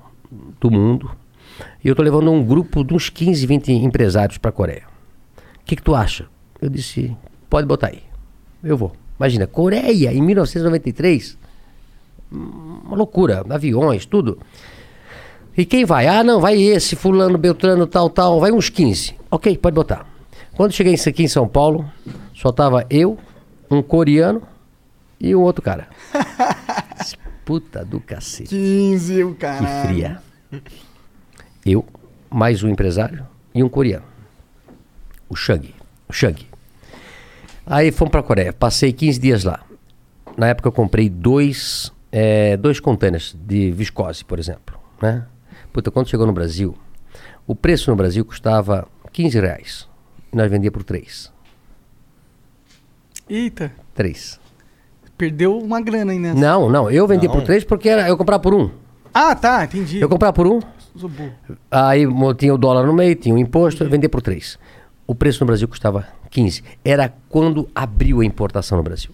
do 0.60 0.70
mundo. 0.70 1.10
E 1.84 1.88
eu 1.88 1.92
estou 1.92 2.04
levando 2.04 2.30
um 2.30 2.42
grupo 2.44 2.82
de 2.82 2.94
uns 2.94 3.10
15, 3.10 3.46
20 3.46 3.72
empresários 3.72 4.38
para 4.38 4.48
a 4.48 4.52
Coreia. 4.52 4.84
O 5.60 5.64
que, 5.64 5.76
que 5.76 5.82
tu 5.82 5.94
acha? 5.94 6.26
Eu 6.60 6.70
disse, 6.70 7.14
pode 7.50 7.66
botar 7.66 7.88
aí. 7.88 8.02
Eu 8.64 8.76
vou. 8.76 8.92
Imagina, 9.18 9.46
Coreia 9.46 10.12
em 10.12 10.22
1993. 10.22 11.36
Hum, 12.32 12.80
Uma 12.84 12.96
loucura, 12.96 13.44
aviões, 13.50 14.06
tudo. 14.06 14.38
E 15.56 15.66
quem 15.66 15.84
vai? 15.84 16.06
Ah, 16.06 16.24
não, 16.24 16.40
vai 16.40 16.60
esse, 16.60 16.96
fulano, 16.96 17.36
beltrano, 17.36 17.86
tal, 17.86 18.08
tal. 18.08 18.40
Vai 18.40 18.50
uns 18.50 18.70
15. 18.70 19.14
Ok, 19.30 19.58
pode 19.58 19.74
botar. 19.74 20.06
Quando 20.54 20.72
cheguei 20.72 20.94
aqui 20.94 21.22
em 21.22 21.28
São 21.28 21.46
Paulo, 21.46 21.84
só 22.34 22.50
tava 22.50 22.86
eu, 22.88 23.18
um 23.70 23.82
coreano 23.82 24.42
e 25.20 25.34
um 25.34 25.40
outro 25.40 25.62
cara. 25.62 25.88
Puta 27.44 27.84
do 27.84 28.00
cacete. 28.00 28.48
15, 28.50 29.24
o 29.24 29.34
Que 29.34 29.40
cara. 29.40 29.82
fria. 29.86 30.22
Eu, 31.64 31.84
mais 32.30 32.62
um 32.62 32.68
empresário 32.68 33.26
e 33.54 33.62
um 33.62 33.68
coreano. 33.68 34.04
O 35.28 35.34
Shang. 35.36 35.74
O 36.08 36.12
Shang. 36.12 36.46
Aí 37.66 37.90
fomos 37.90 38.10
pra 38.12 38.22
Coreia. 38.22 38.52
Passei 38.52 38.92
15 38.92 39.18
dias 39.20 39.44
lá. 39.44 39.64
Na 40.36 40.48
época 40.48 40.68
eu 40.68 40.72
comprei 40.72 41.08
dois, 41.08 41.92
eh, 42.10 42.56
dois 42.56 42.80
containers 42.80 43.36
de 43.46 43.70
viscose, 43.72 44.24
por 44.24 44.38
exemplo. 44.38 44.78
Né? 45.00 45.26
Puta, 45.72 45.90
quando 45.90 46.08
chegou 46.08 46.26
no 46.26 46.32
Brasil, 46.32 46.76
o 47.46 47.54
preço 47.54 47.90
no 47.90 47.96
Brasil 47.96 48.24
custava 48.24 48.86
15 49.12 49.40
reais. 49.40 49.88
E 50.32 50.36
nós 50.36 50.50
vendíamos 50.50 50.74
por 50.76 50.84
3. 50.84 51.32
Eita, 53.28 53.72
3. 53.94 54.40
Perdeu 55.16 55.58
uma 55.58 55.80
grana 55.80 56.12
aí 56.12 56.18
nessa. 56.18 56.38
Não, 56.40 56.68
não. 56.68 56.90
Eu 56.90 57.06
vendi 57.06 57.28
por 57.28 57.42
3 57.42 57.64
porque 57.64 57.88
era, 57.88 58.08
eu 58.08 58.16
comprava 58.16 58.42
por 58.42 58.54
um. 58.54 58.70
Ah, 59.14 59.34
tá, 59.34 59.64
entendi. 59.64 60.00
Eu 60.00 60.08
comprava 60.08 60.32
por 60.32 60.46
um, 60.46 60.60
burro. 60.94 61.32
Aí 61.70 62.06
mo- 62.06 62.32
tinha 62.34 62.54
o 62.54 62.58
dólar 62.58 62.86
no 62.86 62.92
meio, 62.94 63.14
tinha 63.14 63.34
o 63.34 63.38
imposto, 63.38 63.84
eu 63.84 63.90
vendia 63.90 64.08
por 64.08 64.22
3. 64.22 64.58
O 65.06 65.14
preço 65.14 65.40
no 65.40 65.46
Brasil 65.46 65.68
custava 65.68 66.06
15. 66.30 66.62
Era 66.84 67.12
quando 67.28 67.68
abriu 67.74 68.20
a 68.20 68.24
importação 68.24 68.78
no 68.78 68.84
Brasil. 68.84 69.10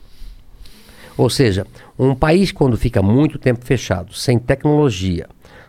Ou 1.16 1.28
seja, 1.28 1.66
um 1.98 2.14
país 2.14 2.52
quando 2.52 2.76
fica 2.76 3.02
muito 3.02 3.38
tempo 3.38 3.64
fechado, 3.64 4.14
sem 4.14 4.38
tecnologia, 4.38 5.26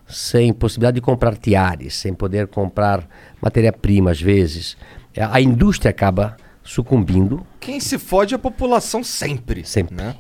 sem 0.08 0.54
possibilidade 0.54 0.96
de 0.96 1.02
comprar 1.02 1.36
tiares, 1.36 1.96
sem 1.96 2.14
poder 2.14 2.48
comprar 2.48 3.08
matéria-prima 3.42 4.12
às 4.12 4.22
vezes, 4.22 4.78
a 5.18 5.38
a 5.38 5.42
indústria 5.42 5.90
acaba 5.90 6.38
sucumbindo 6.64 7.42
Quem 7.60 7.80
se 7.80 7.98
fode 7.98 8.34
é 8.34 8.36
a 8.36 8.40
população 8.40 9.04
sempre. 9.04 9.66
Sempre. 9.66 9.96
Né? 9.96 10.16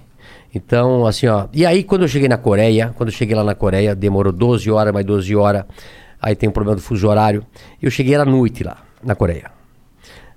Então, 0.53 1.06
assim, 1.06 1.27
ó. 1.27 1.48
E 1.53 1.66
aí, 1.66 1.84
quando 1.84 2.03
eu 2.03 2.08
cheguei 2.08 2.27
na 2.27 2.38
Coreia, 2.38 2.93
quando 2.95 3.09
eu 3.09 3.16
cheguei 3.16 3.35
lá 3.35 3.43
na 3.43 3.56
Coreia, 3.56 3.95
demorou 3.95 4.34
12 4.34 4.69
horas, 4.69 4.93
mais 4.93 5.06
12 5.06 5.35
horas. 5.35 5.66
Aí 6.22 6.35
tem 6.35 6.50
um 6.50 6.51
problema 6.51 6.76
do 6.76 6.82
fuso 6.82 7.08
horário. 7.08 7.45
Eu 7.82 7.90
cheguei 7.90 8.16
à 8.16 8.26
noite 8.26 8.64
lá, 8.64 8.84
na 9.03 9.16
Coreia. 9.16 9.51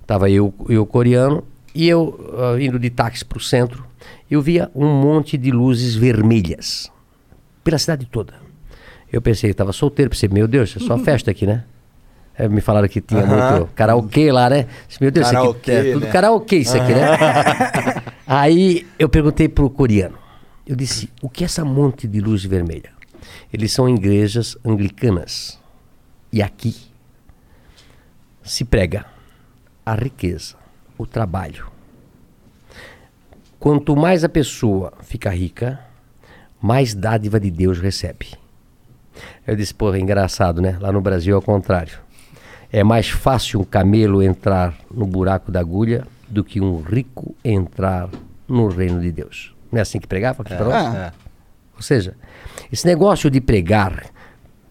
Tava 0.05 0.29
eu 0.29 0.53
e 0.69 0.77
o 0.77 0.85
coreano, 0.85 1.43
e 1.73 1.87
eu 1.87 2.33
ah, 2.37 2.61
indo 2.61 2.77
de 2.77 2.89
táxi 2.89 3.23
pro 3.23 3.39
centro, 3.39 3.85
eu 4.29 4.41
via 4.41 4.69
um 4.75 4.87
monte 4.87 5.37
de 5.37 5.49
luzes 5.51 5.95
vermelhas 5.95 6.91
pela 7.63 7.77
cidade 7.77 8.05
toda. 8.05 8.33
Eu 9.11 9.21
pensei, 9.21 9.49
eu 9.49 9.55
tava 9.55 9.71
solteiro, 9.71 10.09
pensei, 10.09 10.27
meu 10.27 10.47
Deus, 10.47 10.75
é 10.75 10.79
só 10.79 10.97
festa 10.99 11.31
aqui, 11.31 11.45
né? 11.45 11.63
É, 12.35 12.47
me 12.47 12.61
falaram 12.61 12.87
que 12.87 12.99
tinha 12.99 13.25
muito 13.25 13.69
karaokê 13.75 14.31
lá, 14.31 14.49
né? 14.49 14.67
Meu 14.99 15.11
Deus, 15.11 15.27
isso 15.27 15.35
aqui 15.35 15.45
Karaokê, 15.45 15.71
é 15.71 15.93
tudo 15.93 16.05
né? 16.05 16.11
karaokê 16.11 16.55
isso 16.57 16.75
aqui, 16.75 16.91
né? 16.93 17.05
Aí 18.25 18.87
eu 18.97 19.07
perguntei 19.07 19.47
pro 19.47 19.69
coreano. 19.69 20.17
Eu 20.65 20.75
disse, 20.75 21.09
o 21.21 21.29
que 21.29 21.43
é 21.43 21.45
essa 21.45 21.63
monte 21.63 22.07
de 22.07 22.19
luz 22.19 22.43
vermelha? 22.43 22.89
Eles 23.51 23.71
são 23.71 23.87
igrejas 23.87 24.57
anglicanas. 24.65 25.59
E 26.31 26.41
aqui 26.41 26.75
se 28.41 28.65
prega 28.65 29.05
a 29.85 29.93
riqueza, 29.93 30.55
o 30.97 31.05
trabalho. 31.05 31.67
Quanto 33.59 33.95
mais 33.95 34.23
a 34.23 34.29
pessoa 34.29 34.91
fica 35.03 35.29
rica, 35.29 35.79
mais 36.61 36.93
dádiva 36.93 37.39
de 37.39 37.51
Deus 37.51 37.79
recebe. 37.79 38.27
Eu 39.45 39.55
disse, 39.55 39.73
pô, 39.73 39.93
é 39.93 39.99
engraçado, 39.99 40.61
né? 40.61 40.77
Lá 40.81 40.91
no 40.91 41.01
Brasil 41.01 41.35
é 41.35 41.37
o 41.37 41.41
contrário. 41.41 41.99
É 42.75 42.83
mais 42.83 43.07
fácil 43.07 43.61
um 43.61 43.63
camelo 43.63 44.23
entrar 44.23 44.73
no 44.91 45.05
buraco 45.05 45.51
da 45.51 45.59
agulha 45.59 46.07
do 46.27 46.43
que 46.43 46.59
um 46.59 46.81
rico 46.81 47.35
entrar 47.45 48.09
no 48.47 48.67
reino 48.67 48.99
de 48.99 49.11
Deus. 49.11 49.55
Não 49.71 49.77
é 49.77 49.83
assim 49.83 49.99
que 49.99 50.07
pregava 50.07 50.43
para 50.43 50.65
nós? 50.65 50.95
É. 50.95 51.13
Ou 51.75 51.83
seja, 51.83 52.15
esse 52.71 52.87
negócio 52.87 53.29
de 53.29 53.39
pregar 53.39 54.05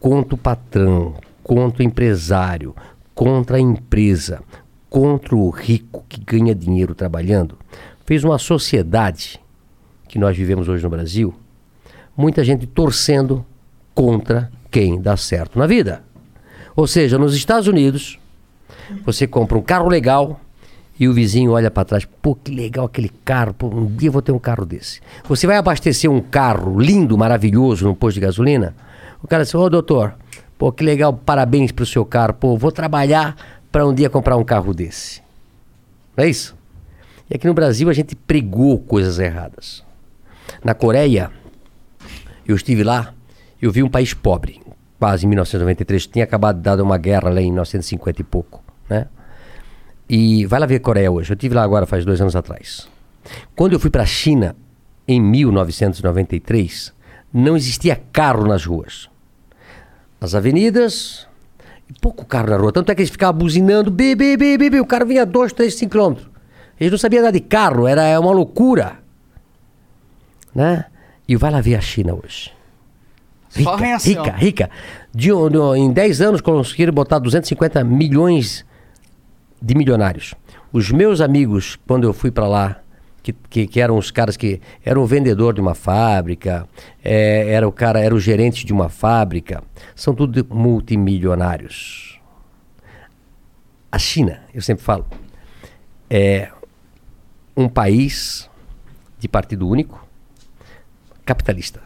contra 0.01 0.35
o 0.35 0.39
patrão, 0.39 1.15
contra 1.45 1.81
o 1.81 1.87
empresário, 1.87 2.75
contra 3.15 3.59
a 3.59 3.61
empresa, 3.61 4.43
contra 4.91 5.37
o 5.37 5.49
rico 5.51 6.05
que 6.09 6.21
ganha 6.21 6.57
dinheiro 6.57 6.97
trabalhando, 6.97 7.57
fez 8.05 8.25
uma 8.25 8.37
sociedade 8.37 9.41
que 10.09 10.19
nós 10.19 10.37
vivemos 10.37 10.69
hoje 10.69 10.83
no 10.83 10.91
Brasil, 10.91 11.33
muita 12.17 12.43
gente 12.43 12.67
torcendo 12.67 13.47
contra 13.95 14.51
quem 14.73 15.01
dá 15.01 15.17
certo 15.17 15.57
na 15.57 15.69
vida. 15.69 16.03
Ou 16.75 16.86
seja, 16.86 17.18
nos 17.18 17.34
Estados 17.34 17.68
Unidos, 17.68 18.18
você 19.05 19.26
compra 19.26 19.59
um 19.59 19.62
carro 19.62 19.89
legal 19.89 20.41
e 20.99 21.09
o 21.09 21.12
vizinho 21.12 21.52
olha 21.52 21.70
para 21.70 21.84
trás, 21.84 22.05
pô, 22.05 22.34
que 22.34 22.55
legal 22.55 22.86
aquele 22.86 23.10
carro, 23.25 23.55
pô, 23.55 23.67
um 23.67 23.86
dia 23.86 24.09
eu 24.09 24.12
vou 24.12 24.23
ter 24.23 24.33
um 24.33 24.39
carro 24.39 24.65
desse. 24.65 25.01
Você 25.25 25.47
vai 25.47 25.57
abastecer 25.57 26.10
um 26.10 26.20
carro 26.20 26.78
lindo, 26.78 27.17
maravilhoso 27.17 27.86
no 27.86 27.97
posto 27.97 28.15
de 28.15 28.20
gasolina, 28.20 28.75
o 29.23 29.26
cara 29.26 29.44
diz, 29.44 29.55
ô 29.55 29.68
doutor, 29.68 30.15
pô, 30.59 30.70
que 30.70 30.84
legal, 30.84 31.12
parabéns 31.12 31.73
pro 31.73 31.86
seu 31.86 32.05
carro, 32.05 32.34
pô, 32.34 32.57
vou 32.57 32.70
trabalhar 32.70 33.36
para 33.70 33.86
um 33.86 33.94
dia 33.94 34.10
comprar 34.10 34.36
um 34.36 34.44
carro 34.44 34.75
desse. 34.75 35.23
Não 36.17 36.25
é 36.25 36.28
isso? 36.28 36.55
E 37.31 37.34
aqui 37.34 37.47
no 37.47 37.55
Brasil 37.55 37.89
a 37.89 37.92
gente 37.92 38.15
pregou 38.15 38.78
coisas 38.78 39.18
erradas. 39.18 39.83
Na 40.62 40.75
Coreia, 40.75 41.31
eu 42.47 42.55
estive 42.55 42.84
lá, 42.84 43.15
eu 43.60 43.73
vi 43.73 43.83
um 43.83 43.89
país 43.89 44.12
pobre, 44.12 44.60
quase 45.03 45.27
em 45.27 45.29
1993, 45.31 46.07
tinha 46.07 46.25
acabado 46.25 46.59
de 46.59 46.63
dar 46.63 46.81
uma 46.81 46.97
guerra 46.97 47.29
lá 47.29 47.41
em 47.41 47.47
1950 47.47 48.21
e 48.21 48.25
pouco, 48.25 48.63
né? 48.89 49.09
E 50.09 50.47
vai 50.47 50.61
lá 50.61 50.65
ver 50.65 50.79
Coreia 50.79 51.11
hoje. 51.11 51.33
Eu 51.33 51.35
estive 51.35 51.57
lá 51.57 51.65
agora 51.65 51.87
faz 51.87 52.05
dois 52.05 52.21
anos 52.21 52.37
atrás. 52.37 52.89
Quando 53.57 53.73
eu 53.73 53.81
fui 53.81 53.91
para 53.91 54.05
a 54.05 54.07
China 54.07 54.55
em 55.09 55.21
1993, 55.21 56.95
não 57.35 57.57
existia 57.57 58.01
carro 58.13 58.47
nas 58.47 58.65
ruas. 58.65 59.11
As 60.21 60.37
avenidas, 60.37 61.27
pouco 62.01 62.25
carro 62.25 62.51
na 62.51 62.57
rua. 62.57 62.71
Tanto 62.71 62.93
é 62.93 62.95
que 62.95 63.01
eles 63.01 63.11
ficavam 63.11 63.41
buzinando, 63.41 63.91
bi, 63.91 64.15
bi, 64.15 64.37
bi. 64.37 64.79
O 64.79 64.87
cara 64.87 65.05
vinha 65.05 65.27
2, 65.27 65.53
3, 65.53 65.75
5 65.75 65.91
quilômetros. 65.91 66.31
Eles 66.79 66.93
não 66.93 66.99
sabiam 66.99 67.25
nada 67.25 67.33
de 67.33 67.41
carro, 67.41 67.89
era 67.89 68.21
uma 68.21 68.31
loucura. 68.31 68.99
Né? 70.55 70.85
E 71.27 71.35
vai 71.35 71.51
lá 71.51 71.61
ver 71.61 71.75
a 71.75 71.81
China 71.81 72.15
hoje. 72.15 72.53
Rica, 73.55 73.71
arranha-céu. 73.71 74.23
rica, 74.25 74.37
rica. 74.37 74.71
De, 75.15 75.29
de- 75.29 75.79
em 75.79 75.93
10 75.93 76.21
anos 76.21 76.41
conseguiram 76.41 76.93
botar 76.93 77.19
250 77.19 77.85
milhões 77.85 78.65
de 79.61 79.75
milionários. 79.75 80.35
Os 80.73 80.91
meus 80.91 81.21
amigos, 81.21 81.79
quando 81.87 82.05
eu 82.05 82.13
fui 82.13 82.31
para 82.31 82.47
lá, 82.49 82.79
que, 83.23 83.33
que, 83.33 83.67
que 83.67 83.81
eram 83.81 83.97
os 83.99 84.11
caras 84.11 84.37
que 84.37 84.61
eram 84.85 85.03
o 85.03 85.07
vendedor 85.07 85.53
de 85.55 85.61
uma 85.61 85.75
fábrica, 85.75 86.67
é, 87.05 87.53
era 87.53 87.69
o 87.69 87.73
cara, 87.73 88.01
era 88.01 88.15
o 88.15 88.19
gerente 88.19 88.65
de 88.67 88.73
uma 88.73 88.89
fábrica, 88.89 89.63
são 89.95 90.15
tudo 90.15 90.45
multimilionários. 90.51 92.19
A 93.93 93.99
China, 93.99 94.41
eu 94.55 94.63
sempre 94.63 94.83
falo, 94.83 95.07
é 96.09 96.51
um 97.57 97.69
país 97.69 98.49
de 99.19 99.29
partido 99.29 99.69
único, 99.69 100.05
capitalista. 101.25 101.81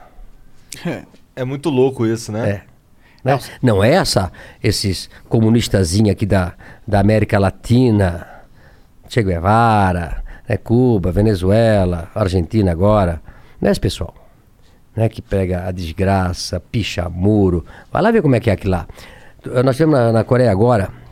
É 0.87 1.03
muito 1.45 1.71
louco 1.71 2.07
isso, 2.07 2.33
né? 2.33 2.51
É. 2.51 2.63
Né? 3.25 3.39
Não 3.61 3.83
é 3.83 3.91
essa, 3.91 4.31
esses 4.63 5.11
comunistazinhos 5.29 6.11
aqui 6.11 6.25
da, 6.25 6.55
da 6.87 7.01
América 7.01 7.39
Latina, 7.39 8.27
Che 9.09 9.23
Guevara, 9.23 10.23
né? 10.49 10.57
Cuba, 10.57 11.11
Venezuela, 11.11 12.11
Argentina 12.15 12.71
agora. 12.71 13.21
Não 13.61 13.69
é 13.69 13.73
esse 13.73 13.81
pessoal. 13.81 14.15
Né? 14.95 15.09
Que 15.09 15.21
pega 15.21 15.67
a 15.67 15.73
desgraça, 15.73 16.61
picha 16.61 17.09
muro. 17.09 17.65
Vai 17.93 18.03
lá 18.03 18.11
ver 18.11 18.23
como 18.23 18.37
é 18.37 18.41
que 18.41 18.51
é 18.51 18.53
aqui 18.53 18.69
lá. 18.69 18.87
Nós 19.65 19.77
temos 19.77 19.95
na, 19.95 20.13
na 20.13 20.25
Coreia 20.25 20.51
agora 20.51 21.06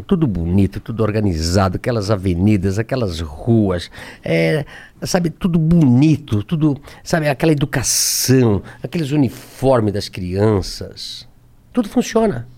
tudo 0.00 0.26
bonito, 0.26 0.80
tudo 0.80 1.02
organizado, 1.02 1.76
aquelas 1.76 2.10
avenidas, 2.10 2.78
aquelas 2.78 3.20
ruas, 3.20 3.90
é, 4.24 4.64
sabe, 5.02 5.28
tudo 5.28 5.58
bonito, 5.58 6.42
tudo, 6.42 6.80
sabe, 7.04 7.28
aquela 7.28 7.52
educação, 7.52 8.62
aqueles 8.82 9.10
uniformes 9.10 9.92
das 9.92 10.08
crianças, 10.08 11.28
tudo 11.72 11.88
funciona. 11.88 12.48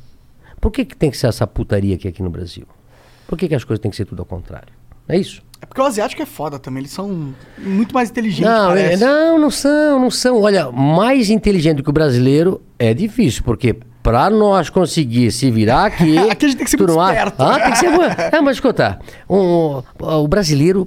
Por 0.61 0.71
que, 0.71 0.85
que 0.85 0.97
tem 0.97 1.11
que 1.11 1.17
ser 1.17 1.27
essa 1.27 1.47
putaria 1.47 1.95
aqui, 1.97 2.07
aqui 2.07 2.23
no 2.23 2.31
Brasil? 2.31 2.67
Por 3.27 3.37
que, 3.37 3.49
que 3.49 3.55
as 3.55 3.65
coisas 3.65 3.81
têm 3.83 3.91
que 3.91 3.97
ser 3.97 4.05
tudo 4.05 4.21
ao 4.21 4.27
contrário? 4.27 4.73
É 5.09 5.19
isso? 5.19 5.43
É 5.61 5.67
porque 5.67 5.81
o 5.81 5.85
asiático 5.85 6.23
é 6.23 6.27
foda 6.27 6.59
também. 6.59 6.83
Eles 6.83 6.93
são 6.93 7.35
muito 7.59 7.95
mais 7.95 8.11
inteligentes, 8.11 8.51
Não, 8.51 8.73
é- 8.73 8.97
não, 8.97 9.39
não 9.39 9.51
são, 9.51 10.01
não 10.01 10.11
são. 10.11 10.41
Olha, 10.41 10.71
mais 10.71 11.31
inteligente 11.31 11.83
que 11.83 11.91
o 11.91 11.93
brasileiro 11.93 12.63
é 12.79 12.93
difícil, 12.95 13.43
porque 13.43 13.77
pra 14.05 14.29
nós 14.29 14.69
conseguir 14.69 15.33
se 15.33 15.51
virar 15.51 15.87
aqui. 15.87 16.19
Aqui 16.29 16.45
a 16.45 16.49
gente 16.49 16.59
tem 16.59 16.65
que 16.65 16.71
ser 16.71 16.77
muito 16.77 16.93
esperto. 16.93 17.43
Ah, 17.43 17.59
tem 17.59 17.73
que 17.73 17.79
ser. 17.79 18.35
É, 18.35 18.41
mas 18.43 18.57
escuta, 18.57 19.01
o, 19.27 19.83
o 19.99 20.29
brasileiro. 20.29 20.87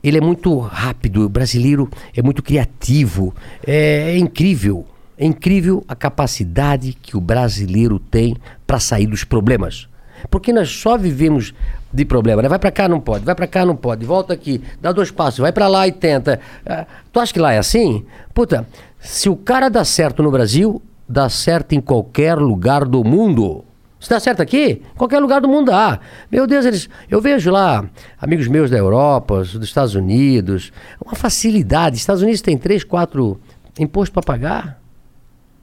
Ele 0.00 0.16
é 0.16 0.20
muito 0.20 0.56
rápido, 0.60 1.24
o 1.24 1.28
brasileiro 1.28 1.90
é 2.16 2.22
muito 2.22 2.40
criativo, 2.40 3.34
é, 3.66 4.12
é 4.12 4.18
incrível. 4.18 4.86
É 5.18 5.26
incrível 5.26 5.84
a 5.88 5.96
capacidade 5.96 6.96
que 7.02 7.16
o 7.16 7.20
brasileiro 7.20 7.98
tem 7.98 8.36
para 8.64 8.78
sair 8.78 9.08
dos 9.08 9.24
problemas. 9.24 9.88
Porque 10.30 10.52
nós 10.52 10.70
só 10.70 10.96
vivemos 10.96 11.52
de 11.92 12.04
problema, 12.04 12.42
né? 12.42 12.48
Vai 12.48 12.60
pra 12.60 12.70
cá, 12.70 12.88
não 12.88 13.00
pode, 13.00 13.24
vai 13.24 13.34
pra 13.34 13.48
cá, 13.48 13.66
não 13.66 13.74
pode, 13.74 14.06
volta 14.06 14.32
aqui, 14.32 14.62
dá 14.80 14.92
dois 14.92 15.10
passos, 15.10 15.40
vai 15.40 15.50
pra 15.50 15.66
lá 15.66 15.88
e 15.88 15.92
tenta. 15.92 16.38
Ah, 16.64 16.86
tu 17.12 17.18
acha 17.18 17.32
que 17.32 17.40
lá 17.40 17.52
é 17.52 17.58
assim? 17.58 18.04
Puta, 18.32 18.68
se 19.00 19.28
o 19.28 19.34
cara 19.34 19.68
dá 19.68 19.84
certo 19.84 20.22
no 20.22 20.30
Brasil, 20.30 20.80
dá 21.08 21.28
certo 21.28 21.72
em 21.74 21.80
qualquer 21.80 22.36
lugar 22.38 22.84
do 22.84 23.02
mundo. 23.04 23.64
Se 24.00 24.08
dá 24.10 24.20
certo 24.20 24.40
aqui, 24.40 24.82
qualquer 24.96 25.18
lugar 25.18 25.40
do 25.40 25.48
mundo 25.48 25.72
dá. 25.72 25.98
Meu 26.30 26.46
Deus, 26.46 26.64
eles, 26.64 26.88
eu 27.10 27.20
vejo 27.20 27.50
lá 27.50 27.84
amigos 28.20 28.46
meus 28.46 28.70
da 28.70 28.76
Europa, 28.78 29.38
dos 29.38 29.54
Estados 29.64 29.94
Unidos, 29.96 30.72
uma 31.04 31.16
facilidade. 31.16 31.96
Estados 31.96 32.22
Unidos 32.22 32.40
tem 32.40 32.56
três, 32.56 32.84
quatro 32.84 33.40
impostos 33.78 34.10
para 34.10 34.22
pagar, 34.22 34.80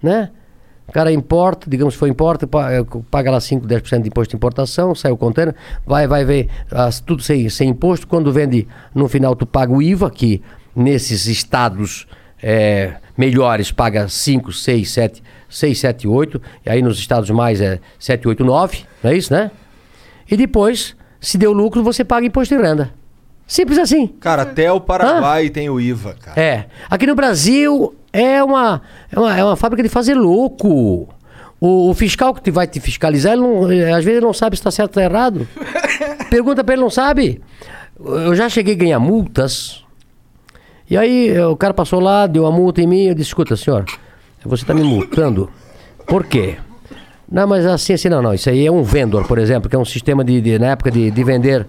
né? 0.03 0.32
O 0.88 0.91
cara 0.91 1.11
importa, 1.11 1.67
digamos 1.69 1.95
foi 1.95 2.09
importa, 2.09 2.45
eh, 2.69 2.83
paga 3.09 3.32
lá 3.32 3.40
5, 3.41 3.65
10% 3.65 4.01
de 4.03 4.09
imposto 4.09 4.32
de 4.32 4.35
importação, 4.35 4.93
sai 4.93 5.11
o 5.11 5.17
container, 5.17 5.56
vai, 5.85 6.06
vai 6.06 6.24
ver 6.24 6.48
as- 6.69 6.99
tudo 6.99 7.24
sem, 7.24 7.49
sem 7.49 7.69
imposto. 7.69 8.06
Quando 8.06 8.32
vende, 8.32 8.67
no 8.93 9.07
final 9.07 9.35
tu 9.35 9.48
paga 9.48 9.72
o 9.74 9.82
IVA, 9.82 10.11
que 10.11 10.43
nesses 10.75 11.25
estados 11.25 12.06
eh, 12.43 12.93
melhores 13.18 13.72
paga 13.72 14.08
5, 14.08 14.52
6, 14.52 14.90
7, 14.92 15.24
6, 15.50 15.80
7, 15.80 16.08
8, 16.08 16.42
e 16.66 16.69
aí 16.69 16.82
nos 16.82 16.98
estados 17.00 17.30
mais 17.30 17.61
é 17.61 17.80
7, 18.00 18.27
8, 18.27 18.44
9, 18.44 18.84
não 19.03 19.11
é 19.11 19.16
isso, 19.18 19.32
né? 19.34 19.52
E 20.30 20.35
depois, 20.35 20.95
se 21.19 21.38
deu 21.38 21.53
lucro, 21.53 21.84
você 21.84 22.03
paga 22.03 22.26
imposto 22.26 22.56
de 22.56 22.61
renda. 22.61 22.92
Simples 23.48 23.77
assim. 23.77 24.08
Cara, 24.08 24.42
até 24.42 24.72
o 24.72 24.82
Paraguai 24.82 25.50
tem 25.50 25.69
o 25.69 25.80
IVA, 25.80 26.16
cara. 26.19 26.42
É. 26.42 26.66
Aqui 26.90 27.06
no 27.06 27.14
Brasil 27.14 27.94
é 28.11 28.44
uma, 28.44 28.82
é 29.11 29.19
uma, 29.19 29.38
é 29.38 29.44
uma 29.44 29.56
fábrica 29.56 29.84
de 29.84 29.90
fazer 29.90 30.16
louco. 30.16 31.08
O, 31.61 31.90
o 31.90 31.94
fiscal 31.94 32.34
que 32.34 32.42
te 32.42 32.50
vai 32.50 32.66
te 32.68 32.80
fiscalizar, 32.80 33.34
ele 33.34 33.42
não- 33.44 33.72
ele, 33.72 33.84
às 33.85 34.03
vezes 34.03 34.18
ele 34.18 34.26
não 34.26 34.34
sabe 34.34 34.56
se 34.56 34.61
está 34.61 34.72
certo 34.72 34.98
ou 34.98 35.03
tá 35.03 35.03
errado. 35.03 35.48
Pergunta 36.30 36.64
para 36.64 36.74
ele, 36.74 36.82
não 36.82 36.90
sabe. 36.90 37.40
Eu 38.00 38.35
já 38.35 38.50
cheguei 38.50 38.74
a 38.74 38.77
ganhar 38.77 39.00
multas. 39.00 39.84
E 40.89 40.97
aí 40.97 41.30
eh, 41.30 41.45
o 41.45 41.55
cara 41.55 41.73
passou 41.73 41.99
lá, 41.99 42.27
deu 42.27 42.45
a 42.45 42.51
multa 42.51 42.81
em 42.81 42.88
mim, 42.88 43.03
eu 43.05 43.15
disse, 43.15 43.30
escuta, 43.30 43.55
senhor, 43.55 43.85
você 44.43 44.64
está 44.64 44.73
me 44.73 44.83
multando. 44.83 45.49
Por 46.07 46.25
quê? 46.25 46.57
Não, 47.31 47.47
mas 47.47 47.65
assim, 47.65 47.93
assim, 47.93 48.07
não, 48.09 48.22
não. 48.22 48.33
Isso 48.33 48.49
aí 48.49 48.65
é 48.65 48.72
um 48.72 48.83
vendor, 48.83 49.25
por 49.27 49.39
exemplo, 49.39 49.67
que 49.69 49.75
é 49.75 49.80
um 49.80 49.85
sistema 49.85 50.23
de, 50.23 50.39
de- 50.41 50.59
na 50.59 50.67
época 50.67 50.91
de, 50.91 51.09
de 51.09 51.23
vender, 51.23 51.67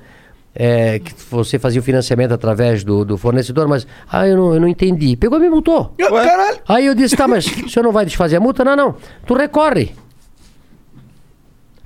é, 0.55 0.99
que 0.99 1.13
você 1.31 1.59
fazia 1.59 1.81
o 1.81 1.85
financiamento 1.85 2.33
através 2.35 2.85
do, 2.85 3.05
do 3.07 3.17
fornecedor, 3.17 3.67
mas, 3.67 3.87
ah, 4.11 4.29
eu 4.29 4.37
não, 4.37 4.55
eu 4.55 4.61
não 4.61 4.69
entendi. 4.69 5.17
Pegou 5.17 5.39
e 5.39 5.43
me 5.43 5.49
multou. 5.49 5.95
Caralho. 5.99 6.59
Aí 6.69 6.85
eu 6.85 6.95
disse, 6.95 7.17
tá, 7.17 7.27
mas 7.27 7.47
o 7.65 7.69
senhor 7.71 7.85
não 7.85 7.93
vai 7.93 8.05
desfazer 8.05 8.37
a 8.37 8.41
multa? 8.41 8.63
Não, 8.65 8.77
não. 8.77 8.95
Tu 9.27 9.33
recorre. 9.35 9.93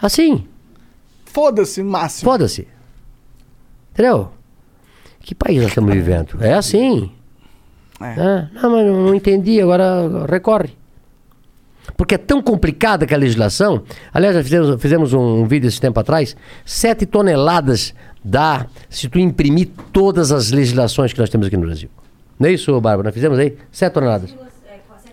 Assim, 0.01 0.47
Foda-se, 1.27 1.83
máximo. 1.83 2.29
foda-se. 2.31 2.67
Entendeu? 3.93 4.31
Que 5.21 5.35
país 5.35 5.59
nós 5.59 5.69
estamos 5.69 5.93
vivendo? 5.93 6.37
É 6.41 6.55
assim. 6.55 7.13
Ah, 8.01 8.49
não, 8.55 8.71
mas 8.71 8.87
não, 8.87 9.15
entendi, 9.15 9.61
agora 9.61 10.27
recorre. 10.29 10.71
Porque 11.97 12.15
é 12.15 12.19
tão 12.19 12.41
complicada 12.43 13.07
que 13.07 13.13
a 13.15 13.17
legislação. 13.19 13.83
Aliás, 14.13 14.35
nós 14.37 14.45
fizemos, 14.45 14.81
fizemos 14.81 15.13
um 15.13 15.45
vídeo 15.47 15.69
esse 15.69 15.81
tempo 15.81 15.99
atrás. 16.01 16.37
Sete 16.65 17.05
toneladas 17.05 17.95
dá 18.25 18.67
se 18.89 19.09
tu 19.09 19.19
imprimir 19.19 19.69
todas 19.93 20.31
as 20.33 20.51
legislações 20.51 21.13
que 21.13 21.19
nós 21.19 21.29
temos 21.29 21.47
aqui 21.47 21.57
no 21.57 21.67
Brasil. 21.67 21.91
Não 22.39 22.49
é 22.49 22.53
isso, 22.53 22.73
Bárbara? 22.81 23.09
Nós 23.09 23.15
fizemos 23.15 23.39
aí? 23.39 23.57
Sete 23.71 23.93
toneladas. 23.93 24.35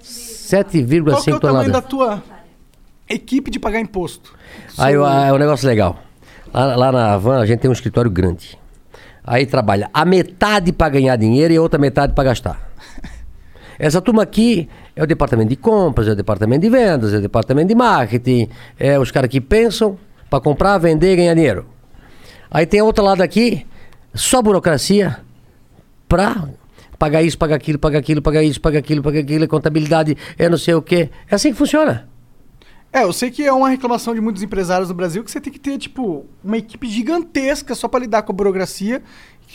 7,5 0.01 1.03
Qual 1.11 1.23
que 1.23 1.29
é 1.29 1.33
o 1.35 1.39
tamanho 1.39 1.39
toneladas. 1.39 1.71
da 1.71 1.81
tua 1.81 2.23
equipe 3.09 3.51
de 3.51 3.59
pagar 3.59 3.79
imposto? 3.81 4.33
Aí 4.77 4.97
o- 4.97 5.05
é 5.05 5.33
um 5.33 5.37
negócio 5.37 5.67
legal. 5.67 5.97
Lá, 6.53 6.75
lá 6.75 6.91
na 6.91 7.13
Havan 7.13 7.39
a 7.39 7.45
gente 7.45 7.59
tem 7.59 7.69
um 7.69 7.73
escritório 7.73 8.09
grande. 8.09 8.57
Aí 9.25 9.45
trabalha 9.45 9.89
a 9.93 10.05
metade 10.05 10.71
para 10.71 10.87
ganhar 10.89 11.17
dinheiro 11.17 11.53
e 11.53 11.57
a 11.57 11.61
outra 11.61 11.77
metade 11.77 12.13
para 12.13 12.23
gastar. 12.23 12.66
Essa 13.79 14.01
turma 14.01 14.23
aqui 14.23 14.67
é 14.95 15.03
o 15.03 15.07
departamento 15.07 15.49
de 15.49 15.55
compras, 15.55 16.07
é 16.07 16.11
o 16.11 16.15
departamento 16.15 16.61
de 16.61 16.69
vendas, 16.69 17.13
é 17.13 17.17
o 17.17 17.21
departamento 17.21 17.67
de 17.67 17.75
marketing, 17.75 18.49
é 18.79 18.97
os 18.97 19.11
caras 19.11 19.29
que 19.29 19.39
pensam 19.39 19.97
para 20.29 20.41
comprar, 20.41 20.77
vender 20.77 21.13
e 21.13 21.15
ganhar 21.15 21.33
dinheiro. 21.35 21.65
Aí 22.49 22.65
tem 22.65 22.81
outro 22.81 23.03
lado 23.03 23.21
aqui, 23.21 23.65
só 24.13 24.41
burocracia 24.41 25.17
para 26.07 26.49
pagar 26.97 27.21
isso, 27.21 27.37
pagar 27.37 27.55
aquilo, 27.55 27.77
pagar 27.77 27.99
aquilo, 27.99 28.21
pagar 28.21 28.43
isso, 28.43 28.59
pagar 28.59 28.79
aquilo, 28.79 29.03
pagar 29.03 29.19
aquilo, 29.19 29.43
é 29.43 29.47
contabilidade, 29.47 30.17
é 30.37 30.49
não 30.49 30.57
sei 30.57 30.73
o 30.73 30.81
quê. 30.81 31.09
É 31.29 31.35
assim 31.35 31.51
que 31.51 31.57
funciona. 31.57 32.07
É, 32.91 33.03
eu 33.03 33.11
sei 33.11 33.29
que 33.29 33.43
é 33.43 33.51
uma 33.51 33.69
reclamação 33.69 34.15
de 34.15 34.21
muitos 34.21 34.41
empresários 34.41 34.89
no 34.89 34.95
Brasil 34.95 35.23
que 35.23 35.29
você 35.29 35.41
tem 35.41 35.51
que 35.51 35.59
ter, 35.59 35.77
tipo, 35.77 36.25
uma 36.43 36.57
equipe 36.57 36.87
gigantesca 36.87 37.75
só 37.75 37.87
pra 37.87 37.99
lidar 37.99 38.23
com 38.23 38.31
a 38.31 38.35
burocracia 38.35 39.03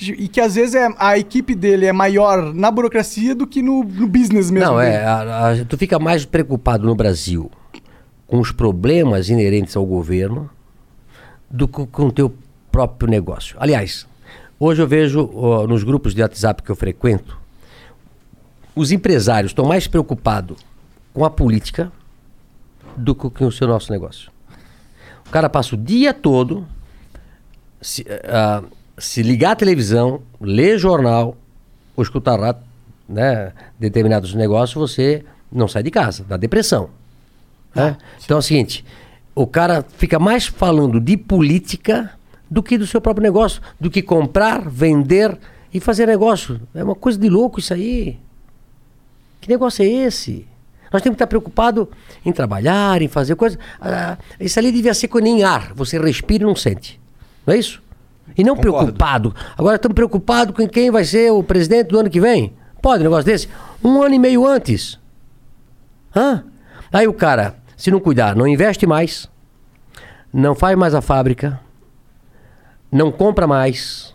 e 0.01 0.27
que 0.29 0.41
às 0.41 0.55
vezes 0.55 0.75
é, 0.75 0.89
a 0.99 1.19
equipe 1.19 1.55
dele 1.55 1.87
é 1.87 1.93
maior 1.93 2.55
na 2.55 2.71
burocracia 2.71 3.35
do 3.35 3.47
que 3.47 3.61
no, 3.63 3.85
no 3.85 4.09
business 4.09 4.51
mesmo. 4.51 4.71
Não, 4.73 4.81
é. 4.81 5.05
a- 5.05 5.51
a- 5.51 5.65
tu 5.65 5.77
fica 5.77 5.99
mais 5.99 6.25
preocupado 6.25 6.87
no 6.87 6.95
Brasil 6.95 7.51
com 8.27 8.41
os 8.41 8.51
problemas 8.51 9.29
inerentes 9.29 9.77
ao 9.77 9.85
governo 9.85 10.49
do 11.51 11.69
que 11.69 11.87
com 11.87 12.07
o 12.07 12.13
teu 12.13 12.35
próprio 12.71 13.09
negócio. 13.11 13.55
Aliás, 13.61 14.07
hoje 14.59 14.81
eu 14.81 14.89
vejo 14.89 15.31
ó, 15.35 15.67
nos 15.67 15.85
grupos 15.85 16.15
de 16.15 16.23
WhatsApp 16.23 16.63
que 16.63 16.71
eu 16.71 16.77
frequento, 16.77 17.39
os 18.75 18.91
empresários 18.91 19.51
estão 19.51 19.67
mais 19.67 19.87
preocupados 19.87 20.57
com 21.13 21.25
a 21.27 21.31
política 21.31 21.93
do 22.97 23.15
que 23.15 23.29
com 23.29 23.47
o 23.47 23.53
seu 23.53 23.69
nosso 23.69 23.93
negócio. 23.93 24.31
O 25.27 25.31
cara 25.31 25.51
passa 25.51 25.75
o 25.75 25.79
dia 25.79 26.15
todo 26.15 26.67
se, 27.83 28.07
ah, 28.25 28.63
se 28.99 29.23
ligar 29.23 29.53
à 29.53 29.57
televisão, 29.57 30.23
ler 30.41 30.79
jornal 30.79 31.37
ou 31.97 32.03
escutar 32.03 32.39
né, 33.09 33.53
determinados 33.79 34.35
negócios, 34.35 34.91
você 34.91 35.25
não 35.51 35.69
sai 35.69 35.83
de 35.83 35.91
casa, 35.91 36.25
dá 36.27 36.37
depressão. 36.37 36.91
né? 37.75 37.97
Então 38.25 38.37
é 38.37 38.41
o 38.41 38.43
seguinte, 38.43 38.85
o 39.35 39.47
cara 39.47 39.85
fica 39.97 40.19
mais 40.19 40.47
falando 40.47 41.01
de 41.01 41.17
política 41.17 42.13
do 42.51 42.63
que 42.63 42.77
do 42.77 42.87
seu 42.87 43.01
próprio 43.01 43.23
negócio, 43.23 43.63
do 43.81 43.91
que 43.91 44.03
comprar, 44.03 44.69
vender 44.69 45.39
e 45.73 45.81
fazer 45.81 46.07
negócio. 46.07 46.61
É 46.75 46.85
uma 46.85 46.95
coisa 46.95 47.19
de 47.19 47.29
louco 47.29 47.61
isso 47.61 47.73
aí. 47.73 48.19
Que 49.41 49.49
negócio 49.49 49.83
é 49.83 49.89
esse? 49.89 50.47
Nós 50.93 51.01
temos 51.01 51.15
que 51.17 51.25
estar 51.25 51.27
preocupados 51.27 51.89
em 52.25 52.31
trabalhar, 52.31 53.01
em 53.01 53.09
fazer 53.09 53.35
coisas. 53.35 53.59
Ah, 53.81 54.19
isso 54.39 54.59
ali 54.59 54.71
devia 54.71 54.93
ser 54.93 55.09
com 55.09 55.19
nem 55.19 55.43
ar. 55.43 55.73
Você 55.75 55.99
respira 55.99 56.45
e 56.45 56.47
não 56.47 56.55
sente. 56.55 57.01
Não 57.47 57.55
é 57.55 57.59
isso? 57.59 57.83
E 58.37 58.43
não 58.43 58.57
Concordo. 58.57 58.79
preocupado. 58.79 59.35
Agora 59.57 59.77
estamos 59.77 59.95
preocupados 59.95 60.55
com 60.55 60.69
quem 60.69 60.91
vai 60.91 61.05
ser 61.05 61.31
o 61.33 61.43
presidente 61.43 61.89
do 61.89 61.99
ano 61.99 62.11
que 62.11 62.21
vem. 62.21 62.53
Pode 62.81 63.01
um 63.01 63.05
negócio 63.05 63.25
desse? 63.25 63.49
Um 63.83 64.03
ano 64.03 64.15
e 64.15 64.19
meio 64.19 64.47
antes. 64.47 64.99
Hã? 66.15 66.45
Aí 66.93 67.07
o 67.07 67.13
cara, 67.13 67.57
se 67.77 67.91
não 67.91 68.01
cuidar, 68.01 68.37
não 68.37 68.47
investe 68.47 68.87
mais, 68.87 69.29
não 70.33 70.55
faz 70.55 70.77
mais 70.77 70.95
a 70.95 71.01
fábrica, 71.01 71.61
não 72.91 73.11
compra 73.11 73.47
mais, 73.47 74.15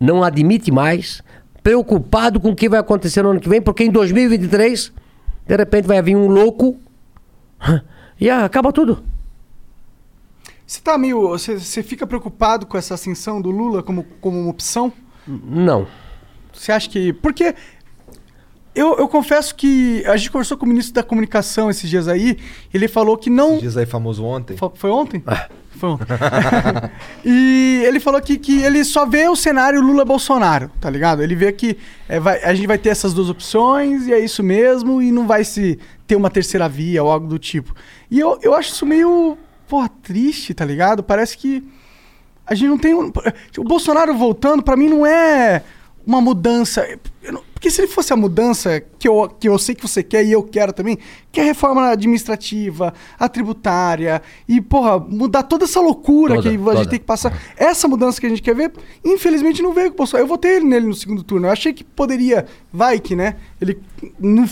não 0.00 0.22
admite 0.22 0.70
mais, 0.70 1.22
preocupado 1.62 2.40
com 2.40 2.50
o 2.50 2.56
que 2.56 2.68
vai 2.68 2.80
acontecer 2.80 3.22
no 3.22 3.30
ano 3.30 3.40
que 3.40 3.48
vem, 3.48 3.60
porque 3.60 3.84
em 3.84 3.90
2023, 3.90 4.92
de 5.46 5.56
repente 5.56 5.86
vai 5.86 6.00
vir 6.00 6.16
um 6.16 6.28
louco 6.28 6.76
e 8.20 8.30
ah, 8.30 8.44
acaba 8.44 8.72
tudo. 8.72 9.02
Você 10.66 10.80
tá 10.80 10.98
meio. 10.98 11.28
Você, 11.28 11.58
você 11.58 11.82
fica 11.82 12.06
preocupado 12.06 12.66
com 12.66 12.76
essa 12.76 12.94
ascensão 12.94 13.40
do 13.40 13.50
Lula 13.50 13.82
como, 13.82 14.04
como 14.20 14.40
uma 14.40 14.50
opção? 14.50 14.92
Não. 15.26 15.86
Você 16.52 16.72
acha 16.72 16.88
que. 16.90 17.12
Porque. 17.12 17.54
Eu, 18.74 18.98
eu 18.98 19.08
confesso 19.08 19.54
que 19.54 20.04
a 20.06 20.18
gente 20.18 20.30
conversou 20.30 20.58
com 20.58 20.66
o 20.66 20.68
ministro 20.68 20.92
da 20.92 21.02
comunicação 21.02 21.70
esses 21.70 21.88
dias 21.88 22.08
aí, 22.08 22.36
ele 22.74 22.86
falou 22.88 23.16
que 23.16 23.30
não. 23.30 23.56
Diz 23.56 23.74
aí 23.74 23.86
famoso 23.86 24.22
ontem. 24.22 24.54
Fo- 24.54 24.70
Foi 24.74 24.90
ontem? 24.90 25.24
Foi 25.70 25.88
ontem. 25.88 26.04
e 27.24 27.82
ele 27.86 27.98
falou 27.98 28.20
que, 28.20 28.36
que 28.36 28.62
ele 28.62 28.84
só 28.84 29.06
vê 29.06 29.28
o 29.30 29.36
cenário 29.36 29.80
Lula-Bolsonaro, 29.80 30.70
tá 30.78 30.90
ligado? 30.90 31.22
Ele 31.22 31.34
vê 31.34 31.52
que 31.52 31.78
é, 32.06 32.20
vai- 32.20 32.42
a 32.44 32.54
gente 32.54 32.66
vai 32.66 32.76
ter 32.76 32.90
essas 32.90 33.14
duas 33.14 33.30
opções 33.30 34.06
e 34.06 34.12
é 34.12 34.18
isso 34.18 34.42
mesmo, 34.42 35.00
e 35.00 35.10
não 35.10 35.26
vai 35.26 35.42
se 35.42 35.78
ter 36.06 36.16
uma 36.16 36.28
terceira 36.28 36.68
via 36.68 37.02
ou 37.02 37.10
algo 37.10 37.26
do 37.26 37.38
tipo. 37.38 37.74
E 38.10 38.20
eu, 38.20 38.38
eu 38.42 38.54
acho 38.54 38.72
isso 38.72 38.84
meio, 38.84 39.38
porra, 39.68 39.88
triste, 40.02 40.54
tá 40.54 40.64
ligado? 40.64 41.02
Parece 41.02 41.36
que 41.36 41.62
a 42.46 42.54
gente 42.54 42.68
não 42.68 42.78
tem. 42.78 42.94
um- 42.94 43.12
O 43.58 43.64
Bolsonaro 43.64 44.14
voltando, 44.16 44.62
pra 44.62 44.76
mim, 44.76 44.88
não 44.88 45.04
é 45.06 45.62
uma 46.06 46.20
mudança. 46.20 46.86
eu 47.22 47.32
não- 47.32 47.42
Porque 47.66 47.74
se 47.74 47.80
ele 47.80 47.88
fosse 47.88 48.12
a 48.12 48.16
mudança 48.16 48.80
que 48.96 49.08
eu, 49.08 49.28
que 49.40 49.48
eu 49.48 49.58
sei 49.58 49.74
que 49.74 49.82
você 49.82 50.00
quer 50.00 50.24
e 50.24 50.30
eu 50.30 50.40
quero 50.44 50.72
também, 50.72 50.96
que 51.32 51.40
é 51.40 51.42
a 51.42 51.46
reforma 51.46 51.88
administrativa, 51.90 52.94
a 53.18 53.28
tributária, 53.28 54.22
e, 54.48 54.60
porra, 54.60 55.00
mudar 55.00 55.42
toda 55.42 55.64
essa 55.64 55.80
loucura 55.80 56.36
Toda, 56.36 56.48
que 56.48 56.54
a 56.54 56.58
toda. 56.60 56.76
gente 56.76 56.88
tem 56.90 56.98
que 57.00 57.04
passar. 57.04 57.36
Essa 57.56 57.88
mudança 57.88 58.20
que 58.20 58.26
a 58.26 58.28
gente 58.28 58.40
quer 58.40 58.54
ver, 58.54 58.72
infelizmente 59.04 59.60
não 59.62 59.72
veio 59.72 59.88
com 59.88 59.94
o 59.94 59.96
Bolsonaro. 59.98 60.24
Eu 60.24 60.28
votei 60.28 60.60
nele 60.60 60.86
no 60.86 60.94
segundo 60.94 61.24
turno. 61.24 61.48
Eu 61.48 61.50
achei 61.52 61.72
que 61.72 61.82
poderia, 61.82 62.46
vai 62.72 63.00
que, 63.00 63.16
né? 63.16 63.34
Ele, 63.60 63.76
no- 64.20 64.48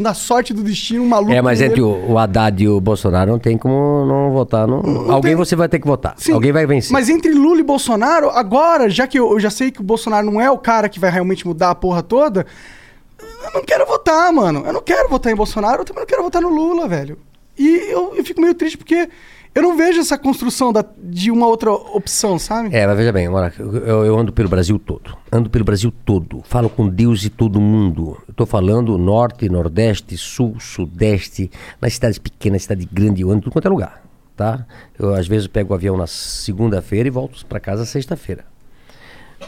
na 0.00 0.14
sorte 0.14 0.52
do 0.52 0.64
destino, 0.64 1.04
um 1.04 1.08
maluco. 1.08 1.32
É, 1.32 1.40
mas 1.40 1.60
entre 1.60 1.80
o, 1.80 2.10
o 2.10 2.18
Haddad 2.18 2.60
e 2.60 2.68
o 2.68 2.80
Bolsonaro 2.80 3.30
não 3.30 3.38
tem 3.38 3.56
como 3.56 4.04
não 4.04 4.32
votar. 4.32 4.66
Não, 4.66 4.78
alguém 5.12 5.30
tem- 5.30 5.36
você 5.36 5.54
vai 5.54 5.68
ter 5.68 5.78
que 5.78 5.86
votar. 5.86 6.14
Sim, 6.16 6.32
Alguém 6.32 6.50
vai 6.50 6.66
vencer. 6.66 6.92
Mas 6.92 7.08
entre 7.08 7.32
Lula 7.32 7.60
e 7.60 7.62
Bolsonaro, 7.62 8.30
agora, 8.30 8.90
já 8.90 9.06
que 9.06 9.16
eu, 9.16 9.30
eu 9.30 9.38
já 9.38 9.50
sei 9.50 9.70
que 9.70 9.80
o 9.80 9.84
Bolsonaro 9.84 10.28
não 10.28 10.40
é 10.40 10.50
o 10.50 10.58
cara 10.58 10.88
que 10.88 10.98
vai 10.98 11.08
realmente 11.08 11.46
mudar 11.46 11.70
a 11.70 11.74
porra 11.74 12.02
toda, 12.02 12.23
eu 12.26 13.50
não 13.54 13.64
quero 13.64 13.86
votar, 13.86 14.32
mano. 14.32 14.64
Eu 14.66 14.72
não 14.72 14.82
quero 14.82 15.08
votar 15.08 15.32
em 15.32 15.36
Bolsonaro, 15.36 15.82
eu 15.82 15.84
também 15.84 16.02
não 16.02 16.06
quero 16.06 16.22
votar 16.22 16.42
no 16.42 16.48
Lula, 16.48 16.88
velho. 16.88 17.18
E 17.58 17.90
eu, 17.90 18.14
eu 18.16 18.24
fico 18.24 18.40
meio 18.40 18.54
triste 18.54 18.76
porque 18.76 19.08
eu 19.54 19.62
não 19.62 19.76
vejo 19.76 20.00
essa 20.00 20.18
construção 20.18 20.72
da- 20.72 20.84
de 20.98 21.30
uma 21.30 21.46
outra 21.46 21.70
opção, 21.70 22.36
sabe? 22.40 22.74
É, 22.74 22.84
mas 22.86 22.96
veja 22.96 23.12
bem, 23.12 23.26
eu, 23.26 24.04
eu 24.04 24.18
ando 24.18 24.32
pelo 24.32 24.48
Brasil 24.48 24.76
todo. 24.78 25.16
Ando 25.30 25.48
pelo 25.48 25.64
Brasil 25.64 25.92
todo. 26.04 26.42
Falo 26.44 26.68
com 26.68 26.88
Deus 26.88 27.24
e 27.24 27.30
todo 27.30 27.60
mundo. 27.60 28.20
Estou 28.28 28.44
falando 28.46 28.98
norte, 28.98 29.48
nordeste, 29.48 30.16
sul, 30.16 30.56
sudeste, 30.58 31.48
nas 31.80 31.94
cidades 31.94 32.18
pequenas, 32.18 32.62
cidade 32.62 32.88
grande, 32.92 33.22
eu 33.22 33.30
ando 33.30 33.42
tudo 33.42 33.52
quanto 33.52 33.66
é 33.66 33.70
lugar. 33.70 34.02
Tá? 34.36 34.66
Eu 34.98 35.14
às 35.14 35.28
vezes 35.28 35.46
pego 35.46 35.72
o 35.72 35.76
avião 35.76 35.96
na 35.96 36.08
segunda-feira 36.08 37.06
e 37.06 37.10
volto 37.10 37.46
para 37.46 37.60
casa 37.60 37.84
sexta-feira. 37.86 38.44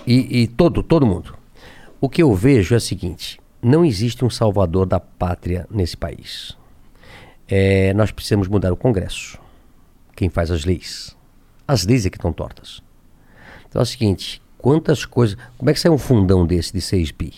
E, 0.06 0.42
e 0.42 0.46
todo, 0.46 0.80
todo 0.84 1.05
mundo. 1.05 1.34
O 2.00 2.08
que 2.08 2.23
eu 2.23 2.34
vejo 2.34 2.75
é 2.75 2.78
o 2.78 2.81
seguinte: 2.81 3.41
não 3.62 3.84
existe 3.84 4.25
um 4.25 4.31
salvador 4.31 4.86
da 4.86 5.00
pátria 5.00 5.66
nesse 5.70 5.97
país. 5.97 6.57
É, 7.49 7.92
nós 7.94 8.10
precisamos 8.10 8.49
mudar 8.49 8.73
o 8.73 8.76
Congresso. 8.76 9.39
Quem 10.15 10.28
faz 10.28 10.50
as 10.50 10.65
leis. 10.65 11.16
As 11.66 11.84
leis 11.86 12.07
é 12.07 12.10
que 12.10 12.16
estão 12.16 12.33
tortas. 12.33 12.83
Então 13.68 13.81
é 13.81 13.83
o 13.83 13.86
seguinte: 13.86 14.42
quantas 14.58 15.05
coisas. 15.05 15.36
Como 15.57 15.70
é 15.70 15.75
que 15.75 15.81
sai 15.81 15.91
um 15.91 15.99
fundão 15.99 16.47
desse 16.47 16.73
de 16.73 16.81
6 16.81 17.10
bi? 17.12 17.33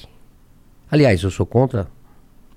Aliás, 0.90 1.22
eu 1.22 1.30
sou 1.30 1.44
contra 1.44 1.86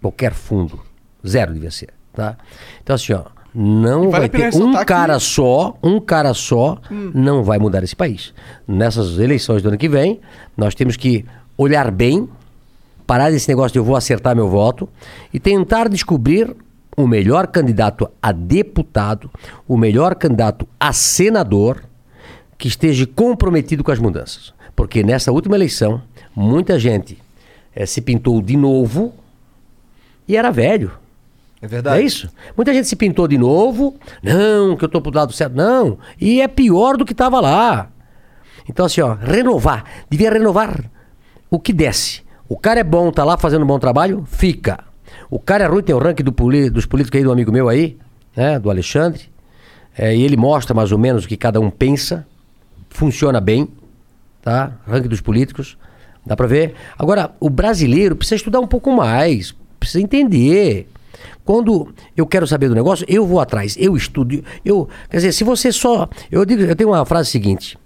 qualquer 0.02 0.34
fundo. 0.34 0.80
Zero 1.28 1.54
devia 1.54 1.72
ser. 1.72 1.90
Tá? 2.14 2.38
Então, 2.82 2.96
assim, 2.96 3.14
ó. 3.14 3.26
Não 3.54 4.10
Vale 4.10 4.12
vai 4.12 4.30
ter 4.30 4.38
um 4.38 4.46
ressaltar 4.46 4.80
que- 4.80 4.86
cara 4.86 5.20
só, 5.20 5.78
um 5.84 6.00
cara 6.00 6.34
só, 6.34 6.80
Hum. 6.90 7.12
não 7.14 7.44
vai 7.44 7.60
mudar 7.60 7.84
esse 7.84 7.94
país. 7.94 8.34
Nessas 8.66 9.20
eleições 9.20 9.62
do 9.62 9.68
ano 9.68 9.78
que 9.78 9.90
vem, 9.90 10.22
nós 10.56 10.74
temos 10.74 10.96
que 10.96 11.26
olhar 11.61 11.91
bem, 11.91 12.27
parar 13.06 13.31
desse 13.31 13.48
negócio 13.48 13.73
de 13.73 13.80
eu 13.80 13.83
vou 13.83 13.95
acertar 13.95 14.35
meu 14.35 14.49
voto 14.49 14.90
e 15.33 15.40
tentar 15.40 15.88
descobrir 15.88 16.56
o 16.98 17.07
melhor 17.07 17.48
candidato 17.48 18.09
a 18.22 18.31
deputado, 18.31 19.30
o 19.67 19.77
melhor 19.77 20.15
candidato 20.15 20.67
a 20.80 20.91
senador 20.91 21.83
que 22.57 22.67
esteja 22.67 23.06
comprometido 23.07 23.83
com 23.83 23.91
as 23.91 23.99
mudanças. 23.99 24.53
Porque 24.75 25.03
nessa 25.03 25.31
última 25.31 25.56
eleição, 25.56 26.01
muita 26.35 26.80
gente 26.80 27.17
eh, 27.75 27.85
se 27.85 28.01
pintou 28.01 28.41
de 28.41 28.57
novo 28.57 29.14
e 30.27 30.35
era 30.35 30.51
velho. 30.51 30.91
É 31.61 31.67
verdade. 31.67 32.01
É 32.01 32.06
isso? 32.06 32.30
Muita 32.57 32.73
gente 32.73 32.88
se 32.88 32.95
pintou 32.95 33.27
de 33.27 33.38
novo. 33.38 33.95
Não, 34.23 34.75
que 34.75 34.83
eu 34.83 34.90
tô 34.90 34.99
pro 34.99 35.15
lado 35.15 35.31
certo. 35.31 35.56
Não. 35.56 35.99
E 36.19 36.41
é 36.41 36.48
pior 36.48 36.98
do 36.98 37.06
que 37.06 37.14
tava 37.14 37.40
lá. 37.40 37.90
Então, 38.67 38.85
assim, 38.85 39.01
ó, 39.01 39.14
renovar. 39.14 39.83
Devia 40.09 40.31
renovar 40.31 40.90
o 41.52 41.60
que 41.60 41.74
desce. 41.74 42.24
O 42.48 42.58
cara 42.58 42.80
é 42.80 42.84
bom, 42.84 43.12
tá 43.12 43.26
lá 43.26 43.38
fazendo 43.38 43.64
um 43.64 43.68
bom 43.68 43.78
trabalho, 43.78 44.24
fica. 44.26 44.80
O 45.30 45.38
cara 45.38 45.66
é 45.66 45.68
ruim, 45.68 45.84
tem 45.84 45.94
o 45.94 46.00
ranking 46.00 46.24
do 46.24 46.32
dos 46.72 46.86
políticos 46.86 47.18
aí, 47.18 47.24
do 47.24 47.32
amigo 47.32 47.52
meu 47.52 47.68
aí, 47.68 47.98
né? 48.36 48.58
Do 48.58 48.70
Alexandre. 48.70 49.30
É, 49.98 50.16
e 50.16 50.24
ele 50.24 50.38
mostra 50.38 50.74
mais 50.74 50.94
ou 50.94 50.98
menos 50.98 51.26
o 51.26 51.28
que 51.28 51.36
cada 51.36 51.60
um 51.60 51.70
pensa. 51.70 52.26
Funciona 52.90 53.42
bem, 53.42 53.68
tá? 54.42 54.78
Ranking 54.88 55.10
dos 55.10 55.20
políticos. 55.20 55.78
Dá 56.26 56.36
pra 56.36 56.48
ver. 56.48 56.74
Agora, 56.98 57.32
o 57.40 57.50
brasileiro 57.50 58.16
precisa 58.16 58.36
estudar 58.36 58.62
um 58.62 58.68
pouco 58.68 58.92
mais. 58.92 59.54
Precisa 59.80 60.02
entender. 60.02 60.88
Quando 61.44 61.94
eu 62.16 62.26
quero 62.26 62.48
saber 62.48 62.70
do 62.70 62.76
negócio, 62.76 63.06
eu 63.10 63.26
vou 63.26 63.42
atrás, 63.42 63.76
eu 63.78 63.98
estudo. 63.98 64.44
Eu, 64.64 64.88
quer 65.10 65.18
dizer, 65.18 65.32
se 65.34 65.44
você 65.44 65.72
só. 65.72 66.08
Eu, 66.32 66.46
digo, 66.46 66.62
eu 66.62 66.76
tenho 66.76 66.92
uma 66.92 67.06
frase 67.06 67.30
seguinte: 67.30 67.78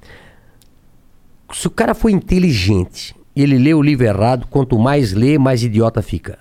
se 1.52 1.66
o 1.66 1.72
cara 1.72 1.96
for 1.96 2.10
inteligente 2.10 3.15
ele 3.44 3.58
lê 3.58 3.74
o 3.74 3.82
livro 3.82 4.06
errado, 4.06 4.48
quanto 4.50 4.78
mais 4.80 5.14
lê, 5.14 5.38
mais 5.38 5.64
idiota 5.64 6.02
fica. 6.02 6.40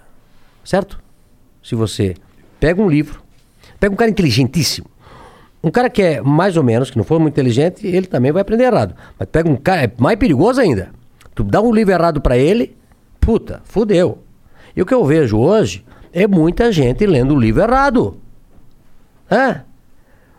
Certo? 0.65 1.01
Se 1.63 1.75
você 1.75 2.15
pega 2.61 2.81
um 2.81 2.89
livro, 2.89 3.23
pega 3.81 3.93
um 3.93 3.97
cara 3.97 4.11
inteligentíssimo. 4.11 4.87
Um 5.63 5.71
cara 5.71 5.89
que 5.89 6.03
é 6.03 6.21
mais 6.21 6.57
ou 6.57 6.63
menos, 6.63 6.91
que 6.91 6.99
não 6.99 7.05
for 7.05 7.19
muito 7.19 7.35
inteligente, 7.35 7.87
ele 7.87 8.07
também 8.07 8.31
vai 8.31 8.43
aprender 8.43 8.65
errado. 8.65 8.95
Mas 9.19 9.29
pega 9.31 9.49
um 9.49 9.57
cara, 9.57 9.85
é 9.85 9.93
mais 9.97 10.19
perigoso 10.19 10.61
ainda. 10.61 10.91
Tu 11.35 11.43
dá 11.43 11.61
um 11.61 11.73
livro 11.73 11.93
errado 11.93 12.21
pra 12.21 12.37
ele, 12.37 12.77
puta, 13.19 13.61
fudeu. 13.65 14.19
E 14.77 14.83
o 14.83 14.87
que 14.87 14.93
eu 14.93 15.05
vejo 15.05 15.39
hoje 15.39 15.85
é 16.13 16.27
muita 16.27 16.71
gente 16.71 17.07
lendo 17.07 17.35
o 17.35 17.41
livro 17.41 17.63
errado. 17.63 18.21
Hã? 19.31 19.63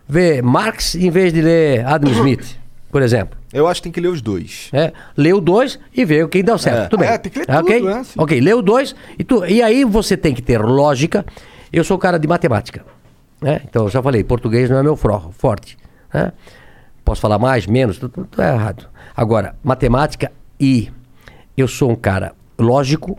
Vê 0.08 0.40
Marx 0.40 0.94
em 0.94 1.10
vez 1.10 1.32
de 1.32 1.42
ler 1.42 1.84
Adam 1.84 2.10
Smith, 2.12 2.56
por 2.90 3.02
exemplo. 3.02 3.36
Eu 3.56 3.66
acho 3.68 3.80
que 3.80 3.84
tem 3.84 3.92
que 3.92 4.00
ler 4.00 4.08
os 4.08 4.20
dois. 4.22 4.68
É, 4.72 4.92
lê 5.16 5.32
o 5.32 5.40
dois 5.40 5.78
e 5.94 6.04
vê 6.04 6.22
o 6.22 6.28
que 6.28 6.42
deu 6.42 6.58
certo. 6.58 6.78
É. 6.78 6.88
Tudo 6.88 7.00
bem. 7.00 7.08
É, 7.08 7.18
tem 7.18 7.32
que 7.32 7.38
ler 7.38 7.50
ok? 7.50 7.78
tudo, 7.80 7.88
né? 7.94 8.04
Sim. 8.04 8.12
Ok, 8.18 8.40
lê 8.40 8.52
o 8.54 8.62
dois 8.62 8.94
e, 9.18 9.24
tu, 9.24 9.44
e 9.46 9.62
aí 9.62 9.84
você 9.84 10.16
tem 10.16 10.34
que 10.34 10.42
ter 10.42 10.58
lógica. 10.60 11.24
Eu 11.72 11.82
sou 11.84 11.98
cara 11.98 12.18
de 12.18 12.28
matemática. 12.28 12.84
Né? 13.40 13.60
Então, 13.68 13.84
eu 13.84 13.90
já 13.90 14.02
falei, 14.02 14.22
português 14.24 14.68
não 14.70 14.78
é 14.78 14.82
meu 14.82 14.96
fro- 14.96 15.30
forte. 15.36 15.76
Né? 16.12 16.32
Posso 17.04 17.20
falar 17.20 17.38
mais, 17.38 17.66
menos, 17.66 17.98
tudo, 17.98 18.26
tudo 18.30 18.42
é 18.42 18.52
errado. 18.52 18.88
Agora, 19.16 19.54
matemática 19.62 20.30
e 20.58 20.90
eu 21.56 21.68
sou 21.68 21.90
um 21.90 21.96
cara 21.96 22.32
lógico 22.58 23.18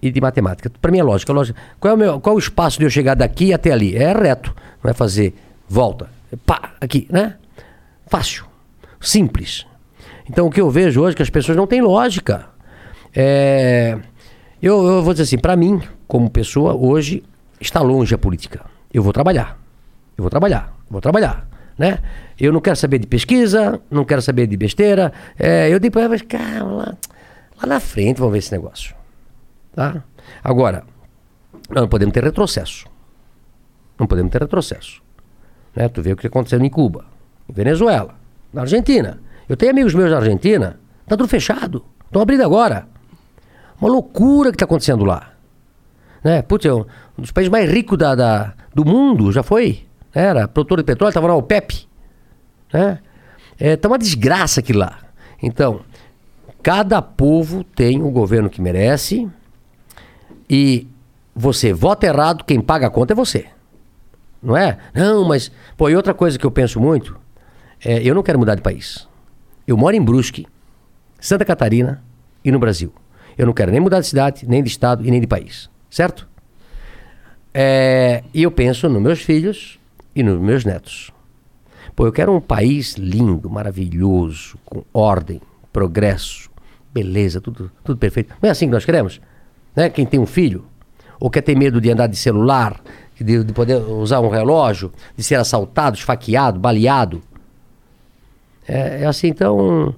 e 0.00 0.10
de 0.10 0.20
matemática. 0.20 0.70
Para 0.80 0.90
mim 0.90 0.98
é 0.98 1.02
lógica, 1.02 1.32
lógica. 1.32 1.58
Qual 1.78 1.92
é, 1.92 1.94
o 1.94 1.98
meu, 1.98 2.20
qual 2.20 2.34
é 2.34 2.36
o 2.36 2.38
espaço 2.38 2.78
de 2.78 2.84
eu 2.84 2.90
chegar 2.90 3.14
daqui 3.14 3.52
até 3.52 3.70
ali? 3.72 3.96
É 3.96 4.12
reto, 4.12 4.54
não 4.82 4.90
é 4.90 4.94
fazer 4.94 5.34
volta. 5.68 6.08
É 6.32 6.36
Pá, 6.36 6.72
aqui, 6.80 7.06
né? 7.10 7.36
Fácil, 8.06 8.44
simples. 9.02 9.66
Então 10.28 10.46
o 10.46 10.50
que 10.50 10.60
eu 10.60 10.70
vejo 10.70 11.02
hoje 11.02 11.14
é 11.14 11.16
que 11.16 11.22
as 11.22 11.30
pessoas 11.30 11.56
não 11.56 11.66
têm 11.66 11.82
lógica. 11.82 12.46
É, 13.14 13.98
eu, 14.62 14.86
eu 14.86 15.02
vou 15.02 15.12
dizer 15.12 15.24
assim, 15.24 15.38
para 15.38 15.56
mim, 15.56 15.82
como 16.06 16.30
pessoa, 16.30 16.74
hoje 16.74 17.22
está 17.60 17.80
longe 17.80 18.14
a 18.14 18.18
política. 18.18 18.64
Eu 18.92 19.02
vou 19.02 19.12
trabalhar. 19.12 19.58
Eu 20.16 20.22
vou 20.22 20.30
trabalhar, 20.30 20.74
vou 20.88 21.00
trabalhar. 21.00 21.48
Né? 21.76 21.98
Eu 22.38 22.52
não 22.52 22.60
quero 22.60 22.76
saber 22.76 22.98
de 22.98 23.06
pesquisa, 23.06 23.80
não 23.90 24.04
quero 24.04 24.22
saber 24.22 24.46
de 24.46 24.56
besteira. 24.56 25.12
É, 25.38 25.68
eu 25.68 25.78
digo, 25.78 25.98
mas 26.08 26.22
cara, 26.22 26.64
lá, 26.64 26.96
lá 27.60 27.66
na 27.66 27.80
frente 27.80 28.18
vamos 28.18 28.32
ver 28.32 28.38
esse 28.38 28.52
negócio. 28.52 28.94
Tá? 29.74 30.04
Agora, 30.44 30.84
não 31.70 31.88
podemos 31.88 32.12
ter 32.12 32.22
retrocesso. 32.22 32.86
Não 33.98 34.06
podemos 34.06 34.30
ter 34.30 34.40
retrocesso. 34.40 35.02
Né? 35.74 35.88
Tu 35.88 36.02
vê 36.02 36.12
o 36.12 36.16
que 36.16 36.26
aconteceu 36.26 36.60
em 36.62 36.68
Cuba, 36.68 37.06
em 37.48 37.52
Venezuela, 37.52 38.14
na 38.52 38.62
Argentina. 38.62 39.20
Eu 39.48 39.56
tenho 39.56 39.72
amigos 39.72 39.94
meus 39.94 40.10
na 40.10 40.16
Argentina, 40.18 40.78
tá 41.06 41.16
tudo 41.16 41.28
fechado. 41.28 41.84
Estão 42.06 42.22
abrindo 42.22 42.42
agora. 42.44 42.86
Uma 43.80 43.90
loucura 43.90 44.50
que 44.50 44.56
está 44.56 44.64
acontecendo 44.64 45.04
lá. 45.04 45.32
Né? 46.22 46.42
Putz, 46.42 46.64
é 46.66 46.72
um 46.72 46.84
dos 47.18 47.32
países 47.32 47.50
mais 47.50 47.68
ricos 47.70 47.98
da, 47.98 48.14
da- 48.14 48.54
do 48.74 48.84
mundo, 48.84 49.32
já 49.32 49.42
foi. 49.42 49.84
Era 50.14 50.46
produtor 50.46 50.78
de 50.78 50.84
petróleo, 50.84 51.10
estava 51.10 51.26
na 51.28 51.34
OPEP. 51.34 51.86
Né? 52.72 52.98
É, 53.58 53.76
tá 53.76 53.88
uma 53.88 53.98
desgraça 53.98 54.60
aquilo 54.60 54.78
lá. 54.80 54.98
Então, 55.42 55.80
cada 56.62 57.02
povo 57.02 57.64
tem 57.64 58.02
o 58.02 58.10
governo 58.10 58.48
que 58.48 58.60
merece 58.62 59.28
e 60.48 60.86
você 61.34 61.72
vota 61.72 62.06
errado, 62.06 62.44
quem 62.44 62.60
paga 62.60 62.86
a 62.86 62.90
conta 62.90 63.14
é 63.14 63.16
você. 63.16 63.46
Não 64.42 64.56
é? 64.56 64.78
Não, 64.94 65.24
mas. 65.26 65.50
Pô, 65.76 65.88
e 65.88 65.96
outra 65.96 66.12
coisa 66.14 66.38
que 66.38 66.44
eu 66.44 66.50
penso 66.50 66.78
muito 66.80 67.16
é: 67.84 68.02
eu 68.02 68.14
não 68.14 68.22
quero 68.22 68.38
mudar 68.38 68.54
de 68.54 68.62
país. 68.62 69.08
Eu 69.66 69.76
moro 69.76 69.94
em 69.94 70.02
Brusque, 70.02 70.46
Santa 71.20 71.44
Catarina 71.44 72.02
e 72.44 72.50
no 72.50 72.58
Brasil. 72.58 72.92
Eu 73.36 73.46
não 73.46 73.52
quero 73.52 73.70
nem 73.70 73.80
mudar 73.80 74.00
de 74.00 74.06
cidade, 74.06 74.46
nem 74.46 74.62
de 74.62 74.68
estado 74.68 75.06
e 75.06 75.10
nem 75.10 75.20
de 75.20 75.26
país. 75.26 75.70
Certo? 75.88 76.28
É, 77.54 78.24
e 78.32 78.42
eu 78.42 78.50
penso 78.50 78.88
nos 78.88 79.00
meus 79.00 79.20
filhos 79.20 79.78
e 80.14 80.22
nos 80.22 80.40
meus 80.40 80.64
netos. 80.64 81.12
Pô, 81.94 82.06
eu 82.06 82.12
quero 82.12 82.34
um 82.34 82.40
país 82.40 82.94
lindo, 82.94 83.50
maravilhoso, 83.50 84.56
com 84.64 84.82
ordem, 84.92 85.40
progresso, 85.72 86.50
beleza, 86.92 87.40
tudo, 87.40 87.70
tudo 87.84 87.98
perfeito. 87.98 88.34
Não 88.40 88.48
é 88.48 88.52
assim 88.52 88.66
que 88.66 88.72
nós 88.72 88.84
queremos? 88.84 89.20
Né? 89.76 89.90
Quem 89.90 90.06
tem 90.06 90.18
um 90.18 90.26
filho, 90.26 90.64
ou 91.20 91.30
quer 91.30 91.42
ter 91.42 91.56
medo 91.56 91.80
de 91.80 91.90
andar 91.90 92.06
de 92.06 92.16
celular, 92.16 92.80
de, 93.18 93.44
de 93.44 93.52
poder 93.52 93.76
usar 93.76 94.20
um 94.20 94.28
relógio, 94.28 94.90
de 95.16 95.22
ser 95.22 95.36
assaltado, 95.36 95.96
esfaqueado, 95.96 96.58
baleado. 96.58 97.22
É, 98.66 99.02
é 99.02 99.06
assim, 99.06 99.28
então. 99.28 99.94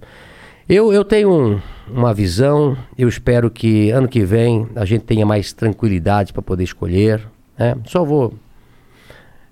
Eu, 0.69 0.93
eu 0.93 1.05
tenho 1.05 1.31
um- 1.31 1.61
uma 1.89 2.15
visão, 2.15 2.77
eu 2.97 3.07
espero 3.09 3.51
que 3.51 3.91
ano 3.91 4.09
que 4.09 4.25
vem 4.25 4.67
a 4.75 4.85
gente 4.87 5.05
tenha 5.05 5.27
mais 5.27 5.53
tranquilidade 5.53 6.33
para 6.33 6.41
poder 6.43 6.65
escolher. 6.65 7.21
né? 7.59 7.75
Só 7.87 8.03
vou. 8.05 8.33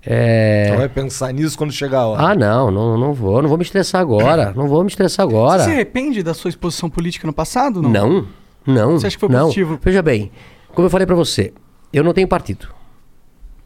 É... 0.05 0.63
Então 0.65 0.77
vai 0.79 0.89
pensar 0.89 1.31
nisso 1.31 1.57
quando 1.57 1.71
chegar 1.71 1.99
a 1.99 2.07
hora. 2.07 2.23
Ah, 2.23 2.35
não, 2.35 2.69
não, 2.69 2.97
não 2.97 3.13
vou, 3.13 3.41
não 3.41 3.47
vou 3.47 3.57
me 3.57 3.63
estressar 3.63 4.01
agora. 4.01 4.51
Não 4.55 4.67
vou 4.67 4.83
me 4.83 4.89
estressar 4.89 5.25
agora. 5.25 5.59
Você 5.59 5.65
se 5.65 5.71
arrepende 5.71 6.21
da 6.23 6.33
sua 6.33 6.49
exposição 6.49 6.89
política 6.89 7.25
no 7.27 7.31
passado? 7.33 7.81
Não. 7.81 7.89
Não, 7.91 8.27
não. 8.65 8.91
Você 8.99 9.07
acha 9.07 9.15
que 9.15 9.19
foi 9.21 9.29
não. 9.29 9.43
positivo? 9.43 9.79
Veja 9.81 10.01
bem, 10.01 10.31
como 10.73 10.87
eu 10.87 10.89
falei 10.89 11.05
pra 11.07 11.15
você, 11.15 11.53
eu 11.93 12.03
não 12.03 12.11
tenho 12.13 12.27
partido. 12.27 12.67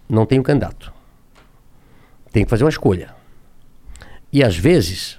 Não 0.07 0.25
tenho 0.25 0.43
candidato. 0.43 0.93
Tenho 2.31 2.45
que 2.45 2.49
fazer 2.49 2.63
uma 2.65 2.69
escolha. 2.69 3.15
E 4.31 4.43
às 4.43 4.55
vezes, 4.55 5.17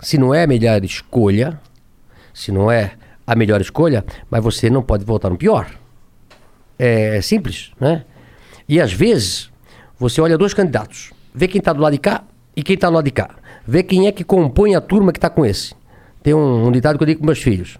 se 0.00 0.18
não 0.18 0.34
é 0.34 0.44
a 0.44 0.46
melhor 0.46 0.84
escolha, 0.84 1.60
se 2.32 2.52
não 2.52 2.70
é 2.70 2.92
a 3.26 3.34
melhor 3.34 3.60
escolha, 3.60 4.04
mas 4.30 4.42
você 4.42 4.70
não 4.70 4.82
pode 4.82 5.04
votar 5.04 5.30
no 5.30 5.36
pior. 5.36 5.70
É 6.78 7.20
simples, 7.20 7.72
né? 7.80 8.04
E 8.68 8.80
às 8.80 8.92
vezes, 8.92 9.50
você 9.98 10.20
olha 10.20 10.36
dois 10.36 10.52
candidatos, 10.52 11.12
vê 11.34 11.48
quem 11.48 11.58
está 11.58 11.72
do 11.72 11.80
lado 11.80 11.92
de 11.92 11.98
cá 11.98 12.24
e 12.54 12.62
quem 12.62 12.74
está 12.74 12.88
do 12.88 12.94
lado 12.94 13.04
de 13.04 13.10
cá. 13.10 13.30
Vê 13.66 13.82
quem 13.82 14.06
é 14.06 14.12
que 14.12 14.22
compõe 14.22 14.74
a 14.74 14.80
turma 14.80 15.12
que 15.12 15.18
está 15.18 15.30
com 15.30 15.44
esse. 15.44 15.74
Tem 16.22 16.34
um, 16.34 16.66
um 16.66 16.72
ditado 16.72 16.98
que 16.98 17.02
eu 17.04 17.06
digo 17.06 17.20
com 17.20 17.26
meus 17.26 17.42
filhos. 17.42 17.78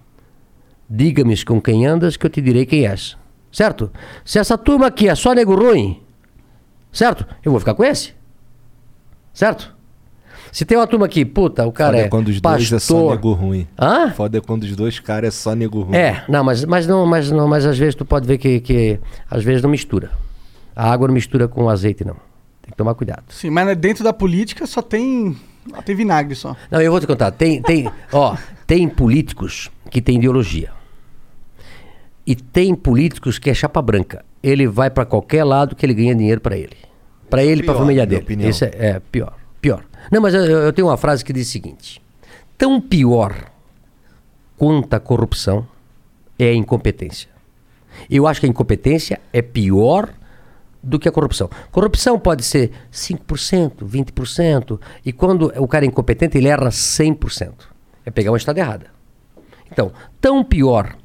Diga-me 0.89 1.45
com 1.45 1.61
quem 1.61 1.87
andas 1.87 2.17
que 2.17 2.27
eu 2.27 2.31
te 2.31 2.41
direi 2.41 2.65
quem 2.65 2.87
és. 2.87 3.17
Certo? 3.53 3.91
Se 4.25 4.39
essa 4.39 4.59
turma 4.59 4.87
aqui 4.87 5.09
é 5.09 5.15
só 5.15 5.33
nego 5.33 5.55
ruim, 5.55 6.03
certo? 6.93 7.27
Eu 7.45 7.53
vou 7.53 7.61
ficar 7.61 7.75
com 7.75 7.85
esse. 7.85 8.15
Certo? 9.33 9.76
Se 10.57 10.65
tem 10.65 10.79
uma 10.79 10.87
turma 10.87 11.05
aqui, 11.05 11.23
puta, 11.23 11.67
o 11.67 11.71
cara 11.71 11.91
Foda 11.91 12.03
é 12.03 12.07
é 12.07 12.09
quando 12.09 12.29
os 12.29 12.41
dois 12.41 12.73
é 12.73 12.79
só 12.79 12.95
pastor. 12.95 13.11
nego 13.11 13.33
ruim. 13.35 13.69
Hã? 13.79 14.11
Foda 14.13 14.39
é 14.39 14.41
quando 14.41 14.63
os 14.63 14.75
dois 14.75 14.99
caras 14.99 15.29
é 15.29 15.31
só 15.31 15.55
nego 15.55 15.83
ruim. 15.83 15.95
É, 15.95 16.25
não, 16.27 16.43
mas, 16.43 16.65
mas 16.65 16.87
não, 16.87 17.05
mas 17.05 17.31
não, 17.31 17.47
mas 17.47 17.67
às 17.67 17.77
vezes 17.77 17.95
tu 17.95 18.07
pode 18.07 18.27
ver 18.27 18.39
que, 18.39 18.61
que 18.61 18.99
às 19.31 19.45
vezes 19.45 19.61
não 19.63 19.69
mistura. 19.69 20.13
A 20.75 20.91
água 20.91 21.09
não 21.09 21.15
mistura 21.15 21.47
com 21.47 21.65
o 21.65 21.69
azeite, 21.69 22.07
não. 22.07 22.15
Tem 22.63 22.71
que 22.71 22.77
tomar 22.79 22.95
cuidado. 22.95 23.25
Sim, 23.29 23.51
mas 23.51 23.77
dentro 23.77 24.03
da 24.03 24.15
política 24.15 24.67
só 24.67 24.81
tem. 24.81 25.37
Só 25.75 25.83
tem 25.83 25.95
vinagre 25.95 26.35
só. 26.35 26.57
Não, 26.71 26.81
eu 26.81 26.91
vou 26.91 27.03
te 27.03 27.07
contar. 27.07 27.33
Tem, 27.33 27.61
tem, 27.61 27.91
ó, 28.11 28.35
tem 28.67 28.89
políticos 28.89 29.71
que 29.91 30.01
têm 30.01 30.17
ideologia. 30.17 30.71
E 32.27 32.35
tem 32.35 32.75
políticos 32.75 33.39
que 33.39 33.51
é 33.51 33.55
chapa 33.55 33.83
branca. 33.83 34.25
Ele 34.43 34.67
vai 34.67 34.89
pra 34.89 35.05
qualquer 35.05 35.45
lado 35.45 35.77
que 35.77 35.85
ele 35.85 35.93
ganha 35.93 36.15
dinheiro 36.15 36.41
pra 36.41 36.57
ele. 36.57 36.79
Pra 37.29 37.45
ele 37.45 37.61
e 37.61 37.63
pra 37.63 37.75
Pior, 37.75 37.83
família 37.83 38.07
dele. 38.07 38.23
opinião. 38.23 38.49
Esse 38.49 38.65
é, 38.65 38.71
é 38.79 39.01
pior. 39.13 39.35
Não, 40.11 40.21
mas 40.21 40.35
eu, 40.35 40.43
eu 40.45 40.73
tenho 40.73 40.89
uma 40.89 40.97
frase 40.97 41.25
que 41.25 41.33
diz 41.33 41.49
o 41.49 41.51
seguinte: 41.51 42.03
tão 42.57 42.81
pior 42.81 43.51
quanto 44.57 44.95
a 44.95 45.01
corrupção 45.01 45.67
é 46.39 46.51
a 46.51 46.55
incompetência. 46.55 47.29
Eu 48.11 48.27
acho 48.27 48.41
que 48.41 48.47
a 48.47 48.49
incompetência 48.49 49.21
é 49.33 49.41
pior 49.41 50.11
do 50.83 50.99
que 50.99 51.09
a 51.09 51.13
corrupção. 51.13 51.51
Corrupção 51.73 52.19
pode 52.19 52.45
ser 52.45 52.71
5%, 52.93 53.85
20%, 53.85 54.81
e 55.05 55.13
quando 55.13 55.53
o 55.57 55.67
cara 55.67 55.85
é 55.85 55.89
incompetente, 55.89 56.39
ele 56.39 56.49
erra 56.49 56.69
100%. 56.69 57.53
É 58.05 58.11
pegar 58.11 58.31
uma 58.31 58.37
estrada 58.37 58.61
errada. 58.61 58.87
Então, 59.71 59.91
tão 60.21 60.45
pior 60.45 60.97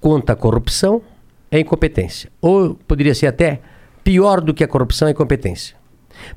quanto 0.00 0.30
a 0.30 0.36
corrupção 0.36 1.02
é 1.50 1.56
a 1.56 1.60
incompetência. 1.60 2.30
Ou 2.40 2.74
poderia 2.74 3.14
ser 3.14 3.28
até 3.28 3.60
pior 4.04 4.40
do 4.40 4.52
que 4.52 4.62
a 4.62 4.68
corrupção 4.68 5.08
é 5.08 5.10
a 5.10 5.12
incompetência. 5.12 5.76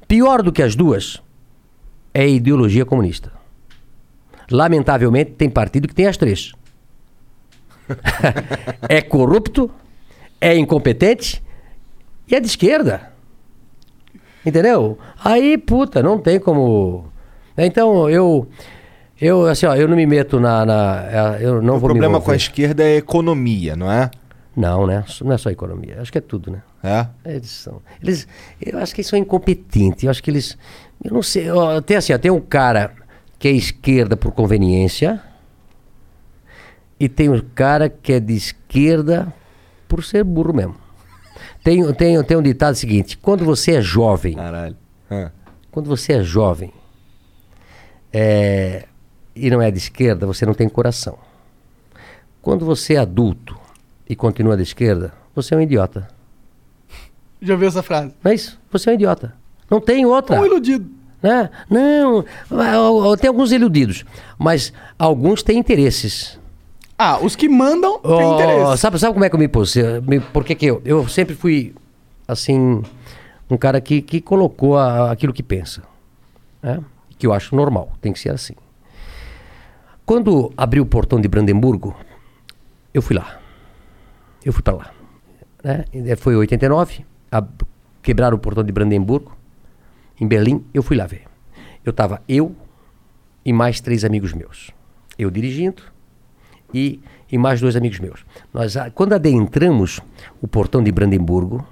Pior 0.08 0.42
do 0.42 0.52
que 0.52 0.64
as 0.64 0.76
duas 0.76 1.22
é 2.14 2.22
a 2.22 2.28
ideologia 2.28 2.86
comunista. 2.86 3.32
Lamentavelmente, 4.52 5.32
tem 5.32 5.50
partido 5.50 5.88
que 5.88 5.96
tem 5.96 6.08
as 6.08 6.18
três. 6.18 6.52
é 8.88 9.02
corrupto, 9.02 9.70
é 10.40 10.56
incompetente 10.56 11.44
e 12.28 12.36
é 12.36 12.40
de 12.40 12.48
esquerda. 12.48 13.12
Entendeu? 14.46 14.98
Aí, 15.24 15.58
puta, 15.58 16.04
não 16.04 16.20
tem 16.20 16.40
como. 16.40 17.06
Então, 17.58 18.10
eu. 18.10 18.48
Eu, 19.22 19.46
assim, 19.46 19.66
ó, 19.66 19.76
eu 19.76 19.88
não 19.88 19.96
me 19.96 20.06
meto 20.06 20.40
na. 20.40 20.66
na- 20.66 21.38
eu 21.40 21.62
não 21.62 21.76
o 21.76 21.80
vou 21.80 21.90
problema 21.90 22.20
com 22.20 22.32
a 22.32 22.36
esquerda 22.36 22.84
é 22.84 22.98
economia, 22.98 23.76
não 23.76 23.90
é? 23.90 24.12
Não, 24.56 24.86
né? 24.86 25.04
Não 25.22 25.32
é 25.32 25.38
só 25.38 25.50
economia. 25.50 26.02
Acho 26.02 26.12
que 26.12 26.18
é 26.18 26.22
tudo, 26.22 26.52
né? 26.52 26.62
É? 26.84 27.08
Eles 27.26 27.50
são. 27.50 27.82
Eles, 28.02 28.28
eu 28.62 28.78
acho 28.80 28.94
que 28.94 29.00
eles 29.02 29.10
são 29.10 29.18
incompetentes. 29.18 30.04
Eu 30.04 30.10
acho 30.12 30.22
que 30.22 30.30
eles. 30.30 30.58
Eu 31.04 31.14
não 31.14 31.22
sei. 31.22 31.50
ó, 31.50 31.82
tem 31.82 31.98
assim, 31.98 32.14
ó, 32.14 32.18
tem 32.18 32.32
um 32.32 32.40
cara 32.40 32.94
que 33.38 33.48
é 33.48 33.52
esquerda 33.52 34.16
por 34.16 34.32
conveniência. 34.32 35.22
E 37.00 37.10
tem 37.10 37.30
um 37.30 37.42
cara 37.54 37.90
que 37.90 38.14
é 38.14 38.20
de 38.20 38.34
esquerda 38.34 39.34
por 39.88 40.04
ser 40.04 40.24
burro 40.24 40.54
mesmo. 40.54 40.76
Tem, 41.64 41.94
tem, 41.94 42.24
tem 42.24 42.38
um 42.38 42.42
ditado 42.42 42.76
seguinte: 42.76 43.18
quando 43.18 43.44
você 43.44 43.74
é 43.74 43.82
jovem. 43.82 44.36
Caralho. 44.36 44.78
Quando 45.70 45.88
você 45.88 46.14
é 46.14 46.24
jovem 46.24 46.72
é, 48.12 48.86
e 49.36 49.50
não 49.50 49.62
é 49.62 49.72
de 49.72 49.78
esquerda, 49.78 50.26
você 50.26 50.46
não 50.46 50.54
tem 50.54 50.70
coração. 50.70 51.18
Quando 52.42 52.66
você 52.66 52.96
é 52.96 52.98
adulto 52.98 53.58
e 54.08 54.16
continua 54.16 54.56
de 54.56 54.64
esquerda, 54.64 55.14
você 55.36 55.54
é 55.54 55.58
um 55.58 55.62
idiota. 55.62 56.08
Já 57.42 57.54
ouviu 57.54 57.68
essa 57.68 57.82
frase? 57.82 58.14
Não 58.24 58.32
é 58.32 58.36
isso? 58.36 58.60
Você 58.72 58.90
é 58.90 58.94
um 58.94 58.96
idiota. 58.96 59.36
Não 59.70 59.82
tem 59.82 60.06
outra. 60.06 60.40
Um 60.40 60.46
iludido. 60.46 60.90
Né? 61.24 61.50
Não, 61.70 62.26
ah, 62.52 63.18
tem 63.18 63.30
alguns 63.30 63.54
iludidos, 63.54 64.04
mas 64.38 64.74
alguns 65.00 65.42
têm 65.42 65.58
interesses. 65.58 66.38
Ah, 66.98 67.18
os 67.22 67.34
que 67.36 67.48
mandam 67.48 67.98
têm 68.00 68.12
Oh, 68.12 68.34
interesse. 68.36 68.78
sabe, 68.82 69.00
sabe 69.00 69.14
como 69.14 69.24
é 69.26 69.30
que 69.30 69.36
eu 69.36 69.40
me 69.40 69.48
pus? 69.48 69.74
Por 70.34 70.44
que 70.44 70.58
eu? 70.66 70.82
Eu 70.84 71.08
sempre 71.08 71.34
fui, 71.34 71.74
assim, 72.28 72.84
um 73.50 73.56
cara 73.58 73.80
que, 73.80 74.02
que 74.02 74.20
colocou 74.20 74.78
a- 74.78 75.12
aquilo 75.12 75.32
que 75.34 75.42
pensa. 75.42 75.82
Né? 76.62 76.80
Que 77.18 77.26
eu 77.26 77.32
acho 77.34 77.56
normal, 77.56 77.94
tem 78.02 78.12
que 78.12 78.20
ser 78.20 78.30
assim. 78.32 78.54
Quando 80.06 80.52
abriu 80.58 80.84
o 80.84 80.86
portão 80.86 81.20
de 81.22 81.28
Brandemburgo, 81.28 81.96
eu 82.94 83.02
fui 83.02 83.16
lá. 83.16 83.40
Eu 84.44 84.52
fui 84.52 84.62
para 84.62 84.76
lá. 84.76 84.92
Né? 85.64 85.86
E 85.94 86.16
Foi 86.18 86.34
em 86.34 86.38
89, 86.38 87.06
ab- 87.32 87.66
quebraram 88.02 88.36
o 88.36 88.40
portão 88.40 88.64
de 88.64 88.72
Brandemburgo, 88.74 89.32
em 90.20 90.28
Berlim, 90.28 90.64
eu 90.74 90.84
fui 90.84 90.98
lá 90.98 91.06
ver. 91.06 91.24
Eu 91.84 91.92
estava 91.92 92.22
eu 92.28 92.56
e 93.46 93.52
mais 93.52 93.82
três 93.82 94.06
amigos 94.06 94.34
meus. 94.34 94.72
Eu 95.18 95.30
dirigindo, 95.30 95.84
e, 96.74 97.00
e 97.32 97.38
mais 97.38 97.62
dois 97.62 97.76
amigos 97.76 98.00
meus. 98.00 98.26
Nós, 98.54 98.76
quando 98.96 99.14
adentramos 99.14 100.00
o 100.42 100.48
portão 100.48 100.82
de 100.84 100.92
Brandemburgo 100.92 101.66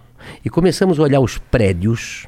e 0.45 0.49
começamos 0.49 0.99
a 0.99 1.03
olhar 1.03 1.19
os 1.19 1.37
prédios, 1.37 2.27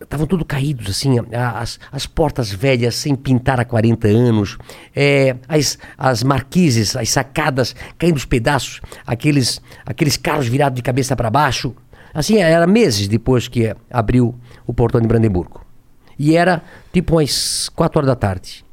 estavam 0.00 0.26
tudo 0.26 0.44
caídos, 0.44 0.88
assim, 0.88 1.16
as, 1.32 1.80
as 1.90 2.06
portas 2.06 2.52
velhas 2.52 2.94
sem 2.94 3.16
pintar 3.16 3.58
há 3.58 3.64
40 3.64 4.06
anos, 4.06 4.56
é, 4.94 5.36
as, 5.48 5.76
as 5.96 6.22
marquises, 6.22 6.94
as 6.94 7.10
sacadas 7.10 7.74
caindo 7.98 8.16
os 8.16 8.24
pedaços, 8.24 8.80
aqueles, 9.04 9.60
aqueles 9.84 10.16
carros 10.16 10.46
virados 10.46 10.76
de 10.76 10.82
cabeça 10.82 11.16
para 11.16 11.30
baixo. 11.30 11.74
Assim, 12.12 12.38
era 12.38 12.66
meses 12.66 13.08
depois 13.08 13.48
que 13.48 13.74
abriu 13.90 14.34
o 14.66 14.72
portão 14.72 15.00
de 15.00 15.06
Brandemburgo. 15.06 15.64
E 16.18 16.36
era 16.36 16.62
tipo 16.92 17.14
umas 17.14 17.68
4 17.68 17.98
horas 17.98 18.08
da 18.08 18.16
tarde. 18.16 18.64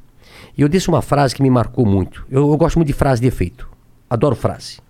E 0.56 0.62
eu 0.62 0.68
disse 0.68 0.88
uma 0.88 1.02
frase 1.02 1.34
que 1.34 1.42
me 1.42 1.50
marcou 1.50 1.86
muito. 1.86 2.26
Eu, 2.30 2.50
eu 2.50 2.56
gosto 2.56 2.76
muito 2.76 2.88
de 2.88 2.94
frase 2.94 3.20
de 3.20 3.28
efeito. 3.28 3.68
Adoro 4.08 4.34
frase. 4.34 4.80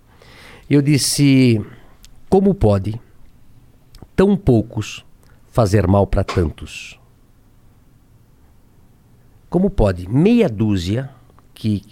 Eu 0.69 0.81
disse: 0.81 1.63
Como 2.29 2.53
pode 2.53 2.99
tão 4.15 4.35
poucos 4.35 5.05
fazer 5.47 5.87
mal 5.87 6.07
para 6.07 6.23
tantos? 6.23 6.99
Como 9.49 9.69
pode 9.69 10.09
meia 10.09 10.49
dúzia, 10.49 11.09
que, 11.53 11.83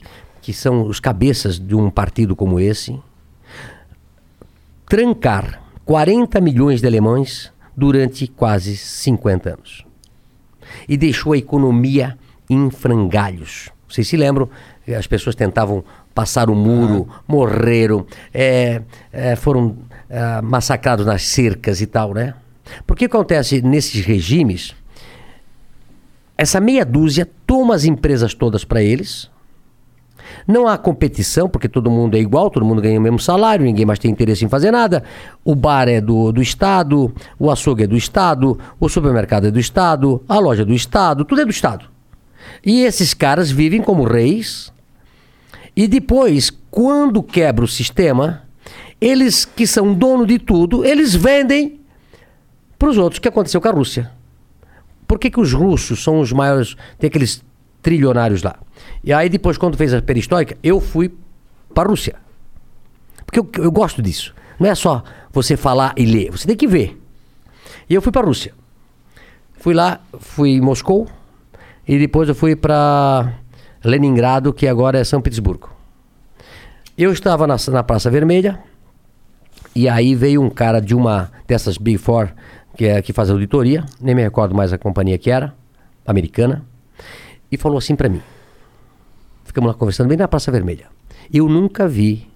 que 0.42 0.54
são 0.54 0.86
os 0.88 1.00
cabeças 1.00 1.60
de 1.60 1.76
um 1.76 1.90
partido 1.90 2.36
como 2.36 2.60
esse, 2.60 3.00
trancar 4.86 5.65
40 5.86 6.42
milhões 6.42 6.82
de 6.82 6.88
alemães 6.88 7.52
durante 7.76 8.28
quase 8.28 8.76
50 8.76 9.50
anos? 9.54 9.86
e 10.88 10.98
deixou 10.98 11.34
a 11.34 11.38
economia 11.38 12.18
em 12.50 12.70
frangalhos. 12.70 13.70
Vocês 13.88 14.08
se 14.08 14.18
lembram? 14.18 14.50
As 14.98 15.08
pessoas 15.08 15.36
tentavam 15.36 15.84
passar 16.14 16.50
o 16.50 16.56
muro, 16.56 17.08
morreram, 17.28 18.06
eh, 18.34 18.82
eh, 19.12 19.36
foram 19.36 19.78
ah, 20.10 20.42
massacrados 20.42 21.06
nas 21.06 21.24
cercas 21.24 21.82
e 21.82 21.88
tal, 21.88 22.14
né? 22.14 22.34
Porque 22.86 23.06
acontece 23.06 23.62
nesses 23.62 24.06
regimes? 24.06 24.76
Essa 26.38 26.60
meia 26.60 26.86
dúzia 26.86 27.30
toma 27.46 27.76
as 27.76 27.86
empresas 27.86 28.34
todas 28.34 28.64
para 28.64 28.82
eles. 28.82 29.30
Não 30.48 30.68
há 30.68 30.78
competição, 30.78 31.50
porque 31.50 31.68
todo 31.68 31.90
mundo 31.90 32.16
é 32.16 32.20
igual, 32.20 32.52
todo 32.52 32.66
mundo 32.66 32.82
ganha 32.82 33.00
o 33.00 33.02
mesmo 33.02 33.20
salário, 33.20 33.66
ninguém 33.66 33.86
mais 33.86 33.98
tem 33.98 34.12
interesse 34.12 34.46
em 34.46 34.50
fazer 34.50 34.70
nada. 34.70 35.04
O 35.44 35.56
bar 35.56 35.88
é 35.88 36.00
do, 36.00 36.32
do 36.32 36.42
Estado, 36.42 37.14
o 37.40 37.50
açougue 37.50 37.84
é 37.84 37.88
do 37.88 37.98
Estado, 37.98 38.58
o 38.80 38.88
supermercado 38.88 39.48
é 39.48 39.52
do 39.52 39.60
Estado, 39.60 40.22
a 40.28 40.38
loja 40.38 40.62
é 40.62 40.66
do 40.66 40.74
Estado, 40.74 41.26
tudo 41.26 41.42
é 41.42 41.46
do 41.46 41.52
Estado. 41.52 41.86
E 42.64 42.84
esses 42.84 43.14
caras 43.14 43.50
vivem 43.50 43.82
como 43.82 44.04
reis. 44.04 44.72
E 45.76 45.88
depois, 45.88 46.52
quando 46.70 47.24
quebra 47.24 47.66
o 47.66 47.68
sistema, 47.68 48.44
eles 49.02 49.46
que 49.46 49.68
são 49.68 49.94
dono 49.94 50.26
de 50.26 50.40
tudo, 50.40 50.86
eles 50.86 51.14
vendem 51.14 51.80
para 52.78 52.90
os 52.90 52.98
outros. 52.98 53.18
O 53.18 53.22
que 53.22 53.28
aconteceu 53.28 53.60
com 53.60 53.68
a 53.68 53.72
Rússia? 53.72 54.12
Por 55.08 55.20
que, 55.20 55.30
que 55.30 55.40
os 55.40 55.54
russos 55.54 56.04
são 56.04 56.20
os 56.20 56.32
maiores, 56.32 56.76
tem 56.98 57.08
aqueles 57.08 57.44
trilionários 57.86 58.42
lá? 58.42 58.56
E 59.04 59.14
aí 59.14 59.30
depois, 59.30 59.60
quando 59.60 59.78
fez 59.78 59.94
a 59.94 60.02
perestroika, 60.02 60.58
eu 60.64 60.82
fui 60.82 61.14
para 61.72 61.88
a 61.88 61.90
Rússia. 61.92 62.16
Porque 63.24 63.40
eu, 63.40 63.64
eu 63.64 63.72
gosto 63.72 64.02
disso. 64.02 64.34
Não 64.60 64.68
é 64.68 64.74
só 64.74 65.04
você 65.32 65.56
falar 65.56 65.94
e 65.96 66.04
ler, 66.04 66.32
você 66.32 66.48
tem 66.48 66.58
que 66.58 66.68
ver. 66.68 67.00
E 67.88 67.94
eu 67.94 68.02
fui 68.02 68.12
para 68.12 68.24
a 68.24 68.26
Rússia. 68.26 68.54
Fui 69.54 69.76
lá, 69.76 70.00
fui 70.20 70.50
em 70.50 70.62
Moscou, 70.62 71.08
e 71.88 72.00
depois 72.00 72.28
eu 72.28 72.34
fui 72.34 72.56
para 72.56 73.34
Leningrado, 73.84 74.52
que 74.52 74.68
agora 74.68 74.98
é 74.98 75.04
São 75.04 75.22
Petersburgo. 75.22 75.70
Eu 76.98 77.12
estava 77.12 77.46
na, 77.46 77.58
na 77.72 77.84
Praça 77.84 78.10
Vermelha, 78.10 78.60
e 79.76 79.88
aí 79.88 80.16
veio 80.16 80.42
um 80.42 80.50
cara 80.50 80.80
de 80.80 80.96
uma 80.96 81.32
dessas 81.48 81.78
Big 81.78 82.00
Four, 82.00 82.30
que, 82.76 82.86
é, 82.86 83.02
que 83.02 83.14
faz 83.14 83.30
auditoria, 83.30 83.86
nem 84.02 84.16
me 84.16 84.24
recordo 84.24 84.56
mais 84.56 84.74
a 84.74 84.78
companhia 84.78 85.18
que 85.18 85.30
era, 85.30 85.54
americana, 86.08 86.64
e 87.56 87.58
falou 87.58 87.78
assim 87.78 87.96
para 87.96 88.10
mim. 88.10 88.22
Ficamos 89.44 89.68
lá 89.68 89.74
conversando 89.74 90.08
bem 90.08 90.18
na 90.18 90.28
Praça 90.28 90.52
Vermelha. 90.52 90.88
Eu 91.34 91.48
nunca 91.50 91.88
vi 91.88 92.28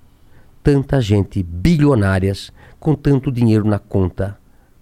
tanta 0.63 0.99
gente 1.01 1.43
bilionárias 1.43 2.51
com 2.79 2.95
tanto 2.95 3.31
dinheiro 3.31 3.65
na 3.65 3.77
conta 3.77 4.37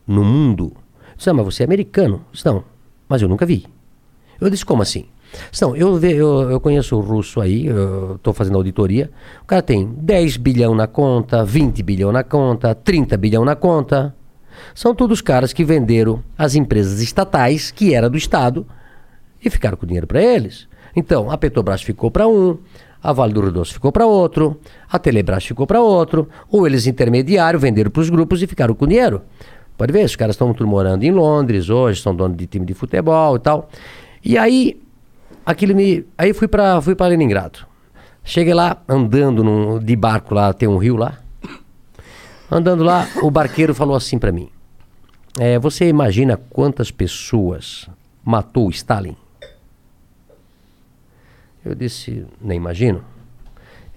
no 0.05 0.23
mundo. 0.23 0.73
Eu 1.11 1.17
disse, 1.17 1.29
ah, 1.29 1.33
mas 1.33 1.45
você 1.45 1.63
é 1.63 1.65
americano? 1.65 2.15
Eu 2.15 2.33
disse, 2.33 2.45
não, 2.45 2.63
mas 3.09 3.21
eu 3.21 3.27
nunca 3.27 3.45
vi. 3.45 3.65
Eu 4.39 4.49
disse, 4.49 4.65
como 4.65 4.81
assim? 4.81 5.05
Não, 5.61 5.75
eu, 5.75 5.99
eu, 5.99 6.51
eu 6.51 6.59
conheço 6.59 6.95
o 6.95 7.01
russo 7.01 7.41
aí, 7.41 7.67
estou 8.15 8.33
fazendo 8.33 8.55
auditoria. 8.55 9.09
O 9.43 9.45
cara 9.45 9.61
tem 9.61 9.85
10 9.85 10.37
bilhão 10.37 10.73
na 10.73 10.87
conta, 10.87 11.43
20 11.43 11.83
bilhão 11.83 12.11
na 12.11 12.23
conta, 12.23 12.73
30 12.73 13.17
bilhão 13.17 13.43
na 13.43 13.55
conta. 13.55 14.15
São 14.73 14.95
todos 14.95 15.21
caras 15.21 15.53
que 15.53 15.63
venderam 15.63 16.23
as 16.37 16.55
empresas 16.55 17.01
estatais, 17.01 17.71
que 17.71 17.93
era 17.93 18.09
do 18.09 18.17
Estado, 18.17 18.65
e 19.43 19.49
ficaram 19.49 19.77
com 19.77 19.85
o 19.85 19.87
dinheiro 19.87 20.07
para 20.07 20.21
eles. 20.21 20.67
Então, 20.95 21.29
a 21.29 21.37
Petrobras 21.37 21.81
ficou 21.81 22.09
para 22.09 22.27
um, 22.27 22.57
a 23.01 23.13
Vale 23.13 23.33
do 23.33 23.41
Rio 23.41 23.51
Doce 23.51 23.73
ficou 23.73 23.91
para 23.91 24.05
outro, 24.05 24.59
a 24.91 24.97
Telebrás 24.97 25.45
ficou 25.45 25.67
para 25.67 25.79
outro, 25.79 26.27
ou 26.49 26.65
eles 26.65 26.87
intermediário 26.87 27.59
venderam 27.59 27.91
para 27.91 28.01
os 28.01 28.09
grupos 28.09 28.41
e 28.41 28.47
ficaram 28.47 28.73
com 28.73 28.85
o 28.85 28.87
dinheiro. 28.87 29.21
Pode 29.77 29.93
ver, 29.93 30.03
os 30.03 30.15
caras 30.15 30.33
estão 30.33 30.53
morando 30.67 31.03
em 31.03 31.11
Londres 31.11 31.69
hoje, 31.69 32.01
são 32.01 32.15
donos 32.15 32.35
de 32.35 32.47
time 32.47 32.65
de 32.65 32.73
futebol 32.73 33.35
e 33.35 33.39
tal. 33.39 33.69
E 34.25 34.37
aí, 34.37 34.81
aquilo 35.45 35.75
me, 35.75 36.03
aí 36.17 36.33
fui 36.33 36.47
para 36.47 36.81
fui 36.81 36.95
para 36.95 37.07
Leningrado. 37.07 37.59
Cheguei 38.23 38.53
lá 38.53 38.81
andando 38.89 39.43
num, 39.43 39.79
de 39.79 39.95
barco 39.95 40.33
lá, 40.33 40.51
tem 40.51 40.67
um 40.67 40.77
rio 40.77 40.97
lá. 40.97 41.19
Andando 42.51 42.83
lá, 42.83 43.07
o 43.21 43.29
barqueiro 43.29 43.75
falou 43.75 43.95
assim 43.95 44.17
para 44.17 44.31
mim: 44.31 44.49
é, 45.39 45.59
Você 45.59 45.87
imagina 45.87 46.37
quantas 46.49 46.89
pessoas 46.89 47.87
matou 48.25 48.69
Stalin? 48.71 49.15
Eu 51.67 51.75
disse: 51.75 52.25
Nem 52.39 52.55
imagino. 52.55 53.03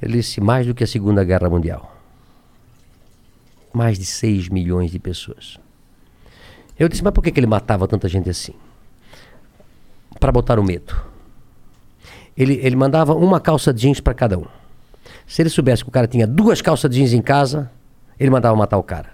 Ele 0.03 0.15
disse: 0.15 0.41
Mais 0.41 0.67
do 0.67 0.75
que 0.75 0.83
a 0.83 0.87
Segunda 0.87 1.23
Guerra 1.23 1.49
Mundial. 1.49 1.97
Mais 3.73 3.97
de 3.97 4.05
6 4.05 4.49
milhões 4.49 4.91
de 4.91 4.99
pessoas. 4.99 5.57
Eu 6.77 6.89
disse: 6.89 7.05
Mas 7.05 7.13
por 7.13 7.23
que, 7.23 7.31
que 7.31 7.39
ele 7.39 7.47
matava 7.47 7.87
tanta 7.87 8.09
gente 8.09 8.29
assim? 8.29 8.55
Para 10.19 10.33
botar 10.33 10.59
o 10.59 10.65
medo. 10.65 10.97
Ele, 12.37 12.55
ele 12.61 12.75
mandava 12.75 13.15
uma 13.15 13.39
calça 13.39 13.73
jeans 13.73 14.01
para 14.01 14.15
cada 14.15 14.37
um. 14.37 14.47
Se 15.25 15.41
ele 15.41 15.49
soubesse 15.49 15.85
que 15.85 15.89
o 15.91 15.93
cara 15.93 16.09
tinha 16.09 16.27
duas 16.27 16.61
calças 16.61 16.91
jeans 16.91 17.13
em 17.13 17.23
casa, 17.23 17.71
ele 18.19 18.31
mandava 18.31 18.57
matar 18.57 18.79
o 18.79 18.83
cara. 18.83 19.11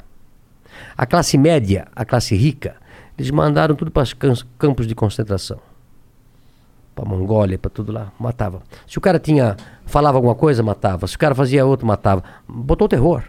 A 0.96 1.04
classe 1.04 1.36
média, 1.36 1.88
a 1.94 2.06
classe 2.06 2.34
rica, 2.34 2.76
eles 3.18 3.30
mandaram 3.30 3.74
tudo 3.74 3.90
para 3.90 4.02
os 4.02 4.14
campos 4.58 4.86
de 4.86 4.94
concentração. 4.94 5.60
Para 6.96 7.04
Mongólia, 7.04 7.58
para 7.58 7.70
tudo 7.70 7.92
lá, 7.92 8.10
matava. 8.18 8.62
Se 8.88 8.96
o 8.96 9.00
cara 9.00 9.20
tinha 9.20 9.56
falava 9.84 10.18
alguma 10.18 10.34
coisa, 10.34 10.62
matava. 10.62 11.06
Se 11.06 11.14
o 11.14 11.18
cara 11.18 11.34
fazia 11.34 11.64
outro, 11.64 11.86
matava. 11.86 12.24
Botou 12.48 12.88
terror. 12.88 13.22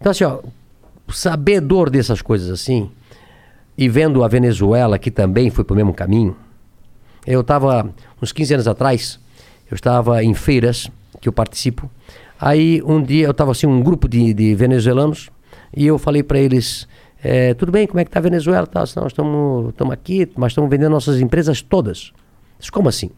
Então 0.00 0.10
assim, 0.10 0.24
ó, 0.24 0.38
sabedor 1.08 1.90
dessas 1.90 2.22
coisas 2.22 2.50
assim, 2.50 2.90
e 3.76 3.88
vendo 3.88 4.22
a 4.22 4.28
Venezuela, 4.28 4.98
que 4.98 5.10
também 5.10 5.50
foi 5.50 5.64
para 5.64 5.74
o 5.74 5.76
mesmo 5.76 5.92
caminho, 5.92 6.36
eu 7.26 7.40
estava, 7.40 7.90
uns 8.22 8.32
15 8.32 8.54
anos 8.54 8.68
atrás, 8.68 9.18
eu 9.70 9.74
estava 9.74 10.22
em 10.22 10.34
feiras, 10.34 10.90
que 11.20 11.28
eu 11.28 11.32
participo, 11.32 11.90
aí 12.40 12.82
um 12.84 13.02
dia 13.02 13.26
eu 13.26 13.30
estava 13.32 13.50
assim, 13.50 13.66
um 13.66 13.82
grupo 13.82 14.08
de, 14.08 14.32
de 14.32 14.54
venezuelanos, 14.54 15.30
e 15.76 15.86
eu 15.86 15.98
falei 15.98 16.22
para 16.22 16.38
eles, 16.38 16.86
é, 17.22 17.54
tudo 17.54 17.72
bem, 17.72 17.86
como 17.86 18.00
é 18.00 18.04
que 18.04 18.10
está 18.10 18.20
a 18.20 18.22
Venezuela? 18.22 18.66
Tá, 18.66 18.80
nós 18.80 19.12
estamos 19.12 19.92
aqui, 19.92 20.30
mas 20.36 20.52
estamos 20.52 20.70
vendendo 20.70 20.92
nossas 20.92 21.20
empresas 21.20 21.60
todas. 21.60 22.12
Como 22.70 22.88
assim? 22.88 23.10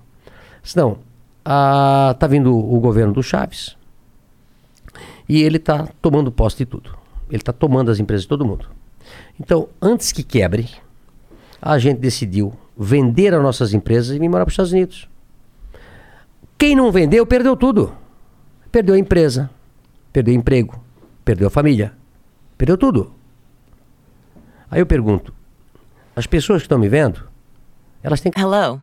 Disse, 0.63 0.77
não, 0.77 0.99
está 1.39 2.27
vindo 2.29 2.57
o 2.57 2.81
governo 2.81 3.13
do 3.13 3.23
Chaves, 3.23 3.77
e 5.29 5.43
ele 5.43 5.57
está 5.57 5.89
tomando 6.01 6.31
posse 6.33 6.59
de 6.59 6.67
tudo. 6.67 6.97
Ele 7.29 7.39
está 7.39 7.53
tomando 7.53 7.91
as 7.91 7.99
empresas 7.99 8.23
de 8.23 8.29
todo 8.29 8.45
mundo. 8.45 8.69
Então, 9.41 9.69
antes 9.83 10.13
que 10.13 10.23
quebre, 10.23 10.71
a 11.61 11.79
gente 11.79 11.99
decidiu 11.99 12.53
vender 12.77 13.35
as 13.35 13.43
nossas 13.43 13.75
empresas 13.75 14.15
e 14.15 14.19
vir 14.19 14.29
morar 14.29 14.45
para 14.45 14.51
os 14.51 14.53
Estados 14.53 14.73
Unidos. 14.73 15.09
Quem 16.57 16.77
não 16.77 16.93
vendeu, 16.93 17.27
perdeu 17.27 17.57
tudo. 17.57 17.93
Perdeu 18.71 18.95
a 18.95 18.99
empresa, 18.99 19.51
perdeu 20.13 20.35
o 20.35 20.37
emprego, 20.37 20.79
perdeu 21.25 21.47
a 21.47 21.51
família, 21.51 21.95
perdeu 22.59 22.77
tudo. 22.77 23.13
Aí 24.71 24.81
eu 24.81 24.87
pergunto, 24.87 25.33
as 26.15 26.27
pessoas 26.27 26.61
que 26.61 26.67
estão 26.67 26.79
me 26.79 26.89
vendo, 26.89 27.27
elas 28.03 28.21
têm 28.21 28.31
Hello, 28.37 28.83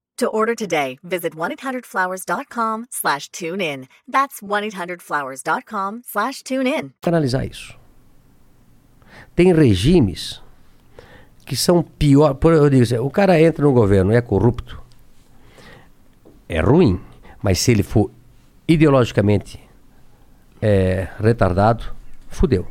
To 0.21 0.27
order 0.27 0.53
today, 0.53 0.99
visit 1.03 1.35
1-800-Flowers.com 1.35 2.85
slash 2.91 3.29
tune 3.29 3.59
in. 3.59 3.87
That's 4.07 4.39
1-800-Flowers.com 4.39 6.03
slash 6.05 6.43
tune 6.43 6.67
in. 6.67 6.93
analisar 7.03 7.43
isso. 7.43 7.75
Tem 9.35 9.51
regimes 9.51 10.39
que 11.43 11.55
são 11.55 11.81
pior. 11.81 12.37
Eu 12.39 12.69
digo 12.69 12.83
assim, 12.83 12.99
o 12.99 13.09
cara 13.09 13.41
entra 13.41 13.65
no 13.65 13.73
governo 13.73 14.13
e 14.13 14.15
é 14.15 14.21
corrupto. 14.21 14.79
É 16.47 16.59
ruim, 16.59 17.01
mas 17.41 17.57
se 17.57 17.71
ele 17.71 17.81
for 17.81 18.11
ideologicamente 18.67 19.59
é, 20.61 21.07
retardado, 21.19 21.83
fudeu. 22.29 22.67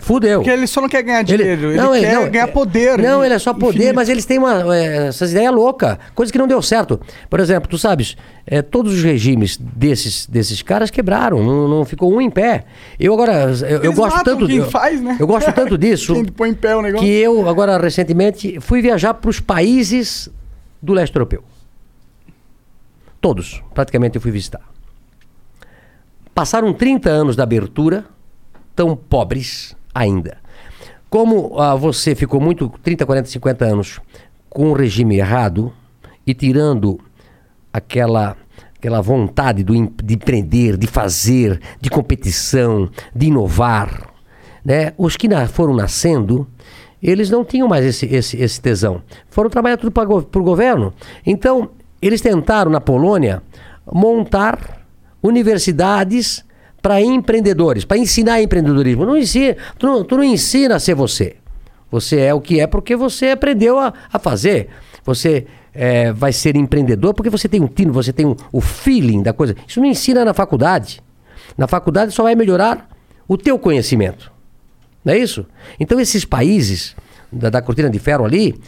Fudeu. 0.00 0.38
Porque 0.40 0.50
ele 0.50 0.66
só 0.66 0.80
não 0.80 0.88
quer 0.88 1.02
ganhar 1.02 1.20
Ele- 1.20 1.36
dinheiro, 1.36 1.68
ele, 1.70 1.76
não, 1.76 1.92
quer 1.92 2.14
não, 2.14 2.30
ganhar 2.30 2.48
é- 2.48 2.52
poder. 2.52 2.98
Não, 2.98 3.24
ele 3.24 3.34
é 3.34 3.38
só 3.38 3.52
poder, 3.52 3.76
infinito. 3.78 3.94
mas 3.96 4.08
eles 4.08 4.24
têm 4.24 4.38
uma, 4.38 4.76
é, 4.76 5.08
essas 5.08 5.30
ideias 5.32 5.52
loucas, 5.52 5.98
coisa 6.14 6.30
que 6.32 6.38
não 6.38 6.46
deu 6.46 6.62
certo. 6.62 7.00
Por 7.28 7.40
exemplo, 7.40 7.68
tu 7.68 7.76
sabes, 7.76 8.16
é, 8.46 8.62
todos 8.62 8.94
os 8.94 9.02
regimes 9.02 9.56
desses, 9.56 10.26
desses 10.26 10.62
caras 10.62 10.90
quebraram, 10.90 11.42
não, 11.44 11.68
não 11.68 11.84
ficou 11.84 12.12
um 12.12 12.20
em 12.20 12.30
pé. 12.30 12.64
Eu 12.98 13.12
agora, 13.12 13.52
eu, 13.68 13.82
eu 13.82 13.92
gosto 13.92 14.22
tanto 14.24 14.46
quem 14.46 14.56
eu, 14.58 14.70
faz, 14.70 15.00
né? 15.00 15.16
eu 15.18 15.26
gosto 15.26 15.52
tanto 15.52 15.76
disso 15.78 16.14
que 16.98 17.06
eu 17.06 17.48
agora 17.48 17.76
recentemente 17.78 18.58
fui 18.60 18.80
viajar 18.80 19.14
para 19.14 19.30
os 19.30 19.40
países 19.40 20.28
do 20.80 20.92
leste 20.92 21.14
europeu. 21.14 21.42
Todos, 23.20 23.62
praticamente 23.74 24.16
eu 24.16 24.22
fui 24.22 24.30
visitar. 24.30 24.60
Passaram 26.34 26.72
30 26.72 27.10
anos 27.10 27.34
da 27.34 27.42
abertura, 27.42 28.04
tão 28.76 28.94
pobres 28.94 29.74
ainda. 29.98 30.38
Como 31.10 31.58
ah, 31.58 31.74
você 31.74 32.14
ficou 32.14 32.40
muito 32.40 32.68
30, 32.82 33.06
40, 33.06 33.28
50 33.28 33.64
anos 33.64 34.00
com 34.48 34.70
o 34.70 34.74
regime 34.74 35.16
errado 35.16 35.72
e 36.26 36.34
tirando 36.34 37.00
aquela 37.72 38.36
aquela 38.76 39.00
vontade 39.00 39.64
do, 39.64 39.74
de 39.74 40.14
empreender, 40.14 40.76
de 40.76 40.86
fazer, 40.86 41.60
de 41.80 41.90
competição, 41.90 42.88
de 43.12 43.26
inovar, 43.26 44.08
né? 44.64 44.92
Os 44.96 45.16
que 45.16 45.26
na- 45.26 45.48
foram 45.48 45.74
nascendo, 45.74 46.46
eles 47.02 47.28
não 47.28 47.44
tinham 47.44 47.66
mais 47.66 47.84
esse, 47.84 48.06
esse, 48.06 48.36
esse 48.36 48.60
tesão. 48.60 49.02
Foram 49.28 49.50
trabalhar 49.50 49.78
tudo 49.78 49.90
para 49.90 50.40
o 50.40 50.44
governo. 50.44 50.94
Então, 51.26 51.70
eles 52.00 52.20
tentaram 52.20 52.70
na 52.70 52.80
Polônia 52.80 53.42
montar 53.92 54.86
universidades 55.20 56.44
para 56.80 57.00
empreendedores, 57.00 57.84
para 57.84 57.98
ensinar 57.98 58.40
empreendedorismo. 58.42 59.04
Não 59.04 59.16
ensina, 59.16 59.56
tu, 59.78 59.86
não, 59.86 60.04
tu 60.04 60.16
não 60.16 60.24
ensina 60.24 60.76
a 60.76 60.78
ser 60.78 60.94
você. 60.94 61.36
Você 61.90 62.20
é 62.20 62.34
o 62.34 62.40
que 62.40 62.60
é 62.60 62.66
porque 62.66 62.94
você 62.94 63.30
aprendeu 63.30 63.78
a, 63.78 63.92
a 64.12 64.18
fazer. 64.18 64.68
Você 65.04 65.46
é, 65.74 66.12
vai 66.12 66.32
ser 66.32 66.54
empreendedor 66.56 67.14
porque 67.14 67.30
você 67.30 67.48
tem 67.48 67.60
um 67.62 67.66
tino, 67.66 67.92
você 67.92 68.12
tem 68.12 68.26
um- 68.26 68.36
o 68.52 68.60
feeling 68.60 69.22
da 69.22 69.32
coisa. 69.32 69.56
Isso 69.66 69.80
não 69.80 69.86
ensina 69.88 70.24
na 70.24 70.34
faculdade. 70.34 71.00
Na 71.56 71.66
faculdade 71.66 72.12
só 72.12 72.22
vai 72.22 72.34
melhorar 72.34 72.88
o 73.26 73.36
teu 73.36 73.58
conhecimento. 73.58 74.30
Não 75.04 75.14
é 75.14 75.18
isso? 75.18 75.46
Então 75.80 75.98
esses 75.98 76.24
países 76.24 76.94
da, 77.32 77.48
da 77.50 77.62
cortina 77.62 77.88
de 77.88 77.98
ferro 77.98 78.24
ali 78.24 78.60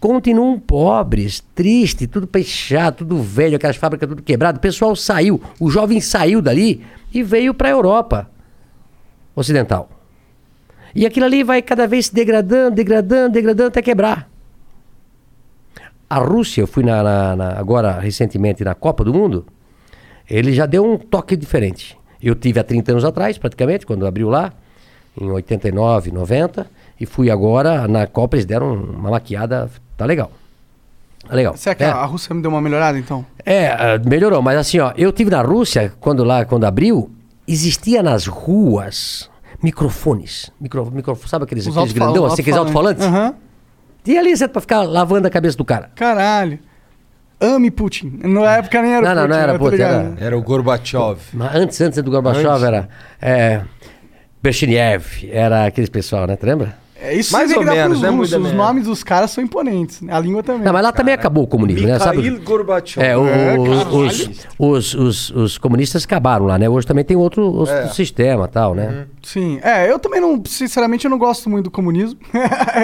continuam 0.00 0.58
pobres, 0.58 1.40
tristes, 1.54 2.06
tudo 2.08 2.28
fechado, 2.30 2.98
tudo 2.98 3.22
velho, 3.22 3.56
aquelas 3.56 3.76
fábricas 3.76 4.08
tudo 4.08 4.22
quebrado. 4.22 4.58
O 4.58 4.60
pessoal 4.60 4.94
saiu, 4.96 5.40
o 5.58 5.70
jovem 5.70 6.00
saiu 6.00 6.40
dali 6.42 6.84
e 7.12 7.22
veio 7.22 7.52
para 7.54 7.68
a 7.68 7.72
Europa 7.72 8.30
ocidental. 9.34 9.88
E 10.94 11.04
aquilo 11.06 11.26
ali 11.26 11.42
vai 11.42 11.60
cada 11.62 11.86
vez 11.86 12.06
se 12.06 12.14
degradando, 12.14 12.74
degradando, 12.76 13.32
degradando 13.32 13.68
até 13.68 13.82
quebrar. 13.82 14.28
A 16.08 16.18
Rússia, 16.18 16.60
eu 16.62 16.66
fui 16.66 16.84
na, 16.84 17.02
na- 17.02 17.36
na- 17.36 17.58
agora 17.58 17.98
recentemente 17.98 18.62
na 18.64 18.74
Copa 18.74 19.02
do 19.04 19.12
Mundo, 19.12 19.44
ele 20.30 20.52
já 20.52 20.64
deu 20.66 20.84
um 20.84 20.96
toque 20.96 21.36
diferente. 21.36 21.98
Eu 22.22 22.34
tive 22.34 22.58
há 22.60 22.64
30 22.64 22.92
anos 22.92 23.04
atrás, 23.04 23.36
praticamente, 23.38 23.84
quando 23.84 24.06
abriu 24.06 24.28
lá, 24.28 24.52
em 25.20 25.30
89, 25.30 26.10
90, 26.12 26.66
e 27.00 27.04
fui 27.06 27.30
agora 27.30 27.86
na 27.88 28.06
Copa, 28.06 28.36
eles 28.36 28.46
deram 28.46 28.74
uma 28.74 29.10
maquiada, 29.10 29.68
tá 29.96 30.04
legal. 30.04 30.30
Tá 31.28 31.34
legal. 31.34 31.56
Será 31.56 31.74
que 31.74 31.82
É. 31.84 31.88
a 31.88 32.04
Rússia 32.04 32.34
me 32.34 32.40
deu 32.42 32.50
uma 32.50 32.60
melhorada, 32.60 32.98
então? 32.98 33.24
É, 33.44 33.68
ah, 33.68 34.00
melhorou, 34.04 34.40
mas 34.42 34.56
assim, 34.58 34.78
ó, 34.78 34.92
eu 34.96 35.12
tive 35.12 35.30
na 35.30 35.42
Rússia, 35.42 35.92
quando 36.00 36.22
lá, 36.22 36.44
quando 36.44 36.64
abriu, 36.64 37.10
existia 37.48 38.02
nas 38.02 38.26
ruas 38.26 39.28
microfones. 39.62 40.50
Micro, 40.60 40.90
micro, 40.90 41.18
sabe 41.26 41.44
aqueles, 41.44 41.66
aqueles 41.66 41.92
grandão, 41.92 42.24
assim, 42.26 42.42
aqueles 42.42 42.58
alto-falantes? 42.58 43.04
Aham. 43.04 43.34
E 44.06 44.16
ali 44.16 44.36
você 44.36 44.46
pra 44.46 44.60
ficar 44.60 44.82
lavando 44.82 45.26
a 45.26 45.30
cabeça 45.30 45.56
do 45.56 45.64
cara. 45.64 45.90
Caralho. 45.96 46.60
Ame 47.40 47.70
Putin. 47.72 48.20
Na 48.22 48.56
época 48.58 48.80
nem 48.80 48.92
era 48.94 49.14
Não, 49.14 49.14
não, 49.14 49.22
Putin. 49.22 49.32
não 49.34 49.42
era 49.42 49.52
eu 49.52 49.58
tô 49.58 49.64
Putin, 49.64 49.76
ligado. 49.76 49.94
era- 50.16 50.24
Era 50.26 50.38
o 50.38 50.42
Gorbachev. 50.42 51.18
Mas 51.34 51.54
antes, 51.56 51.80
antes 51.80 52.02
do 52.02 52.10
Gorbachev 52.10 52.46
Antes? 52.46 52.62
era 52.62 52.88
é, 53.20 53.62
Brezhnev, 54.42 55.28
era 55.30 55.66
aqueles 55.66 55.90
pessoal, 55.90 56.26
né? 56.26 56.36
Tu 56.36 56.46
lembra? 56.46 56.76
É 56.98 57.14
isso 57.14 57.30
Mais 57.30 57.52
ou 57.52 57.62
menos, 57.62 58.00
né? 58.00 58.10
Os 58.10 58.30
menos. 58.32 58.52
nomes 58.54 58.84
dos 58.84 59.04
caras 59.04 59.30
são 59.30 59.44
imponentes. 59.44 60.00
né? 60.00 60.14
A 60.14 60.18
língua 60.18 60.42
também. 60.42 60.62
Não, 60.62 60.72
mas 60.72 60.82
lá 60.82 60.90
também 60.92 61.12
acabou 61.12 61.44
o 61.44 61.46
comunismo, 61.46 61.86
né? 61.86 61.98
Sabe? 61.98 62.16
Mikhail 62.16 62.40
Gorbachev. 62.42 63.06
É, 63.06 63.14
o- 63.16 63.26
É, 63.28 63.58
os, 63.58 64.28
os, 64.58 64.94
os, 64.94 65.30
os 65.30 65.58
comunistas 65.58 66.04
acabaram 66.04 66.46
lá, 66.46 66.58
né? 66.58 66.68
Hoje 66.68 66.86
também 66.86 67.04
tem 67.04 67.14
outro, 67.16 67.42
outro 67.52 67.74
É. 67.74 67.88
sistema 67.88 68.48
tal, 68.48 68.74
né? 68.74 69.06
Sim. 69.22 69.60
É, 69.62 69.90
eu 69.90 69.98
também 69.98 70.20
não, 70.22 70.42
sinceramente, 70.46 71.04
eu 71.04 71.10
não 71.10 71.18
gosto 71.18 71.50
muito 71.50 71.64
do 71.64 71.70
comunismo. 71.70 72.18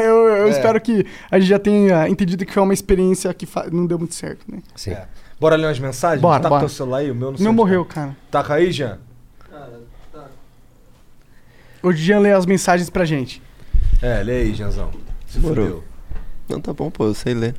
eu 0.04 0.14
eu 0.28 0.46
É. 0.46 0.50
espero 0.50 0.78
que 0.78 1.06
a 1.30 1.38
gente 1.38 1.48
já 1.48 1.58
tenha 1.58 2.06
entendido 2.08 2.44
que 2.44 2.52
foi 2.52 2.62
uma 2.62 2.74
experiência 2.74 3.32
que 3.32 3.46
fa- 3.46 3.66
não 3.72 3.86
deu 3.86 3.98
muito 3.98 4.14
certo, 4.14 4.44
né? 4.46 4.58
Sim. 4.76 4.90
É. 4.90 5.06
Bora 5.40 5.56
ler 5.56 5.66
umas 5.68 5.78
mensagens? 5.78 6.20
Bora, 6.20 6.38
tá 6.40 6.48
bora. 6.50 6.60
teu 6.60 6.68
celular 6.68 6.98
aí? 6.98 7.10
O 7.10 7.14
meu 7.14 7.30
não 7.30 7.38
sei 7.38 7.48
morreu, 7.50 7.84
tá. 7.86 7.94
cara. 7.94 8.16
Taca 8.30 8.54
aí, 8.54 8.70
Jean. 8.70 8.98
O 11.82 11.92
Jean 11.92 12.20
lê 12.20 12.32
as 12.32 12.46
mensagens 12.46 12.88
pra 12.90 13.04
gente. 13.04 13.42
É, 14.00 14.22
lê 14.22 14.42
aí, 14.42 14.54
Jeanzão. 14.54 14.90
Se 15.26 15.38
Demorou. 15.38 15.64
fudeu. 15.66 15.84
Não, 16.48 16.60
tá 16.60 16.72
bom, 16.72 16.90
pô, 16.90 17.06
eu 17.06 17.14
sei 17.14 17.34
ler. 17.34 17.54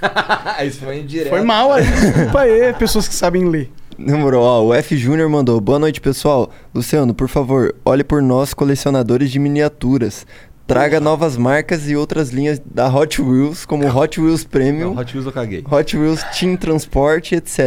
Isso 0.66 0.80
foi 0.80 1.00
indireto. 1.00 1.28
Foi 1.30 1.42
mal 1.42 1.72
aí. 1.72 1.84
Desculpa 1.86 2.40
aí, 2.40 2.72
pessoas 2.74 3.06
que 3.08 3.14
sabem 3.14 3.48
ler. 3.48 3.70
Demorou, 3.98 4.42
ó, 4.42 4.62
o 4.64 4.74
F 4.74 4.96
Júnior 4.96 5.28
mandou. 5.28 5.60
Boa 5.60 5.78
noite, 5.78 6.00
pessoal. 6.00 6.50
Luciano, 6.74 7.14
por 7.14 7.28
favor, 7.28 7.74
olhe 7.84 8.02
por 8.02 8.20
nós, 8.22 8.52
colecionadores 8.54 9.30
de 9.30 9.38
miniaturas. 9.38 10.26
Traga 10.66 10.98
novas 11.00 11.36
marcas 11.36 11.88
e 11.90 11.94
outras 11.96 12.30
linhas 12.30 12.60
da 12.64 12.88
Hot 12.88 13.20
Wheels, 13.20 13.66
como 13.66 13.86
Hot 13.86 14.18
Wheels 14.20 14.44
Premium, 14.44 14.94
Não, 14.94 15.00
Hot 15.02 15.12
Wheels 15.12 15.26
eu 15.26 15.32
caguei. 15.32 15.62
Hot 15.70 15.96
Wheels 15.96 16.24
Team 16.38 16.56
Transport, 16.56 17.32
etc. 17.32 17.58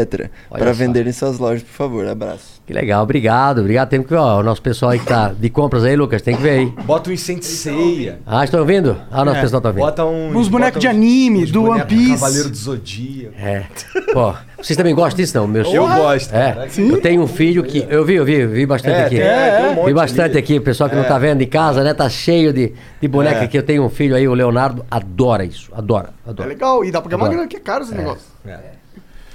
Olha 0.49 0.59
Para 0.59 0.73
só. 0.73 0.79
vender 0.79 1.05
em 1.05 1.11
suas 1.11 1.37
lojas, 1.37 1.61
por 1.63 1.73
favor. 1.73 2.07
Abraço. 2.07 2.54
Que 2.65 2.73
legal, 2.73 3.03
obrigado, 3.03 3.59
obrigado. 3.59 3.89
Tem 3.89 4.01
que, 4.01 4.11
ó, 4.15 4.39
o 4.39 4.43
nosso 4.43 4.59
pessoal 4.59 4.89
aí 4.91 4.97
que 4.97 5.05
tá 5.05 5.31
de 5.37 5.51
compras 5.51 5.83
aí, 5.83 5.95
Lucas, 5.95 6.23
tem 6.23 6.35
que 6.35 6.41
ver 6.41 6.49
aí. 6.49 6.65
Bota 6.83 7.11
um 7.11 7.13
incenseia. 7.13 8.19
Ah, 8.25 8.43
estão 8.43 8.59
ouvindo? 8.59 8.99
Ah, 9.11 9.21
o 9.21 9.25
nosso 9.25 9.37
É. 9.37 9.41
pessoal 9.41 9.61
tá 9.61 9.69
ouvindo. 9.69 9.83
Bota 9.83 10.03
um. 10.03 10.35
Uns 10.35 10.47
bonecos 10.47 10.81
de 10.81 10.87
anime, 10.87 11.45
do 11.45 11.65
One 11.69 11.85
Piece. 11.85 12.13
Cavaleiro 12.21 12.49
do 12.49 12.57
Zodíaco. 12.57 13.35
É. 13.37 13.65
Pô, 14.11 14.33
Vocês 14.57 14.75
também 14.75 14.95
gostam 14.95 15.17
disso, 15.17 15.37
não? 15.37 15.47
Meus... 15.47 15.71
Eu 15.71 15.87
gosto. 15.87 16.33
É. 16.33 16.67
Eu 16.75 16.99
tenho 17.01 17.21
um 17.21 17.27
filho 17.27 17.63
que. 17.63 17.85
Eu 17.87 18.03
vi, 18.03 18.15
eu 18.15 18.25
vi, 18.25 18.33
eu 18.33 18.49
vi 18.49 18.65
bastante 18.65 18.95
É, 18.95 19.05
aqui. 19.05 19.15
tem- 19.17 19.25
é, 19.27 19.57
tem 19.61 19.65
um 19.69 19.73
monte 19.75 19.85
vi 19.85 19.93
bastante 19.93 20.31
ali. 20.31 20.39
aqui. 20.39 20.57
O 20.57 20.61
pessoal 20.61 20.89
que 20.89 20.95
não 20.95 21.03
É. 21.03 21.07
tá 21.07 21.19
vendo 21.19 21.41
em 21.43 21.47
casa, 21.47 21.83
né? 21.83 21.93
Tá 21.93 22.09
cheio 22.09 22.51
de, 22.51 22.73
de 22.99 23.07
boneca 23.07 23.41
É. 23.41 23.43
aqui. 23.43 23.59
Eu 23.59 23.63
tenho 23.63 23.83
um 23.83 23.89
filho 23.89 24.15
aí, 24.15 24.27
o 24.27 24.33
Leonardo, 24.33 24.83
adora 24.89 25.45
isso. 25.45 25.69
Adora, 25.71 26.09
É 26.25 26.31
adora. 26.31 26.49
legal. 26.49 26.83
E 26.83 26.89
dá 26.89 26.99
pra 26.99 27.11
ganhar 27.11 27.21
uma 27.21 27.29
grana 27.29 27.45
que 27.47 27.57
é 27.57 27.59
caro 27.59 27.83
esse 27.83 27.93
negócio. 27.93 28.25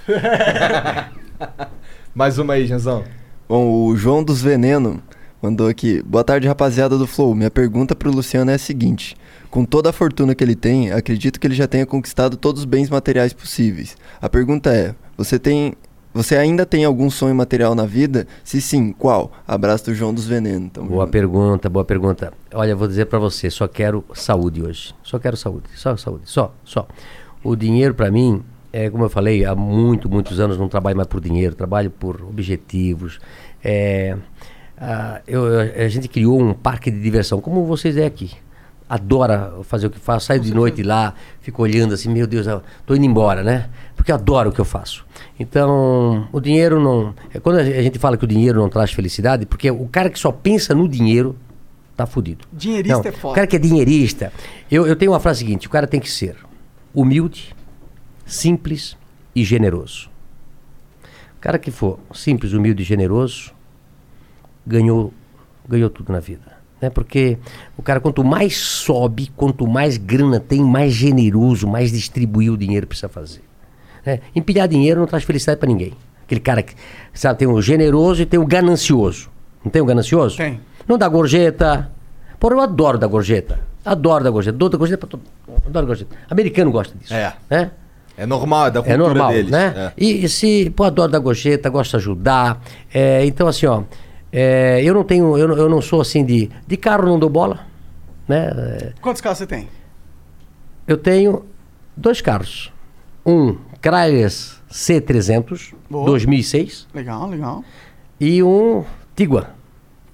Mais 2.13 2.39
uma 2.39 2.55
aí, 2.55 2.67
Janzão. 2.67 3.05
Bom, 3.51 3.89
o 3.89 3.97
João 3.97 4.23
dos 4.23 4.41
Veneno 4.41 5.03
mandou 5.43 5.67
aqui. 5.67 6.01
Boa 6.05 6.23
tarde, 6.23 6.47
rapaziada 6.47 6.97
do 6.97 7.05
Flow. 7.05 7.35
Minha 7.35 7.51
pergunta 7.51 7.97
pro 7.97 8.09
Luciano 8.09 8.49
é 8.49 8.55
a 8.55 8.59
seguinte: 8.59 9.17
Com 9.51 9.65
toda 9.65 9.91
a 9.91 9.93
fortuna 9.93 10.37
que 10.37 10.45
ele 10.45 10.55
tem, 10.55 10.93
acredito 10.93 11.41
que 11.41 11.49
ele 11.49 11.57
já 11.57 11.67
tenha 11.67 11.85
conquistado 11.85 12.37
todos 12.37 12.61
os 12.61 12.65
bens 12.65 12.89
materiais 12.89 13.33
possíveis. 13.33 13.97
A 14.23 14.29
pergunta 14.29 14.73
é: 14.73 14.95
você 15.17 15.37
tem. 15.37 15.75
Você 16.15 16.37
ainda 16.37 16.65
tem 16.65 16.85
algum 16.85 17.11
sonho 17.11 17.35
material 17.35 17.75
na 17.75 17.87
vida? 17.87 18.25
Se 18.45 18.61
sim, 18.61 18.93
qual? 18.93 19.33
Abraço 19.49 19.87
do 19.87 19.97
João 19.97 20.15
dos 20.15 20.29
Veneno. 20.29 20.71
Tamo 20.71 20.89
Boa 20.89 21.07
junto. 21.07 21.11
pergunta, 21.11 21.69
boa 21.69 21.85
pergunta. 21.85 22.33
Olha, 22.55 22.71
eu 22.71 22.77
vou 22.77 22.87
dizer 22.87 23.07
pra 23.07 23.19
você, 23.19 23.51
só 23.51 23.67
quero 23.67 24.05
saúde 24.15 24.63
hoje. 24.63 24.95
Só 25.03 25.19
quero 25.19 25.37
saúde, 25.37 25.65
só 25.75 25.97
saúde, 25.97 26.23
só, 26.27 26.55
só. 26.65 26.87
O 27.43 27.57
dinheiro 27.57 27.95
pra 27.95 28.13
mim, 28.13 28.45
é 28.73 28.89
como 28.91 29.05
eu 29.05 29.11
falei, 29.11 29.45
há 29.45 29.55
muito, 29.55 30.09
muitos 30.09 30.39
anos 30.41 30.57
não 30.59 30.69
trabalho 30.69 30.97
mais 30.97 31.09
por 31.09 31.21
dinheiro, 31.21 31.55
trabalho 31.55 31.91
por 31.91 32.23
objetivos. 32.23 33.19
É, 33.65 34.17
ah, 34.79 35.21
eu- 35.27 35.45
a 35.85 35.89
gente 35.89 36.09
criou 36.09 36.41
um 36.41 36.55
parque 36.55 36.91
de 36.91 37.01
diversão, 37.01 37.41
como 37.41 37.65
vocês 37.65 37.97
é 37.97 38.07
aqui. 38.07 38.31
Adora 38.89 39.53
fazer 39.63 39.87
o 39.87 39.91
que 39.91 40.01
faz, 40.01 40.25
saio 40.25 40.41
de 40.41 40.53
noite 40.53 40.83
lá, 40.83 41.15
fico 41.41 41.63
olhando 41.63 41.95
assim, 41.95 42.09
meu 42.09 42.27
Deus, 42.27 42.47
eu 42.49 42.61
tô 42.85 42.95
indo 42.97 43.05
embora, 43.07 43.41
né? 43.45 43.69
Porque 43.95 44.11
adoro 44.11 44.51
o 44.51 44.53
que 44.53 44.61
eu 44.61 44.65
faço. 44.65 45.07
Então, 45.39 46.27
o 46.33 46.41
dinheiro 46.41 46.81
não. 46.83 47.15
É 47.33 47.39
quando 47.39 47.59
a 47.59 47.65
gente 47.65 47.99
fala 48.01 48.17
que 48.17 48.25
o 48.25 48.27
dinheiro 48.27 48.61
não 48.61 48.69
traz 48.69 48.91
felicidade, 48.93 49.47
porque 49.47 49.71
o 49.71 49.87
cara 49.87 50.11
que 50.11 50.19
só 50.19 50.33
pensa 50.33 50.75
no 50.75 50.89
dinheiro 50.89 51.37
tá 51.97 52.05
fudido. 52.05 52.45
Dinheirista 52.53 52.99
Não, 52.99 53.09
é 53.09 53.13
foda. 53.13 53.33
O 53.33 53.35
cara 53.37 53.47
que 53.47 53.55
é 53.55 53.59
dinheirista. 53.61 54.33
Eu, 54.69 54.87
eu 54.87 54.97
tenho 54.97 55.13
uma 55.13 55.21
frase 55.21 55.39
seguinte: 55.41 55.69
o 55.69 55.71
cara 55.71 55.87
tem 55.87 56.01
que 56.01 56.11
ser 56.11 56.37
humilde, 56.93 57.55
simples 58.31 58.97
e 59.35 59.45
generoso. 59.45 60.09
O 61.37 61.41
cara 61.41 61.59
que 61.59 61.71
for 61.71 61.99
simples, 62.15 62.53
humilde 62.53 62.83
e 62.83 62.87
generoso, 62.87 63.53
ganhou, 64.67 65.13
ganhou 65.69 65.91
tudo 65.91 66.13
na 66.13 66.21
vida. 66.21 66.59
Né? 66.81 66.91
Porque 66.91 67.39
o 67.77 67.83
cara, 67.83 68.01
quanto 68.01 68.23
mais 68.23 68.57
sobe, 68.57 69.31
quanto 69.37 69.67
mais 69.67 69.97
grana 69.97 70.39
tem, 70.39 70.63
mais 70.63 70.93
generoso, 70.93 71.67
mais 71.67 71.91
distribuir 71.91 72.53
o 72.53 72.57
dinheiro 72.57 72.87
precisa 72.87 73.09
fazer. 73.09 73.43
né? 74.05 74.21
Empilhar 74.35 74.69
dinheiro 74.69 75.01
não 75.01 75.07
traz 75.07 75.25
felicidade 75.25 75.59
para 75.59 75.69
ninguém. 75.69 75.93
Aquele 76.25 76.41
cara 76.41 76.63
que, 76.63 76.75
sabe, 77.13 77.39
tem 77.41 77.49
o 77.49 77.61
generoso 77.61 78.23
e 78.23 78.27
tem 78.27 78.39
o 78.39 78.47
ganancioso. 78.47 79.29
Não 79.65 79.71
tem 79.71 79.83
o 79.83 79.85
ganancioso? 79.85 80.37
Tem. 80.37 80.61
Não 80.87 80.97
dá 80.97 81.09
gorjeta. 81.09 81.91
Porra, 82.39 82.55
eu 82.55 82.61
adoro 82.61 82.97
dar 82.99 83.09
gorjeta. 83.09 83.61
Adoro 83.85 84.23
dar 84.25 84.31
gorjeta. 84.31 84.57
Dou 84.57 84.69
da 84.69 84.79
gorjeta 84.79 84.99
pra 85.07 85.09
todo 85.09 85.23
Adoro 85.67 85.87
gorjeta. 85.87 86.15
Americano 86.31 86.71
gosta 86.71 86.97
disso. 86.97 87.13
É. 87.13 87.35
Né? 87.51 87.71
É 88.23 88.27
normal, 88.27 88.67
é 88.67 88.71
da 88.71 88.81
É 88.81 88.83
cultura 88.83 88.99
normal, 88.99 89.33
deles. 89.33 89.51
né? 89.51 89.73
É. 89.77 89.93
E, 89.97 90.25
e 90.25 90.29
se, 90.29 90.69
pô, 90.77 90.85
adoro 90.85 91.11
dar 91.11 91.19
gorjeta, 91.21 91.71
gosto 91.71 91.93
de 91.93 91.97
ajudar. 91.97 92.61
É, 92.93 93.25
então, 93.25 93.49
assim, 93.49 93.65
ó, 93.67 93.83
é, 94.31 94.81
eu 94.85 94.93
não 94.93 95.03
tenho, 95.05 95.39
eu, 95.39 95.49
não- 95.49 95.57
eu 95.57 95.69
não 95.71 95.81
sou 95.81 96.01
assim 96.03 96.25
de, 96.25 96.51
de 96.67 96.77
carro, 96.77 97.07
não 97.07 97.19
dou 97.19 97.31
bola, 97.31 97.61
né? 98.29 98.51
É, 98.55 98.93
Quantos 99.01 99.23
carros 99.23 99.39
você 99.39 99.47
tem? 99.47 99.69
Eu 100.87 100.99
tenho 100.99 101.45
dois 101.97 102.21
carros. 102.21 102.71
Um 103.25 103.57
Chrysler 103.83 104.31
C300, 104.71 105.73
Boa. 105.89 106.05
2006, 106.07 106.87
Legal, 106.95 107.27
legal. 107.29 107.65
e 108.21 108.43
um 108.43 108.85
Tiguan. 109.17 109.47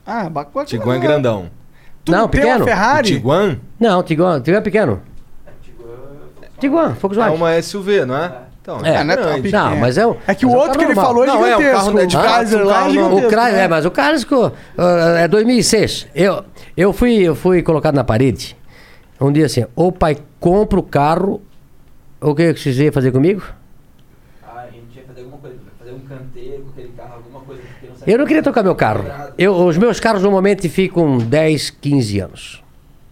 Ah, 0.07 0.28
bacana. 0.28 0.65
Tiguan 0.65 0.97
é 0.97 0.99
grandão. 1.01 1.51
Tu 2.05 2.12
Não, 2.12 2.28
pequeno. 2.28 2.59
uma 2.59 2.65
Ferrari? 2.65 3.09
Tiguan 3.09 3.59
Não, 3.81 4.01
Tiguan, 4.02 4.41
Tiguan 4.41 4.59
é 4.59 4.60
pequeno. 4.60 5.01
Tiguan, 6.59 6.91
é 6.91 6.94
Volkswagen. 6.94 7.36
uma 7.36 7.62
SUV, 7.62 8.05
não 8.07 8.17
é? 8.17 8.33
Então, 8.62 8.78
É, 8.85 9.05
não 9.05 9.12
é 9.12 9.17
grande. 9.17 9.43
pequeno. 9.43 9.65
Não, 9.70 9.76
mas 9.76 9.97
é 9.97 10.07
um. 10.07 10.17
É 10.26 10.35
que 10.35 10.44
o 10.44 10.49
um 10.51 10.55
outro 10.57 10.78
que 10.78 10.85
ele 10.85 10.94
normal. 10.94 11.05
falou 11.07 11.23
é 11.25 11.26
Não, 11.28 11.35
é, 11.35 11.39
o 11.39 11.59
gigantesco. 11.60 11.73
carro 11.86 11.99
é 12.01 12.07
de 12.07 12.17
o 12.17 12.20
fato, 12.20 12.35
Chrysler 12.39 12.65
lá 12.67 12.73
é 12.73 12.75
carro 12.75 12.86
não- 12.86 12.93
gigantesco. 12.93 13.26
O 13.26 13.31
Chrysler, 13.31 13.52
né? 13.55 13.62
é, 13.65 13.68
mas 13.68 13.85
o 13.86 13.91
Chrysler 13.91 14.52
ah, 14.78 15.18
é 15.20 15.28
2006. 15.28 16.07
Eu, 16.15 16.44
eu, 16.76 16.93
fui, 16.93 17.15
eu 17.23 17.35
fui 17.36 17.62
colocado 17.62 17.94
na 17.94 18.02
parede. 18.02 18.57
Um 19.20 19.31
dia 19.33 19.47
assim, 19.47 19.65
ou 19.76 19.93
pai 19.93 20.17
compra 20.41 20.78
o 20.81 20.83
carro, 20.83 21.41
o 22.20 22.35
que 22.35 22.52
vocês 22.55 22.76
iam 22.78 22.93
fazer 22.93 23.12
comigo? 23.12 23.43
Ah, 24.43 24.62
a 24.62 24.67
gente 24.67 24.97
ia 24.97 25.05
fazer 25.07 25.20
alguma 25.20 25.39
coisa, 25.39 25.57
fazer 25.78 25.93
um 25.93 26.01
canteiro 26.01 26.62
com 26.65 26.70
aquele 26.70 26.89
carro, 26.97 27.12
alguma 27.15 27.41
coisa 27.41 27.62
não 27.89 28.12
Eu 28.12 28.18
não 28.18 28.26
queria 28.26 28.43
tocar 28.43 28.62
meu 28.65 28.75
carro. 28.75 29.05
Eu, 29.39 29.55
os 29.65 29.78
meus 29.78 30.01
carros 30.01 30.23
normalmente 30.23 30.68
ficam 30.68 31.18
10, 31.18 31.70
15 31.70 32.18
anos. 32.20 32.62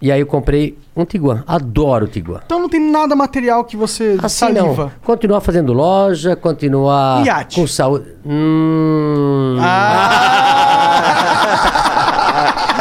E 0.02 0.12
aí 0.12 0.20
eu 0.20 0.26
comprei 0.26 0.76
um 0.94 1.04
Tiguan. 1.04 1.42
Adoro 1.46 2.04
o 2.04 2.08
Tiguan. 2.08 2.40
Então 2.44 2.60
não 2.60 2.68
tem 2.68 2.80
nada 2.80 3.16
material 3.16 3.64
que 3.64 3.76
você 3.76 4.16
Assim 4.22 4.38
saliva. 4.54 4.84
não. 4.84 4.92
Continuar 5.02 5.40
fazendo 5.40 5.72
loja, 5.72 6.36
continuar 6.36 7.24
Iate. 7.24 7.56
com 7.60 7.66
saúde. 7.66 8.06
Hum... 8.26 9.56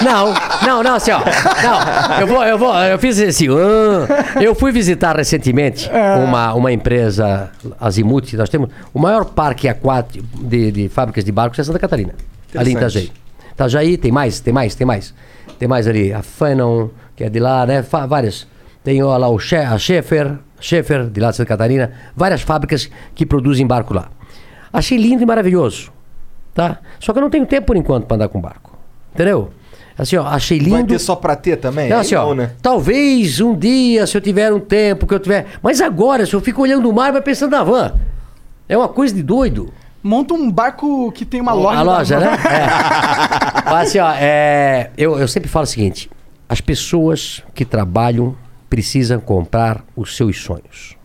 Não, 0.04 0.34
não, 0.66 0.84
não, 0.84 0.96
assim, 0.96 1.12
ó. 1.12 1.20
Não, 1.20 2.20
eu 2.20 2.28
vou, 2.28 2.44
eu 2.44 2.58
vou, 2.58 2.76
eu 2.76 3.00
fiz 3.00 3.22
assim. 3.22 3.48
ah, 3.50 4.42
eu 4.42 4.54
fui 4.54 4.72
visitar 4.72 5.16
recentemente 5.16 5.90
uma, 6.28 6.54
uma 6.54 6.72
empresa, 6.74 7.50
Azimuth, 7.80 8.34
nós 8.34 8.50
temos 8.50 8.70
o 8.94 9.00
maior 9.00 9.24
parque 9.24 9.68
aquático 9.70 10.26
de, 10.42 10.72
de 10.72 10.90
fábricas 10.90 11.24
de 11.24 11.32
barcos 11.32 11.60
é 11.60 11.64
Santa 11.64 11.80
Catarina. 11.80 12.14
Ali 12.56 12.72
em. 12.74 12.76
Itajaí. 12.76 13.12
Itajaí 13.54 13.98
tem 13.98 14.12
mais, 14.12 14.40
tem 14.42 14.54
mais, 14.54 14.76
tem 14.76 14.86
mais. 14.86 15.14
Tem 15.58 15.68
mais 15.68 15.88
ali, 15.88 16.12
a 16.12 16.22
Fanon, 16.22 16.90
que 17.16 17.24
é 17.24 17.30
de 17.30 17.40
lá, 17.40 17.66
né? 17.66 17.84
Fa- 17.84 18.06
várias. 18.06 18.48
Tem 18.84 19.02
ó, 19.02 19.16
lá 19.18 19.30
o 19.30 19.40
She 19.40 19.56
a 19.56 19.78
Schaefer, 19.78 20.38
Schaefer, 20.60 21.06
de 21.10 21.20
lá 21.22 21.30
de 21.32 21.38
Santa 21.38 21.48
Catarina. 21.50 21.92
Várias 22.16 22.42
fábricas 22.42 22.90
que 23.16 23.26
produzem 23.26 23.66
barco 23.66 23.94
lá. 23.94 24.10
Achei 24.72 24.98
lindo 24.98 25.24
e 25.24 25.26
maravilhoso, 25.26 25.92
tá? 26.54 26.80
Só 27.00 27.14
que 27.14 27.20
eu 27.20 27.22
não 27.22 27.30
tenho 27.30 27.46
tempo 27.46 27.68
por 27.68 27.78
enquanto 27.78 28.06
para 28.06 28.16
andar 28.16 28.28
com 28.28 28.42
barco. 28.42 28.78
Entendeu? 29.14 29.52
Assim, 29.98 30.18
ó, 30.18 30.26
achei 30.26 30.58
lindo. 30.58 30.72
Vai 30.72 30.84
ter 30.86 31.00
só 31.00 31.16
pra 31.16 31.36
ter 31.36 31.58
também? 31.58 31.88
Não, 31.88 31.98
Aí 31.98 32.02
assim, 32.02 32.16
ó, 32.16 32.26
não, 32.30 32.34
né? 32.36 32.52
Talvez 32.62 33.40
um 33.40 33.56
dia, 33.56 34.08
se 34.08 34.18
eu 34.18 34.22
tiver 34.22 34.52
um 34.52 34.60
tempo 34.60 35.06
que 35.06 35.14
eu 35.14 35.20
tiver. 35.20 35.46
Mas 35.62 35.80
agora, 35.80 36.26
se 36.26 36.34
eu 36.34 36.42
fico 36.42 36.64
olhando 36.64 36.90
o 36.90 36.94
mar, 36.94 37.12
vai 37.12 37.22
pensando 37.22 37.52
na 37.52 37.64
van. 37.64 37.94
É 38.68 38.76
uma 38.76 38.88
coisa 38.90 39.14
de 39.14 39.22
doido. 39.22 39.72
Monta 40.02 40.34
um 40.34 40.52
barco 40.52 41.12
que 41.12 41.24
tem 41.24 41.40
uma 41.40 41.54
loja. 41.54 41.80
A 41.80 41.82
loja, 41.84 42.20
né? 42.20 42.28
É. 42.34 43.70
Mas 43.72 43.88
assim, 43.90 44.00
ó, 44.00 44.12
é, 44.18 44.90
eu, 44.98 45.18
eu 45.20 45.28
sempre 45.28 45.48
falo 45.48 45.64
o 45.64 45.68
seguinte: 45.68 46.10
as 46.48 46.62
pessoas 46.62 47.44
que 47.54 47.66
trabalham 47.66 48.36
precisam 48.70 49.20
comprar 49.20 49.86
os 49.96 50.16
seus 50.16 50.42
sonhos. 50.42 50.98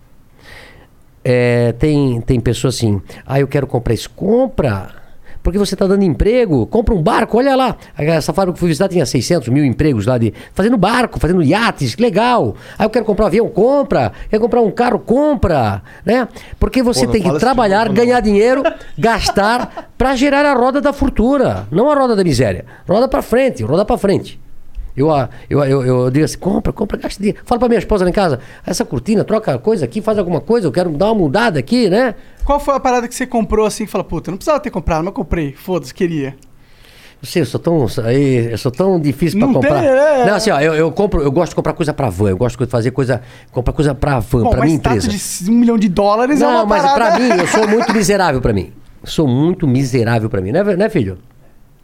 É, 1.24 1.72
tem, 1.72 2.20
tem 2.22 2.40
pessoas 2.40 2.76
assim, 2.76 3.02
ah, 3.26 3.38
eu 3.38 3.46
quero 3.46 3.66
comprar 3.66 3.92
isso. 3.92 4.08
Compra! 4.10 4.98
Porque 5.42 5.58
você 5.58 5.74
está 5.74 5.86
dando 5.86 6.02
emprego, 6.02 6.66
compra 6.66 6.94
um 6.94 7.02
barco, 7.02 7.38
olha 7.38 7.54
lá. 7.56 7.76
Essa 7.96 8.32
fábrica 8.32 8.54
que 8.54 8.58
eu 8.58 8.60
fui 8.60 8.68
visitar 8.68 8.88
tinha 8.88 9.06
600 9.06 9.48
mil 9.48 9.64
empregos 9.64 10.04
lá 10.04 10.18
de. 10.18 10.34
Fazendo 10.52 10.76
barco, 10.76 11.18
fazendo 11.18 11.42
iates, 11.42 11.96
legal. 11.96 12.54
Ah, 12.78 12.84
eu 12.84 12.90
quero 12.90 13.04
comprar 13.04 13.24
um 13.24 13.28
avião, 13.28 13.48
compra. 13.48 14.12
Quer 14.28 14.38
comprar 14.38 14.60
um 14.60 14.70
carro, 14.70 14.98
compra. 14.98 15.82
Né? 16.04 16.28
Porque 16.58 16.82
você 16.82 17.06
Pô, 17.06 17.12
tem 17.12 17.22
que 17.22 17.30
de 17.30 17.38
trabalhar, 17.38 17.86
não. 17.86 17.94
ganhar 17.94 18.20
dinheiro, 18.20 18.62
gastar 18.98 19.90
para 19.96 20.14
gerar 20.16 20.44
a 20.44 20.54
roda 20.54 20.80
da 20.80 20.92
fortuna, 20.92 21.66
não 21.70 21.90
a 21.90 21.94
roda 21.94 22.14
da 22.14 22.24
miséria. 22.24 22.66
Roda 22.86 23.08
para 23.08 23.22
frente, 23.22 23.62
roda 23.62 23.84
para 23.84 23.96
frente. 23.96 24.38
Eu, 24.98 25.10
ah, 25.12 25.28
eu, 25.48 25.62
eu, 25.64 25.86
eu 25.86 26.10
digo 26.10 26.24
assim, 26.24 26.38
compra, 26.38 26.72
compra, 26.72 26.96
gasta 26.96 27.20
dinheiro. 27.20 27.40
Fala 27.44 27.58
pra 27.58 27.68
minha 27.68 27.78
esposa 27.78 28.04
lá 28.04 28.10
em 28.10 28.12
casa, 28.12 28.40
essa 28.66 28.84
cortina, 28.84 29.24
troca 29.24 29.58
coisa 29.58 29.84
aqui, 29.84 30.00
faz 30.00 30.18
alguma 30.18 30.40
coisa, 30.40 30.66
eu 30.66 30.72
quero 30.72 30.90
dar 30.90 31.06
uma 31.06 31.14
mudada 31.14 31.58
aqui, 31.58 31.88
né? 31.88 32.14
Qual 32.44 32.58
foi 32.58 32.74
a 32.74 32.80
parada 32.80 33.06
que 33.06 33.14
você 33.14 33.26
comprou 33.26 33.66
assim 33.66 33.84
que 33.84 33.90
fala, 33.90 34.04
puta, 34.04 34.30
não 34.30 34.38
precisava 34.38 34.60
ter 34.60 34.70
comprado, 34.70 35.04
mas 35.04 35.14
comprei. 35.14 35.52
Foda-se, 35.52 35.92
queria. 35.94 36.34
Não 37.20 37.28
sei, 37.28 37.42
eu 37.42 37.46
sou 37.46 37.58
tão, 37.58 37.86
eu 38.50 38.58
sou 38.58 38.70
tão 38.70 39.00
difícil 39.00 39.40
pra 39.40 39.48
Não 39.48 39.60
tem, 39.60 39.70
comprar. 39.70 39.84
é. 39.84 40.24
Não, 40.24 40.34
assim, 40.34 40.50
ó, 40.50 40.60
eu, 40.60 40.72
eu 40.74 40.92
compro, 40.92 41.20
eu 41.20 41.32
gosto 41.32 41.50
de 41.50 41.56
comprar 41.56 41.72
coisa 41.72 41.92
pra 41.92 42.08
van, 42.08 42.30
eu 42.30 42.36
gosto 42.36 42.64
de 42.64 42.70
fazer 42.70 42.92
coisa, 42.92 43.20
comprar 43.50 43.72
coisa 43.72 43.92
pra 43.92 44.20
van, 44.20 44.42
uma 44.42 44.64
minha 44.64 44.76
empresa. 44.76 45.08
de 45.08 45.50
um 45.50 45.54
milhão 45.54 45.76
de 45.76 45.88
dólares 45.88 46.40
é 46.40 46.44
Não, 46.44 46.52
uma 46.58 46.66
mas 46.66 46.82
parada... 46.82 47.16
pra 47.16 47.18
mim, 47.18 47.40
eu 47.40 47.46
sou 47.48 47.66
muito 47.66 47.92
miserável 47.94 48.40
pra 48.40 48.52
mim. 48.52 48.72
Sou 49.02 49.26
muito 49.26 49.66
miserável 49.66 50.30
pra 50.30 50.40
mim, 50.40 50.52
né, 50.52 50.62
né 50.62 50.88
filho? 50.88 51.18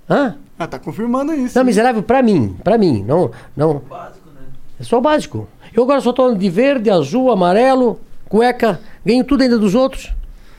Hã? 0.09 0.37
Ah, 0.59 0.67
tá 0.67 0.79
confirmando 0.79 1.35
isso. 1.35 1.59
Não, 1.59 1.65
miserável 1.65 2.03
pra 2.03 2.23
mim, 2.23 2.57
pra 2.63 2.79
mim, 2.79 3.03
não, 3.03 3.31
não. 3.57 3.83
É 4.79 4.85
só 4.85 4.99
o 4.99 5.01
básico. 5.01 5.49
Eu 5.73 5.83
agora 5.83 6.01
só 6.01 6.13
tô 6.13 6.35
de 6.35 6.49
verde, 6.51 6.91
azul, 6.91 7.31
amarelo, 7.31 7.99
cueca, 8.29 8.81
ganho 9.05 9.25
tudo 9.25 9.43
ainda 9.43 9.59
dos 9.59 9.75
outros. 9.75 10.13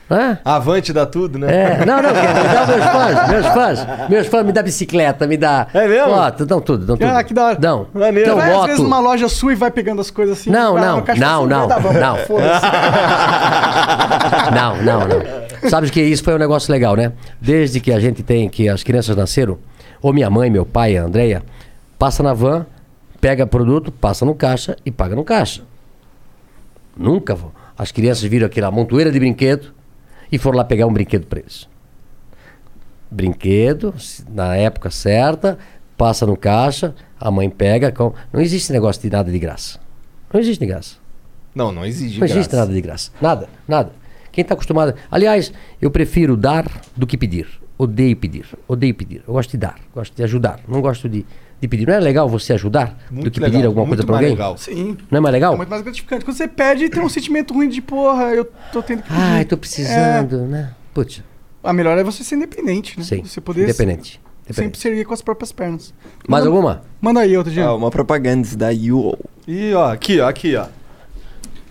Né? 0.08 0.38
Avante 0.44 0.92
dá 0.92 1.04
tudo, 1.04 1.36
né? 1.36 1.48
É, 1.52 1.84
não, 1.84 2.00
não, 2.00 2.10
me 2.10 2.22
dá 2.22 2.66
meus 2.66 2.84
fãs, 2.84 3.28
meus 3.28 3.46
fãs, 3.46 4.08
meus 4.08 4.26
fãs 4.28 4.46
me 4.46 4.52
dá 4.52 4.62
bicicleta, 4.62 5.26
me 5.26 5.36
dá. 5.36 5.66
É 5.74 5.88
mesmo? 5.88 6.12
Ó, 6.12 6.30
dão 6.30 6.60
tudo, 6.60 6.86
dão 6.86 6.96
tudo. 6.96 7.08
Ah, 7.08 7.24
que 7.24 7.34
da 7.34 7.44
hora. 7.46 7.56
Dão. 7.56 7.88
Maneiro. 7.92 8.30
Dão 8.30 8.36
Vai 8.36 8.52
às 8.52 8.60
vezes 8.66 8.78
moto. 8.78 8.84
numa 8.84 9.00
loja 9.00 9.28
sua 9.28 9.52
e 9.52 9.56
vai 9.56 9.70
pegando 9.70 10.00
as 10.00 10.08
coisas 10.08 10.38
assim. 10.38 10.50
Não, 10.50 10.74
não, 10.78 11.02
não, 11.16 11.46
não, 11.46 11.68
vamos, 11.68 12.00
não. 12.00 12.16
Não, 14.54 14.82
não, 14.82 15.00
não. 15.08 15.68
Sabe 15.68 15.90
que 15.90 16.00
isso 16.00 16.22
foi 16.22 16.34
um 16.34 16.38
negócio 16.38 16.70
legal, 16.70 16.94
né? 16.94 17.12
Desde 17.40 17.80
que 17.80 17.92
a 17.92 17.98
gente 17.98 18.22
tem, 18.22 18.48
que 18.48 18.68
as 18.68 18.84
crianças 18.84 19.16
nasceram, 19.16 19.58
ou 20.00 20.12
minha 20.12 20.30
mãe, 20.30 20.48
meu 20.48 20.64
pai, 20.64 20.96
a 20.96 21.02
Andrea, 21.02 21.42
passa 21.98 22.22
na 22.22 22.32
van, 22.32 22.64
pega 23.20 23.44
produto, 23.44 23.90
passa 23.90 24.24
no 24.24 24.36
caixa 24.36 24.76
e 24.86 24.92
paga 24.92 25.16
no 25.16 25.24
caixa. 25.24 25.62
Nunca 26.96 27.34
vou. 27.34 27.52
As 27.76 27.90
crianças 27.90 28.22
viram 28.22 28.46
aquela 28.46 28.70
montoeira 28.70 29.10
de 29.10 29.18
brinquedo 29.18 29.74
e 30.30 30.38
foram 30.38 30.58
lá 30.58 30.64
pegar 30.64 30.86
um 30.86 30.92
brinquedo 30.92 31.26
para 31.26 31.40
eles. 31.40 31.68
Brinquedo, 33.10 33.94
na 34.28 34.56
época 34.56 34.90
certa, 34.90 35.58
passa 35.96 36.26
no 36.26 36.36
caixa, 36.36 36.94
a 37.18 37.30
mãe 37.30 37.48
pega. 37.48 37.92
com- 37.92 38.12
Não 38.32 38.40
existe 38.40 38.72
negócio 38.72 39.00
de 39.00 39.10
nada 39.10 39.30
de 39.30 39.38
graça. 39.38 39.78
Não 40.32 40.40
existe 40.40 40.60
de 40.60 40.66
graça. 40.66 40.96
Não, 41.54 41.70
não 41.72 41.84
existe. 41.86 42.18
Não 42.18 42.26
existe 42.26 42.50
graça. 42.50 42.56
nada 42.56 42.72
de 42.74 42.80
graça. 42.80 43.10
Nada, 43.20 43.48
nada. 43.66 43.92
Quem 44.32 44.42
está 44.42 44.54
acostumado. 44.54 44.94
Aliás, 45.10 45.52
eu 45.80 45.90
prefiro 45.90 46.36
dar 46.36 46.66
do 46.96 47.06
que 47.06 47.16
pedir. 47.16 47.46
Odeio 47.78 48.16
pedir. 48.16 48.46
Odeio 48.68 48.94
pedir. 48.94 49.22
Eu 49.26 49.32
gosto 49.34 49.50
de 49.52 49.56
dar. 49.58 49.76
Gosto 49.94 50.14
de 50.14 50.22
ajudar. 50.24 50.60
Não 50.68 50.80
gosto 50.82 51.08
de, 51.08 51.24
de 51.60 51.68
pedir. 51.68 51.86
Não 51.86 51.94
é 51.94 52.00
legal 52.00 52.28
você 52.28 52.52
ajudar 52.52 52.98
do 53.10 53.14
Muito 53.16 53.30
que 53.30 53.40
legal, 53.40 53.52
pedir 53.52 53.66
alguma 53.66 53.86
muito 53.86 53.98
coisa 53.98 54.06
para 54.06 54.14
mais 54.16 54.24
alguém? 54.24 54.36
legal. 54.36 54.58
Sim. 54.58 54.96
Não 55.10 55.18
é 55.18 55.20
mais 55.20 55.32
legal? 55.32 55.54
É 55.54 55.56
muito 55.56 55.68
mais 55.70 55.82
gratificante. 55.82 56.24
Quando 56.24 56.36
você 56.36 56.46
pede, 56.48 56.88
tem 56.88 57.02
um 57.02 57.08
sentimento 57.08 57.54
ruim 57.54 57.68
de, 57.68 57.80
porra, 57.80 58.24
eu 58.34 58.44
tô 58.72 58.82
tendo 58.82 59.02
que 59.02 59.08
pedir. 59.08 59.20
Ai, 59.20 59.44
tô 59.44 59.56
precisando, 59.56 60.38
né? 60.46 60.72
Putz, 60.94 61.22
A 61.62 61.72
melhor 61.72 61.96
é 61.98 62.04
você 62.04 62.22
ser 62.24 62.36
independente, 62.36 62.98
né? 62.98 63.04
sim. 63.04 63.22
Você 63.24 63.40
poder 63.40 63.64
Independente. 63.64 64.12
sempre 64.12 64.42
Independente. 64.50 64.78
se 64.78 64.88
erguer 64.88 65.04
com 65.04 65.14
as 65.14 65.22
próprias 65.22 65.50
pernas. 65.52 65.92
Mais 66.28 66.44
Manda- 66.44 66.54
alguma? 66.56 66.82
Manda 67.00 67.20
aí 67.20 67.36
outra, 67.36 67.52
dia. 67.52 67.64
Ah, 67.66 67.74
uma 67.74 67.90
propaganda 67.90 68.46
da 68.56 68.68
UO. 68.70 69.18
E 69.48 69.72
ó, 69.74 69.92
aqui, 69.92 70.20
ó, 70.20 70.28
aqui, 70.28 70.54
ó. 70.56 70.66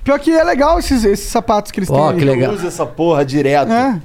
Pior 0.04 0.20
que 0.20 0.30
é 0.32 0.44
legal 0.44 0.78
esses, 0.78 1.04
esses 1.04 1.30
sapatos 1.30 1.72
que 1.72 1.80
eles 1.80 1.90
Ó, 1.90 2.10
têm. 2.12 2.20
que 2.20 2.26
legal. 2.26 2.54
Usa 2.54 2.68
essa 2.68 2.86
porra 2.86 3.26
direto. 3.26 3.72
É. 3.72 4.00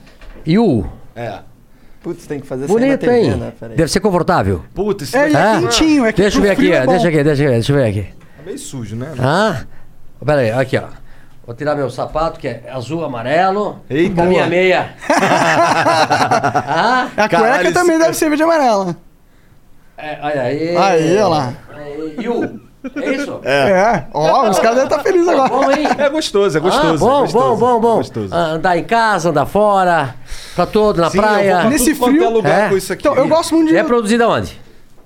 E 0.46 0.58
o? 0.58 0.84
É. 1.14 1.40
Putz, 2.02 2.26
tem 2.26 2.40
que 2.40 2.46
fazer 2.46 2.66
Bonito, 2.66 2.98
TV, 3.00 3.18
hein? 3.20 3.36
né? 3.36 3.52
Deve 3.76 3.88
ser 3.90 4.00
confortável. 4.00 4.64
Puta, 4.74 5.04
esse 5.04 5.14
É, 5.16 5.30
é 5.30 5.60
quentinho, 5.60 6.06
é 6.06 6.12
que 6.12 6.22
Deixa 6.22 6.38
eu 6.38 6.42
ver 6.42 6.50
aqui, 6.50 6.72
é 6.72 6.86
deixa 6.86 7.08
aqui, 7.08 7.22
deixa 7.22 7.42
aqui, 7.42 7.52
deixa 7.52 7.72
eu 7.72 7.76
ver 7.76 7.84
aqui. 7.84 8.06
é 8.40 8.46
meio 8.46 8.58
sujo, 8.58 8.96
né? 8.96 9.12
Ah, 9.18 9.64
pera 10.24 10.40
aí, 10.40 10.50
aqui 10.50 10.78
ó. 10.78 10.84
Vou 11.44 11.54
tirar 11.54 11.74
meu 11.74 11.90
sapato, 11.90 12.38
que 12.40 12.48
é 12.48 12.62
azul, 12.72 13.04
amarelo. 13.04 13.80
Eita. 13.90 14.22
A 14.22 14.24
minha 14.26 14.46
meia. 14.46 14.94
ah, 15.10 17.08
A 17.16 17.28
Caralho, 17.28 17.62
cueca 17.64 17.72
também 17.72 17.98
deve 17.98 18.14
ser 18.14 18.28
verde 18.28 18.42
e 18.42 18.44
amarela. 18.44 18.96
é, 19.98 20.18
olha 20.22 20.42
aí. 20.42 20.76
Aí, 20.76 21.12
olha 21.16 21.28
lá. 21.28 21.54
Aí, 21.76 22.16
E 22.18 22.28
o? 22.28 22.69
É 22.96 23.10
isso? 23.12 23.40
É. 23.44 24.04
Ó, 24.14 24.48
os 24.48 24.58
caras 24.58 24.76
devem 24.76 24.84
estar 24.90 25.02
felizes 25.02 25.28
agora. 25.28 25.48
Bom, 25.50 25.70
hein? 25.70 25.86
É 25.98 26.08
gostoso, 26.08 26.56
é 26.56 26.60
gostoso. 26.60 26.94
Ah, 26.94 26.98
bom, 26.98 27.18
é 27.18 27.20
gostoso, 27.22 27.56
bom, 27.56 27.56
bom, 27.56 27.80
bom. 27.80 27.92
é 27.94 27.96
gostoso. 27.98 28.28
Ah, 28.34 28.38
Andar 28.52 28.78
em 28.78 28.84
casa, 28.84 29.28
andar 29.28 29.44
fora, 29.46 30.14
pra 30.54 30.64
todo, 30.66 31.00
na 31.00 31.10
Sim, 31.10 31.18
eu 31.18 31.22
praia. 31.22 31.64
Nesse 31.64 31.94
frio- 31.94 32.24
é 32.24 32.28
lugar 32.28 32.66
É. 32.66 32.68
com 32.70 32.76
isso 32.76 32.92
aqui. 32.92 33.06
Então, 33.06 33.14
eu 33.22 33.28
gosto 33.28 33.54
muito 33.54 33.68
de. 33.68 33.76
É 33.76 33.84
produzido 33.84 34.24
aonde? 34.24 34.58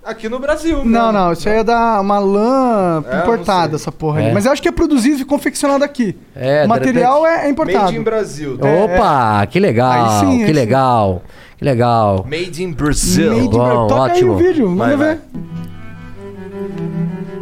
Aqui 0.04 0.28
no 0.28 0.38
Brasil. 0.38 0.84
Não, 0.84 1.10
não, 1.10 1.32
isso 1.32 1.48
aí 1.48 1.56
é 1.60 1.64
da 1.64 1.98
uma 2.00 2.18
lã 2.18 3.02
É, 3.10 3.18
importada, 3.20 3.74
essa 3.76 3.90
porra 3.90 4.20
É. 4.22 4.26
aí. 4.26 4.34
Mas 4.34 4.44
eu 4.46 4.52
acho 4.52 4.60
que 4.62 4.68
é 4.68 4.72
produzido 4.72 5.22
e 5.22 5.24
confeccionado 5.24 5.82
aqui. 5.82 6.14
É, 6.36 6.60
o 6.60 6.62
de 6.62 6.68
material 6.68 7.26
é, 7.26 7.46
é 7.46 7.48
importado. 7.50 7.84
Made 7.86 7.96
in 7.96 8.02
Brasil. 8.02 8.58
tá? 8.58 8.68
Opa, 8.68 9.46
que 9.46 9.58
legal, 9.58 9.90
Aí 9.92 10.20
sim, 10.20 10.32
aí 10.32 10.38
que 10.40 10.46
sim. 10.46 10.52
legal, 10.52 11.22
que 11.56 11.64
legal. 11.64 12.24
Made 12.28 12.62
in 12.62 12.70
Brazil. 12.72 13.32
Made 13.32 13.46
in 13.46 13.50
Bom, 13.50 13.58
Bra- 13.58 13.74
Toca 13.88 14.12
ótimo. 14.12 14.36
aí 14.36 14.44
o 14.44 14.46
vídeo, 14.46 14.68
manda 14.70 14.96
Vai, 14.96 15.06
ver. 15.14 15.20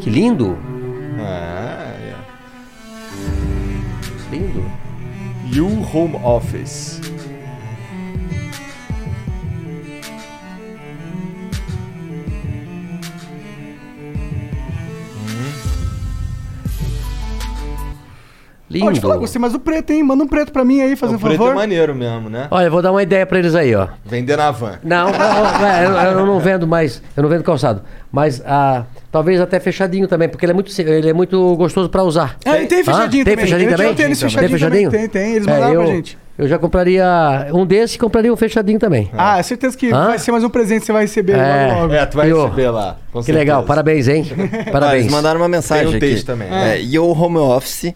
Que 0.02 0.10
lindo, 0.10 0.58
Ah, 1.20 1.94
é. 2.00 2.14
lindo. 4.32 4.64
You 5.54 5.68
Home 5.94 6.16
Office. 6.24 7.00
Lindo. 18.70 18.86
Ó, 18.86 18.92
te 18.92 19.00
falar, 19.02 19.16
gostei 19.18 19.38
mais 19.38 19.52
do 19.52 19.60
preto, 19.60 19.90
hein? 19.90 20.02
Manda 20.02 20.24
um 20.24 20.26
preto 20.26 20.50
pra 20.50 20.64
mim 20.64 20.80
aí, 20.80 20.96
fazer 20.96 21.12
o 21.12 21.16
um 21.16 21.20
preto 21.20 21.36
favor. 21.36 21.52
é 21.52 21.54
maneiro 21.54 21.94
mesmo, 21.94 22.30
né? 22.30 22.48
Olha, 22.50 22.64
eu 22.66 22.70
vou 22.70 22.80
dar 22.80 22.90
uma 22.90 23.02
ideia 23.02 23.26
pra 23.26 23.38
eles 23.38 23.54
aí, 23.54 23.74
ó. 23.74 23.88
Vender 24.02 24.34
na 24.38 24.50
van. 24.50 24.78
Não, 24.82 25.10
não, 25.12 25.12
é, 25.66 25.84
eu, 25.84 25.90
eu 26.18 26.26
não 26.26 26.40
vendo 26.40 26.66
mais, 26.66 27.02
eu 27.14 27.22
não 27.22 27.28
vendo 27.28 27.42
calçado. 27.44 27.82
Mas 28.12 28.42
ah, 28.44 28.84
talvez 29.10 29.40
até 29.40 29.58
fechadinho 29.58 30.06
também, 30.06 30.28
porque 30.28 30.44
ele 30.44 30.52
é 30.52 30.54
muito, 30.54 30.70
ele 30.82 31.08
é 31.08 31.12
muito 31.14 31.56
gostoso 31.56 31.88
pra 31.88 32.02
usar. 32.02 32.36
É, 32.44 32.62
e 32.62 32.66
tem 32.66 32.84
fechadinho 32.84 33.22
Ah, 33.22 33.24
tem 33.24 33.24
também. 33.24 33.36
fechadinho 33.46 33.68
Ele 33.70 33.76
também? 33.76 33.94
Tem 33.94 34.14
fechadinho 34.14 34.50
fechadinho? 34.50 34.90
também. 34.90 35.08
Tem, 35.08 35.22
tem. 35.22 35.34
Eles 35.36 35.48
É, 35.48 35.50
mandaram 35.50 35.72
eu, 35.74 35.82
pra 35.84 35.92
gente. 35.94 36.18
Eu 36.38 36.46
já 36.48 36.58
compraria 36.58 37.06
um 37.54 37.64
desse 37.64 37.96
e 37.96 37.98
compraria 37.98 38.30
um 38.32 38.36
fechadinho 38.36 38.78
também. 38.78 39.10
Ah, 39.16 39.38
é 39.38 39.42
certeza 39.42 39.76
que 39.78 39.90
Hã? 39.90 40.08
vai 40.08 40.18
ser 40.18 40.30
mais 40.30 40.44
um 40.44 40.50
presente 40.50 40.80
que 40.80 40.86
você 40.86 40.92
vai 40.92 41.02
receber 41.02 41.32
É. 41.38 41.68
logo, 41.68 41.80
logo. 41.82 41.94
É, 41.94 42.04
tu 42.06 42.16
vai 42.18 42.30
Eu- 42.30 42.44
receber 42.44 42.70
lá. 42.70 42.96
com 43.12 43.20
que 43.20 43.24
certeza. 43.26 43.38
legal, 43.38 43.62
parabéns, 43.64 44.08
hein? 44.08 44.26
Ah, 44.66 44.70
Parabéns. 44.70 45.00
eles 45.02 45.12
mandaram 45.12 45.40
uma 45.40 45.48
mensagem 45.48 45.84
Tem 45.86 45.94
um 45.94 45.96
aqui. 45.96 46.06
texto 46.10 46.26
também. 46.26 46.48
É, 46.50 46.78
Yo 46.82 47.04
Home 47.12 47.38
Office, 47.38 47.94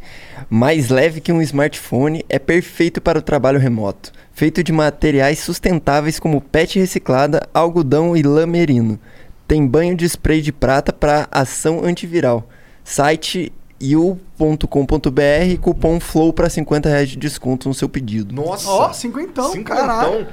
mais 0.48 0.88
leve 0.88 1.20
que 1.20 1.30
um 1.32 1.42
smartphone, 1.42 2.24
é 2.28 2.38
perfeito 2.38 3.00
para 3.02 3.18
o 3.18 3.22
trabalho 3.22 3.58
remoto. 3.58 4.12
Feito 4.32 4.62
de 4.62 4.72
materiais 4.72 5.38
sustentáveis 5.40 6.18
como 6.20 6.40
PET 6.40 6.78
reciclada, 6.78 7.42
algodão 7.54 8.16
e 8.16 8.22
lã 8.22 8.46
merino. 8.46 8.98
Tem 9.47 9.66
banho 9.66 9.97
de 9.97 10.05
spray 10.05 10.41
de 10.41 10.52
prata 10.52 10.92
para 10.92 11.28
ação 11.31 11.84
antiviral. 11.84 12.49
Site 12.84 13.52
you.com.br, 13.81 15.60
cupom 15.60 16.00
FLOW 16.00 16.33
para 16.33 16.49
50 16.49 16.89
reais 16.89 17.08
de 17.10 17.16
desconto 17.16 17.68
no 17.68 17.75
seu 17.75 17.89
pedido. 17.89 18.34
Nossa. 18.34 18.68
Ó, 18.68 18.92
cinquentão, 18.92 19.62
caralho. 19.62 20.26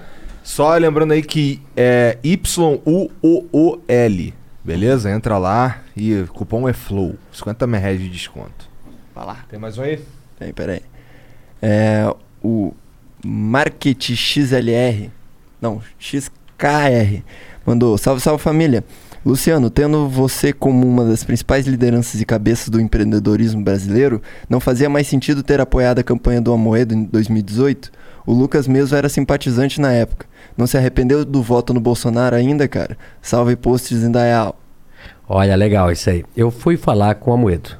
Só 0.43 0.75
lembrando 0.75 1.13
aí 1.13 1.21
que 1.21 1.61
é 1.75 2.17
Y-U-O-O-L. 2.23 3.13
Beleza? 4.63 5.11
Entra 5.11 5.37
lá 5.37 5.81
e 5.95 6.13
o 6.15 6.27
cupom 6.27 6.67
é 6.67 6.73
FLOW. 6.73 7.15
50 7.31 7.65
reais 7.77 7.99
de 7.99 8.09
desconto. 8.09 8.69
Vai 9.13 9.25
lá. 9.25 9.45
Tem 9.49 9.59
mais 9.59 9.77
um 9.77 9.83
aí? 9.83 9.99
Peraí, 10.39 10.53
peraí. 10.53 10.81
É, 11.61 12.13
o 12.41 12.73
Market 13.23 14.15
XLR, 14.15 15.09
não, 15.61 15.81
XKR, 15.97 17.23
mandou: 17.65 17.97
Salve, 17.97 18.21
salve 18.21 18.43
família. 18.43 18.83
Luciano, 19.25 19.69
tendo 19.69 20.07
você 20.09 20.51
como 20.51 20.85
uma 20.85 21.05
das 21.05 21.23
principais 21.23 21.65
lideranças 21.65 22.19
e 22.19 22.25
cabeças 22.25 22.67
do 22.67 22.81
empreendedorismo 22.81 23.63
brasileiro, 23.63 24.21
não 24.49 24.59
fazia 24.59 24.89
mais 24.89 25.07
sentido 25.07 25.41
ter 25.41 25.61
apoiado 25.61 25.99
a 25.99 26.03
campanha 26.03 26.41
do 26.41 26.51
Amoedo 26.51 26.93
em 26.93 27.05
2018? 27.05 27.89
O 28.25 28.33
Lucas 28.33 28.67
mesmo 28.67 28.97
era 28.97 29.07
simpatizante 29.07 29.79
na 29.79 29.91
época. 29.91 30.25
Não 30.57 30.67
se 30.67 30.77
arrependeu 30.77 31.23
do 31.23 31.41
voto 31.41 31.73
no 31.73 31.79
Bolsonaro 31.79 32.35
ainda, 32.35 32.67
cara? 32.67 32.97
Salve 33.21 33.55
posts 33.55 34.03
em 34.03 34.11
Dayal. 34.11 34.59
Olha, 35.27 35.55
legal 35.55 35.91
isso 35.91 36.09
aí. 36.09 36.25
Eu 36.35 36.51
fui 36.51 36.75
falar 36.75 37.15
com 37.15 37.33
a 37.33 37.37
Moedo. 37.37 37.77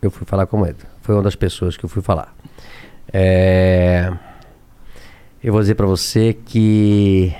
Eu 0.00 0.10
fui 0.10 0.26
falar 0.26 0.46
com 0.46 0.56
a 0.56 0.60
Moedo. 0.60 0.86
Foi 1.02 1.14
uma 1.14 1.22
das 1.22 1.34
pessoas 1.34 1.76
que 1.76 1.84
eu 1.84 1.88
fui 1.88 2.02
falar. 2.02 2.34
É... 3.12 4.12
Eu 5.42 5.52
vou 5.52 5.60
dizer 5.60 5.74
pra 5.74 5.86
você 5.86 6.32
que 6.32 7.34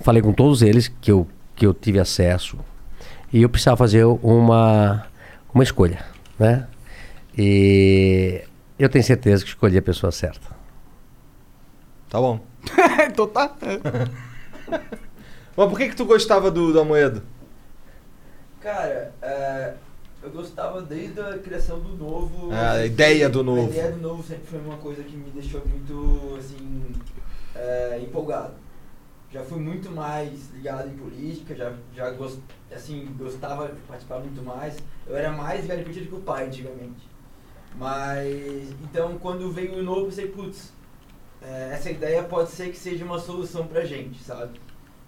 falei 0.00 0.20
com 0.22 0.32
todos 0.32 0.62
eles 0.62 0.88
que 0.88 1.10
eu, 1.10 1.26
que 1.54 1.66
eu 1.66 1.74
tive 1.74 1.98
acesso 1.98 2.58
e 3.32 3.42
eu 3.42 3.48
precisava 3.48 3.76
fazer 3.76 4.04
uma, 4.04 5.06
uma 5.52 5.64
escolha, 5.64 6.04
né? 6.38 6.66
E 7.36 8.42
eu 8.78 8.88
tenho 8.88 9.04
certeza 9.04 9.42
que 9.42 9.50
escolhi 9.50 9.76
a 9.76 9.82
pessoa 9.82 10.12
certa. 10.12 10.48
Tá 12.08 12.20
bom. 12.20 12.40
então 13.10 13.26
tá. 13.26 13.54
Mas 15.56 15.68
por 15.68 15.78
que 15.78 15.88
que 15.88 15.96
tu 15.96 16.04
gostava 16.04 16.50
do, 16.50 16.72
do 16.72 16.80
Amoedo? 16.80 17.22
Cara, 18.60 19.12
é, 19.20 19.74
eu 20.22 20.30
gostava 20.30 20.80
desde 20.80 21.20
a 21.20 21.38
criação 21.38 21.80
do 21.80 21.96
novo. 21.96 22.52
É, 22.52 22.68
a 22.68 22.86
ideia 22.86 23.28
do 23.28 23.44
novo. 23.44 23.66
A 23.66 23.70
ideia 23.70 23.92
do 23.92 24.00
novo 24.00 24.22
sempre 24.22 24.46
foi 24.46 24.60
uma 24.60 24.76
coisa 24.78 25.02
que 25.02 25.16
me 25.16 25.30
deixou 25.30 25.60
muito, 25.66 26.36
assim, 26.38 26.92
é, 27.54 28.00
empolgado. 28.02 28.54
Já 29.34 29.42
fui 29.42 29.58
muito 29.58 29.90
mais 29.90 30.48
ligado 30.54 30.88
em 30.88 30.96
política, 30.96 31.56
já, 31.56 31.72
já 31.92 32.08
gost, 32.12 32.38
assim, 32.70 33.04
gostava 33.18 33.66
de 33.66 33.80
participar 33.80 34.20
muito 34.20 34.40
mais. 34.40 34.76
Eu 35.08 35.16
era 35.16 35.32
mais 35.32 35.66
garipita 35.66 35.98
do 36.02 36.06
que 36.06 36.14
o 36.14 36.20
pai 36.20 36.46
antigamente. 36.46 37.08
Mas, 37.74 38.70
então, 38.84 39.18
quando 39.18 39.50
veio 39.50 39.80
o 39.80 39.82
novo, 39.82 40.02
eu 40.02 40.04
pensei, 40.06 40.28
putz, 40.28 40.72
é, 41.42 41.70
essa 41.72 41.90
ideia 41.90 42.22
pode 42.22 42.50
ser 42.50 42.70
que 42.70 42.78
seja 42.78 43.04
uma 43.04 43.18
solução 43.18 43.66
pra 43.66 43.84
gente, 43.84 44.22
sabe? 44.22 44.60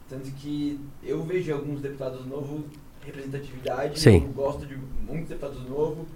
Tanto 0.08 0.28
que 0.32 0.80
eu 1.04 1.22
vejo 1.22 1.54
alguns 1.54 1.80
deputados 1.80 2.26
novos, 2.26 2.64
representatividade, 3.04 4.00
Sim. 4.00 4.24
eu 4.24 4.32
gosto 4.32 4.66
de 4.66 4.76
muitos 5.06 5.28
deputados 5.28 5.68
novos. 5.68 6.08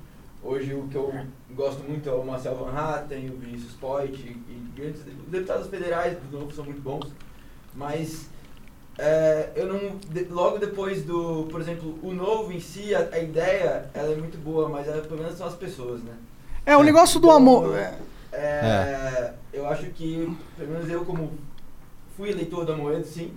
Hoje 0.43 0.75
o 0.75 0.89
que 0.89 0.97
eu 0.97 1.15
gosto 1.53 1.85
muito 1.85 2.09
é 2.09 2.13
o 2.13 2.25
Marcel 2.25 2.57
Van 2.57 2.73
Hatten, 2.73 3.31
o 3.31 3.37
Vinícius 3.37 3.75
Poit 3.75 4.21
e, 4.21 4.81
e 4.81 4.83
os 4.83 5.29
deputados 5.29 5.69
federais 5.69 6.19
do 6.19 6.41
novo 6.41 6.53
são 6.53 6.65
muito 6.65 6.83
bons. 6.83 7.13
Mas 7.75 8.27
é, 8.99 9.51
eu 9.57 9.67
não. 9.73 9.97
de- 10.09 10.25
logo 10.25 10.59
depois 10.59 11.03
do. 11.05 11.45
Por 11.51 11.61
exemplo, 11.61 11.99
o 12.03 12.13
novo 12.13 12.53
em 12.53 12.61
si, 12.61 12.95
a, 12.95 13.09
a 13.13 13.19
ideia 13.19 13.89
ela 13.95 14.13
é 14.13 14.17
muito 14.17 14.37
boa, 14.39 14.69
mas 14.69 14.87
ela, 14.89 15.03
pelo 15.03 15.21
menos 15.23 15.37
são 15.39 15.47
as 15.47 15.55
pessoas, 15.55 16.03
né? 16.03 16.13
É, 16.67 16.77
o 16.77 16.83
negócio 16.83 17.19
do 17.21 17.27
Então, 17.29 17.37
amor. 17.37 17.77
é- 17.79 17.99
é, 18.33 19.33
Eu 19.53 19.67
acho 19.67 19.87
que, 19.87 20.37
pelo 20.57 20.71
menos 20.73 20.89
eu 20.91 21.05
como 21.05 21.33
fui 22.17 22.31
eleitor 22.31 22.65
do 22.65 22.73
Amoedo, 22.73 23.05
sim. 23.07 23.33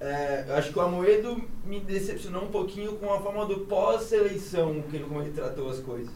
É, 0.00 0.44
eu 0.48 0.54
acho 0.56 0.72
que 0.72 0.78
o 0.78 0.82
Amoedo 0.82 1.42
me 1.64 1.80
decepcionou 1.80 2.44
um 2.44 2.48
pouquinho 2.48 2.92
com 2.96 3.12
a 3.12 3.20
forma 3.20 3.46
do 3.46 3.60
pós-eleição, 3.60 4.82
que 4.90 4.96
ele, 4.96 5.04
como 5.04 5.20
ele 5.22 5.30
tratou 5.32 5.70
as 5.70 5.78
coisas. 5.80 6.12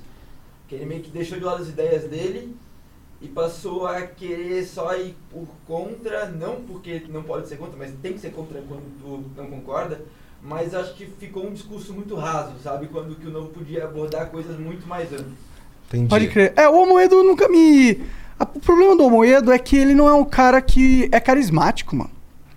Que 0.68 0.74
ele 0.74 0.84
meio 0.86 1.02
que 1.02 1.10
deixou 1.10 1.38
de 1.38 1.44
lado 1.44 1.62
as 1.62 1.68
ideias 1.68 2.04
dele 2.04 2.54
e 3.20 3.26
passou 3.26 3.86
a 3.86 4.02
querer 4.02 4.64
só 4.64 4.94
ir 4.96 5.16
por 5.30 5.48
contra, 5.66 6.26
não 6.26 6.56
porque 6.62 7.02
não 7.08 7.22
pode 7.22 7.48
ser 7.48 7.56
contra, 7.56 7.76
mas 7.76 7.92
tem 8.00 8.12
que 8.12 8.20
ser 8.20 8.30
contra 8.30 8.62
quando 8.62 8.82
tu 9.00 9.24
não 9.36 9.46
concorda, 9.50 10.00
mas 10.42 10.74
acho 10.74 10.94
que 10.94 11.06
ficou 11.06 11.46
um 11.46 11.52
discurso 11.52 11.92
muito 11.92 12.14
raso, 12.14 12.52
sabe? 12.62 12.86
Quando 12.86 13.16
que 13.16 13.26
o 13.26 13.30
Novo 13.30 13.48
podia 13.48 13.84
abordar 13.84 14.30
coisas 14.30 14.58
muito 14.58 14.86
mais 14.86 15.12
amplas. 15.12 15.48
Entendi. 15.88 16.08
Pode 16.08 16.28
crer. 16.28 16.52
É, 16.54 16.68
o 16.68 16.82
Amoedo 16.82 17.24
nunca 17.24 17.48
me. 17.48 18.00
O 18.38 18.60
problema 18.60 18.94
do 18.94 19.04
Amoedo 19.04 19.50
é 19.50 19.58
que 19.58 19.76
ele 19.76 19.94
não 19.94 20.08
é 20.08 20.14
um 20.14 20.24
cara 20.24 20.60
que 20.60 21.08
é 21.10 21.18
carismático, 21.18 21.96
mano. 21.96 22.10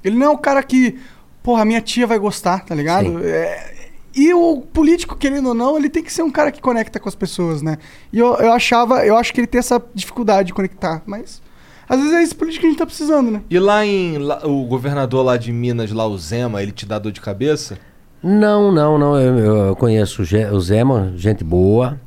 Ele 0.04 0.16
não 0.16 0.28
é 0.28 0.30
um 0.30 0.38
cara 0.38 0.62
que, 0.62 1.00
porra, 1.42 1.66
minha 1.66 1.82
tia 1.82 2.06
vai 2.06 2.20
gostar, 2.20 2.66
tá 2.66 2.76
ligado? 2.76 3.08
Sim. 3.08 3.24
É, 3.24 3.81
e 4.16 4.34
o 4.34 4.62
político, 4.62 5.16
querendo 5.16 5.50
ou 5.50 5.54
não, 5.54 5.78
ele 5.78 5.90
tem 5.90 6.04
que 6.04 6.12
ser 6.12 6.24
um 6.24 6.32
cara 6.32 6.52
que 6.52 6.62
conecta 6.62 7.00
com 7.00 7.08
as 7.10 7.16
pessoas, 7.16 7.62
né? 7.62 7.78
E 8.12 8.20
eu, 8.20 8.36
eu 8.36 8.52
achava, 8.52 9.06
eu 9.06 9.16
acho 9.18 9.34
que 9.34 9.40
ele 9.40 9.48
tem 9.48 9.60
essa 9.60 9.82
dificuldade 9.94 10.48
de 10.48 10.54
conectar, 10.54 11.02
mas. 11.06 11.42
Às 11.90 11.98
vezes 12.00 12.14
é 12.14 12.24
esse 12.24 12.36
político 12.36 12.62
que 12.62 12.68
a 12.68 12.70
gente 12.70 12.80
tá 12.80 12.86
precisando, 12.86 13.30
né? 13.32 13.42
E 13.50 13.60
lá 13.60 13.86
em. 13.86 14.18
lá- 14.18 14.46
o 14.46 14.66
governador 14.66 15.26
lá 15.26 15.36
de 15.36 15.52
Minas, 15.52 15.92
lá 15.92 16.08
o 16.08 16.18
Zema, 16.18 16.62
ele 16.64 16.72
te 16.72 16.86
dá 16.86 16.98
dor 16.98 17.12
de 17.12 17.20
cabeça? 17.20 17.78
Não, 18.24 18.72
não, 18.72 18.98
não. 18.98 19.20
Eu, 19.20 19.66
eu 19.68 19.76
conheço 19.76 20.22
o 20.22 20.60
Zema, 20.62 21.12
gente 21.18 21.44
boa. 21.44 22.00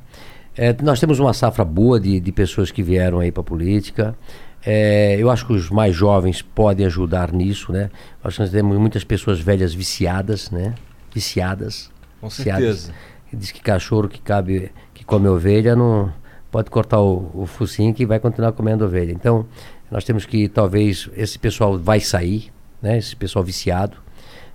É, 0.57 0.75
nós 0.83 1.01
temos 1.01 1.19
uma 1.19 1.35
safra 1.35 1.65
boa 1.65 1.99
de, 2.01 2.19
de 2.21 2.33
pessoas 2.33 2.71
que 2.71 2.83
vieram 2.83 3.19
aí 3.19 3.31
para 3.33 3.41
a 3.41 3.45
política. 3.45 4.17
É, 4.65 5.17
eu 5.19 5.29
acho 5.31 5.47
que 5.47 5.53
os 5.53 5.69
mais 5.69 5.95
jovens 5.95 6.41
podem 6.41 6.87
ajudar 6.87 7.31
nisso, 7.33 7.71
né? 7.71 7.91
Acho 8.23 8.37
que 8.37 8.43
nós 8.43 8.51
temos 8.51 8.79
muitas 8.79 9.05
pessoas 9.05 9.39
velhas 9.41 9.75
viciadas, 9.75 10.51
né? 10.51 10.75
Viciadas. 11.13 11.91
Com 12.25 12.31
certeza. 12.31 12.93
Diz 13.33 13.51
que 13.51 13.61
cachorro 13.61 14.09
que 14.09 14.21
cabe, 14.21 14.71
que 14.95 15.05
come 15.05 15.29
ovelha, 15.29 15.77
não 15.77 16.13
pode 16.51 16.71
cortar 16.71 17.01
o, 17.01 17.31
o 17.35 17.47
focinho 17.47 17.93
que 17.93 18.07
vai 18.07 18.19
continuar 18.19 18.53
comendo 18.53 18.85
ovelha. 18.85 19.13
Então, 19.13 19.45
nós 19.91 20.05
temos 20.05 20.25
que 20.25 20.49
talvez 20.49 21.11
esse 21.17 21.39
pessoal 21.39 21.79
vai 21.79 22.01
sair, 22.01 22.51
né? 22.81 22.97
Esse 22.97 23.15
pessoal 23.15 23.45
viciado 23.45 23.99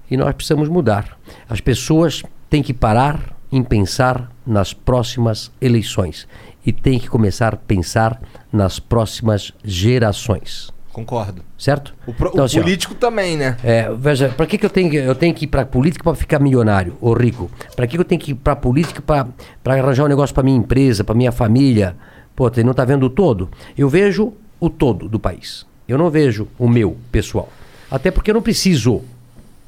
e 0.09 0.17
nós 0.17 0.33
precisamos 0.33 0.67
mudar. 0.67 1.17
As 1.47 1.61
pessoas 1.61 2.23
têm 2.49 2.63
que 2.63 2.73
parar 2.73 3.35
em 3.51 3.63
pensar 3.63 4.31
nas 4.45 4.73
próximas 4.73 5.51
eleições 5.61 6.27
e 6.65 6.73
têm 6.73 6.99
que 6.99 7.07
começar 7.07 7.53
a 7.53 7.57
pensar 7.57 8.19
nas 8.51 8.79
próximas 8.79 9.53
gerações, 9.63 10.71
Concordo. 10.91 11.43
certo? 11.57 11.93
O, 12.07 12.13
pro- 12.13 12.29
Então, 12.29 12.41
o 12.41 12.45
assim, 12.45 12.59
ó, 12.59 12.63
político 12.63 12.95
também, 12.95 13.37
né? 13.37 13.57
é, 13.63 13.89
veja, 13.95 14.29
para 14.29 14.45
que, 14.45 14.57
que 14.57 14.65
eu 14.65 14.69
tenho 14.69 14.89
que 14.89 14.97
eu 14.97 15.15
tenho 15.15 15.33
que 15.33 15.45
ir 15.45 15.47
para 15.47 15.65
política 15.65 16.03
para 16.03 16.15
ficar 16.15 16.39
milionário 16.39 16.97
ou 16.99 17.13
rico? 17.13 17.49
Para 17.75 17.85
que, 17.87 17.95
que 17.95 18.01
eu 18.01 18.05
tenho 18.05 18.19
que 18.19 18.31
ir 18.31 18.35
para 18.35 18.55
política 18.55 19.01
para 19.01 19.27
arranjar 19.75 20.05
um 20.05 20.07
negócio 20.07 20.33
para 20.33 20.43
minha 20.43 20.57
empresa, 20.57 21.03
para 21.03 21.15
minha 21.15 21.31
família? 21.31 21.95
Pô, 22.35 22.49
você 22.49 22.63
não 22.63 22.71
está 22.71 22.83
vendo 22.85 23.05
o 23.05 23.09
todo? 23.09 23.49
Eu 23.77 23.87
vejo 23.87 24.33
o 24.59 24.69
todo 24.69 25.07
do 25.07 25.19
país. 25.19 25.65
Eu 25.87 25.97
não 25.97 26.09
vejo 26.09 26.47
o 26.57 26.67
meu 26.67 26.97
pessoal. 27.11 27.49
Até 27.89 28.11
porque 28.11 28.31
eu 28.31 28.35
não 28.35 28.41
preciso, 28.41 29.01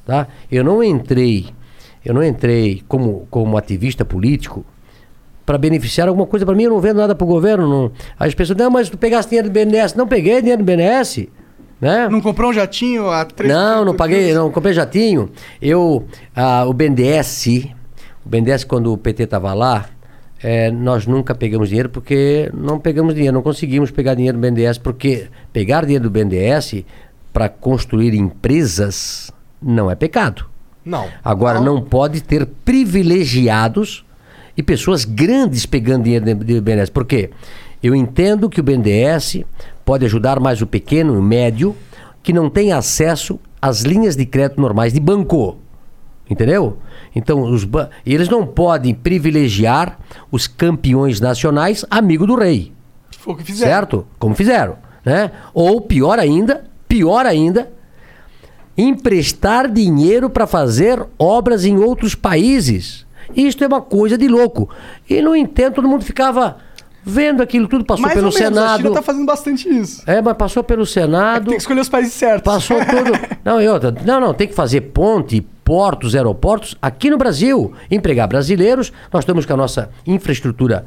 tá? 0.06 0.26
Eu 0.50 0.62
não 0.64 0.82
entrei, 0.82 1.46
eu 2.04 2.12
não 2.14 2.22
entrei 2.22 2.82
como 2.88 3.26
como 3.30 3.56
ativista 3.56 4.04
político 4.04 4.64
para 5.44 5.58
beneficiar 5.58 6.08
alguma 6.08 6.26
coisa 6.26 6.46
para 6.46 6.54
mim, 6.54 6.64
eu 6.64 6.70
não 6.70 6.80
vendo 6.80 6.98
nada 6.98 7.14
para 7.14 7.24
o 7.24 7.28
governo. 7.28 7.68
Não. 7.68 7.92
As 8.18 8.34
pessoas, 8.34 8.58
não, 8.58 8.70
mas 8.70 8.88
tu 8.88 8.96
pegaste 8.96 9.30
dinheiro 9.30 9.48
do 9.48 9.52
BNDES. 9.52 9.94
Não 9.94 10.06
peguei 10.06 10.40
dinheiro 10.40 10.62
do 10.62 10.64
BNDES. 10.64 11.28
Né? 11.80 12.08
Não 12.08 12.20
comprou 12.20 12.50
um 12.50 12.52
jatinho 12.52 13.10
a 13.10 13.24
3 13.24 13.52
Não, 13.52 13.84
não 13.84 13.96
paguei, 13.96 14.32
não 14.32 14.52
comprei 14.52 14.72
jatinho. 14.72 15.30
Eu, 15.60 16.06
ah, 16.34 16.64
o 16.64 16.72
BNDES, 16.72 17.46
o 18.24 18.28
BNDES 18.28 18.62
quando 18.62 18.92
o 18.92 18.96
PT 18.96 19.24
estava 19.24 19.52
lá, 19.52 19.86
eh, 20.40 20.70
nós 20.70 21.08
nunca 21.08 21.34
pegamos 21.34 21.68
dinheiro 21.68 21.88
porque 21.88 22.48
não 22.54 22.78
pegamos 22.78 23.14
dinheiro, 23.14 23.34
não 23.34 23.42
conseguimos 23.42 23.90
pegar 23.90 24.14
dinheiro 24.14 24.38
do 24.38 24.40
BNDES, 24.40 24.78
porque 24.78 25.26
pegar 25.52 25.82
dinheiro 25.82 26.04
do 26.04 26.10
BNDES 26.10 26.84
para 27.32 27.48
construir 27.48 28.14
empresas 28.14 29.32
não 29.60 29.90
é 29.90 29.96
pecado. 29.96 30.46
Não. 30.84 31.08
Agora, 31.24 31.60
não. 31.60 31.80
pode 31.80 32.20
ter 32.20 32.46
privilegiados 32.64 34.04
e 34.56 34.62
pessoas 34.62 35.04
grandes 35.04 35.64
pegando 35.66 36.04
dinheiro 36.04 36.24
de- 36.24 36.34
do 36.34 36.62
BNDES. 36.62 36.90
Por 36.90 37.04
quê? 37.04 37.30
Eu 37.82 37.94
entendo 37.94 38.48
que 38.48 38.60
o 38.60 38.62
BNDES 38.62 39.44
pode 39.84 40.04
ajudar 40.04 40.38
mais 40.40 40.62
o 40.62 40.66
pequeno 40.66 41.14
e 41.14 41.18
o 41.18 41.22
médio 41.22 41.74
que 42.22 42.32
não 42.32 42.48
tem 42.48 42.72
acesso 42.72 43.38
às 43.60 43.80
linhas 43.82 44.14
de 44.16 44.24
crédito 44.24 44.60
normais 44.60 44.92
de 44.92 45.00
banco. 45.00 45.58
Entendeu? 46.30 46.78
Então, 47.14 47.42
os 47.42 47.64
ba- 47.64 47.90
eles 48.06 48.28
não 48.28 48.46
podem 48.46 48.94
privilegiar 48.94 49.98
os 50.30 50.46
campeões 50.46 51.20
nacionais 51.20 51.84
amigo 51.90 52.26
do 52.26 52.36
rei. 52.36 52.72
Foi 53.18 53.34
o 53.34 53.36
que 53.36 53.44
fizeram. 53.44 53.70
Certo? 53.72 54.06
Como 54.18 54.34
fizeram, 54.34 54.76
né? 55.04 55.30
Ou 55.52 55.80
pior 55.80 56.18
ainda, 56.18 56.64
pior 56.88 57.26
ainda, 57.26 57.70
emprestar 58.76 59.70
dinheiro 59.70 60.30
para 60.30 60.46
fazer 60.46 61.04
obras 61.18 61.64
em 61.64 61.76
outros 61.78 62.14
países. 62.14 63.04
Isto 63.36 63.64
é 63.64 63.66
uma 63.66 63.80
coisa 63.80 64.16
de 64.18 64.28
louco. 64.28 64.68
E 65.08 65.20
no 65.22 65.34
entanto, 65.34 65.76
todo 65.76 65.88
mundo 65.88 66.04
ficava 66.04 66.56
vendo 67.04 67.42
aquilo 67.42 67.66
tudo, 67.66 67.84
passou 67.84 68.02
Mais 68.02 68.14
pelo 68.14 68.28
ou 68.28 68.32
menos, 68.32 68.46
a 68.46 68.60
Senado. 68.60 68.82
China 68.82 68.94
tá 68.94 69.02
fazendo 69.02 69.26
bastante 69.26 69.68
isso. 69.68 70.02
É, 70.06 70.22
mas 70.22 70.36
passou 70.36 70.62
pelo 70.62 70.86
Senado. 70.86 71.46
Tem 71.46 71.54
que 71.54 71.60
escolher 71.60 71.80
os 71.80 71.88
países 71.88 72.12
certos. 72.12 72.42
Passou 72.42 72.78
tudo. 72.86 73.12
Não, 73.44 73.60
e 73.60 73.68
outra, 73.68 73.94
não, 74.04 74.20
não, 74.20 74.32
tem 74.32 74.46
que 74.46 74.54
fazer 74.54 74.80
ponte, 74.82 75.40
portos, 75.64 76.14
aeroportos 76.14 76.76
aqui 76.80 77.10
no 77.10 77.18
Brasil. 77.18 77.72
Empregar 77.90 78.28
brasileiros. 78.28 78.92
Nós 79.12 79.24
temos 79.24 79.44
com 79.44 79.52
a 79.54 79.56
nossa 79.56 79.90
infraestrutura 80.06 80.86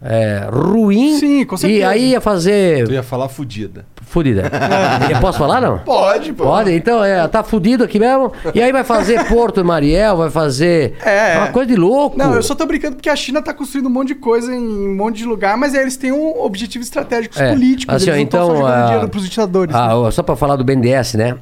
é, 0.00 0.48
ruim. 0.50 1.18
Sim, 1.18 1.44
com 1.44 1.56
E 1.56 1.58
certeza. 1.58 1.88
aí 1.88 2.10
ia 2.10 2.20
fazer. 2.20 2.86
Eu 2.86 2.92
ia 2.92 3.02
falar 3.02 3.28
fudida. 3.28 3.84
Fudida. 4.02 4.44
Eu 5.12 5.20
Posso 5.20 5.38
falar, 5.38 5.60
não? 5.60 5.78
Pode, 5.80 6.32
pô. 6.32 6.44
Pode, 6.44 6.72
então 6.72 7.02
é, 7.04 7.26
tá 7.28 7.42
fudido 7.42 7.84
aqui 7.84 7.98
mesmo. 7.98 8.32
E 8.54 8.62
aí 8.62 8.72
vai 8.72 8.84
fazer 8.84 9.24
Porto 9.28 9.62
Mariel, 9.64 10.16
vai 10.16 10.30
fazer. 10.30 10.94
É. 11.04 11.36
Uma 11.38 11.48
coisa 11.48 11.68
de 11.68 11.76
louco. 11.76 12.16
Não, 12.16 12.32
eu 12.34 12.42
só 12.42 12.54
tô 12.54 12.64
brincando 12.64 12.96
porque 12.96 13.10
a 13.10 13.16
China 13.16 13.42
tá 13.42 13.52
construindo 13.52 13.86
um 13.86 13.90
monte 13.90 14.08
de 14.08 14.14
coisa 14.14 14.54
em 14.54 14.58
um 14.58 14.94
monte 14.96 15.18
de 15.18 15.24
lugar, 15.24 15.56
mas 15.58 15.74
aí 15.74 15.82
eles 15.82 15.96
têm 15.96 16.12
um 16.12 16.40
objetivos 16.42 16.86
estratégicos 16.86 17.38
É, 17.40 17.50
políticos. 17.52 17.94
assim, 17.94 18.10
ó, 18.10 18.14
eles 18.14 18.24
não 18.24 18.30
tão 18.30 18.44
então, 18.44 18.48
só 18.48 18.56
jogando 18.62 18.72
ah, 18.82 18.86
dinheiro 18.86 19.08
pros 19.08 19.28
ditadores. 19.28 19.74
Ah, 19.74 20.00
né? 20.04 20.10
só 20.10 20.22
para 20.22 20.36
falar 20.36 20.56
do 20.56 20.64
BNDES, 20.64 21.14
né? 21.14 21.36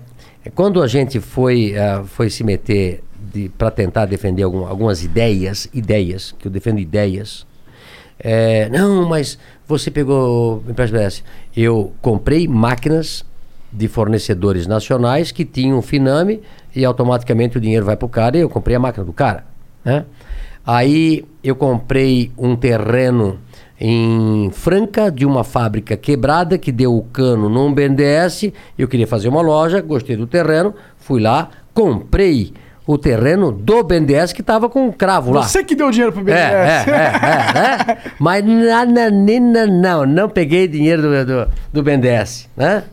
É, 0.44 0.51
Quando 0.51 0.83
a 0.83 0.86
gente 0.89 1.20
foi, 1.20 1.76
ah, 1.76 2.02
foi 2.05 2.31
se 2.31 2.43
meter 2.43 3.02
para 3.59 3.70
tentar 3.70 4.07
defender 4.07 4.43
algum- 4.43 4.67
algumas 4.67 5.05
ideias, 5.05 5.68
ideias, 5.75 6.35
que 6.39 6.49
eu 6.49 6.51
defendo 6.51 6.78
ideias. 6.81 7.47
É, 8.19 8.69
não, 8.69 9.09
mas 9.09 9.39
você 9.67 9.91
pegou 9.91 10.62
empréstimo 10.69 10.99
BNDES. 10.99 11.25
Eu 11.57 11.93
comprei 12.01 12.49
máquinas 12.49 13.25
de 13.73 13.89
fornecedores 13.89 14.67
nacionais 14.67 15.33
que 15.33 15.45
tinham 15.45 15.83
Finame 15.83 16.41
e 16.75 16.85
automaticamente 16.85 17.59
o 17.59 17.61
dinheiro 17.61 17.85
vai 17.85 17.97
para 17.97 18.07
o 18.07 18.09
cara 18.09 18.36
e 18.36 18.41
eu 18.41 18.49
comprei 18.49 18.77
a 18.77 18.81
máquina 18.81 19.05
do 19.05 19.12
cara. 19.12 19.45
Né? 19.85 20.05
Aí 20.67 21.25
eu 21.45 21.55
comprei 21.55 22.33
um 22.39 22.57
terreno 22.57 23.39
em 23.78 24.51
Franca 24.53 25.11
de 25.11 25.27
uma 25.27 25.45
fábrica 25.45 25.97
quebrada 25.97 26.57
que 26.57 26.73
deu 26.73 26.97
o 26.97 27.03
cano 27.03 27.49
num 27.49 27.73
BNDES. 27.73 28.53
Eu 28.78 28.89
queria 28.89 29.07
fazer 29.07 29.28
uma 29.28 29.43
loja, 29.43 29.81
gostei 29.83 30.17
do 30.17 30.27
terreno, 30.27 30.75
fui 30.97 31.20
lá, 31.20 31.51
comprei 31.75 32.55
o 32.86 32.97
terreno 32.97 33.50
do 33.50 33.82
BNDES 33.82 34.32
que 34.32 34.40
estava 34.40 34.68
com 34.68 34.86
um 34.86 34.92
cravo 34.92 35.32
lá. 35.32 35.42
Você 35.42 35.65
que 35.65 35.74
deu 35.74 35.90
dinheiro 35.90 36.12
pro 36.12 36.23
BNDES. 36.23 36.40
é, 36.40 36.84
é, 36.86 37.90
é, 37.90 37.92
é. 37.92 37.98
Mas 38.18 38.44
nananina, 38.44 39.66
não, 39.66 40.06
não 40.06 40.28
peguei 40.28 40.68
dinheiro 40.68 41.02
do, 41.02 41.26
do, 41.26 41.52
do 41.73 41.82
BNDES, 41.82 42.48
né? 42.56 42.84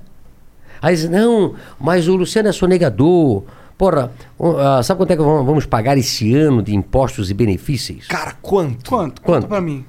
Aí 0.81 0.95
diz, 0.95 1.09
não, 1.09 1.53
mas 1.79 2.09
o 2.09 2.15
Luciano 2.17 2.49
é 2.49 2.51
sonegador. 2.51 3.43
Porra, 3.77 4.11
ah, 4.59 4.83
sabe 4.83 4.97
quanto 4.97 5.11
é 5.11 5.15
que 5.15 5.21
vamos 5.21 5.65
pagar 5.65 5.97
esse 5.97 6.35
ano 6.35 6.61
de 6.61 6.75
impostos 6.75 7.31
e 7.31 7.33
benefícios? 7.33 8.05
Cara, 8.07 8.33
quanto? 8.41 8.89
Quanto? 8.89 9.21
Quanto? 9.21 9.47
Pra 9.47 9.61
mim. 9.61 9.85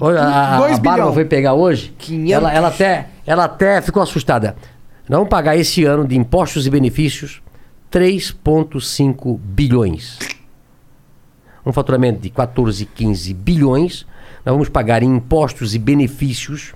A, 0.00 0.08
a, 0.08 0.56
a 0.56 0.78
Bárbara 0.78 1.12
foi 1.12 1.24
pegar 1.24 1.54
hoje, 1.54 1.94
500. 1.96 2.32
ela, 2.32 2.52
ela, 2.52 2.68
até, 2.68 3.06
ela 3.24 3.44
até 3.44 3.80
ficou 3.80 4.02
assustada. 4.02 4.56
Vamos 5.08 5.28
pagar 5.28 5.56
esse 5.56 5.84
ano 5.84 6.04
de 6.04 6.16
impostos 6.16 6.66
e 6.66 6.70
benefícios 6.70 7.40
3,5 7.92 9.38
bilhões. 9.38 10.18
Um 11.64 11.72
faturamento 11.72 12.20
de 12.20 12.30
14, 12.30 12.86
15 12.86 13.34
bilhões. 13.34 14.06
Nós 14.44 14.52
vamos 14.54 14.68
pagar 14.68 15.02
em 15.02 15.14
impostos 15.16 15.74
e 15.74 15.78
benefícios 15.78 16.72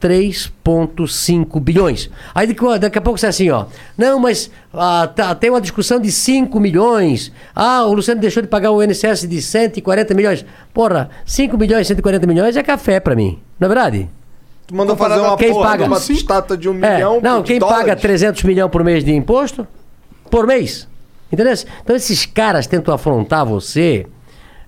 3,5 0.00 1.60
bilhões. 1.60 2.10
Aí 2.34 2.46
daqui, 2.46 2.78
daqui 2.78 2.98
a 2.98 3.00
pouco 3.00 3.18
você 3.18 3.26
é 3.26 3.28
assim, 3.28 3.50
ó. 3.50 3.66
Não, 3.96 4.18
mas 4.18 4.50
ah, 4.72 5.08
tá, 5.14 5.34
tem 5.34 5.50
uma 5.50 5.60
discussão 5.60 6.00
de 6.00 6.10
5 6.10 6.58
milhões. 6.58 7.30
Ah, 7.54 7.84
o 7.84 7.92
Luciano 7.92 8.20
deixou 8.20 8.42
de 8.42 8.48
pagar 8.48 8.70
o 8.70 8.82
INSS 8.82 9.28
de 9.28 9.42
140 9.42 10.14
milhões. 10.14 10.44
Porra, 10.72 11.10
5 11.26 11.56
milhões, 11.58 11.86
140 11.86 12.26
milhões 12.26 12.56
é 12.56 12.62
café 12.62 12.98
pra 13.00 13.14
mim. 13.14 13.38
Não 13.60 13.66
é 13.66 13.68
verdade? 13.68 14.08
Tu 14.66 14.74
manda 14.74 14.94
fazer 14.96 15.20
uma 15.20 15.36
Quem 15.36 15.52
porra 15.52 15.70
paga? 15.70 15.84
de 15.84 15.90
uma 15.90 15.98
estátua 15.98 16.56
de 16.56 16.68
um 16.68 16.84
É, 16.84 16.94
milhão 16.94 17.20
não, 17.22 17.42
quem 17.42 17.58
paga 17.58 17.80
dólares? 17.80 18.02
300 18.02 18.42
milhões 18.44 18.70
por 18.70 18.84
mês 18.84 19.02
de 19.04 19.12
imposto? 19.14 19.66
Por 20.30 20.46
mês. 20.46 20.86
Entendeu? 21.32 21.52
Então 21.82 21.94
esses 21.94 22.24
caras 22.24 22.66
tentam 22.66 22.94
afrontar 22.94 23.44
você 23.44 24.06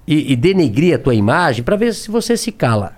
e, 0.06 0.32
e 0.32 0.36
denegrir 0.36 0.94
a 0.94 0.98
tua 0.98 1.14
imagem 1.14 1.62
pra 1.64 1.76
ver 1.76 1.94
se 1.94 2.10
você 2.10 2.36
se 2.36 2.52
cala. 2.52 2.92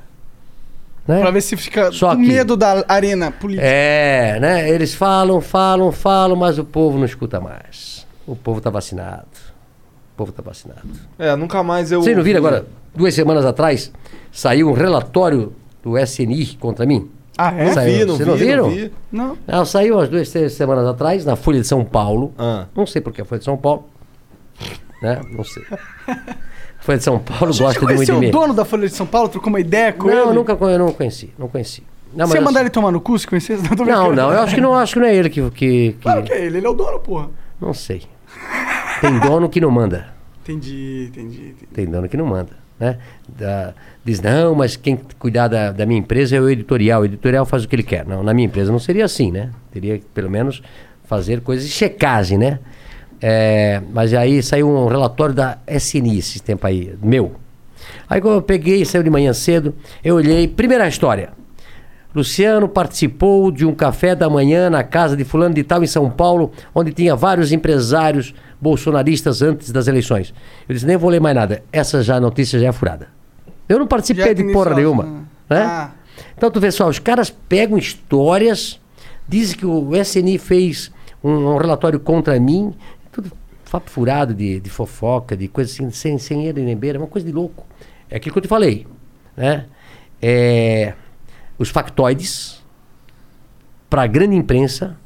Né? 1.06 1.20
Pra 1.20 1.30
ver 1.30 1.40
se 1.40 1.56
fica 1.56 1.90
Só 1.92 2.14
com 2.14 2.22
que- 2.22 2.28
medo 2.28 2.56
da 2.56 2.84
arena 2.88 3.30
política. 3.30 3.66
É, 3.66 4.38
né? 4.40 4.68
Eles 4.70 4.94
falam, 4.94 5.40
falam, 5.40 5.90
falam, 5.92 6.36
mas 6.36 6.58
o 6.58 6.64
povo 6.64 6.98
não 6.98 7.04
escuta 7.04 7.40
mais. 7.40 8.06
O 8.26 8.36
povo 8.36 8.60
tá 8.60 8.70
vacinado. 8.70 9.26
O 10.14 10.16
povo 10.16 10.30
tá 10.32 10.42
vacinado. 10.42 10.80
É, 11.18 11.34
nunca 11.34 11.62
mais 11.62 11.90
eu. 11.90 12.02
Vocês 12.02 12.16
não 12.16 12.22
viram 12.22 12.38
agora, 12.38 12.66
duas 12.94 13.14
semanas 13.14 13.44
atrás, 13.44 13.90
saiu 14.30 14.68
um 14.68 14.72
relatório 14.72 15.52
do 15.82 15.98
SNI 15.98 16.56
contra 16.60 16.86
mim? 16.86 17.10
Ah, 17.48 17.54
é? 17.56 17.64
Não 17.66 17.72
Saiu. 17.74 17.98
vi, 17.98 18.04
não 18.04 18.16
Vocês 18.16 18.18
vi, 18.18 18.26
não 18.30 18.36
viram? 18.36 18.62
não 18.64 18.70
vi. 18.74 18.92
Não. 19.10 19.38
Não, 19.46 19.64
saiu 19.64 19.94
umas 19.96 20.08
duas, 20.08 20.30
três 20.30 20.52
semanas 20.52 20.86
atrás, 20.86 21.24
na 21.24 21.36
Folha 21.36 21.60
de 21.60 21.66
São 21.66 21.84
Paulo. 21.84 22.32
Ah. 22.38 22.66
Não 22.74 22.86
sei 22.86 23.00
porque 23.02 23.22
a 23.22 23.24
Folha 23.24 23.38
de 23.40 23.44
São 23.44 23.56
Paulo. 23.56 23.84
Né? 25.02 25.20
Não 25.30 25.42
sei. 25.44 25.64
Folha 26.80 26.98
de 26.98 27.04
São 27.04 27.18
Paulo 27.18 27.46
gosta 27.56 27.80
de 27.86 27.94
muito 27.94 28.20
de 28.20 28.26
o 28.26 28.30
dono 28.30 28.54
da 28.54 28.64
Folha 28.64 28.88
de 28.88 28.94
São 28.94 29.06
Paulo? 29.06 29.28
Trocou 29.28 29.48
uma 29.48 29.60
ideia 29.60 29.92
com 29.92 30.06
Não, 30.08 30.12
ele? 30.14 30.22
eu 30.30 30.34
nunca 30.34 30.52
eu 30.52 30.78
não 30.78 30.92
conheci. 30.92 31.32
Não 31.38 31.48
conheci. 31.48 31.82
Não, 32.14 32.26
Você 32.26 32.34
ia 32.34 32.40
eu- 32.40 32.44
mandar 32.44 32.60
ele 32.60 32.70
tomar 32.70 32.90
no 32.92 33.00
cu 33.00 33.18
se 33.18 33.26
conhecesse? 33.26 33.62
Não, 33.74 33.84
Não, 33.86 34.12
não, 34.12 34.32
eu 34.32 34.40
acho 34.40 34.54
que 34.54 34.60
não, 34.60 34.74
acho 34.74 34.92
que 34.94 35.00
não 35.00 35.06
é 35.06 35.14
ele 35.14 35.30
que. 35.30 35.40
que, 35.50 35.50
que- 35.50 35.96
Claro 36.02 36.22
que 36.22 36.32
é 36.32 36.44
ele, 36.44 36.58
ele 36.58 36.66
é 36.66 36.70
o 36.70 36.74
dono, 36.74 36.98
porra. 37.00 37.30
Não 37.60 37.72
sei. 37.72 38.02
Tem 39.00 39.18
dono 39.18 39.48
que 39.48 39.60
não 39.60 39.70
manda. 39.70 40.08
Entendi, 40.42 41.06
entendi. 41.08 41.36
entendi. 41.50 41.66
Tem 41.72 41.86
dono 41.86 42.08
que 42.08 42.16
não 42.16 42.26
manda. 42.26 42.50
Né? 42.82 42.98
Da- 43.38 43.72
diz, 44.04 44.20
não, 44.20 44.56
mas 44.56 44.74
quem 44.74 44.98
cuidar 45.16 45.46
da, 45.46 45.70
da 45.70 45.86
minha 45.86 46.00
empresa 46.00 46.34
é 46.36 46.40
o 46.40 46.50
editorial. 46.50 47.02
O 47.02 47.04
editorial 47.04 47.46
faz 47.46 47.62
o 47.62 47.68
que 47.68 47.76
ele 47.76 47.84
quer. 47.84 48.04
Não, 48.04 48.24
na 48.24 48.34
minha 48.34 48.46
empresa 48.46 48.72
não 48.72 48.80
seria 48.80 49.04
assim, 49.04 49.30
né? 49.30 49.50
Teria 49.70 49.98
que, 49.98 50.04
pelo 50.06 50.28
menos, 50.28 50.60
fazer 51.04 51.40
coisas 51.42 51.64
de 51.64 51.70
checagem, 51.70 52.36
né? 52.36 52.58
É, 53.20 53.80
mas 53.92 54.12
aí 54.12 54.42
saiu 54.42 54.68
um 54.68 54.88
relatório 54.88 55.32
da 55.32 55.58
SNI 55.68 56.18
esse 56.18 56.42
tempo 56.42 56.66
aí, 56.66 56.92
meu. 57.00 57.36
Aí 58.10 58.20
quando 58.20 58.34
eu 58.34 58.42
peguei, 58.42 58.84
saiu 58.84 59.04
de 59.04 59.10
manhã 59.10 59.32
cedo, 59.32 59.72
eu 60.02 60.16
olhei, 60.16 60.48
primeira 60.48 60.88
história. 60.88 61.30
Luciano 62.12 62.68
participou 62.68 63.52
de 63.52 63.64
um 63.64 63.72
café 63.72 64.16
da 64.16 64.28
manhã 64.28 64.68
na 64.68 64.82
casa 64.82 65.16
de 65.16 65.22
fulano 65.22 65.54
de 65.54 65.62
tal 65.62 65.84
em 65.84 65.86
São 65.86 66.10
Paulo, 66.10 66.50
onde 66.74 66.92
tinha 66.92 67.14
vários 67.14 67.52
empresários 67.52 68.34
bolsonaristas 68.62 69.42
antes 69.42 69.72
das 69.72 69.88
eleições. 69.88 70.32
Eu 70.68 70.74
disse, 70.74 70.86
nem 70.86 70.96
vou 70.96 71.10
ler 71.10 71.20
mais 71.20 71.34
nada. 71.34 71.64
Essa 71.72 72.00
já 72.00 72.16
a 72.16 72.20
notícia 72.20 72.60
já 72.60 72.68
é 72.68 72.72
furada. 72.72 73.08
Eu 73.68 73.80
não 73.80 73.88
participei 73.88 74.26
Já 74.26 74.32
de 74.32 74.52
porra 74.52 74.74
nenhuma. 74.76 75.02
né? 75.04 75.24
Né? 75.50 75.62
Ah. 75.64 75.90
Então 76.36 76.48
tu 76.48 76.60
vê 76.60 76.70
só, 76.70 76.88
os 76.88 77.00
caras 77.00 77.28
pegam 77.28 77.76
histórias, 77.76 78.80
dizem 79.28 79.56
que 79.56 79.66
o 79.66 79.96
SNI 79.96 80.38
fez 80.38 80.92
um, 81.24 81.30
um 81.32 81.56
relatório 81.56 81.98
contra 81.98 82.38
mim, 82.38 82.72
tudo 83.10 83.32
papo 83.68 83.90
furado 83.90 84.34
de, 84.34 84.60
de 84.60 84.70
fofoca, 84.70 85.36
de 85.36 85.48
coisa 85.48 85.72
assim, 85.72 85.90
sem, 85.90 86.18
sem 86.18 86.46
ele 86.46 86.62
nem 86.62 86.76
beira, 86.76 86.98
uma 86.98 87.08
coisa 87.08 87.26
de 87.26 87.32
louco. 87.32 87.66
É 88.08 88.16
aquilo 88.16 88.32
que 88.32 88.38
eu 88.38 88.42
te 88.42 88.48
falei. 88.48 88.86
Né? 89.36 89.64
É, 90.20 90.92
os 91.58 91.70
factoides, 91.70 92.62
para 93.90 94.02
a 94.02 94.06
grande 94.06 94.36
imprensa, 94.36 94.96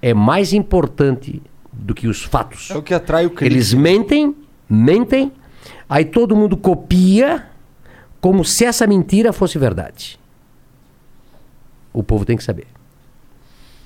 é 0.00 0.14
mais 0.14 0.52
importante 0.52 1.42
do 1.72 1.94
que 1.94 2.06
os 2.06 2.22
fatos. 2.22 2.70
É 2.70 2.76
o 2.76 2.82
que 2.82 2.92
atrai 2.92 3.26
o 3.26 3.30
crítico. 3.30 3.54
Eles 3.54 3.72
mentem, 3.72 4.36
mentem, 4.68 5.32
aí 5.88 6.04
todo 6.04 6.36
mundo 6.36 6.56
copia 6.56 7.46
como 8.20 8.44
se 8.44 8.64
essa 8.64 8.86
mentira 8.86 9.32
fosse 9.32 9.58
verdade. 9.58 10.18
O 11.92 12.02
povo 12.02 12.24
tem 12.24 12.36
que 12.36 12.44
saber. 12.44 12.66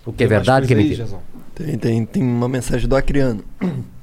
O 0.04 0.12
que 0.12 0.24
é 0.24 0.28
Tem 0.28 0.36
mais 0.36 0.46
verdade, 0.46 0.64
o 0.64 0.68
que 0.68 0.74
é 0.74 0.76
aí, 0.76 0.82
mentira. 0.82 1.04
Jazão? 1.04 1.20
Tem, 1.54 1.78
tem, 1.78 2.04
tem 2.04 2.22
uma 2.22 2.48
mensagem 2.48 2.88
do 2.88 2.94
Acriano. 2.94 3.42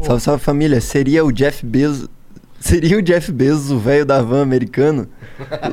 Salve, 0.00 0.22
salve 0.22 0.42
família. 0.42 0.80
Seria 0.80 1.24
o 1.24 1.32
Jeff 1.32 1.66
Bezos. 1.66 2.08
Seria 2.64 2.96
o 2.96 3.02
Jeff 3.02 3.30
Bezos 3.30 3.70
o 3.70 3.78
velho 3.78 4.06
da 4.06 4.22
van 4.22 4.40
americano? 4.40 5.06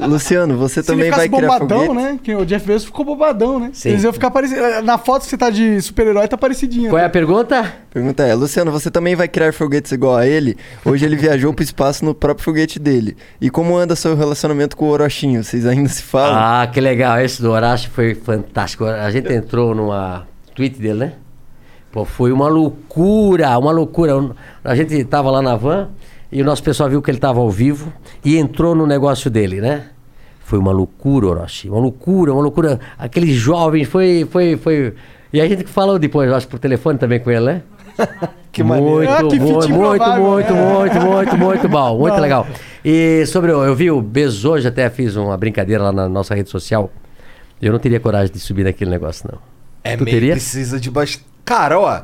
Luciano, 0.10 0.58
você 0.58 0.74
Se 0.74 0.80
ele 0.80 0.88
também 0.88 1.06
ficasse 1.06 1.30
vai 1.30 1.40
criar 1.40 1.52
bombadão, 1.54 1.86
foguete? 1.86 2.06
né? 2.06 2.20
Que 2.22 2.36
o 2.36 2.46
Jeff 2.46 2.68
Bezos 2.68 2.84
ficou 2.84 3.06
bombadão, 3.06 3.62
né? 3.62 3.70
Sim. 3.72 3.92
Eles 3.92 4.04
iam 4.04 4.12
ficar 4.12 4.30
parecidos. 4.30 4.84
Na 4.84 4.98
foto 4.98 5.24
que 5.24 5.30
você 5.30 5.38
tá 5.38 5.50
de 5.50 5.80
super-herói, 5.82 6.28
tá 6.28 6.38
parecidinho. 6.38 6.90
Qual 6.90 7.00
é 7.00 7.04
né? 7.04 7.08
a 7.08 7.10
pergunta? 7.10 7.74
Pergunta 7.94 8.24
é, 8.24 8.36
Luciano, 8.36 8.74
você 8.74 8.92
também 8.92 9.16
vai 9.16 9.30
criar 9.30 9.54
foguetes 9.54 9.90
igual 9.94 10.18
a 10.18 10.28
ele? 10.28 10.58
Hoje 10.84 11.06
ele 11.06 11.16
viajou 11.16 11.54
pro 11.54 11.64
espaço 11.64 12.04
no 12.04 12.14
próprio 12.14 12.44
foguete 12.44 12.78
dele. 12.78 13.16
E 13.40 13.50
como 13.50 13.78
anda 13.78 13.96
seu 13.96 14.14
relacionamento 14.14 14.76
com 14.76 14.84
o 14.84 14.90
Orochinho? 14.90 15.46
Vocês 15.46 15.66
ainda 15.66 15.88
se 15.88 16.04
falam? 16.04 16.36
Ah, 16.38 16.68
que 16.68 16.82
legal. 16.82 17.22
Esse 17.22 17.42
do 17.42 17.52
Horácio 17.52 17.90
foi 17.90 18.16
fantástico. 18.16 18.84
A 18.84 19.10
gente 19.10 19.32
entrou 19.32 19.74
numa 19.74 20.28
tweet 20.54 20.78
dele, 20.78 21.00
né? 21.00 21.14
Pô, 21.90 22.04
foi 22.04 22.34
uma 22.34 22.50
loucura, 22.50 23.58
uma 23.58 23.72
loucura. 23.72 24.14
A 24.62 24.76
gente 24.76 25.02
tava 25.06 25.32
lá 25.32 25.42
na 25.42 25.56
van 25.56 25.90
e 26.32 26.42
o 26.42 26.46
nosso 26.46 26.64
pessoal 26.64 26.90
viu 26.90 27.02
que 27.02 27.12
ele 27.12 27.18
tava 27.18 27.40
ao 27.40 27.50
vivo 27.50 27.92
e 28.24 28.38
entrou 28.38 28.74
no 28.74 28.86
negócio 28.88 29.30
dele, 29.30 29.60
né? 29.60 29.88
Foi 30.46 30.60
uma 30.60 30.72
loucura, 30.72 31.28
Orochi. 31.28 31.70
Uma 31.70 31.80
loucura, 31.80 32.34
uma 32.34 32.42
loucura. 32.42 32.80
Aqueles 32.98 33.36
jovens, 33.36 33.88
foi, 33.88 34.28
foi, 34.30 34.58
foi. 34.58 34.94
E 35.32 35.40
a 35.40 35.48
gente 35.48 35.64
falou 35.66 35.98
depois, 35.98 36.30
eu 36.30 36.36
acho, 36.36 36.48
por 36.48 36.60
telefone 36.60 36.98
também 36.98 37.20
com 37.20 37.32
ele, 37.32 37.46
né? 37.46 37.62
Que 38.52 38.64
muito, 38.64 38.84
maneiro. 38.84 39.14
Ah, 39.14 39.18
que 39.18 39.40
muito, 39.40 39.70
muito, 39.70 39.70
muito, 39.70 40.06
né? 40.06 40.18
muito, 40.20 40.54
muito, 41.08 41.38
muito 41.38 41.70
bom, 41.70 41.98
muito 42.00 42.16
Não. 42.16 42.22
legal. 42.22 42.46
E 42.84 43.26
sobre, 43.26 43.50
eu 43.50 43.74
vi 43.74 43.90
o 43.90 44.02
Bezos 44.02 44.44
hoje, 44.44 44.68
até 44.68 44.90
fiz 44.90 45.16
uma 45.16 45.38
brincadeira 45.38 45.84
lá 45.84 45.92
na 45.94 46.10
nossa 46.10 46.36
rede 46.36 46.50
social. 46.50 46.92
Eu 47.62 47.72
não 47.72 47.80
teria 47.80 47.98
coragem 47.98 48.34
de 48.34 48.40
subir 48.42 48.66
naquele 48.66 48.92
negócio, 48.92 49.30
não. 49.32 49.40
É 49.86 49.96
Tu 49.96 50.04
meio 50.04 50.18
teria? 50.18 50.34
precisa 50.34 50.82
de 50.82 50.92
bastante. 50.92 51.26
Cara, 51.46 51.80
ó. 51.80 52.02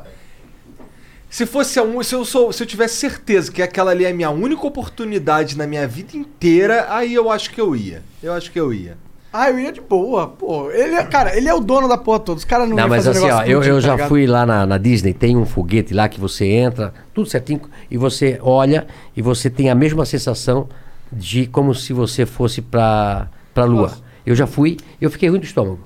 Se 1.30 1.44
fosse 1.44 1.78
a 1.78 1.82
um, 1.82 2.02
se 2.02 2.14
eu 2.14 2.24
sou, 2.24 2.52
se 2.52 2.62
eu 2.62 2.66
tivesse 2.66 2.96
certeza 2.96 3.52
que 3.52 3.60
aquela 3.60 3.90
ali 3.90 4.04
é 4.04 4.10
a 4.10 4.14
minha 4.14 4.30
única 4.30 4.66
oportunidade 4.66 5.56
na 5.58 5.66
minha 5.66 5.86
vida 5.86 6.16
inteira, 6.16 6.86
aí 6.88 7.12
eu 7.12 7.30
acho 7.30 7.50
que 7.50 7.60
eu 7.60 7.76
ia. 7.76 8.02
Eu 8.22 8.32
acho 8.32 8.50
que 8.50 8.58
eu 8.58 8.72
ia. 8.72 8.96
Ah, 9.30 9.50
eu 9.50 9.58
ia 9.58 9.70
de 9.70 9.80
boa, 9.82 10.26
pô. 10.26 10.70
Ele 10.70 10.94
é, 10.94 11.04
cara, 11.04 11.36
ele 11.36 11.46
é 11.46 11.52
o 11.54 11.60
dono 11.60 11.86
da 11.86 11.98
porra 11.98 12.20
toda. 12.20 12.38
Os 12.38 12.46
caras 12.46 12.66
não, 12.66 12.76
Não, 12.76 12.88
mas 12.88 13.04
fazer 13.04 13.18
assim, 13.18 13.30
ó, 13.30 13.42
eu, 13.42 13.62
eu 13.62 13.74
tá 13.74 13.80
já 13.80 13.92
ligado? 13.92 14.08
fui 14.08 14.26
lá 14.26 14.46
na, 14.46 14.66
na 14.66 14.78
Disney, 14.78 15.12
tem 15.12 15.36
um 15.36 15.44
foguete 15.44 15.92
lá 15.92 16.08
que 16.08 16.18
você 16.18 16.46
entra, 16.46 16.94
tudo 17.12 17.28
certinho, 17.28 17.60
e 17.90 17.98
você 17.98 18.38
olha 18.42 18.86
e 19.14 19.20
você 19.20 19.50
tem 19.50 19.68
a 19.68 19.74
mesma 19.74 20.06
sensação 20.06 20.66
de 21.12 21.46
como 21.46 21.74
se 21.74 21.92
você 21.92 22.24
fosse 22.24 22.62
pra, 22.62 23.28
pra 23.52 23.64
lua. 23.66 23.82
Nossa. 23.82 24.02
Eu 24.24 24.34
já 24.34 24.46
fui, 24.46 24.78
eu 24.98 25.10
fiquei 25.10 25.28
ruim 25.28 25.40
do 25.40 25.44
estômago. 25.44 25.80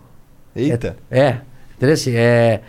Eita. 0.55 0.97
É, 1.11 1.39
entendeu? 1.77 1.95
Assim, 1.95 2.13
É, 2.15 2.61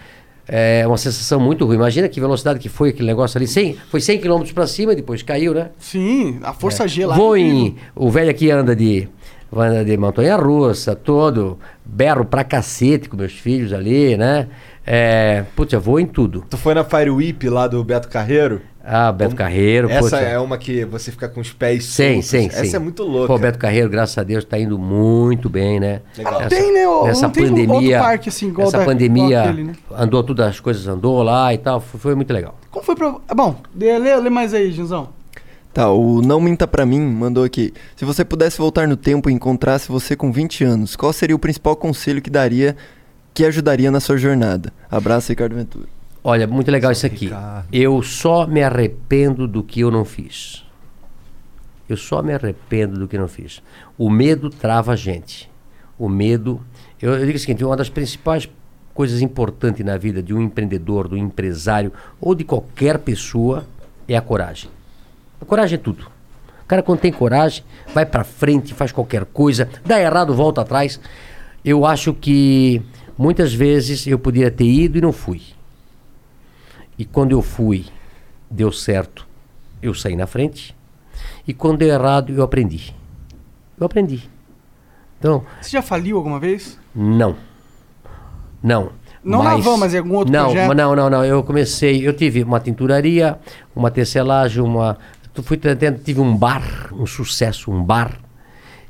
é 0.48 0.86
uma 0.86 0.98
sensação 0.98 1.40
muito 1.40 1.66
ruim. 1.66 1.76
Imagina 1.76 2.10
que 2.10 2.20
velocidade 2.20 2.60
que 2.60 2.70
foi 2.70 2.90
aquele 2.90 3.08
negócio 3.08 3.38
ali. 3.38 3.48
100, 3.48 3.78
foi 3.90 4.02
100 4.02 4.20
km 4.20 4.44
pra 4.54 4.68
cima, 4.68 4.96
depois 4.96 5.22
caiu, 5.24 5.54
né? 5.54 5.70
Sim, 5.80 6.40
a 6.44 6.54
força 6.54 6.88
G 6.88 7.06
lá. 7.06 7.16
Vou 7.16 7.36
é 7.36 7.40
em. 7.40 7.66
incrível. 7.68 7.90
O 7.96 8.12
velho 8.12 8.30
aqui 8.30 8.52
anda 8.52 8.76
de. 8.76 9.08
Anda 9.56 9.86
de 9.86 9.96
montanha 9.98 10.36
russa, 10.36 10.96
todo. 10.96 11.60
Berro 11.86 12.26
pra 12.26 12.44
cacete 12.44 13.08
com 13.08 13.16
meus 13.16 13.34
filhos 13.34 13.72
ali, 13.72 14.18
né? 14.18 14.48
É, 14.86 15.46
putz, 15.56 15.72
eu 15.72 15.80
vou 15.80 16.00
em 16.00 16.06
tudo. 16.06 16.44
Tu 16.50 16.58
foi 16.58 16.74
na 16.74 16.84
Fire 16.84 17.10
Whip 17.10 17.48
lá 17.48 17.68
do 17.68 17.84
Beto 17.84 18.10
Carreiro? 18.10 18.62
Ah, 18.86 19.14
Beto 19.14 19.34
Carreiro, 19.34 19.90
Essa 19.90 20.02
putz, 20.02 20.14
é 20.14 20.38
uma 20.38 20.58
que 20.58 20.84
você 20.84 21.10
fica 21.10 21.30
com 21.30 21.40
os 21.40 21.54
pés 21.54 21.86
Sim, 21.86 22.16
soltos. 22.22 22.26
sim, 22.30 22.46
Essa 22.48 22.66
sim. 22.66 22.76
é 22.76 22.80
muito 22.80 23.02
louca. 23.04 23.28
Pô, 23.28 23.36
o 23.36 23.40
Beto 23.40 23.58
Carreiro, 23.58 23.90
graças 23.90 24.18
a 24.18 24.24
Deus, 24.24 24.44
tá 24.44 24.60
indo 24.60 24.78
muito 24.78 25.50
bem, 25.50 25.80
né? 25.80 26.02
Legal. 26.18 26.42
Não 26.42 26.48
tem, 26.50 26.74
né? 26.74 26.86
Ô, 26.88 27.06
Nessa 27.06 27.22
não 27.22 27.30
tem 27.30 27.48
pandemia. 27.48 27.74
outro 27.76 27.92
parque 28.00 28.28
assim, 28.30 28.48
igual 28.50 28.68
essa 28.68 28.80
da- 28.80 28.84
pandemia 28.86 29.24
igual 29.26 29.44
aquele, 29.46 29.64
né? 29.64 29.74
andou 29.98 30.22
todas 30.22 30.48
as 30.48 30.60
coisas, 30.60 30.86
andou 30.86 31.24
lá 31.24 31.54
e 31.54 31.58
tal. 31.58 31.80
Foi, 31.80 31.98
foi 32.00 32.16
muito 32.16 32.34
legal. 32.34 32.60
Como 32.70 32.84
foi 32.86 32.94
pra. 32.96 33.16
Ah, 33.30 33.34
Bom, 33.34 33.56
lê, 33.74 33.98
lê, 33.98 34.16
lê 34.18 34.30
mais 34.30 34.54
aí, 34.54 34.70
Junzão. 34.72 35.10
Tá, 35.74 35.90
o 35.90 36.22
Não 36.22 36.42
Minta 36.42 36.68
Pra 36.68 36.86
Mim 36.86 37.00
mandou 37.00 37.44
aqui. 37.46 37.74
Se 37.96 38.04
você 38.04 38.26
pudesse 38.26 38.58
voltar 38.58 38.86
no 38.88 38.98
tempo 38.98 39.30
e 39.30 39.34
encontrasse 39.34 39.88
você 39.88 40.14
com 40.16 40.30
20 40.32 40.64
anos, 40.64 40.96
qual 40.96 41.12
seria 41.14 41.36
o 41.36 41.40
principal 41.40 41.76
conselho 41.76 42.22
que 42.22 42.30
daria, 42.30 42.76
que 43.34 43.46
ajudaria 43.46 43.90
na 43.90 44.00
sua 44.00 44.18
jornada? 44.18 44.72
Abraço, 44.92 45.30
Ricardo 45.30 45.56
Ventura. 45.56 45.88
Olha, 46.24 46.48
muito 46.48 46.72
legal 46.72 46.92
isso 46.92 47.06
aqui. 47.06 47.26
Ricardo. 47.26 47.68
Eu 47.72 48.02
só 48.02 48.48
me 48.48 48.64
arrependo 48.64 49.48
do 49.48 49.62
que 49.62 49.82
eu 49.82 49.92
não 49.92 50.06
fiz. 50.06 50.64
Eu 51.90 51.98
só 51.98 52.24
me 52.24 52.34
arrependo 52.34 52.98
do 52.98 53.08
que 53.08 53.18
não 53.18 53.28
fiz. 53.28 53.62
O 53.98 54.10
medo 54.10 54.50
trava 54.50 54.94
a 54.94 54.96
gente. 54.96 55.52
O 56.00 56.08
medo. 56.08 56.62
Eu, 57.02 57.14
eu 57.14 57.26
digo 57.26 57.38
o 57.38 57.40
seguinte: 57.40 57.66
uma 57.66 57.76
das 57.76 57.90
principais 57.90 58.50
coisas 58.94 59.22
importantes 59.22 59.86
na 59.86 59.98
vida 59.98 60.24
de 60.24 60.34
um 60.34 60.42
empreendedor, 60.42 61.08
do 61.08 61.18
empresário 61.18 61.92
ou 62.22 62.34
de 62.34 62.44
qualquer 62.44 63.00
pessoa 63.00 63.66
é 64.08 64.16
a 64.16 64.22
coragem. 64.22 64.70
A 65.42 65.46
coragem 65.46 65.76
é 65.76 65.82
tudo. 65.82 66.08
O 66.64 66.66
cara, 66.66 66.82
quando 66.82 67.00
tem 67.00 67.12
coragem, 67.12 67.64
vai 67.94 68.06
pra 68.06 68.24
frente, 68.24 68.74
faz 68.74 68.92
qualquer 68.92 69.26
coisa, 69.26 69.68
dá 69.86 70.00
errado, 70.00 70.34
volta 70.34 70.62
atrás. 70.62 71.00
Eu 71.66 71.86
acho 71.86 72.14
que 72.14 72.82
muitas 73.18 73.54
vezes 73.54 74.08
eu 74.08 74.18
poderia 74.18 74.50
ter 74.50 74.66
ido 74.66 74.98
e 74.98 75.02
não 75.02 75.12
fui. 75.12 75.42
E 76.98 77.06
quando 77.06 77.32
eu 77.32 77.42
fui, 77.42 77.86
deu 78.50 78.72
certo, 78.72 79.28
eu 79.82 79.94
saí 79.94 80.16
na 80.16 80.28
frente. 80.28 80.76
E 81.48 81.54
quando 81.54 81.80
deu 81.80 81.90
errado, 81.90 82.32
eu 82.32 82.44
aprendi. 82.44 82.96
Eu 83.80 83.86
aprendi. 83.86 84.30
Então, 85.20 85.44
Você 85.62 85.72
já 85.72 85.82
faliu 85.82 86.18
alguma 86.18 86.40
vez? 86.40 86.80
não. 86.94 87.36
Não. 88.62 88.92
Não 89.24 89.42
na 89.42 89.56
van, 89.56 89.78
mas 89.78 89.94
em 89.94 90.00
algum 90.00 90.16
outro 90.16 90.34
não, 90.34 90.46
projeto? 90.46 90.74
Não, 90.74 90.96
não, 90.96 91.10
não. 91.10 91.24
Eu 91.24 91.44
comecei, 91.44 92.06
eu 92.06 92.14
tive 92.14 92.44
uma 92.44 92.60
tinturaria, 92.60 93.38
uma 93.74 93.90
tecelagem, 93.90 94.62
uma. 94.62 94.98
Fui 95.44 95.58
tentando, 95.58 96.00
tive 96.00 96.20
um 96.20 96.36
bar, 96.36 96.90
um 96.92 97.06
sucesso, 97.06 97.72
um 97.72 97.82
bar. 97.82 98.20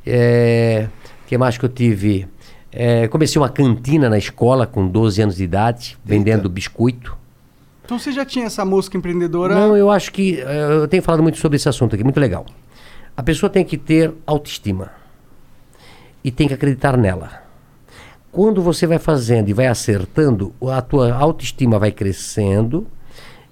É, 0.06 0.88
que 1.28 1.38
mais 1.38 1.58
que 1.58 1.66
eu 1.66 1.70
tive? 1.70 2.28
É, 2.72 3.08
comecei 3.08 3.40
uma 3.40 3.50
cantina 3.50 4.10
na 4.10 4.18
escola 4.18 4.66
com 4.66 4.88
12 4.88 5.22
anos 5.22 5.36
de 5.36 5.44
idade, 5.44 5.98
vendendo 6.04 6.50
biscoito. 6.50 7.16
Então 7.94 8.00
você 8.00 8.12
já 8.12 8.26
tinha 8.26 8.48
essa 8.48 8.66
música 8.66 8.98
empreendedora? 8.98 9.54
Não, 9.54 9.78
eu 9.78 9.92
acho 9.92 10.12
que. 10.12 10.40
eh, 10.42 10.68
Eu 10.82 10.88
tenho 10.88 11.04
falado 11.04 11.22
muito 11.22 11.38
sobre 11.38 11.58
esse 11.58 11.70
assunto 11.70 11.94
aqui, 11.94 12.04
muito 12.04 12.20
legal. 12.20 12.44
A 13.16 13.22
pessoa 13.22 13.52
tem 13.52 13.64
que 13.64 13.78
ter 13.78 14.12
autoestima. 14.26 14.90
E 16.24 16.32
tem 16.32 16.48
que 16.48 16.56
acreditar 16.56 16.98
nela. 16.98 17.30
Quando 18.32 18.64
você 18.64 18.88
vai 18.88 18.98
fazendo 18.98 19.48
e 19.50 19.54
vai 19.54 19.68
acertando, 19.68 20.52
a 20.72 20.82
tua 20.82 21.14
autoestima 21.14 21.78
vai 21.78 21.92
crescendo 21.92 22.88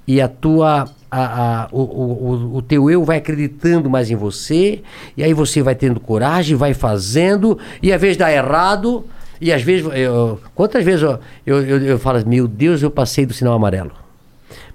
e 0.07 0.19
a 0.19 0.27
tua. 0.27 0.85
A, 1.11 1.63
a- 1.65 1.67
o, 1.71 1.81
o, 1.81 2.55
o- 2.55 2.61
teu 2.63 2.89
eu 2.89 3.03
vai 3.03 3.17
acreditando 3.17 3.91
mais 3.91 4.09
em 4.09 4.15
você, 4.15 4.81
e 5.15 5.23
aí 5.23 5.35
você 5.35 5.61
vai 5.61 5.75
tendo 5.75 5.99
coragem, 5.99 6.55
vai 6.55 6.73
fazendo, 6.73 7.59
e 7.83 7.93
às 7.93 8.01
vezes 8.01 8.17
dá 8.17 8.31
errado, 8.31 9.05
e 9.39 9.53
às 9.53 9.61
vezes. 9.61 9.85
eu- 9.93 10.39
quantas 10.55 10.83
vezes 10.83 11.03
eu, 11.03 11.19
eu, 11.45 11.61
eu, 11.63 11.77
eu 11.83 11.99
falo, 11.99 12.25
meu 12.27 12.47
Deus, 12.47 12.81
eu 12.81 12.89
passei 12.89 13.23
do 13.25 13.33
sinal 13.35 13.53
amarelo. 13.53 14.00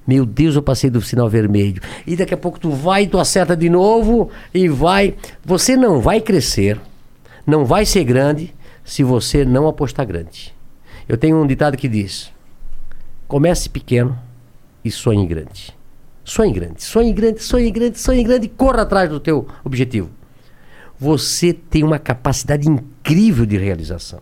Meu 0.06 0.24
Deus, 0.24 0.54
eu 0.54 0.62
passei 0.62 0.88
do 0.88 1.00
sinal 1.02 1.28
vermelho. 1.28 1.82
E 2.06 2.14
daqui 2.16 2.32
a 2.32 2.36
pouco 2.36 2.60
tu 2.60 2.70
vai, 2.70 3.06
tu 3.06 3.18
acerta 3.18 3.56
de 3.56 3.68
novo 3.68 4.30
e 4.54 4.68
vai. 4.68 5.14
Você 5.44 5.76
não 5.76 6.00
vai 6.00 6.20
crescer, 6.20 6.80
não 7.46 7.64
vai 7.64 7.84
ser 7.84 8.04
grande 8.04 8.54
se 8.84 9.02
você 9.02 9.44
não 9.44 9.66
apostar 9.66 10.06
grande. 10.06 10.54
Eu 11.08 11.16
tenho 11.16 11.36
um 11.42 11.46
ditado 11.46 11.76
que 11.76 11.88
diz: 11.88 12.30
comece 13.26 13.68
pequeno 13.68 14.16
e 14.84 14.90
sonhe 14.90 15.26
grande. 15.26 15.74
Sonhe 16.24 16.52
grande, 16.52 16.82
sonhe 16.82 17.12
grande, 17.12 17.42
sonhe 17.42 17.70
grande, 17.70 17.98
sonhe 18.00 18.22
grande 18.24 18.46
e 18.46 18.48
corra 18.48 18.82
atrás 18.82 19.08
do 19.08 19.20
teu 19.20 19.46
objetivo. 19.64 20.10
Você 20.98 21.52
tem 21.52 21.84
uma 21.84 21.98
capacidade 21.98 22.68
incrível 22.68 23.44
de 23.46 23.56
realização. 23.56 24.20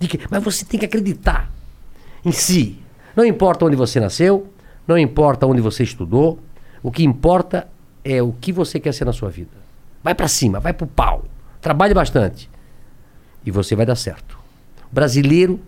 De 0.00 0.08
que- 0.08 0.18
mas 0.30 0.42
você 0.42 0.64
tem 0.64 0.80
que 0.80 0.86
acreditar 0.86 1.50
em 2.24 2.32
si. 2.32 2.78
Não 3.14 3.24
importa 3.24 3.64
onde 3.64 3.76
você 3.76 4.00
nasceu, 4.00 4.48
não 4.88 4.98
importa 4.98 5.46
onde 5.46 5.60
você 5.60 5.82
estudou, 5.82 6.38
o 6.82 6.90
que 6.90 7.04
importa 7.04 7.68
é 8.02 8.22
o 8.22 8.32
que 8.32 8.50
você 8.50 8.80
quer 8.80 8.94
ser 8.94 9.04
na 9.04 9.12
sua 9.12 9.28
vida. 9.28 9.50
Vai 10.02 10.14
pra 10.14 10.26
cima, 10.26 10.58
vai 10.58 10.72
pro 10.72 10.86
pau. 10.86 11.24
Trabalhe 11.60 11.92
bastante. 11.92 12.48
E 13.44 13.50
você 13.50 13.76
vai 13.76 13.84
dar 13.84 13.96
certo. 13.96 14.38
Brasileiro 14.90 15.60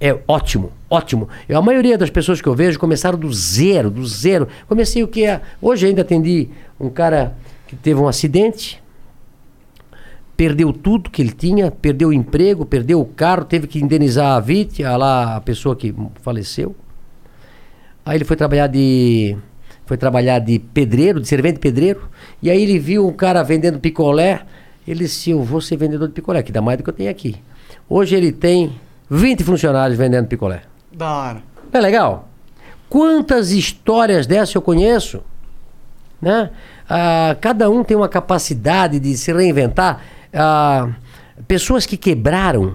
é 0.00 0.18
ótimo, 0.26 0.72
ótimo. 0.90 1.28
Eu, 1.48 1.56
a 1.56 1.62
maioria 1.62 1.96
das 1.96 2.10
pessoas 2.10 2.42
que 2.42 2.48
eu 2.48 2.54
vejo 2.54 2.78
começaram 2.78 3.16
do 3.16 3.32
zero, 3.32 3.88
do 3.90 4.04
zero. 4.04 4.48
Comecei 4.66 5.04
o 5.04 5.08
que 5.08 5.24
é. 5.24 5.40
Hoje 5.62 5.86
ainda 5.86 6.02
atendi 6.02 6.48
um 6.80 6.90
cara 6.90 7.36
que 7.68 7.76
teve 7.76 8.00
um 8.00 8.08
acidente, 8.08 8.82
perdeu 10.36 10.72
tudo 10.72 11.10
que 11.10 11.22
ele 11.22 11.30
tinha, 11.30 11.70
perdeu 11.70 12.08
o 12.08 12.12
emprego, 12.12 12.66
perdeu 12.66 13.00
o 13.00 13.06
carro, 13.06 13.44
teve 13.44 13.68
que 13.68 13.78
indenizar 13.78 14.32
a 14.34 14.40
vítima, 14.40 14.96
lá 14.96 15.36
a 15.36 15.40
pessoa 15.40 15.76
que 15.76 15.94
faleceu. 16.22 16.74
Aí 18.04 18.16
ele 18.16 18.24
foi 18.24 18.36
trabalhar 18.36 18.66
de 18.66 19.36
foi 19.86 19.96
trabalhar 19.96 20.38
de 20.38 20.58
pedreiro, 20.58 21.20
de 21.20 21.28
servente 21.28 21.58
pedreiro, 21.58 22.08
e 22.40 22.50
aí 22.50 22.62
ele 22.62 22.78
viu 22.78 23.06
um 23.06 23.12
cara 23.12 23.42
vendendo 23.42 23.78
picolé, 23.78 24.42
ele 24.88 25.00
disse, 25.00 25.30
eu 25.30 25.42
vou 25.42 25.60
ser 25.60 25.76
vendedor 25.76 26.08
de 26.08 26.14
picolé, 26.14 26.42
que 26.42 26.50
dá 26.50 26.62
mais 26.62 26.78
do 26.78 26.84
que 26.84 26.90
eu 26.90 26.94
tenho 26.94 27.10
aqui. 27.10 27.36
Hoje 27.88 28.14
ele 28.16 28.32
tem 28.32 28.78
20 29.10 29.44
funcionários 29.44 29.98
vendendo 29.98 30.26
picolé. 30.26 30.62
Da 30.90 31.12
hora. 31.12 31.42
Não 31.70 31.78
é 31.78 31.82
legal? 31.82 32.28
Quantas 32.88 33.50
histórias 33.50 34.26
dessas 34.26 34.54
eu 34.54 34.62
conheço? 34.62 35.22
Né? 36.20 36.50
Ah, 36.88 37.36
cada 37.40 37.68
um 37.68 37.84
tem 37.84 37.96
uma 37.96 38.08
capacidade 38.08 38.98
de 38.98 39.16
se 39.16 39.32
reinventar. 39.32 40.00
Ah, 40.32 40.88
pessoas 41.46 41.84
que 41.84 41.96
quebraram 41.96 42.74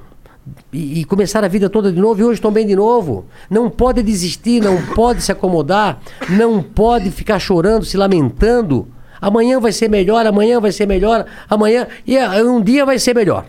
e, 0.72 1.02
e 1.02 1.06
começaram 1.06 1.45
a 1.45 1.50
vida 1.50 1.69
toda 1.69 1.92
de 1.92 2.00
novo 2.00 2.22
e 2.22 2.24
hoje 2.24 2.36
estão 2.36 2.52
bem 2.52 2.66
de 2.66 2.76
novo. 2.76 3.26
Não 3.50 3.69
pode 3.69 4.02
desistir, 4.03 4.61
não 4.61 4.82
pode 4.94 5.22
se 5.22 5.32
acomodar, 5.32 6.00
não 6.30 6.61
pode 6.61 7.11
ficar 7.11 7.40
chorando, 7.40 7.86
se 7.86 7.98
lamentando. 7.98 8.88
Amanhã 9.22 9.60
vai 9.60 9.72
ser 9.72 9.90
melhor, 9.90 10.26
amanhã 10.26 10.60
vai 10.60 10.72
ser 10.72 10.86
melhor, 10.86 11.26
amanhã. 11.50 11.88
E 12.06 12.18
ah, 12.18 12.32
um 12.44 12.61
dia 12.61 12.86
vai 12.86 12.98
ser 13.00 13.14
melhor. 13.14 13.45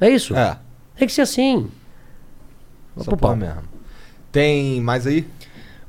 É 0.00 0.10
isso? 0.10 0.34
É. 0.36 0.56
Tem 0.96 1.06
que 1.06 1.14
ser 1.14 1.22
assim. 1.22 1.68
Só 2.96 3.16
pau. 3.16 3.36
mesmo. 3.36 3.62
Tem 4.30 4.80
mais 4.80 5.06
aí? 5.06 5.26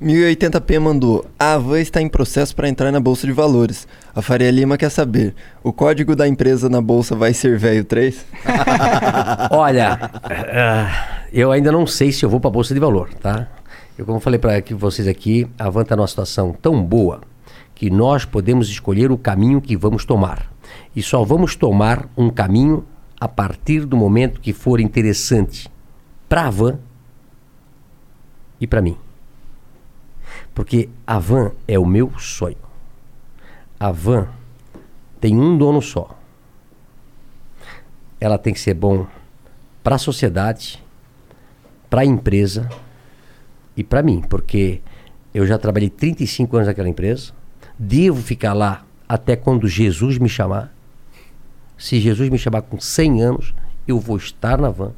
1080p 0.04 0.80
mandou. 0.80 1.26
A 1.40 1.54
Avan 1.54 1.80
está 1.80 2.02
em 2.02 2.10
processo 2.10 2.54
para 2.54 2.68
entrar 2.68 2.92
na 2.92 3.00
Bolsa 3.00 3.26
de 3.26 3.32
Valores. 3.32 3.88
A 4.14 4.22
Faria 4.22 4.52
Lima 4.52 4.78
quer 4.78 4.90
saber: 4.90 5.34
o 5.64 5.72
código 5.72 6.16
da 6.16 6.28
empresa 6.28 6.68
na 6.68 6.82
bolsa 6.82 7.16
vai 7.16 7.34
ser 7.34 7.58
velho 7.58 7.86
3? 7.86 8.26
Olha, 9.50 10.12
ah, 10.24 11.26
eu 11.32 11.52
ainda 11.52 11.72
não 11.72 11.88
sei 11.88 12.12
se 12.12 12.26
eu 12.26 12.30
vou 12.30 12.40
para 12.40 12.50
a 12.50 12.52
Bolsa 12.52 12.74
de 12.74 12.80
Valor, 12.80 13.14
tá? 13.14 13.48
Eu, 13.98 14.06
como 14.06 14.20
falei 14.20 14.40
para 14.40 14.62
vocês 14.72 15.08
aqui, 15.08 15.48
a 15.58 15.70
Van 15.70 15.84
está 15.84 15.96
numa 15.96 16.08
situação 16.08 16.54
tão 16.62 16.84
boa 16.84 17.22
que 17.74 17.90
nós 17.90 18.26
podemos 18.26 18.70
escolher 18.70 19.12
o 19.12 19.18
caminho 19.18 19.62
que 19.62 19.78
vamos 19.78 20.04
tomar. 20.04 20.52
E 20.96 21.02
só 21.02 21.24
vamos 21.24 21.56
tomar 21.56 22.10
um 22.18 22.30
caminho 22.30 22.86
a 23.20 23.28
partir 23.28 23.86
do 23.86 23.96
momento 23.96 24.42
que 24.42 24.52
for 24.52 24.80
interessante 24.82 25.72
para 26.28 26.48
a 26.48 26.50
Van 26.50 26.78
e 28.60 28.68
para 28.68 28.82
mim. 28.82 28.98
Porque 30.54 30.90
a 31.06 31.18
Van 31.20 31.52
é 31.68 31.80
o 31.80 31.86
meu 31.86 32.12
sonho. 32.20 32.58
A 33.80 33.92
Van 33.92 34.28
tem 35.20 35.36
um 35.40 35.58
dono 35.58 35.82
só. 35.82 36.18
Ela 38.20 38.38
tem 38.38 38.54
que 38.54 38.60
ser 38.60 38.74
bom 38.74 39.08
para 39.84 39.96
a 39.96 40.00
sociedade, 40.00 40.84
para 41.90 42.02
a 42.02 42.06
empresa 42.06 42.70
e 43.76 43.84
para 43.84 44.02
mim, 44.02 44.22
porque 44.22 44.82
eu 45.34 45.46
já 45.46 45.58
trabalhei 45.58 45.90
35 45.90 46.56
anos 46.56 46.68
naquela 46.68 46.88
empresa, 46.88 47.34
devo 47.78 48.22
ficar 48.22 48.54
lá 48.54 48.86
até 49.10 49.36
quando 49.36 49.68
Jesus 49.68 50.18
me 50.18 50.30
chamar. 50.30 50.74
Se 51.78 52.00
Jesus 52.00 52.30
me 52.30 52.38
chamar 52.38 52.62
com 52.62 52.80
100 52.80 53.22
anos, 53.22 53.54
eu 53.88 54.00
vou 54.00 54.16
estar 54.16 54.58
na 54.58 54.70
van. 54.70 54.94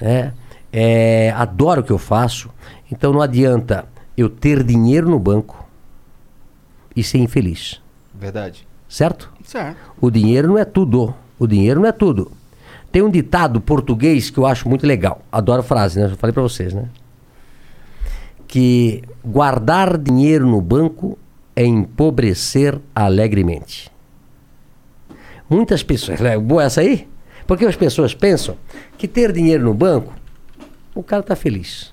É, 0.00 0.32
é, 0.72 1.30
adoro 1.36 1.80
o 1.80 1.84
que 1.84 1.92
eu 1.92 1.98
faço, 1.98 2.50
então 2.90 3.12
não 3.12 3.20
adianta 3.20 3.86
eu 4.16 4.28
ter 4.28 4.62
dinheiro 4.62 5.08
no 5.10 5.18
banco 5.18 5.64
e 6.94 7.02
ser 7.02 7.18
infeliz, 7.18 7.80
Verdade. 8.14 8.66
certo? 8.88 9.32
Certo. 9.44 9.76
O 10.00 10.10
dinheiro 10.10 10.48
não 10.48 10.58
é 10.58 10.64
tudo. 10.64 11.14
O 11.38 11.46
dinheiro 11.46 11.80
não 11.80 11.88
é 11.88 11.92
tudo. 11.92 12.30
Tem 12.92 13.02
um 13.02 13.10
ditado 13.10 13.60
português 13.60 14.30
que 14.30 14.38
eu 14.38 14.46
acho 14.46 14.68
muito 14.68 14.86
legal. 14.86 15.20
Adoro 15.32 15.60
a 15.60 15.64
frase, 15.64 15.98
né? 16.00 16.08
Já 16.08 16.16
falei 16.16 16.32
pra 16.32 16.42
vocês, 16.42 16.72
né? 16.72 16.88
Que 18.46 19.02
guardar 19.24 19.98
dinheiro 19.98 20.46
no 20.46 20.60
banco 20.60 21.18
é 21.56 21.64
empobrecer 21.64 22.80
alegremente. 22.94 23.90
Muitas 25.48 25.82
pessoas. 25.82 26.20
É 26.20 26.38
boa 26.38 26.62
essa 26.64 26.80
aí? 26.80 27.08
Porque 27.46 27.64
as 27.66 27.76
pessoas 27.76 28.14
pensam 28.14 28.56
que 28.96 29.06
ter 29.06 29.32
dinheiro 29.32 29.64
no 29.64 29.74
banco, 29.74 30.12
o 30.94 31.02
cara 31.02 31.22
tá 31.22 31.36
feliz. 31.36 31.92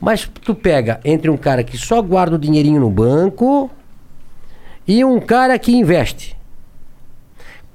Mas 0.00 0.30
tu 0.42 0.54
pega 0.54 1.00
entre 1.04 1.30
um 1.30 1.36
cara 1.36 1.62
que 1.64 1.76
só 1.76 2.00
guarda 2.00 2.36
o 2.36 2.38
dinheirinho 2.38 2.80
no 2.80 2.90
banco 2.90 3.70
e 4.86 5.04
um 5.04 5.20
cara 5.20 5.58
que 5.58 5.74
investe 5.74 6.38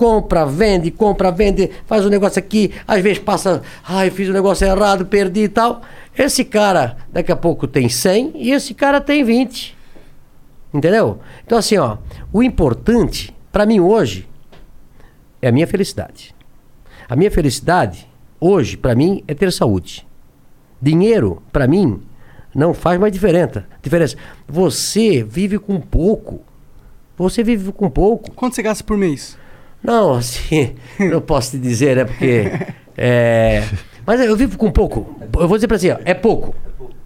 compra, 0.03 0.45
vende, 0.45 0.91
compra, 0.91 1.31
vende, 1.31 1.69
faz 1.85 2.05
um 2.05 2.09
negócio 2.09 2.39
aqui, 2.39 2.73
às 2.85 3.01
vezes 3.01 3.19
passa, 3.19 3.61
ai, 3.87 4.09
fiz 4.09 4.29
um 4.29 4.33
negócio 4.33 4.67
errado, 4.67 5.05
perdi 5.05 5.43
e 5.43 5.47
tal. 5.47 5.81
Esse 6.17 6.43
cara, 6.43 6.97
daqui 7.09 7.31
a 7.31 7.35
pouco 7.35 7.67
tem 7.67 7.87
100 7.87 8.33
e 8.35 8.51
esse 8.51 8.73
cara 8.73 8.99
tem 8.99 9.23
20. 9.23 9.75
Entendeu? 10.73 11.19
Então 11.45 11.57
assim, 11.57 11.77
ó, 11.77 11.97
o 12.31 12.43
importante 12.43 13.33
para 13.51 13.65
mim 13.65 13.79
hoje 13.79 14.27
é 15.41 15.47
a 15.47 15.51
minha 15.51 15.67
felicidade. 15.67 16.35
A 17.07 17.15
minha 17.15 17.31
felicidade 17.31 18.05
hoje 18.39 18.75
para 18.75 18.95
mim 18.95 19.23
é 19.25 19.33
ter 19.33 19.53
saúde. 19.53 20.05
Dinheiro 20.81 21.41
para 21.51 21.65
mim 21.65 22.01
não 22.53 22.73
faz 22.73 22.99
mais 22.99 23.11
diferença. 23.11 23.65
Diferença. 23.81 24.15
Você 24.47 25.23
vive 25.23 25.57
com 25.59 25.79
pouco. 25.79 26.41
Você 27.17 27.43
vive 27.43 27.71
com 27.71 27.89
pouco. 27.89 28.31
Quanto 28.31 28.55
você 28.55 28.63
gasta 28.63 28.83
por 28.83 28.97
mês? 28.97 29.37
Não, 29.83 30.13
assim, 30.13 30.75
não 30.99 31.21
posso 31.21 31.51
te 31.51 31.57
dizer, 31.57 31.97
né? 31.97 32.05
Porque. 32.05 32.51
É, 32.97 33.63
mas 34.05 34.21
eu 34.21 34.35
vivo 34.35 34.57
com 34.57 34.71
pouco. 34.71 35.15
Eu 35.39 35.47
vou 35.47 35.57
dizer 35.57 35.67
pra 35.67 35.77
você, 35.77 35.91
ó, 35.91 35.97
é 36.05 36.13
pouco. 36.13 36.55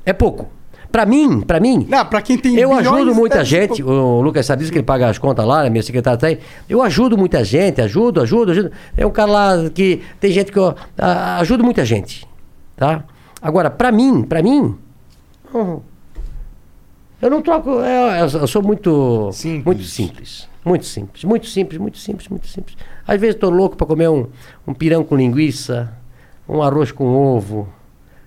É 0.05 0.13
pouco. 0.13 0.49
Pra 0.91 1.05
mim, 1.05 1.41
pra 1.41 1.59
mim. 1.59 1.85
Não, 1.89 2.05
pra 2.05 2.21
quem 2.21 2.37
tem 2.37 2.55
Eu 2.57 2.73
ajudo 2.73 3.13
muita 3.13 3.43
gente. 3.43 3.83
O 3.83 4.21
Lucas 4.21 4.45
sabe 4.45 4.61
disso 4.61 4.71
que 4.71 4.77
ele 4.77 4.85
paga 4.85 5.09
as 5.09 5.17
contas 5.17 5.45
lá, 5.45 5.63
né? 5.63 5.69
Minha 5.69 5.83
secretária 5.83 6.17
tá 6.17 6.27
aí. 6.27 6.39
Eu 6.69 6.81
ajudo 6.81 7.17
muita 7.17 7.43
gente, 7.43 7.81
ajudo, 7.81 8.21
ajudo, 8.21 8.51
ajudo. 8.51 8.71
É 8.95 9.05
um 9.05 9.11
cara 9.11 9.31
lá 9.31 9.69
que. 9.73 10.01
Tem 10.19 10.31
gente 10.31 10.51
que 10.51 10.57
eu 10.57 10.73
ajudo 11.39 11.63
muita 11.63 11.83
gente. 11.83 12.25
Tá? 12.75 13.03
Agora, 13.41 13.69
pra 13.69 13.91
mim, 13.91 14.23
pra 14.23 14.41
mim. 14.41 14.77
Hum, 15.53 15.79
Eu 17.21 17.29
não 17.29 17.41
troco. 17.41 17.81
é, 17.81 18.21
Eu, 18.21 18.27
eu 18.41 18.47
sou 18.47 18.61
muito. 18.61 19.29
Muito 19.65 19.83
simples. 19.83 20.47
Muito 20.65 20.85
simples, 20.85 21.23
muito 21.23 21.47
simples, 21.47 21.79
muito 21.79 21.97
simples, 21.97 22.27
muito 22.27 22.47
simples. 22.47 22.77
Às 23.07 23.21
vezes 23.21 23.35
estou 23.35 23.49
louco 23.49 23.77
para 23.77 23.87
comer 23.87 24.09
um, 24.09 24.27
um 24.67 24.73
pirão 24.73 25.01
com 25.01 25.15
linguiça, 25.15 25.93
um 26.47 26.61
arroz 26.61 26.91
com 26.91 27.05
ovo, 27.05 27.69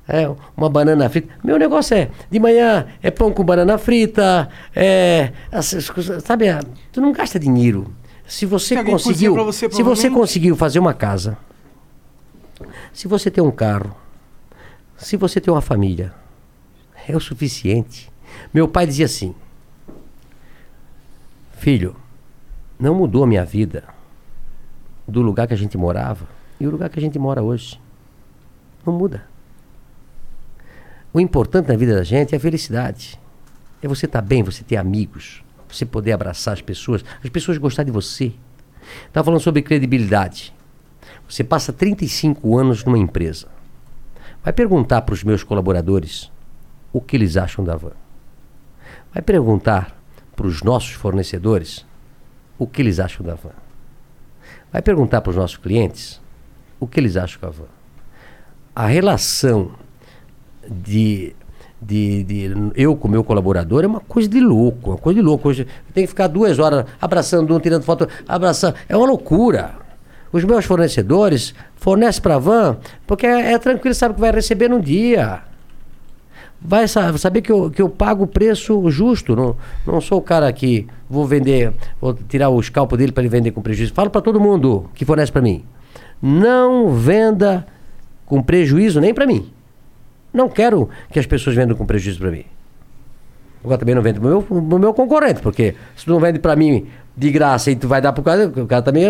é, 0.09 0.27
uma 0.57 0.71
banana 0.71 1.07
frita. 1.11 1.29
Meu 1.45 1.59
negócio 1.59 1.95
é, 1.95 2.09
de 2.31 2.41
manhã 2.41 2.87
é 3.03 3.11
pão 3.11 3.31
com 3.31 3.45
banana 3.45 3.77
frita, 3.77 4.49
é, 4.75 5.33
essas 5.53 5.91
coisas, 5.91 6.23
sabe, 6.25 6.49
ah, 6.49 6.61
tu 6.91 7.03
não 7.03 7.13
gasta 7.13 7.39
dinheiro. 7.39 7.93
Se 8.27 8.47
você 8.47 8.75
conseguiu, 8.83 9.35
você, 9.45 9.71
se 9.71 9.83
você 9.83 10.09
conseguiu 10.09 10.57
fazer 10.57 10.79
uma 10.79 10.95
casa, 10.95 11.37
se 12.91 13.07
você 13.07 13.31
tem 13.31 13.45
um 13.45 13.51
carro, 13.51 13.95
se 14.97 15.17
você 15.19 15.43
tem 15.43 15.53
uma 15.53 15.61
família, 15.61 16.15
é 17.09 17.17
o 17.17 17.21
suficiente. 17.21 18.11
Meu 18.53 18.69
pai 18.69 18.87
dizia 18.87 19.07
assim: 19.07 19.35
Filho, 21.59 21.97
não 22.79 22.95
mudou 22.95 23.25
a 23.25 23.27
minha 23.27 23.45
vida 23.45 23.85
do 25.07 25.21
lugar 25.21 25.47
que 25.47 25.55
a 25.55 25.57
gente 25.57 25.77
morava 25.77 26.27
e 26.59 26.67
o 26.67 26.71
lugar 26.71 26.89
que 26.89 26.99
a 26.99 27.03
gente 27.03 27.19
mora 27.19 27.43
hoje. 27.43 27.81
Não 28.85 28.93
muda. 28.93 29.25
O 31.13 31.21
importante 31.21 31.69
na 31.69 31.77
vida 31.77 31.95
da 31.95 32.05
gente 32.05 32.35
é 32.35 32.39
a 32.39 32.41
felicidade. 32.41 33.21
É 33.83 33.89
você 33.89 34.07
estar 34.07 34.23
bem, 34.23 34.43
você 34.43 34.63
ter 34.63 34.77
amigos, 34.77 35.43
você 35.69 35.85
poder 35.85 36.13
abraçar 36.13 36.55
as 36.55 36.63
pessoas, 36.63 37.05
as 37.23 37.31
pessoas 37.31 37.59
gostar 37.59 37.83
de 37.83 37.91
você. 37.91 38.33
Estava 39.07 39.25
falando 39.25 39.41
sobre 39.41 39.63
credibilidade. 39.63 40.55
Você 41.29 41.43
passa 41.43 41.73
35 41.73 42.59
anos 42.59 42.85
numa 42.85 42.99
empresa. 42.99 43.49
Vai 44.43 44.53
perguntar 44.53 45.03
para 45.03 45.13
os 45.13 45.23
meus 45.23 45.43
colaboradores 45.43 46.31
o 46.93 47.01
que 47.01 47.17
eles 47.17 47.37
acham 47.37 47.65
da 47.65 47.77
van. 47.77 47.93
Vai 49.13 49.23
perguntar 49.23 49.97
para 50.35 50.47
os 50.47 50.63
nossos 50.63 50.93
fornecedores 50.93 51.85
o 52.59 52.67
que 52.67 52.83
eles 52.83 53.01
acham 53.01 53.25
da 53.25 53.35
van. 53.35 53.51
Vai 54.73 54.83
perguntar 54.83 55.21
para 55.21 55.31
os 55.31 55.37
nossos 55.37 55.57
clientes 55.57 56.21
o 56.79 56.87
que 56.87 57.01
eles 57.01 57.17
acham 57.17 57.41
da 57.41 57.51
van. 57.51 57.69
A 58.75 58.87
relação 58.87 59.73
de, 60.69 61.35
de, 61.81 62.25
de 62.25 62.73
eu 62.75 62.97
com 62.97 63.09
meu 63.09 63.25
colaborador 63.25 63.85
é 63.85 63.87
uma 63.87 64.01
coisa 64.01 64.29
de 64.29 64.41
louco, 64.41 64.91
uma 64.91 64.99
coisa 64.99 65.21
de 65.21 65.25
louco. 65.25 65.49
Hoje 65.49 65.67
tenho 65.93 66.07
que 66.07 66.13
ficar 66.13 66.29
duas 66.29 66.59
horas 66.59 66.87
abraçando 67.01 67.55
um, 67.55 67.61
tirando 67.61 67.83
foto, 67.83 68.09
abraçando. 68.27 68.77
É 68.89 68.97
uma 68.97 69.07
loucura. 69.07 69.75
Os 70.33 70.45
meus 70.45 70.65
fornecedores 70.65 71.53
fornecem 71.75 72.23
para 72.23 72.37
a 72.37 72.39
van 72.39 72.79
porque 73.07 73.27
é, 73.27 73.53
é 73.53 73.59
tranquilo, 73.59 73.95
sabe 73.95 74.15
que 74.15 74.21
vai 74.21 74.31
receber 74.31 74.69
no 74.69 74.81
dia 74.81 75.50
vai 76.61 76.87
sa- 76.89 77.17
saber 77.19 77.43
que 77.43 77.51
eu, 77.53 77.71
que 77.71 77.81
eu 77.81 77.89
pago 77.89 78.25
o 78.25 78.27
preço 78.27 78.91
justo. 78.91 79.35
Não, 79.35 79.57
não 79.87 80.01
sou 80.01 80.19
o 80.19 80.23
cara 80.23 80.53
que 80.53 80.87
vou 81.09 81.27
vender, 81.27 81.73
vou 82.01 82.15
tirar 82.15 82.49
o 82.51 82.61
escalpo 82.61 82.97
dele 82.97 83.13
para 83.13 83.23
ele 83.23 83.29
vender 83.31 83.51
com 83.51 83.63
prejuízo. 83.63 83.93
Falo 83.95 84.11
para 84.11 84.21
todo 84.21 84.41
mundo 84.41 84.89
que 84.95 85.05
fornece 85.05 85.33
para 85.33 85.43
mim. 85.43 85.65
Não 86.23 86.91
venda 86.91 87.67
com 88.27 88.43
prejuízo 88.43 89.01
nem 89.01 89.13
para 89.15 89.27
mim. 89.27 89.51
Não 90.33 90.49
quero 90.49 90.89
que 91.11 91.19
as 91.19 91.27
pessoas 91.27 91.57
vendam 91.57 91.77
com 91.77 91.85
prejuízo 91.87 92.19
para 92.21 92.31
mim. 92.31 92.45
Agora 93.65 93.79
também 93.79 93.95
não 93.95 94.03
vende 94.03 94.19
para 94.21 94.29
o 94.39 94.63
meu, 94.63 94.79
meu 94.79 94.95
concorrente, 94.95 95.41
porque 95.43 95.75
se 95.97 96.05
tu 96.05 96.11
não 96.13 96.21
vende 96.21 96.39
para 96.39 96.57
mim 96.57 96.87
de 97.17 97.31
graça 97.31 97.71
e 97.71 97.77
tu 97.77 97.87
vai 97.89 98.01
dar 98.01 98.13
pro 98.13 98.23
cara, 98.23 98.47
o 98.47 98.67
cara 98.67 98.81
tá 98.81 98.91
me, 98.93 99.01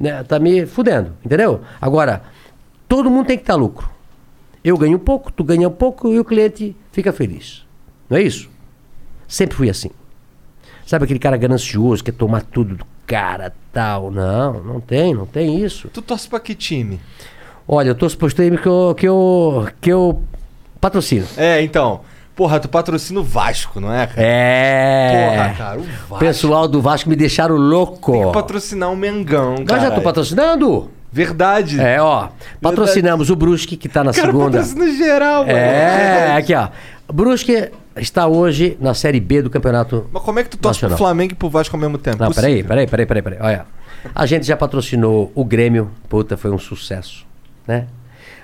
né, 0.00 0.22
tá 0.24 0.38
me 0.38 0.64
fudendo, 0.64 1.12
entendeu? 1.24 1.60
Agora, 1.80 2.22
todo 2.88 3.10
mundo 3.10 3.26
tem 3.26 3.36
que 3.36 3.42
estar 3.42 3.54
lucro. 3.56 3.90
Eu 4.64 4.76
ganho 4.76 4.98
pouco, 4.98 5.32
tu 5.32 5.44
ganha 5.44 5.70
pouco 5.70 6.12
e 6.12 6.18
o 6.18 6.24
cliente 6.24 6.76
fica 6.92 7.12
feliz. 7.12 7.64
Não 8.10 8.18
é 8.18 8.22
isso? 8.22 8.48
Sempre 9.26 9.56
fui 9.56 9.70
assim. 9.70 9.90
Sabe 10.86 11.04
aquele 11.04 11.18
cara 11.18 11.36
ganancioso 11.36 12.02
que 12.02 12.10
quer 12.10 12.16
tomar 12.18 12.42
tudo 12.42 12.76
do 12.76 12.86
cara, 13.06 13.52
tal? 13.72 14.10
Não, 14.10 14.62
não 14.62 14.80
tem, 14.80 15.14
não 15.14 15.26
tem 15.26 15.62
isso. 15.62 15.88
Tu 15.88 16.00
torce 16.00 16.28
pra 16.28 16.40
que 16.40 16.54
time? 16.54 16.98
Olha, 17.66 17.88
eu 17.90 17.94
tô 17.94 18.08
suposto 18.08 18.40
que 18.40 18.68
eu, 18.68 18.94
que 18.96 19.06
eu, 19.06 19.68
que 19.80 19.92
eu 19.92 20.22
patrocino. 20.80 21.26
É, 21.36 21.60
então. 21.62 22.00
Porra, 22.34 22.60
tu 22.60 22.68
patrocina 22.68 23.18
o 23.18 23.24
Vasco, 23.24 23.80
não 23.80 23.92
é, 23.92 24.06
cara? 24.06 24.22
É. 24.22 25.28
Porra, 25.34 25.54
cara, 25.58 25.80
o 25.80 25.82
Vasco. 25.82 26.18
Pessoal 26.18 26.68
do 26.68 26.80
Vasco 26.80 27.10
me 27.10 27.16
deixaram 27.16 27.56
louco. 27.56 28.12
Tem 28.12 28.26
que 28.26 28.32
patrocinar 28.32 28.92
o 28.92 28.96
Mengão, 28.96 29.56
Eu 29.56 29.64
cara. 29.64 29.80
já 29.82 29.90
tô 29.90 30.00
patrocinando? 30.00 30.88
Verdade. 31.12 31.80
É, 31.80 32.00
ó. 32.00 32.28
Patrocinamos 32.60 33.30
o 33.30 33.36
Brusque, 33.36 33.76
que 33.76 33.88
tá 33.88 34.04
na 34.04 34.12
Cara, 34.12 34.26
segunda. 34.26 34.58
patrocina 34.58 34.90
geral, 34.96 35.46
mano. 35.46 35.58
É, 35.58 36.36
aqui, 36.36 36.54
ó. 36.54 36.68
Brusque 37.12 37.70
está 37.96 38.26
hoje 38.26 38.76
na 38.80 38.94
Série 38.94 39.18
B 39.18 39.42
do 39.42 39.50
Campeonato 39.50 40.06
Mas 40.12 40.22
como 40.22 40.38
é 40.38 40.44
que 40.44 40.50
tu 40.50 40.58
torce 40.58 40.80
pro. 40.86 40.96
Flamengo 40.96 41.32
e 41.32 41.34
pro 41.34 41.48
Vasco 41.48 41.74
ao 41.74 41.80
mesmo 41.80 41.98
tempo? 41.98 42.22
Não, 42.22 42.30
peraí, 42.32 42.62
peraí, 42.62 42.86
peraí, 42.86 43.06
peraí, 43.06 43.22
peraí. 43.22 43.38
Olha, 43.40 43.66
a 44.14 44.26
gente 44.26 44.46
já 44.46 44.56
patrocinou 44.56 45.32
o 45.34 45.44
Grêmio, 45.44 45.90
puta, 46.08 46.36
foi 46.36 46.50
um 46.50 46.58
sucesso, 46.58 47.26
né? 47.66 47.86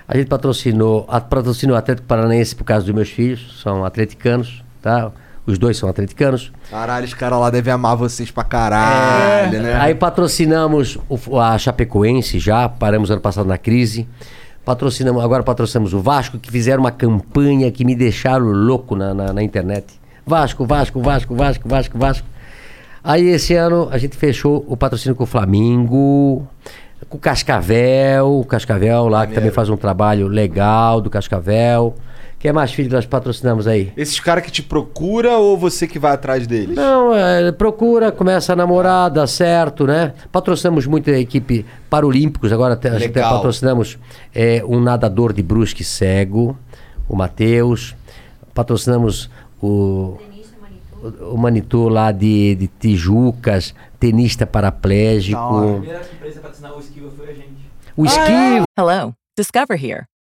A 0.07 0.17
gente 0.17 0.27
patrocinou, 0.27 1.05
a, 1.07 1.19
patrocinou 1.19 1.75
o 1.75 1.79
Atlético 1.79 2.07
Paranaense 2.07 2.55
por 2.55 2.63
causa 2.63 2.85
dos 2.85 2.93
meus 2.93 3.09
filhos, 3.09 3.59
são 3.61 3.83
atleticanos, 3.85 4.63
tá? 4.81 5.11
Os 5.47 5.57
dois 5.59 5.77
são 5.77 5.87
atleticanos. 5.87 6.51
Caralho, 6.71 7.05
os 7.05 7.13
caras 7.13 7.39
lá 7.39 7.49
devem 7.51 7.71
amar 7.71 7.95
vocês 7.95 8.31
pra 8.31 8.43
caralho, 8.43 9.61
né? 9.61 9.71
É. 9.73 9.75
Aí 9.75 9.93
patrocinamos 9.95 10.97
o- 11.07 11.39
a 11.39 11.55
Chapecoense 11.57 12.39
já, 12.39 12.67
paramos 12.67 13.11
ano 13.11 13.21
passado 13.21 13.45
na 13.47 13.57
crise. 13.57 14.07
Patrocinamos, 14.63 15.23
agora 15.23 15.43
patrocinamos 15.43 15.93
o 15.93 15.99
Vasco, 16.01 16.39
que 16.39 16.49
fizeram 16.51 16.81
uma 16.81 16.91
campanha 16.91 17.69
que 17.71 17.85
me 17.85 17.95
deixaram 17.95 18.45
louco 18.47 18.95
na, 18.95 19.13
na, 19.13 19.31
na 19.33 19.43
internet. 19.43 19.85
Vasco, 20.25 20.65
Vasco, 20.65 20.99
Vasco, 21.01 21.35
Vasco, 21.35 21.69
Vasco, 21.69 21.97
Vasco. 21.99 22.27
Aí 23.03 23.27
esse 23.29 23.53
ano 23.53 23.87
a 23.91 23.99
gente 23.99 24.17
fechou 24.17 24.65
o 24.67 24.75
patrocínio 24.75 25.15
com 25.15 25.23
o 25.25 25.27
Flamengo, 25.27 26.47
com 27.07 27.17
o 27.17 27.19
Cascavel, 27.19 28.39
o 28.39 28.43
Cascavel 28.43 29.07
lá 29.07 29.27
que 29.27 29.35
também 29.35 29.51
faz 29.51 29.69
um 29.69 29.77
trabalho 29.77 30.27
legal 30.27 30.99
do 30.99 31.11
Cascavel. 31.11 31.93
Quem 32.39 32.49
é 32.49 32.53
mais 32.53 32.71
filho 32.71 32.89
que 32.89 32.95
nós 32.95 33.05
patrocinamos 33.05 33.65
aí? 33.67 33.91
Esses 33.97 34.19
caras 34.19 34.43
que 34.43 34.51
te 34.51 34.61
procura 34.61 35.37
ou 35.37 35.57
você 35.57 35.87
que 35.87 35.97
vai 35.97 36.13
atrás 36.13 36.45
deles? 36.45 36.75
Não, 36.75 37.13
é, 37.13 37.51
procura, 37.51 38.11
começa 38.11 38.53
a 38.53 38.55
namorar, 38.55 39.09
dá 39.09 39.25
certo, 39.25 39.87
né? 39.87 40.13
Patrocinamos 40.31 40.85
muito 40.85 41.09
a 41.09 41.17
equipe 41.17 41.65
Paralímpicos, 41.89 42.51
agora 42.51 42.79
a 42.79 42.99
gente 42.99 43.07
Legal. 43.15 43.35
patrocinamos 43.35 43.97
é, 44.33 44.63
um 44.67 44.79
nadador 44.79 45.33
de 45.33 45.41
Brusque 45.41 45.83
cego, 45.83 46.57
o 47.07 47.15
Matheus. 47.15 47.95
Patrocinamos 48.53 49.29
o, 49.61 50.17
o, 51.01 51.07
o 51.33 51.37
Manitou 51.37 51.89
lá 51.89 52.11
de, 52.11 52.55
de 52.55 52.67
Tijucas, 52.67 53.73
tenista 53.99 54.45
paraplégico. 54.45 55.71
primeira 55.79 56.01
empresa 56.13 56.39
a 56.39 56.43
patrocinar 56.43 56.75
o 56.75 56.79
Esquiva 56.79 57.09
foi 57.17 57.29
a 57.29 57.33
gente. 57.33 57.65
O 57.97 58.05
esquivo. 58.05 58.65
Hello, 58.77 59.13
Discover 59.37 59.83
here 59.83 60.05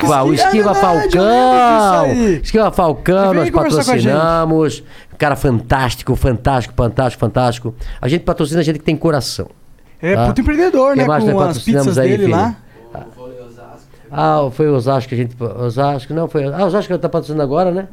O 0.00 0.32
Esquiva 0.32 0.70
eu 0.70 0.74
lembro 0.74 0.74
Falcão! 0.76 2.06
Esquiva 2.40 2.70
Falcão, 2.70 3.34
nós 3.34 3.48
a 3.48 3.52
patrocinamos. 3.52 4.84
Cara 5.18 5.34
fantástico, 5.34 6.14
fantástico, 6.14 6.72
fantástico, 6.72 7.20
fantástico. 7.20 7.74
A 8.00 8.06
gente 8.06 8.22
patrocina 8.22 8.62
gente 8.62 8.78
que 8.78 8.84
tem 8.84 8.96
coração. 8.96 9.48
É 10.00 10.14
tá? 10.14 10.28
puto 10.28 10.40
empreendedor, 10.40 10.94
Quem 10.94 11.02
né? 11.02 11.08
mais 11.08 11.24
Com 11.24 11.32
nós 11.32 11.56
as 11.56 11.64
pizzas 11.64 11.98
aí, 11.98 12.10
dele 12.10 12.26
filho? 12.26 12.36
lá. 12.36 12.56
Ah, 14.08 14.48
foi 14.52 14.70
o 14.70 14.76
Osasco 14.76 15.08
que 15.08 15.14
a 15.16 15.18
gente. 15.18 15.36
Osasco, 15.42 16.14
não, 16.14 16.28
foi. 16.28 16.44
Ah, 16.44 16.62
o 16.62 16.66
Osasco 16.68 16.86
que 16.86 16.94
está 16.94 17.08
patrocinando 17.08 17.42
agora, 17.42 17.72
né? 17.72 17.88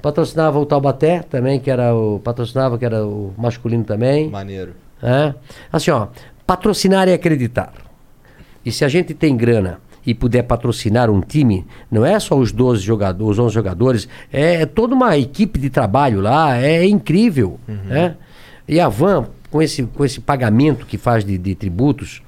Patrocinava 0.00 0.60
o 0.60 0.64
Taubaté 0.64 1.24
também, 1.28 1.58
que 1.58 1.72
era 1.72 1.92
o. 1.92 2.20
Patrocinava, 2.20 2.78
que 2.78 2.84
era 2.84 3.04
o 3.04 3.34
masculino 3.36 3.82
também. 3.82 4.30
Maneiro. 4.30 4.74
É. 5.02 5.34
Assim, 5.72 5.90
ó, 5.90 6.06
patrocinar 6.46 7.08
é 7.08 7.14
acreditar. 7.14 7.72
E 8.64 8.70
se 8.70 8.84
a 8.84 8.88
gente 8.88 9.12
tem 9.12 9.36
grana 9.36 9.80
e 10.04 10.14
puder 10.14 10.42
patrocinar 10.42 11.10
um 11.10 11.20
time, 11.20 11.66
não 11.90 12.04
é 12.04 12.18
só 12.18 12.36
os 12.36 12.52
12 12.52 12.82
jogadores, 12.82 13.38
os 13.38 13.44
11 13.46 13.54
jogadores, 13.54 14.08
é, 14.32 14.62
é 14.62 14.66
toda 14.66 14.94
uma 14.94 15.16
equipe 15.16 15.58
de 15.58 15.70
trabalho 15.70 16.20
lá, 16.20 16.56
é 16.56 16.84
incrível, 16.84 17.58
né? 17.86 18.16
E 18.66 18.80
a 18.80 18.88
Van, 18.88 19.26
com 19.50 19.60
esse, 19.60 19.82
com 19.82 20.04
esse 20.04 20.20
pagamento 20.20 20.86
que 20.86 20.96
faz 20.96 21.24
de, 21.24 21.36
de 21.36 21.54
tributos, 21.54 22.22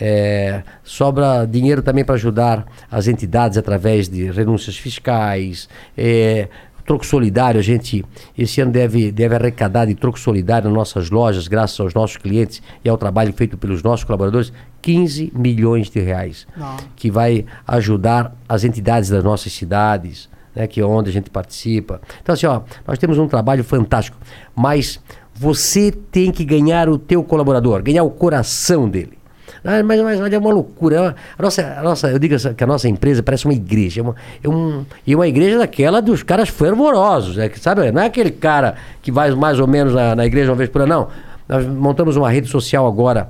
é, 0.00 0.62
sobra 0.82 1.46
dinheiro 1.46 1.82
também 1.82 2.04
para 2.04 2.14
ajudar 2.14 2.66
as 2.90 3.06
entidades 3.06 3.58
através 3.58 4.08
de 4.08 4.30
renúncias 4.30 4.76
fiscais, 4.78 5.68
é, 5.96 6.48
troco 6.90 7.06
solidário, 7.06 7.60
a 7.60 7.62
gente 7.62 8.04
esse 8.36 8.60
ano 8.60 8.72
deve, 8.72 9.12
deve 9.12 9.36
arrecadar 9.36 9.84
de 9.84 9.94
troco 9.94 10.18
solidário 10.18 10.68
nas 10.68 10.76
nossas 10.76 11.08
lojas, 11.08 11.46
graças 11.46 11.78
aos 11.78 11.94
nossos 11.94 12.16
clientes 12.16 12.60
e 12.84 12.88
ao 12.88 12.98
trabalho 12.98 13.32
feito 13.32 13.56
pelos 13.56 13.80
nossos 13.80 14.02
colaboradores, 14.02 14.52
15 14.82 15.32
milhões 15.32 15.88
de 15.88 16.00
reais, 16.00 16.48
Não. 16.56 16.76
que 16.96 17.08
vai 17.08 17.46
ajudar 17.64 18.34
as 18.48 18.64
entidades 18.64 19.08
das 19.08 19.22
nossas 19.22 19.52
cidades, 19.52 20.28
né, 20.52 20.66
que 20.66 20.80
é 20.80 20.84
onde 20.84 21.10
a 21.10 21.12
gente 21.12 21.30
participa. 21.30 22.00
Então 22.20 22.32
assim, 22.32 22.46
ó, 22.46 22.62
nós 22.84 22.98
temos 22.98 23.18
um 23.18 23.28
trabalho 23.28 23.62
fantástico, 23.62 24.18
mas 24.52 24.98
você 25.32 25.92
tem 25.92 26.32
que 26.32 26.44
ganhar 26.44 26.88
o 26.88 26.98
teu 26.98 27.22
colaborador, 27.22 27.84
ganhar 27.84 28.02
o 28.02 28.10
coração 28.10 28.88
dele. 28.88 29.19
Ah, 29.64 29.82
mas, 29.82 30.00
mas, 30.00 30.18
mas 30.20 30.32
é 30.32 30.38
uma 30.38 30.50
loucura. 30.52 30.96
é 30.96 30.98
A 31.38 31.42
nossa, 31.42 31.62
a 31.78 31.82
nossa, 31.82 32.08
eu 32.10 32.18
digo 32.18 32.34
essa- 32.34 32.54
que 32.54 32.64
a 32.64 32.66
nossa 32.66 32.88
empresa 32.88 33.22
parece 33.22 33.44
uma 33.44 33.52
igreja. 33.54 34.00
É 34.00 34.02
uma, 34.02 34.14
é 34.42 34.48
um, 34.48 34.84
e 35.06 35.14
uma 35.14 35.28
igreja 35.28 35.58
daquela 35.58 36.00
dos 36.00 36.22
caras 36.22 36.48
fervorosos. 36.48 37.36
É, 37.38 37.48
que, 37.48 37.58
sabe? 37.60 37.90
Não 37.92 38.00
é 38.02 38.06
aquele 38.06 38.30
cara 38.30 38.74
que 39.02 39.12
vai 39.12 39.30
mais 39.32 39.60
ou 39.60 39.66
menos 39.66 39.92
na, 39.94 40.14
na 40.16 40.24
igreja 40.26 40.50
uma 40.50 40.56
vez 40.56 40.70
por 40.70 40.82
ano, 40.82 40.88
não. 40.94 41.08
Nós 41.48 41.66
montamos 41.66 42.16
uma 42.16 42.30
rede 42.30 42.48
social 42.48 42.86
agora 42.86 43.28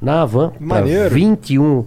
na 0.00 0.22
Avan. 0.22 0.50
pra 0.50 0.66
Maneiro. 0.66 1.14
21, 1.14 1.84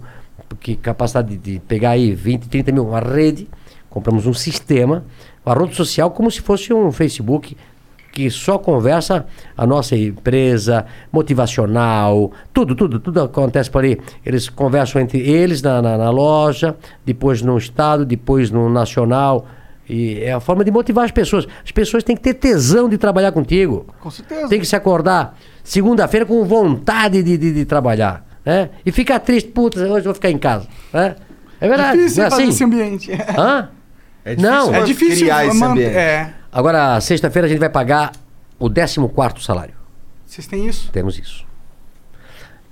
que 0.60 0.74
capacidade 0.76 1.36
de, 1.36 1.54
de 1.54 1.60
pegar 1.60 1.90
aí 1.90 2.12
20, 2.14 2.48
30 2.48 2.72
mil, 2.72 2.88
uma 2.88 3.00
rede. 3.00 3.48
Compramos 3.88 4.26
um 4.26 4.34
sistema, 4.34 5.04
uma 5.44 5.54
rede 5.54 5.74
social 5.74 6.10
como 6.10 6.30
se 6.30 6.40
fosse 6.42 6.72
um 6.74 6.92
Facebook 6.92 7.56
que 8.16 8.30
só 8.30 8.56
conversa 8.56 9.26
a 9.54 9.66
nossa 9.66 9.94
empresa, 9.94 10.86
motivacional, 11.12 12.32
tudo, 12.50 12.74
tudo, 12.74 12.98
tudo 12.98 13.20
acontece 13.20 13.70
por 13.70 13.84
ali. 13.84 14.00
Eles 14.24 14.48
conversam 14.48 15.02
entre 15.02 15.20
eles 15.20 15.60
na, 15.60 15.82
na, 15.82 15.98
na 15.98 16.08
loja, 16.08 16.74
depois 17.04 17.42
no 17.42 17.58
estado, 17.58 18.06
depois 18.06 18.50
no 18.50 18.70
nacional. 18.70 19.46
E 19.86 20.20
é 20.20 20.32
a 20.32 20.40
forma 20.40 20.64
de 20.64 20.70
motivar 20.70 21.04
as 21.04 21.10
pessoas. 21.10 21.46
As 21.62 21.70
pessoas 21.70 22.02
têm 22.02 22.16
que 22.16 22.22
ter 22.22 22.32
tesão 22.32 22.88
de 22.88 22.96
trabalhar 22.96 23.32
contigo. 23.32 23.84
Com 24.00 24.10
certeza. 24.10 24.48
Tem 24.48 24.60
que 24.60 24.66
se 24.66 24.74
acordar 24.74 25.38
segunda-feira 25.62 26.24
com 26.24 26.42
vontade 26.42 27.22
de, 27.22 27.36
de, 27.36 27.52
de 27.52 27.64
trabalhar. 27.66 28.24
Né? 28.46 28.70
E 28.86 28.90
ficar 28.90 29.18
triste, 29.18 29.50
putz, 29.50 29.76
hoje 29.76 29.98
eu 29.98 30.04
vou 30.04 30.14
ficar 30.14 30.30
em 30.30 30.38
casa. 30.38 30.66
Né? 30.90 31.16
É 31.60 31.68
verdade. 31.68 31.98
difícil 31.98 32.24
é 32.24 32.30
fazer 32.30 32.42
assim? 32.44 32.50
esse 32.50 32.64
ambiente. 32.64 33.12
Hã? 33.36 33.68
É 34.24 34.34
difícil 34.34 34.50
Não. 34.50 34.74
É 34.74 34.82
difícil 34.84 35.18
criar 35.18 35.46
esse 35.46 35.62
ambiente. 35.62 35.94
É. 35.94 36.32
Agora, 36.56 36.98
sexta-feira 37.02 37.44
a 37.44 37.50
gente 37.50 37.58
vai 37.58 37.68
pagar 37.68 38.12
o 38.58 38.70
14 38.70 39.44
salário. 39.44 39.74
Vocês 40.24 40.46
têm 40.46 40.66
isso? 40.66 40.90
Temos 40.90 41.18
isso. 41.18 41.44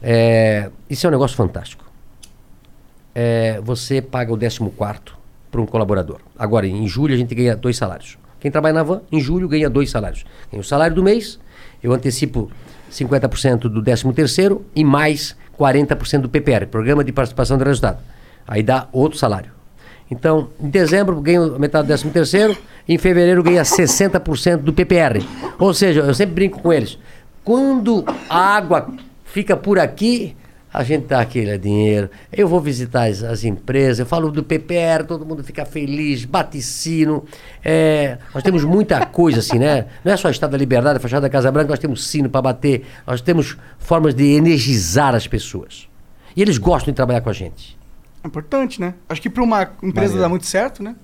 É, 0.02 0.70
isso 0.88 1.06
é 1.06 1.08
um 1.08 1.10
negócio 1.10 1.36
fantástico. 1.36 1.84
É, 3.14 3.60
você 3.62 4.00
paga 4.00 4.32
o 4.32 4.38
14 4.38 4.70
para 5.50 5.60
um 5.60 5.66
colaborador. 5.66 6.20
Agora, 6.38 6.66
em 6.66 6.88
julho, 6.88 7.12
a 7.12 7.18
gente 7.18 7.34
ganha 7.34 7.54
dois 7.54 7.76
salários. 7.76 8.16
Quem 8.40 8.50
trabalha 8.50 8.72
na 8.72 8.82
van, 8.82 9.02
em 9.12 9.20
julho, 9.20 9.46
ganha 9.46 9.68
dois 9.68 9.90
salários. 9.90 10.24
Ganha 10.50 10.62
o 10.62 10.64
salário 10.64 10.96
do 10.96 11.02
mês, 11.02 11.38
eu 11.82 11.92
antecipo 11.92 12.50
50% 12.90 13.68
do 13.68 13.82
13 13.82 14.06
e 14.74 14.82
mais 14.82 15.36
40% 15.58 16.22
do 16.22 16.30
PPR, 16.30 16.64
Programa 16.68 17.04
de 17.04 17.12
Participação 17.12 17.58
do 17.58 17.64
Resultado. 17.64 17.98
Aí 18.46 18.62
dá 18.62 18.88
outro 18.92 19.18
salário. 19.18 19.53
Então, 20.10 20.48
em 20.60 20.68
dezembro 20.68 21.20
ganho 21.20 21.58
metade 21.58 21.86
do 21.86 21.88
13 21.88 22.10
terceiro, 22.10 22.56
em 22.88 22.98
fevereiro 22.98 23.42
ganha 23.42 23.62
60% 23.62 24.58
do 24.58 24.72
PPR. 24.72 25.24
Ou 25.58 25.72
seja, 25.72 26.00
eu 26.00 26.14
sempre 26.14 26.34
brinco 26.34 26.60
com 26.60 26.72
eles. 26.72 26.98
Quando 27.42 28.04
a 28.28 28.38
água 28.38 28.88
fica 29.24 29.56
por 29.56 29.78
aqui, 29.78 30.36
a 30.74 30.82
gente 30.82 31.06
dá 31.06 31.20
aquele 31.20 31.56
dinheiro. 31.56 32.10
Eu 32.32 32.48
vou 32.48 32.60
visitar 32.60 33.04
as, 33.04 33.22
as 33.22 33.44
empresas, 33.44 34.00
eu 34.00 34.06
falo 34.06 34.32
do 34.32 34.42
PPR, 34.42 35.04
todo 35.06 35.24
mundo 35.24 35.44
fica 35.44 35.64
feliz, 35.64 36.24
bate 36.24 36.60
sino. 36.60 37.24
É, 37.64 38.18
nós 38.34 38.42
temos 38.42 38.64
muita 38.64 39.06
coisa 39.06 39.38
assim, 39.38 39.58
né? 39.58 39.86
Não 40.04 40.12
é 40.12 40.16
só 40.16 40.28
Estado 40.28 40.50
da 40.50 40.58
Liberdade, 40.58 40.96
a 40.96 41.00
Fachada 41.00 41.22
da 41.22 41.30
Casa 41.30 41.52
Branca, 41.52 41.70
nós 41.70 41.78
temos 41.78 42.04
sino 42.08 42.28
para 42.28 42.42
bater, 42.42 42.84
nós 43.06 43.20
temos 43.20 43.56
formas 43.78 44.14
de 44.14 44.24
energizar 44.34 45.14
as 45.14 45.28
pessoas. 45.28 45.88
E 46.36 46.42
eles 46.42 46.58
gostam 46.58 46.92
de 46.92 46.96
trabalhar 46.96 47.20
com 47.20 47.30
a 47.30 47.32
gente. 47.32 47.78
É 48.24 48.26
importante, 48.26 48.80
né? 48.80 48.94
Acho 49.06 49.20
que 49.20 49.28
para 49.28 49.42
uma 49.42 49.62
empresa 49.82 49.92
Maneiro. 49.92 50.20
dar 50.20 50.28
muito 50.30 50.46
certo, 50.46 50.82
né? 50.82 50.96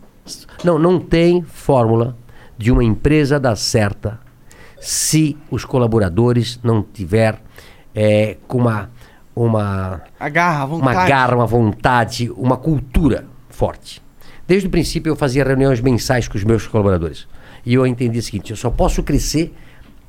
Não, 0.65 0.78
não 0.78 0.99
tem 0.99 1.42
fórmula 1.42 2.16
de 2.57 2.73
uma 2.73 2.82
empresa 2.82 3.39
dar 3.39 3.57
certa 3.57 4.18
se 4.81 5.36
os 5.50 5.65
colaboradores 5.65 6.58
não 6.62 6.82
tiver 6.82 7.39
é, 7.94 8.39
com 8.49 8.58
uma, 8.58 8.90
uma, 9.36 10.02
A 10.18 10.28
garra, 10.31 10.65
vontade. 10.65 10.97
uma 10.97 11.08
garra, 11.08 11.36
uma 11.36 11.47
vontade, 11.47 12.31
uma 12.36 12.57
cultura 12.57 13.26
forte. 13.50 14.02
Desde 14.49 14.66
o 14.66 14.70
princípio 14.70 15.10
eu 15.10 15.16
fazia 15.16 15.44
reuniões 15.44 15.81
mensais 15.81 16.26
com 16.26 16.39
os 16.39 16.44
meus 16.44 16.66
colaboradores. 16.66 17.28
E 17.65 17.74
eu 17.74 17.86
entendi 17.86 18.18
o 18.18 18.23
seguinte, 18.23 18.50
eu 18.50 18.57
só 18.57 18.70
posso 18.70 19.02
crescer 19.02 19.55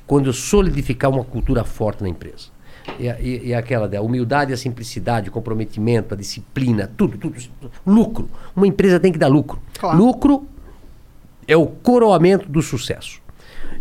quando 0.07 0.27
eu 0.27 0.33
solidificar 0.33 1.11
uma 1.11 1.23
cultura 1.23 1.65
forte 1.65 2.01
na 2.01 2.09
empresa. 2.09 2.47
E, 2.99 3.07
e- 3.07 3.47
e 3.47 3.53
aquela 3.53 3.87
da 3.87 4.01
humildade, 4.01 4.51
a 4.53 4.57
simplicidade, 4.57 5.29
o 5.29 5.31
comprometimento, 5.31 6.13
a 6.13 6.17
disciplina, 6.17 6.89
tudo, 6.97 7.17
tudo. 7.17 7.35
Lucro. 7.85 8.29
Uma 8.55 8.67
empresa 8.67 8.99
tem 8.99 9.11
que 9.11 9.19
dar 9.19 9.27
lucro. 9.27 9.59
Claro. 9.79 9.97
Lucro 9.97 10.45
é 11.47 11.55
o 11.55 11.65
coroamento 11.67 12.47
do 12.49 12.61
sucesso. 12.61 13.19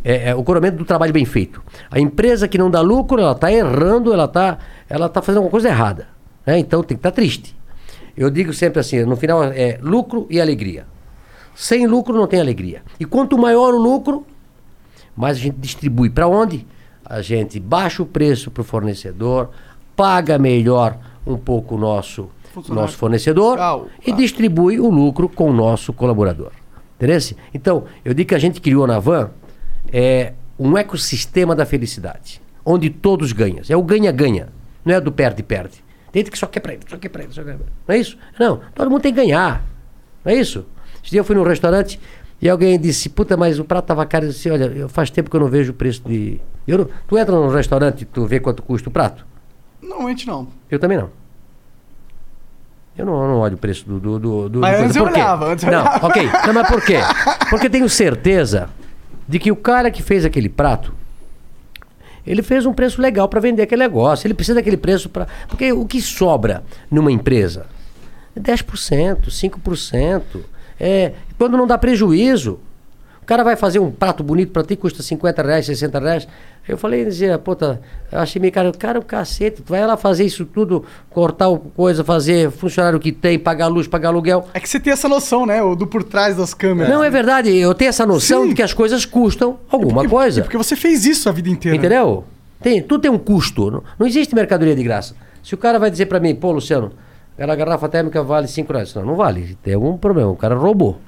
É, 0.04 0.30
é 0.30 0.34
o 0.34 0.42
coroamento 0.42 0.76
do 0.78 0.84
trabalho 0.84 1.12
bem 1.12 1.24
feito. 1.24 1.62
A 1.90 1.98
empresa 1.98 2.46
que 2.48 2.56
não 2.58 2.70
dá 2.70 2.80
lucro, 2.80 3.20
ela 3.20 3.32
está 3.32 3.52
errando, 3.52 4.12
ela 4.12 4.24
está 4.24 4.58
ela 4.88 5.08
tá 5.08 5.20
fazendo 5.20 5.38
alguma 5.38 5.50
coisa 5.50 5.68
errada. 5.68 6.08
né? 6.46 6.58
Então 6.58 6.82
tem 6.82 6.96
que 6.96 7.00
estar 7.00 7.10
triste. 7.10 7.54
Eu 8.16 8.30
digo 8.30 8.52
sempre 8.52 8.80
assim, 8.80 9.02
no 9.04 9.16
final 9.16 9.42
é 9.44 9.78
lucro 9.82 10.26
e 10.30 10.40
alegria. 10.40 10.86
Sem 11.54 11.86
lucro 11.86 12.14
não 12.14 12.26
tem 12.26 12.40
alegria. 12.40 12.82
E 12.98 13.04
quanto 13.04 13.36
maior 13.38 13.74
o 13.74 13.78
lucro, 13.78 14.26
mais 15.16 15.36
a 15.36 15.40
gente 15.40 15.56
distribui. 15.58 16.08
Para 16.10 16.26
onde? 16.28 16.66
A 17.10 17.22
gente 17.22 17.58
baixa 17.58 18.04
o 18.04 18.06
preço 18.06 18.52
para 18.52 18.60
o 18.60 18.64
fornecedor, 18.64 19.50
paga 19.96 20.38
melhor 20.38 20.96
um 21.26 21.36
pouco 21.36 21.74
o 21.74 21.78
nosso, 21.78 22.30
nosso 22.68 22.96
fornecedor 22.96 23.54
Legal, 23.54 23.88
e 24.06 24.12
distribui 24.12 24.78
o 24.78 24.88
lucro 24.88 25.28
com 25.28 25.50
o 25.50 25.52
nosso 25.52 25.92
colaborador. 25.92 26.52
Entendeu? 26.94 27.18
Então, 27.52 27.84
eu 28.04 28.14
digo 28.14 28.28
que 28.28 28.34
a 28.36 28.38
gente 28.38 28.60
criou 28.60 28.86
na 28.86 29.00
Van 29.00 29.30
é 29.92 30.34
um 30.56 30.78
ecossistema 30.78 31.56
da 31.56 31.66
felicidade, 31.66 32.40
onde 32.64 32.88
todos 32.88 33.32
ganham. 33.32 33.62
É 33.68 33.76
o 33.76 33.82
ganha-ganha, 33.82 34.48
não 34.84 34.94
é 34.94 35.00
do 35.00 35.10
perde-perde. 35.10 35.82
Tem 36.12 36.20
gente 36.20 36.30
que 36.30 36.38
só 36.38 36.46
quer 36.46 36.60
pra 36.60 36.74
ele, 36.74 36.82
só 36.88 36.96
quer 36.96 37.08
pra 37.08 37.24
ele, 37.24 37.32
só 37.32 37.42
quer 37.42 37.56
pra 37.56 37.64
ele. 37.64 37.72
Não 37.88 37.94
é 37.96 37.98
isso? 37.98 38.16
Não, 38.38 38.60
todo 38.72 38.88
mundo 38.88 39.02
tem 39.02 39.12
que 39.12 39.20
ganhar. 39.20 39.64
Não 40.24 40.30
é 40.30 40.36
isso? 40.36 40.64
Esse 41.02 41.10
dia 41.10 41.20
eu 41.20 41.24
fui 41.24 41.34
num 41.34 41.42
restaurante 41.42 41.98
e 42.40 42.48
alguém 42.48 42.78
disse, 42.78 43.08
puta, 43.08 43.36
mas 43.36 43.58
o 43.58 43.64
prato 43.64 43.86
tava 43.86 44.04
caro. 44.06 44.26
Eu 44.26 44.30
disse, 44.30 44.50
olha, 44.50 44.64
eu- 44.64 44.88
faz 44.88 45.10
tempo 45.10 45.28
que 45.30 45.36
eu 45.36 45.40
não 45.40 45.48
vejo 45.48 45.72
o 45.72 45.74
preço 45.74 46.02
de... 46.06 46.40
Eu 46.66 46.78
não- 46.78 46.88
Tu 47.06 47.18
entra 47.18 47.34
num 47.34 47.48
restaurante 47.48 48.02
e 48.02 48.04
tu 48.04 48.24
vê 48.26 48.40
quanto 48.40 48.62
custa 48.62 48.88
o 48.88 48.92
prato? 48.92 49.26
Normalmente 49.82 50.26
não. 50.26 50.48
Eu 50.70 50.78
também 50.78 50.96
não. 50.98 51.10
Eu 52.96 53.06
não, 53.06 53.22
eu 53.22 53.28
não 53.28 53.38
olho 53.38 53.54
o 53.54 53.58
preço 53.58 53.86
do. 53.86 53.98
do, 53.98 54.18
do, 54.18 54.48
do 54.48 54.58
Mas 54.60 54.78
antes 54.80 54.96
eu 54.96 55.04
olhava, 55.04 55.46
antes 55.52 55.64
eu 55.64 55.70
não, 55.72 55.80
olhava. 55.80 56.06
ok. 56.06 56.22
Não, 56.46 56.52
mas 56.52 56.68
por 56.68 56.84
quê? 56.84 56.96
Porque 57.48 57.70
tenho 57.70 57.88
certeza 57.88 58.68
de 59.26 59.38
que 59.38 59.50
o 59.50 59.56
cara 59.56 59.90
que 59.90 60.02
fez 60.02 60.24
aquele 60.24 60.48
prato, 60.48 60.92
ele 62.26 62.42
fez 62.42 62.66
um 62.66 62.74
preço 62.74 63.00
legal 63.00 63.28
para 63.28 63.40
vender 63.40 63.62
aquele 63.62 63.82
negócio. 63.82 64.26
Ele 64.26 64.34
precisa 64.34 64.56
daquele 64.56 64.76
preço 64.76 65.08
para. 65.08 65.26
Porque 65.48 65.72
o 65.72 65.86
que 65.86 66.00
sobra 66.02 66.62
numa 66.90 67.10
empresa 67.10 67.66
é 68.36 68.40
10%, 68.40 69.28
5%. 69.28 70.22
É, 70.78 71.12
quando 71.40 71.56
não 71.56 71.66
dá 71.66 71.78
prejuízo. 71.78 72.60
O 73.22 73.24
cara 73.30 73.42
vai 73.44 73.54
fazer 73.56 73.78
um 73.78 73.90
prato 73.90 74.22
bonito 74.22 74.50
pra 74.52 74.62
ti, 74.62 74.74
custa 74.76 75.02
50 75.02 75.42
reais, 75.42 75.64
60 75.64 75.98
reais. 76.00 76.28
Eu 76.68 76.76
falei, 76.76 77.04
dizia, 77.04 77.38
puta, 77.38 77.80
eu 78.12 78.18
achei 78.18 78.40
meio 78.40 78.52
cara, 78.52 78.70
cara, 78.72 78.98
o 78.98 79.02
cacete, 79.04 79.62
tu 79.62 79.70
vai 79.70 79.86
lá 79.86 79.96
fazer 79.96 80.24
isso 80.24 80.44
tudo, 80.44 80.84
cortar 81.08 81.48
o 81.48 81.58
coisa, 81.58 82.02
fazer 82.04 82.50
funcionário 82.50 82.98
que 83.00 83.10
tem, 83.12 83.38
pagar 83.38 83.68
luz, 83.68 83.86
pagar 83.86 84.08
aluguel. 84.08 84.48
É 84.52 84.60
que 84.60 84.68
você 84.68 84.78
tem 84.80 84.92
essa 84.92 85.08
noção, 85.08 85.46
né? 85.46 85.62
O 85.62 85.74
do 85.76 85.86
por 85.86 86.02
trás 86.02 86.36
das 86.36 86.52
câmeras. 86.52 86.92
Não, 86.92 87.02
é 87.04 87.08
verdade, 87.08 87.56
eu 87.56 87.72
tenho 87.72 87.88
essa 87.88 88.04
noção 88.04 88.42
Sim. 88.42 88.48
de 88.50 88.54
que 88.56 88.62
as 88.62 88.74
coisas 88.74 89.06
custam 89.06 89.58
alguma 89.70 90.04
E 90.04 90.08
coisa. 90.08 90.42
porque 90.42 90.58
você 90.58 90.74
fez 90.76 91.06
isso 91.06 91.28
a 91.28 91.32
vida 91.32 91.48
inteira. 91.48 91.76
Entendeu? 91.76 92.24
Tem, 92.60 92.82
tudo 92.82 93.00
tem 93.02 93.10
um 93.10 93.18
custo. 93.18 93.70
Não, 93.70 93.82
não 93.98 94.06
existe 94.06 94.34
mercadoria 94.34 94.74
de 94.74 94.82
graça. 94.82 95.14
Se 95.42 95.54
o 95.54 95.58
cara 95.58 95.78
vai 95.78 95.90
dizer 95.90 96.06
pra 96.06 96.18
mim, 96.20 96.34
pô, 96.34 96.50
Luciano, 96.52 96.92
aquela 97.34 97.54
garrafa 97.54 97.88
térmica 97.88 98.22
vale 98.24 98.48
5 98.48 98.72
reais. 98.72 98.92
Não, 98.94 99.04
não 99.04 99.14
vale. 99.14 99.56
Tem 99.62 99.74
algum 99.74 99.96
problema. 99.96 100.30
O 100.30 100.36
cara 100.36 100.54
roubou. 100.56 100.98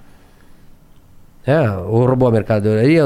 É, 1.45 1.69
ou 1.71 2.07
roubou 2.07 2.29
a 2.29 2.31
mercadoria, 2.31 3.03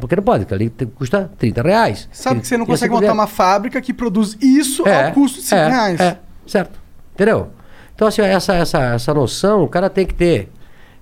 porque 0.00 0.16
não 0.16 0.22
pode, 0.22 0.44
porque 0.44 0.54
ali 0.54 0.70
tem- 0.70 0.88
custa 0.88 1.30
30 1.38 1.62
reais. 1.62 2.08
Sabe 2.10 2.40
que 2.40 2.46
você 2.48 2.56
não 2.56 2.66
consegue 2.66 2.92
montar 2.92 3.12
uma 3.12 3.28
fábrica 3.28 3.80
que 3.80 3.92
produz 3.94 4.36
isso 4.40 4.82
ao 4.88 5.12
custo 5.12 5.38
de 5.40 5.44
5 5.46 5.60
é, 5.60 5.68
reais. 5.68 6.00
É, 6.00 6.18
certo. 6.46 6.80
Entendeu? 7.14 7.50
Então, 7.94 8.08
assim, 8.08 8.22
essa, 8.22 8.54
essa, 8.54 8.78
essa 8.94 9.14
noção 9.14 9.62
o 9.62 9.68
cara 9.68 9.88
tem 9.88 10.04
que 10.04 10.14
ter. 10.14 10.50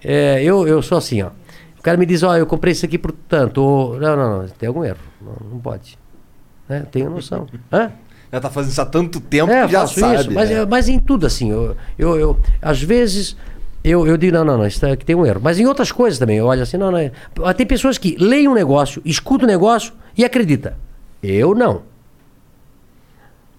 É, 0.05 0.43
eu, 0.43 0.69
eu 0.69 0.83
sou 0.83 0.99
assim, 0.99 1.23
ó. 1.23 1.31
O 1.79 1.83
cara 1.83 1.97
me 1.97 2.05
diz, 2.07 2.23
ó, 2.23 2.37
eu 2.37 2.47
comprei 2.47 2.73
isso 2.73 2.85
aqui 2.85 2.99
por 2.99 3.13
tanto. 3.13 3.63
Ou, 3.63 3.99
não, 3.99 4.17
não, 4.17 4.39
não, 4.43 4.49
tem 4.49 4.67
algum 4.69 4.85
erro. 4.85 4.99
Não, 5.21 5.37
não 5.53 5.59
pode. 5.59 5.99
Né? 6.69 6.85
Tenho 6.93 7.09
noção. 7.11 7.47
Hã? 7.73 7.91
Já 8.33 8.41
tá 8.41 8.51
fazendo 8.51 8.73
isso 8.73 8.81
há 8.83 8.87
tanto 8.87 9.21
tempo 9.21 9.51
É, 9.51 9.65
que 9.67 9.73
já 9.73 9.87
sabe. 9.87 10.21
isso, 10.21 10.33
mas, 10.33 10.51
né? 10.51 10.57
é- 10.57 10.67
mas 10.67 10.89
em 10.89 10.99
tudo 10.99 11.27
assim, 11.27 11.51
eu, 11.51 11.77
eu, 11.99 12.19
eu- 12.19 12.41
às 12.61 12.83
vezes 12.83 13.37
eu, 13.85 14.07
eu 14.07 14.17
digo, 14.17 14.33
não, 14.37 14.45
não, 14.45 14.59
não, 14.59 14.67
isso 14.67 14.85
aqui 14.87 15.05
tem 15.05 15.15
um 15.15 15.27
erro. 15.27 15.41
Mas 15.43 15.61
em 15.61 15.67
outras 15.67 15.93
coisas 15.93 16.19
também, 16.19 16.39
eu 16.39 16.47
olho 16.47 16.63
assim, 16.63 16.77
não, 16.79 16.91
não. 16.91 16.99
é- 16.99 17.13
Tem 17.57 17.67
pessoas 17.67 17.99
que 17.99 18.17
leem 18.19 18.49
um 18.49 18.55
negócio, 18.55 19.03
escutam 19.05 19.47
o 19.47 19.51
negócio 19.51 19.93
e 20.17 20.25
acredita. 20.25 20.77
Eu 21.23 21.55
não. 21.55 21.83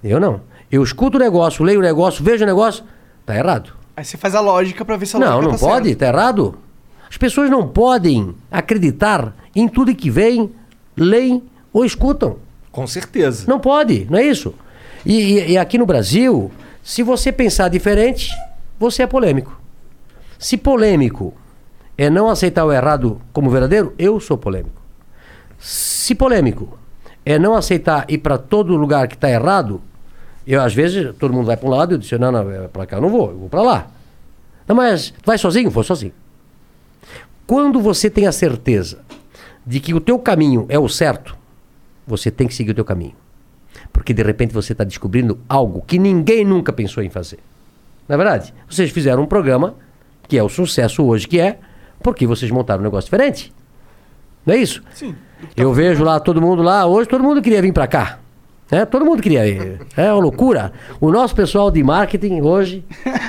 Eu 0.04 0.20
não. 0.20 0.42
Eu 0.72 0.84
escuto 0.84 1.18
o 1.18 1.20
negócio, 1.20 1.64
leio 1.64 1.80
o 1.80 1.84
negócio, 1.84 2.24
vejo 2.24 2.44
o 2.44 2.48
negócio, 2.48 2.84
tá 3.26 3.36
errado. 3.36 3.72
Aí 3.96 4.04
você 4.04 4.18
faz 4.18 4.36
a 4.36 4.42
lógica 4.42 4.84
pra 4.84 4.98
ver 4.98 5.06
se 5.06 5.16
a 5.16 5.20
Não, 5.20 5.28
lógica 5.28 5.52
não 5.52 5.52
tá 5.60 5.66
pode, 5.66 5.88
certa. 5.90 6.06
tá 6.12 6.12
errado. 6.18 6.58
As 7.10 7.18
pessoas 7.18 7.50
não 7.50 7.68
podem 7.68 8.36
acreditar 8.52 9.34
em 9.56 9.68
tudo 9.68 9.94
que 9.96 10.10
veem, 10.10 10.52
leem 10.98 11.44
ou 11.72 11.86
escutam. 11.86 12.38
Com 12.72 12.86
certeza. 12.88 13.46
Não 13.48 13.60
pode, 13.60 14.06
não 14.10 14.18
é 14.18 14.24
isso? 14.24 14.54
E, 15.06 15.14
e- 15.40 15.52
e 15.52 15.58
aqui 15.58 15.78
no 15.78 15.86
Brasil, 15.86 16.52
se 16.84 17.04
você 17.04 17.32
pensar 17.32 17.70
diferente, 17.70 18.32
você 18.78 19.04
é 19.04 19.08
polêmico. 19.08 19.58
Se 20.38 20.58
polêmico 20.58 21.34
é 21.98 22.10
não 22.10 22.30
aceitar 22.30 22.66
o 22.66 22.72
errado 22.72 23.22
como 23.32 23.50
verdadeiro, 23.50 23.94
eu 23.98 24.20
sou 24.20 24.38
polêmico. 24.38 24.82
Se 25.58 26.14
polêmico 26.14 26.78
é 27.26 27.40
não 27.40 27.56
aceitar 27.56 28.06
ir 28.10 28.20
para 28.20 28.38
todo 28.38 28.76
lugar 28.76 29.08
que 29.08 29.16
está 29.16 29.30
errado, 29.30 29.82
eu 30.46 30.62
às 30.62 30.74
vezes 30.74 31.16
todo 31.18 31.34
mundo 31.34 31.46
vai 31.46 31.58
para 31.58 31.68
um 31.68 31.72
lado 31.72 31.92
e 31.92 31.96
eu 31.96 31.98
disse, 31.98 32.18
não, 32.18 32.32
não, 32.32 32.70
para 32.70 32.86
cá 32.86 32.98
eu 32.98 33.02
não 33.02 33.10
vou, 33.10 33.32
eu 33.32 33.38
vou 33.38 33.50
para 33.50 33.62
lá. 33.62 33.88
Não, 34.68 34.76
mas 34.76 35.14
vai 35.24 35.38
sozinho? 35.38 35.70
Vou 35.70 35.84
sozinho. 35.84 36.14
Quando 37.48 37.80
você 37.80 38.10
tem 38.10 38.28
a 38.28 38.32
certeza 38.32 39.00
de 39.66 39.80
que 39.80 39.94
o 39.94 40.00
teu 40.00 40.20
caminho 40.20 40.66
é 40.70 40.78
o 40.78 40.88
certo, 40.88 41.36
você 42.06 42.30
tem 42.30 42.48
que 42.48 42.54
seguir 42.54 42.72
o 42.72 42.76
teu 42.76 42.86
caminho. 42.86 43.16
Porque 43.92 44.14
de 44.14 44.22
repente 44.24 44.54
você 44.54 44.74
está 44.74 44.84
descobrindo 44.84 45.40
algo 45.48 45.84
que 45.86 45.98
ninguém 45.98 46.44
nunca 46.44 46.74
pensou 46.74 47.04
em 47.04 47.10
fazer. 47.10 47.40
Na 48.08 48.18
verdade, 48.18 48.54
vocês 48.70 48.92
fizeram 48.92 49.24
um 49.24 49.26
programa 49.26 49.76
que 50.28 50.38
é 50.38 50.44
o 50.44 50.50
sucesso 50.50 51.04
hoje 51.04 51.28
que 51.28 51.40
é, 51.40 51.58
porque 52.02 52.26
vocês 52.28 52.52
montaram 52.52 52.82
um 52.82 52.84
negócio 52.84 53.06
diferente. 53.06 53.54
Não 54.46 54.54
é 54.54 54.58
isso? 54.58 54.82
Sim. 54.94 55.16
Eu 55.56 55.74
vejo 55.74 56.04
lá 56.04 56.20
todo 56.20 56.42
mundo 56.42 56.62
lá, 56.62 56.86
hoje 56.86 57.08
todo 57.10 57.24
mundo 57.24 57.42
queria 57.42 57.62
vir 57.62 57.74
para 57.74 57.88
cá. 57.88 58.20
É, 58.72 58.84
todo 58.84 59.06
mundo 59.06 59.22
queria 59.22 59.46
ir. 59.48 59.80
É 59.96 60.12
uma 60.12 60.22
loucura. 60.24 60.74
O 61.00 61.12
nosso 61.12 61.36
pessoal 61.36 61.70
de 61.70 61.84
marketing 61.84 62.42
hoje, 62.42 62.84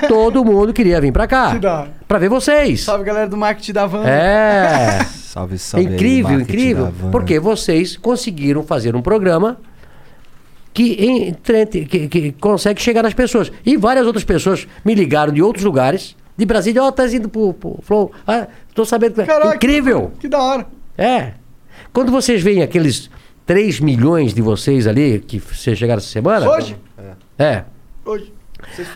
todo 0.07 0.43
mundo 0.43 0.73
queria 0.73 0.99
vir 0.99 1.11
para 1.11 1.27
cá. 1.27 1.55
Para 2.07 2.17
ver 2.19 2.27
vocês. 2.29 2.81
Salve, 2.83 3.03
galera 3.03 3.27
do 3.29 3.37
marketing 3.37 3.73
da 3.73 3.85
van. 3.85 4.03
É. 4.07 5.03
Salve, 5.37 5.57
salve. 5.59 5.85
incrível, 5.85 6.31
marketing 6.31 6.51
incrível. 6.53 6.85
da 6.85 6.89
van. 6.91 7.11
Porque 7.11 7.39
vocês 7.39 7.95
conseguiram 7.97 8.63
fazer 8.63 8.95
um 8.95 9.01
programa 9.03 9.57
que, 10.73 10.95
entre- 11.05 11.65
que, 11.85 12.07
que 12.07 12.31
consegue 12.33 12.81
chegar 12.81 13.03
nas 13.03 13.13
pessoas. 13.13 13.51
E 13.63 13.77
várias 13.77 14.07
outras 14.07 14.23
pessoas 14.23 14.67
me 14.83 14.95
ligaram 14.95 15.31
de 15.31 15.41
outros 15.43 15.63
lugares, 15.63 16.15
de 16.37 16.45
Brasília, 16.45 16.83
ó, 16.83 16.91
tá 16.91 17.07
indo 17.07 17.27
pro, 17.27 17.53
pro 17.53 17.79
Flow. 17.81 18.11
Ah, 18.25 18.47
tô 18.75 18.85
sabendo 18.85 19.15
que 19.15 19.25
Caraca, 19.25 19.55
incrível. 19.55 20.11
Que 20.19 20.27
da 20.27 20.39
hora. 20.41 20.67
É. 20.97 21.33
Quando 21.91 22.11
vocês 22.11 22.41
veem 22.41 22.61
aqueles 22.61 23.09
3 23.45 23.79
milhões 23.79 24.33
de 24.33 24.41
vocês 24.41 24.85
ali, 24.85 25.19
que 25.19 25.39
vocês 25.39 25.77
chegaram 25.77 25.97
essa 25.97 26.09
semana. 26.09 26.47
Hoje? 26.49 26.77
É. 27.39 27.63
Hoje. 28.05 28.31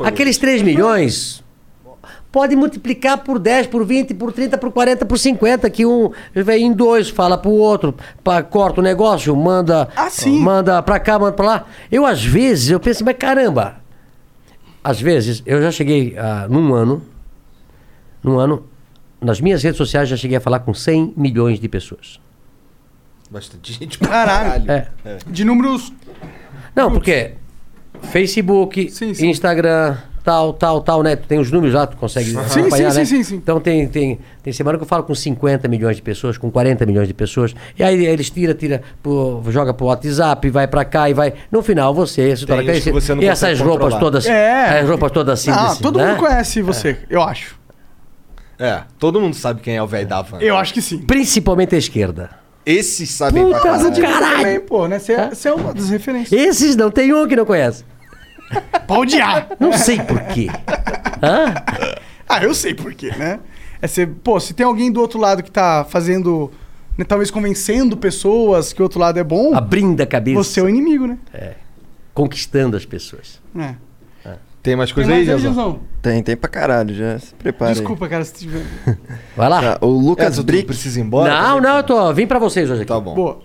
Aqueles 0.03 0.37
3 0.37 0.61
milhões 0.61 1.43
pode 2.31 2.55
multiplicar 2.55 3.17
por 3.19 3.37
10, 3.37 3.67
por 3.67 3.85
20, 3.85 4.13
por 4.13 4.31
30, 4.31 4.57
por 4.57 4.71
40, 4.71 5.05
por 5.05 5.17
50, 5.19 5.69
que 5.69 5.85
um 5.85 6.11
vem 6.33 6.67
em 6.67 6.73
dois, 6.73 7.09
fala 7.09 7.37
pro 7.37 7.51
outro, 7.51 7.93
pá, 8.23 8.41
corta 8.41 8.79
o 8.79 8.83
negócio, 8.83 9.35
manda, 9.35 9.89
Ah, 9.95 10.09
sim. 10.09 10.39
manda 10.39 10.81
pra 10.81 10.99
cá, 10.99 11.19
manda 11.19 11.33
pra 11.33 11.45
lá. 11.45 11.65
Eu, 11.91 12.05
às 12.05 12.23
vezes, 12.23 12.69
eu 12.69 12.79
penso, 12.79 13.03
mas 13.03 13.17
caramba, 13.17 13.75
às 14.83 14.99
vezes, 15.01 15.43
eu 15.45 15.61
já 15.61 15.71
cheguei 15.71 16.15
ah, 16.17 16.47
num 16.49 16.73
ano, 16.73 17.01
num 18.23 18.37
ano, 18.39 18.65
nas 19.19 19.39
minhas 19.41 19.61
redes 19.63 19.77
sociais 19.77 20.09
já 20.09 20.15
cheguei 20.17 20.37
a 20.37 20.41
falar 20.41 20.59
com 20.59 20.73
100 20.73 21.13
milhões 21.15 21.59
de 21.59 21.67
pessoas. 21.69 22.19
Bastante 23.29 23.71
gente 23.73 23.97
pra 23.97 24.09
Caralho. 24.09 24.65
caralho. 24.65 24.87
É. 25.05 25.17
De 25.27 25.45
números. 25.45 25.93
Não, 26.75 26.91
porque 26.91 27.33
Facebook, 28.03 28.89
Sim, 28.91 29.13
sim. 29.13 29.29
Instagram, 29.29 29.97
tal, 30.23 30.53
tal, 30.53 30.81
tal, 30.81 31.03
né? 31.03 31.15
Tu 31.15 31.27
tem 31.27 31.39
os 31.39 31.51
números 31.51 31.73
lá, 31.73 31.87
tu 31.87 31.95
consegue 31.97 32.31
Sim, 32.31 32.37
acompanhar, 32.61 32.91
sim, 32.91 32.97
né? 32.99 33.05
sim, 33.05 33.17
sim, 33.17 33.23
sim. 33.23 33.35
Então 33.35 33.59
tem, 33.59 33.87
tem, 33.87 34.19
tem 34.43 34.51
semana 34.51 34.77
que 34.77 34.83
eu 34.83 34.87
falo 34.87 35.03
com 35.03 35.15
50 35.15 35.67
milhões 35.67 35.95
de 35.95 36.01
pessoas, 36.01 36.37
com 36.37 36.51
40 36.51 36.85
milhões 36.85 37.07
de 37.07 37.13
pessoas. 37.13 37.53
E 37.77 37.83
aí 37.83 38.05
eles 38.05 38.29
tira, 38.29 38.53
tira, 38.53 38.81
pro, 39.01 39.41
joga 39.49 39.73
pro 39.73 39.85
WhatsApp, 39.85 40.49
vai 40.49 40.67
pra 40.67 40.83
cá 40.83 41.09
e 41.09 41.13
vai. 41.13 41.33
No 41.51 41.61
final 41.61 41.93
você 41.93 42.35
se 42.35 42.45
torna 42.45 42.63
E 42.63 42.69
essas 42.69 42.91
consegue 42.91 43.61
roupas 43.61 43.93
controlar. 43.93 43.99
todas. 43.99 44.25
É. 44.25 44.79
As 44.79 44.89
roupas 44.89 45.11
todas 45.11 45.39
assim. 45.39 45.51
ah, 45.51 45.75
todo 45.81 45.99
né? 45.99 46.07
mundo 46.07 46.19
conhece 46.19 46.61
você, 46.61 46.97
eu 47.09 47.21
acho. 47.21 47.60
É, 48.61 48.83
todo 48.99 49.19
mundo 49.19 49.35
sabe 49.35 49.59
quem 49.59 49.75
é 49.75 49.81
o 49.81 49.87
velho 49.87 50.07
da 50.07 50.21
van. 50.21 50.37
Eu 50.39 50.55
acho 50.55 50.71
que 50.71 50.83
sim. 50.83 50.99
Principalmente 50.99 51.73
a 51.73 51.79
esquerda. 51.79 52.29
Esses 52.63 53.09
sabem 53.09 53.43
Puta 53.43 53.59
pra 53.59 53.75
a 53.75 53.91
caralho. 53.91 54.37
também, 54.37 54.59
pô, 54.59 54.87
né? 54.87 54.99
Você 54.99 55.13
é, 55.13 55.29
você 55.29 55.49
é 55.49 55.53
uma 55.53 55.73
das 55.73 55.89
referências. 55.89 56.39
Esses 56.39 56.75
não 56.75 56.91
tem 56.91 57.11
um 57.11 57.27
que 57.27 57.35
não 57.35 57.43
conhece. 57.43 57.83
Pra 58.85 58.99
odiar. 58.99 59.49
Não 59.59 59.73
sei 59.73 59.99
por 59.99 60.19
quê. 60.25 60.47
Hã? 61.23 61.55
Ah, 62.29 62.43
eu 62.43 62.53
sei 62.53 62.75
por 62.75 62.93
quê, 62.93 63.11
né? 63.17 63.39
É 63.81 63.87
ser, 63.87 64.07
pô, 64.07 64.39
se 64.39 64.53
tem 64.53 64.63
alguém 64.65 64.91
do 64.91 65.01
outro 65.01 65.19
lado 65.19 65.41
que 65.41 65.49
tá 65.49 65.83
fazendo, 65.89 66.51
né, 66.95 67.03
talvez 67.03 67.31
convencendo 67.31 67.97
pessoas 67.97 68.73
que 68.73 68.79
o 68.81 68.83
outro 68.83 68.99
lado 68.99 69.17
é 69.17 69.23
bom, 69.23 69.55
Abrindo 69.55 69.99
a 70.01 70.05
cabeça. 70.05 70.37
você 70.43 70.59
é 70.59 70.63
o 70.63 70.69
inimigo, 70.69 71.07
né? 71.07 71.17
Conquistando 72.13 72.77
as 72.77 72.85
pessoas. 72.85 73.41
É. 73.57 73.73
Tem 74.63 74.75
mais 74.75 74.89
Tem 74.91 74.95
coisa 74.95 75.11
aí, 75.11 75.25
mais 75.25 75.29
aí? 75.29 75.39
Gilson? 75.41 75.79
Tem, 76.03 76.21
tem 76.21 76.37
pra 76.37 76.47
caralho, 76.49 76.93
já 76.93 77.17
se 77.17 77.33
prepara 77.33 77.73
Desculpa, 77.73 78.07
cara, 78.07 78.23
se 78.23 78.33
tiver. 78.33 78.63
Vai 79.35 79.49
lá. 79.49 79.59
aí. 79.59 79.65
Tá, 79.79 79.85
o 79.85 79.87
Lucas 79.89 80.37
É, 80.37 80.43
Brick. 80.43 80.65
precisa 80.67 80.99
ir 80.99 81.03
embora? 81.03 81.31
não, 81.31 81.59
não, 81.59 81.77
eu 81.77 81.83
tô. 81.83 82.13
Vim 82.13 82.27
pra 82.27 82.37
vocês 82.37 82.69
hoje 82.69 82.81
aqui. 82.81 82.87
Tá 82.87 82.99
bom. 82.99 83.15
Boa. 83.15 83.39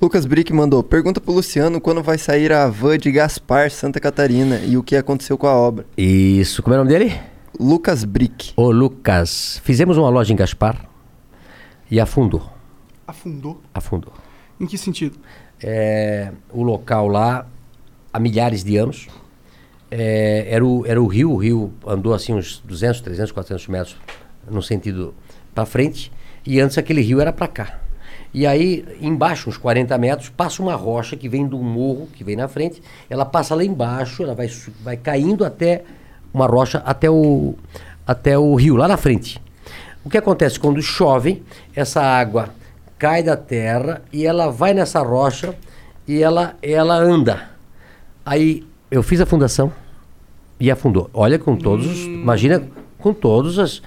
Lucas 0.00 0.26
Brick 0.26 0.52
mandou, 0.52 0.82
pergunta 0.82 1.20
pro 1.22 1.32
Luciano 1.32 1.80
quando 1.80 2.02
vai 2.02 2.18
sair 2.18 2.52
a 2.52 2.68
van 2.68 2.98
de 2.98 3.10
Gaspar, 3.10 3.70
Santa 3.70 3.98
Catarina, 3.98 4.58
e 4.58 4.76
o 4.76 4.82
que 4.82 4.94
aconteceu 4.94 5.38
com 5.38 5.46
a 5.46 5.54
obra. 5.54 5.86
Isso, 5.96 6.62
como 6.62 6.74
é 6.74 6.78
o 6.78 6.84
nome 6.84 6.90
dele? 6.96 7.18
Lucas 7.58 8.04
Brick. 8.04 8.52
Ô 8.54 8.70
Lucas, 8.70 9.60
fizemos 9.64 9.96
uma 9.96 10.10
loja 10.10 10.32
em 10.32 10.36
Gaspar 10.36 10.86
e 11.90 11.98
afundou. 11.98 12.42
Afundou? 13.06 13.60
Afundou. 13.72 14.12
Em 14.60 14.66
que 14.66 14.76
sentido? 14.76 15.18
É, 15.62 16.30
o 16.52 16.62
local 16.62 17.08
lá, 17.08 17.46
há 18.12 18.18
milhares 18.20 18.62
de 18.62 18.76
anos, 18.76 19.08
é, 19.90 20.46
era, 20.48 20.64
o, 20.64 20.86
era 20.86 21.00
o 21.00 21.06
rio, 21.06 21.32
o 21.32 21.36
rio 21.36 21.72
andou 21.86 22.14
assim 22.14 22.34
uns 22.34 22.62
200, 22.64 23.00
300, 23.00 23.32
400 23.32 23.68
metros 23.68 23.96
no 24.50 24.62
sentido 24.62 25.14
para 25.54 25.66
frente, 25.66 26.12
e 26.46 26.60
antes 26.60 26.78
aquele 26.78 27.00
rio 27.00 27.20
era 27.20 27.32
para 27.32 27.48
cá. 27.48 27.78
E 28.32 28.46
aí, 28.46 28.84
embaixo, 29.00 29.48
uns 29.48 29.56
40 29.56 29.96
metros, 29.96 30.28
passa 30.28 30.62
uma 30.62 30.74
rocha 30.74 31.16
que 31.16 31.28
vem 31.28 31.46
do 31.46 31.58
morro, 31.58 32.08
que 32.14 32.22
vem 32.22 32.36
na 32.36 32.46
frente, 32.46 32.82
ela 33.08 33.24
passa 33.24 33.54
lá 33.54 33.64
embaixo, 33.64 34.22
ela 34.22 34.34
vai, 34.34 34.50
vai 34.82 34.96
caindo 34.96 35.44
até 35.44 35.82
uma 36.32 36.46
rocha, 36.46 36.82
até 36.84 37.08
o, 37.08 37.54
até 38.06 38.38
o 38.38 38.54
rio, 38.54 38.76
lá 38.76 38.86
na 38.86 38.96
frente. 38.96 39.40
O 40.04 40.10
que 40.10 40.18
acontece 40.18 40.60
quando 40.60 40.80
chove, 40.82 41.42
essa 41.74 42.02
água 42.02 42.50
cai 42.98 43.22
da 43.22 43.36
terra 43.36 44.02
e 44.12 44.26
ela 44.26 44.50
vai 44.50 44.74
nessa 44.74 45.00
rocha 45.00 45.54
e 46.06 46.22
ela, 46.22 46.54
ela 46.62 46.96
anda. 46.96 47.50
Aí 48.24 48.66
eu 48.90 49.02
fiz 49.02 49.20
a 49.20 49.26
fundação 49.26 49.72
e 50.60 50.70
afundou. 50.70 51.08
Olha 51.14 51.38
com 51.38 51.56
todos, 51.56 51.86
os- 51.86 51.98
imagina 52.04 52.62
com 52.98 53.12
todos 53.12 53.58
as 53.58 53.82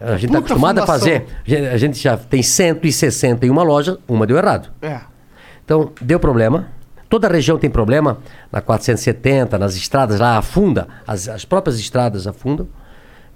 A 0.00 0.12
gente 0.16 0.26
está 0.26 0.38
acostumado 0.38 0.78
a 0.78 0.86
fundação. 0.86 0.98
fazer. 1.08 1.26
a 1.46 1.50
gente- 1.50 1.66
A 1.66 1.76
gente 1.78 1.98
já 1.98 2.16
tem 2.16 2.42
161 2.42 3.62
lojas, 3.62 3.98
uma 4.08 4.26
deu 4.26 4.36
errado. 4.38 4.70
É. 4.82 5.00
Então, 5.64 5.92
deu 6.00 6.18
problema. 6.18 6.68
Toda 7.08 7.26
a 7.28 7.30
região 7.30 7.58
tem 7.58 7.68
problema. 7.68 8.18
Na 8.50 8.60
470, 8.60 9.58
nas 9.58 9.74
estradas 9.76 10.18
lá 10.20 10.38
afunda. 10.38 10.86
As, 11.06 11.28
as 11.28 11.44
próprias 11.44 11.78
estradas 11.78 12.26
afundam. 12.26 12.66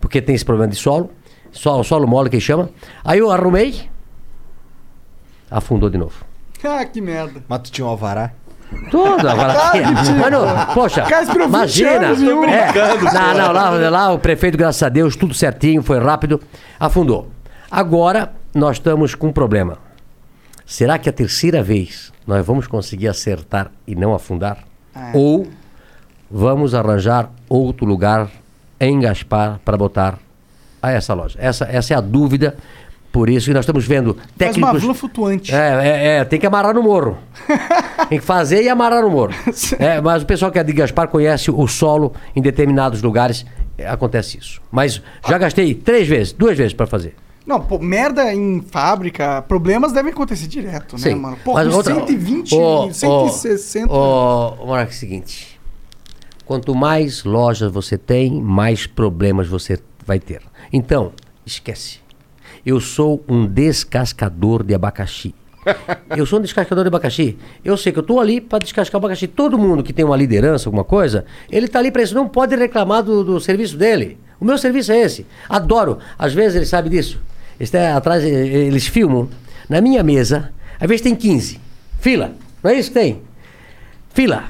Porque 0.01 0.23
tem 0.23 0.35
esse 0.35 0.45
problema 0.45 0.71
de 0.71 0.77
solo. 0.77 1.11
Solo, 1.53 1.85
solo 1.85 2.07
mole 2.07 2.31
que 2.31 2.41
chama. 2.41 2.71
Aí 3.05 3.19
eu 3.19 3.31
arrumei. 3.31 3.89
Afundou 5.51 5.89
de 5.91 5.99
novo. 5.99 6.25
Ah, 6.65 6.85
que 6.85 7.01
merda. 7.01 7.43
Mas 7.49 7.61
tu 7.63 7.73
tinha 7.73 7.87
um 7.87 7.91
alvará? 7.91 8.33
Tudo, 8.91 9.29
agora. 9.29 9.53
Ah, 9.53 9.75
mentira. 9.75 10.19
Mano, 10.19 10.75
poxa, 10.75 11.03
Cara, 11.03 11.23
esperou 11.23 11.47
20 11.49 11.55
imagina. 11.55 12.07
é, 12.07 12.73
não, 13.15 13.35
não, 13.35 13.53
lá, 13.53 13.71
lá 13.91 14.13
o 14.13 14.19
prefeito, 14.19 14.57
graças 14.57 14.83
a 14.83 14.89
Deus, 14.89 15.17
tudo 15.17 15.35
certinho, 15.35 15.83
foi 15.83 15.99
rápido, 15.99 16.41
afundou. 16.79 17.31
Agora 17.71 18.33
nós 18.55 18.77
estamos 18.77 19.15
com 19.15 19.29
um 19.29 19.33
problema. 19.33 19.79
Será 20.67 20.99
que 20.99 21.09
a 21.09 21.13
terceira 21.13 21.63
vez 21.63 22.13
nós 22.27 22.45
vamos 22.47 22.67
conseguir 22.67 23.09
acertar 23.09 23.71
e 23.87 23.95
não 23.95 24.15
afundar? 24.15 24.59
Ou 25.13 25.47
vamos 26.31 26.75
arranjar 26.75 27.31
outro 27.49 27.85
lugar 27.85 28.29
em 28.81 29.01
Gaspar 29.01 29.61
para 29.65 29.77
botar 29.77 30.19
a 30.81 30.91
essa 30.93 31.13
loja? 31.15 31.39
Essa, 31.41 31.65
essa 31.65 31.95
é 31.95 31.97
a 31.97 32.01
dúvida. 32.01 32.57
Por 33.15 33.31
isso 33.31 33.47
que 33.47 33.55
nós 33.55 33.61
estamos 33.63 33.87
vendo 33.87 34.15
Faz 34.15 34.27
uma 34.27 34.37
técnicos. 34.37 34.81
vila 34.83 34.93
flutuante. 34.95 35.55
É, 35.55 35.57
é, 35.87 36.07
é, 36.19 36.25
tem 36.25 36.41
que 36.41 36.45
amarrar 36.47 36.75
no 36.75 36.83
morro. 36.83 37.17
tem 38.11 38.19
que 38.19 38.25
fazer 38.25 38.61
e 38.65 38.69
amarrar 38.69 39.03
no 39.03 39.11
morro. 39.11 39.33
É, 39.79 40.01
mas 40.01 40.25
o 40.25 40.27
pessoal 40.27 40.51
que 40.51 40.59
é 40.59 40.65
de 40.65 40.73
Gaspar 40.73 41.07
conhece 41.07 41.49
o 41.49 41.65
solo 41.69 42.13
em 42.35 42.43
determinados 42.43 43.03
lugares. 43.03 43.47
é, 43.79 43.87
acontece 43.89 44.37
isso. 44.39 44.61
Mas 44.69 45.01
já 45.29 45.39
gastei 45.39 45.73
três 45.75 46.09
vezes, 46.09 46.33
duas 46.33 46.59
vezes 46.59 46.73
para 46.73 46.89
fazer. 46.89 47.15
Não, 47.47 47.61
pô, 47.61 47.79
merda 47.79 48.35
em 48.35 48.61
fábrica, 48.63 49.43
problemas 49.43 49.93
devem 49.93 50.11
acontecer 50.13 50.49
direto, 50.49 50.95
né, 50.97 51.03
Sim. 51.11 51.15
mano? 51.15 51.39
Pô, 51.45 51.53
Mas 51.55 51.73
outra- 51.73 51.95
120, 51.95 52.53
Ô, 52.57 52.87
ô, 52.87 52.93
160. 52.93 53.93
Ô, 53.93 54.57
ô, 54.61 54.67
Monarca, 54.67 54.91
é 54.91 54.93
o 54.93 54.99
seguinte. 54.99 55.61
Quanto 56.45 56.75
mais 56.75 57.23
lojas 57.23 57.71
você 57.71 57.97
tem, 57.97 58.41
mais 58.43 58.89
problemas 58.89 59.47
você 59.47 59.79
vai 60.05 60.19
ter. 60.19 60.43
Então, 60.73 61.13
esquece. 61.47 62.03
Eu 62.65 62.81
sou 62.81 63.23
um 63.29 63.47
descascador 63.47 64.63
de 64.63 64.75
abacaxi. 64.75 65.35
Eu 66.17 66.27
sou 66.27 66.39
um 66.39 66.43
descascador 66.43 66.85
de 66.85 66.89
abacaxi. 66.89 67.39
Eu 67.65 67.77
sei 67.77 67.91
que 67.91 67.99
eu 67.99 68.03
estou 68.03 68.21
ali 68.21 68.41
para 68.41 68.59
descascar 68.59 69.01
o 69.01 69.05
abacaxi. 69.05 69.27
Todo 69.27 69.59
mundo 69.59 69.83
que 69.83 69.93
tem 69.93 70.05
uma 70.05 70.17
liderança, 70.17 70.69
alguma 70.69 70.85
coisa, 70.85 71.25
ele 71.51 71.67
está 71.67 71.79
ali 71.79 71.91
para 71.91 72.03
isso. 72.03 72.15
Não 72.15 72.29
pode 72.29 72.55
reclamar 72.55 73.03
do, 73.03 73.25
do 73.25 73.41
serviço 73.41 73.77
dele. 73.77 74.19
O 74.39 74.45
meu 74.45 74.59
serviço 74.59 74.93
é 74.93 75.01
esse. 75.01 75.27
Adoro. 75.49 75.99
Às 76.19 76.35
vezes 76.35 76.57
ele 76.57 76.67
sabe 76.67 76.91
disso. 76.91 77.21
Está 77.59 77.97
atrás, 77.97 78.23
eh, 78.23 78.29
eles 78.29 78.87
filmam. 78.87 79.29
Na 79.69 79.81
minha 79.81 80.03
mesa, 80.03 80.53
às 80.79 80.87
vezes 80.87 81.03
tem 81.03 81.15
15. 81.15 81.59
Fila. 81.99 82.33
Não 82.63 82.71
é 82.71 82.75
isso 82.75 82.91
que 82.91 82.99
tem? 82.99 83.23
Fila. 84.11 84.45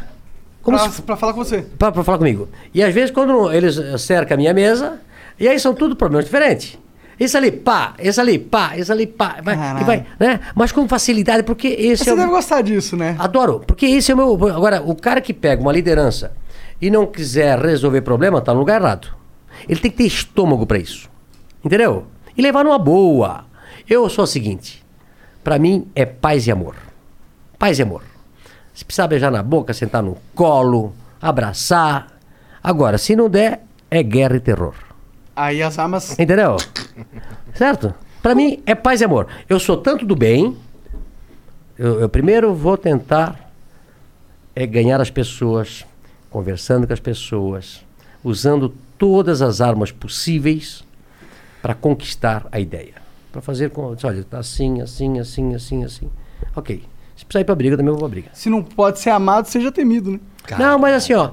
Como 0.63 0.77
pra, 0.77 0.89
se 0.89 1.03
pra 1.03 1.17
falar 1.17 1.33
com 1.33 1.45
você. 1.45 1.63
para 1.79 2.03
falar 2.03 2.19
comigo. 2.19 2.49
E 2.73 2.83
às 2.83 2.93
vezes 2.93 3.11
quando 3.11 3.53
eles 3.53 3.79
eh, 3.79 3.97
cercam 3.99 4.35
a 4.35 4.39
minha 4.39 4.53
mesa, 4.53 5.01
e 5.39 5.47
aí 5.47 5.59
são 5.61 5.75
tudo 5.75 5.95
problemas 5.95 6.25
diferentes. 6.25 6.79
Esse 7.19 7.37
ali, 7.37 7.53
pá, 7.53 7.95
esse 7.99 8.21
ali, 8.21 8.39
pá, 8.39 8.77
esse 8.77 8.91
ali, 8.91 9.07
pá, 9.07 9.37
vai, 9.43 9.55
e 9.55 9.85
vai, 9.85 10.07
né? 10.19 10.41
Mas 10.55 10.73
com 10.73 10.89
facilidade, 10.89 11.43
porque 11.43 11.69
esse 11.69 12.05
Você 12.05 12.11
é 12.11 12.13
o... 12.13 12.17
deve 12.17 12.31
gostar 12.31 12.63
disso, 12.63 12.97
né? 12.97 13.15
Adoro, 13.19 13.63
porque 13.67 13.87
esse 13.87 14.11
é 14.11 14.15
o 14.15 14.17
meu... 14.17 14.55
Agora, 14.55 14.83
o 14.83 14.95
cara 14.95 15.21
que 15.21 15.33
pega 15.33 15.63
uma 15.63 15.73
liderança 15.73 16.33
e 16.81 16.91
não 16.91 17.07
quiser 17.07 17.59
resolver 17.59 18.01
problema, 18.01 18.41
tá 18.41 18.53
no 18.53 18.61
lugar 18.61 18.81
errado. 18.81 19.09
Ele 19.69 19.79
tem 19.81 19.91
que 19.91 19.97
ter 19.97 20.07
estômago 20.07 20.67
para 20.67 20.79
isso. 20.79 21.09
Entendeu? 21.65 22.07
E 22.37 22.43
levar 22.43 22.65
numa 22.65 22.79
boa. 22.79 23.45
Eu 23.89 24.09
sou 24.09 24.25
o 24.25 24.27
seguinte, 24.27 24.85
para 25.43 25.59
mim 25.59 25.87
é 25.95 26.05
paz 26.05 26.47
e 26.47 26.51
amor. 26.51 26.75
Paz 27.59 27.79
e 27.79 27.83
amor. 27.83 28.03
Se 28.75 28.85
precisar 28.85 29.07
beijar 29.07 29.31
na 29.31 29.43
boca, 29.43 29.73
sentar 29.73 30.03
no 30.03 30.19
colo, 30.35 30.93
abraçar. 31.23 32.09
Agora, 32.63 32.99
se 32.99 33.15
não 33.15 33.31
der, 33.31 33.63
é 33.91 34.03
guerra 34.03 34.37
e 34.37 34.41
terror. 34.41 34.75
Aí 35.35 35.63
as 35.63 35.79
armas. 35.79 36.19
Entendeu? 36.19 36.57
certo? 37.55 37.95
Pra 38.23 38.35
mim 38.35 38.63
é 38.65 38.75
paz 38.75 39.01
e 39.01 39.05
amor. 39.05 39.27
Eu 39.49 39.59
sou 39.59 39.77
tanto 39.77 40.07
do 40.07 40.17
bem. 40.17 40.57
Eu, 41.79 42.01
eu 42.01 42.09
primeiro 42.09 42.55
vou 42.55 42.77
tentar 42.77 43.51
é 44.57 44.67
ganhar 44.67 45.01
as 45.01 45.11
pessoas, 45.11 45.85
conversando 46.31 46.87
com 46.87 46.93
as 46.93 47.01
pessoas, 47.01 47.85
usando 48.23 48.73
todas 48.97 49.43
as 49.43 49.61
armas 49.61 49.91
possíveis 49.91 50.85
para 51.61 51.75
conquistar 51.75 52.47
a 52.53 52.61
ideia. 52.61 52.95
Para 53.33 53.43
fazer 53.43 53.71
com, 53.71 53.97
olha, 54.03 54.25
tá 54.25 54.39
assim, 54.39 54.81
assim, 54.81 55.19
assim, 55.19 55.55
assim, 55.55 55.85
assim. 55.85 56.11
Ok. 56.55 56.85
Se 57.17 57.25
precisar 57.25 57.41
ir 57.41 57.45
pra 57.45 57.55
briga, 57.55 57.77
também 57.77 57.89
eu 57.89 57.95
vou 57.95 58.01
pra 58.01 58.09
briga. 58.09 58.29
Se 58.33 58.49
não 58.49 58.63
pode 58.63 59.01
ser 59.01 59.11
amado, 59.11 59.47
seja 59.47 59.73
temido, 59.73 60.13
né? 60.13 60.21
Não, 60.59 60.79
mas 60.79 60.95
assim, 60.95 61.15
ó, 61.15 61.31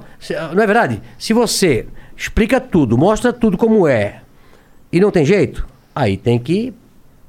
não 0.54 0.62
é 0.62 0.66
verdade? 0.66 1.02
Se 1.18 1.32
você 1.32 1.86
explica 2.22 2.60
tudo, 2.60 2.96
mostra 2.96 3.32
tudo 3.32 3.56
como 3.58 3.86
é, 3.88 4.20
e 4.92 5.00
não 5.00 5.10
tem 5.10 5.24
jeito, 5.24 5.66
aí 5.94 6.16
tem 6.16 6.38
que, 6.38 6.72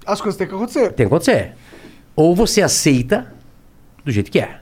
As 0.06 0.22
coisas 0.22 0.38
têm 0.38 0.48
que 0.48 0.54
acontecer. 0.54 0.90
tem 0.94 1.08
que 1.08 1.14
acontecer. 1.14 1.54
Ou 2.16 2.36
você 2.36 2.62
aceita 2.62 3.34
do 4.06 4.12
jeito 4.12 4.30
que 4.30 4.40
é 4.40 4.60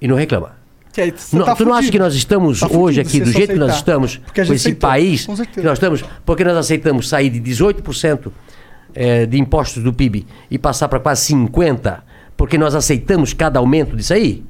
e 0.00 0.06
não 0.06 0.14
reclama. 0.16 0.52
Que 0.92 1.00
aí 1.00 1.14
Não- 1.32 1.44
tá 1.46 1.56
tu 1.56 1.64
não 1.64 1.74
acha 1.74 1.90
que 1.90 1.98
nós 1.98 2.14
estamos 2.14 2.60
Tá 2.60 2.66
hoje 2.66 3.02
fudido 3.02 3.08
aqui, 3.08 3.20
do 3.20 3.32
jeito 3.32 3.52
que 3.54 3.58
nós 3.58 3.70
aceitar. 3.70 3.78
estamos, 3.92 4.16
com 4.34 4.40
esse 4.42 4.52
aceitou, 4.52 4.88
país 4.88 5.26
com 5.26 5.34
que 5.36 5.62
nós 5.62 5.72
estamos, 5.78 6.04
porque 6.24 6.44
nós 6.44 6.56
aceitamos 6.56 7.08
sair 7.08 7.30
de 7.30 7.40
18% 7.40 8.30
eh, 8.94 9.24
de 9.26 9.38
impostos 9.40 9.82
do 9.82 9.92
PIB 9.92 10.26
e 10.50 10.58
passar 10.58 10.88
para 10.88 11.00
quase 11.00 11.32
50%, 11.34 12.02
porque 12.36 12.56
nós 12.58 12.74
aceitamos 12.74 13.32
cada 13.32 13.58
aumento 13.58 13.96
disso 13.96 14.12
aí? 14.12 14.44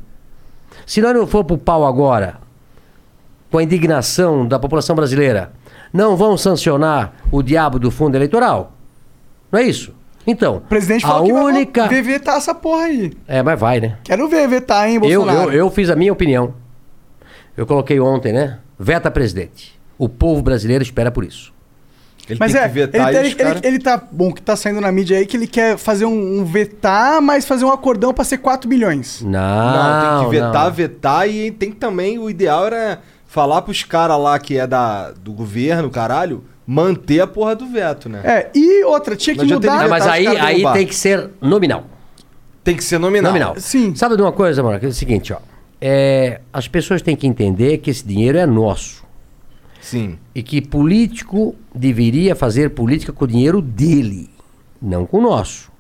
Se 0.84 1.00
nós 1.00 1.14
não 1.14 1.26
for 1.28 1.44
pro 1.44 1.56
pau 1.56 1.86
agora, 1.86 2.38
com 3.52 3.58
a 3.58 3.62
indignação 3.62 4.48
da 4.48 4.58
população 4.58 4.96
brasileira, 4.96 5.52
não 5.92 6.16
vão 6.16 6.36
sancionar 6.36 7.12
o 7.30 7.42
diabo 7.42 7.78
do 7.78 7.90
fundo 7.90 8.16
eleitoral? 8.16 8.72
Não 9.52 9.60
é 9.60 9.62
isso? 9.62 9.94
Então, 10.26 10.56
O 10.56 10.60
presidente 10.60 11.04
a 11.04 11.20
única... 11.20 11.86
vai 11.86 12.00
vetar 12.00 12.36
essa 12.36 12.54
porra 12.54 12.84
aí. 12.84 13.12
É, 13.28 13.42
mas 13.42 13.58
vai, 13.60 13.80
né? 13.80 13.96
Quero 14.04 14.26
ver 14.28 14.48
vetar, 14.48 14.88
hein, 14.88 14.94
Eu, 14.94 15.00
Bolsonaro? 15.22 15.50
eu, 15.50 15.58
eu 15.58 15.70
fiz 15.70 15.90
a 15.90 15.96
minha 15.96 16.12
opinião. 16.12 16.54
Eu 17.56 17.66
coloquei 17.66 18.00
ontem, 18.00 18.32
né? 18.32 18.58
Veta 18.78 19.10
presidente. 19.10 19.78
O 19.98 20.08
povo 20.08 20.40
brasileiro 20.40 20.82
espera 20.82 21.10
por 21.10 21.22
isso. 21.24 21.52
Ele 22.28 22.38
Mas 22.38 22.52
tem 22.52 22.60
é, 22.62 22.68
que 22.68 22.74
vetar 22.74 23.08
ele, 23.08 23.16
e 23.16 23.20
ele, 23.26 23.34
cara- 23.34 23.58
ele, 23.58 23.66
ele 23.66 23.78
tá. 23.80 24.00
Bom, 24.10 24.32
que 24.32 24.40
tá 24.40 24.54
saindo 24.54 24.80
na 24.80 24.92
mídia 24.92 25.18
aí 25.18 25.26
que 25.26 25.36
ele 25.36 25.46
quer 25.48 25.76
fazer 25.76 26.04
um, 26.04 26.38
um 26.40 26.44
vetar, 26.44 27.20
mas 27.20 27.44
fazer 27.44 27.64
um 27.64 27.70
acordão 27.72 28.14
pra 28.14 28.24
ser 28.24 28.38
4 28.38 28.68
bilhões. 28.68 29.20
Não, 29.22 29.30
Não, 29.30 30.20
tem 30.20 30.30
que 30.30 30.36
vetar, 30.36 30.64
não. 30.66 30.72
vetar 30.72 31.28
e 31.28 31.50
tem 31.50 31.72
também, 31.72 32.18
o 32.20 32.30
ideal 32.30 32.66
era 32.66 33.00
falar 33.32 33.62
pros 33.62 33.82
caras 33.82 34.18
lá 34.20 34.38
que 34.38 34.58
é 34.58 34.66
da, 34.66 35.10
do 35.12 35.32
governo, 35.32 35.88
caralho, 35.88 36.44
manter 36.66 37.20
a 37.20 37.26
porra 37.26 37.56
do 37.56 37.66
veto, 37.66 38.06
né? 38.06 38.20
É, 38.24 38.50
e 38.54 38.84
outra, 38.84 39.16
tinha 39.16 39.34
que 39.34 39.38
Não 39.38 39.56
adianta 39.56 39.66
ele 39.66 39.72
mudar. 39.74 39.82
Não, 39.84 39.90
mas 39.90 40.04
os 40.04 40.10
aí, 40.10 40.26
aí 40.26 40.54
derrubar. 40.56 40.72
tem 40.74 40.86
que 40.86 40.94
ser 40.94 41.30
nominal. 41.40 41.84
Tem 42.62 42.76
que 42.76 42.84
ser 42.84 42.98
nominal. 42.98 43.32
Nominal. 43.32 43.54
Sim. 43.58 43.94
Sabe 43.94 44.16
de 44.16 44.22
uma 44.22 44.32
coisa, 44.32 44.62
mano? 44.62 44.78
Que 44.78 44.84
é 44.84 44.88
o 44.90 44.92
seguinte, 44.92 45.32
ó. 45.32 45.38
É, 45.80 46.40
as 46.52 46.68
pessoas 46.68 47.00
têm 47.00 47.16
que 47.16 47.26
entender 47.26 47.78
que 47.78 47.90
esse 47.90 48.06
dinheiro 48.06 48.36
é 48.36 48.44
nosso. 48.46 49.02
Sim. 49.80 50.18
E 50.34 50.42
que 50.42 50.60
político 50.60 51.56
deveria 51.74 52.36
fazer 52.36 52.70
política 52.70 53.12
com 53.14 53.24
o 53.24 53.28
dinheiro 53.28 53.60
dele, 53.62 54.28
não 54.80 55.06
com 55.06 55.18
o 55.18 55.22
nosso. 55.22 55.72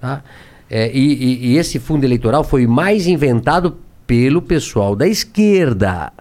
Tá? 0.00 0.22
É, 0.70 0.90
e, 0.90 0.98
e- 1.12 1.46
e 1.48 1.56
esse 1.58 1.78
fundo 1.78 2.04
eleitoral 2.04 2.44
foi 2.44 2.66
mais 2.66 3.06
inventado 3.06 3.76
pelo 4.06 4.40
pessoal 4.40 4.96
da 4.96 5.06
esquerda. 5.06 6.12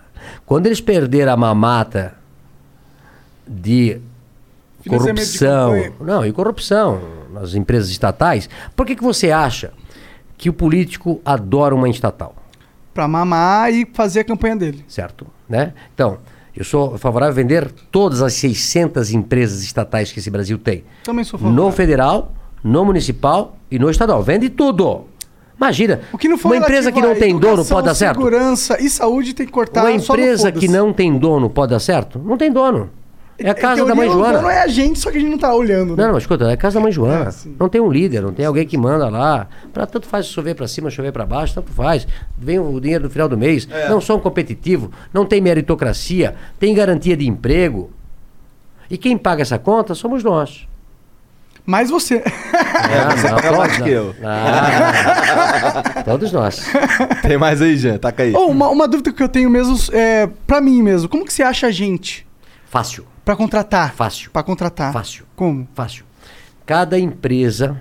Quando 0.46 0.66
eles 0.68 0.82
perderam 0.82 1.34
a 1.34 1.38
mamata 1.38 2.14
de 3.48 4.00
de 4.82 4.90
corrupção, 4.90 5.72
campanha. 5.74 5.94
não, 6.00 6.26
e 6.26 6.32
corrupção 6.32 7.02
nas 7.34 7.54
empresas 7.56 7.90
estatais, 7.90 8.50
por 8.76 8.86
que, 8.86 8.96
que 8.96 9.04
você 9.04 9.32
acha 9.32 9.74
que 10.38 10.50
o 10.50 10.54
político 10.54 11.20
adora 11.26 11.76
uma 11.76 11.90
estatal? 11.90 12.36
Pra 12.94 13.08
mamar 13.08 13.72
e 13.74 13.86
fazer 13.94 14.22
a 14.22 14.24
campanha 14.24 14.56
dele. 14.56 14.86
certo? 14.88 15.28
Né? 15.50 15.74
Então, 15.94 16.20
eu 16.56 16.64
sou 16.64 16.98
favorável 16.98 17.32
a 17.34 17.36
vender 17.36 17.72
todas 17.92 18.22
as 18.22 18.34
600 18.34 19.12
empresas 19.12 19.62
estatais 19.64 20.12
que 20.12 20.20
esse 20.20 20.30
Brasil 20.30 20.58
tem. 20.58 20.84
Também 21.04 21.24
sou 21.26 21.40
No 21.40 21.46
favorável. 21.48 21.72
federal, 21.74 22.32
no 22.64 22.86
municipal 22.86 23.58
e 23.70 23.78
no 23.78 23.90
estadual. 23.90 24.24
Vende 24.24 24.50
tudo. 24.50 25.06
Imagina, 25.58 26.02
O 26.14 26.18
que 26.18 26.30
não 26.30 26.38
uma 26.38 26.56
empresa 26.58 26.92
que 26.92 27.02
não 27.02 27.16
tem 27.16 27.32
dono 27.34 27.54
educação, 27.54 27.78
pode 27.78 27.88
dar 27.88 27.96
certo? 27.96 28.18
Segurança 28.18 28.78
e 28.82 28.90
saúde 28.90 29.34
tem 29.34 29.46
que 29.46 29.52
cortar 29.52 29.82
Uma 29.82 29.92
empresa 29.92 30.52
que 30.52 30.68
não 30.68 30.94
tem 30.94 31.18
dono 31.18 31.50
pode 31.50 31.72
dar 31.72 31.80
certo? 31.80 32.20
Não 32.20 32.38
tem 32.38 32.52
dono. 32.52 32.92
É 33.40 33.52
a 33.52 33.54
casa 33.54 33.86
da 33.86 33.94
mãe 33.94 34.10
Joana. 34.10 34.40
dono 34.40 34.50
é 34.50 34.62
a 34.64 34.68
gente, 34.68 34.98
só 34.98 35.12
que 35.12 35.18
a 35.18 35.20
gente 35.20 35.30
não 35.30 35.38
tá 35.38 35.54
olhando. 35.54 35.96
né? 35.96 35.98
Não, 35.98 36.06
não, 36.08 36.14
mas 36.14 36.24
escuta, 36.24 36.46
é 36.46 36.54
a 36.54 36.58
casa 36.58 36.76
da 36.76 36.82
mãe 36.82 36.92
Joana. 36.92 37.30
É, 37.30 37.50
não 37.60 37.70
tem 37.70 37.80
um 37.80 37.90
líder, 37.92 38.22
não 38.22 38.34
tem 38.34 38.46
alguém 38.46 38.66
que 38.66 38.78
manda 38.78 39.10
lá. 39.10 39.48
Pra 39.72 39.86
tanto 39.86 40.08
faz 40.08 40.26
chover 40.26 40.56
pra 40.56 40.68
cima, 40.68 40.90
chover 40.90 41.12
pra 41.12 41.26
baixo, 41.26 41.54
tanto 41.54 41.72
faz. 41.72 42.08
Vem 42.38 42.60
o 42.60 42.80
dinheiro 42.80 43.04
no 43.06 43.10
final 43.10 43.30
do 43.30 43.38
mês. 43.38 43.68
É. 43.72 43.90
Não 43.90 44.02
são 44.02 44.20
competitivos, 44.20 44.90
não 45.14 45.24
tem 45.26 45.40
meritocracia, 45.40 46.36
tem 46.60 46.74
garantia 46.74 47.16
de 47.16 47.28
emprego. 47.28 47.92
E 48.90 48.98
quem 48.98 49.18
paga 49.18 49.42
essa 49.44 49.60
conta 49.60 49.94
somos 49.94 50.24
nós. 50.24 50.67
Mais 51.68 51.90
você. 51.90 52.24
É, 52.78 53.18
você 53.18 53.28
paga 53.28 53.52
mais 53.58 53.72
todos 53.74 53.84
que 53.84 53.90
eu. 53.90 54.16
Ah, 54.24 56.04
todos 56.06 56.32
nós. 56.32 56.66
Tem 57.22 57.38
mais 57.38 57.62
aí, 57.62 57.76
Jean? 57.76 57.98
Taca 57.98 58.24
aí. 58.24 58.34
Ô, 58.34 58.46
uma, 58.48 58.70
uma 58.70 58.88
dúvida 58.88 59.12
que 59.12 59.22
eu 59.22 59.28
tenho 59.28 59.50
mesmo, 59.50 59.76
é, 59.94 60.28
pra 60.46 60.62
mim 60.62 60.82
mesmo. 60.82 61.10
Como 61.10 61.26
que 61.26 61.34
você 61.34 61.44
acha 61.44 61.68
a 61.68 61.72
gente 61.72 62.26
Fácil. 62.70 63.06
pra 63.26 63.36
contratar? 63.36 63.94
Fácil. 63.94 64.32
Pra 64.32 64.44
contratar. 64.44 64.94
Fácil. 64.94 65.26
Como? 65.36 65.68
Fácil. 65.74 66.06
Cada 66.66 66.98
empresa 66.98 67.78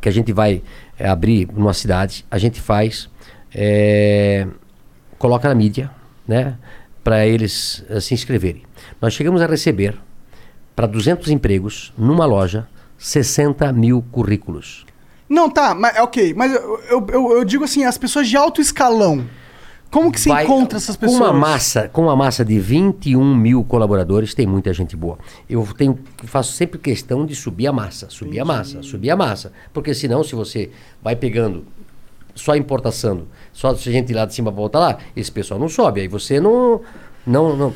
que 0.00 0.08
a 0.08 0.12
gente 0.12 0.32
vai 0.32 0.62
é, 0.98 1.08
abrir 1.08 1.48
numa 1.52 1.72
cidade, 1.72 2.26
a 2.30 2.36
gente 2.36 2.60
faz, 2.60 3.08
é, 3.54 4.46
coloca 5.18 5.48
na 5.48 5.54
mídia, 5.54 5.90
né? 6.28 6.58
Para 7.02 7.26
eles 7.26 7.84
eh, 7.88 8.00
se 8.00 8.12
inscreverem. 8.14 8.62
Nós 9.00 9.12
chegamos 9.12 9.40
a 9.40 9.46
receber 9.46 9.96
para 10.74 10.86
200 10.86 11.30
empregos 11.30 11.92
numa 11.96 12.26
loja 12.26 12.66
60 13.04 13.70
mil 13.70 14.02
currículos. 14.10 14.86
Não, 15.28 15.50
tá, 15.50 15.74
mas 15.74 15.94
é 15.94 16.02
ok. 16.02 16.32
Mas 16.32 16.54
eu, 16.54 16.80
eu, 16.88 17.06
eu- 17.36 17.44
digo 17.44 17.62
assim, 17.64 17.84
as 17.84 17.98
pessoas 17.98 18.26
de 18.26 18.34
alto 18.34 18.62
escalão. 18.62 19.26
Como 19.90 20.10
que 20.10 20.18
você 20.18 20.30
Vai- 20.30 20.44
encontra 20.44 20.78
essas 20.78 20.96
pessoas? 20.96 21.18
Com 21.20 21.24
uma 21.26 21.32
massa, 21.32 21.86
com 21.88 22.02
uma 22.02 22.16
massa 22.16 22.42
de 22.42 22.58
21 22.58 23.34
mil 23.36 23.62
colaboradores, 23.62 24.32
tem 24.34 24.46
muita 24.46 24.72
gente 24.72 24.96
boa. 24.96 25.18
Eu 25.48 25.68
tenho, 25.76 25.98
faço 26.24 26.52
sempre 26.52 26.78
questão 26.78 27.26
de 27.26 27.34
subir 27.36 27.66
a 27.66 27.72
massa, 27.72 28.08
subir 28.08 28.40
a 28.40 28.44
massa, 28.44 28.82
subir 28.82 29.10
a 29.10 29.16
massa. 29.16 29.52
Porque 29.72 29.92
senão, 29.94 30.24
se 30.24 30.34
você 30.34 30.70
vai 31.02 31.14
pegando 31.14 31.64
só 32.34 32.56
importação, 32.56 33.24
só 33.52 33.74
se 33.76 33.88
a 33.90 33.92
gente 33.92 34.10
ir 34.10 34.14
lá 34.14 34.24
de 34.24 34.34
cima 34.34 34.50
volta 34.50 34.78
lá, 34.78 34.96
esse 35.14 35.30
pessoal 35.30 35.60
não 35.60 35.68
sobe. 35.68 36.00
Aí 36.00 36.08
você 36.08 36.40
não, 36.40 36.80
não, 37.26 37.54
não, 37.54 37.72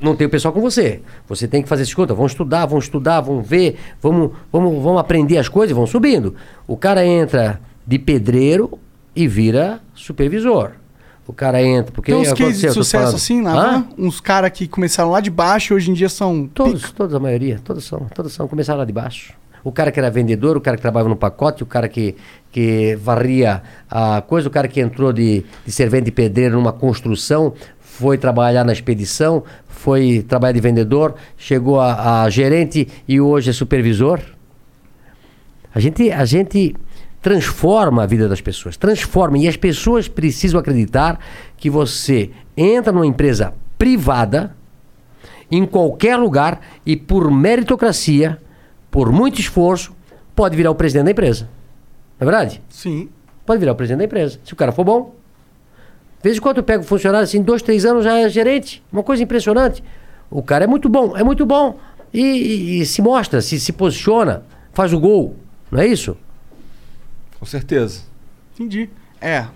não 0.00 0.16
tem 0.16 0.26
o 0.26 0.30
pessoal 0.30 0.52
com 0.52 0.60
você. 0.60 1.00
Você 1.28 1.46
tem 1.46 1.62
que 1.62 1.68
fazer 1.68 1.82
escuta, 1.82 2.14
vão 2.14 2.26
estudar, 2.26 2.66
vão 2.66 2.78
estudar, 2.78 3.20
vão 3.20 3.42
ver, 3.42 3.78
vamos, 4.00 4.32
vamos, 4.50 4.82
vamos 4.82 5.00
aprender 5.00 5.38
as 5.38 5.48
coisas, 5.48 5.70
e 5.70 5.74
vão 5.74 5.86
subindo. 5.86 6.34
O 6.66 6.76
cara 6.76 7.04
entra 7.04 7.60
de 7.86 7.98
pedreiro 7.98 8.78
e 9.14 9.28
vira 9.28 9.80
supervisor. 9.94 10.72
O 11.26 11.32
cara 11.32 11.62
entra, 11.62 11.92
porque 11.92 12.10
Tem 12.10 12.20
uns 12.20 12.32
cases 12.32 12.60
de 12.60 12.72
sucesso 12.72 13.14
assim, 13.14 13.42
van? 13.42 13.86
Uns 13.96 14.20
caras 14.20 14.50
que 14.50 14.66
começaram 14.66 15.10
lá 15.10 15.20
de 15.20 15.30
baixo 15.30 15.72
e 15.72 15.76
hoje 15.76 15.90
em 15.90 15.94
dia 15.94 16.08
são. 16.08 16.48
Todos, 16.52 16.90
todos, 16.90 17.14
a 17.14 17.20
maioria, 17.20 17.60
todos 17.62 17.84
são, 17.84 18.00
todos 18.12 18.32
são, 18.32 18.48
começaram 18.48 18.80
lá 18.80 18.84
de 18.84 18.92
baixo. 18.92 19.34
O 19.62 19.70
cara 19.70 19.92
que 19.92 20.00
era 20.00 20.10
vendedor, 20.10 20.56
o 20.56 20.60
cara 20.60 20.76
que 20.76 20.80
trabalhava 20.80 21.08
no 21.08 21.16
pacote, 21.16 21.62
o 21.62 21.66
cara 21.66 21.88
que, 21.88 22.16
que 22.50 22.96
varria 22.96 23.62
a 23.88 24.22
coisa, 24.22 24.48
o 24.48 24.50
cara 24.50 24.66
que 24.66 24.80
entrou 24.80 25.12
de, 25.12 25.44
de 25.64 25.70
servente 25.70 26.06
de 26.06 26.12
pedreiro 26.12 26.56
numa 26.56 26.72
construção, 26.72 27.52
foi 27.78 28.16
trabalhar 28.16 28.64
na 28.64 28.72
expedição, 28.72 29.44
foi 29.80 30.22
trabalhar 30.28 30.52
de 30.52 30.60
vendedor, 30.60 31.14
chegou 31.38 31.80
a, 31.80 32.22
a 32.22 32.30
gerente 32.30 32.86
e 33.08 33.18
hoje 33.18 33.48
é 33.48 33.52
supervisor. 33.52 34.20
A 35.74 35.80
gente, 35.80 36.12
a 36.12 36.24
gente 36.26 36.76
transforma 37.22 38.02
a 38.02 38.06
vida 38.06 38.28
das 38.28 38.42
pessoas, 38.42 38.76
transforma. 38.76 39.38
E 39.38 39.48
as 39.48 39.56
pessoas 39.56 40.06
precisam 40.06 40.60
acreditar 40.60 41.18
que 41.56 41.70
você 41.70 42.30
entra 42.54 42.92
numa 42.92 43.06
empresa 43.06 43.54
privada, 43.78 44.54
em 45.50 45.64
qualquer 45.64 46.16
lugar, 46.16 46.60
e 46.84 46.94
por 46.94 47.30
meritocracia, 47.30 48.38
por 48.90 49.10
muito 49.10 49.40
esforço, 49.40 49.96
pode 50.36 50.56
virar 50.56 50.70
o 50.70 50.74
presidente 50.74 51.06
da 51.06 51.10
empresa. 51.12 51.48
Não 52.18 52.28
é 52.28 52.30
verdade? 52.30 52.62
Sim. 52.68 53.08
Pode 53.46 53.58
virar 53.58 53.72
o 53.72 53.76
presidente 53.76 54.00
da 54.00 54.04
empresa. 54.04 54.38
Se 54.44 54.52
o 54.52 54.56
cara 54.56 54.72
for 54.72 54.84
bom. 54.84 55.19
De 56.20 56.24
vez 56.24 56.36
em 56.36 56.40
quando 56.40 56.58
eu 56.58 56.62
pego 56.62 56.82
um 56.82 56.86
funcionário 56.86 57.24
assim, 57.24 57.42
dois, 57.42 57.62
três 57.62 57.84
anos 57.86 58.04
já 58.04 58.18
é 58.18 58.28
gerente. 58.28 58.82
Uma 58.92 59.02
coisa 59.02 59.22
impressionante. 59.22 59.82
O 60.30 60.42
cara 60.42 60.64
é 60.64 60.66
muito 60.66 60.88
bom, 60.88 61.16
é 61.16 61.24
muito 61.24 61.46
bom. 61.46 61.78
E, 62.12 62.20
e- 62.20 62.80
e 62.82 62.86
se 62.86 63.00
mostra, 63.00 63.40
se, 63.40 63.58
se 63.58 63.72
posiciona, 63.72 64.42
faz 64.72 64.92
o 64.92 65.00
gol. 65.00 65.36
Não 65.70 65.80
é 65.80 65.86
isso? 65.86 66.16
Com 67.38 67.46
certeza. 67.46 68.02
Entendi. 68.54 68.90
É. 69.20 69.46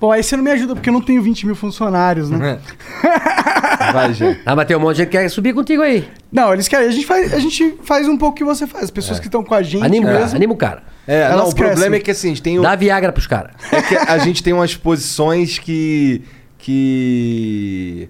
Pô, 0.00 0.10
aí 0.10 0.22
você 0.22 0.36
não 0.36 0.42
me 0.42 0.50
ajuda 0.50 0.74
porque 0.74 0.88
eu 0.88 0.92
não 0.92 1.00
tenho 1.00 1.22
20 1.22 1.46
mil 1.46 1.54
funcionários, 1.54 2.28
né? 2.28 2.58
Vai, 3.92 4.12
Jean. 4.12 4.36
Ah, 4.44 4.56
mas 4.56 4.66
tem 4.66 4.76
um 4.76 4.80
monte 4.80 4.96
de 4.96 5.02
gente 5.02 5.10
que 5.10 5.18
quer 5.18 5.28
subir 5.28 5.54
contigo 5.54 5.82
aí. 5.82 6.08
Não, 6.32 6.52
eles 6.52 6.66
querem. 6.68 6.88
A 6.88 6.90
gente 6.90 7.06
faz, 7.06 7.32
a 7.32 7.38
gente 7.38 7.78
faz 7.84 8.08
um 8.08 8.16
pouco 8.16 8.32
o 8.34 8.36
que 8.38 8.44
você 8.44 8.66
faz. 8.66 8.84
As 8.84 8.90
pessoas 8.90 9.20
que 9.20 9.26
estão 9.26 9.44
com 9.44 9.54
a 9.54 9.62
gente 9.62 9.84
Anima, 9.84 10.12
mesmo. 10.12 10.36
anima 10.36 10.52
o 10.52 10.56
cara. 10.56 10.82
É, 11.06 11.22
Elas 11.22 11.36
não, 11.44 11.48
o 11.50 11.54
problema 11.54 11.96
é 11.96 12.00
que 12.00 12.10
assim, 12.10 12.28
a 12.28 12.30
gente 12.30 12.42
tem 12.42 12.58
o, 12.58 12.62
Dá 12.62 12.74
Viagra 12.74 13.12
pros 13.12 13.26
caras. 13.26 13.52
é 13.70 13.82
que 13.82 13.94
a 13.96 14.18
gente 14.18 14.42
tem 14.42 14.52
umas 14.52 14.74
posições 14.76 15.58
que 15.58 16.22
que 16.58 18.08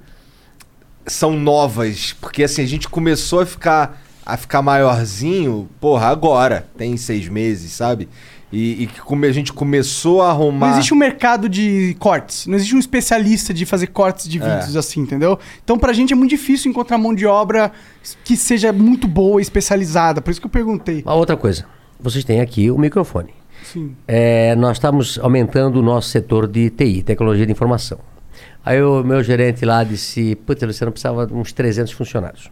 são 1.07 1.33
novas, 1.37 2.15
porque 2.21 2.45
assim, 2.45 2.63
a 2.63 2.67
gente 2.67 2.89
começou 2.89 3.41
a 3.41 3.47
ficar 3.47 4.01
a 4.27 4.39
ficar 4.39 4.63
maiorzinho, 4.63 5.69
porra, 5.79 6.07
agora, 6.07 6.67
tem 6.79 6.97
seis 6.97 7.29
meses, 7.29 7.73
sabe? 7.73 8.09
E, 8.51 8.85
e 8.85 8.87
que 8.87 9.01
come- 9.03 9.27
a 9.27 9.33
gente 9.33 9.53
começou 9.53 10.23
a 10.23 10.31
arrumar. 10.31 10.69
Não 10.69 10.75
existe 10.77 10.95
um 10.95 10.97
mercado 10.97 11.47
de 11.47 11.95
cortes. 11.99 12.47
Não 12.47 12.55
existe 12.55 12.75
um 12.75 12.79
especialista 12.79 13.53
de 13.53 13.67
fazer 13.67 13.89
cortes 13.89 14.27
de 14.27 14.41
É. 14.41 14.57
vídeos 14.57 14.77
assim, 14.79 15.01
entendeu? 15.01 15.39
Então, 15.63 15.77
pra 15.79 15.93
gente 15.93 16.15
é 16.15 16.17
muito 16.17 16.31
difícil 16.31 16.71
encontrar 16.71 16.97
mão 16.97 17.15
de 17.15 17.27
obra 17.27 17.71
que 18.25 18.35
seja 18.35 18.73
muito 18.73 19.07
boa 19.07 19.41
e 19.41 19.43
especializada. 19.43 20.23
Por 20.23 20.31
isso 20.31 20.41
que 20.41 20.47
eu 20.47 20.51
perguntei. 20.51 21.03
Uma 21.03 21.15
outra 21.17 21.37
coisa. 21.37 21.67
Vocês 22.05 22.23
têm 22.23 22.43
aqui 22.43 22.71
o 22.71 22.77
microfone. 22.77 23.33
Sim. 23.63 23.97
É, 24.07 24.55
nós 24.57 24.77
estamos 24.77 25.19
aumentando 25.19 25.81
o 25.81 25.83
nosso 25.83 26.11
setor 26.11 26.47
de 26.47 26.69
TI, 26.69 27.03
tecnologia 27.03 27.47
de 27.47 27.53
informação. 27.53 27.99
Aí 28.63 28.83
o 28.83 29.03
meu 29.03 29.23
gerente 29.23 29.65
lá 29.65 29.83
disse, 29.83 30.35
putz, 30.35 30.63
Luciano, 30.63 30.93
precisava 30.93 31.27
de 31.27 31.33
uns 31.33 31.51
300 31.51 31.91
funcionários 31.93 32.51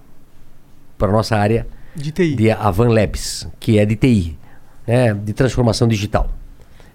para 0.97 1.09
a 1.09 1.13
nossa 1.13 1.37
área 1.37 1.67
De 1.95 2.11
TI. 2.13 2.35
de 2.35 2.51
Avan 2.51 2.89
Labs, 2.89 3.47
que 3.61 3.79
é 3.79 3.85
de 3.85 3.95
TI, 3.95 4.39
né, 4.87 5.13
de 5.13 5.35
transformação 5.35 5.87
digital. 5.87 6.31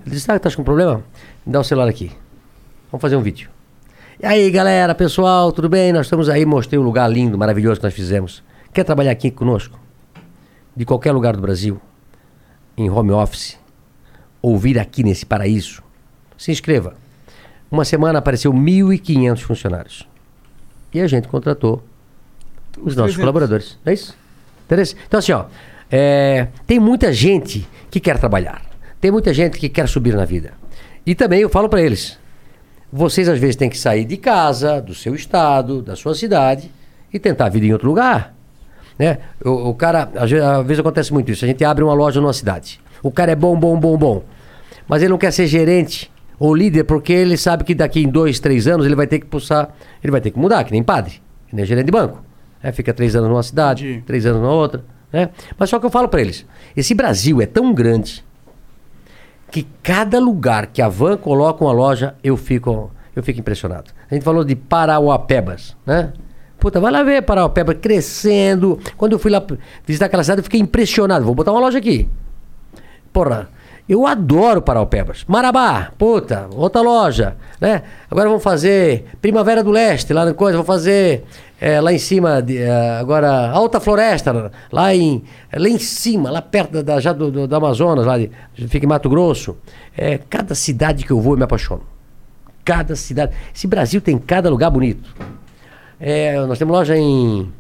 Ele 0.04 0.16
disse, 0.16 0.32
ah, 0.32 0.40
tá 0.40 0.50
com 0.50 0.64
problema? 0.64 1.04
Me 1.46 1.54
dá 1.54 1.60
o 1.60 1.64
celular 1.64 1.88
aqui. 1.88 2.12
Vamos 2.92 3.04
fazer 3.04 3.18
um 3.18 3.22
vídeo. 3.22 3.52
E 4.20 4.26
aí, 4.26 4.50
galera, 4.50 4.96
pessoal, 4.96 5.52
tudo 5.52 5.70
bem? 5.70 5.94
Nós 5.94 6.08
estamos 6.08 6.28
aí, 6.28 6.44
mostrei 6.44 6.80
o 6.80 6.82
lugar 6.82 7.08
lindo, 7.08 7.38
maravilhoso 7.38 7.80
que 7.80 7.86
nós 7.86 7.94
fizemos. 7.94 8.44
Quer 8.74 8.84
trabalhar 8.84 9.12
aqui 9.12 9.30
conosco? 9.30 9.80
De 10.76 10.86
qualquer 10.86 11.12
lugar 11.12 11.36
do 11.36 11.42
Brasil, 11.42 11.80
em 12.78 12.90
home 12.90 13.12
office, 13.12 13.58
ou 14.42 14.58
vir 14.58 14.78
aqui 14.78 15.04
nesse 15.04 15.26
paraíso, 15.26 15.82
se 16.38 16.52
inscreva. 16.52 16.96
Uma 17.70 17.84
semana 17.84 18.20
apareceu 18.20 18.54
1.500 18.54 19.40
funcionários. 19.40 20.08
E 20.94 21.02
a 21.02 21.08
gente 21.08 21.28
contratou 21.28 21.84
os 22.78 22.96
nossos 22.96 23.16
300. 23.16 23.18
colaboradores. 23.18 23.78
É 23.86 23.94
isso? 23.94 24.16
Interesse? 24.66 24.96
Então, 25.08 25.18
assim, 25.20 25.32
ó, 25.32 25.46
é, 25.92 26.48
tem 26.66 26.80
muita 26.80 27.12
gente 27.12 27.68
que 27.90 28.00
quer 28.00 28.18
trabalhar. 28.20 28.62
Tem 29.02 29.12
muita 29.12 29.34
gente 29.34 29.58
que 29.58 29.70
quer 29.70 29.88
subir 29.88 30.16
na 30.16 30.26
vida. 30.26 30.54
E 31.06 31.16
também 31.16 31.42
eu 31.42 31.50
falo 31.50 31.68
para 31.68 31.82
eles: 31.82 32.18
vocês 32.92 33.28
às 33.28 33.40
vezes 33.40 33.56
têm 33.56 33.70
que 33.70 33.78
sair 33.78 34.06
de 34.06 34.18
casa, 34.18 34.82
do 34.82 34.94
seu 34.94 35.16
estado, 35.16 35.82
da 35.82 35.96
sua 35.96 36.16
cidade 36.16 36.72
e 37.14 37.20
tentar 37.20 37.50
vida 37.50 37.66
em 37.66 37.74
outro 37.74 37.88
lugar. 37.88 38.37
Né? 38.98 39.18
O, 39.44 39.70
o 39.70 39.74
cara, 39.74 40.10
às 40.16 40.30
vezes, 40.30 40.46
às 40.46 40.66
vezes 40.66 40.80
acontece 40.80 41.14
muito 41.14 41.32
isso. 41.32 41.46
A 41.46 41.48
gente 41.48 41.64
abre 41.64 41.84
uma 41.84 41.94
loja 41.94 42.20
numa 42.20 42.34
cidade. 42.34 42.80
O 43.04 43.12
cara 43.12 43.32
é 43.32 43.36
bom, 43.36 43.58
bom, 43.58 43.80
bom, 43.80 43.98
bom. 43.98 44.24
Mas 44.88 45.02
ele 45.02 45.10
não 45.10 45.18
quer 45.18 45.32
ser 45.32 45.48
gerente 45.48 46.12
ou 46.40 46.56
líder 46.56 46.84
porque 46.84 47.14
ele 47.14 47.38
sabe 47.38 47.64
que 47.64 47.76
daqui 47.76 48.04
em 48.04 48.10
dois, 48.10 48.40
três 48.40 48.68
anos 48.68 48.86
ele 48.86 48.96
vai 48.96 49.08
ter 49.08 49.20
que 49.20 49.26
pulsar, 49.26 49.70
ele 50.04 50.12
vai 50.12 50.22
ter 50.22 50.32
que 50.32 50.40
mudar, 50.40 50.64
que 50.64 50.72
nem 50.72 50.84
padre, 50.84 51.22
que 51.48 51.56
nem 51.56 51.66
gerente 51.66 51.86
de 51.86 51.92
banco. 51.92 52.24
É, 52.62 52.72
fica 52.72 52.94
três 52.94 53.16
anos 53.16 53.30
numa 53.30 53.44
cidade, 53.44 53.88
Entendi. 53.88 54.02
três 54.04 54.26
anos 54.26 54.42
na 54.42 54.50
outra. 54.50 54.84
Né? 55.12 55.30
Mas 55.58 55.70
só 55.70 55.80
que 55.80 55.86
eu 55.86 55.90
falo 55.90 56.08
para 56.08 56.22
eles: 56.22 56.46
esse 56.76 56.94
Brasil 56.94 57.42
é 57.42 57.46
tão 57.46 57.74
grande 57.74 58.24
que 59.52 59.66
cada 59.82 60.20
lugar 60.20 60.68
que 60.68 60.82
a 60.82 60.90
van 60.90 61.18
coloca 61.18 61.64
uma 61.64 61.72
loja, 61.72 62.16
eu 62.24 62.36
fico, 62.36 62.92
eu 63.16 63.24
fico 63.24 63.40
impressionado. 63.40 63.92
A 64.10 64.14
gente 64.14 64.24
falou 64.24 64.44
de 64.44 64.56
Parauapebas, 64.56 65.76
né? 65.86 66.12
Puta, 66.60 66.80
vai 66.80 66.92
lá 66.92 67.04
ver 67.04 67.22
Parauapebas 67.22 67.78
crescendo. 67.80 68.80
Quando 68.98 69.14
eu 69.14 69.20
fui 69.20 69.30
lá 69.32 69.44
visitar 69.86 70.08
aquela 70.08 70.24
cidade, 70.24 70.40
eu 70.40 70.44
fiquei 70.44 70.60
impressionado. 70.60 71.24
Vou 71.26 71.36
botar 71.36 71.52
uma 71.52 71.60
loja 71.62 71.78
aqui. 71.78 72.10
Porra, 73.14 73.50
eu 73.88 74.06
adoro 74.08 74.62
Parauapebas. 74.62 75.24
Marabá, 75.28 75.92
puta, 75.98 76.48
outra 76.56 76.82
loja, 76.82 77.36
né? 77.62 77.84
Agora 78.10 78.28
vamos 78.28 78.44
fazer 78.44 79.06
Primavera 79.22 79.64
do 79.64 79.72
Leste, 79.72 80.14
lá 80.14 80.26
na 80.26 80.34
coisa, 80.34 80.58
vamos 80.58 80.68
fazer 80.68 81.24
eh, 81.62 81.80
lá 81.80 81.94
em 81.94 81.98
cima, 82.00 82.42
de, 82.42 82.58
eh, 82.58 82.98
agora 83.00 83.50
Alta 83.52 83.80
Floresta, 83.80 84.52
lá 84.72 84.94
em, 84.94 85.24
lá 85.56 85.70
em 85.70 85.78
cima, 85.80 86.30
lá 86.30 86.42
perto 86.42 86.74
da, 86.74 86.82
da- 86.82 87.00
já 87.00 87.14
do, 87.14 87.32
do, 87.32 87.48
do 87.48 87.56
Amazonas, 87.56 88.06
lá 88.06 88.18
de, 88.18 88.30
fica 88.68 88.86
em 88.86 88.90
Mato 88.90 89.10
Grosso. 89.10 89.56
É, 89.96 90.18
cada 90.30 90.54
cidade 90.54 91.06
que 91.06 91.12
eu 91.12 91.22
vou 91.22 91.34
eu 91.34 91.38
me 91.38 91.44
apaixono. 91.44 91.84
Cada 92.66 92.96
cidade. 92.96 93.34
Esse 93.56 93.68
Brasil 93.68 94.02
tem 94.02 94.18
cada 94.18 94.50
lugar 94.50 94.70
bonito. 94.70 95.10
É, 96.00 96.40
nós 96.46 96.58
temos 96.60 96.76
loja 96.76 96.96
em, 96.96 97.52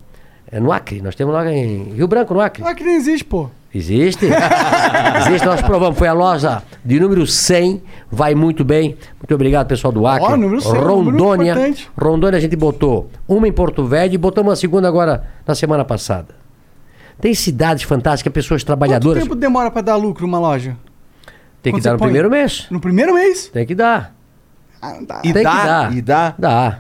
é, 0.51 0.59
no 0.59 0.72
Acre, 0.72 1.01
nós 1.01 1.16
temos 1.16 1.33
loja 1.33 1.51
em 1.51 1.93
Rio 1.93 2.07
Branco, 2.07 2.33
no 2.33 2.40
Acre. 2.41 2.64
Ah, 2.66 2.74
que 2.75 2.83
nem 2.83 2.95
existe, 2.95 3.25
pô. 3.25 3.49
Existe. 3.74 4.25
Existe, 5.27 5.45
nós 5.45 5.61
provamos. 5.61 5.98
Foi 5.99 6.07
a 6.07 6.14
loja 6.14 6.64
de 6.83 6.99
número 6.99 7.27
100, 7.27 7.83
vai 8.09 8.33
muito 8.33 8.64
bem. 8.64 8.98
Muito 9.19 9.35
obrigado, 9.35 9.67
pessoal 9.67 9.91
do 9.91 10.07
Acre. 10.07 10.25
Ó, 10.32 10.38
número 10.38 10.61
100, 10.61 10.72
número 10.74 10.88
Rondônia. 10.95 11.51
importante. 11.51 11.91
Rondônia 11.99 12.38
a 12.38 12.40
gente 12.41 12.56
botou 12.56 13.09
uma 13.27 13.48
em 13.48 13.51
Porto 13.51 13.85
Velho 13.85 14.14
e 14.14 14.17
botamos 14.17 14.49
uma 14.51 14.56
segunda 14.56 14.88
agora 14.88 15.27
na 15.45 15.53
semana 15.53 15.83
passada. 15.83 16.33
Tem 17.19 17.33
cidades 17.35 17.83
fantásticas, 17.83 18.32
pessoas 18.32 18.61
Quanto 18.61 18.67
trabalhadoras. 18.67 19.22
tempo 19.24 19.35
demora 19.35 19.69
pra 19.69 19.82
dar 19.82 19.95
lucro 19.95 20.25
uma 20.25 20.40
loja? 20.40 20.75
Tem 21.61 21.74
que 21.74 21.80
quando 21.80 21.83
dar 21.83 21.90
você 21.90 21.93
no 21.93 21.99
põe? 21.99 22.07
primeiro 22.07 22.30
mês. 22.32 22.67
No 22.72 22.80
primeiro 22.80 23.14
mês? 23.14 23.48
Tem 23.49 23.66
que 23.66 23.75
dar. 23.75 24.16
Ah, 24.82 24.93
não 24.93 25.03
dá. 25.03 25.22
E 25.24 25.33
Tem 25.33 25.43
dá? 25.43 25.51
que 25.51 25.66
dar. 25.67 25.93
E 25.98 26.01
dá? 26.01 26.35
Dá. 26.40 26.80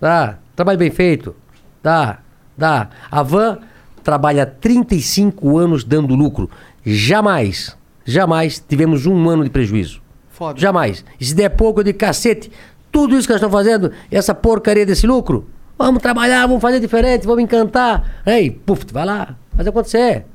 Dá. 0.00 0.38
Trabalho 0.56 0.78
bem 0.78 0.90
feito. 0.90 1.34
Dá. 1.82 2.18
Dá. 2.56 2.88
A 3.10 3.22
Van 3.22 3.58
trabalha 4.02 4.46
35 4.46 5.56
anos 5.58 5.82
dando 5.84 6.14
lucro. 6.14 6.50
Jamais, 6.84 7.76
jamais 8.04 8.62
tivemos 8.66 9.06
um 9.06 9.28
ano 9.28 9.44
de 9.44 9.50
prejuízo. 9.50 10.02
Foda. 10.28 10.60
Jamais. 10.60 11.04
E 11.18 11.24
se 11.24 11.34
der 11.34 11.50
pouco, 11.50 11.82
digo, 11.82 11.98
cacete, 11.98 12.50
tudo 12.92 13.16
isso 13.16 13.26
que 13.26 13.32
nós 13.32 13.40
estamos 13.40 13.56
fazendo, 13.56 13.92
essa 14.10 14.34
porcaria 14.34 14.84
desse 14.84 15.06
lucro, 15.06 15.48
vamos 15.78 16.02
trabalhar, 16.02 16.46
vamos 16.46 16.60
fazer 16.60 16.80
diferente, 16.80 17.26
vamos 17.26 17.42
encantar. 17.42 18.20
Ei, 18.26 18.50
puf, 18.50 18.84
vai 18.92 19.06
lá, 19.06 19.36
faz 19.56 19.66
acontecer. 19.66 20.26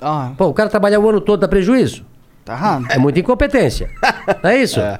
Ah, 0.00 0.32
Pô, 0.36 0.46
o 0.48 0.54
cara 0.54 0.68
trabalhar 0.68 0.98
o 0.98 1.08
ano 1.08 1.20
todo 1.20 1.40
dá 1.40 1.48
prejuízo. 1.48 2.04
tá 2.44 2.54
errado. 2.54 2.86
É 2.90 2.98
muita 2.98 3.20
incompetência. 3.20 3.88
Não 4.42 4.50
é 4.50 4.58
isso? 4.62 4.80
Hã? 4.80 4.98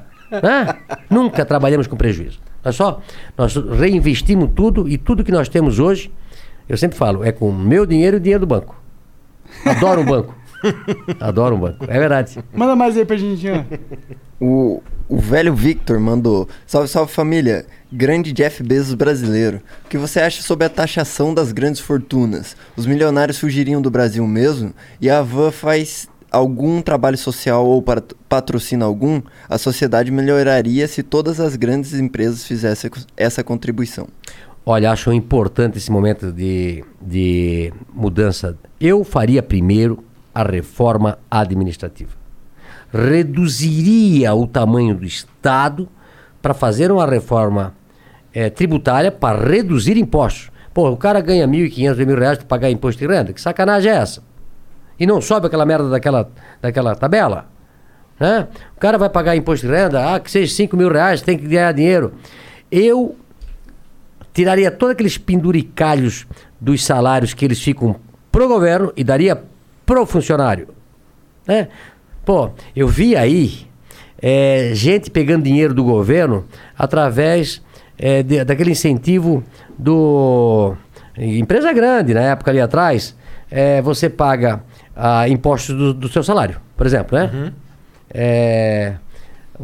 Nunca 1.10 1.44
trabalhamos 1.44 1.86
com 1.86 1.96
prejuízo. 1.96 2.38
Nós 2.64 2.76
só 2.76 3.00
nós 3.36 3.54
reinvestimos 3.54 4.50
tudo 4.54 4.88
e 4.88 4.96
tudo 4.96 5.24
que 5.24 5.32
nós 5.32 5.48
temos 5.48 5.78
hoje, 5.78 6.10
eu 6.68 6.76
sempre 6.76 6.96
falo, 6.96 7.24
é 7.24 7.30
com 7.30 7.48
o 7.48 7.52
meu 7.52 7.84
dinheiro 7.84 8.16
e 8.16 8.18
o 8.18 8.20
dinheiro 8.20 8.40
do 8.40 8.46
banco. 8.46 8.80
Adoro 9.64 10.00
o 10.00 10.04
banco. 10.04 10.34
Adoro 11.20 11.56
um 11.56 11.60
banco. 11.60 11.84
É 11.88 11.98
verdade. 11.98 12.38
Manda 12.52 12.74
mais 12.74 12.96
aí 12.96 13.04
pra 13.04 13.16
gente. 13.16 13.46
O, 14.40 14.82
o 15.08 15.18
velho 15.18 15.54
Victor 15.54 16.00
mandou: 16.00 16.48
Salve, 16.66 16.88
salve 16.88 17.12
família. 17.12 17.66
Grande 17.92 18.32
Jeff 18.32 18.62
Bezos 18.62 18.94
brasileiro. 18.94 19.60
O 19.84 19.88
que 19.88 19.98
você 19.98 20.20
acha 20.20 20.42
sobre 20.42 20.66
a 20.66 20.70
taxação 20.70 21.32
das 21.32 21.52
grandes 21.52 21.80
fortunas? 21.80 22.56
Os 22.76 22.86
milionários 22.86 23.38
fugiriam 23.38 23.80
do 23.80 23.90
Brasil 23.90 24.26
mesmo? 24.26 24.74
E 25.00 25.08
a 25.08 25.22
Van 25.22 25.50
faz 25.50 26.08
algum 26.34 26.82
trabalho 26.82 27.16
social 27.16 27.66
ou 27.66 27.80
pat- 27.82 28.14
patrocina 28.28 28.84
algum? 28.84 29.20
A 29.48 29.56
sociedade 29.58 30.10
melhoraria 30.10 30.86
se 30.88 31.02
todas 31.02 31.40
as 31.40 31.56
grandes 31.56 31.94
empresas 31.94 32.44
fizessem 32.44 32.90
essa 33.16 33.42
contribuição. 33.44 34.08
Olha, 34.66 34.90
acho 34.90 35.12
importante 35.12 35.76
esse 35.78 35.90
momento 35.90 36.32
de, 36.32 36.82
de 37.00 37.72
mudança. 37.92 38.56
Eu 38.80 39.04
faria 39.04 39.42
primeiro 39.42 40.02
a 40.34 40.42
reforma 40.42 41.18
administrativa. 41.30 42.12
Reduziria 42.92 44.34
o 44.34 44.46
tamanho 44.46 44.94
do 44.94 45.04
Estado 45.04 45.88
para 46.40 46.54
fazer 46.54 46.90
uma 46.90 47.06
reforma 47.06 47.74
eh, 48.32 48.48
tributária 48.50 49.10
para 49.12 49.38
reduzir 49.46 49.96
impostos. 49.96 50.50
Pô, 50.72 50.88
o 50.90 50.96
cara 50.96 51.20
ganha 51.20 51.46
1.500, 51.46 52.06
mil 52.06 52.16
reais 52.18 52.38
para 52.38 52.46
pagar 52.46 52.70
imposto 52.70 52.98
de 53.00 53.06
renda. 53.06 53.32
Que 53.32 53.40
sacanagem 53.40 53.92
é 53.92 53.96
essa? 53.96 54.22
E 54.98 55.06
não 55.06 55.20
sobe 55.20 55.46
aquela 55.46 55.66
merda 55.66 55.88
daquela, 55.88 56.30
daquela 56.60 56.94
tabela? 56.94 57.46
Né? 58.18 58.46
O 58.76 58.80
cara 58.80 58.96
vai 58.96 59.08
pagar 59.10 59.36
imposto 59.36 59.66
de 59.66 59.72
renda, 59.72 60.14
ah, 60.14 60.20
que 60.20 60.30
seja 60.30 60.54
5 60.54 60.76
mil 60.76 60.90
reais, 60.90 61.20
tem 61.22 61.36
que 61.36 61.46
ganhar 61.46 61.72
dinheiro. 61.72 62.14
Eu 62.70 63.16
tiraria 64.32 64.70
todos 64.70 64.92
aqueles 64.92 65.18
penduricalhos 65.18 66.26
dos 66.60 66.84
salários 66.84 67.34
que 67.34 67.44
eles 67.44 67.60
ficam 67.60 67.96
pro 68.30 68.48
governo 68.48 68.92
e 68.96 69.04
daria 69.04 69.42
pro 69.84 70.06
funcionário. 70.06 70.68
Né? 71.46 71.68
Pô, 72.24 72.50
eu 72.74 72.88
vi 72.88 73.14
aí 73.16 73.66
é, 74.20 74.70
gente 74.74 75.10
pegando 75.10 75.44
dinheiro 75.44 75.74
do 75.74 75.84
governo 75.84 76.46
através 76.78 77.62
é, 77.98 78.22
de- 78.22 78.44
daquele 78.44 78.70
incentivo 78.70 79.42
do. 79.78 80.74
Empresa 81.16 81.72
grande, 81.72 82.12
na 82.12 82.22
época 82.22 82.50
ali 82.50 82.60
atrás, 82.60 83.14
é, 83.50 83.80
você 83.82 84.08
paga 84.10 84.64
ah, 84.96 85.28
impostos 85.28 85.74
do, 85.76 85.94
do 85.94 86.08
seu 86.08 86.22
salário, 86.22 86.60
por 86.76 86.86
exemplo, 86.86 87.18
né? 87.18 87.52
É, 88.12 88.94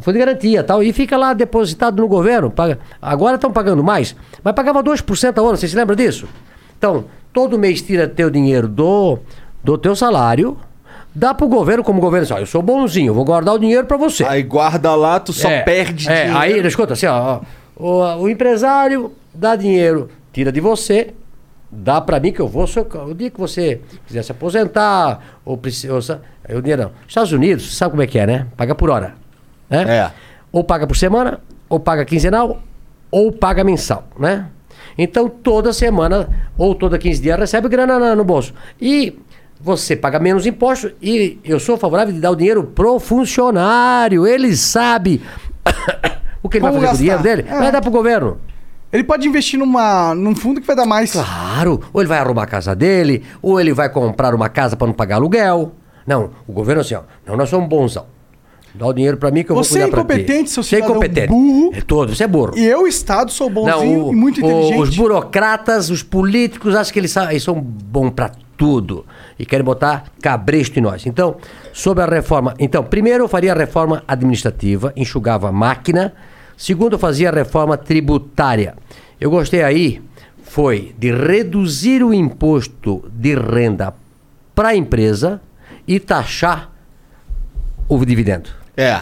fundo 0.00 0.15
de 0.15 0.18
garantia 0.18 0.62
tal, 0.62 0.83
e 0.83 0.92
fica 0.92 1.17
lá 1.17 1.33
depositado 1.33 2.00
no 2.00 2.09
governo. 2.09 2.50
Paga, 2.50 2.78
agora 3.00 3.36
estão 3.36 3.52
pagando 3.52 3.83
mais, 3.83 4.15
mas 4.42 4.55
pagava 4.55 4.83
2% 4.83 5.39
ao 5.39 5.47
ano, 5.47 5.57
você 5.57 5.68
se 5.68 5.76
lembra 5.76 5.97
disso? 5.97 6.26
Então, 6.78 7.05
todo 7.33 7.59
mês 7.59 7.83
tira 7.83 8.09
teu 8.09 8.31
dinheiro 8.31 8.67
do, 8.68 9.18
do 9.62 9.76
teu 9.76 9.94
salário, 9.94 10.57
dá 11.15 11.34
pro 11.34 11.49
governo, 11.49 11.84
como 11.84 11.99
o 11.99 12.00
governo 12.00 12.25
diz, 12.26 12.34
ó, 12.34 12.39
eu 12.39 12.47
sou 12.47 12.62
bonzinho, 12.62 13.10
eu 13.10 13.15
vou 13.15 13.25
guardar 13.25 13.55
o 13.55 13.59
dinheiro 13.59 13.86
para 13.86 13.97
você. 13.97 14.25
Aí 14.25 14.42
guarda 14.42 14.94
lá, 14.94 15.20
tu 15.20 15.33
só 15.33 15.49
É, 15.49 15.62
perde 15.62 16.09
é, 16.09 16.25
dinheiro. 16.25 16.39
Aí, 16.39 16.67
escuta, 16.67 16.94
assim, 16.94 17.07
ó, 17.07 17.41
ó, 17.76 18.17
o, 18.17 18.23
o 18.23 18.28
empresário 18.28 19.12
dá 19.34 19.57
dinheiro, 19.57 20.09
tira 20.33 20.50
de 20.50 20.60
você, 20.60 21.15
dá 21.70 22.00
pra 22.00 22.18
mim 22.20 22.32
que 22.32 22.40
eu 22.40 22.49
vou, 22.49 22.65
o 23.08 23.15
dia 23.15 23.31
que 23.31 23.39
você 23.39 23.81
quiser 24.07 24.23
se 24.23 24.32
aposentar, 24.32 25.20
ou 25.44 25.57
precisa, 25.57 26.20
o 26.49 26.60
dinheiro 26.60 26.82
não. 26.84 26.90
Estados 27.07 27.32
Unidos, 27.32 27.76
sabe 27.76 27.90
como 27.92 28.02
é 28.02 28.07
que 28.07 28.18
é, 28.18 28.26
né? 28.26 28.47
Paga 28.57 28.74
por 28.74 28.90
hora, 28.90 29.15
né? 29.68 29.84
É. 29.89 30.10
Ou 30.52 30.65
paga 30.65 30.86
por 30.86 30.97
semana, 30.97 31.40
ou 31.68 31.78
paga 31.78 32.05
quinzenal, 32.05 32.60
ou 33.10 33.31
paga 33.32 33.62
mensal, 33.65 34.05
né? 34.18 34.47
Então, 34.99 35.28
toda 35.28 35.73
semana, 35.73 36.28
ou 36.58 36.74
toda 36.74 36.99
15 36.99 37.23
dias, 37.23 37.39
recebe 37.39 37.68
grana 37.68 37.99
na- 37.99 38.16
no 38.16 38.24
bolso. 38.24 38.52
E 38.81 39.18
você 39.60 39.94
paga 39.94 40.18
menos 40.18 40.47
impostos 40.47 40.92
e 41.00 41.39
eu 41.44 41.60
sou 41.60 41.76
favorável 41.78 42.12
de 42.12 42.20
dar 42.20 42.31
o 42.32 42.36
dinheiro 42.36 42.65
pro 42.65 42.99
funcionário. 42.99 44.26
Ele 44.26 44.57
sabe 44.57 45.23
o 46.42 46.49
que 46.49 46.57
ele 46.58 46.62
vai 46.62 46.73
Como 46.73 46.84
fazer 46.86 46.89
com 46.89 46.94
o 46.94 46.99
dinheiro 46.99 47.23
gastar. 47.23 47.36
dele. 47.36 47.49
É. 47.49 47.58
Vai 47.58 47.73
dar 47.73 47.81
pro 47.81 47.90
governo. 47.90 48.39
Ele 48.93 49.05
pode 49.05 49.27
investir 49.28 49.59
numa, 49.59 50.15
num 50.15 50.35
fundo 50.35 50.60
que 50.60 50.67
vai 50.67 50.75
dar 50.75 50.86
mais. 50.86 51.12
Claro, 51.12 51.81
ou 51.93 52.01
ele 52.01 52.09
vai 52.09 52.19
arrumar 52.19 52.43
a 52.43 52.47
casa 52.47 52.75
dele, 52.75 53.23
ou 53.41 53.60
ele 53.60 53.73
vai 53.73 53.89
comprar 53.89 54.35
uma 54.35 54.49
casa 54.49 54.77
para 54.77 54.86
não 54.86 54.94
pagar 54.94 55.17
aluguel. 55.17 55.73
Não, 56.07 56.31
o 56.47 56.52
governo 56.52 56.81
assim, 56.81 56.94
ó, 56.94 57.02
não, 57.27 57.36
nós 57.36 57.49
somos 57.49 57.69
bonzão. 57.69 58.07
Dá 58.75 58.86
o 58.86 58.93
dinheiro 58.93 59.17
para 59.17 59.31
mim 59.33 59.43
que 59.44 59.51
eu 59.51 59.57
Você 59.57 59.78
vou 59.81 59.89
é 59.89 59.91
cuidar 59.91 60.05
pra 60.05 60.15
ti. 60.17 60.20
incompetente, 60.23 60.51
seu 60.51 60.62
Você 60.62 60.77
é 60.77 60.78
cidadão 60.78 60.97
incompetente. 60.97 61.28
burro. 61.28 61.70
É 61.75 61.81
todo, 61.81 62.15
você 62.15 62.25
é 62.25 62.27
burro. 62.28 62.52
E 62.57 62.65
eu, 62.65 62.86
Estado, 62.86 63.31
sou 63.33 63.51
bonzinho 63.51 64.07
o- 64.07 64.12
e 64.12 64.17
muito 64.17 64.41
o- 64.41 64.44
inteligente. 64.44 64.81
Os 64.81 64.97
burocratas, 64.97 65.91
os 65.91 66.02
políticos, 66.05 66.75
acham 66.77 66.93
que 66.93 66.99
eles, 67.01 67.10
sa- 67.10 67.31
eles 67.31 67.43
são 67.43 67.60
bons 67.60 68.10
para 68.10 68.31
tudo. 68.57 69.05
E 69.39 69.44
querem 69.47 69.65
botar 69.65 70.05
cabresto 70.23 70.78
em 70.78 70.83
nós. 70.83 71.05
Então, 71.07 71.36
sobre 71.73 72.02
a 72.05 72.07
reforma. 72.07 72.55
Então, 72.60 72.85
primeiro 72.85 73.25
eu 73.25 73.28
faria 73.28 73.52
a 73.52 73.57
reforma 73.57 74.02
administrativa, 74.07 74.93
enxugava 74.97 75.49
a 75.49 75.52
máquina. 75.52 76.12
Segundo, 76.60 76.92
eu 76.92 76.98
fazia 76.98 77.30
a 77.30 77.32
reforma 77.32 77.74
tributária. 77.78 78.74
Eu 79.18 79.30
gostei 79.30 79.62
aí, 79.62 80.02
foi 80.42 80.94
de 80.98 81.10
reduzir 81.10 82.05
o 82.05 82.12
imposto 82.12 83.02
de 83.14 83.34
renda 83.34 83.94
para 84.55 84.68
a 84.68 84.76
empresa 84.76 85.40
e 85.89 85.98
taxar 85.98 86.70
o 87.89 88.05
dividendo. 88.05 88.50
É. 88.76 89.00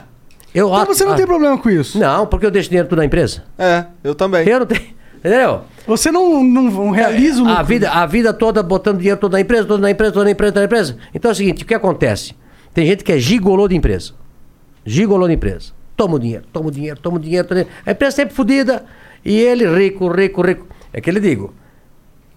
Eu, 0.55 0.69
Então 0.69 0.87
você 0.87 1.05
não 1.05 1.15
ah, 1.15 1.17
tem 1.17 1.27
problema 1.27 1.59
com 1.59 1.69
isso. 1.69 1.99
Não, 1.99 2.29
porque 2.29 2.47
eu 2.47 2.51
deixo 2.53 2.69
dinheiro 2.69 2.89
tudo 2.89 3.01
na 3.01 3.05
empresa. 3.05 3.43
É, 3.59 3.87
eu 4.05 4.15
também. 4.15 4.49
Eu 4.49 4.61
não 4.61 4.67
tenho. 4.67 4.97
Entendeu? 5.19 5.63
Você 5.85 6.13
não, 6.13 6.45
não, 6.45 6.63
não 6.63 6.91
realiza 6.91 7.43
o 7.43 7.45
lucro. 7.45 7.59
A 7.59 7.63
vida, 7.65 7.91
a 7.91 8.07
vida 8.07 8.33
toda 8.33 8.63
botando 8.63 8.99
dinheiro 8.99 9.19
toda 9.19 9.37
na 9.37 9.41
empresa, 9.41 9.67
toda 9.67 9.83
na 9.83 9.91
empresa, 9.91 10.13
toda 10.13 10.25
na 10.27 10.31
empresa, 10.31 10.53
toda 10.53 10.61
na 10.61 10.67
empresa. 10.67 10.97
Então 11.13 11.29
é 11.29 11.33
o 11.33 11.37
seguinte, 11.37 11.65
o 11.65 11.67
que 11.67 11.75
acontece? 11.75 12.37
Tem 12.73 12.87
gente 12.87 13.03
que 13.03 13.11
é 13.11 13.19
gigolô 13.19 13.67
de 13.67 13.75
empresa. 13.75 14.13
Gigolô 14.87 15.27
de 15.27 15.35
empresa. 15.35 15.77
Toma 15.99 16.15
o 16.15 16.19
dinheiro, 16.21 16.45
toma 16.53 16.69
o 16.69 16.71
dinheiro, 16.71 17.01
toma 17.01 17.17
o 17.17 17.21
dinheiro, 17.21 17.49
toma 17.49 17.61
o 17.61 17.65
dinheiro. 17.65 17.83
A 17.85 17.91
empresa 17.91 18.15
sempre 18.15 18.33
fodida 18.33 18.85
e 19.25 19.37
ele 19.37 19.67
rico, 19.67 20.07
rico, 20.07 20.41
rico. 20.43 20.69
É 20.93 21.01
que 21.01 21.11
ele 21.11 21.19
digo, 21.19 21.53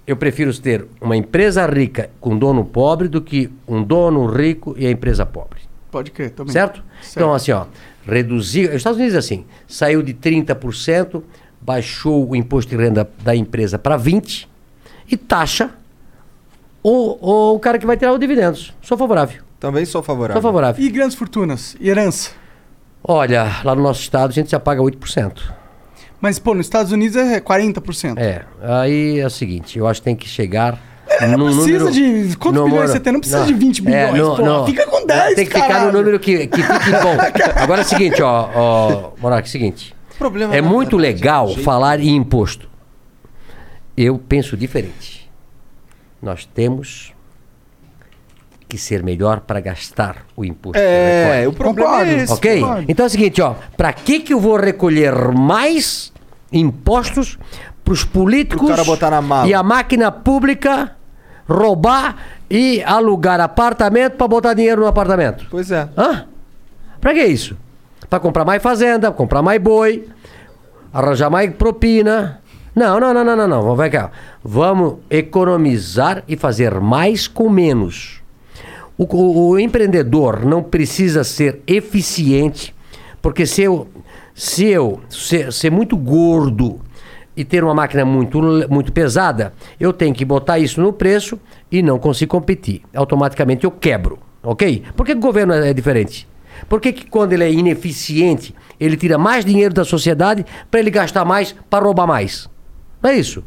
eu 0.08 0.18
prefiro 0.18 0.52
ter 0.60 0.88
uma 1.00 1.16
empresa 1.16 1.68
rica 1.68 2.10
com 2.20 2.36
dono 2.36 2.66
pobre 2.66 3.08
do 3.08 3.22
que 3.22 3.52
um 3.68 3.84
dono 3.84 4.26
rico 4.26 4.74
e 4.80 4.88
a 4.88 4.90
empresa 4.90 5.28
pobre. 5.28 5.60
Pode 5.92 6.10
crer, 6.10 6.32
também. 6.32 6.52
Certo? 6.52 6.84
Certo. 7.04 7.18
Então, 7.18 7.36
assim, 7.36 7.52
ó, 7.52 7.66
reduzir. 8.04 8.68
Os 8.70 8.78
Estados 8.78 8.98
Unidos, 8.98 9.16
assim, 9.16 9.46
saiu 9.68 10.02
de 10.02 10.16
30%, 10.16 11.22
baixou 11.62 12.32
o 12.32 12.36
imposto 12.36 12.76
de 12.76 12.84
renda 12.84 13.08
da 13.24 13.36
empresa 13.36 13.78
para 13.78 13.96
20% 13.96 14.48
e 15.08 15.16
taxa 15.16 15.70
o, 16.82 17.54
o 17.54 17.60
cara 17.60 17.78
que 17.78 17.86
vai 17.86 17.96
tirar 17.96 18.12
os 18.12 18.20
dividendos. 18.20 18.74
Sou 18.82 18.98
favorável. 18.98 19.44
Também 19.60 19.86
sou 19.86 20.02
favorável. 20.02 20.42
Sou 20.42 20.50
favorável. 20.50 20.84
E 20.84 20.90
grandes 20.90 21.16
fortunas? 21.16 21.78
E 21.80 21.88
herança? 21.88 22.41
Olha, 23.04 23.62
lá 23.64 23.74
no 23.76 23.82
nosso 23.82 24.02
estado 24.02 24.30
a 24.30 24.34
gente 24.34 24.52
já 24.52 24.60
paga 24.60 24.82
8%. 24.82 25.34
Mas, 26.20 26.38
pô, 26.38 26.54
nos 26.54 26.68
Estados 26.68 26.92
Unidos 26.92 27.16
é 27.16 27.40
40%. 27.40 28.18
É, 28.20 28.44
aí 28.62 29.20
é 29.20 29.26
o 29.26 29.30
seguinte, 29.30 29.80
eu 29.80 29.88
acho 29.88 30.02
que 30.02 30.06
tem 30.06 30.16
que 30.16 30.28
chegar. 30.30 30.80
não 31.22 31.38
num 31.38 31.46
precisa 31.46 31.80
número- 31.86 31.92
de- 31.92 32.38
quantos 32.38 32.62
no 32.62 32.70
bilhões 32.70 32.92
você 32.92 33.00
tem? 33.00 33.12
Não 33.12 33.20
precisa 33.20 33.44
de 33.46 33.54
20 33.54 33.82
bilhões, 33.82 34.22
pô. 34.22 34.66
Fica 34.68 34.86
com 34.86 35.06
10, 35.06 35.36
Tem 35.36 35.46
que 35.46 35.52
ficar 35.54 35.68
caralho. 35.68 35.92
no 35.92 35.98
número 35.98 36.20
que, 36.20 36.46
que 36.48 36.62
fique 36.62 36.92
bom. 36.92 37.18
Agora 37.62 37.82
é 37.82 37.84
o 37.84 37.88
seguinte, 37.88 38.22
ó, 38.22 38.50
ó 38.54 39.12
Monark, 39.20 39.48
é 39.48 39.50
o 39.50 39.52
seguinte. 39.52 39.96
Problema 40.20 40.56
É 40.56 40.62
muito 40.62 40.96
verdade, 40.98 41.20
legal 41.22 41.48
jeito- 41.48 41.64
falar 41.64 42.00
em 42.00 42.16
imposto. 42.16 42.70
Eu 43.98 44.20
penso 44.20 44.56
diferente. 44.56 45.30
Nós 46.22 46.46
temos 46.46 47.14
que 48.72 48.78
ser 48.78 49.04
melhor 49.04 49.42
para 49.42 49.60
gastar 49.60 50.18
o 50.36 50.46
imposto. 50.46 50.78
É, 50.80 51.46
o 51.48 51.52
problema 51.52 51.90
Concordo. 51.90 52.12
é 52.12 52.24
esse. 52.24 52.34
Ok? 52.34 52.62
Concordo. 52.62 52.86
Então 52.88 53.04
é 53.06 53.08
o 53.08 53.10
seguinte, 53.10 53.42
ó. 53.42 53.56
Para 53.76 53.92
que 53.92 54.20
que 54.22 54.34
eu 54.34 54.40
vou 54.40 54.56
recolher 54.58 55.14
mais 55.34 56.12
impostos 56.54 57.38
para 57.84 57.94
os 57.94 58.04
políticos 58.06 58.60
Pro 58.66 58.70
cara 58.70 58.84
botar 58.86 59.10
na 59.10 59.22
mala. 59.22 59.48
e 59.48 59.54
a 59.54 59.62
máquina 59.62 60.12
pública 60.12 60.96
roubar 61.48 62.16
e 62.50 62.82
alugar 62.84 63.42
apartamento 63.42 64.14
pra 64.16 64.28
botar 64.28 64.54
dinheiro 64.54 64.82
no 64.82 64.88
apartamento. 64.88 65.46
Pois 65.52 65.70
é. 65.70 65.90
Hã? 65.98 66.26
Pra 67.02 67.14
que 67.14 67.24
isso? 67.26 67.58
Pra 68.10 68.20
comprar 68.20 68.46
mais 68.46 68.62
fazenda, 68.64 69.12
comprar 69.12 69.42
mais 69.42 69.62
boi, 69.62 70.08
arranjar 70.94 71.30
mais 71.30 71.54
propina. 71.54 72.40
Não, 72.74 73.02
não, 73.02 73.14
não, 73.14 73.24
não, 73.26 73.36
não, 73.36 73.48
não. 73.48 73.62
Vamos 73.76 73.90
cá. 73.92 74.12
Vamos 74.42 74.96
economizar 75.10 76.24
e 76.28 76.38
fazer 76.38 76.80
mais 76.80 77.28
com 77.28 77.50
menos. 77.50 78.21
O, 79.02 79.16
o- 79.18 79.50
o 79.50 79.60
empreendedor 79.60 80.46
não 80.46 80.62
precisa 80.62 81.24
ser 81.24 81.62
eficiente, 81.66 82.72
porque 83.20 83.48
se 83.48 83.64
eu, 83.64 83.88
se 84.36 84.66
eu 84.68 85.00
ser, 85.10 85.52
ser 85.52 85.72
muito 85.72 85.98
gordo 85.98 86.80
e 87.36 87.44
ter 87.44 87.64
uma 87.64 87.74
máquina 87.74 88.06
muito, 88.06 88.40
muito 88.70 88.92
pesada, 88.94 89.54
eu 89.80 89.92
tenho 89.92 90.14
que 90.14 90.24
botar 90.24 90.60
isso 90.60 90.80
no 90.80 90.94
preço 90.94 91.40
e 91.72 91.82
não 91.82 91.98
consigo 91.98 92.30
competir. 92.30 92.84
Automaticamente 92.94 93.64
eu 93.64 93.72
quebro, 93.72 94.20
ok? 94.44 94.84
Por 94.96 95.04
que 95.04 95.14
o 95.14 95.20
governo 95.20 95.54
é 95.54 95.74
diferente? 95.74 96.28
Por 96.70 96.80
que, 96.80 96.94
que 96.94 97.08
quando 97.08 97.34
ele 97.34 97.44
é 97.44 97.52
ineficiente, 97.52 98.54
ele 98.80 98.96
tira 98.96 99.18
mais 99.18 99.44
dinheiro 99.44 99.74
da 99.74 99.84
sociedade 99.84 100.46
para 100.70 100.80
ele 100.80 100.92
gastar 100.92 101.26
mais, 101.26 101.56
para 101.72 101.84
roubar 101.84 102.06
mais? 102.06 102.48
Não 103.02 103.10
é 103.10 103.16
isso? 103.16 103.44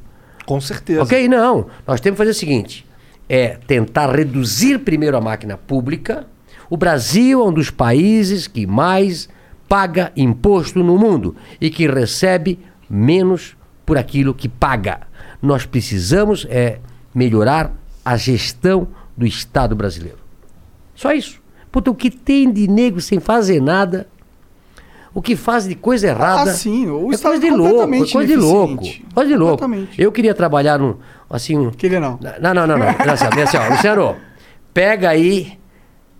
Com 0.46 0.60
certeza. 0.60 1.02
Ok? 1.04 1.28
Não. 1.28 1.66
Nós 1.86 2.00
temos 2.00 2.16
que 2.16 2.24
fazer 2.24 2.30
o 2.30 2.34
seguinte: 2.34 2.84
é 3.28 3.58
tentar 3.66 4.14
reduzir 4.14 4.80
primeiro 4.80 5.16
a 5.16 5.20
máquina 5.20 5.56
pública. 5.56 6.26
O 6.68 6.76
Brasil 6.76 7.40
é 7.40 7.44
um 7.44 7.52
dos 7.52 7.70
países 7.70 8.46
que 8.46 8.66
mais 8.66 9.28
paga 9.68 10.12
imposto 10.16 10.82
no 10.82 10.98
mundo 10.98 11.34
e 11.60 11.70
que 11.70 11.86
recebe 11.86 12.58
menos 12.88 13.56
por 13.84 13.98
aquilo 13.98 14.34
que 14.34 14.48
paga. 14.48 15.00
Nós 15.40 15.66
precisamos 15.66 16.46
é 16.48 16.78
melhorar 17.14 17.72
a 18.04 18.16
gestão 18.16 18.88
do 19.16 19.26
Estado 19.26 19.74
brasileiro. 19.74 20.18
Só 20.94 21.12
isso. 21.12 21.40
Puta, 21.70 21.90
o 21.90 21.94
que 21.94 22.10
tem 22.10 22.52
de 22.52 22.68
nego 22.68 23.00
sem 23.00 23.18
fazer 23.18 23.60
nada, 23.60 24.06
o 25.12 25.22
que 25.22 25.36
faz 25.36 25.66
de 25.66 25.74
coisa 25.74 26.08
errada. 26.08 26.50
Ah, 26.50 26.54
sim, 26.54 26.88
o 26.88 27.10
é 27.10 27.14
Estado 27.14 27.32
coisa 27.32 27.46
de 27.46 27.50
louco, 27.50 27.94
é 27.94 27.98
coisa 27.98 28.26
de 28.26 28.36
louco. 28.36 28.84
Coisa 29.14 29.30
de 29.30 29.36
louco. 29.36 29.64
Eu 29.96 30.12
queria 30.12 30.34
trabalhar 30.34 30.78
num, 30.78 30.96
assim... 31.28 31.56
um- 31.56 31.70
Queria 31.70 32.00
não. 32.00 32.18
Não, 32.40 32.54
não, 32.54 32.66
não, 32.66 32.78
não. 32.78 32.88
Assim, 32.88 33.26
assim, 33.42 33.56
ó, 33.56 33.68
Luciano, 33.70 34.16
pega 34.72 35.10
aí, 35.10 35.58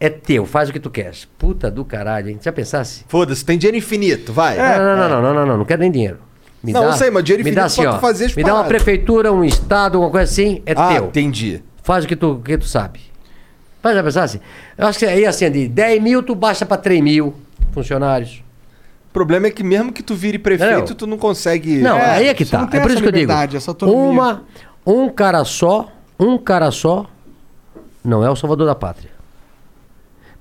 é 0.00 0.08
teu, 0.08 0.44
faz 0.46 0.68
o 0.68 0.72
que 0.72 0.80
tu 0.80 0.90
queres. 0.90 1.26
Puta 1.38 1.70
do 1.70 1.84
caralho, 1.84 2.30
hein? 2.30 2.38
Já 2.42 2.52
pensasse? 2.52 3.04
Foda-se, 3.08 3.44
tem 3.44 3.56
dinheiro 3.58 3.76
infinito, 3.78 4.32
vai. 4.32 4.56
não, 4.56 4.66
não, 4.78 4.96
não, 4.96 5.08
não, 5.08 5.22
não, 5.22 5.34
não, 5.34 5.46
não, 5.46 5.58
não 5.58 5.64
quero 5.64 5.80
nem 5.82 5.90
dinheiro. 5.90 6.18
Me 6.62 6.72
Não, 6.72 6.80
dá, 6.82 6.86
eu 6.88 6.92
sei, 6.94 7.10
mas 7.10 7.22
dinheiro 7.24 7.44
me 7.44 7.50
infinito 7.50 7.60
dá 7.60 7.66
assim, 7.66 7.82
pra 7.82 7.90
ó, 7.92 7.94
tu 7.96 8.00
fazer 8.00 8.24
as 8.26 8.34
Me 8.34 8.42
dá 8.42 8.54
uma 8.54 8.64
prefeitura, 8.64 9.30
um 9.32 9.44
estado, 9.44 9.96
alguma 9.96 10.10
coisa 10.10 10.30
assim, 10.30 10.62
é 10.64 10.72
Ah, 10.76 10.94
teu. 10.94 11.04
entendi. 11.06 11.62
Faz 11.82 12.04
o 12.04 12.08
que 12.08 12.16
tu, 12.16 12.40
que 12.42 12.56
tu 12.56 12.64
sabe. 12.66 13.00
Mas 13.82 13.94
já 13.94 14.02
pensasse? 14.02 14.40
Eu 14.78 14.86
acho 14.86 14.98
que 14.98 15.04
aí 15.04 15.26
assim, 15.26 15.50
de 15.50 15.68
10 15.68 16.02
mil, 16.02 16.22
tu 16.22 16.34
baixa 16.34 16.64
pra 16.64 16.78
3 16.78 17.02
mil 17.02 17.34
funcionários. 17.72 18.42
O 19.10 19.12
problema 19.12 19.46
é 19.46 19.50
que 19.50 19.62
mesmo 19.62 19.92
que 19.92 20.02
tu 20.02 20.14
vire 20.14 20.38
prefeito, 20.38 20.88
Não. 20.88 20.96
tu 20.96 21.06
não 21.06 21.18
consegue. 21.18 21.76
Não, 21.82 21.98
É, 21.98 22.10
aí 22.12 22.28
é 22.28 22.34
que 22.34 22.46
tá. 22.46 22.60
não 22.62 22.68
É 22.72 22.80
por 22.80 22.90
isso 22.90 23.02
que 23.02 23.08
eu 23.08 23.12
digo. 23.12 23.30
essa 23.30 23.70
autonomia. 23.70 24.00
Uma, 24.10 24.42
um 24.86 25.08
cara 25.08 25.44
só, 25.44 25.90
um 26.18 26.36
cara 26.38 26.70
só, 26.70 27.06
não 28.04 28.24
é 28.24 28.30
o 28.30 28.36
salvador 28.36 28.66
da 28.66 28.74
pátria. 28.74 29.10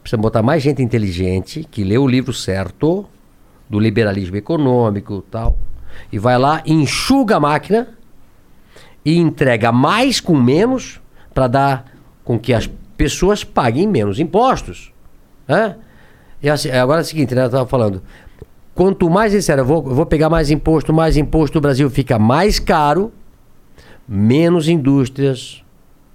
Precisa 0.01 0.21
botar 0.21 0.41
mais 0.41 0.61
gente 0.61 0.81
inteligente, 0.81 1.65
que 1.69 1.83
lê 1.83 1.97
o 1.97 2.07
livro 2.07 2.33
certo, 2.33 3.05
do 3.69 3.79
liberalismo 3.79 4.35
econômico 4.35 5.23
tal, 5.31 5.57
e 6.11 6.19
vai 6.19 6.37
lá, 6.37 6.61
enxuga 6.65 7.37
a 7.37 7.39
máquina 7.39 7.87
e 9.05 9.17
entrega 9.17 9.71
mais 9.71 10.19
com 10.19 10.35
menos 10.35 10.99
para 11.33 11.47
dar 11.47 11.85
com 12.23 12.37
que 12.37 12.53
as 12.53 12.69
pessoas 12.97 13.43
paguem 13.43 13.87
menos 13.87 14.19
impostos. 14.19 14.91
Né? 15.47 15.75
E 16.41 16.49
assim, 16.49 16.69
agora 16.69 17.01
é 17.01 17.03
o 17.03 17.05
seguinte, 17.05 17.33
né? 17.33 17.43
Eu 17.43 17.45
estava 17.47 17.65
falando. 17.65 18.01
Quanto 18.75 19.09
mais 19.09 19.31
disser, 19.31 19.57
eu 19.57 19.65
vou, 19.65 19.77
eu 19.85 19.95
vou 19.95 20.05
pegar 20.05 20.29
mais 20.29 20.49
imposto, 20.49 20.91
mais 20.91 21.15
imposto, 21.15 21.57
o 21.57 21.61
Brasil 21.61 21.89
fica 21.89 22.17
mais 22.17 22.59
caro, 22.59 23.11
menos 24.07 24.67
indústrias, 24.67 25.63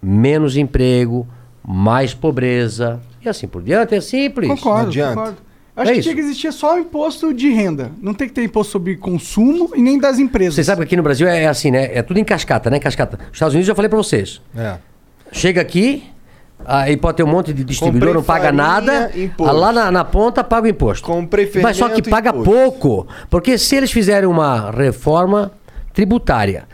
menos 0.03 0.57
emprego, 0.57 1.27
mais 1.67 2.15
pobreza 2.15 3.01
e 3.25 3.29
assim 3.29 3.47
por 3.49 3.63
diante. 3.63 3.95
É 3.95 4.01
simples. 4.01 4.49
Concordo, 4.49 4.89
adianta. 4.89 5.15
concordo. 5.15 5.37
Acho 5.77 5.91
É 5.91 5.95
que 5.95 6.01
isso. 6.01 6.09
tinha 6.09 6.15
que 6.17 6.21
existir 6.23 6.53
só 6.53 6.75
o 6.75 6.79
imposto 6.81 7.33
de 7.33 7.51
renda. 7.51 7.93
Não 8.03 8.13
tem 8.13 8.27
que 8.27 8.35
ter 8.35 8.43
imposto 8.43 8.73
sobre 8.73 8.97
consumo 8.97 9.71
e 9.77 9.81
nem 9.83 9.97
das 9.97 10.19
empresas. 10.19 10.55
Você 10.57 10.65
sabe 10.65 10.81
que 10.81 10.85
aqui 10.87 10.97
no 10.97 11.05
Brasil 11.05 11.29
é, 11.29 11.47
assim, 11.47 11.71
né? 11.71 11.91
É 11.97 12.03
tudo 12.03 12.19
em 12.19 12.25
cascata, 12.25 12.69
né? 12.69 12.81
Cascata. 12.81 13.17
Nos 13.17 13.29
Estados 13.35 13.55
Unidos 13.55 13.69
eu 13.69 13.77
falei 13.77 13.89
pra 13.89 13.97
vocês. 13.97 14.41
É. 14.57 14.77
Chega 15.31 15.61
aqui, 15.61 16.03
aí 16.65 16.97
pode 16.97 17.19
ter 17.19 17.23
um 17.23 17.29
monte 17.29 17.53
de 17.53 17.63
distribuidor, 17.63 18.09
Comprei 18.09 18.15
não 18.21 18.25
paga 18.25 18.45
farinha, 18.47 18.63
nada. 19.01 19.13
imposto. 19.17 19.55
Lá 19.57 19.73
na, 19.73 19.91
na 19.93 20.05
ponta 20.05 20.43
paga 20.43 20.67
o 20.67 20.71
imposto. 20.71 21.07
Comprei 21.07 21.49
Mas 21.63 21.77
só 21.77 21.89
que 21.89 22.03
paga 22.03 22.31
imposto. 22.31 22.51
pouco. 22.51 23.07
Porque 23.31 23.57
se 23.57 23.77
eles 23.77 23.93
fizerem 23.93 24.29
uma 24.29 24.73
reforma 24.73 25.53
tributária, 25.95 26.67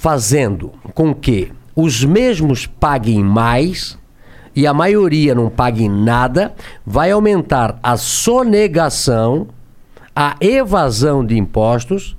fazendo 0.00 0.72
com 0.94 1.14
que 1.14 1.52
os 1.76 2.02
mesmos 2.02 2.64
paguem 2.64 3.22
mais 3.22 3.98
e 4.56 4.66
a 4.66 4.72
maioria 4.72 5.34
não 5.34 5.50
pague 5.50 5.90
nada, 5.90 6.54
vai 6.86 7.10
aumentar 7.10 7.78
a 7.82 7.98
sonegação, 7.98 9.48
a 10.16 10.36
evasão 10.40 11.22
de 11.22 11.36
impostos, 11.36 12.16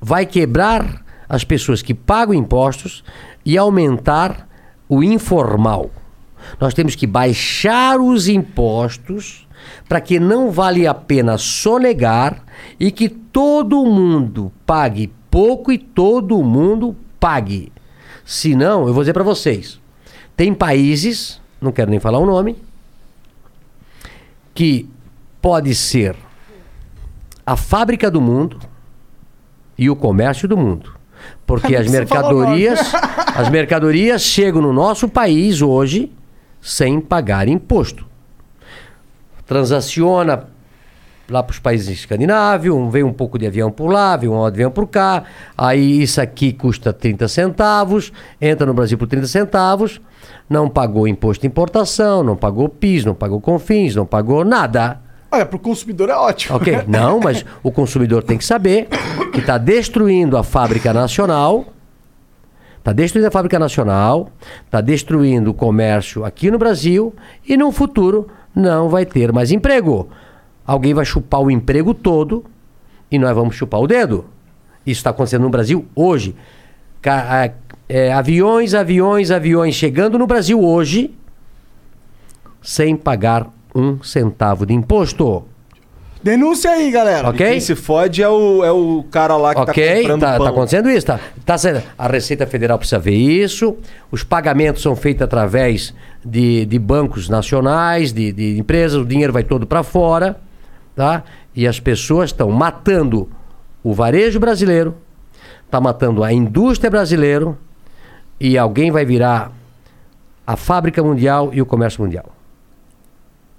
vai 0.00 0.24
quebrar 0.24 1.04
as 1.28 1.44
pessoas 1.44 1.82
que 1.82 1.92
pagam 1.92 2.32
impostos 2.32 3.04
e 3.44 3.58
aumentar 3.58 4.48
o 4.88 5.02
informal. 5.04 5.90
Nós 6.58 6.72
temos 6.72 6.94
que 6.94 7.06
baixar 7.06 8.00
os 8.00 8.26
impostos 8.26 9.46
para 9.86 10.00
que 10.00 10.18
não 10.18 10.50
vale 10.50 10.86
a 10.86 10.94
pena 10.94 11.36
sonegar 11.36 12.42
e 12.80 12.90
que 12.90 13.10
todo 13.10 13.84
mundo 13.84 14.50
pague 14.64 15.12
pouco 15.30 15.70
e 15.70 15.76
todo 15.76 16.42
mundo 16.42 16.96
pague. 17.18 17.72
Senão, 18.24 18.86
eu 18.86 18.94
vou 18.94 19.02
dizer 19.02 19.12
para 19.12 19.24
vocês, 19.24 19.80
tem 20.36 20.52
países, 20.52 21.40
não 21.60 21.72
quero 21.72 21.90
nem 21.90 21.98
falar 21.98 22.18
o 22.18 22.26
nome, 22.26 22.56
que 24.54 24.88
pode 25.40 25.74
ser 25.74 26.14
a 27.46 27.56
fábrica 27.56 28.10
do 28.10 28.20
mundo 28.20 28.58
e 29.78 29.88
o 29.88 29.96
comércio 29.96 30.48
do 30.48 30.56
mundo. 30.56 30.92
Porque 31.46 31.74
as 31.74 31.90
mercadorias, 31.90 32.80
as 33.34 33.48
mercadorias 33.48 34.22
chegam 34.22 34.60
no 34.60 34.72
nosso 34.72 35.08
país 35.08 35.62
hoje 35.62 36.12
sem 36.60 37.00
pagar 37.00 37.48
imposto. 37.48 38.06
Transaciona 39.46 40.48
lá 41.30 41.42
para 41.42 41.52
os 41.52 41.58
países 41.58 41.88
escandinavos, 41.88 42.92
vem 42.92 43.02
um 43.02 43.12
pouco 43.12 43.38
de 43.38 43.46
avião 43.46 43.70
por 43.70 43.88
lá, 43.88 44.16
vem 44.16 44.28
um 44.28 44.44
avião 44.44 44.70
por 44.70 44.86
cá, 44.86 45.24
aí 45.56 46.02
isso 46.02 46.20
aqui 46.20 46.52
custa 46.52 46.92
30 46.92 47.28
centavos, 47.28 48.12
entra 48.40 48.66
no 48.66 48.74
Brasil 48.74 48.96
por 48.96 49.06
30 49.06 49.26
centavos, 49.26 50.00
não 50.48 50.68
pagou 50.68 51.06
imposto 51.06 51.42
de 51.42 51.46
importação, 51.46 52.22
não 52.22 52.36
pagou 52.36 52.68
PIS, 52.68 53.04
não 53.04 53.14
pagou 53.14 53.40
CONFINS, 53.40 53.94
não 53.94 54.06
pagou 54.06 54.44
nada. 54.44 55.00
Olha, 55.30 55.44
pro 55.44 55.58
consumidor 55.58 56.08
é 56.08 56.14
ótimo. 56.14 56.56
Ok, 56.56 56.84
não, 56.88 57.20
mas 57.20 57.44
o 57.62 57.70
consumidor 57.70 58.22
tem 58.22 58.38
que 58.38 58.44
saber 58.44 58.88
que 59.32 59.40
está 59.40 59.58
destruindo 59.58 60.36
a 60.38 60.42
fábrica 60.42 60.92
nacional, 60.94 61.66
está 62.78 62.92
destruindo 62.92 63.28
a 63.28 63.30
fábrica 63.30 63.58
nacional, 63.58 64.30
está 64.64 64.80
destruindo 64.80 65.50
o 65.50 65.54
comércio 65.54 66.24
aqui 66.24 66.50
no 66.50 66.56
Brasil 66.56 67.14
e 67.46 67.56
no 67.56 67.70
futuro 67.70 68.28
não 68.54 68.88
vai 68.88 69.04
ter 69.04 69.30
mais 69.30 69.52
emprego. 69.52 70.08
Alguém 70.68 70.92
vai 70.92 71.04
chupar 71.06 71.40
o 71.40 71.50
emprego 71.50 71.94
todo 71.94 72.44
e 73.10 73.18
nós 73.18 73.34
vamos 73.34 73.56
chupar 73.56 73.80
o 73.80 73.86
dedo. 73.86 74.26
Isso 74.84 74.98
está 75.00 75.08
acontecendo 75.10 75.42
no 75.42 75.48
Brasil 75.50 75.86
hoje. 75.96 76.36
Ca- 77.00 77.52
é, 77.88 78.12
aviões, 78.12 78.74
aviões, 78.74 79.30
aviões 79.30 79.74
chegando 79.74 80.18
no 80.18 80.26
Brasil 80.26 80.62
hoje 80.62 81.10
sem 82.62 82.94
pagar 82.96 83.46
um 83.74 84.02
centavo 84.02 84.66
de 84.66 84.74
imposto. 84.74 85.44
Denúncia 86.22 86.70
aí, 86.72 86.90
galera. 86.90 87.28
Ok? 87.30 87.46
Quem 87.48 87.60
se 87.60 87.74
fode 87.74 88.22
é 88.22 88.28
o, 88.28 88.62
é 88.64 88.70
o 88.72 89.04
cara 89.10 89.36
lá 89.36 89.54
que 89.54 89.64
tá 89.64 89.70
Ok, 89.70 90.00
comprando 90.02 90.20
tá, 90.20 90.36
pão. 90.36 90.44
tá 90.46 90.50
acontecendo 90.50 90.90
isso. 90.90 91.06
Tá, 91.06 91.20
tá 91.46 91.56
sendo- 91.56 91.82
a 91.96 92.08
Receita 92.08 92.46
Federal 92.46 92.76
precisa 92.76 92.98
ver 92.98 93.14
isso. 93.14 93.76
Os 94.10 94.22
pagamentos 94.24 94.82
são 94.82 94.94
feitos 94.96 95.22
através 95.22 95.94
de, 96.22 96.66
de 96.66 96.78
bancos 96.78 97.28
nacionais, 97.28 98.12
de, 98.12 98.32
de 98.32 98.58
empresas, 98.58 99.00
o 99.00 99.04
dinheiro 99.06 99.32
vai 99.32 99.44
todo 99.44 99.66
para 99.66 99.82
fora. 99.82 100.36
Tá? 100.98 101.22
E 101.54 101.64
as 101.64 101.78
pessoas 101.78 102.30
estão 102.30 102.50
matando 102.50 103.30
o 103.84 103.94
varejo 103.94 104.40
brasileiro, 104.40 104.96
está 105.64 105.80
matando 105.80 106.24
a 106.24 106.32
indústria 106.32 106.90
brasileira 106.90 107.56
e 108.40 108.58
alguém 108.58 108.90
vai 108.90 109.04
virar 109.04 109.52
a 110.44 110.56
fábrica 110.56 111.00
mundial 111.00 111.50
e 111.54 111.62
o 111.62 111.66
comércio 111.66 112.02
mundial. 112.02 112.34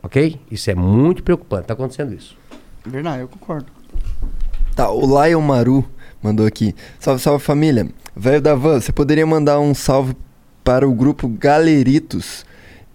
Ok? 0.03 0.37
Isso 0.51 0.69
é 0.69 0.75
muito 0.75 1.23
preocupante. 1.23 1.61
Está 1.61 1.75
acontecendo 1.75 2.13
isso. 2.13 2.35
Verdade, 2.85 3.21
eu 3.21 3.29
concordo. 3.29 3.67
Tá, 4.75 4.91
o 4.91 5.23
Lion 5.23 5.39
Maru 5.39 5.85
mandou 6.21 6.45
aqui. 6.45 6.75
Salve, 6.99 7.21
salve 7.21 7.41
família. 7.41 7.87
Velho 8.13 8.41
da 8.41 8.53
van, 8.53 8.81
você 8.81 8.91
poderia 8.91 9.25
mandar 9.25 9.61
um 9.61 9.73
salve 9.73 10.13
para 10.61 10.85
o 10.85 10.93
grupo 10.93 11.29
Galeritos 11.29 12.45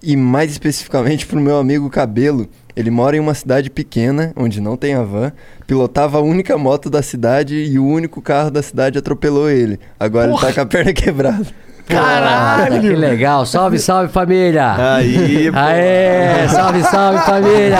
e 0.02 0.18
mais 0.18 0.50
especificamente 0.50 1.26
para 1.26 1.38
o 1.38 1.40
meu 1.40 1.56
amigo 1.56 1.88
Cabelo. 1.88 2.46
Ele 2.76 2.90
mora 2.90 3.16
em 3.16 3.20
uma 3.20 3.34
cidade 3.34 3.70
pequena, 3.70 4.32
onde 4.36 4.60
não 4.60 4.76
tem 4.76 4.94
a 4.94 5.02
van, 5.02 5.32
pilotava 5.66 6.18
a 6.18 6.20
única 6.20 6.58
moto 6.58 6.90
da 6.90 7.02
cidade 7.02 7.54
e 7.56 7.78
o 7.78 7.86
único 7.86 8.20
carro 8.20 8.50
da 8.50 8.62
cidade 8.62 8.98
atropelou 8.98 9.48
ele. 9.48 9.78
Agora 9.98 10.30
ele 10.30 10.40
tá 10.40 10.52
com 10.52 10.60
a 10.60 10.66
perna 10.66 10.92
quebrada. 10.94 11.46
Caralho! 11.86 12.80
Que 12.80 12.88
legal. 12.88 13.44
Salve, 13.46 13.78
salve, 13.78 14.12
família! 14.12 14.74
Aí, 14.96 15.52
pô. 15.52 15.58
Aê! 15.58 16.48
Salve, 16.48 16.82
salve, 16.82 17.18
família! 17.20 17.78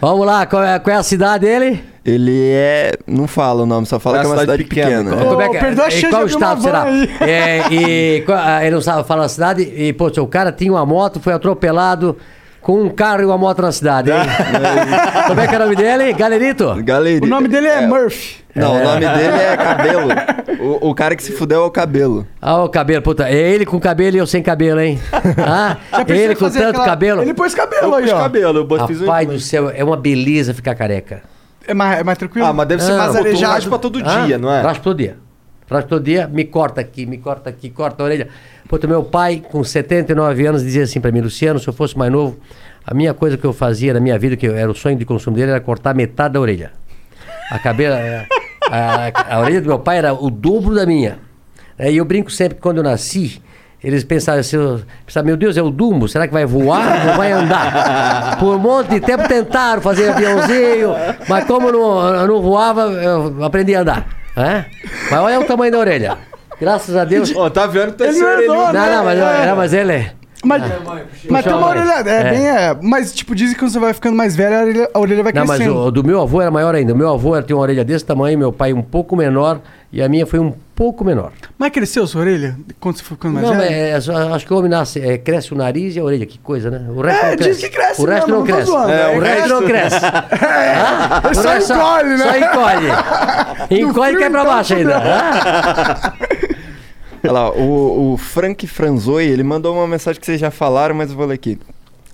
Vamos 0.00 0.26
lá, 0.26 0.46
qual 0.46 0.62
é, 0.62 0.78
qual 0.78 0.94
é 0.96 0.98
a 0.98 1.02
cidade 1.02 1.44
dele? 1.44 1.82
Ele 2.04 2.52
é. 2.52 2.92
Não 3.04 3.26
fala 3.26 3.64
o 3.64 3.66
nome, 3.66 3.84
só 3.84 3.98
fala 3.98 4.18
É 4.18 4.20
que 4.20 4.26
é 4.26 4.28
uma 4.28 4.38
cidade 4.38 4.62
cidade 4.62 4.68
pequena. 4.68 5.10
pequena. 5.10 5.28
Como 5.28 5.40
é 5.42 5.48
que, 5.48 5.58
perdeu 5.58 5.84
a 5.84 5.88
e 5.88 5.90
chance 5.90 6.08
qual 6.14 6.24
de 6.24 6.32
estado 6.32 6.62
será? 6.62 6.86
É, 7.20 7.62
e 7.72 8.24
ah, 8.30 8.64
ele 8.64 8.76
não 8.76 8.80
sabe 8.80 9.06
falar 9.08 9.24
a 9.24 9.28
cidade 9.28 9.62
e, 9.62 9.92
pô, 9.92 10.06
o 10.06 10.26
cara 10.28 10.52
tinha 10.52 10.72
uma 10.72 10.86
moto, 10.86 11.18
foi 11.18 11.32
atropelado 11.32 12.16
com 12.66 12.82
um 12.82 12.88
carro 12.90 13.22
e 13.22 13.24
uma 13.24 13.38
moto 13.38 13.62
na 13.62 13.70
cidade, 13.70 14.10
hein? 14.10 14.18
Como 15.28 15.40
é 15.40 15.46
que 15.46 15.54
é 15.54 15.56
o 15.56 15.60
nome 15.62 15.76
dele? 15.76 16.12
Galerito? 16.14 16.74
Galerito. 16.82 17.24
O 17.24 17.30
nome 17.30 17.46
dele 17.46 17.68
é, 17.68 17.86
Murphy. 17.86 18.38
Não, 18.56 18.74
o 18.74 18.82
nome 18.82 19.06
dele 19.06 19.36
é 19.38 19.56
Cabelo. 19.56 20.08
O, 20.58 20.88
o 20.90 20.94
cara 20.94 21.14
que 21.14 21.22
se 21.22 21.30
fudeu 21.32 21.62
é 21.62 21.66
o 21.66 21.70
Cabelo. 21.70 22.26
Ah, 22.40 22.64
o 22.64 22.68
cabelo, 22.68 23.02
puta. 23.02 23.28
É 23.28 23.34
ele 23.36 23.64
com 23.66 23.78
cabelo 23.78 24.16
e 24.16 24.18
eu 24.18 24.26
sem 24.26 24.42
cabelo, 24.42 24.80
hein? 24.80 24.98
Ah, 25.46 25.76
ele 26.08 26.34
com 26.34 26.48
tanto 26.50 26.68
aquela- 26.70 26.84
cabelo. 26.84 27.22
Ele 27.22 27.34
pôs 27.34 27.54
cabelo 27.54 27.86
Eu 27.88 27.94
aí, 27.94 28.02
pus 28.04 28.12
ó. 28.12 28.18
cabelo, 28.18 28.66
eu 28.68 28.86
fiz 28.88 29.00
um 29.02 29.24
do 29.26 29.38
céu, 29.38 29.70
é 29.72 29.84
uma 29.84 29.96
beleza 29.98 30.52
ficar 30.54 30.74
careca. 30.74 31.22
É 31.68 31.74
mais, 31.74 32.00
é 32.00 32.02
mais 32.02 32.18
tranquilo? 32.18 32.46
Ah, 32.46 32.52
mas 32.52 32.66
deve 32.66 32.82
ser 32.82 32.92
Não. 32.92 32.98
mais 32.98 33.14
arejado. 33.14 33.68
pra 33.68 33.78
todo 33.78 34.02
Ah, 34.04 34.24
dia, 34.26 34.38
não 34.38 34.50
é? 34.52 34.62
Raspa 34.62 34.82
todo 34.82 34.96
dia. 34.96 35.18
Raspa 35.70 35.88
todo 35.88 36.02
dia, 36.02 36.26
me 36.26 36.44
corta 36.44 36.80
aqui, 36.80 37.04
me 37.06 37.18
corta 37.18 37.50
aqui, 37.50 37.68
corta 37.70 38.02
a 38.02 38.06
orelha. 38.06 38.28
Puta, 38.68 38.86
meu 38.86 39.02
pai, 39.02 39.42
com 39.50 39.62
79 39.62 40.46
anos, 40.46 40.62
dizia 40.62 40.82
assim 40.82 41.00
pra 41.00 41.12
mim, 41.12 41.20
Luciano, 41.20 41.58
se 41.58 41.68
eu 41.68 41.72
fosse 41.72 41.96
mais 41.96 42.10
novo, 42.10 42.36
a 42.84 42.92
minha 42.92 43.14
coisa 43.14 43.36
que 43.36 43.44
eu 43.44 43.52
fazia 43.52 43.94
na 43.94 44.00
minha 44.00 44.18
vida, 44.18 44.36
que 44.36 44.46
era 44.46 44.70
o 44.70 44.74
sonho 44.74 44.96
de 44.96 45.04
consumo 45.04 45.36
dele, 45.36 45.52
era 45.52 45.60
cortar 45.60 45.94
metade 45.94 46.34
da 46.34 46.40
orelha. 46.40 46.72
A 47.50 47.58
cabela, 47.60 47.96
a, 48.68 49.06
a, 49.06 49.36
a 49.36 49.40
orelha 49.40 49.60
do 49.60 49.68
meu 49.68 49.78
pai 49.78 49.98
era 49.98 50.12
o 50.12 50.30
dobro 50.30 50.74
da 50.74 50.84
minha. 50.84 51.18
É, 51.78 51.92
E 51.92 51.96
eu 51.98 52.04
brinco 52.04 52.30
sempre 52.30 52.56
que 52.56 52.60
quando 52.60 52.78
eu 52.78 52.82
nasci, 52.82 53.40
eles 53.84 54.02
pensavam 54.02 54.40
assim, 54.40 54.56
pensavam, 55.04 55.26
meu 55.26 55.36
Deus, 55.36 55.56
é 55.56 55.62
o 55.62 55.70
Dumbo, 55.70 56.08
será 56.08 56.26
que 56.26 56.32
vai 56.32 56.44
voar 56.44 57.08
ou 57.08 57.14
vai 57.16 57.30
andar? 57.30 58.36
Por 58.40 58.56
um 58.56 58.58
monte 58.58 58.88
de 58.90 59.00
tempo 59.00 59.28
tentaram 59.28 59.80
fazer 59.80 60.08
aviãozinho, 60.08 60.92
mas 61.28 61.44
como 61.44 61.70
não, 61.70 62.26
não 62.26 62.42
voava, 62.42 62.82
eu 62.82 63.44
aprendi 63.44 63.76
a 63.76 63.82
andar. 63.82 64.06
É? 64.36 64.64
Mas 65.10 65.20
olha 65.20 65.40
o 65.40 65.44
tamanho 65.44 65.70
da 65.70 65.78
orelha. 65.78 66.18
Graças 66.60 66.96
a 66.96 67.04
Deus. 67.04 67.32
Ó, 67.36 67.48
tá 67.50 67.66
vendo 67.66 67.92
que 67.92 67.98
tá 67.98 68.06
Ele 68.06 68.18
não 68.18 68.72
Não, 68.72 68.72
não, 68.72 69.04
mas, 69.04 69.18
É. 69.18 69.46
não, 69.46 69.56
mas 69.56 69.72
ele 69.72 69.92
é. 69.92 70.12
Mas, 70.44 70.62
mas 71.28 71.44
tem 71.44 71.52
uma 71.54 71.68
orelha. 71.68 71.92
É, 72.06 72.10
é. 72.20 72.30
bem. 72.30 72.46
É, 72.48 72.76
mas, 72.80 73.12
tipo, 73.12 73.34
dizem 73.34 73.54
que 73.54 73.58
quando 73.60 73.72
você 73.72 73.78
vai 73.80 73.92
ficando 73.92 74.14
mais 74.16 74.36
velho, 74.36 74.54
a 74.54 74.60
orelha, 74.60 74.90
a 74.94 74.98
orelha 75.00 75.22
vai 75.24 75.32
Não, 75.32 75.44
mas 75.44 75.56
crescendo. 75.56 75.76
o, 75.78 75.86
o 75.86 75.90
do 75.90 76.04
meu 76.04 76.20
avô 76.20 76.40
era 76.40 76.50
maior 76.52 76.74
ainda. 76.74 76.92
O 76.92 76.96
meu 76.96 77.12
avô 77.12 77.34
era- 77.34 77.44
tinha 77.44 77.56
uma 77.56 77.62
orelha 77.62 77.84
desse 77.84 78.04
tamanho, 78.04 78.38
meu 78.38 78.52
pai 78.52 78.72
um 78.72 78.82
pouco 78.82 79.16
menor 79.16 79.60
e 79.92 80.00
a 80.00 80.08
minha 80.08 80.24
foi 80.24 80.38
um 80.38 80.52
pouco 80.74 81.04
menor. 81.04 81.32
Mas 81.58 81.70
cresceu 81.72 82.06
sua 82.06 82.20
orelha 82.20 82.54
quando 82.78 82.96
você 82.98 83.02
foi 83.02 83.16
ficando 83.16 83.34
mais 83.34 83.46
não, 83.46 83.56
velho? 83.56 83.74
é, 83.74 83.90
é 83.90 84.00
só- 84.00 84.34
acho 84.34 84.46
que 84.46 84.52
o 84.54 84.58
homem 84.58 84.70
nasce, 84.70 85.00
é, 85.00 85.18
cresce 85.18 85.52
o 85.52 85.56
nariz 85.56 85.96
e 85.96 85.98
a 86.00 86.04
orelha, 86.04 86.26
que 86.26 86.38
coisa, 86.38 86.70
né? 86.70 86.84
O 86.90 87.00
resto 87.00 87.24
É, 87.24 87.28
não 87.30 87.36
diz 87.36 87.46
cresce. 87.46 87.62
que 87.62 87.68
cresce 87.70 88.02
O 88.02 88.04
resto 88.04 88.26
mesmo, 88.26 88.30
não 88.32 88.38
não 88.38 88.46
cresce. 88.46 88.70
zoando, 88.70 88.92
É, 88.92 89.14
é, 89.14 89.16
o 89.16 89.20
resto 89.20 89.48
não 89.48 89.62
cresce. 89.62 89.96
Ah, 90.78 91.22
o 91.30 91.34
só 91.34 91.56
encolhe, 91.56 92.08
né? 92.10 92.18
Só 92.18 92.36
encolhe. 92.36 92.86
encolhe 93.82 94.14
e 94.14 94.18
cai 94.20 94.30
pra 94.30 94.40
então, 94.42 94.52
baixo 94.54 94.74
ainda. 94.74 95.02
Olha 97.22 97.32
lá, 97.32 97.50
o, 97.50 98.12
o 98.12 98.16
Frank 98.16 98.66
Franzoi, 98.66 99.26
ele 99.26 99.42
mandou 99.42 99.74
uma 99.74 99.86
mensagem 99.86 100.20
que 100.20 100.26
vocês 100.26 100.40
já 100.40 100.50
falaram, 100.50 100.94
mas 100.94 101.10
eu 101.10 101.16
vou 101.16 101.26
ler 101.26 101.34
aqui. 101.34 101.58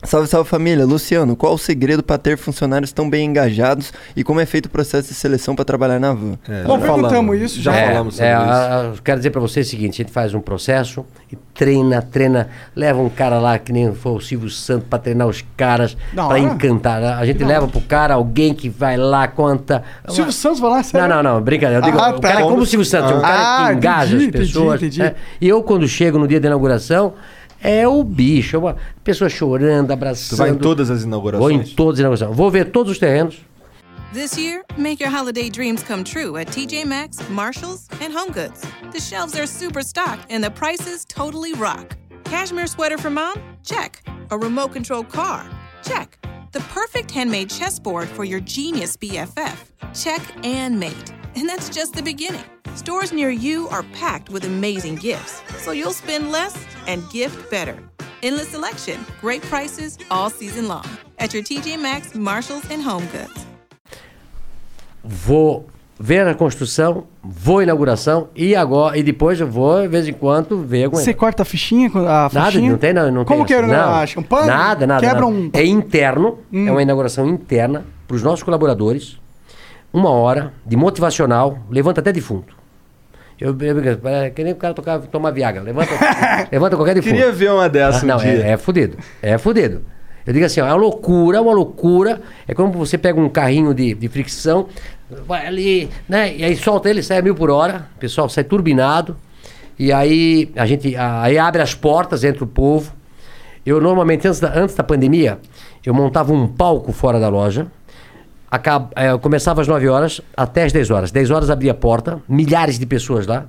Salve, 0.05 0.27
salve 0.27 0.51
família. 0.51 0.85
Luciano, 0.85 1.37
qual 1.37 1.55
o 1.55 1.59
segredo 1.59 2.03
para 2.03 2.19
ter 2.19 2.37
funcionários 2.37 2.91
tão 2.91 3.09
bem 3.09 3.25
engajados 3.27 3.93
e 4.17 4.25
como 4.25 4.41
é 4.41 4.45
feito 4.47 4.67
o 4.67 4.69
processo 4.69 5.09
de 5.09 5.15
seleção 5.15 5.55
para 5.55 5.65
trabalhar 5.65 6.01
na 6.01 6.13
van? 6.13 6.37
É, 6.49 6.65
Bom, 6.65 6.75
já 6.75 6.87
perguntamos 6.87 7.11
falamos. 7.13 7.41
isso, 7.41 7.63
Já 7.63 7.73
já. 7.73 7.87
falamos 7.87 8.15
sobre 8.17 8.29
é, 8.29 8.33
isso. 8.35 8.43
a- 8.43 8.81
a- 8.81 8.93
quero 9.05 9.19
dizer 9.21 9.31
pra 9.31 9.41
você 9.41 9.61
o 9.61 9.65
seguinte: 9.65 10.03
a 10.03 10.05
gente 10.05 10.13
faz 10.13 10.35
um 10.35 10.41
processo 10.41 11.07
e 11.31 11.37
treina, 11.55 12.03
treina, 12.03 12.49
leva 12.75 13.01
um 13.01 13.09
cara 13.09 13.39
lá 13.39 13.57
que 13.61 13.73
nem 13.73 13.95
foi 13.95 14.13
o 14.13 14.21
Silvio 14.21 14.51
Santos 14.51 14.89
pra 14.91 14.99
treinar 14.99 15.29
os 15.29 15.45
caras, 15.57 15.97
hora. 16.17 16.37
encantar. 16.39 17.01
né? 17.01 17.13
A 17.15 17.25
gente 17.25 17.45
leva 17.45 17.69
pro 17.69 17.81
cara 17.83 18.15
alguém 18.15 18.53
que 18.55 18.69
vai 18.69 18.97
lá, 18.97 19.29
conta. 19.29 19.85
Silvio 20.09 20.33
Santos 20.33 20.59
vai 20.59 20.71
lá, 20.71 20.77
Não, 20.79 20.83
sério? 20.85 21.09
não, 21.09 21.23
não, 21.23 21.41
brincadeira. 21.41 21.81
Eu 21.87 21.91
digo, 21.91 22.03
Ah, 22.03 22.11
o 22.11 22.19
tá. 22.21 22.29
cara 22.29 22.41
é 22.41 22.43
como 22.43 22.59
o 22.59 22.67
Silvio 22.67 22.85
Santos, 22.85 23.13
é 23.13 23.15
um 23.15 23.21
cara 23.21 23.37
Ah, 23.41 23.69
que 23.69 23.75
engaja 23.77 24.17
entendi, 24.17 24.37
as 24.37 24.47
pessoas. 24.49 24.83
entendi, 24.83 25.01
entendi. 25.01 25.15
né? 25.15 25.21
E 25.41 25.49
eu, 25.49 25.63
quando 25.63 25.87
chego 25.87 26.19
no 26.19 26.27
dia 26.27 26.41
da 26.41 26.49
inauguração, 26.49 27.15
é 27.62 27.86
o 27.86 28.02
bicho, 28.05 28.57
é 28.57 28.58
uma 28.58 28.76
pessoa 29.05 29.31
chorando, 29.31 29.91
abraçando. 29.92 30.31
Tu 30.31 30.36
vai 30.36 30.50
em 30.50 30.57
todas 30.58 30.91
as 30.91 30.99
Vou 31.00 31.07
em 31.07 31.08
inaugurações? 31.08 31.73
todas 31.73 31.94
as 31.94 32.00
inaugurações. 32.00 32.36
Vou 32.36 32.50
ver 32.50 32.70
todos 32.70 32.92
os 32.92 32.99
terrenos. 32.99 33.39
This 34.12 34.36
year, 34.36 34.62
make 34.76 35.02
your 35.02 35.10
holiday 35.10 35.49
dreams 35.49 35.82
come 35.82 36.05
true 36.05 36.36
at 36.36 36.49
TJ 36.49 36.84
Maxx, 36.84 37.18
Marshalls, 37.31 37.89
and 38.02 38.12
HomeGoods. 38.12 38.60
The 38.92 39.00
shelves 39.00 39.34
are 39.39 39.47
super 39.47 39.82
stocked 39.82 40.31
and 40.31 40.44
the 40.44 40.50
prices 40.50 41.07
totally 41.07 41.55
rock. 41.55 41.97
Cashmere 42.24 42.66
sweater 42.66 42.99
for 42.99 43.10
mom? 43.10 43.34
Check. 43.65 44.02
A 44.31 44.36
remote 44.36 44.73
control 44.73 45.05
car? 45.05 45.47
Check. 45.82 46.18
The 46.52 46.60
perfect 46.74 47.10
handmade 47.10 47.49
chessboard 47.49 48.08
for 48.08 48.24
your 48.24 48.41
genius 48.41 48.99
BFF? 48.99 49.57
Check 49.94 50.20
and 50.44 50.78
mate. 50.78 51.12
And 51.36 51.49
that's 51.49 51.69
just 51.70 51.94
the 51.94 52.02
beginning. 52.02 52.44
Stores 52.75 53.12
near 53.12 53.31
you 53.31 53.69
are 53.70 53.85
packed 53.99 54.31
with 54.31 54.44
amazing 54.44 54.97
gifts, 54.97 55.43
so 55.65 55.73
you'll 55.73 55.93
spend 55.94 56.31
less 56.31 56.55
and 56.86 57.02
gift 57.11 57.51
better. 57.51 57.77
Endless 58.23 58.49
selection, 58.49 59.05
great 59.20 59.43
prices 59.43 59.99
all 60.11 60.31
season 60.31 60.69
long 60.69 60.85
at 61.19 61.33
your 61.35 61.43
TJ 61.43 61.78
Maxx, 61.81 62.15
Marshalls, 62.15 62.65
and 62.70 62.83
HomeGoods. 62.83 63.47
vou 65.05 65.67
ver 65.99 66.27
a 66.27 66.35
construção, 66.35 67.05
vou 67.23 67.59
à 67.59 67.62
inauguração 67.65 68.28
e 68.35 68.55
agora 68.57 68.97
e 68.99 69.02
depois 69.02 69.41
eu 69.41 69.47
vou 69.47 69.83
de 69.83 69.89
vez 69.89 70.07
em 70.09 70.12
quando 70.12 70.61
ver 70.62 70.85
alguma 70.85 71.02
Você 71.02 71.12
corta 71.15 71.43
a 71.43 71.44
fichinha? 71.47 71.91
A 71.94 72.31
Nada, 72.33 72.47
fichinha? 72.52 72.70
não 72.70 72.78
tem 72.78 72.93
não, 72.93 73.11
não 73.11 73.25
Como 73.25 73.39
tem 73.41 73.47
que 73.47 73.55
assim, 73.55 73.70
era? 73.70 73.86
não. 73.86 73.94
Acho 73.94 74.20
um 74.20 74.23
pano? 74.23 74.47
Nada, 74.47 74.86
nada. 74.86 75.01
Quebra 75.01 75.20
nada. 75.23 75.33
um... 75.33 75.51
É 75.52 75.65
interno, 75.65 76.39
Hum. 76.52 76.67
é 76.69 76.70
uma 76.70 76.83
inauguração 76.83 77.28
interna 77.28 77.85
para 78.07 78.17
os 78.17 78.23
nossos 78.23 78.43
colaboradores. 78.43 79.20
Uma 79.93 80.11
hora 80.11 80.53
de 80.65 80.77
motivacional, 80.77 81.59
levanta 81.71 82.01
até 82.01 82.12
defunto. 82.12 82.57
Eu, 83.39 83.57
eu, 83.61 83.81
eu 83.83 84.09
é 84.09 84.31
que 84.31 84.43
nem 84.45 84.53
o 84.53 84.57
cara 84.57 84.73
tocar, 84.73 85.01
tomar 85.01 85.31
Viagra. 85.33 85.62
Levanta, 85.62 85.91
levanta 86.51 86.77
qualquer 86.77 86.95
defunto. 86.95 87.15
Queria 87.15 87.33
ver 87.33 87.51
uma 87.51 87.69
dessa 87.69 87.99
Ah, 88.01 88.05
um 88.05 88.07
não, 88.09 88.17
dia. 88.19 88.31
é, 88.47 88.51
é 88.53 88.57
fudido. 88.57 88.97
É 89.21 89.37
fudido. 89.37 89.83
Eu 90.25 90.33
digo 90.33 90.47
assim, 90.47 90.61
ó, 90.61 90.67
é 90.67 90.71
uma 90.71 90.77
loucura, 90.77 91.43
uma 91.43 91.53
loucura. 91.53 92.23
É 92.47 92.55
como 92.55 92.73
você 92.73 92.97
pega 92.97 93.21
um 93.21 93.29
carrinho 93.29 93.75
de, 93.75 93.93
de 93.95 94.09
fricção, 94.09 94.69
vai 95.27 95.45
ali, 95.47 95.91
né? 96.09 96.35
E 96.37 96.45
aí 96.45 96.57
solta 96.57 96.89
ele, 96.89 97.03
sai 97.03 97.19
a 97.19 97.23
mil 97.23 97.35
por 97.35 97.51
hora, 97.51 97.89
o 97.97 97.99
pessoal 97.99 98.29
sai 98.29 98.45
turbinado. 98.45 99.17
E 99.77 99.93
aí 99.93 100.53
a 100.55 100.65
gente 100.65 100.95
aí 100.97 101.37
abre 101.37 101.61
as 101.61 101.75
portas, 101.75 102.23
entra 102.23 102.45
o 102.45 102.47
povo. 102.47 102.93
Eu 103.67 103.81
normalmente, 103.81 104.27
antes 104.29 104.39
da, 104.39 104.53
antes 104.57 104.77
da 104.77 104.85
pandemia, 104.85 105.39
eu 105.85 105.93
montava 105.93 106.33
um 106.33 106.47
palco 106.47 106.93
fora 106.93 107.19
da 107.19 107.29
loja. 107.29 107.67
Acaba, 108.53 108.91
eh, 108.95 109.11
eu 109.11 109.19
começava 109.19 109.63
às 109.63 109.67
9 109.67 109.89
horas 109.89 110.21
até 110.37 110.65
às 110.65 110.73
10 110.73 110.91
horas. 110.91 111.11
10 111.11 111.31
horas 111.31 111.49
abria 111.49 111.73
a 111.73 111.75
porta, 111.75 112.21
milhares 112.29 112.79
de 112.79 112.85
pessoas 112.85 113.27
lá. 113.27 113.47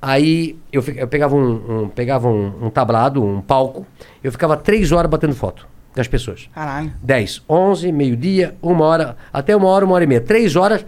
Aí 0.00 0.56
eu, 0.72 0.84
eu 0.96 1.08
pegava, 1.08 1.34
um, 1.34 1.82
um- 1.84 1.88
pegava 1.88 2.28
um, 2.28 2.66
um 2.66 2.70
tablado, 2.70 3.24
um 3.24 3.40
palco, 3.40 3.84
eu 4.22 4.30
ficava 4.30 4.56
três 4.56 4.92
horas 4.92 5.10
batendo 5.10 5.34
foto 5.34 5.66
das 5.96 6.06
pessoas. 6.06 6.48
Caralho. 6.54 6.92
10, 7.02 7.42
11, 7.48 7.90
meio-dia, 7.90 8.54
uma 8.62 8.84
hora, 8.84 9.16
até 9.32 9.56
uma 9.56 9.66
hora, 9.66 9.84
uma 9.84 9.94
hora 9.96 10.04
e 10.04 10.06
meia. 10.06 10.20
Três 10.20 10.54
horas, 10.54 10.86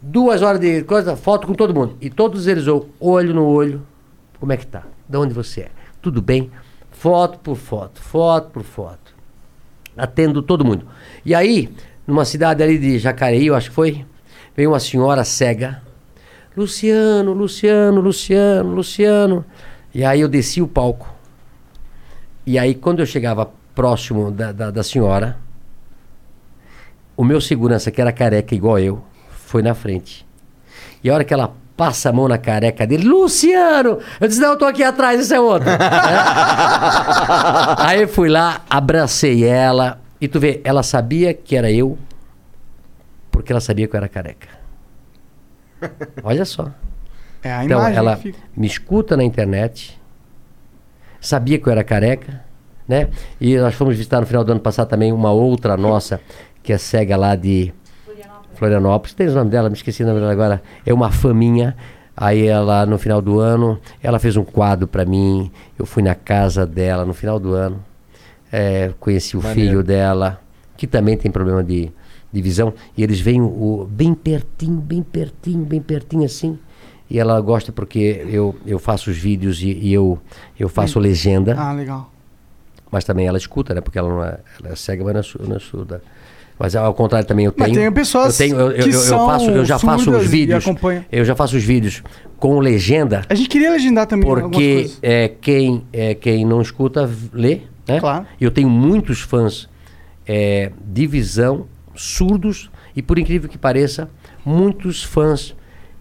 duas 0.00 0.40
horas 0.40 0.58
de 0.60 0.84
coisa, 0.84 1.16
foto 1.16 1.46
com 1.46 1.52
todo 1.52 1.74
mundo. 1.74 1.96
E 2.00 2.08
todos 2.08 2.46
eles, 2.46 2.64
olho 2.98 3.34
no 3.34 3.44
olho, 3.46 3.82
como 4.40 4.52
é 4.52 4.56
que 4.56 4.66
tá? 4.66 4.84
De 5.06 5.18
onde 5.18 5.34
você 5.34 5.62
é? 5.62 5.68
Tudo 6.00 6.22
bem? 6.22 6.50
Foto 6.92 7.38
por 7.40 7.56
foto, 7.56 8.00
foto 8.00 8.50
por 8.50 8.62
foto. 8.62 9.12
Atendo 9.96 10.42
todo 10.42 10.64
mundo. 10.64 10.86
E 11.24 11.34
aí, 11.34 11.70
numa 12.06 12.24
cidade 12.24 12.62
ali 12.62 12.78
de 12.78 12.98
Jacareí, 12.98 13.46
eu 13.46 13.54
acho 13.54 13.70
que 13.70 13.74
foi, 13.74 14.04
veio 14.56 14.70
uma 14.70 14.80
senhora 14.80 15.24
cega. 15.24 15.82
Luciano, 16.56 17.32
Luciano, 17.32 18.00
Luciano, 18.00 18.74
Luciano. 18.74 19.44
E 19.92 20.04
aí 20.04 20.20
eu 20.20 20.28
desci 20.28 20.62
o 20.62 20.68
palco. 20.68 21.12
E 22.46 22.58
aí, 22.58 22.74
quando 22.74 23.00
eu 23.00 23.06
chegava 23.06 23.50
próximo 23.74 24.30
da, 24.30 24.52
da, 24.52 24.70
da 24.70 24.82
senhora, 24.82 25.36
o 27.16 27.24
meu 27.24 27.40
segurança, 27.40 27.90
que 27.90 28.00
era 28.00 28.12
careca 28.12 28.54
igual 28.54 28.78
eu, 28.78 29.02
foi 29.30 29.62
na 29.62 29.74
frente. 29.74 30.26
E 31.02 31.10
a 31.10 31.14
hora 31.14 31.24
que 31.24 31.32
ela 31.32 31.54
passa 31.76 32.10
a 32.10 32.12
mão 32.12 32.28
na 32.28 32.38
careca 32.38 32.86
dele, 32.86 33.04
Luciano! 33.04 33.98
Eu 34.20 34.28
disse, 34.28 34.40
não, 34.40 34.50
eu 34.50 34.58
tô 34.58 34.64
aqui 34.64 34.82
atrás, 34.82 35.20
esse 35.20 35.34
é 35.34 35.40
outro. 35.40 35.68
Né? 35.68 35.78
Aí 37.78 38.02
eu 38.02 38.08
fui 38.08 38.28
lá, 38.28 38.60
abracei 38.70 39.44
ela, 39.44 40.00
e 40.24 40.28
tu 40.28 40.40
vê, 40.40 40.62
ela 40.64 40.82
sabia 40.82 41.34
que 41.34 41.54
era 41.54 41.70
eu, 41.70 41.98
porque 43.30 43.52
ela 43.52 43.60
sabia 43.60 43.86
que 43.86 43.94
eu 43.94 43.98
era 43.98 44.08
careca. 44.08 44.48
Olha 46.24 46.46
só. 46.46 46.72
É 47.42 47.52
a 47.52 47.62
Então, 47.62 47.86
ela 47.86 48.16
fica. 48.16 48.38
me 48.56 48.66
escuta 48.66 49.18
na 49.18 49.22
internet, 49.22 50.00
sabia 51.20 51.58
que 51.58 51.66
eu 51.66 51.72
era 51.72 51.84
careca, 51.84 52.42
né? 52.88 53.10
E 53.38 53.54
nós 53.58 53.74
fomos 53.74 53.96
visitar 53.98 54.18
no 54.18 54.26
final 54.26 54.42
do 54.42 54.52
ano 54.52 54.62
passado 54.62 54.88
também 54.88 55.12
uma 55.12 55.30
outra 55.30 55.76
nossa, 55.76 56.18
que 56.62 56.72
é 56.72 56.78
cega 56.78 57.18
lá 57.18 57.36
de 57.36 57.74
Florianópolis. 58.54 59.12
Tem 59.12 59.28
o 59.28 59.32
nome 59.34 59.50
dela, 59.50 59.68
me 59.68 59.76
esqueci 59.76 60.02
o 60.04 60.06
nome 60.06 60.20
dela 60.20 60.32
agora. 60.32 60.62
É 60.86 60.94
uma 60.94 61.10
faminha. 61.10 61.76
Aí 62.16 62.46
ela, 62.46 62.86
no 62.86 62.96
final 62.96 63.20
do 63.20 63.40
ano, 63.40 63.78
ela 64.02 64.18
fez 64.18 64.38
um 64.38 64.44
quadro 64.44 64.88
para 64.88 65.04
mim. 65.04 65.52
Eu 65.78 65.84
fui 65.84 66.02
na 66.02 66.14
casa 66.14 66.64
dela 66.64 67.04
no 67.04 67.12
final 67.12 67.38
do 67.38 67.52
ano. 67.52 67.84
É, 68.56 68.92
conheci 69.00 69.36
o 69.36 69.42
Maneiro. 69.42 69.60
filho 69.70 69.82
dela, 69.82 70.40
que 70.76 70.86
também 70.86 71.16
tem 71.16 71.30
problema 71.30 71.62
de, 71.64 71.90
de 72.32 72.42
visão. 72.42 72.72
E 72.96 73.02
eles 73.02 73.18
vêm 73.20 73.40
o, 73.40 73.46
o- 73.46 73.88
bem 73.90 74.14
pertinho, 74.14 74.80
bem 74.80 75.02
pertinho, 75.02 75.64
bem 75.64 75.80
pertinho 75.80 76.24
assim. 76.24 76.56
E 77.10 77.18
ela 77.18 77.40
gosta 77.40 77.72
porque 77.72 78.24
eu, 78.28 78.54
eu 78.64 78.78
faço 78.78 79.10
os 79.10 79.16
vídeos 79.18 79.60
e, 79.62 79.70
e 79.72 79.92
eu, 79.92 80.18
eu 80.58 80.68
faço 80.68 80.98
legenda. 81.00 81.54
Ah, 81.58 81.72
legal. 81.72 82.10
Mas 82.90 83.04
também 83.04 83.26
ela 83.26 83.36
escuta, 83.38 83.74
né? 83.74 83.80
Porque 83.80 83.98
ela 83.98 84.08
não 84.08 84.24
é, 84.24 84.38
ela 84.62 84.72
é 84.72 84.76
cega, 84.76 85.02
mas 85.04 85.12
não 85.14 85.20
é 85.20 85.22
su- 85.22 85.40
não 85.48 85.56
é 85.56 85.58
surda. 85.58 86.00
Mas 86.56 86.76
ao 86.76 86.94
contrário 86.94 87.26
também 87.26 87.46
eu 87.46 87.54
Mas 87.56 87.66
tenho. 87.68 87.80
tem 87.80 87.92
pessoas 87.92 88.38
eu 88.38 88.46
tenho, 88.46 88.60
eu, 88.60 88.70
eu, 88.70 88.84
que 88.84 88.90
eu 88.94 89.00
faço, 89.26 89.50
eu 89.50 89.64
já 89.64 89.76
faço 89.78 90.10
os 90.12 90.26
vídeos. 90.26 90.64
Eu 91.10 91.24
já 91.24 91.34
faço 91.34 91.56
os 91.56 91.64
vídeos 91.64 92.02
com 92.38 92.60
legenda. 92.60 93.22
A 93.28 93.34
gente 93.34 93.48
queria 93.48 93.72
legendar 93.72 94.06
também 94.06 94.24
Porque 94.28 94.88
é, 95.02 95.28
quem, 95.28 95.84
é, 95.92 96.14
quem 96.14 96.44
não 96.44 96.62
escuta, 96.62 97.10
lê. 97.32 97.62
Né? 97.86 98.00
Claro. 98.00 98.26
Eu 98.40 98.50
tenho 98.50 98.68
muitos 98.70 99.20
fãs 99.20 99.68
é, 100.26 100.72
de 100.84 101.06
visão, 101.06 101.66
surdos, 101.94 102.70
e 102.96 103.02
por 103.02 103.18
incrível 103.18 103.48
que 103.48 103.58
pareça, 103.58 104.08
muitos 104.44 105.02
fãs 105.02 105.54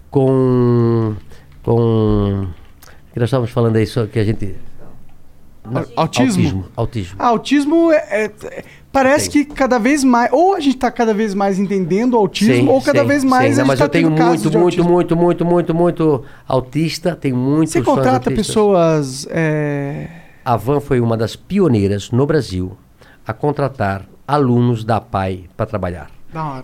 com. 0.09 1.15
com. 1.63 2.47
que 3.11 3.19
nós 3.19 3.27
estávamos 3.27 3.51
falando 3.51 3.75
aí, 3.77 3.85
só 3.87 4.05
que 4.05 4.19
a 4.19 4.23
gente. 4.23 4.55
Au- 5.65 5.85
Autismo? 5.95 6.43
Autismo. 6.43 6.65
autismo. 6.75 7.15
Ah, 7.19 7.27
autismo 7.27 7.91
é, 7.91 8.25
é- 8.25 8.63
parece 8.91 9.29
que 9.29 9.45
cada 9.45 9.77
vez 9.79 10.03
mais. 10.03 10.29
Ou 10.33 10.55
a 10.55 10.59
gente 10.59 10.75
tá 10.77 10.91
cada 10.91 11.13
vez 11.13 11.33
mais 11.33 11.57
entendendo 11.57 12.15
o 12.15 12.17
autismo, 12.17 12.53
Sim, 12.53 12.67
ou 12.67 12.81
cada 12.81 13.01
sim, 13.01 13.07
vez 13.07 13.23
mais 13.23 13.55
sim. 13.55 13.61
a 13.61 13.63
Não, 13.63 13.67
mas 13.69 13.79
tá 13.79 13.85
eu 13.85 13.89
tenho 13.89 14.09
muito, 14.11 14.21
muito, 14.23 14.57
autismo. 14.57 14.89
muito, 14.89 15.15
muito, 15.15 15.45
muito, 15.45 15.73
muito 15.73 16.23
autista. 16.47 17.15
Tem 17.15 17.31
muitos 17.31 17.71
Você 17.73 17.81
contrata 17.81 18.29
autistas. 18.29 18.47
pessoas. 18.47 19.27
é, 19.29 20.07
A 20.45 20.57
Van 20.57 20.79
foi 20.79 20.99
uma 20.99 21.15
das 21.15 21.35
pioneiras 21.35 22.11
no 22.11 22.25
Brasil 22.25 22.77
a 23.25 23.33
contratar 23.33 24.05
alunos 24.27 24.83
da 24.83 24.99
PAI 24.99 25.45
para 25.55 25.65
trabalhar. 25.65 26.11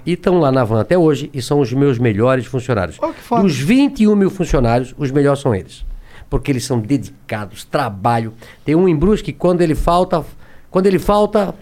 E 0.06 0.14
estão 0.14 0.40
lá 0.40 0.52
na 0.52 0.64
Van 0.64 0.82
até 0.82 0.98
hoje 0.98 1.30
e 1.34 1.42
são 1.42 1.60
os 1.60 1.72
meus 1.72 2.00
melhores 2.00 2.46
funcionários. 2.46 2.98
Oh, 3.02 3.14
que 3.14 3.22
foda. 3.22 3.44
Dos 3.44 3.58
21 3.58 4.16
mil 4.16 4.30
funcionários, 4.30 4.94
os 4.98 5.12
melhores 5.12 5.40
são 5.40 5.54
eles. 5.54 5.86
Porque 6.30 6.52
eles 6.52 6.66
são 6.66 6.80
dedicados, 6.80 7.64
trabalho. 7.64 8.34
Tem 8.66 8.76
um 8.76 8.90
em 8.90 8.96
Brusque, 8.96 9.32
quando 9.32 9.62
ele 9.62 9.76
falta, 9.76 10.26
quando 10.70 10.88
ele 10.88 11.00
falta, 11.00 11.54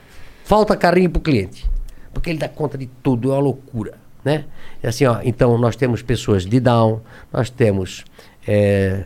falta 0.44 0.76
carrinho 0.76 1.10
para 1.10 1.20
o 1.20 1.22
cliente. 1.22 1.70
Porque 2.14 2.30
ele 2.30 2.40
dá 2.40 2.50
conta 2.50 2.78
de 2.78 2.88
tudo, 3.04 3.32
é 3.32 3.36
uma 3.36 3.42
loucura. 3.42 3.96
Né? 4.24 4.46
É 4.82 4.88
assim, 4.88 5.06
ó, 5.06 5.20
então 5.24 5.58
nós 5.58 5.76
temos 5.76 6.02
pessoas 6.02 6.46
de 6.46 6.60
Down, 6.60 7.02
nós 7.32 7.50
temos 7.50 8.04
eh, 8.48 9.06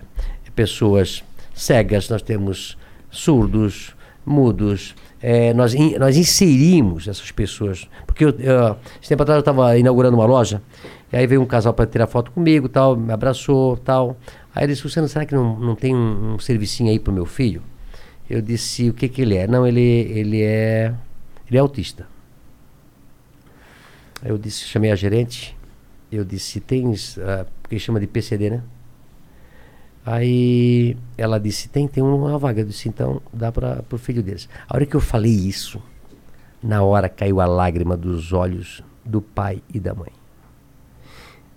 pessoas 0.55 1.23
cegas, 1.53 2.09
nós 2.09 2.21
temos 2.21 2.77
surdos, 3.11 3.95
mudos. 4.25 4.95
eh, 5.21 5.53
nós, 5.53 5.73
in- 5.75 5.97
nós 5.99 6.17
inserimos 6.17 7.07
essas 7.07 7.29
pessoas. 7.31 7.87
Porque 8.07 8.25
eu, 8.25 8.29
eu, 8.39 8.75
esse 8.99 9.09
tempo 9.09 9.21
atrás 9.21 9.35
eu 9.37 9.41
estava 9.41 9.77
inaugurando 9.77 10.17
uma 10.17 10.25
loja, 10.25 10.61
e 11.13 11.17
aí 11.17 11.27
veio 11.27 11.41
um 11.41 11.45
casal 11.45 11.73
para 11.73 11.85
tirar 11.85 12.07
foto 12.07 12.31
comigo, 12.31 12.67
tal, 12.69 12.95
me 12.95 13.11
abraçou, 13.13 13.77
tal. 13.77 14.17
Aí 14.55 14.63
ele 14.63 14.73
disse, 14.73 14.83
Luciano, 14.85 15.07
será 15.07 15.25
que 15.25 15.35
não, 15.35 15.59
não 15.59 15.75
tem 15.75 15.95
um, 15.95 16.33
um 16.35 16.39
servicinho 16.39 16.89
aí 16.89 16.97
pro 16.99 17.13
meu 17.13 17.25
filho? 17.25 17.61
Eu 18.29 18.41
disse, 18.41 18.89
o 18.89 18.93
que 18.93 19.07
que 19.09 19.21
ele 19.21 19.35
é? 19.35 19.45
Não, 19.45 19.67
ele, 19.67 19.81
ele 19.81 20.41
é 20.41 20.93
ele 21.49 21.57
é 21.57 21.59
autista. 21.59 22.07
Aí 24.21 24.29
eu 24.29 24.37
disse, 24.37 24.65
chamei 24.65 24.91
a 24.91 24.95
gerente, 24.95 25.55
eu 26.11 26.23
disse, 26.23 26.59
tens, 26.59 27.17
ah, 27.19 27.45
porque 27.61 27.77
chama 27.79 27.99
de 27.99 28.07
PCD, 28.07 28.49
né? 28.49 28.61
Aí 30.05 30.97
ela 31.17 31.39
disse, 31.39 31.69
tem, 31.69 31.87
tem 31.87 32.03
uma 32.03 32.37
vaga. 32.37 32.61
Eu 32.61 32.65
disse, 32.65 32.89
então 32.89 33.21
dá 33.31 33.51
para 33.51 33.83
o 33.91 33.97
filho 33.97 34.23
deles. 34.23 34.49
A 34.67 34.75
hora 34.75 34.85
que 34.85 34.95
eu 34.95 35.01
falei 35.01 35.31
isso, 35.31 35.81
na 36.61 36.81
hora 36.81 37.07
caiu 37.07 37.39
a 37.39 37.45
lágrima 37.45 37.95
dos 37.95 38.33
olhos 38.33 38.83
do 39.05 39.21
pai 39.21 39.61
e 39.73 39.79
da 39.79 39.93
mãe. 39.93 40.11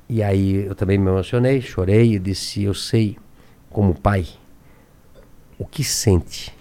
E 0.08 0.22
aí 0.22 0.66
eu 0.66 0.74
também 0.74 0.98
me 0.98 1.08
emocionei, 1.08 1.60
chorei 1.60 2.14
e 2.14 2.18
disse, 2.18 2.62
eu 2.62 2.74
sei, 2.74 3.16
como 3.70 3.94
pai, 3.98 4.26
o 5.58 5.64
que 5.64 5.82
sente 5.82 6.54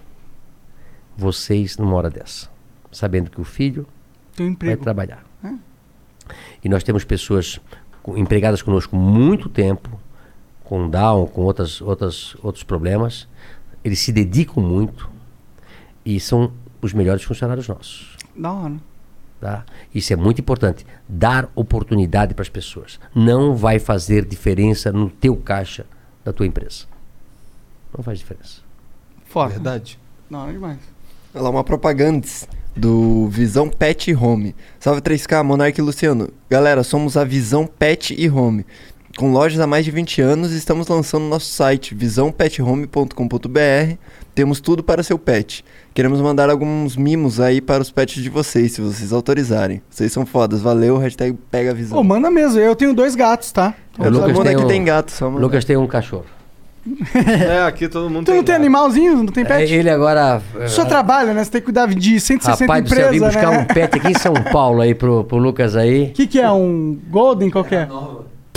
vocês 1.18 1.78
numa 1.78 1.96
hora 1.96 2.10
dessa, 2.10 2.50
sabendo 2.92 3.30
que 3.30 3.42
o 3.42 3.44
filho 3.44 3.86
Tem 4.36 4.50
um 4.50 4.56
vai 4.56 4.78
trabalhar. 4.78 5.24
É. 5.44 5.54
E 6.64 6.70
nós 6.70 6.84
temos 6.84 7.04
pessoas 7.04 7.60
empregadas 8.16 8.62
conosco 8.62 8.96
muito 8.96 9.50
tempo, 9.50 9.90
com 10.74 10.90
Down, 10.90 11.28
com 11.28 11.42
outras, 11.44 11.80
outras, 11.82 12.36
outros 12.42 12.64
problemas. 12.64 13.28
Eles 13.84 14.00
se 14.00 14.12
dedicam 14.12 14.64
muito 14.64 15.08
e 16.04 16.20
são 16.20 16.52
os 16.82 16.94
melhores 16.94 17.22
funcionários 17.22 17.68
nossos. 17.68 18.18
Da 18.36 18.52
hora. 18.52 18.78
Tá? 19.40 19.66
Isso 19.94 20.12
é 20.12 20.16
muito 20.16 20.42
importante. 20.42 20.84
Dar 21.08 21.48
oportunidade 21.54 22.34
para 22.34 22.42
as 22.42 22.50
pessoas. 22.50 23.00
Não 23.14 23.56
vai 23.56 23.78
fazer 23.78 24.26
diferença 24.26 24.92
no 24.92 25.12
teu 25.12 25.36
caixa 25.36 25.86
da 26.26 26.34
tua 26.34 26.48
empresa. 26.48 26.86
Não 27.96 28.04
faz 28.04 28.18
diferença. 28.18 28.62
Foda. 29.26 29.50
Verdade. 29.50 30.00
Da 30.28 30.40
hora 30.40 30.54
demais. 30.54 30.80
Olha 31.36 31.44
lá, 31.44 31.50
uma 31.52 31.64
propaganda 31.64 32.28
do 32.76 33.28
Visão 33.28 33.70
Pet 33.70 34.10
e 34.10 34.16
Home. 34.16 34.56
Salve 34.80 35.02
3K, 35.02 35.44
Monark 35.44 35.80
e 35.80 35.84
Luciano. 35.84 36.30
Galera, 36.50 36.84
somos 36.84 37.16
a 37.16 37.24
Visão 37.24 37.68
Pet 37.68 38.16
e 38.18 38.28
Home. 38.28 38.66
Com 39.18 39.32
lojas 39.32 39.60
há 39.60 39.68
mais 39.68 39.86
de 39.86 39.92
20 39.92 40.22
anos, 40.22 40.52
estamos 40.54 40.88
lançando 40.88 41.26
nosso 41.26 41.46
site 41.46 41.94
visãopethome.com.br. 41.94 43.96
Temos 44.34 44.60
tudo 44.60 44.84
para 44.84 45.04
seu 45.04 45.20
pet. 45.20 45.64
Queremos 45.94 46.20
mandar 46.20 46.50
alguns 46.50 46.96
mimos 46.98 47.40
aí 47.40 47.62
para 47.62 47.84
os 47.84 47.92
pets 47.92 48.24
de 48.24 48.30
vocês, 48.30 48.72
se 48.72 48.82
vocês 48.82 49.14
autorizarem. 49.14 49.84
Vocês 49.88 50.12
são 50.12 50.26
fodas. 50.26 50.62
Valeu, 50.62 50.98
hashtag 50.98 51.38
pega 51.52 51.70
a 51.70 51.74
visão. 51.76 52.00
Ô, 52.00 52.04
manda 52.04 52.32
mesmo. 52.32 52.60
Eu 52.60 52.76
tenho 52.76 52.92
dois 52.96 53.14
gatos, 53.14 53.52
tá? 53.52 53.76
O 54.00 54.10
Lucas 54.10 54.40
tem 54.40 54.56
aqui 54.56 54.64
um- 54.64 54.68
tem 54.68 54.84
gato, 54.84 55.12
só 55.12 55.30
manda. 55.30 55.42
Lucas 55.46 55.64
tem 55.64 55.78
um 55.78 55.86
cachorro. 55.86 56.26
É, 57.16 57.62
aqui 57.62 57.88
todo 57.88 58.10
mundo 58.10 58.26
Tu 58.26 58.34
não 58.34 58.44
tem 58.44 58.56
animalzinho? 58.56 59.18
Não 59.18 59.28
tem 59.28 59.44
É, 59.44 59.48
pet? 59.48 59.72
Ele 59.74 59.90
agora. 59.92 60.42
Só 60.68 60.84
trabalha, 60.86 61.34
né? 61.34 61.44
Você 61.44 61.52
tem 61.52 61.62
que 61.62 61.66
cuidar 61.66 61.88
de 61.88 62.20
160 62.20 62.64
Rapaz 62.66 62.84
do 62.84 62.90
céu, 62.90 63.06
eu 63.06 63.12
vim 63.12 63.18
empresas, 63.18 63.36
buscar 63.36 63.52
né? 63.52 63.60
um 63.60 63.66
pet 63.66 63.96
aqui 63.96 64.08
em 64.12 64.18
São 64.18 64.34
Paulo 64.52 64.82
aí 64.82 64.94
pro, 64.96 65.24
pro 65.24 65.38
Lucas 65.38 65.76
aí. 65.78 66.06
O 66.08 66.12
que, 66.14 66.26
que 66.28 66.40
é? 66.42 66.52
Um 66.52 67.00
Golden 67.10 67.50
qualquer? 67.52 67.88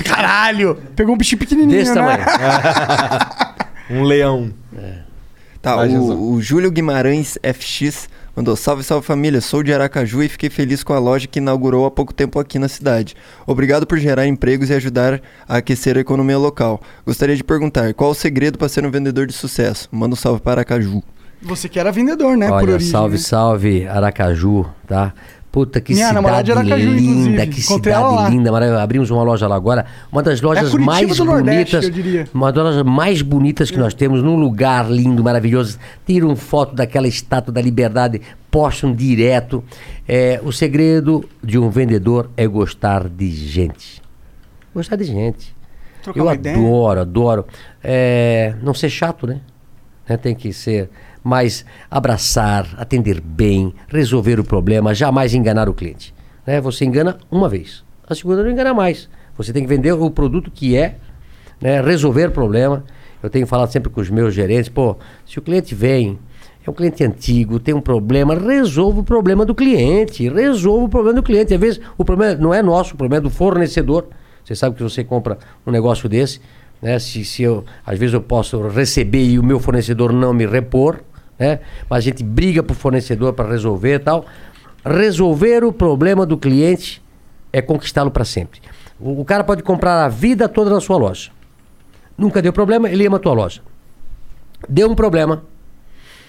Caralho! 0.05 0.77
Pegou 0.95 1.15
um 1.15 1.19
bichinho 1.19 1.39
pequenininho, 1.39 1.79
Desse 1.79 1.95
né? 1.95 2.17
tamanho. 2.17 3.57
Um 3.89 4.03
leão. 4.03 4.53
Tá, 5.63 5.77
Vai, 5.77 5.89
o, 5.97 6.33
o 6.33 6.43
Júlio 6.43 6.71
Guimarães 6.71 7.39
FX 7.43 8.09
mandou 8.35 8.55
salve, 8.57 8.83
salve 8.83 9.07
família, 9.07 9.41
sou 9.41 9.63
de 9.63 9.73
Aracaju 9.73 10.23
e 10.23 10.29
fiquei 10.29 10.51
feliz 10.51 10.83
com 10.83 10.93
a 10.93 10.99
loja 10.99 11.27
que 11.27 11.39
inaugurou 11.39 11.87
há 11.87 11.91
pouco 11.91 12.13
tempo 12.13 12.39
aqui 12.39 12.59
na 12.59 12.69
cidade. 12.69 13.15
Obrigado 13.47 13.87
por 13.87 13.99
gerar 13.99 14.27
empregos 14.27 14.71
e 14.71 14.75
ajudar 14.75 15.21
a 15.49 15.57
aquecer 15.57 15.97
a 15.97 16.01
economia 16.01 16.39
local. 16.39 16.81
Gostaria 17.05 17.35
de 17.37 17.43
perguntar, 17.45 17.95
qual 17.95 18.11
o 18.11 18.15
segredo 18.15 18.59
para 18.59 18.69
ser 18.69 18.85
um 18.85 18.91
vendedor 18.91 19.27
de 19.27 19.33
sucesso? 19.33 19.89
Manda 19.91 20.15
um 20.15 20.17
salve 20.17 20.41
para 20.41 20.61
Aracaju. 20.61 21.03
Você 21.43 21.69
que 21.69 21.79
era 21.79 21.93
vendedor, 21.93 22.37
né? 22.37 22.49
por 22.49 22.55
Olha, 22.55 22.73
origem, 22.75 22.91
salve, 22.91 23.17
né? 23.17 23.23
salve, 23.23 23.87
Aracaju, 23.87 24.67
tá? 24.87 25.13
Puta, 25.57 25.81
que 25.81 25.95
Minha 25.95 26.09
cidade 26.09 26.53
Aracaju, 26.53 26.93
linda, 26.93 27.47
que 27.47 27.61
Encontrei 27.63 27.95
cidade 27.95 28.31
linda, 28.31 28.53
maravilhosa. 28.53 28.83
Abrimos 28.83 29.11
uma 29.11 29.23
loja 29.23 29.49
lá 29.49 29.57
agora, 29.57 29.87
uma 30.13 30.23
das 30.23 30.43
lojas 30.43 30.71
Curitiba 30.71 30.93
mais 30.93 31.19
Nordeste, 31.19 31.77
bonitas, 31.81 32.31
uma 32.35 32.53
das 32.53 32.63
lojas 32.63 32.83
mais 32.83 33.23
bonitas 33.23 33.71
que 33.71 33.79
nós 33.79 33.95
temos, 33.95 34.23
num 34.23 34.37
lugar 34.37 34.91
lindo, 34.91 35.25
maravilhoso. 35.25 35.79
Tiram 36.07 36.37
foto 36.37 36.75
daquela 36.75 37.09
estátua 37.09 37.55
da 37.55 37.63
liberdade, 37.63 38.21
postam 38.51 38.95
direto. 38.95 39.65
É, 40.07 40.39
o 40.45 40.53
segredo 40.53 41.27
de 41.43 41.59
um 41.59 41.71
vendedor 41.71 42.29
é 42.37 42.47
gostar 42.47 43.09
de 43.09 43.31
gente. 43.31 44.03
Gostar 44.75 44.97
de 44.97 45.05
gente. 45.05 45.57
Trocar 46.03 46.21
Eu 46.21 46.25
uma 46.27 46.35
ideia. 46.35 46.55
adoro, 46.55 47.01
adoro. 47.01 47.47
É, 47.83 48.55
não 48.63 48.75
ser 48.75 48.91
chato, 48.91 49.27
né? 49.27 49.41
Né, 50.07 50.19
Tem 50.19 50.35
que 50.35 50.53
ser. 50.53 50.91
Mas 51.27 51.67
abraçar, 51.91 52.73
atender 52.79 53.21
bem, 53.21 53.75
resolver 53.89 54.39
o 54.39 54.45
problema, 54.45 54.95
jamais 54.95 55.35
enganar 55.35 55.69
o 55.69 55.75
cliente. 55.75 56.15
Né? 56.47 56.61
Você 56.61 56.85
engana 56.85 57.19
uma 57.29 57.49
vez. 57.49 57.83
A 58.09 58.15
segunda 58.15 58.45
não 58.45 58.51
engana 58.53 58.73
mais. 58.73 59.09
Você 59.37 59.53
tem 59.53 59.65
que 59.65 59.69
vender 59.69 59.91
o 59.91 60.09
produto 60.09 60.53
que 60.53 60.77
é, 60.77 60.99
né? 61.61 61.81
resolver 61.81 62.29
o 62.29 62.31
problema. 62.31 62.85
Eu 63.21 63.29
tenho 63.29 63.45
falado 63.45 63.73
sempre 63.73 63.91
com 63.91 64.01
os 64.01 64.09
meus 64.09 64.35
gerentes, 64.35 64.69
pô, 64.69 64.97
se 65.27 65.37
o 65.37 65.43
cliente 65.43 65.75
vem, 65.75 66.17
é 66.65 66.71
um 66.71 66.73
cliente 66.73 67.03
antigo, 67.03 67.59
tem 67.59 67.75
um 67.75 67.81
problema, 67.81 68.37
resolva 68.37 69.01
o 69.01 69.05
problema 69.05 69.45
do 69.45 69.53
cliente. 69.53 70.29
Resolva 70.29 70.85
o 70.85 70.89
problema 70.89 71.17
do 71.17 71.25
cliente. 71.25 71.53
Às 71.53 71.61
vezes 71.61 71.81
o 71.99 72.05
problema 72.05 72.37
não 72.37 72.55
é 72.55 72.63
nosso, 72.63 72.95
o 72.95 72.97
problema 72.97 73.21
é 73.21 73.21
do 73.21 73.31
fornecedor. 73.31 74.07
Você 74.45 74.55
sabe 74.55 74.77
que 74.77 74.83
você 74.85 75.03
compra 75.03 75.39
um 75.67 75.73
negócio 75.73 76.09
desse, 76.09 76.41
né? 76.81 77.01
Se, 77.01 77.25
se 77.25 77.43
eu, 77.43 77.65
às 77.85 77.99
vezes 77.99 78.15
eu 78.15 78.21
posso 78.21 78.69
receber 78.69 79.25
e 79.25 79.41
o 79.41 79.43
meu 79.43 79.59
fornecedor 79.59 80.13
não 80.13 80.33
me 80.33 80.47
repor, 80.47 81.01
né? 81.39 81.61
Mas 81.89 81.99
a 81.99 82.01
gente 82.01 82.23
briga 82.23 82.63
pro 82.63 82.75
fornecedor 82.75 83.33
para 83.33 83.49
resolver 83.49 83.95
e 83.95 83.99
tal. 83.99 84.25
Resolver 84.85 85.65
o 85.65 85.73
problema 85.73 86.25
do 86.25 86.37
cliente 86.37 87.03
é 87.53 87.61
conquistá-lo 87.61 88.11
para 88.11 88.25
sempre. 88.25 88.61
O, 89.01 89.21
o 89.21 89.25
cara 89.25 89.43
pode 89.45 89.63
comprar 89.63 90.05
a 90.05 90.09
vida 90.09 90.49
toda 90.49 90.71
na 90.71 90.81
sua 90.81 90.97
loja. 90.97 91.31
Nunca 92.17 92.41
deu 92.41 92.53
problema, 92.53 92.89
ele 92.89 93.07
ama 93.07 93.17
a 93.17 93.21
tua 93.21 93.33
loja. 93.33 93.61
Deu 94.69 94.91
um 94.91 94.95
problema. 94.95 95.43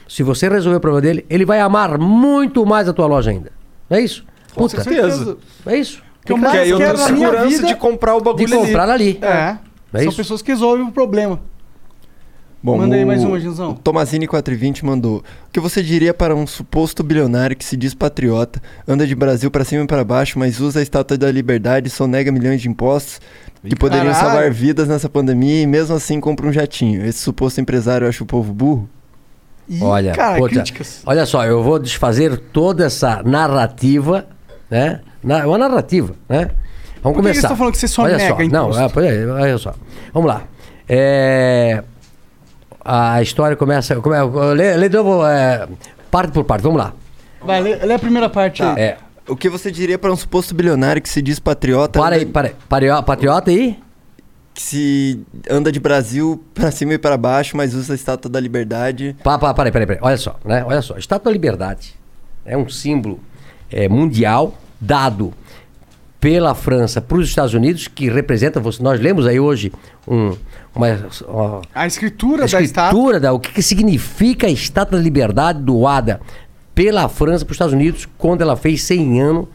Se 0.08 0.24
você 0.24 0.50
resolver 0.50 0.78
o 0.78 0.82
problema 0.82 1.02
dele, 1.02 1.26
ele 1.30 1.46
vai 1.46 1.60
amar 1.60 1.98
muito 1.98 2.66
mais 2.66 2.88
a 2.90 2.94
tua 2.94 3.06
loja 3.08 3.30
ainda. 3.32 3.52
Não 3.90 3.98
é 3.98 4.02
isso? 4.02 4.26
Com 4.56 4.68
certeza. 4.68 5.38
É 5.66 5.78
isso. 5.78 6.02
que 6.26 6.32
eu 6.32 6.38
mais 6.38 6.60
aí 6.60 6.70
eu 6.70 6.78
quero 6.78 6.98
tenho 6.98 7.08
segurança 7.08 7.48
vida- 7.48 7.68
de 7.68 7.76
comprar 7.76 8.16
o 8.16 8.22
bagulho 8.22 8.46
de 8.48 8.54
comprar 8.54 8.90
ali. 8.90 9.20
É. 9.22 9.58
É 9.94 10.00
São 10.00 10.08
isso? 10.10 10.18
pessoas 10.18 10.42
que 10.42 10.52
resolvem 10.52 10.86
o 10.86 10.92
problema. 10.92 11.40
Bom, 12.62 12.78
Manda 12.78 12.96
aí 12.96 13.06
mais 13.06 13.24
uma, 13.24 13.40
Gilzão. 13.40 13.72
O 13.72 13.74
Tomazini 13.76 14.26
420 14.28 14.84
mandou. 14.84 15.18
O 15.20 15.24
que 15.54 15.60
você 15.60 15.84
diria 15.84 16.14
para 16.14 16.36
um 16.36 16.48
suposto 16.48 17.04
bilionário 17.04 17.56
que 17.56 17.64
se 17.64 17.78
diz 17.78 17.94
patriota, 17.94 18.62
anda 18.88 19.06
de 19.06 19.14
Brasil 19.16 19.52
para 19.52 19.64
cima 19.64 19.84
e 19.84 19.88
para 19.88 20.04
baixo, 20.04 20.40
mas 20.40 20.60
usa 20.60 20.80
a 20.80 20.84
estátua 20.84 21.18
da 21.18 21.32
liberdade 21.32 21.88
e 21.88 21.90
sonega 21.92 22.32
milhões 22.32 22.60
de 22.62 22.68
impostos 22.68 23.22
que 23.64 23.76
poderiam 23.76 24.12
Caralho. 24.12 24.28
salvar 24.34 24.52
vidas 24.52 24.88
nessa 24.88 25.08
pandemia 25.08 25.62
e 25.62 25.68
mesmo 25.68 25.96
assim 25.96 26.20
compra 26.20 26.48
um 26.48 26.52
jatinho? 26.52 27.06
Esse 27.06 27.20
suposto 27.20 27.62
empresário 27.62 28.08
acha 28.08 28.24
o 28.24 28.28
povo 28.28 28.52
burro? 28.52 28.90
Ih, 29.70 29.84
Olha, 29.84 30.14
cara, 30.14 30.38
puta, 30.38 30.50
críticas. 30.56 31.02
olha 31.06 31.26
só, 31.26 31.46
eu 31.46 31.62
vou 31.62 31.78
desfazer 31.78 32.38
toda 32.52 32.86
essa 32.86 33.22
narrativa, 33.24 34.26
né? 34.70 35.02
Na, 35.24 35.46
uma 35.46 35.58
narrativa, 35.58 36.14
né? 36.28 36.50
Vamos 37.04 37.18
Por 37.18 37.22
que 37.22 37.22
começar. 37.22 37.42
você 37.42 37.48
tá 37.50 37.56
falando 37.56 37.74
que 37.74 37.80
você 37.80 37.88
só 37.88 38.02
olha 38.04 38.18
nega 38.18 38.36
só. 38.36 38.42
imposto? 38.42 38.80
Não, 38.80 38.86
é, 38.86 38.90
pois 38.90 39.06
é, 39.06 39.26
olha 39.28 39.58
só. 39.58 39.74
Vamos 40.14 40.28
lá. 40.30 40.44
É, 40.90 41.84
a 42.88 43.22
história 43.22 43.56
começa. 43.58 43.96
Come, 43.98 44.16
lê, 44.56 44.76
lê 44.78 44.88
de 44.90 44.96
novo, 44.98 45.26
é, 45.28 45.68
parte 46.10 46.32
por 46.32 46.44
parte. 46.44 46.62
Vamos 46.64 46.78
lá. 46.80 46.94
Vai, 47.42 47.62
lê, 47.62 47.76
lê 47.76 47.94
a 47.94 48.00
primeira 48.00 48.30
parte 48.30 48.64
aí. 48.64 48.76
É, 48.80 48.98
O 49.28 49.36
que 49.36 49.50
você 49.50 49.70
diria 49.70 49.98
para 50.00 50.12
um 50.12 50.16
suposto 50.16 50.56
bilionário 50.56 51.02
que 51.02 51.10
se 51.10 51.22
diz 51.22 51.40
patriota, 51.40 52.00
para 52.00 52.16
aí, 52.16 52.26
para 52.26 52.48
aí. 52.50 52.56
Pario- 52.70 53.04
Patriota 53.04 53.52
aí? 53.52 53.78
que 54.54 54.64
se 54.64 55.22
anda 55.48 55.72
de 55.72 55.80
Brasil 55.80 56.44
para 56.56 56.72
cima 56.72 56.96
e 56.96 56.98
para 56.98 57.16
baixo, 57.16 57.56
mas 57.56 57.76
usa 57.76 57.94
a 57.94 57.96
estátua 57.96 58.32
da 58.32 58.40
liberdade? 58.40 59.16
Pá, 59.24 59.38
pá, 59.38 59.54
peraí, 59.54 59.72
peraí, 59.72 59.86
peraí. 59.86 60.02
Olha 60.02 60.18
só, 60.18 60.36
né? 60.44 60.64
Olha 60.66 60.82
só. 60.82 60.98
Estátua 60.98 61.26
da 61.30 61.34
Liberdade 61.34 61.94
é 62.44 62.58
um 62.58 62.68
símbolo 62.68 63.20
é, 63.72 63.88
mundial 63.88 64.56
dado 64.82 65.32
pela 66.20 66.56
França 66.56 67.00
para 67.00 67.18
os 67.18 67.30
Estados 67.30 67.54
Unidos, 67.54 67.88
que 67.88 68.10
representa, 68.10 68.62
nós 68.80 69.00
lemos 69.00 69.28
aí 69.28 69.40
hoje 69.40 69.72
um, 70.08 70.36
uma, 70.74 70.88
uma 71.28 71.62
A 71.74 71.86
escritura, 71.86 72.46
a 72.46 72.48
da 72.48 72.62
estátua. 72.62 72.90
escritura 72.90 73.20
da, 73.20 73.34
o 73.34 73.40
que, 73.40 73.52
que 73.54 73.62
significa 73.62 74.48
a 74.48 74.50
Estátua 74.50 74.98
da 74.98 75.04
Liberdade 75.04 75.62
doada 75.62 76.20
pela 76.74 77.08
França 77.08 77.46
para 77.46 77.52
os 77.52 77.56
Estados 77.56 77.74
Unidos 77.74 78.08
quando 78.18 78.42
ela 78.42 78.56
fez 78.56 78.84
100 78.84 79.22
anos 79.22 79.48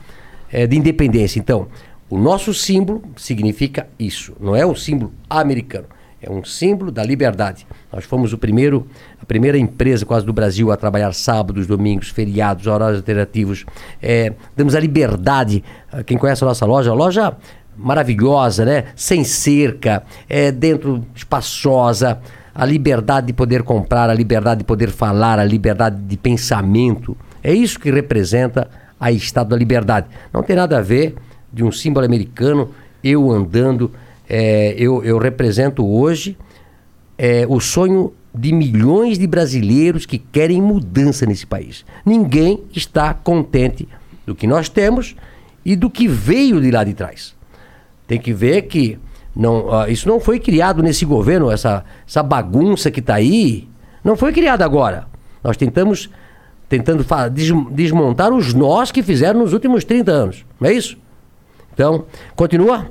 eh, 0.52 0.66
de 0.66 0.76
independência. 0.76 1.38
Então, 1.38 1.68
o 2.08 2.18
nosso 2.18 2.52
símbolo 2.52 3.02
significa 3.16 3.88
isso. 3.98 4.34
Não 4.40 4.54
é 4.54 4.66
um 4.66 4.74
símbolo 4.74 5.12
americano. 5.30 5.86
É 6.22 6.30
um 6.30 6.44
símbolo 6.44 6.92
da 6.92 7.02
liberdade. 7.02 7.66
Nós 7.92 8.04
fomos 8.04 8.32
o 8.32 8.38
primeiro, 8.38 8.86
a 9.20 9.26
primeira 9.26 9.58
empresa 9.58 10.06
quase 10.06 10.24
do 10.24 10.32
Brasil 10.32 10.70
a 10.70 10.76
trabalhar 10.76 11.12
sábados, 11.12 11.66
domingos, 11.66 12.10
feriados, 12.10 12.68
horários 12.68 12.98
alternativos. 12.98 13.66
Eh, 14.00 14.32
damos 14.56 14.76
a 14.76 14.80
liberdade. 14.80 15.64
Quem 16.06 16.16
conhece 16.16 16.44
a 16.44 16.46
nossa 16.46 16.64
loja, 16.64 16.92
a 16.92 16.94
loja 16.94 17.36
maravilhosa, 17.76 18.64
né? 18.64 18.84
Sem 18.94 19.24
cerca, 19.24 20.04
é 20.28 20.52
dentro 20.52 21.04
espaçosa, 21.14 22.20
a 22.54 22.64
liberdade 22.64 23.26
de 23.28 23.32
poder 23.32 23.62
comprar, 23.62 24.10
a 24.10 24.14
liberdade 24.14 24.58
de 24.58 24.64
poder 24.64 24.90
falar, 24.90 25.38
a 25.38 25.44
liberdade 25.44 25.96
de 25.96 26.16
pensamento. 26.16 27.16
É 27.42 27.52
isso 27.52 27.80
que 27.80 27.90
representa 27.90 28.68
a 29.00 29.10
Estado 29.10 29.48
da 29.48 29.56
Liberdade. 29.56 30.06
Não 30.32 30.42
tem 30.42 30.54
nada 30.54 30.78
a 30.78 30.82
ver 30.82 31.16
de 31.52 31.64
um 31.64 31.72
símbolo 31.72 32.06
americano, 32.06 32.70
eu 33.02 33.30
andando, 33.32 33.90
é, 34.34 34.74
eu, 34.78 35.04
eu 35.04 35.18
represento 35.18 35.86
hoje 35.86 36.38
é, 37.18 37.44
o 37.46 37.60
sonho 37.60 38.14
de 38.34 38.50
milhões 38.50 39.18
de 39.18 39.26
brasileiros 39.26 40.06
que 40.06 40.16
querem 40.16 40.62
mudança 40.62 41.26
nesse 41.26 41.46
país. 41.46 41.84
Ninguém 42.02 42.62
está 42.74 43.12
contente 43.12 43.86
do 44.24 44.34
que 44.34 44.46
nós 44.46 44.70
temos 44.70 45.14
e 45.62 45.76
do 45.76 45.90
que 45.90 46.08
veio 46.08 46.62
de 46.62 46.70
lá 46.70 46.82
de 46.82 46.94
trás. 46.94 47.34
Tem 48.06 48.18
que 48.18 48.32
ver 48.32 48.62
que 48.62 48.98
não, 49.36 49.70
ah, 49.70 49.90
isso 49.90 50.08
não 50.08 50.18
foi 50.18 50.40
criado 50.40 50.82
nesse 50.82 51.04
governo, 51.04 51.50
essa, 51.50 51.84
essa 52.08 52.22
bagunça 52.22 52.90
que 52.90 53.00
está 53.00 53.16
aí, 53.16 53.68
não 54.02 54.16
foi 54.16 54.32
criada 54.32 54.64
agora. 54.64 55.06
Nós 55.44 55.58
tentamos 55.58 56.08
tentando 56.70 57.04
desmontar 57.70 58.32
os 58.32 58.54
nós 58.54 58.90
que 58.90 59.02
fizeram 59.02 59.40
nos 59.40 59.52
últimos 59.52 59.84
30 59.84 60.10
anos. 60.10 60.46
Não 60.58 60.70
é 60.70 60.72
isso? 60.72 60.96
Então, 61.74 62.06
continua. 62.34 62.90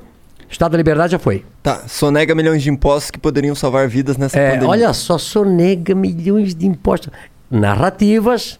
Estado 0.52 0.72
da 0.72 0.78
Liberdade 0.78 1.12
já 1.12 1.18
foi. 1.18 1.44
Tá, 1.62 1.82
sonega 1.88 2.34
milhões 2.34 2.62
de 2.62 2.70
impostos 2.70 3.10
que 3.10 3.18
poderiam 3.18 3.54
salvar 3.54 3.88
vidas 3.88 4.16
nessa 4.16 4.38
É, 4.38 4.50
pandemia. 4.50 4.68
olha 4.68 4.92
só, 4.92 5.16
sonega 5.18 5.94
milhões 5.94 6.54
de 6.54 6.66
impostos. 6.66 7.10
Narrativas 7.50 8.58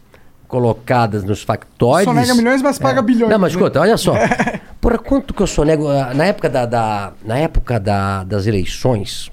colocadas 0.48 1.24
nos 1.24 1.42
factóides. 1.42 2.04
Sonega 2.12 2.34
milhões, 2.34 2.60
mas 2.62 2.78
paga 2.78 3.00
bilhões, 3.02 3.30
Não, 3.30 3.38
mas 3.38 3.52
né? 3.52 3.58
escuta, 3.58 3.80
olha 3.80 3.96
só. 3.96 4.14
Por 4.80 4.98
quanto 4.98 5.32
que 5.32 5.42
eu 5.42 5.46
sonego? 5.46 5.88
ah, 5.88 6.12
Na 6.14 6.24
época, 6.26 6.48
da, 6.48 6.66
da- 6.66 7.12
na 7.24 7.38
época 7.38 7.78
da- 7.80 8.22
das 8.24 8.46
eleições, 8.46 9.30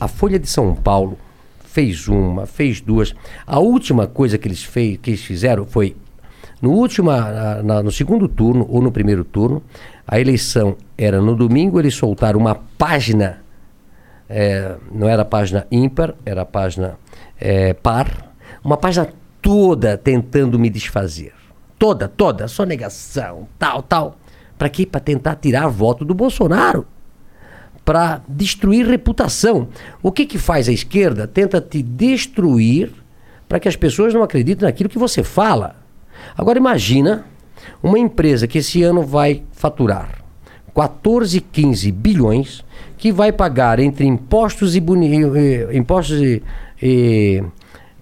a 0.00 0.08
Folha 0.08 0.38
de 0.38 0.48
São 0.48 0.74
Paulo 0.74 1.18
fez 1.64 2.08
uma, 2.08 2.46
fez 2.46 2.80
duas. 2.80 3.14
A 3.46 3.58
última 3.60 4.06
coisa 4.06 4.36
que 4.38 4.48
eles, 4.48 4.62
fez, 4.64 4.98
que 5.00 5.10
eles 5.10 5.22
fizeram 5.22 5.64
foi 5.66 5.94
no 6.60 6.70
último, 6.72 7.10
na- 7.12 7.62
na- 7.62 7.82
no 7.82 7.92
segundo 7.92 8.26
turno 8.28 8.66
ou 8.68 8.82
no 8.82 8.90
primeiro 8.90 9.24
turno, 9.24 9.62
a 10.08 10.18
eleição 10.18 10.74
era 10.96 11.20
no 11.20 11.36
domingo, 11.36 11.78
eles 11.78 11.94
soltaram 11.94 12.40
uma 12.40 12.54
página, 12.54 13.42
é, 14.26 14.74
não 14.90 15.06
era 15.06 15.22
página 15.22 15.66
ímpar, 15.70 16.14
era 16.24 16.46
página 16.46 16.98
é, 17.38 17.74
par, 17.74 18.32
uma 18.64 18.78
página 18.78 19.08
toda 19.42 19.98
tentando 19.98 20.58
me 20.58 20.70
desfazer. 20.70 21.34
Toda, 21.78 22.08
toda, 22.08 22.48
sonegação, 22.48 23.46
tal, 23.58 23.82
tal. 23.82 24.16
Para 24.56 24.70
quê? 24.70 24.84
Para 24.84 25.00
tentar 25.00 25.36
tirar 25.36 25.68
voto 25.68 26.04
do 26.04 26.14
Bolsonaro 26.14 26.86
para 27.84 28.20
destruir 28.28 28.86
reputação. 28.86 29.68
O 30.02 30.12
que, 30.12 30.26
que 30.26 30.36
faz 30.36 30.68
a 30.68 30.72
esquerda? 30.72 31.26
Tenta 31.26 31.58
te 31.58 31.82
destruir 31.82 32.92
para 33.48 33.58
que 33.58 33.66
as 33.66 33.76
pessoas 33.76 34.12
não 34.12 34.22
acreditem 34.22 34.66
naquilo 34.66 34.90
que 34.90 34.98
você 34.98 35.22
fala. 35.22 35.76
Agora 36.36 36.58
imagina 36.58 37.24
uma 37.82 37.98
empresa 37.98 38.46
que 38.46 38.58
esse 38.58 38.82
ano 38.82 39.02
vai 39.02 39.42
faturar 39.52 40.22
14, 40.74 41.40
15 41.40 41.90
bilhões, 41.90 42.64
que 42.96 43.10
vai 43.10 43.32
pagar 43.32 43.78
entre 43.80 44.06
impostos 44.06 44.76
e, 44.76 44.80
boni- 44.80 45.24
eh, 45.36 45.68
impostos 45.76 46.20
e- 46.20 46.42
e 46.80 47.42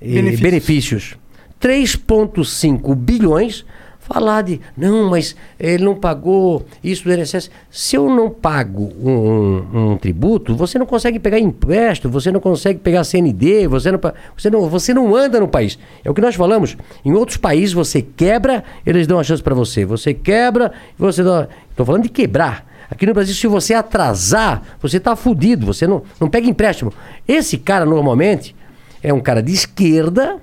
Benefícios. 0.00 0.40
benefícios 0.40 1.16
3,5 1.60 2.94
bilhões 2.94 3.64
falar 4.06 4.42
de 4.42 4.60
não, 4.76 5.10
mas 5.10 5.34
ele 5.58 5.84
não 5.84 5.94
pagou 5.94 6.64
isso 6.82 7.04
do 7.04 7.12
INSS. 7.12 7.50
Se 7.70 7.96
eu 7.96 8.08
não 8.08 8.30
pago 8.30 8.92
um, 9.02 9.90
um- 9.92 9.96
tributo, 9.98 10.54
você 10.54 10.78
não 10.78 10.86
consegue 10.86 11.18
pegar 11.18 11.38
empréstimo, 11.38 12.12
você 12.12 12.30
não 12.30 12.40
consegue 12.40 12.78
pegar 12.78 13.02
CND, 13.04 13.66
você 13.66 13.90
não, 13.90 14.00
você, 14.36 14.50
não, 14.50 14.68
você 14.68 14.94
não 14.94 15.14
anda 15.14 15.40
no 15.40 15.48
país. 15.48 15.78
É 16.04 16.10
o 16.10 16.14
que 16.14 16.20
nós 16.20 16.34
falamos. 16.34 16.76
Em 17.04 17.12
outros 17.12 17.36
países 17.36 17.72
você 17.72 18.00
quebra, 18.00 18.62
eles 18.84 19.06
dão 19.06 19.18
a 19.18 19.24
chance 19.24 19.42
para 19.42 19.54
você. 19.54 19.84
Você 19.84 20.14
quebra, 20.14 20.72
você 20.96 21.22
dá. 21.22 21.48
Estou 21.70 21.84
falando 21.84 22.04
de 22.04 22.08
quebrar. 22.08 22.64
Aqui 22.88 23.04
no 23.04 23.12
Brasil, 23.12 23.34
se 23.34 23.46
você 23.48 23.74
atrasar, 23.74 24.62
você 24.80 24.98
está 24.98 25.16
fudido, 25.16 25.66
você 25.66 25.86
não, 25.88 26.02
não 26.20 26.28
pega 26.28 26.48
empréstimo. 26.48 26.92
Esse 27.26 27.58
cara 27.58 27.84
normalmente 27.84 28.54
é 29.02 29.12
um 29.12 29.20
cara 29.20 29.42
de 29.42 29.52
esquerda 29.52 30.36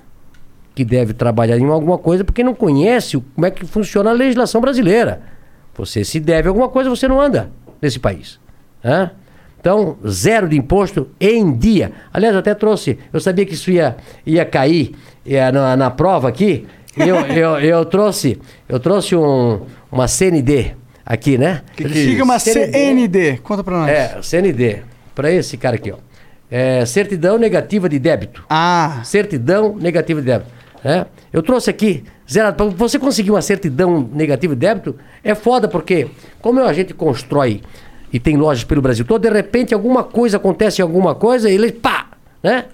que 0.74 0.84
deve 0.84 1.12
trabalhar 1.12 1.58
em 1.58 1.66
alguma 1.66 1.98
coisa 1.98 2.24
porque 2.24 2.42
não 2.42 2.54
conhece 2.54 3.22
como 3.34 3.46
é 3.46 3.50
que 3.50 3.64
funciona 3.64 4.10
a 4.10 4.12
legislação 4.12 4.60
brasileira. 4.60 5.22
Você 5.76 6.04
se 6.04 6.20
deve 6.20 6.48
alguma 6.48 6.68
coisa, 6.68 6.90
você 6.90 7.06
não 7.06 7.20
anda 7.20 7.50
nesse 7.80 7.98
país. 7.98 8.38
Hã? 8.84 9.10
Então, 9.60 9.96
zero 10.06 10.48
de 10.48 10.58
imposto 10.58 11.08
em 11.18 11.52
dia. 11.56 11.92
Aliás, 12.12 12.34
eu 12.34 12.40
até 12.40 12.54
trouxe, 12.54 12.98
eu 13.12 13.18
sabia 13.18 13.46
que 13.46 13.54
isso 13.54 13.70
ia, 13.70 13.96
ia 14.26 14.44
cair 14.44 14.94
eh, 15.26 15.50
na, 15.50 15.76
na 15.76 15.90
prova 15.90 16.28
aqui. 16.28 16.66
Eu, 16.96 17.16
eu, 17.34 17.58
eu 17.60 17.84
trouxe, 17.84 18.38
eu 18.68 18.78
trouxe 18.78 19.16
um, 19.16 19.62
uma 19.90 20.06
CND 20.06 20.74
aqui, 21.04 21.38
né? 21.38 21.62
Que 21.74 21.88
Siga 21.88 22.24
uma 22.24 22.38
CND. 22.38 23.38
Conta 23.38 23.64
pra 23.64 23.78
nós. 23.78 23.88
É, 23.88 24.18
CND. 24.22 24.82
Para 25.14 25.32
esse 25.32 25.56
cara 25.56 25.76
aqui, 25.76 25.92
ó. 25.92 25.96
É, 26.50 26.84
certidão 26.84 27.38
negativa 27.38 27.88
de 27.88 27.98
débito. 27.98 28.44
Ah. 28.48 29.00
Certidão 29.02 29.76
negativa 29.76 30.20
de 30.20 30.26
débito. 30.26 30.50
Né? 30.84 31.06
Eu 31.32 31.42
trouxe 31.42 31.70
aqui, 31.70 32.04
zerado. 32.30 32.56
Para 32.56 32.66
você 32.76 32.98
conseguir 32.98 33.30
uma 33.30 33.42
certidão 33.42 34.08
negativa 34.12 34.54
de 34.54 34.60
débito, 34.60 34.96
é 35.22 35.34
foda, 35.34 35.66
porque 35.66 36.08
como 36.40 36.60
a 36.60 36.72
gente 36.72 36.92
constrói 36.92 37.62
e 38.12 38.20
tem 38.20 38.36
lojas 38.36 38.62
pelo 38.62 38.82
Brasil 38.82 39.04
todo, 39.04 39.22
de 39.22 39.30
repente 39.30 39.72
alguma 39.74 40.04
coisa 40.04 40.36
acontece, 40.36 40.82
alguma 40.82 41.14
coisa, 41.14 41.50
e 41.50 41.54
eles 41.54 41.72
pá, 41.72 42.08
né? 42.42 42.66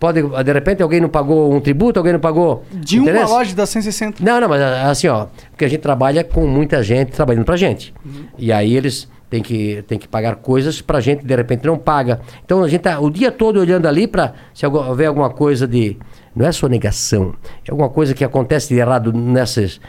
Pode, 0.00 0.20
de 0.20 0.52
repente 0.52 0.82
alguém 0.82 1.00
não 1.00 1.08
pagou 1.08 1.54
um 1.54 1.60
tributo, 1.60 1.98
alguém 1.98 2.12
não 2.12 2.20
pagou. 2.20 2.64
De 2.72 2.98
uma 2.98 3.24
loja 3.26 3.54
da 3.54 3.64
160. 3.64 4.22
Não, 4.22 4.40
não, 4.40 4.48
mas 4.48 4.60
assim, 4.60 5.06
ó, 5.08 5.26
porque 5.50 5.64
a 5.64 5.68
gente 5.68 5.80
trabalha 5.80 6.24
com 6.24 6.46
muita 6.46 6.82
gente 6.82 7.12
trabalhando 7.12 7.44
pra 7.44 7.56
gente. 7.56 7.94
E 8.36 8.52
aí 8.52 8.76
eles 8.76 9.08
têm 9.30 9.42
que, 9.42 9.82
têm 9.86 9.98
que 9.98 10.08
pagar 10.08 10.36
coisas 10.36 10.80
pra 10.82 11.00
gente, 11.00 11.24
de 11.24 11.34
repente 11.34 11.64
não 11.66 11.78
paga. 11.78 12.20
Então 12.44 12.62
a 12.62 12.68
gente 12.68 12.82
tá 12.82 12.98
o 13.00 13.10
dia 13.10 13.30
todo 13.30 13.58
olhando 13.58 13.86
ali 13.86 14.06
pra 14.06 14.34
se 14.52 14.66
houver 14.66 15.06
alguma 15.06 15.30
coisa 15.30 15.66
de. 15.66 15.96
Não 16.36 16.46
é 16.46 16.52
sonegação, 16.52 17.34
é 17.66 17.70
alguma 17.70 17.88
coisa 17.88 18.12
que 18.12 18.22
acontece 18.22 18.68
de 18.68 18.78
errado 18.78 19.10
nessas 19.10 19.80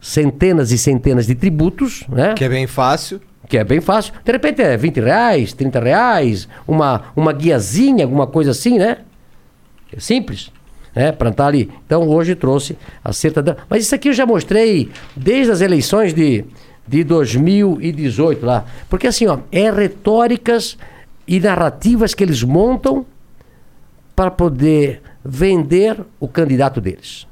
centenas 0.00 0.70
e 0.70 0.78
centenas 0.78 1.26
de 1.26 1.34
tributos, 1.34 2.04
né? 2.08 2.32
Que 2.34 2.44
é 2.44 2.48
bem 2.48 2.68
fácil. 2.68 3.20
Que 3.48 3.58
é 3.58 3.64
bem 3.64 3.80
fácil. 3.80 4.14
De 4.24 4.30
repente 4.30 4.62
é 4.62 4.76
20 4.76 5.00
reais, 5.00 5.52
30 5.52 5.80
reais, 5.80 6.48
uma, 6.66 7.02
uma 7.16 7.32
guiazinha, 7.32 8.04
alguma 8.04 8.26
coisa 8.26 8.52
assim, 8.52 8.78
né? 8.78 8.98
É 9.92 9.98
simples, 9.98 10.52
né? 10.94 11.10
Para 11.10 11.30
estar 11.30 11.48
ali. 11.48 11.70
Então 11.84 12.08
hoje 12.08 12.36
trouxe 12.36 12.78
a 13.04 13.12
certa. 13.12 13.56
Mas 13.68 13.84
isso 13.84 13.94
aqui 13.94 14.08
eu 14.08 14.12
já 14.12 14.24
mostrei 14.24 14.90
desde 15.16 15.50
as 15.50 15.60
eleições 15.60 16.14
de, 16.14 16.44
de 16.86 17.02
2018 17.02 18.46
lá. 18.46 18.64
Porque 18.88 19.08
assim, 19.08 19.26
ó, 19.26 19.38
é 19.50 19.70
retóricas 19.72 20.78
e 21.26 21.40
narrativas 21.40 22.14
que 22.14 22.22
eles 22.22 22.44
montam 22.44 23.04
para 24.14 24.30
poder 24.30 25.02
vender 25.26 26.00
o 26.20 26.28
candidato 26.28 26.80
deles. 26.80 27.26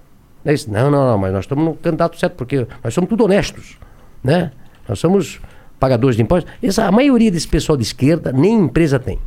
Não, 0.45 0.51
é 0.51 0.55
isso? 0.55 0.71
não, 0.71 0.91
não, 0.91 1.07
não, 1.13 1.19
mas 1.19 1.33
nós 1.33 1.45
estamos 1.45 1.65
no 1.65 1.75
candidato 1.75 2.19
certo, 2.19 2.35
porque 2.35 2.67
nós 2.83 2.93
somos 2.93 3.09
tudo 3.09 3.25
honestos, 3.25 3.79
né? 4.23 4.53
Nós 4.89 4.99
somos 4.99 5.41
pagadores 5.81 6.17
de 6.17 6.23
impostos. 6.23 6.53
Essa, 6.63 6.87
a 6.87 6.93
maioria 6.93 7.31
desse 7.31 7.49
pessoal 7.49 7.77
de 7.77 7.83
esquerda 7.83 8.33
nem 8.33 8.53
empresa 8.55 8.99
tem. 8.99 9.19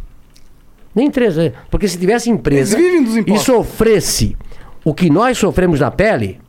Nem 0.93 1.07
empresa. 1.07 1.53
Porque 1.71 1.87
se 1.87 1.97
tivesse 1.97 2.29
empresa 2.29 2.77
e 2.79 3.37
sofresse 3.39 4.37
o 4.83 4.93
que 4.93 5.09
nós 5.09 5.37
sofremos 5.37 5.79
na 5.79 5.89
pele, 5.91 6.39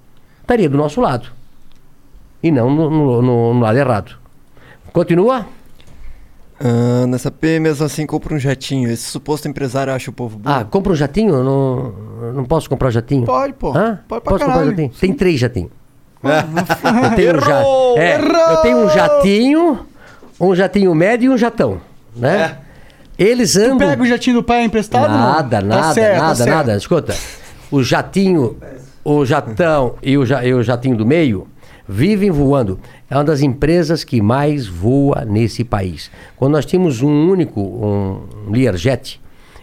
estaria 0.41 0.69
do 0.69 0.77
nosso 0.77 1.01
lado. 1.01 1.29
E 2.43 2.51
não 2.51 2.71
no, 2.75 2.91
no- 2.91 3.23
no- 3.23 3.55
no 3.55 3.61
lado 3.61 3.79
errado. 3.79 4.19
Continua? 4.93 5.47
Ah, 6.61 7.07
nessa 7.07 7.31
P, 7.31 7.61
mesmo 7.61 7.85
assim, 7.87 8.05
compra 8.07 8.35
um 8.35 8.39
jatinho. 8.39 8.91
Esse 8.91 9.05
suposto 9.11 9.47
empresário 9.49 9.93
acha 9.93 10.11
o 10.11 10.13
povo 10.13 10.39
burro. 10.39 10.55
Ah, 10.57 10.65
compra 10.65 10.93
um 10.93 10.97
jatinho? 10.97 11.35
Eu 11.35 11.45
Não, 11.45 11.95
eu 12.27 12.33
não 12.33 12.45
posso 12.45 12.69
comprar 12.69 12.91
jatinho? 12.91 13.25
Pode, 13.25 13.53
pô. 13.55 13.71
Hã? 13.77 14.01
Pode 14.09 14.23
pra 14.23 14.33
Posso 14.33 14.45
comprar 14.45 14.47
caralho. 14.61 14.71
jatinho? 14.71 14.91
Tem 15.01 15.13
três 15.13 15.39
jatinhos. 15.41 15.71
eu, 16.25 17.15
tenho 17.17 17.37
um 17.37 17.41
ja... 17.41 17.61
Errou! 17.61 17.99
é, 17.99 18.53
eu 18.53 18.57
tenho 18.63 18.79
um 18.79 18.89
jatinho, 18.91 19.79
um 20.41 20.55
jatinho 20.55 20.93
médio 20.95 21.31
e 21.31 21.35
um 21.35 21.39
jatão, 21.39 21.81
né? 22.17 22.57
Eles 23.17 23.57
andam... 23.57 23.79
Pega 23.79 24.03
o 24.03 24.07
jatinho 24.07 24.37
do 24.37 24.43
pai 24.43 24.65
emprestado? 24.65 25.09
não? 25.11 25.17
Nada, 25.19 25.61
Tá 25.61 25.67
nada, 25.67 25.95
certo, 25.95 26.15
tá 26.17 26.23
nada, 26.23 26.35
certo. 26.35 26.51
nada. 26.51 26.77
Escuta, 26.77 27.15
o 27.71 27.83
jatinho, 27.85 28.57
o 29.05 29.25
jatão 29.25 29.95
e 30.03 30.19
o, 30.19 30.27
ja- 30.27 30.45
e 30.45 30.53
o 30.53 30.61
jatinho 30.63 30.97
do 30.97 31.07
meio 31.07 31.47
vivem 31.89 32.31
voando. 32.31 32.79
É 33.09 33.17
uma 33.17 33.25
das 33.25 33.41
empresas 33.41 34.05
que 34.05 34.21
mais 34.21 34.67
voa 34.67 35.25
nesse 35.25 35.65
país. 35.65 36.11
Quando 36.37 36.53
nós 36.53 36.67
tínhamos 36.67 37.01
um 37.01 37.31
único, 37.31 37.61
um 37.61 38.51
Learjet, 38.51 39.21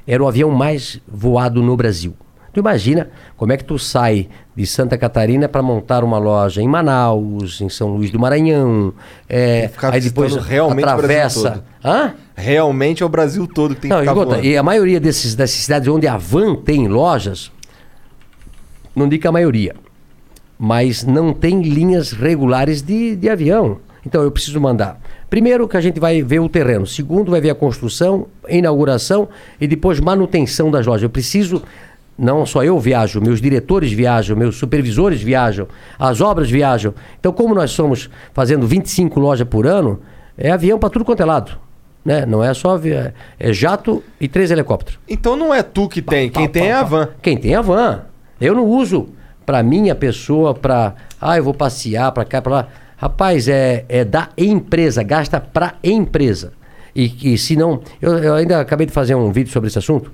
era 0.07 0.23
o 0.23 0.27
avião 0.27 0.49
mais 0.49 0.99
voado 1.07 1.61
no 1.61 1.77
Brasil. 1.77 2.15
Tu 2.51 2.61
imagina 2.61 3.09
como 3.35 3.51
é 3.51 3.57
que 3.57 3.65
tu 3.65 3.77
sai 3.77 4.29
de 4.55 4.65
Santa 4.65 4.97
Catarina 4.97 5.49
para 5.49 5.61
montar 5.61 6.05
uma 6.05 6.17
loja 6.17 6.61
em 6.61 6.67
Manaus, 6.67 7.59
em 7.59 7.67
São 7.67 7.89
Luís 7.89 8.09
do 8.11 8.17
Maranhão, 8.17 8.93
é, 9.27 9.69
aí 9.91 9.99
depois 9.99 10.33
realmente 10.37 10.87
atravessa. 10.87 11.65
Hã? 11.83 12.13
Realmente 12.33 13.03
é 13.03 13.05
o 13.05 13.09
Brasil 13.09 13.45
todo 13.45 13.75
que 13.75 13.81
tem 13.81 13.89
Não, 13.89 14.01
que 14.01 14.07
escuta, 14.07 14.39
e 14.39 14.55
a 14.55 14.63
maioria 14.63 15.01
desses, 15.01 15.35
dessas 15.35 15.57
cidades 15.57 15.89
onde 15.89 16.07
a 16.07 16.15
van 16.15 16.55
tem 16.55 16.87
lojas, 16.87 17.51
não 18.95 19.09
digo 19.09 19.23
que 19.23 19.27
a 19.27 19.33
maioria, 19.33 19.75
mas 20.57 21.03
não 21.03 21.33
tem 21.33 21.61
linhas 21.61 22.11
regulares 22.11 22.81
de, 22.81 23.15
de 23.15 23.29
avião. 23.29 23.77
Então 24.05 24.21
eu 24.21 24.31
preciso 24.31 24.59
mandar. 24.61 24.99
Primeiro 25.29 25.67
que 25.67 25.75
a 25.75 25.81
gente 25.81 25.99
vai 25.99 26.21
ver 26.21 26.39
o 26.39 26.47
terreno. 26.47 26.85
Segundo, 26.85 27.31
vai 27.31 27.41
ver 27.41 27.49
a 27.49 27.55
construção, 27.55 28.27
inauguração 28.47 29.27
e 29.59 29.67
depois 29.67 29.99
manutenção 29.99 30.69
das 30.69 30.85
lojas. 30.85 31.03
Eu 31.03 31.09
preciso, 31.09 31.63
não 32.17 32.45
só 32.45 32.63
eu 32.63 32.79
viajo, 32.79 33.19
meus 33.19 33.41
diretores 33.41 33.91
viajam, 33.91 34.37
meus 34.37 34.55
supervisores 34.57 35.21
viajam, 35.21 35.67
as 35.97 36.21
obras 36.21 36.49
viajam. 36.49 36.93
Então, 37.19 37.33
como 37.33 37.55
nós 37.55 37.71
somos 37.71 38.09
fazendo 38.33 38.67
25 38.67 39.19
lojas 39.19 39.47
por 39.47 39.65
ano, 39.65 39.99
é 40.37 40.51
avião 40.51 40.77
para 40.77 40.89
tudo 40.89 41.03
quanto 41.03 41.21
é 41.21 41.25
lado. 41.25 41.57
Né? 42.05 42.23
Não 42.23 42.43
é 42.43 42.53
só 42.53 42.75
avi- 42.75 42.93
é, 42.93 43.13
é 43.39 43.51
jato 43.51 44.03
e 44.21 44.27
três 44.27 44.51
helicópteros. 44.51 44.99
Então 45.09 45.35
não 45.35 45.51
é 45.51 45.63
tu 45.63 45.89
que 45.89 46.03
tem, 46.03 46.29
quem 46.29 46.47
tem 46.47 46.67
é 46.67 46.73
a 46.73 46.83
van. 46.83 47.09
Quem 47.19 47.35
tem 47.35 47.55
a 47.55 47.61
van. 47.61 48.01
Eu 48.39 48.53
não 48.53 48.63
uso 48.65 49.09
para 49.45 49.61
minha 49.63 49.95
pessoa, 49.95 50.53
para. 50.53 50.95
Ah, 51.21 51.37
eu 51.37 51.43
vou 51.43 51.53
passear 51.53 52.11
para 52.11 52.25
cá, 52.25 52.41
para 52.41 52.51
lá. 52.51 52.67
Rapaz, 52.97 53.47
é, 53.47 53.85
é 53.89 54.05
da 54.05 54.29
empresa, 54.37 55.03
gasta 55.03 55.39
para 55.39 55.75
empresa. 55.83 56.53
E, 56.95 57.37
se 57.37 57.55
não. 57.55 57.81
Eu, 58.01 58.17
eu 58.19 58.33
ainda 58.35 58.59
acabei 58.59 58.87
de 58.87 58.93
fazer 58.93 59.15
um 59.15 59.31
vídeo 59.31 59.51
sobre 59.51 59.67
esse 59.67 59.77
assunto. 59.77 60.11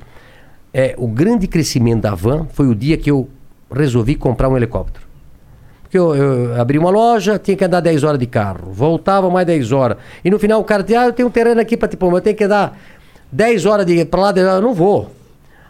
É, 0.73 0.95
o 0.97 1.07
grande 1.07 1.47
crescimento 1.47 2.01
da 2.01 2.15
van 2.15 2.47
foi 2.51 2.67
o 2.67 2.73
dia 2.73 2.97
que 2.97 3.11
eu 3.11 3.29
resolvi 3.71 4.15
comprar 4.15 4.49
um 4.49 4.57
helicóptero. 4.57 5.05
Porque 5.83 5.97
eu, 5.97 6.15
eu 6.15 6.59
abri 6.59 6.79
uma 6.79 6.89
loja, 6.89 7.37
tinha 7.37 7.55
que 7.55 7.65
andar 7.65 7.81
10 7.81 8.03
horas 8.03 8.17
de 8.17 8.25
carro, 8.25 8.71
voltava 8.71 9.29
mais 9.29 9.45
10 9.45 9.71
horas. 9.73 9.97
E 10.23 10.29
no 10.29 10.39
final 10.39 10.61
o 10.61 10.63
cara 10.63 10.81
dizia, 10.81 11.01
ah, 11.01 11.05
eu 11.07 11.13
tenho 11.13 11.27
um 11.27 11.31
terreno 11.31 11.59
aqui 11.59 11.75
para 11.75 11.89
mas 11.99 12.13
eu 12.13 12.21
tenho 12.21 12.37
que 12.37 12.47
dar 12.47 12.77
10 13.29 13.65
horas 13.65 13.85
de 13.85 14.05
para 14.05 14.21
lá, 14.21 14.31
10 14.31 14.47
horas, 14.47 14.61
eu 14.61 14.67
não 14.67 14.73
vou. 14.73 15.11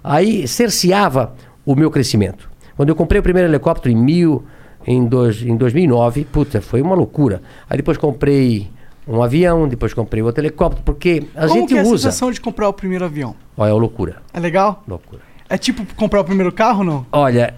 Aí 0.04 0.48
cerceava 0.48 1.34
o 1.66 1.76
meu 1.76 1.90
crescimento. 1.90 2.51
Quando 2.82 2.90
eu 2.90 2.96
comprei 2.96 3.20
o 3.20 3.22
primeiro 3.22 3.48
helicóptero 3.48 3.94
em, 3.94 3.96
mil, 3.96 4.44
em, 4.88 5.06
dois, 5.06 5.44
em 5.44 5.56
2009, 5.56 6.26
puta, 6.26 6.60
foi 6.62 6.82
uma 6.82 6.96
loucura. 6.96 7.40
Aí 7.70 7.78
depois 7.78 7.96
comprei 7.96 8.72
um 9.08 9.22
avião, 9.22 9.68
depois 9.68 9.94
comprei 9.94 10.24
outro 10.24 10.44
helicóptero, 10.44 10.82
porque 10.84 11.28
a 11.36 11.42
Como 11.48 11.60
gente 11.60 11.70
que 11.70 11.78
é 11.78 11.82
a 11.82 11.84
usa. 11.84 12.10
sensação 12.10 12.32
de 12.32 12.42
comprar 12.42 12.68
o 12.68 12.74
primeiro 12.74 13.06
avião? 13.06 13.36
Olha, 13.56 13.70
é 13.70 13.74
loucura. 13.74 14.24
É 14.34 14.40
legal? 14.40 14.84
Loucura. 14.88 15.22
É 15.48 15.60
tipo 15.60 15.86
comprar 15.94 16.22
o 16.22 16.24
primeiro 16.24 16.52
carro, 16.52 16.84
não? 16.84 17.06
Olha, 17.12 17.54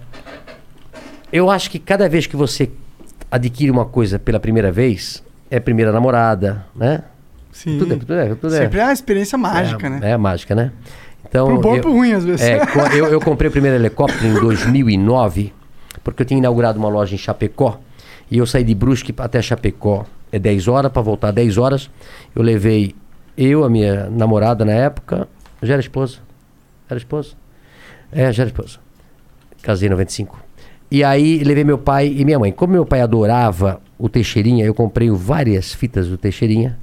eu 1.32 1.48
acho 1.48 1.70
que 1.70 1.78
cada 1.78 2.06
vez 2.06 2.26
que 2.26 2.36
você 2.36 2.70
adquire 3.30 3.70
uma 3.70 3.86
coisa 3.86 4.18
pela 4.18 4.38
primeira 4.38 4.70
vez, 4.70 5.24
é 5.50 5.58
primeira 5.58 5.90
namorada, 5.90 6.66
né? 6.76 7.02
Sim. 7.50 7.78
Tudo 7.78 7.94
é, 7.94 7.96
tudo 7.96 8.14
é, 8.14 8.34
tudo 8.34 8.54
é. 8.54 8.58
Sempre 8.58 8.80
é 8.80 8.84
uma 8.84 8.92
experiência 8.92 9.38
mágica, 9.38 9.86
é, 9.86 9.88
né? 9.90 10.10
É 10.10 10.16
mágica, 10.18 10.54
né? 10.54 10.70
Então, 11.34 11.48
Pro 11.48 11.58
bom 11.58 11.74
eu- 11.74 11.80
pro 11.82 11.92
ruim, 11.92 12.12
às 12.12 12.24
vezes. 12.24 12.42
É, 12.46 12.60
eu, 12.96 13.06
eu 13.06 13.20
comprei 13.20 13.48
o 13.48 13.50
primeiro 13.50 13.76
helicóptero 13.76 14.24
em 14.24 14.34
2009, 14.34 15.52
porque 16.04 16.22
eu 16.22 16.26
tinha 16.26 16.38
inaugurado 16.38 16.78
uma 16.78 16.88
loja 16.88 17.12
em 17.12 17.18
Chapecó, 17.18 17.80
e 18.30 18.38
eu 18.38 18.46
saí 18.46 18.62
de 18.62 18.72
Brusque 18.72 19.12
até 19.18 19.42
Chapecó, 19.42 20.06
é 20.30 20.38
10 20.38 20.68
horas, 20.68 20.92
para 20.92 21.02
voltar 21.02 21.32
10 21.32 21.58
horas. 21.58 21.90
Eu 22.36 22.40
levei 22.42 22.94
eu, 23.36 23.64
a 23.64 23.68
minha 23.68 24.08
namorada 24.10 24.64
na 24.64 24.70
época, 24.74 25.26
já 25.60 25.72
era 25.74 25.80
esposa. 25.80 26.18
Era 26.88 26.98
esposa? 26.98 27.30
É, 28.12 28.32
já 28.32 28.44
era 28.44 28.50
esposa. 28.50 28.78
Casei 29.60 29.88
em 29.88 29.90
95. 29.90 30.38
E 30.88 31.02
aí 31.02 31.42
levei 31.42 31.64
meu 31.64 31.78
pai 31.78 32.14
e 32.16 32.24
minha 32.24 32.38
mãe. 32.38 32.52
Como 32.52 32.72
meu 32.74 32.86
pai 32.86 33.00
adorava 33.00 33.80
o 33.98 34.08
Teixeirinha, 34.08 34.64
eu 34.64 34.72
comprei 34.74 35.10
várias 35.10 35.72
fitas 35.74 36.06
do 36.06 36.16
Teixeirinha 36.16 36.78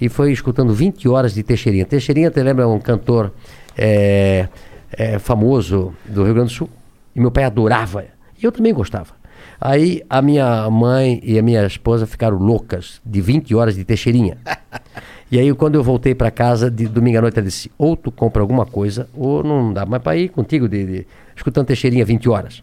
e 0.00 0.08
foi 0.08 0.30
escutando 0.30 0.72
20 0.72 1.08
horas 1.08 1.34
de 1.34 1.42
Teixeirinha. 1.42 1.84
Teixeirinha, 1.84 2.30
te 2.30 2.40
lembra 2.40 2.68
um 2.68 2.78
cantor 2.78 3.32
é, 3.76 4.48
é, 4.92 5.18
famoso 5.18 5.94
do 6.04 6.24
Rio 6.24 6.34
Grande 6.34 6.50
do 6.52 6.56
Sul? 6.56 6.70
E 7.14 7.20
meu 7.20 7.30
pai 7.30 7.44
adorava. 7.44 8.04
E 8.40 8.44
eu 8.44 8.52
também 8.52 8.72
gostava. 8.72 9.14
Aí 9.60 10.02
a 10.08 10.20
minha 10.20 10.68
mãe 10.70 11.20
e 11.22 11.38
a 11.38 11.42
minha 11.42 11.64
esposa 11.66 12.06
ficaram 12.06 12.36
loucas 12.38 13.00
de 13.04 13.20
20 13.20 13.54
horas 13.54 13.74
de 13.74 13.84
Teixeirinha. 13.84 14.38
E 15.28 15.40
aí, 15.40 15.52
quando 15.54 15.74
eu 15.74 15.82
voltei 15.82 16.14
para 16.14 16.30
casa, 16.30 16.70
de 16.70 16.86
domingo 16.86 17.18
à 17.18 17.20
noite, 17.20 17.36
ela 17.36 17.44
disse: 17.44 17.68
ou 17.76 17.96
tu 17.96 18.12
compra 18.12 18.40
alguma 18.42 18.64
coisa, 18.64 19.08
ou 19.12 19.42
não 19.42 19.72
dá 19.72 19.84
mais 19.84 20.00
para 20.00 20.16
ir 20.16 20.28
contigo, 20.28 20.68
de, 20.68 20.86
de- 20.86 21.06
escutando 21.34 21.66
Teixeirinha 21.66 22.04
20 22.04 22.28
horas. 22.28 22.62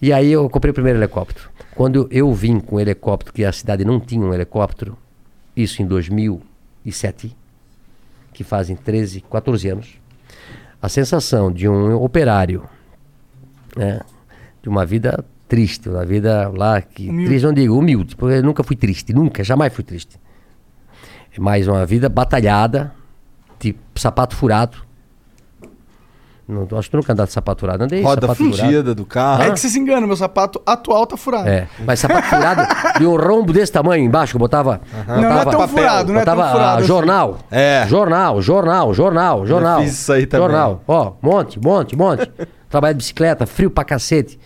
E 0.00 0.12
aí, 0.12 0.30
eu 0.30 0.48
comprei 0.48 0.70
o 0.70 0.74
primeiro 0.74 0.96
helicóptero. 0.96 1.50
Quando 1.74 2.06
eu 2.12 2.32
vim 2.32 2.60
com 2.60 2.76
o 2.76 2.80
helicóptero, 2.80 3.32
que 3.34 3.44
a 3.44 3.50
cidade 3.50 3.84
não 3.84 3.98
tinha 3.98 4.24
um 4.24 4.32
helicóptero, 4.32 4.96
isso 5.56 5.82
em 5.82 5.86
2007, 5.86 7.36
que 8.32 8.44
fazem 8.44 8.76
13, 8.76 9.20
14 9.22 9.68
anos, 9.68 9.98
a 10.80 10.88
sensação 10.88 11.52
de 11.52 11.68
um 11.68 11.94
operário, 12.02 12.64
né, 13.76 14.00
de 14.62 14.68
uma 14.68 14.84
vida 14.84 15.24
triste, 15.48 15.88
uma 15.88 16.04
vida 16.04 16.48
lá 16.48 16.80
que. 16.80 17.08
Humilde. 17.08 17.26
Triste, 17.26 17.44
não 17.44 17.52
digo, 17.52 17.78
humilde, 17.78 18.16
porque 18.16 18.36
eu 18.36 18.42
nunca 18.42 18.62
fui 18.62 18.76
triste, 18.76 19.12
nunca, 19.12 19.42
jamais 19.42 19.72
fui 19.72 19.84
triste 19.84 20.18
mais 21.38 21.68
uma 21.68 21.86
vida 21.86 22.08
batalhada, 22.08 22.92
de 23.58 23.74
sapato 23.94 24.36
furado, 24.36 24.78
Não, 26.48 26.66
acho 26.78 26.88
que 26.88 26.92
tu 26.92 26.96
nunca 26.96 27.12
andar 27.12 27.26
de 27.26 27.32
sapato 27.32 27.60
furado. 27.60 27.84
Andei 27.84 27.98
de 27.98 28.04
Roda 28.06 28.22
sapato 28.22 28.50
furado. 28.50 28.94
do 28.94 29.04
carro. 29.04 29.42
É 29.42 29.50
que 29.50 29.60
você 29.60 29.68
se 29.68 29.78
engana, 29.78 30.06
meu 30.06 30.16
sapato 30.16 30.62
atual 30.64 31.06
tá 31.06 31.14
furado. 31.14 31.46
É, 31.46 31.68
mas 31.84 32.00
sapato 32.00 32.26
furado 32.26 32.62
de 32.98 33.06
um 33.06 33.16
rombo 33.16 33.52
desse 33.52 33.70
tamanho 33.70 34.02
embaixo, 34.02 34.32
que 34.32 34.36
eu 34.36 34.40
botava. 34.40 34.80
Não, 35.06 35.16
não 35.16 35.24
é 35.24 35.44
botava- 35.44 35.50
tão 35.50 35.68
furado, 35.68 36.12
não 36.12 36.20
é 36.20 36.24
tão 36.24 36.34
botava, 36.34 36.52
furado 36.52 36.70
ah, 36.70 36.78
assim. 36.78 36.86
jornal. 36.86 37.38
É. 37.50 37.84
Jornal, 37.86 38.40
jornal, 38.40 38.94
jornal, 38.94 39.46
jornal. 39.46 39.82
fiz 39.82 39.92
isso 39.92 40.10
aí 40.10 40.26
também. 40.26 40.46
Jornal. 40.46 40.82
Ó, 40.88 41.12
monte, 41.20 41.60
monte, 41.60 41.94
monte. 41.94 42.32
Trabalho 42.70 42.94
de 42.94 42.98
bicicleta, 42.98 43.44
frio 43.46 43.70
pra 43.70 43.84
cacete. 43.84 44.40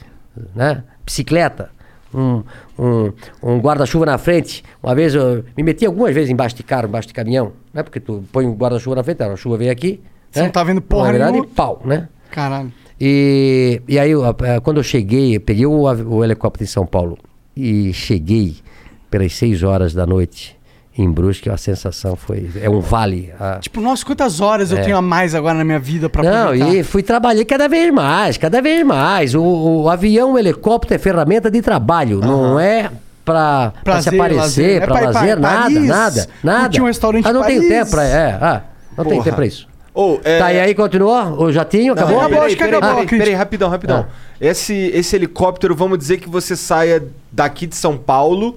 Né? 0.57 0.83
Bicicleta. 1.07 1.71
Um, 2.13 2.43
um, 2.77 3.13
um 3.41 3.59
guarda-chuva 3.61 4.05
na 4.05 4.19
frente. 4.19 4.65
Uma 4.83 4.95
vez 4.95 5.15
eu 5.15 5.45
me 5.57 5.63
meti 5.63 5.87
algumas 5.87 6.13
vezes 6.13 6.31
embaixo 6.31 6.57
de 6.57 6.65
carro, 6.65 6.89
embaixo 6.89 7.07
de 7.07 7.15
caminhão. 7.15 7.53
Né? 7.73 7.85
Porque 7.85 8.01
tu 8.01 8.25
põe 8.33 8.45
um 8.45 8.55
guarda-chuva 8.55 8.97
na 8.97 9.05
frente, 9.05 9.23
a 9.23 9.37
chuva 9.37 9.57
veio 9.57 9.71
aqui. 9.71 10.01
Você 10.33 10.41
né? 10.41 10.47
não 10.47 10.53
tá 10.53 10.65
vendo 10.65 10.81
porra 10.81 11.05
Na 11.07 11.11
verdade, 11.13 11.33
nenhuma. 11.33 11.51
pau, 11.55 11.81
né? 11.85 12.09
Caralho. 12.31 12.73
E, 13.01 13.83
e 13.89 13.99
aí, 13.99 14.11
eu, 14.11 14.25
eh, 14.25 14.61
quando 14.61 14.79
eu 14.79 14.83
cheguei, 14.83 15.37
eu 15.37 15.41
peguei 15.41 15.67
o, 15.67 15.83
o 15.83 16.25
helicóptero 16.25 16.65
em 16.65 16.69
São 16.73 16.87
Paulo 16.87 17.19
e 17.57 17.93
cheguei 17.93 18.57
pelas 19.11 19.35
6 19.35 19.63
horas 19.63 19.93
da 19.93 20.07
noite 20.07 20.57
em 20.97 21.11
Brusque, 21.11 21.49
a 21.51 21.57
sensação 21.57 22.15
foi. 22.17 22.51
É 22.61 22.69
um 22.71 22.81
vale. 22.81 23.33
a- 23.41 23.59
Tipo, 23.61 23.81
nossa, 23.81 24.05
quantas 24.05 24.41
horas 24.41 24.71
eu 24.71 24.79
É. 24.79 24.83
tenho 24.83 24.97
a 24.97 25.03
mais 25.03 25.35
agora 25.35 25.57
na 25.59 25.65
minha 25.65 25.79
vida 25.79 26.09
pra 26.09 26.23
não, 26.23 26.43
aproveitar? 26.49 26.75
e 26.75 26.83
fui 26.83 27.03
trabalhar 27.03 27.45
cada 27.45 27.67
vez 27.69 27.93
mais, 27.93 28.37
cada 28.37 28.61
vez 28.63 28.87
mais. 28.87 29.35
O, 29.35 29.43
o 29.43 29.89
avião, 29.91 30.35
o 30.35 30.39
helicóptero 30.39 30.95
é 30.95 30.99
ferramenta 30.99 31.51
de 31.51 31.61
trabalho, 31.63 32.21
não 32.21 32.61
é 32.61 32.91
pra, 33.25 33.73
pra 33.83 34.01
se 34.03 34.11
aparecer, 34.11 34.37
lazer. 34.41 34.83
É 34.83 34.85
pra 34.87 34.95
pra 34.99 35.11
lazer, 35.11 35.41
nada, 35.41 35.63
Paris, 35.63 35.89
nada, 35.89 36.29
nada. 36.45 36.61
curtir 36.65 36.83
um 36.83 36.87
restaurante 36.87 37.27
ah, 37.27 37.33
não 37.33 37.43
em 37.43 37.47
tenho 37.47 37.69
tempo 37.69 37.91
pra. 37.91 38.05
É, 38.05 38.31
ah, 38.41 38.63
não 38.97 39.05
tem 39.05 39.13
Porra. 39.15 39.25
tempo 39.25 39.37
pra 39.37 39.47
isso. 39.47 39.67
Ô, 39.95 40.19
é- 40.25 40.39
Tá, 40.39 40.53
e 40.53 40.59
aí 40.61 40.75
continuou? 40.75 41.43
O 41.43 41.53
jatinho? 41.53 41.95
Não, 41.95 42.03
Acabou? 42.03 42.17
acabou, 42.21 42.31
peraí, 42.39 42.47
acho 42.47 42.57
que 42.57 42.63
acabou 42.65 42.81
peraí, 43.05 43.07
peraí, 43.19 43.35
rapidão, 43.35 43.69
rapidão. 43.69 44.07
Esse, 44.41 44.75
esse 44.95 45.15
helicóptero, 45.17 45.75
vamos 45.75 45.99
dizer 45.99 46.17
que 46.19 46.29
você 46.29 46.57
saia 46.57 47.03
daqui 47.31 47.67
de 47.67 47.77
São 47.77 47.97
Paulo. 47.99 48.57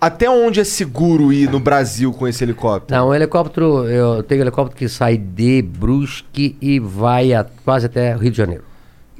Até 0.00 0.28
onde 0.28 0.58
é 0.60 0.64
seguro 0.64 1.32
ir 1.32 1.48
no 1.50 1.60
Brasil 1.60 2.12
com 2.12 2.26
esse 2.26 2.42
helicóptero? 2.42 2.98
Não, 2.98 3.08
o 3.08 3.14
helicóptero, 3.14 3.84
eu 3.88 4.22
tenho 4.22 4.40
um 4.40 4.44
helicóptero 4.44 4.76
que 4.76 4.88
sai 4.88 5.16
de 5.16 5.62
Brusque 5.62 6.56
e 6.60 6.80
vai 6.80 7.32
a- 7.32 7.44
quase 7.64 7.86
até 7.86 8.16
o 8.16 8.18
Rio 8.18 8.30
de 8.30 8.36
Janeiro. 8.36 8.64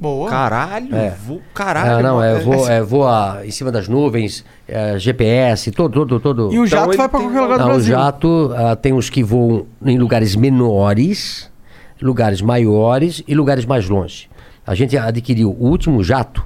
Boa. 0.03 0.29
Caralho, 0.29 0.93
É. 0.93 1.15
vou, 1.25 1.41
caralho. 1.53 1.99
Ah, 1.99 2.03
não, 2.03 2.21
é, 2.21 2.37
vou, 2.37 2.67
é, 2.69 2.81
voa 2.83 3.39
em 3.45 3.51
cima 3.51 3.71
das 3.71 3.87
nuvens, 3.87 4.43
é, 4.67 4.99
GPS, 4.99 5.71
todo, 5.71 5.93
todo, 6.05 6.19
todo. 6.19 6.53
E 6.53 6.59
o 6.59 6.67
jato 6.67 6.89
ele 6.89 6.97
vai 6.97 7.07
pra 7.07 7.19
tem 7.19 7.29
qualquer 7.29 7.41
lugar 7.41 7.57
do 7.57 7.61
Não, 7.61 7.69
o 7.69 7.73
Brasil. 7.75 7.95
jato 7.95 8.51
ah, 8.53 8.75
tem 8.75 8.91
os 8.91 9.09
que 9.09 9.23
voam 9.23 9.65
em 9.85 9.97
lugares 9.97 10.35
menores, 10.35 11.49
lugares 12.01 12.41
maiores 12.41 13.23
e 13.25 13.33
lugares 13.33 13.63
mais 13.65 13.87
longe. 13.87 14.29
A 14.67 14.75
gente 14.75 14.97
adquiriu 14.97 15.55
o 15.57 15.67
último 15.69 16.03
jato 16.03 16.45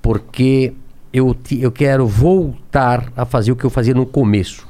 porque 0.00 0.72
eu, 1.12 1.36
eu 1.60 1.70
quero 1.70 2.06
voltar 2.06 3.12
a 3.14 3.26
fazer 3.26 3.52
o 3.52 3.56
que 3.56 3.64
eu 3.64 3.70
fazia 3.70 3.92
no 3.92 4.06
começo. 4.06 4.66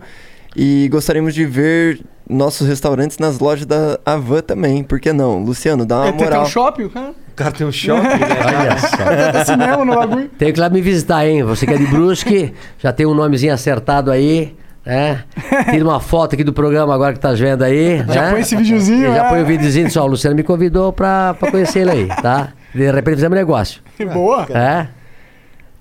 E 0.55 0.87
gostaríamos 0.91 1.33
de 1.33 1.45
ver 1.45 2.01
nossos 2.29 2.67
restaurantes 2.67 3.17
nas 3.17 3.39
lojas 3.39 3.65
da 3.65 3.99
Avan 4.05 4.41
também, 4.41 4.83
por 4.83 4.99
que 4.99 5.11
não? 5.11 5.43
Luciano, 5.43 5.85
dá 5.85 5.97
uma 5.97 6.07
É, 6.07 6.09
tem, 6.11 6.17
tem 6.19 6.27
moral. 6.27 6.43
um 6.43 6.45
shopping, 6.45 6.83
o 6.83 6.89
cara? 6.89 7.09
O 7.09 7.35
cara 7.35 7.51
tem 7.51 7.67
um 7.67 7.71
shopping, 7.71 8.01
né? 8.07 8.27
Olha 8.59 8.77
só. 8.77 9.43
Cinema 9.51 9.83
no 9.85 9.95
bagulho. 9.95 10.29
Tem 10.37 10.53
que 10.53 10.59
ir 10.59 10.61
lá 10.61 10.69
me 10.69 10.81
visitar, 10.81 11.27
hein? 11.27 11.43
Você 11.43 11.65
que 11.65 11.73
é 11.73 11.77
de 11.77 11.87
Brusque, 11.87 12.53
já 12.79 12.93
tem 12.93 13.05
um 13.05 13.13
nomezinho 13.13 13.53
acertado 13.53 14.11
aí, 14.11 14.55
né? 14.85 15.23
Tira 15.69 15.83
uma 15.83 15.99
foto 15.99 16.35
aqui 16.35 16.43
do 16.43 16.53
programa 16.53 16.93
agora 16.93 17.13
que 17.13 17.19
tá 17.19 17.33
vendo 17.33 17.63
aí. 17.63 17.97
Já 18.07 18.21
né? 18.23 18.31
põe 18.31 18.41
esse 18.41 18.55
videozinho, 18.55 19.13
Já 19.13 19.25
é. 19.25 19.29
põe 19.29 19.41
o 19.41 19.45
videozinho 19.45 19.89
só. 19.91 20.03
O 20.03 20.07
Luciano 20.07 20.35
me 20.35 20.43
convidou 20.43 20.93
pra, 20.93 21.33
pra 21.33 21.49
conhecer 21.51 21.79
ele 21.79 21.91
aí, 21.91 22.07
tá? 22.21 22.49
De 22.73 22.89
repente 22.91 23.15
fizemos 23.15 23.37
negócio. 23.37 23.81
Boa. 24.13 24.45
É? 24.49 24.87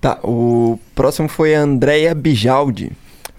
Tá, 0.01 0.19
o 0.23 0.77
próximo 0.93 1.29
foi 1.29 1.55
a 1.55 1.61
Andrea 1.61 2.13
Bijaldi. 2.13 2.91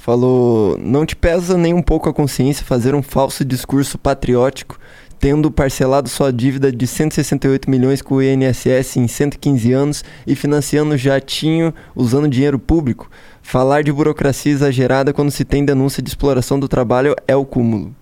Falou: 0.04 0.76
Não 0.78 1.06
te 1.06 1.16
pesa 1.16 1.56
nem 1.56 1.72
um 1.72 1.80
pouco 1.80 2.10
a 2.10 2.12
consciência 2.12 2.62
fazer 2.62 2.94
um 2.94 3.02
falso 3.02 3.42
discurso 3.42 3.96
patriótico, 3.96 4.78
tendo 5.18 5.50
parcelado 5.50 6.10
sua 6.10 6.30
dívida 6.30 6.70
de 6.70 6.86
168 6.86 7.70
milhões 7.70 8.02
com 8.02 8.16
o 8.16 8.22
INSS 8.22 8.98
em 8.98 9.08
115 9.08 9.72
anos 9.72 10.04
e 10.26 10.36
financiando 10.36 10.94
jatinho 10.98 11.72
usando 11.96 12.28
dinheiro 12.28 12.58
público? 12.58 13.10
Falar 13.40 13.82
de 13.82 13.90
burocracia 13.90 14.52
exagerada 14.52 15.10
quando 15.10 15.30
se 15.30 15.42
tem 15.42 15.64
denúncia 15.64 16.02
de 16.02 16.10
exploração 16.10 16.60
do 16.60 16.68
trabalho 16.68 17.16
é 17.26 17.34
o 17.34 17.46
cúmulo. 17.46 17.96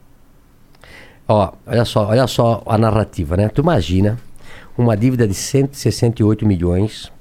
Ó, 1.29 1.53
olha 1.65 1.85
só, 1.85 2.09
olha 2.09 2.27
só 2.27 2.65
a 2.67 2.77
narrativa, 2.77 3.37
né? 3.37 3.49
Tu 3.49 3.61
imagina 3.61 4.19
uma 4.77 4.97
dívida 4.97 5.29
de 5.29 5.35
168 5.35 6.45
milhões, 6.45 7.11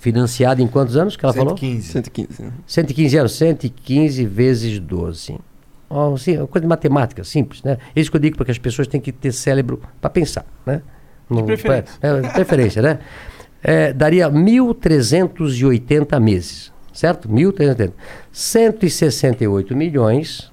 financiada 0.00 0.62
em 0.62 0.66
quantos 0.66 0.96
anos 0.96 1.14
que 1.14 1.24
ela 1.24 1.34
falou? 1.34 1.56
115. 1.56 1.92
115. 1.92 2.42
né? 2.42 2.52
115 2.66 3.18
anos, 3.18 3.32
115 3.32 4.24
vezes 4.26 4.78
12. 4.80 5.38
Ó, 5.90 6.16
sim, 6.16 6.36
é 6.36 6.38
uma 6.38 6.46
coisa 6.46 6.62
de 6.62 6.68
matemática, 6.68 7.22
simples, 7.22 7.62
né? 7.62 7.76
É 7.94 8.00
Isso 8.00 8.10
que 8.10 8.16
eu 8.16 8.20
digo 8.20 8.36
porque 8.36 8.50
as 8.50 8.58
pessoas 8.58 8.88
têm 8.88 9.00
que 9.00 9.12
ter 9.12 9.30
cérebro 9.30 9.82
para 10.00 10.08
pensar, 10.08 10.46
né? 10.64 10.80
De 11.30 11.42
preferência. 11.42 11.98
É, 12.00 12.20
de 12.20 12.28
preferência, 12.30 12.82
né? 12.82 12.98
É, 13.62 13.92
daria 13.92 14.30
1.380 14.30 16.18
meses, 16.18 16.72
certo? 16.94 17.28
1.380. 17.28 17.92
168 18.32 19.76
milhões. 19.76 20.50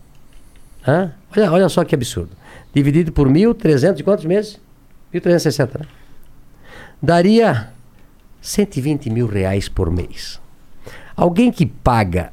hã? 0.85 1.13
Olha, 1.35 1.51
olha 1.53 1.69
só 1.69 1.85
que 1.85 1.95
absurdo. 1.95 2.31
Dividido 2.73 3.13
por 3.13 3.29
1.300 3.29 3.99
e 3.99 4.03
quantos 4.03 4.25
meses? 4.25 4.59
1.360, 5.13 5.79
né? 5.79 5.85
Daria 7.01 7.69
120 8.47 9.09
mil 9.09 9.27
reais 9.27 9.67
por 9.67 9.91
mês. 9.91 10.39
Alguém 11.15 11.51
que 11.51 11.65
paga 11.65 12.31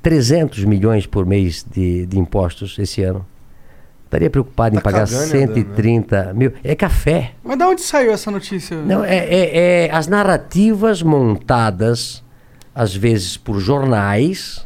300 0.00 0.64
milhões 0.64 1.04
por 1.04 1.26
mês 1.26 1.66
de, 1.68 2.06
de 2.06 2.16
impostos 2.18 2.78
esse 2.78 3.02
ano, 3.02 3.26
estaria 4.04 4.30
preocupado 4.30 4.76
em 4.76 4.78
Tá 4.78 4.84
pagar 4.84 5.08
cagando 5.08 5.34
e 5.36 5.42
andando, 5.42 5.54
130 5.54 6.32
mil. 6.32 6.52
É 6.62 6.76
café. 6.76 7.32
Mas 7.42 7.58
da 7.58 7.68
onde 7.68 7.82
saiu 7.82 8.12
essa 8.12 8.30
notícia? 8.30 8.76
Não, 8.76 9.04
é, 9.04 9.16
é- 9.16 9.86
é 9.86 9.90
as 9.90 10.06
narrativas 10.06 11.02
montadas, 11.02 12.22
às 12.72 12.94
vezes 12.94 13.36
por 13.36 13.58
jornais 13.58 14.64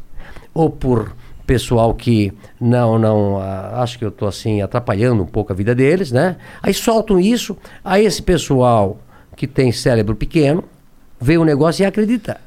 ou 0.53 0.69
por 0.69 1.17
pessoal 1.47 1.95
que 1.95 2.33
não, 2.61 2.99
não, 2.99 3.39
acho 3.41 3.99
que 3.99 4.05
eu 4.05 4.11
estou 4.11 4.29
assim 4.29 4.61
atrapalhando 4.61 5.23
um 5.23 5.27
pouco 5.27 5.53
a 5.53 5.57
vida 5.57 5.75
deles, 5.75 6.13
né? 6.13 6.37
Aí 6.63 6.75
soltam 6.75 7.19
isso, 7.19 7.57
aí 7.83 8.05
esse 8.05 8.23
pessoal 8.23 8.99
que 9.41 9.47
tem 9.47 9.73
cérebro 9.73 10.15
pequeno 10.15 10.63
vê 11.19 11.39
o 11.39 11.45
negócio 11.47 11.83
e 11.83 11.87
acredita. 11.87 12.39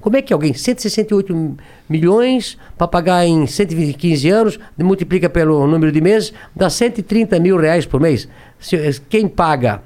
Como 0.00 0.16
é 0.16 0.22
que 0.22 0.32
alguém, 0.32 0.54
168 0.54 1.32
m- 1.32 1.56
milhões 1.88 2.56
para 2.78 2.86
pagar 2.86 3.26
em 3.26 3.48
115 3.48 4.28
anos, 4.30 4.60
multiplica 4.78 5.28
pelo 5.28 5.66
número 5.66 5.90
de 5.90 6.00
meses, 6.00 6.32
dá 6.54 6.70
130 6.70 7.40
mil 7.40 7.56
reais 7.58 7.84
por 7.84 8.00
mês. 8.00 8.28
Se- 8.60 9.00
quem 9.08 9.26
paga 9.26 9.82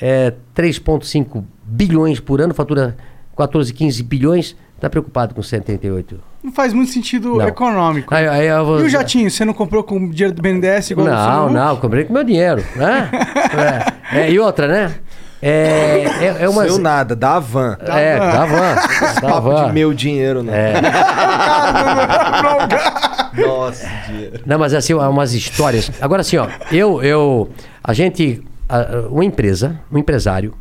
é, 0.00 0.32
3,5 0.54 1.42
bilhões 1.64 2.20
por 2.20 2.40
ano, 2.40 2.54
fatura 2.54 2.96
14, 3.36 3.72
15 3.74 4.00
bilhões, 4.04 4.54
está 4.76 4.88
preocupado 4.88 5.34
com 5.34 5.42
138. 5.42 6.20
Não 6.44 6.52
faz 6.52 6.72
muito 6.72 6.92
sentido 6.92 7.34
Não. 7.38 7.48
econômico. 7.48 8.14
Aí- 8.14 8.28
aí 8.28 8.62
vou- 8.64 8.78
E 8.80 8.84
o 8.84 8.88
jatinho, 8.88 9.28
você 9.28 9.44
não 9.44 9.52
comprou 9.54 9.82
com 9.82 9.96
o 9.96 10.10
dinheiro 10.10 10.32
do 10.32 10.40
BNDES 10.40 10.90
igual 10.92 11.08
Não, 11.08 11.50
não, 11.50 11.76
comprei 11.78 12.04
com 12.04 12.12
meu 12.12 12.22
dinheiro, 12.22 12.62
né? 12.76 13.10
É, 14.12 14.18
é, 14.26 14.30
e 14.30 14.38
outra, 14.38 14.68
né? 14.68 14.94
É, 15.42 16.04
é, 16.20 16.36
é 16.44 16.48
uma... 16.48 16.64
Seu 16.64 16.78
nada, 16.78 17.14
da 17.14 17.38
van. 17.38 17.76
É, 17.80 18.18
da 18.18 18.46
van. 18.46 18.74
Esse 19.06 19.20
Da 19.20 19.28
papo 19.28 19.50
van. 19.50 19.66
de 19.66 19.72
meu 19.72 19.92
dinheiro, 19.92 20.42
né? 20.42 20.72
É. 20.72 20.80
Nossa, 23.46 23.86
dinheiro. 24.06 24.40
Não, 24.46 24.58
mas 24.58 24.72
assim, 24.74 24.92
há 24.94 25.08
umas 25.08 25.32
histórias. 25.34 25.90
Agora 26.00 26.20
assim, 26.22 26.36
ó, 26.38 26.48
eu, 26.72 27.02
eu, 27.02 27.50
a 27.82 27.92
gente, 27.92 28.42
a- 28.68 29.06
uma 29.10 29.24
empresa, 29.24 29.78
um 29.92 29.98
empresário, 29.98 30.54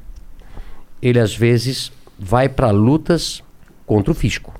ele 1.02 1.20
às 1.20 1.36
vezes 1.36 1.92
vai 2.20 2.50
para 2.50 2.72
lutas 2.72 3.42
contra 3.86 4.12
o 4.12 4.16
fisco. 4.16 4.54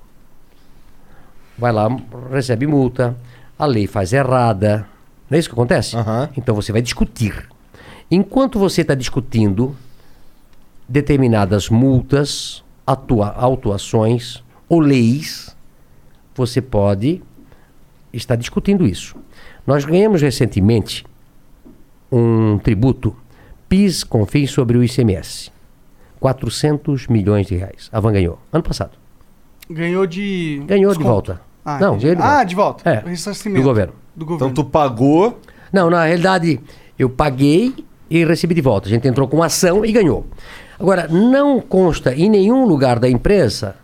Vai 1.58 1.72
lá, 1.72 1.88
recebe 2.32 2.68
multa, 2.68 3.16
a 3.58 3.66
lei 3.66 3.88
faz 3.88 4.14
errada. 4.14 4.86
Não 5.30 5.36
é 5.36 5.40
isso 5.40 5.50
que 5.50 5.56
acontece? 5.56 5.96
Então 6.38 6.54
você 6.56 6.72
vai 6.72 6.82
discutir. 6.82 7.48
Enquanto 8.12 8.60
você 8.60 8.82
está 8.82 8.94
discutindo 8.94 9.76
determinadas 10.88 11.70
multas, 11.70 12.64
atua, 12.86 13.30
autuações 13.30 14.44
ou 14.70 14.80
leis, 14.80 15.56
você 16.36 16.62
pode 16.62 17.22
está 18.14 18.36
discutindo 18.36 18.86
isso. 18.86 19.16
Nós 19.66 19.84
ganhamos 19.84 20.22
recentemente 20.22 21.06
um 22.12 22.58
tributo 22.60 23.16
PIS 23.68 24.04
com 24.04 24.26
fins 24.26 24.52
sobre 24.52 24.78
o 24.78 24.84
ICMS. 24.84 25.52
400 26.20 27.08
milhões 27.08 27.48
de 27.48 27.56
reais. 27.56 27.90
A 27.92 28.00
Van 28.00 28.14
ganhou. 28.14 28.40
Ano 28.52 28.64
passado. 28.64 28.92
Ganhou 29.70 30.06
de. 30.08 30.64
Ganhou 30.66 30.92
de 30.92 31.00
desconto. 31.00 31.34
volta. 31.34 31.42
Ah, 31.64 31.80
Não, 31.80 31.98
de 31.98 32.08
volta. 32.08 32.24
Ah, 32.40 32.44
de 32.44 32.56
volta. 32.56 32.90
É, 32.90 33.02
do 33.02 33.62
governo. 33.64 33.94
Do 34.16 34.26
governo. 34.26 34.52
Então 34.52 34.54
tu 34.54 34.70
pagou. 34.70 35.40
Não, 35.74 35.90
na 35.90 36.06
realidade, 36.06 36.60
eu 36.98 37.10
paguei 37.10 37.74
e 38.22 38.26
recebi 38.26 38.54
de 38.56 38.62
volta. 38.62 38.88
A 38.88 38.92
gente 38.92 39.08
entrou 39.08 39.28
com 39.28 39.42
ação 39.44 39.86
e 39.86 39.92
ganhou. 39.92 40.26
Agora, 40.80 41.08
não 41.08 41.60
consta 41.60 42.14
em 42.14 42.30
nenhum 42.30 42.66
lugar 42.66 43.00
da 43.00 43.10
imprensa, 43.10 43.76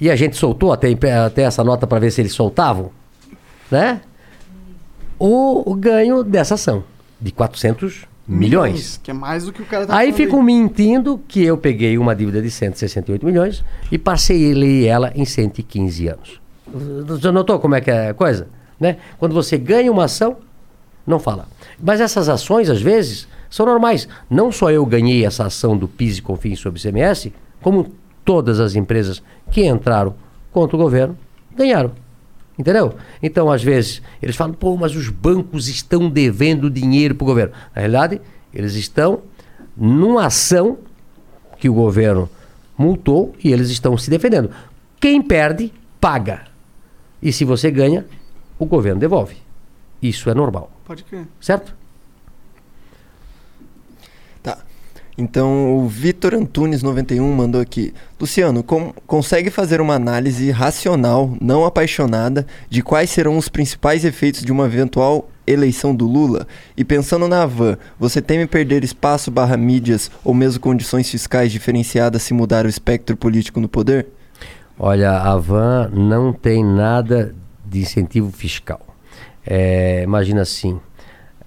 e 0.00 0.10
a 0.10 0.16
gente 0.16 0.36
soltou 0.36 0.72
até, 0.72 0.94
até 1.24 1.42
essa 1.42 1.64
nota 1.64 1.86
para 1.86 1.98
ver 1.98 2.10
se 2.10 2.20
eles 2.20 2.32
soltavam, 2.32 2.90
né? 3.70 4.00
O, 5.18 5.70
o 5.70 5.74
ganho 5.74 6.22
dessa 6.22 6.54
ação, 6.54 6.84
de 7.20 7.32
400 7.32 8.06
milhões. 8.26 9.00
Que 9.02 9.10
é 9.10 9.14
mais 9.14 9.44
do 9.44 9.52
que 9.52 9.60
o 9.60 9.64
cara 9.64 9.86
tá 9.86 9.96
Aí 9.96 10.12
ficam 10.12 10.40
mentindo 10.40 11.20
que 11.26 11.42
eu 11.42 11.58
peguei 11.58 11.98
uma 11.98 12.14
dívida 12.14 12.40
de 12.40 12.50
168 12.50 13.26
milhões 13.26 13.64
e 13.90 13.98
parcelei 13.98 14.86
ela 14.86 15.12
em 15.16 15.24
115 15.24 16.08
anos. 16.08 16.40
Você 17.06 17.30
notou 17.32 17.58
como 17.58 17.74
é 17.74 17.80
que 17.80 17.90
é 17.90 18.10
a 18.10 18.14
coisa? 18.14 18.46
Né? 18.78 18.98
Quando 19.18 19.34
você 19.34 19.58
ganha 19.58 19.90
uma 19.90 20.04
ação, 20.04 20.36
não 21.04 21.18
fala. 21.18 21.48
Mas 21.82 22.00
essas 22.00 22.28
ações, 22.28 22.70
às 22.70 22.80
vezes, 22.80 23.26
são 23.50 23.66
normais. 23.66 24.08
Não 24.28 24.52
só 24.52 24.70
eu 24.70 24.84
ganhei 24.84 25.24
essa 25.24 25.46
ação 25.46 25.76
do 25.76 25.88
PIS 25.88 26.18
e 26.18 26.22
COFINS 26.22 26.60
sobre 26.60 26.80
ICMS, 26.80 27.32
como 27.60 27.92
todas 28.24 28.60
as 28.60 28.74
empresas 28.74 29.22
que 29.50 29.66
entraram 29.66 30.14
contra 30.52 30.76
o 30.76 30.78
governo 30.78 31.16
ganharam. 31.56 31.92
Entendeu? 32.58 32.94
Então, 33.22 33.50
às 33.50 33.62
vezes, 33.62 34.02
eles 34.20 34.34
falam, 34.34 34.52
pô, 34.52 34.76
mas 34.76 34.96
os 34.96 35.08
bancos 35.08 35.68
estão 35.68 36.10
devendo 36.10 36.68
dinheiro 36.68 37.14
para 37.14 37.24
o 37.24 37.26
governo. 37.26 37.52
Na 37.74 37.80
realidade, 37.80 38.20
eles 38.52 38.74
estão 38.74 39.22
numa 39.76 40.26
ação 40.26 40.78
que 41.58 41.68
o 41.68 41.74
governo 41.74 42.28
multou 42.76 43.34
e 43.42 43.52
eles 43.52 43.70
estão 43.70 43.96
se 43.96 44.10
defendendo. 44.10 44.50
Quem 45.00 45.22
perde, 45.22 45.72
paga. 46.00 46.46
E 47.22 47.32
se 47.32 47.44
você 47.44 47.70
ganha, 47.70 48.04
o 48.58 48.66
governo 48.66 49.00
devolve. 49.00 49.36
Isso 50.02 50.28
é 50.28 50.34
normal. 50.34 50.70
Pode 50.84 51.04
crer. 51.04 51.26
Certo? 51.40 51.77
Então, 55.20 55.76
o 55.76 55.88
Vitor 55.88 56.32
Antunes 56.32 56.80
91 56.80 57.32
mandou 57.34 57.60
aqui. 57.60 57.92
Luciano, 58.20 58.62
com- 58.62 58.92
consegue 59.04 59.50
fazer 59.50 59.80
uma 59.80 59.94
análise 59.94 60.48
racional, 60.52 61.36
não 61.40 61.64
apaixonada, 61.64 62.46
de 62.70 62.82
quais 62.82 63.10
serão 63.10 63.36
os 63.36 63.48
principais 63.48 64.04
efeitos 64.04 64.44
de 64.44 64.52
uma 64.52 64.66
eventual 64.66 65.28
eleição 65.44 65.92
do 65.92 66.06
Lula? 66.06 66.46
E 66.76 66.84
pensando 66.84 67.26
na 67.26 67.44
van, 67.46 67.76
você 67.98 68.22
teme 68.22 68.46
perder 68.46 68.84
espaço 68.84 69.28
barra 69.28 69.56
mídias 69.56 70.08
ou 70.22 70.32
mesmo 70.32 70.60
condições 70.60 71.10
fiscais 71.10 71.50
diferenciadas 71.50 72.22
se 72.22 72.32
mudar 72.32 72.64
o 72.64 72.68
espectro 72.68 73.16
político 73.16 73.58
no 73.60 73.68
poder? 73.68 74.06
Olha, 74.78 75.16
a 75.18 75.36
Van 75.36 75.90
não 75.92 76.32
tem 76.32 76.64
nada 76.64 77.34
de 77.66 77.80
incentivo 77.80 78.30
fiscal. 78.30 78.80
É, 79.44 80.02
imagina 80.04 80.42
assim, 80.42 80.78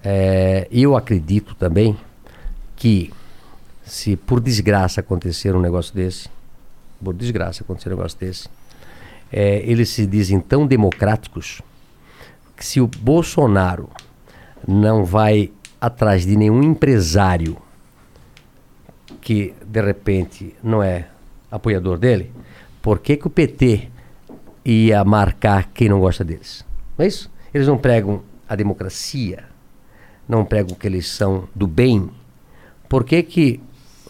é, 0.04 0.68
eu 0.70 0.94
acredito 0.94 1.54
também 1.54 1.96
que 2.76 3.10
se 3.92 4.16
por 4.16 4.40
desgraça 4.40 5.02
acontecer 5.02 5.54
um 5.54 5.60
negócio 5.60 5.94
desse, 5.94 6.26
por 7.04 7.12
desgraça 7.12 7.62
acontecer 7.62 7.90
um 7.90 7.96
negócio 7.96 8.18
desse, 8.18 8.48
é, 9.30 9.58
eles 9.70 9.90
se 9.90 10.06
dizem 10.06 10.40
tão 10.40 10.66
democráticos 10.66 11.60
que 12.56 12.64
se 12.64 12.80
o 12.80 12.86
Bolsonaro 12.86 13.90
não 14.66 15.04
vai 15.04 15.52
atrás 15.78 16.24
de 16.24 16.36
nenhum 16.36 16.62
empresário 16.62 17.58
que 19.20 19.54
de 19.62 19.82
repente 19.82 20.56
não 20.62 20.82
é 20.82 21.08
apoiador 21.50 21.98
dele, 21.98 22.32
por 22.80 22.98
que, 22.98 23.18
que 23.18 23.26
o 23.26 23.30
PT 23.30 23.90
ia 24.64 25.04
marcar 25.04 25.68
quem 25.74 25.90
não 25.90 26.00
gosta 26.00 26.24
deles? 26.24 26.64
Não 26.96 27.04
é 27.04 27.08
isso? 27.08 27.30
Eles 27.52 27.68
não 27.68 27.76
pregam 27.76 28.22
a 28.48 28.56
democracia, 28.56 29.44
não 30.26 30.46
pregam 30.46 30.74
que 30.74 30.86
eles 30.86 31.06
são 31.10 31.46
do 31.54 31.66
bem. 31.66 32.08
Por 32.88 33.04
que, 33.04 33.22
que 33.22 33.60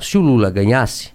se 0.03 0.19
o 0.19 0.21
Lula 0.21 0.51
ganhasse, 0.51 1.11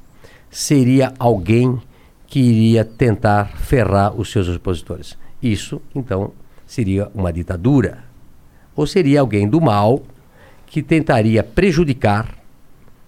seria 0.50 1.14
alguém 1.20 1.80
que 2.26 2.40
iria 2.40 2.84
tentar 2.84 3.58
ferrar 3.58 4.14
os 4.16 4.32
seus 4.32 4.48
opositores? 4.50 5.18
Isso, 5.42 5.82
então, 5.94 6.32
seria 6.66 7.10
uma 7.14 7.32
ditadura. 7.32 8.04
Ou 8.76 8.86
seria 8.86 9.22
alguém 9.22 9.48
do 9.48 9.62
mal 9.62 10.02
que 10.66 10.82
tentaria 10.82 11.44
prejudicar 11.44 12.38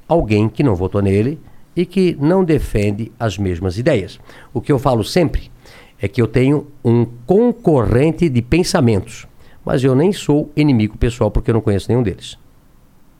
alguém 0.08 0.50
que 0.50 0.64
não 0.64 0.76
votou 0.76 1.02
nele 1.02 1.40
e 1.76 1.86
que 1.86 2.18
não 2.20 2.44
defende 2.44 3.12
as 3.20 3.38
mesmas 3.38 3.78
ideias. 3.78 4.20
O 4.54 4.60
que 4.60 4.72
eu 4.72 4.80
falo 4.80 5.04
sempre 5.04 5.52
é 6.02 6.08
que 6.08 6.22
eu 6.22 6.28
tenho 6.28 6.68
um 6.84 7.06
concorrente 7.26 8.30
de 8.30 8.42
pensamentos, 8.42 9.28
mas 9.64 9.84
eu 9.84 9.94
nem 9.94 10.12
sou 10.12 10.52
inimigo 10.56 10.98
pessoal 10.98 11.30
porque 11.30 11.52
eu 11.52 11.54
não 11.54 11.62
conheço 11.62 11.90
nenhum 11.90 12.02
deles. 12.02 12.38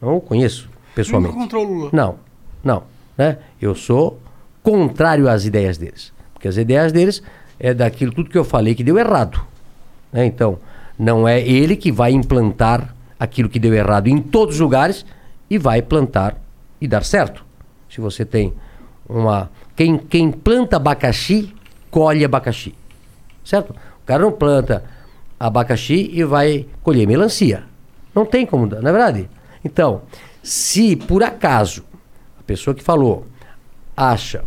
Não 0.02 0.18
o 0.18 0.22
conheço 0.22 0.70
pessoalmente. 0.96 1.34
Nunca 1.34 1.44
contra 1.44 1.60
o 1.60 1.64
Lula. 1.64 1.90
Não, 1.94 2.16
não. 2.64 2.84
Né? 3.18 3.38
Eu 3.62 3.76
sou 3.76 4.20
contrário 4.64 5.30
às 5.30 5.46
ideias 5.46 5.78
deles. 5.78 6.12
Porque 6.34 6.48
as 6.48 6.58
ideias 6.58 6.92
deles 6.92 7.22
é 7.60 7.74
daquilo 7.74 8.14
tudo 8.14 8.30
que 8.30 8.38
eu 8.38 8.46
falei 8.46 8.76
que 8.76 8.84
deu 8.84 8.98
errado. 8.98 9.40
né? 10.12 10.26
Então, 10.26 10.60
não 10.98 11.28
é 11.28 11.42
ele 11.42 11.76
que 11.76 11.92
vai 11.92 12.12
implantar 12.12 12.94
aquilo 13.20 13.50
que 13.50 13.60
deu 13.60 13.74
errado 13.74 14.08
em 14.08 14.22
todos 14.22 14.56
os 14.56 14.62
lugares 14.62 15.06
e 15.50 15.58
vai 15.58 15.82
plantar 15.82 16.38
e 16.80 16.88
dar 16.88 17.04
certo. 17.04 17.46
Se 17.90 18.00
você 18.00 18.24
tem 18.24 18.54
uma. 19.08 19.50
Quem, 19.76 19.98
quem 19.98 20.32
planta 20.32 20.76
abacaxi, 20.76 21.54
colhe 21.90 22.24
abacaxi. 22.24 22.76
Certo? 23.44 23.72
O 23.72 24.06
cara 24.06 24.24
não 24.24 24.32
planta 24.32 24.84
abacaxi 25.40 26.10
e 26.14 26.24
vai 26.24 26.68
colher 26.84 27.08
melancia. 27.08 27.64
Não 28.14 28.26
tem 28.26 28.46
como, 28.46 28.66
não 28.66 28.78
é 28.78 28.92
verdade? 28.92 29.30
Então, 29.64 30.02
se 30.44 30.96
por 30.96 31.24
acaso 31.24 31.84
pessoa 32.50 32.74
que 32.74 32.84
falou 32.84 33.28
acha 33.96 34.44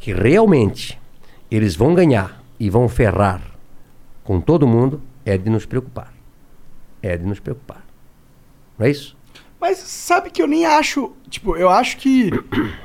que 0.00 0.12
realmente 0.12 1.00
eles 1.48 1.76
vão 1.76 1.94
ganhar 1.94 2.42
e 2.58 2.68
vão 2.68 2.88
ferrar 2.88 3.40
com 4.24 4.40
todo 4.40 4.66
mundo, 4.66 5.00
é 5.24 5.38
de 5.38 5.48
nos 5.48 5.64
preocupar. 5.64 6.12
É 7.00 7.16
de 7.16 7.24
nos 7.24 7.38
preocupar. 7.38 7.84
Não 8.76 8.86
é 8.86 8.90
isso? 8.90 9.16
Mas 9.60 9.78
sabe 9.78 10.30
que 10.30 10.42
eu 10.42 10.48
nem 10.48 10.66
acho. 10.66 11.12
Tipo, 11.30 11.56
eu 11.56 11.68
acho 11.68 11.98
que. 11.98 12.30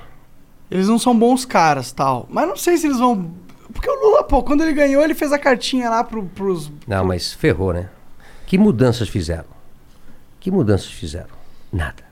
Eles 0.70 0.88
não 0.88 1.00
são 1.00 1.18
bons 1.18 1.46
caras 1.46 1.92
tal. 1.92 2.28
Mas 2.30 2.48
não 2.48 2.56
sei 2.56 2.78
se 2.78 2.86
eles 2.86 3.00
vão. 3.00 3.34
Porque 3.74 3.90
o 3.90 4.06
Lula, 4.06 4.24
pô, 4.24 4.44
quando 4.44 4.62
ele 4.62 4.72
ganhou, 4.72 5.04
ele 5.04 5.16
fez 5.16 5.34
a 5.34 5.40
cartinha 5.40 5.90
lá 5.90 6.04
pro, 6.04 6.24
pros. 6.26 6.72
Não, 6.86 7.04
mas 7.04 7.34
ferrou, 7.34 7.74
né? 7.74 7.90
Que 8.46 8.56
mudanças 8.56 9.10
fizeram? 9.10 9.50
Que 10.40 10.52
mudanças 10.52 10.92
fizeram? 10.92 11.36
Nada. 11.74 12.04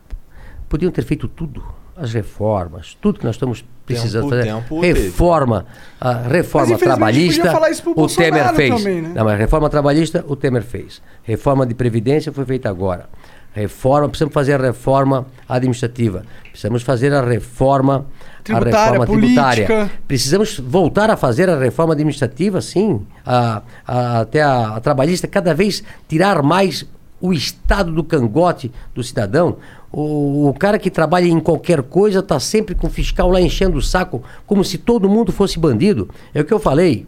Podiam 0.67 0.91
ter 0.91 1.03
feito 1.03 1.27
tudo. 1.27 1.63
As 1.99 2.13
reformas, 2.13 2.95
tudo 3.01 3.19
que 3.19 3.25
nós 3.25 3.35
estamos 3.35 3.65
Precisa 3.87 4.19
Tempo- 4.19 4.29
fazer 4.31 4.43
tempo 4.43 4.81
reforma, 4.81 5.65
a 5.99 6.13
reforma 6.13 6.71
Mas, 6.71 6.81
trabalhista. 6.81 7.57
o 7.95 8.07
Temer 8.07 8.53
fez. 8.53 8.75
também, 8.75 9.01
né? 9.01 9.11
Não, 9.15 9.23
mas 9.23 9.39
reforma 9.39 9.69
trabalhista 9.69 10.25
o 10.27 10.35
Temer 10.35 10.61
fez. 10.61 11.01
Reforma 11.23 11.65
de 11.65 11.73
previdência 11.73 12.29
foi 12.33 12.43
feita 12.43 12.69
agora. 12.69 13.07
Reforma, 13.53 14.09
precisamos 14.09 14.33
fazer 14.33 14.59
a 14.59 14.63
reforma 14.63 15.25
administrativa. 15.47 16.23
Precisamos 16.51 16.83
fazer 16.83 17.13
a 17.13 17.21
reforma 17.21 18.05
Tributária, 18.43 18.77
a 18.77 18.83
reforma 18.91 19.05
tributária. 19.07 19.65
política. 19.67 19.91
Precisamos 20.05 20.59
voltar 20.59 21.09
a 21.09 21.15
fazer 21.15 21.49
a 21.49 21.57
reforma 21.57 21.93
administrativa, 21.93 22.59
sim. 22.59 23.07
A, 23.25 23.61
a- 23.87 24.19
até 24.19 24.41
a, 24.43 24.75
a 24.75 24.79
trabalhista 24.81 25.27
cada 25.29 25.53
vez 25.55 25.81
tirar 26.09 26.43
mais 26.43 26.85
o 27.21 27.33
estado 27.33 27.91
do 27.91 28.03
cangote 28.03 28.71
do 28.93 29.01
cidadão. 29.01 29.57
O, 29.91 30.49
o 30.49 30.53
cara 30.53 30.77
que 30.77 30.91
trabalha 30.91 31.27
em 31.27 31.39
qualquer 31.39 31.81
coisa 31.81 32.19
está 32.19 32.39
sempre 32.39 32.75
com 32.75 32.87
o 32.87 32.89
fiscal 32.89 33.29
lá 33.29 33.39
enchendo 33.39 33.77
o 33.77 33.81
saco, 33.81 34.21
como 34.45 34.63
se 34.63 34.77
todo 34.77 35.09
mundo 35.09 35.31
fosse 35.31 35.57
bandido. 35.57 36.09
É 36.33 36.41
o 36.41 36.45
que 36.45 36.53
eu 36.53 36.59
falei. 36.59 37.05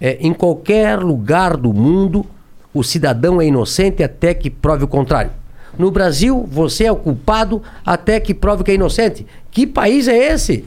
É, 0.00 0.18
em 0.20 0.32
qualquer 0.32 0.98
lugar 0.98 1.56
do 1.56 1.72
mundo, 1.72 2.26
o 2.72 2.82
cidadão 2.82 3.40
é 3.40 3.46
inocente 3.46 4.02
até 4.02 4.34
que 4.34 4.50
prove 4.50 4.84
o 4.84 4.88
contrário. 4.88 5.32
No 5.78 5.90
Brasil, 5.90 6.46
você 6.50 6.84
é 6.84 6.92
o 6.92 6.96
culpado 6.96 7.62
até 7.84 8.18
que 8.18 8.34
prove 8.34 8.64
que 8.64 8.70
é 8.70 8.74
inocente. 8.74 9.26
Que 9.50 9.66
país 9.66 10.08
é 10.08 10.32
esse? 10.32 10.64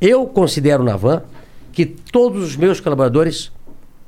Eu 0.00 0.26
considero 0.26 0.84
na 0.84 0.96
van 0.96 1.22
que 1.72 1.86
todos 1.86 2.44
os 2.44 2.56
meus 2.56 2.80
colaboradores 2.80 3.52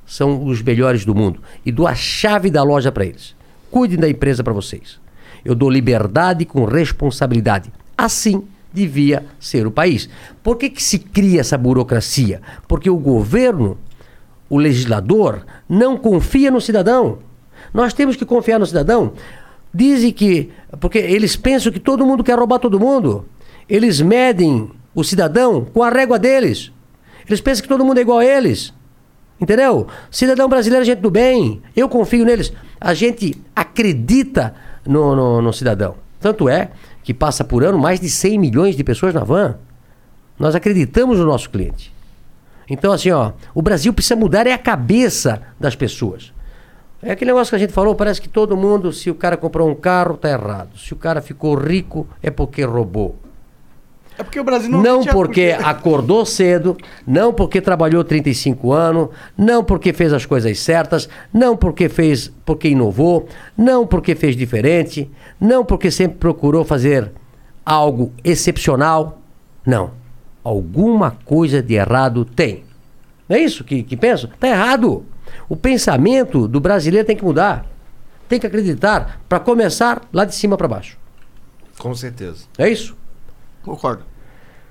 são 0.06 0.44
os 0.44 0.62
melhores 0.62 1.04
do 1.04 1.14
mundo 1.14 1.40
e 1.66 1.70
dou 1.70 1.86
a 1.86 1.94
chave 1.94 2.50
da 2.50 2.62
loja 2.62 2.90
para 2.90 3.04
eles. 3.04 3.34
Cuidem 3.70 3.98
da 3.98 4.08
empresa 4.08 4.42
para 4.42 4.52
vocês. 4.52 4.98
Eu 5.44 5.54
dou 5.54 5.70
liberdade 5.70 6.44
com 6.44 6.64
responsabilidade. 6.64 7.72
Assim 7.96 8.44
devia 8.72 9.24
ser 9.40 9.66
o 9.66 9.70
país. 9.70 10.08
Por 10.42 10.56
que, 10.56 10.70
que 10.70 10.82
se 10.82 10.98
cria 10.98 11.40
essa 11.40 11.58
burocracia? 11.58 12.40
Porque 12.66 12.90
o 12.90 12.96
governo, 12.96 13.78
o 14.48 14.58
legislador, 14.58 15.44
não 15.68 15.96
confia 15.96 16.50
no 16.50 16.60
cidadão. 16.60 17.18
Nós 17.72 17.92
temos 17.92 18.16
que 18.16 18.24
confiar 18.24 18.58
no 18.58 18.66
cidadão. 18.66 19.12
Dizem 19.72 20.12
que. 20.12 20.50
Porque 20.80 20.98
eles 20.98 21.36
pensam 21.36 21.72
que 21.72 21.80
todo 21.80 22.06
mundo 22.06 22.24
quer 22.24 22.38
roubar 22.38 22.58
todo 22.58 22.80
mundo. 22.80 23.26
Eles 23.68 24.00
medem 24.00 24.70
o 24.94 25.04
cidadão 25.04 25.64
com 25.64 25.82
a 25.82 25.90
régua 25.90 26.18
deles. 26.18 26.72
Eles 27.26 27.40
pensam 27.40 27.62
que 27.62 27.68
todo 27.68 27.84
mundo 27.84 27.98
é 27.98 28.00
igual 28.00 28.18
a 28.18 28.24
eles. 28.24 28.72
Entendeu? 29.40 29.86
Cidadão 30.10 30.48
brasileiro 30.48 30.82
é 30.82 30.86
gente 30.86 31.00
do 31.00 31.10
bem. 31.10 31.62
Eu 31.76 31.88
confio 31.88 32.24
neles. 32.24 32.52
A 32.80 32.94
gente 32.94 33.36
acredita 33.54 34.54
no, 34.88 35.14
no, 35.14 35.42
no 35.42 35.52
cidadão. 35.52 35.94
Tanto 36.18 36.48
é 36.48 36.70
que 37.04 37.14
passa 37.14 37.44
por 37.44 37.62
ano 37.62 37.78
mais 37.78 38.00
de 38.00 38.08
100 38.08 38.38
milhões 38.38 38.74
de 38.74 38.82
pessoas 38.82 39.14
na 39.14 39.22
van. 39.22 39.56
Nós 40.38 40.54
acreditamos 40.54 41.18
no 41.18 41.26
nosso 41.26 41.50
cliente. 41.50 41.92
Então, 42.68 42.92
assim, 42.92 43.10
ó, 43.10 43.32
o 43.54 43.62
Brasil 43.62 43.92
precisa 43.92 44.16
mudar 44.16 44.46
é 44.46 44.52
a 44.52 44.58
cabeça 44.58 45.42
das 45.60 45.76
pessoas. 45.76 46.32
É 47.02 47.12
aquele 47.12 47.30
negócio 47.30 47.50
que 47.50 47.56
a 47.56 47.58
gente 47.58 47.72
falou, 47.72 47.94
parece 47.94 48.20
que 48.20 48.28
todo 48.28 48.56
mundo, 48.56 48.92
se 48.92 49.10
o 49.10 49.14
cara 49.14 49.36
comprou 49.36 49.70
um 49.70 49.74
carro, 49.74 50.16
tá 50.16 50.30
errado. 50.30 50.76
Se 50.76 50.92
o 50.92 50.96
cara 50.96 51.22
ficou 51.22 51.54
rico, 51.54 52.06
é 52.22 52.30
porque 52.30 52.64
roubou. 52.64 53.16
É 54.18 54.22
porque 54.24 54.40
o 54.40 54.44
Brasil 54.44 54.68
não... 54.68 54.82
Não 54.82 55.00
tinha- 55.00 55.12
porque 55.12 55.56
acordou 55.62 56.26
cedo, 56.26 56.76
não 57.06 57.32
porque 57.32 57.60
trabalhou 57.60 58.02
35 58.02 58.72
anos, 58.72 59.08
não 59.36 59.62
porque 59.62 59.92
fez 59.92 60.12
as 60.12 60.26
coisas 60.26 60.58
certas, 60.58 61.08
não 61.32 61.56
porque 61.56 61.88
fez, 61.88 62.32
porque 62.44 62.68
inovou, 62.68 63.28
não 63.56 63.86
porque 63.86 64.16
fez 64.16 64.36
diferente, 64.36 65.08
não 65.40 65.64
porque 65.64 65.90
sempre 65.90 66.18
procurou 66.18 66.64
fazer 66.64 67.12
algo 67.64 68.12
excepcional. 68.24 69.22
Não. 69.64 69.92
Alguma 70.42 71.12
coisa 71.24 71.62
de 71.62 71.74
errado 71.74 72.24
tem. 72.24 72.64
Não 73.28 73.36
é 73.36 73.40
isso 73.40 73.62
que, 73.62 73.82
que 73.84 73.96
penso? 73.96 74.26
Está 74.26 74.48
errado. 74.48 75.04
O 75.48 75.54
pensamento 75.54 76.48
do 76.48 76.58
brasileiro 76.58 77.06
tem 77.06 77.16
que 77.16 77.24
mudar. 77.24 77.66
Tem 78.28 78.40
que 78.40 78.46
acreditar, 78.46 79.20
para 79.28 79.38
começar 79.40 80.02
lá 80.12 80.24
de 80.24 80.34
cima 80.34 80.56
para 80.56 80.66
baixo. 80.68 80.98
Com 81.78 81.94
certeza. 81.94 82.44
É 82.58 82.68
isso? 82.68 82.96
Concordo. 83.62 84.02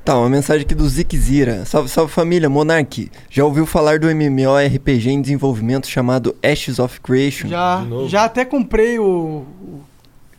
Tá, 0.08 0.18
uma 0.18 0.30
mensagem 0.30 0.61
aqui 0.66 0.74
do 0.74 0.88
Zikzira. 0.88 1.66
Salve, 1.66 1.90
salve 1.90 2.14
família, 2.14 2.50
Monark. 2.50 3.11
Já 3.30 3.44
ouviu 3.44 3.66
falar 3.66 4.00
do 4.00 4.10
MMORPG 4.10 5.10
em 5.10 5.22
desenvolvimento 5.22 5.86
chamado 5.86 6.34
Ashes 6.42 6.80
of 6.80 7.02
Creation? 7.02 7.50
Já, 7.50 7.86
já 8.08 8.24
até 8.24 8.45
comprei 8.45 8.98
o... 9.00 9.03
o- 9.03 9.82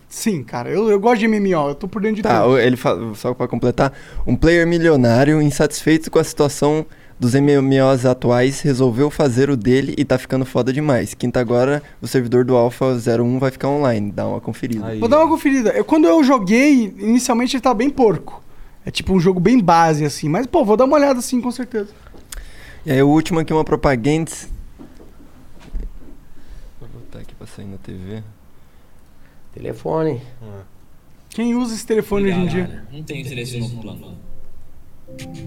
Sim, 0.09 0.43
cara, 0.43 0.71
eu, 0.71 0.89
eu 0.89 0.99
gosto 0.99 1.19
de 1.21 1.29
MMO, 1.29 1.69
eu 1.69 1.75
tô 1.75 1.87
por 1.87 2.01
dentro 2.01 2.17
de 2.17 2.23
Tá, 2.23 2.43
tudo. 2.45 2.59
ele 2.59 2.79
fala, 2.79 3.15
só 3.15 3.35
pra 3.35 3.47
completar, 3.47 3.93
um 4.27 4.35
player 4.35 4.67
milionário, 4.67 5.43
insatisfeito 5.43 6.11
com 6.11 6.19
a 6.19 6.25
situação 6.25 6.87
dos 7.21 7.35
MMOs 7.35 8.07
atuais, 8.07 8.63
resolveu 8.63 9.11
fazer 9.11 9.51
o 9.51 9.57
dele 9.57 9.95
e 9.99 10.03
tá 10.07 10.17
ficando 10.17 10.47
foda 10.47 10.73
demais. 10.73 11.13
Quinta 11.13 11.41
agora, 11.41 11.83
o 12.01 12.09
servidor 12.09 12.43
do 12.43 12.57
Alpha 12.57 12.87
01 12.87 13.39
vai 13.39 13.51
ficar 13.51 13.69
online, 13.69 14.11
dá 14.11 14.27
uma 14.27 14.41
conferida. 14.41 14.97
Vou 14.99 15.11
dar 15.11 15.19
uma 15.19 15.29
conferida. 15.29 15.73
Eu, 15.73 15.85
quando 15.85 16.07
eu 16.09 16.25
joguei, 16.25 16.85
inicialmente 16.99 17.55
ele 17.57 17.61
tava 17.63 17.75
bem 17.75 17.91
porco. 17.91 18.43
É 18.85 18.91
tipo 18.91 19.13
um 19.13 19.21
jogo 19.21 19.39
bem 19.41 19.61
base, 19.61 20.05
assim. 20.05 20.29
Mas, 20.29 20.47
pô, 20.47 20.65
vou 20.65 20.77
dar 20.77 20.85
uma 20.85 20.97
olhada 20.97 21.19
assim, 21.19 21.41
com 21.41 21.51
certeza. 21.51 21.93
E 22.87 22.93
aí 22.93 23.03
o 23.03 23.09
último 23.09 23.41
aqui, 23.41 23.53
uma 23.53 23.65
propaganda. 23.65 24.31
Vou 26.81 26.89
botar 26.89 27.19
aqui 27.21 27.35
pra 27.35 27.47
sair 27.47 27.67
na 27.67 27.77
TV. 27.79 28.23
Telefone. 29.53 30.23
Quem 31.31 31.55
usa 31.55 31.75
esse 31.75 31.87
telefone 31.87 32.29
hoje 32.29 32.39
em 32.39 32.47
dia? 32.47 32.87
Não 32.91 33.03
tem 33.03 33.21
interesse 33.21 33.59
no 33.59 33.69
plano. 33.81 34.19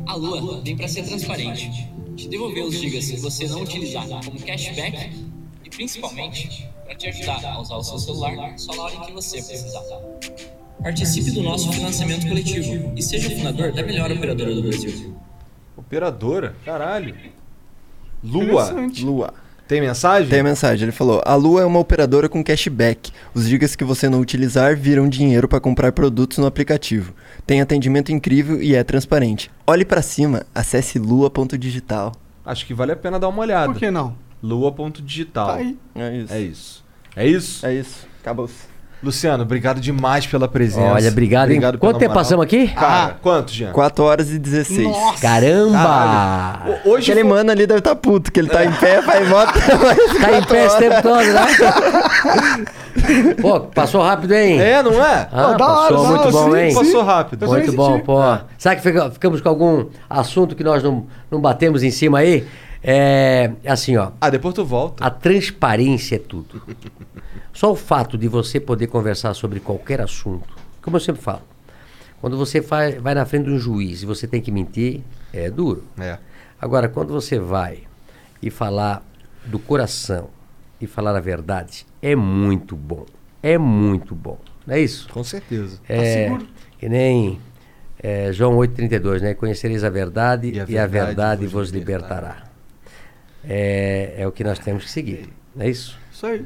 A 0.07 0.15
Lua 0.15 0.61
vem 0.61 0.75
para 0.75 0.87
ser 0.87 1.03
transparente, 1.03 1.69
te 2.15 2.27
devolver 2.27 2.63
os 2.63 2.73
gigas 2.73 3.05
que 3.05 3.17
você 3.17 3.47
não 3.47 3.61
utilizar 3.61 4.07
como 4.07 4.39
cashback 4.41 5.11
e 5.63 5.69
principalmente 5.69 6.67
para 6.83 6.95
te 6.95 7.07
ajudar 7.07 7.45
a 7.45 7.61
usar 7.61 7.75
o 7.75 7.83
seu 7.83 7.99
celular 7.99 8.57
só 8.57 8.75
na 8.75 8.83
hora 8.83 8.95
em 8.95 9.01
que 9.01 9.11
você 9.11 9.41
precisar. 9.41 9.81
Participe 10.83 11.29
do 11.31 11.43
nosso 11.43 11.71
financiamento 11.71 12.27
coletivo 12.27 12.91
e 12.95 13.03
seja 13.03 13.27
o 13.27 13.37
fundador 13.37 13.71
da 13.71 13.83
melhor 13.83 14.11
operadora 14.11 14.55
do 14.55 14.63
Brasil. 14.63 15.15
Operadora? 15.77 16.55
Caralho. 16.65 17.15
Lua. 18.23 18.71
Lua. 18.99 19.33
Tem 19.67 19.79
mensagem? 19.79 20.27
Tem 20.27 20.43
mensagem, 20.43 20.85
ele 20.85 20.91
falou: 20.91 21.21
A 21.23 21.35
Lua 21.35 21.61
é 21.61 21.65
uma 21.65 21.79
operadora 21.79 22.27
com 22.27 22.43
cashback. 22.43 23.11
Os 23.33 23.45
gigas 23.47 23.75
que 23.75 23.83
você 23.83 24.09
não 24.09 24.19
utilizar 24.19 24.75
viram 24.75 25.07
dinheiro 25.07 25.47
para 25.47 25.59
comprar 25.59 25.91
produtos 25.91 26.39
no 26.39 26.47
aplicativo. 26.47 27.13
Tem 27.45 27.61
atendimento 27.61 28.11
incrível 28.11 28.61
e 28.61 28.75
é 28.75 28.83
transparente. 28.83 29.51
Olhe 29.65 29.85
para 29.85 30.01
cima, 30.01 30.45
acesse 30.53 30.97
lua.digital. 30.97 32.11
Acho 32.43 32.65
que 32.65 32.73
vale 32.73 32.91
a 32.91 32.97
pena 32.97 33.19
dar 33.19 33.29
uma 33.29 33.41
olhada. 33.41 33.71
Por 33.71 33.79
que 33.79 33.91
não? 33.91 34.15
Lua.digital. 34.41 35.47
Tá 35.47 35.55
aí. 35.55 35.77
É 35.95 36.17
isso. 36.17 36.33
É 36.33 36.41
isso. 36.41 36.83
É 37.15 37.27
isso? 37.27 37.65
É 37.65 37.73
isso. 37.75 38.07
Acabou-se. 38.19 38.70
Luciano, 39.03 39.41
obrigado 39.43 39.79
demais 39.81 40.27
pela 40.27 40.47
presença. 40.47 40.93
Olha, 40.93 41.09
obrigado, 41.09 41.47
pela 41.49 41.71
Quanto 41.77 41.97
tempo 41.97 42.11
moral. 42.11 42.23
passamos 42.23 42.45
aqui? 42.45 42.67
Cara, 42.67 43.15
quanto, 43.21 43.51
Jean? 43.51 43.71
4 43.71 44.03
horas 44.03 44.29
e 44.29 44.37
16. 44.37 44.87
Caramba! 45.19 45.73
Caralho. 45.77 46.73
O- 46.85 46.89
Hoje 46.91 47.11
Aquele 47.11 47.27
foi- 47.27 47.37
mano 47.37 47.51
ali 47.51 47.65
deve 47.65 47.79
estar 47.79 47.95
puto, 47.95 48.31
que 48.31 48.39
ele 48.39 48.49
tá 48.49 48.63
em 48.63 48.71
pé, 48.73 49.01
vai 49.01 49.23
moto. 49.25 49.53
Tá 50.21 50.37
em 50.37 50.43
pé 50.43 50.65
esse 50.67 50.77
tempo 50.77 51.01
todo, 51.01 51.23
né? 51.25 51.47
Pô, 53.41 53.59
passou 53.61 54.01
rápido, 54.03 54.33
hein? 54.33 54.59
É, 54.61 54.83
não 54.83 54.91
é? 55.03 55.27
Ah, 55.31 55.47
hora, 55.47 55.57
passou 55.57 55.97
não, 56.03 56.05
muito 56.15 56.31
bom, 56.31 56.51
sim, 56.51 56.57
hein? 56.59 56.73
Passou 56.75 57.03
rápido. 57.03 57.47
Muito 57.47 57.71
bom, 57.73 57.99
pô. 58.01 58.19
Será 58.57 58.75
que 58.75 58.81
fica- 58.83 59.09
ficamos 59.09 59.41
com 59.41 59.49
algum 59.49 59.85
assunto 60.09 60.55
que 60.55 60.63
nós 60.63 60.83
não, 60.83 61.07
não 61.29 61.39
batemos 61.41 61.83
em 61.83 61.89
cima 61.91 62.19
aí? 62.19 62.45
É 62.83 63.51
assim, 63.65 63.95
ó. 63.95 64.11
Ah, 64.19 64.29
depois 64.29 64.55
tu 64.55 64.65
volta. 64.65 65.05
A 65.05 65.09
transparência 65.09 66.15
é 66.15 66.19
tudo. 66.19 66.61
Só 67.53 67.71
o 67.71 67.75
fato 67.75 68.17
de 68.17 68.27
você 68.27 68.59
poder 68.59 68.87
conversar 68.87 69.33
sobre 69.33 69.59
qualquer 69.59 70.01
assunto, 70.01 70.55
como 70.81 70.95
eu 70.95 71.01
sempre 71.01 71.21
falo, 71.21 71.41
quando 72.19 72.37
você 72.37 72.61
faz, 72.61 72.95
vai 73.01 73.13
na 73.13 73.25
frente 73.25 73.45
de 73.45 73.51
um 73.51 73.59
juiz 73.59 74.03
e 74.03 74.05
você 74.05 74.27
tem 74.27 74.41
que 74.41 74.51
mentir, 74.51 75.01
é 75.33 75.49
duro. 75.49 75.83
É. 75.99 76.17
Agora, 76.59 76.87
quando 76.87 77.11
você 77.11 77.39
vai 77.39 77.79
e 78.41 78.49
falar 78.49 79.03
do 79.45 79.59
coração 79.59 80.29
e 80.79 80.87
falar 80.87 81.15
a 81.15 81.19
verdade, 81.19 81.85
é 82.01 82.15
muito 82.15 82.75
bom. 82.75 83.05
É 83.43 83.57
muito 83.57 84.15
bom. 84.15 84.39
Não 84.65 84.75
é 84.75 84.79
isso? 84.79 85.09
Com 85.09 85.23
certeza. 85.23 85.79
É, 85.89 86.25
seguro. 86.25 86.47
que 86.77 86.87
nem 86.87 87.39
é, 88.01 88.31
João 88.31 88.55
8,32, 88.57 89.21
né? 89.21 89.33
Conhecereis 89.33 89.83
a 89.83 89.89
verdade 89.89 90.51
e 90.67 90.77
a 90.77 90.87
verdade, 90.87 91.45
vos 91.47 91.69
libertará. 91.69 92.50
É, 93.47 94.15
é 94.19 94.27
o 94.27 94.31
que 94.31 94.43
nós 94.43 94.59
temos 94.59 94.83
que 94.85 94.91
seguir. 94.91 95.29
Não 95.55 95.65
é 95.65 95.69
isso? 95.69 95.97
Isso 96.13 96.25
aí. 96.25 96.45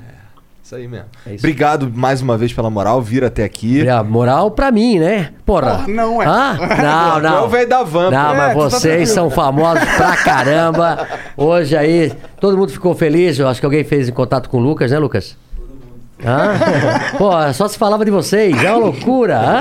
Isso 0.63 0.75
aí 0.75 0.87
mesmo. 0.87 1.05
É 1.27 1.33
isso. 1.35 1.45
Obrigado 1.45 1.91
mais 1.93 2.21
uma 2.23 2.37
vez 2.37 2.51
pela 2.51 2.69
moral, 2.71 2.99
vir 3.01 3.23
até 3.23 3.43
aqui. 3.43 3.87
A 3.87 4.03
moral 4.03 4.49
pra 4.49 4.71
mim, 4.71 4.97
né? 4.97 5.29
Porra. 5.45 5.71
Porra, 5.75 5.87
não 5.87 6.21
é. 6.23 6.25
Hã? 6.25 6.53
Não, 6.57 7.11
Tu 7.11 7.17
é 7.19 7.21
não. 7.29 7.45
o 7.45 7.47
velho 7.49 7.69
da 7.69 7.83
van, 7.83 8.09
Não, 8.09 8.35
mas 8.35 8.49
É, 8.49 8.53
tu 8.53 8.57
tá 8.57 8.69
vocês 8.69 8.81
tranquilo. 8.81 9.07
são 9.13 9.29
famosos 9.29 9.85
pra 9.95 10.15
caramba. 10.17 11.07
Hoje 11.37 11.77
aí, 11.77 12.11
todo 12.39 12.57
mundo 12.57 12.71
ficou 12.71 12.95
feliz. 12.95 13.37
Eu 13.37 13.47
acho 13.47 13.59
que 13.59 13.65
alguém 13.65 13.83
fez 13.83 14.09
em 14.09 14.11
contato 14.11 14.49
com 14.49 14.57
o 14.57 14.61
Lucas, 14.61 14.89
né, 14.89 14.97
Lucas? 14.97 15.37
Hã? 16.25 16.53
Pô, 17.17 17.31
só 17.53 17.67
se 17.67 17.77
falava 17.77 18.03
de 18.03 18.09
vocês. 18.09 18.63
É 18.63 18.71
uma 18.71 18.85
loucura, 18.85 19.37
hã? 19.39 19.59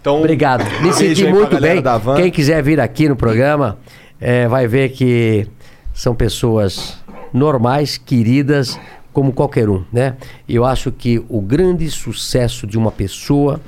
Então, 0.00 0.18
Obrigado. 0.18 0.64
Me 0.80 0.92
senti 0.92 1.26
muito 1.26 1.60
bem. 1.60 1.82
Quem 2.16 2.30
quiser 2.30 2.62
vir 2.62 2.78
aqui 2.78 3.08
no 3.08 3.16
programa 3.16 3.78
eh, 4.20 4.46
vai 4.46 4.66
ver 4.68 4.90
que 4.90 5.48
são 5.92 6.14
pessoas 6.14 7.02
normais, 7.32 7.96
queridas, 7.96 8.78
como 9.12 9.32
qualquer 9.32 9.68
um, 9.68 9.84
né? 9.92 10.16
Eu 10.48 10.64
acho 10.64 10.90
que 10.90 11.22
o 11.28 11.40
grande 11.40 11.90
sucesso 11.90 12.66
de 12.66 12.78
uma 12.78 12.90
pessoa, 12.90 13.60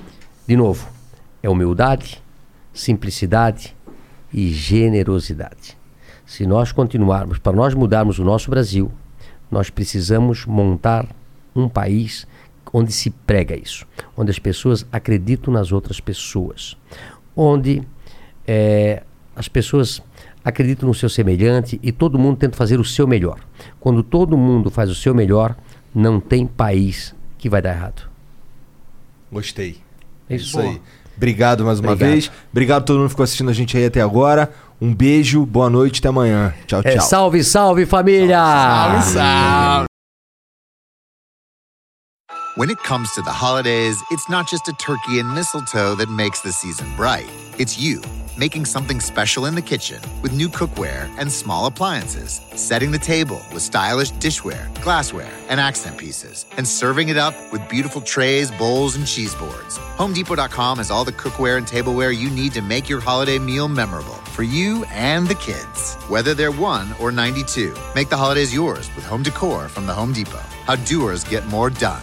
de 0.46 0.56
novo, 0.56 0.88
é 1.42 1.48
humildade, 1.48 2.22
simplicidade 2.72 3.76
e 4.32 4.48
generosidade. 4.48 5.76
Se 6.26 6.46
nós 6.46 6.72
continuarmos, 6.72 7.38
para 7.38 7.56
nós 7.56 7.74
mudarmos 7.74 8.18
o 8.18 8.24
nosso 8.24 8.50
Brasil, 8.50 8.90
nós 9.50 9.68
precisamos 9.68 10.46
montar 10.46 11.06
um 11.54 11.68
país 11.68 12.26
onde 12.72 12.90
se 12.90 13.10
prega 13.10 13.54
isso, 13.54 13.86
onde 14.16 14.30
as 14.30 14.38
pessoas 14.38 14.84
acreditam 14.90 15.52
nas 15.52 15.70
outras 15.70 16.00
pessoas, 16.00 16.76
onde 17.36 17.82
eh, 18.46 19.02
as 19.36 19.46
pessoas 19.46 20.02
acreditam 20.44 20.88
no 20.88 20.94
seu 20.94 21.08
semelhante 21.08 21.80
e 21.82 21.90
todo 21.90 22.18
mundo 22.18 22.36
tenta 22.36 22.56
fazer 22.56 22.78
o 22.78 22.84
seu 22.84 23.06
melhor. 23.06 23.38
Quando 23.80 24.02
todo 24.02 24.36
mundo 24.36 24.70
faz 24.70 24.90
o 24.90 24.94
seu 24.94 25.14
melhor, 25.14 25.56
não 25.94 26.20
tem 26.20 26.46
país 26.46 27.14
que 27.38 27.48
vai 27.48 27.62
dar 27.62 27.70
errado. 27.74 28.02
Gostei. 29.32 29.78
É 30.28 30.36
Isso 30.36 30.46
isso 30.48 30.60
aí. 30.60 30.80
Obrigado 31.16 31.64
mais 31.64 31.78
uma 31.80 31.92
Obrigado. 31.92 32.10
vez. 32.12 32.30
Obrigado 32.50 32.82
a 32.82 32.84
todo 32.84 32.96
mundo 32.96 33.06
que 33.06 33.10
ficou 33.10 33.24
assistindo 33.24 33.50
a 33.50 33.52
gente 33.52 33.76
aí 33.76 33.86
até 33.86 34.00
agora. 34.00 34.52
Um 34.80 34.92
beijo, 34.94 35.46
boa 35.46 35.70
noite, 35.70 36.00
até 36.00 36.08
amanhã. 36.08 36.52
Tchau, 36.66 36.82
tchau. 36.82 36.92
É, 36.92 37.00
salve, 37.00 37.44
salve 37.44 37.86
família! 37.86 38.40
When 42.56 42.70
it 42.70 42.78
comes 42.84 43.12
to 43.14 43.22
the 43.22 43.32
holidays, 43.32 43.96
it's 44.12 44.28
not 44.28 44.48
just 44.48 44.68
a 44.68 44.72
turkey 44.74 45.18
and 45.18 45.34
mistletoe 45.34 45.96
that 45.96 46.08
makes 46.08 46.40
the 46.42 46.52
season 46.52 46.86
bright. 46.96 47.26
It's 47.58 47.76
you, 47.78 48.00
making 48.36 48.64
something 48.64 49.00
special 49.00 49.46
in 49.46 49.54
the 49.54 49.62
kitchen 49.62 50.00
with 50.22 50.32
new 50.32 50.48
cookware 50.48 51.08
and 51.18 51.30
small 51.30 51.66
appliances, 51.66 52.40
setting 52.54 52.90
the 52.90 52.98
table 52.98 53.40
with 53.52 53.62
stylish 53.62 54.12
dishware, 54.12 54.72
glassware, 54.82 55.32
and 55.48 55.60
accent 55.60 55.98
pieces, 55.98 56.46
and 56.56 56.66
serving 56.66 57.08
it 57.10 57.16
up 57.16 57.34
with 57.52 57.68
beautiful 57.68 58.00
trays, 58.00 58.50
bowls, 58.52 58.96
and 58.96 59.06
cheese 59.06 59.34
boards. 59.34 59.78
HomeDepot.com 59.98 60.78
has 60.78 60.90
all 60.90 61.04
the 61.04 61.12
cookware 61.12 61.58
and 61.58 61.66
tableware 61.66 62.12
you 62.12 62.30
need 62.30 62.52
to 62.52 62.62
make 62.62 62.88
your 62.88 63.00
holiday 63.00 63.38
meal 63.38 63.68
memorable 63.68 64.20
for 64.34 64.42
you 64.42 64.84
and 64.86 65.28
the 65.28 65.34
kids. 65.34 65.94
Whether 66.08 66.34
they're 66.34 66.52
1 66.52 66.96
or 67.00 67.12
92, 67.12 67.74
make 67.94 68.08
the 68.08 68.16
holidays 68.16 68.54
yours 68.54 68.88
with 68.96 69.04
home 69.04 69.22
decor 69.22 69.68
from 69.68 69.86
the 69.86 69.92
Home 69.92 70.12
Depot. 70.12 70.42
How 70.66 70.76
doers 70.76 71.24
get 71.24 71.46
more 71.46 71.70
done. 71.70 72.02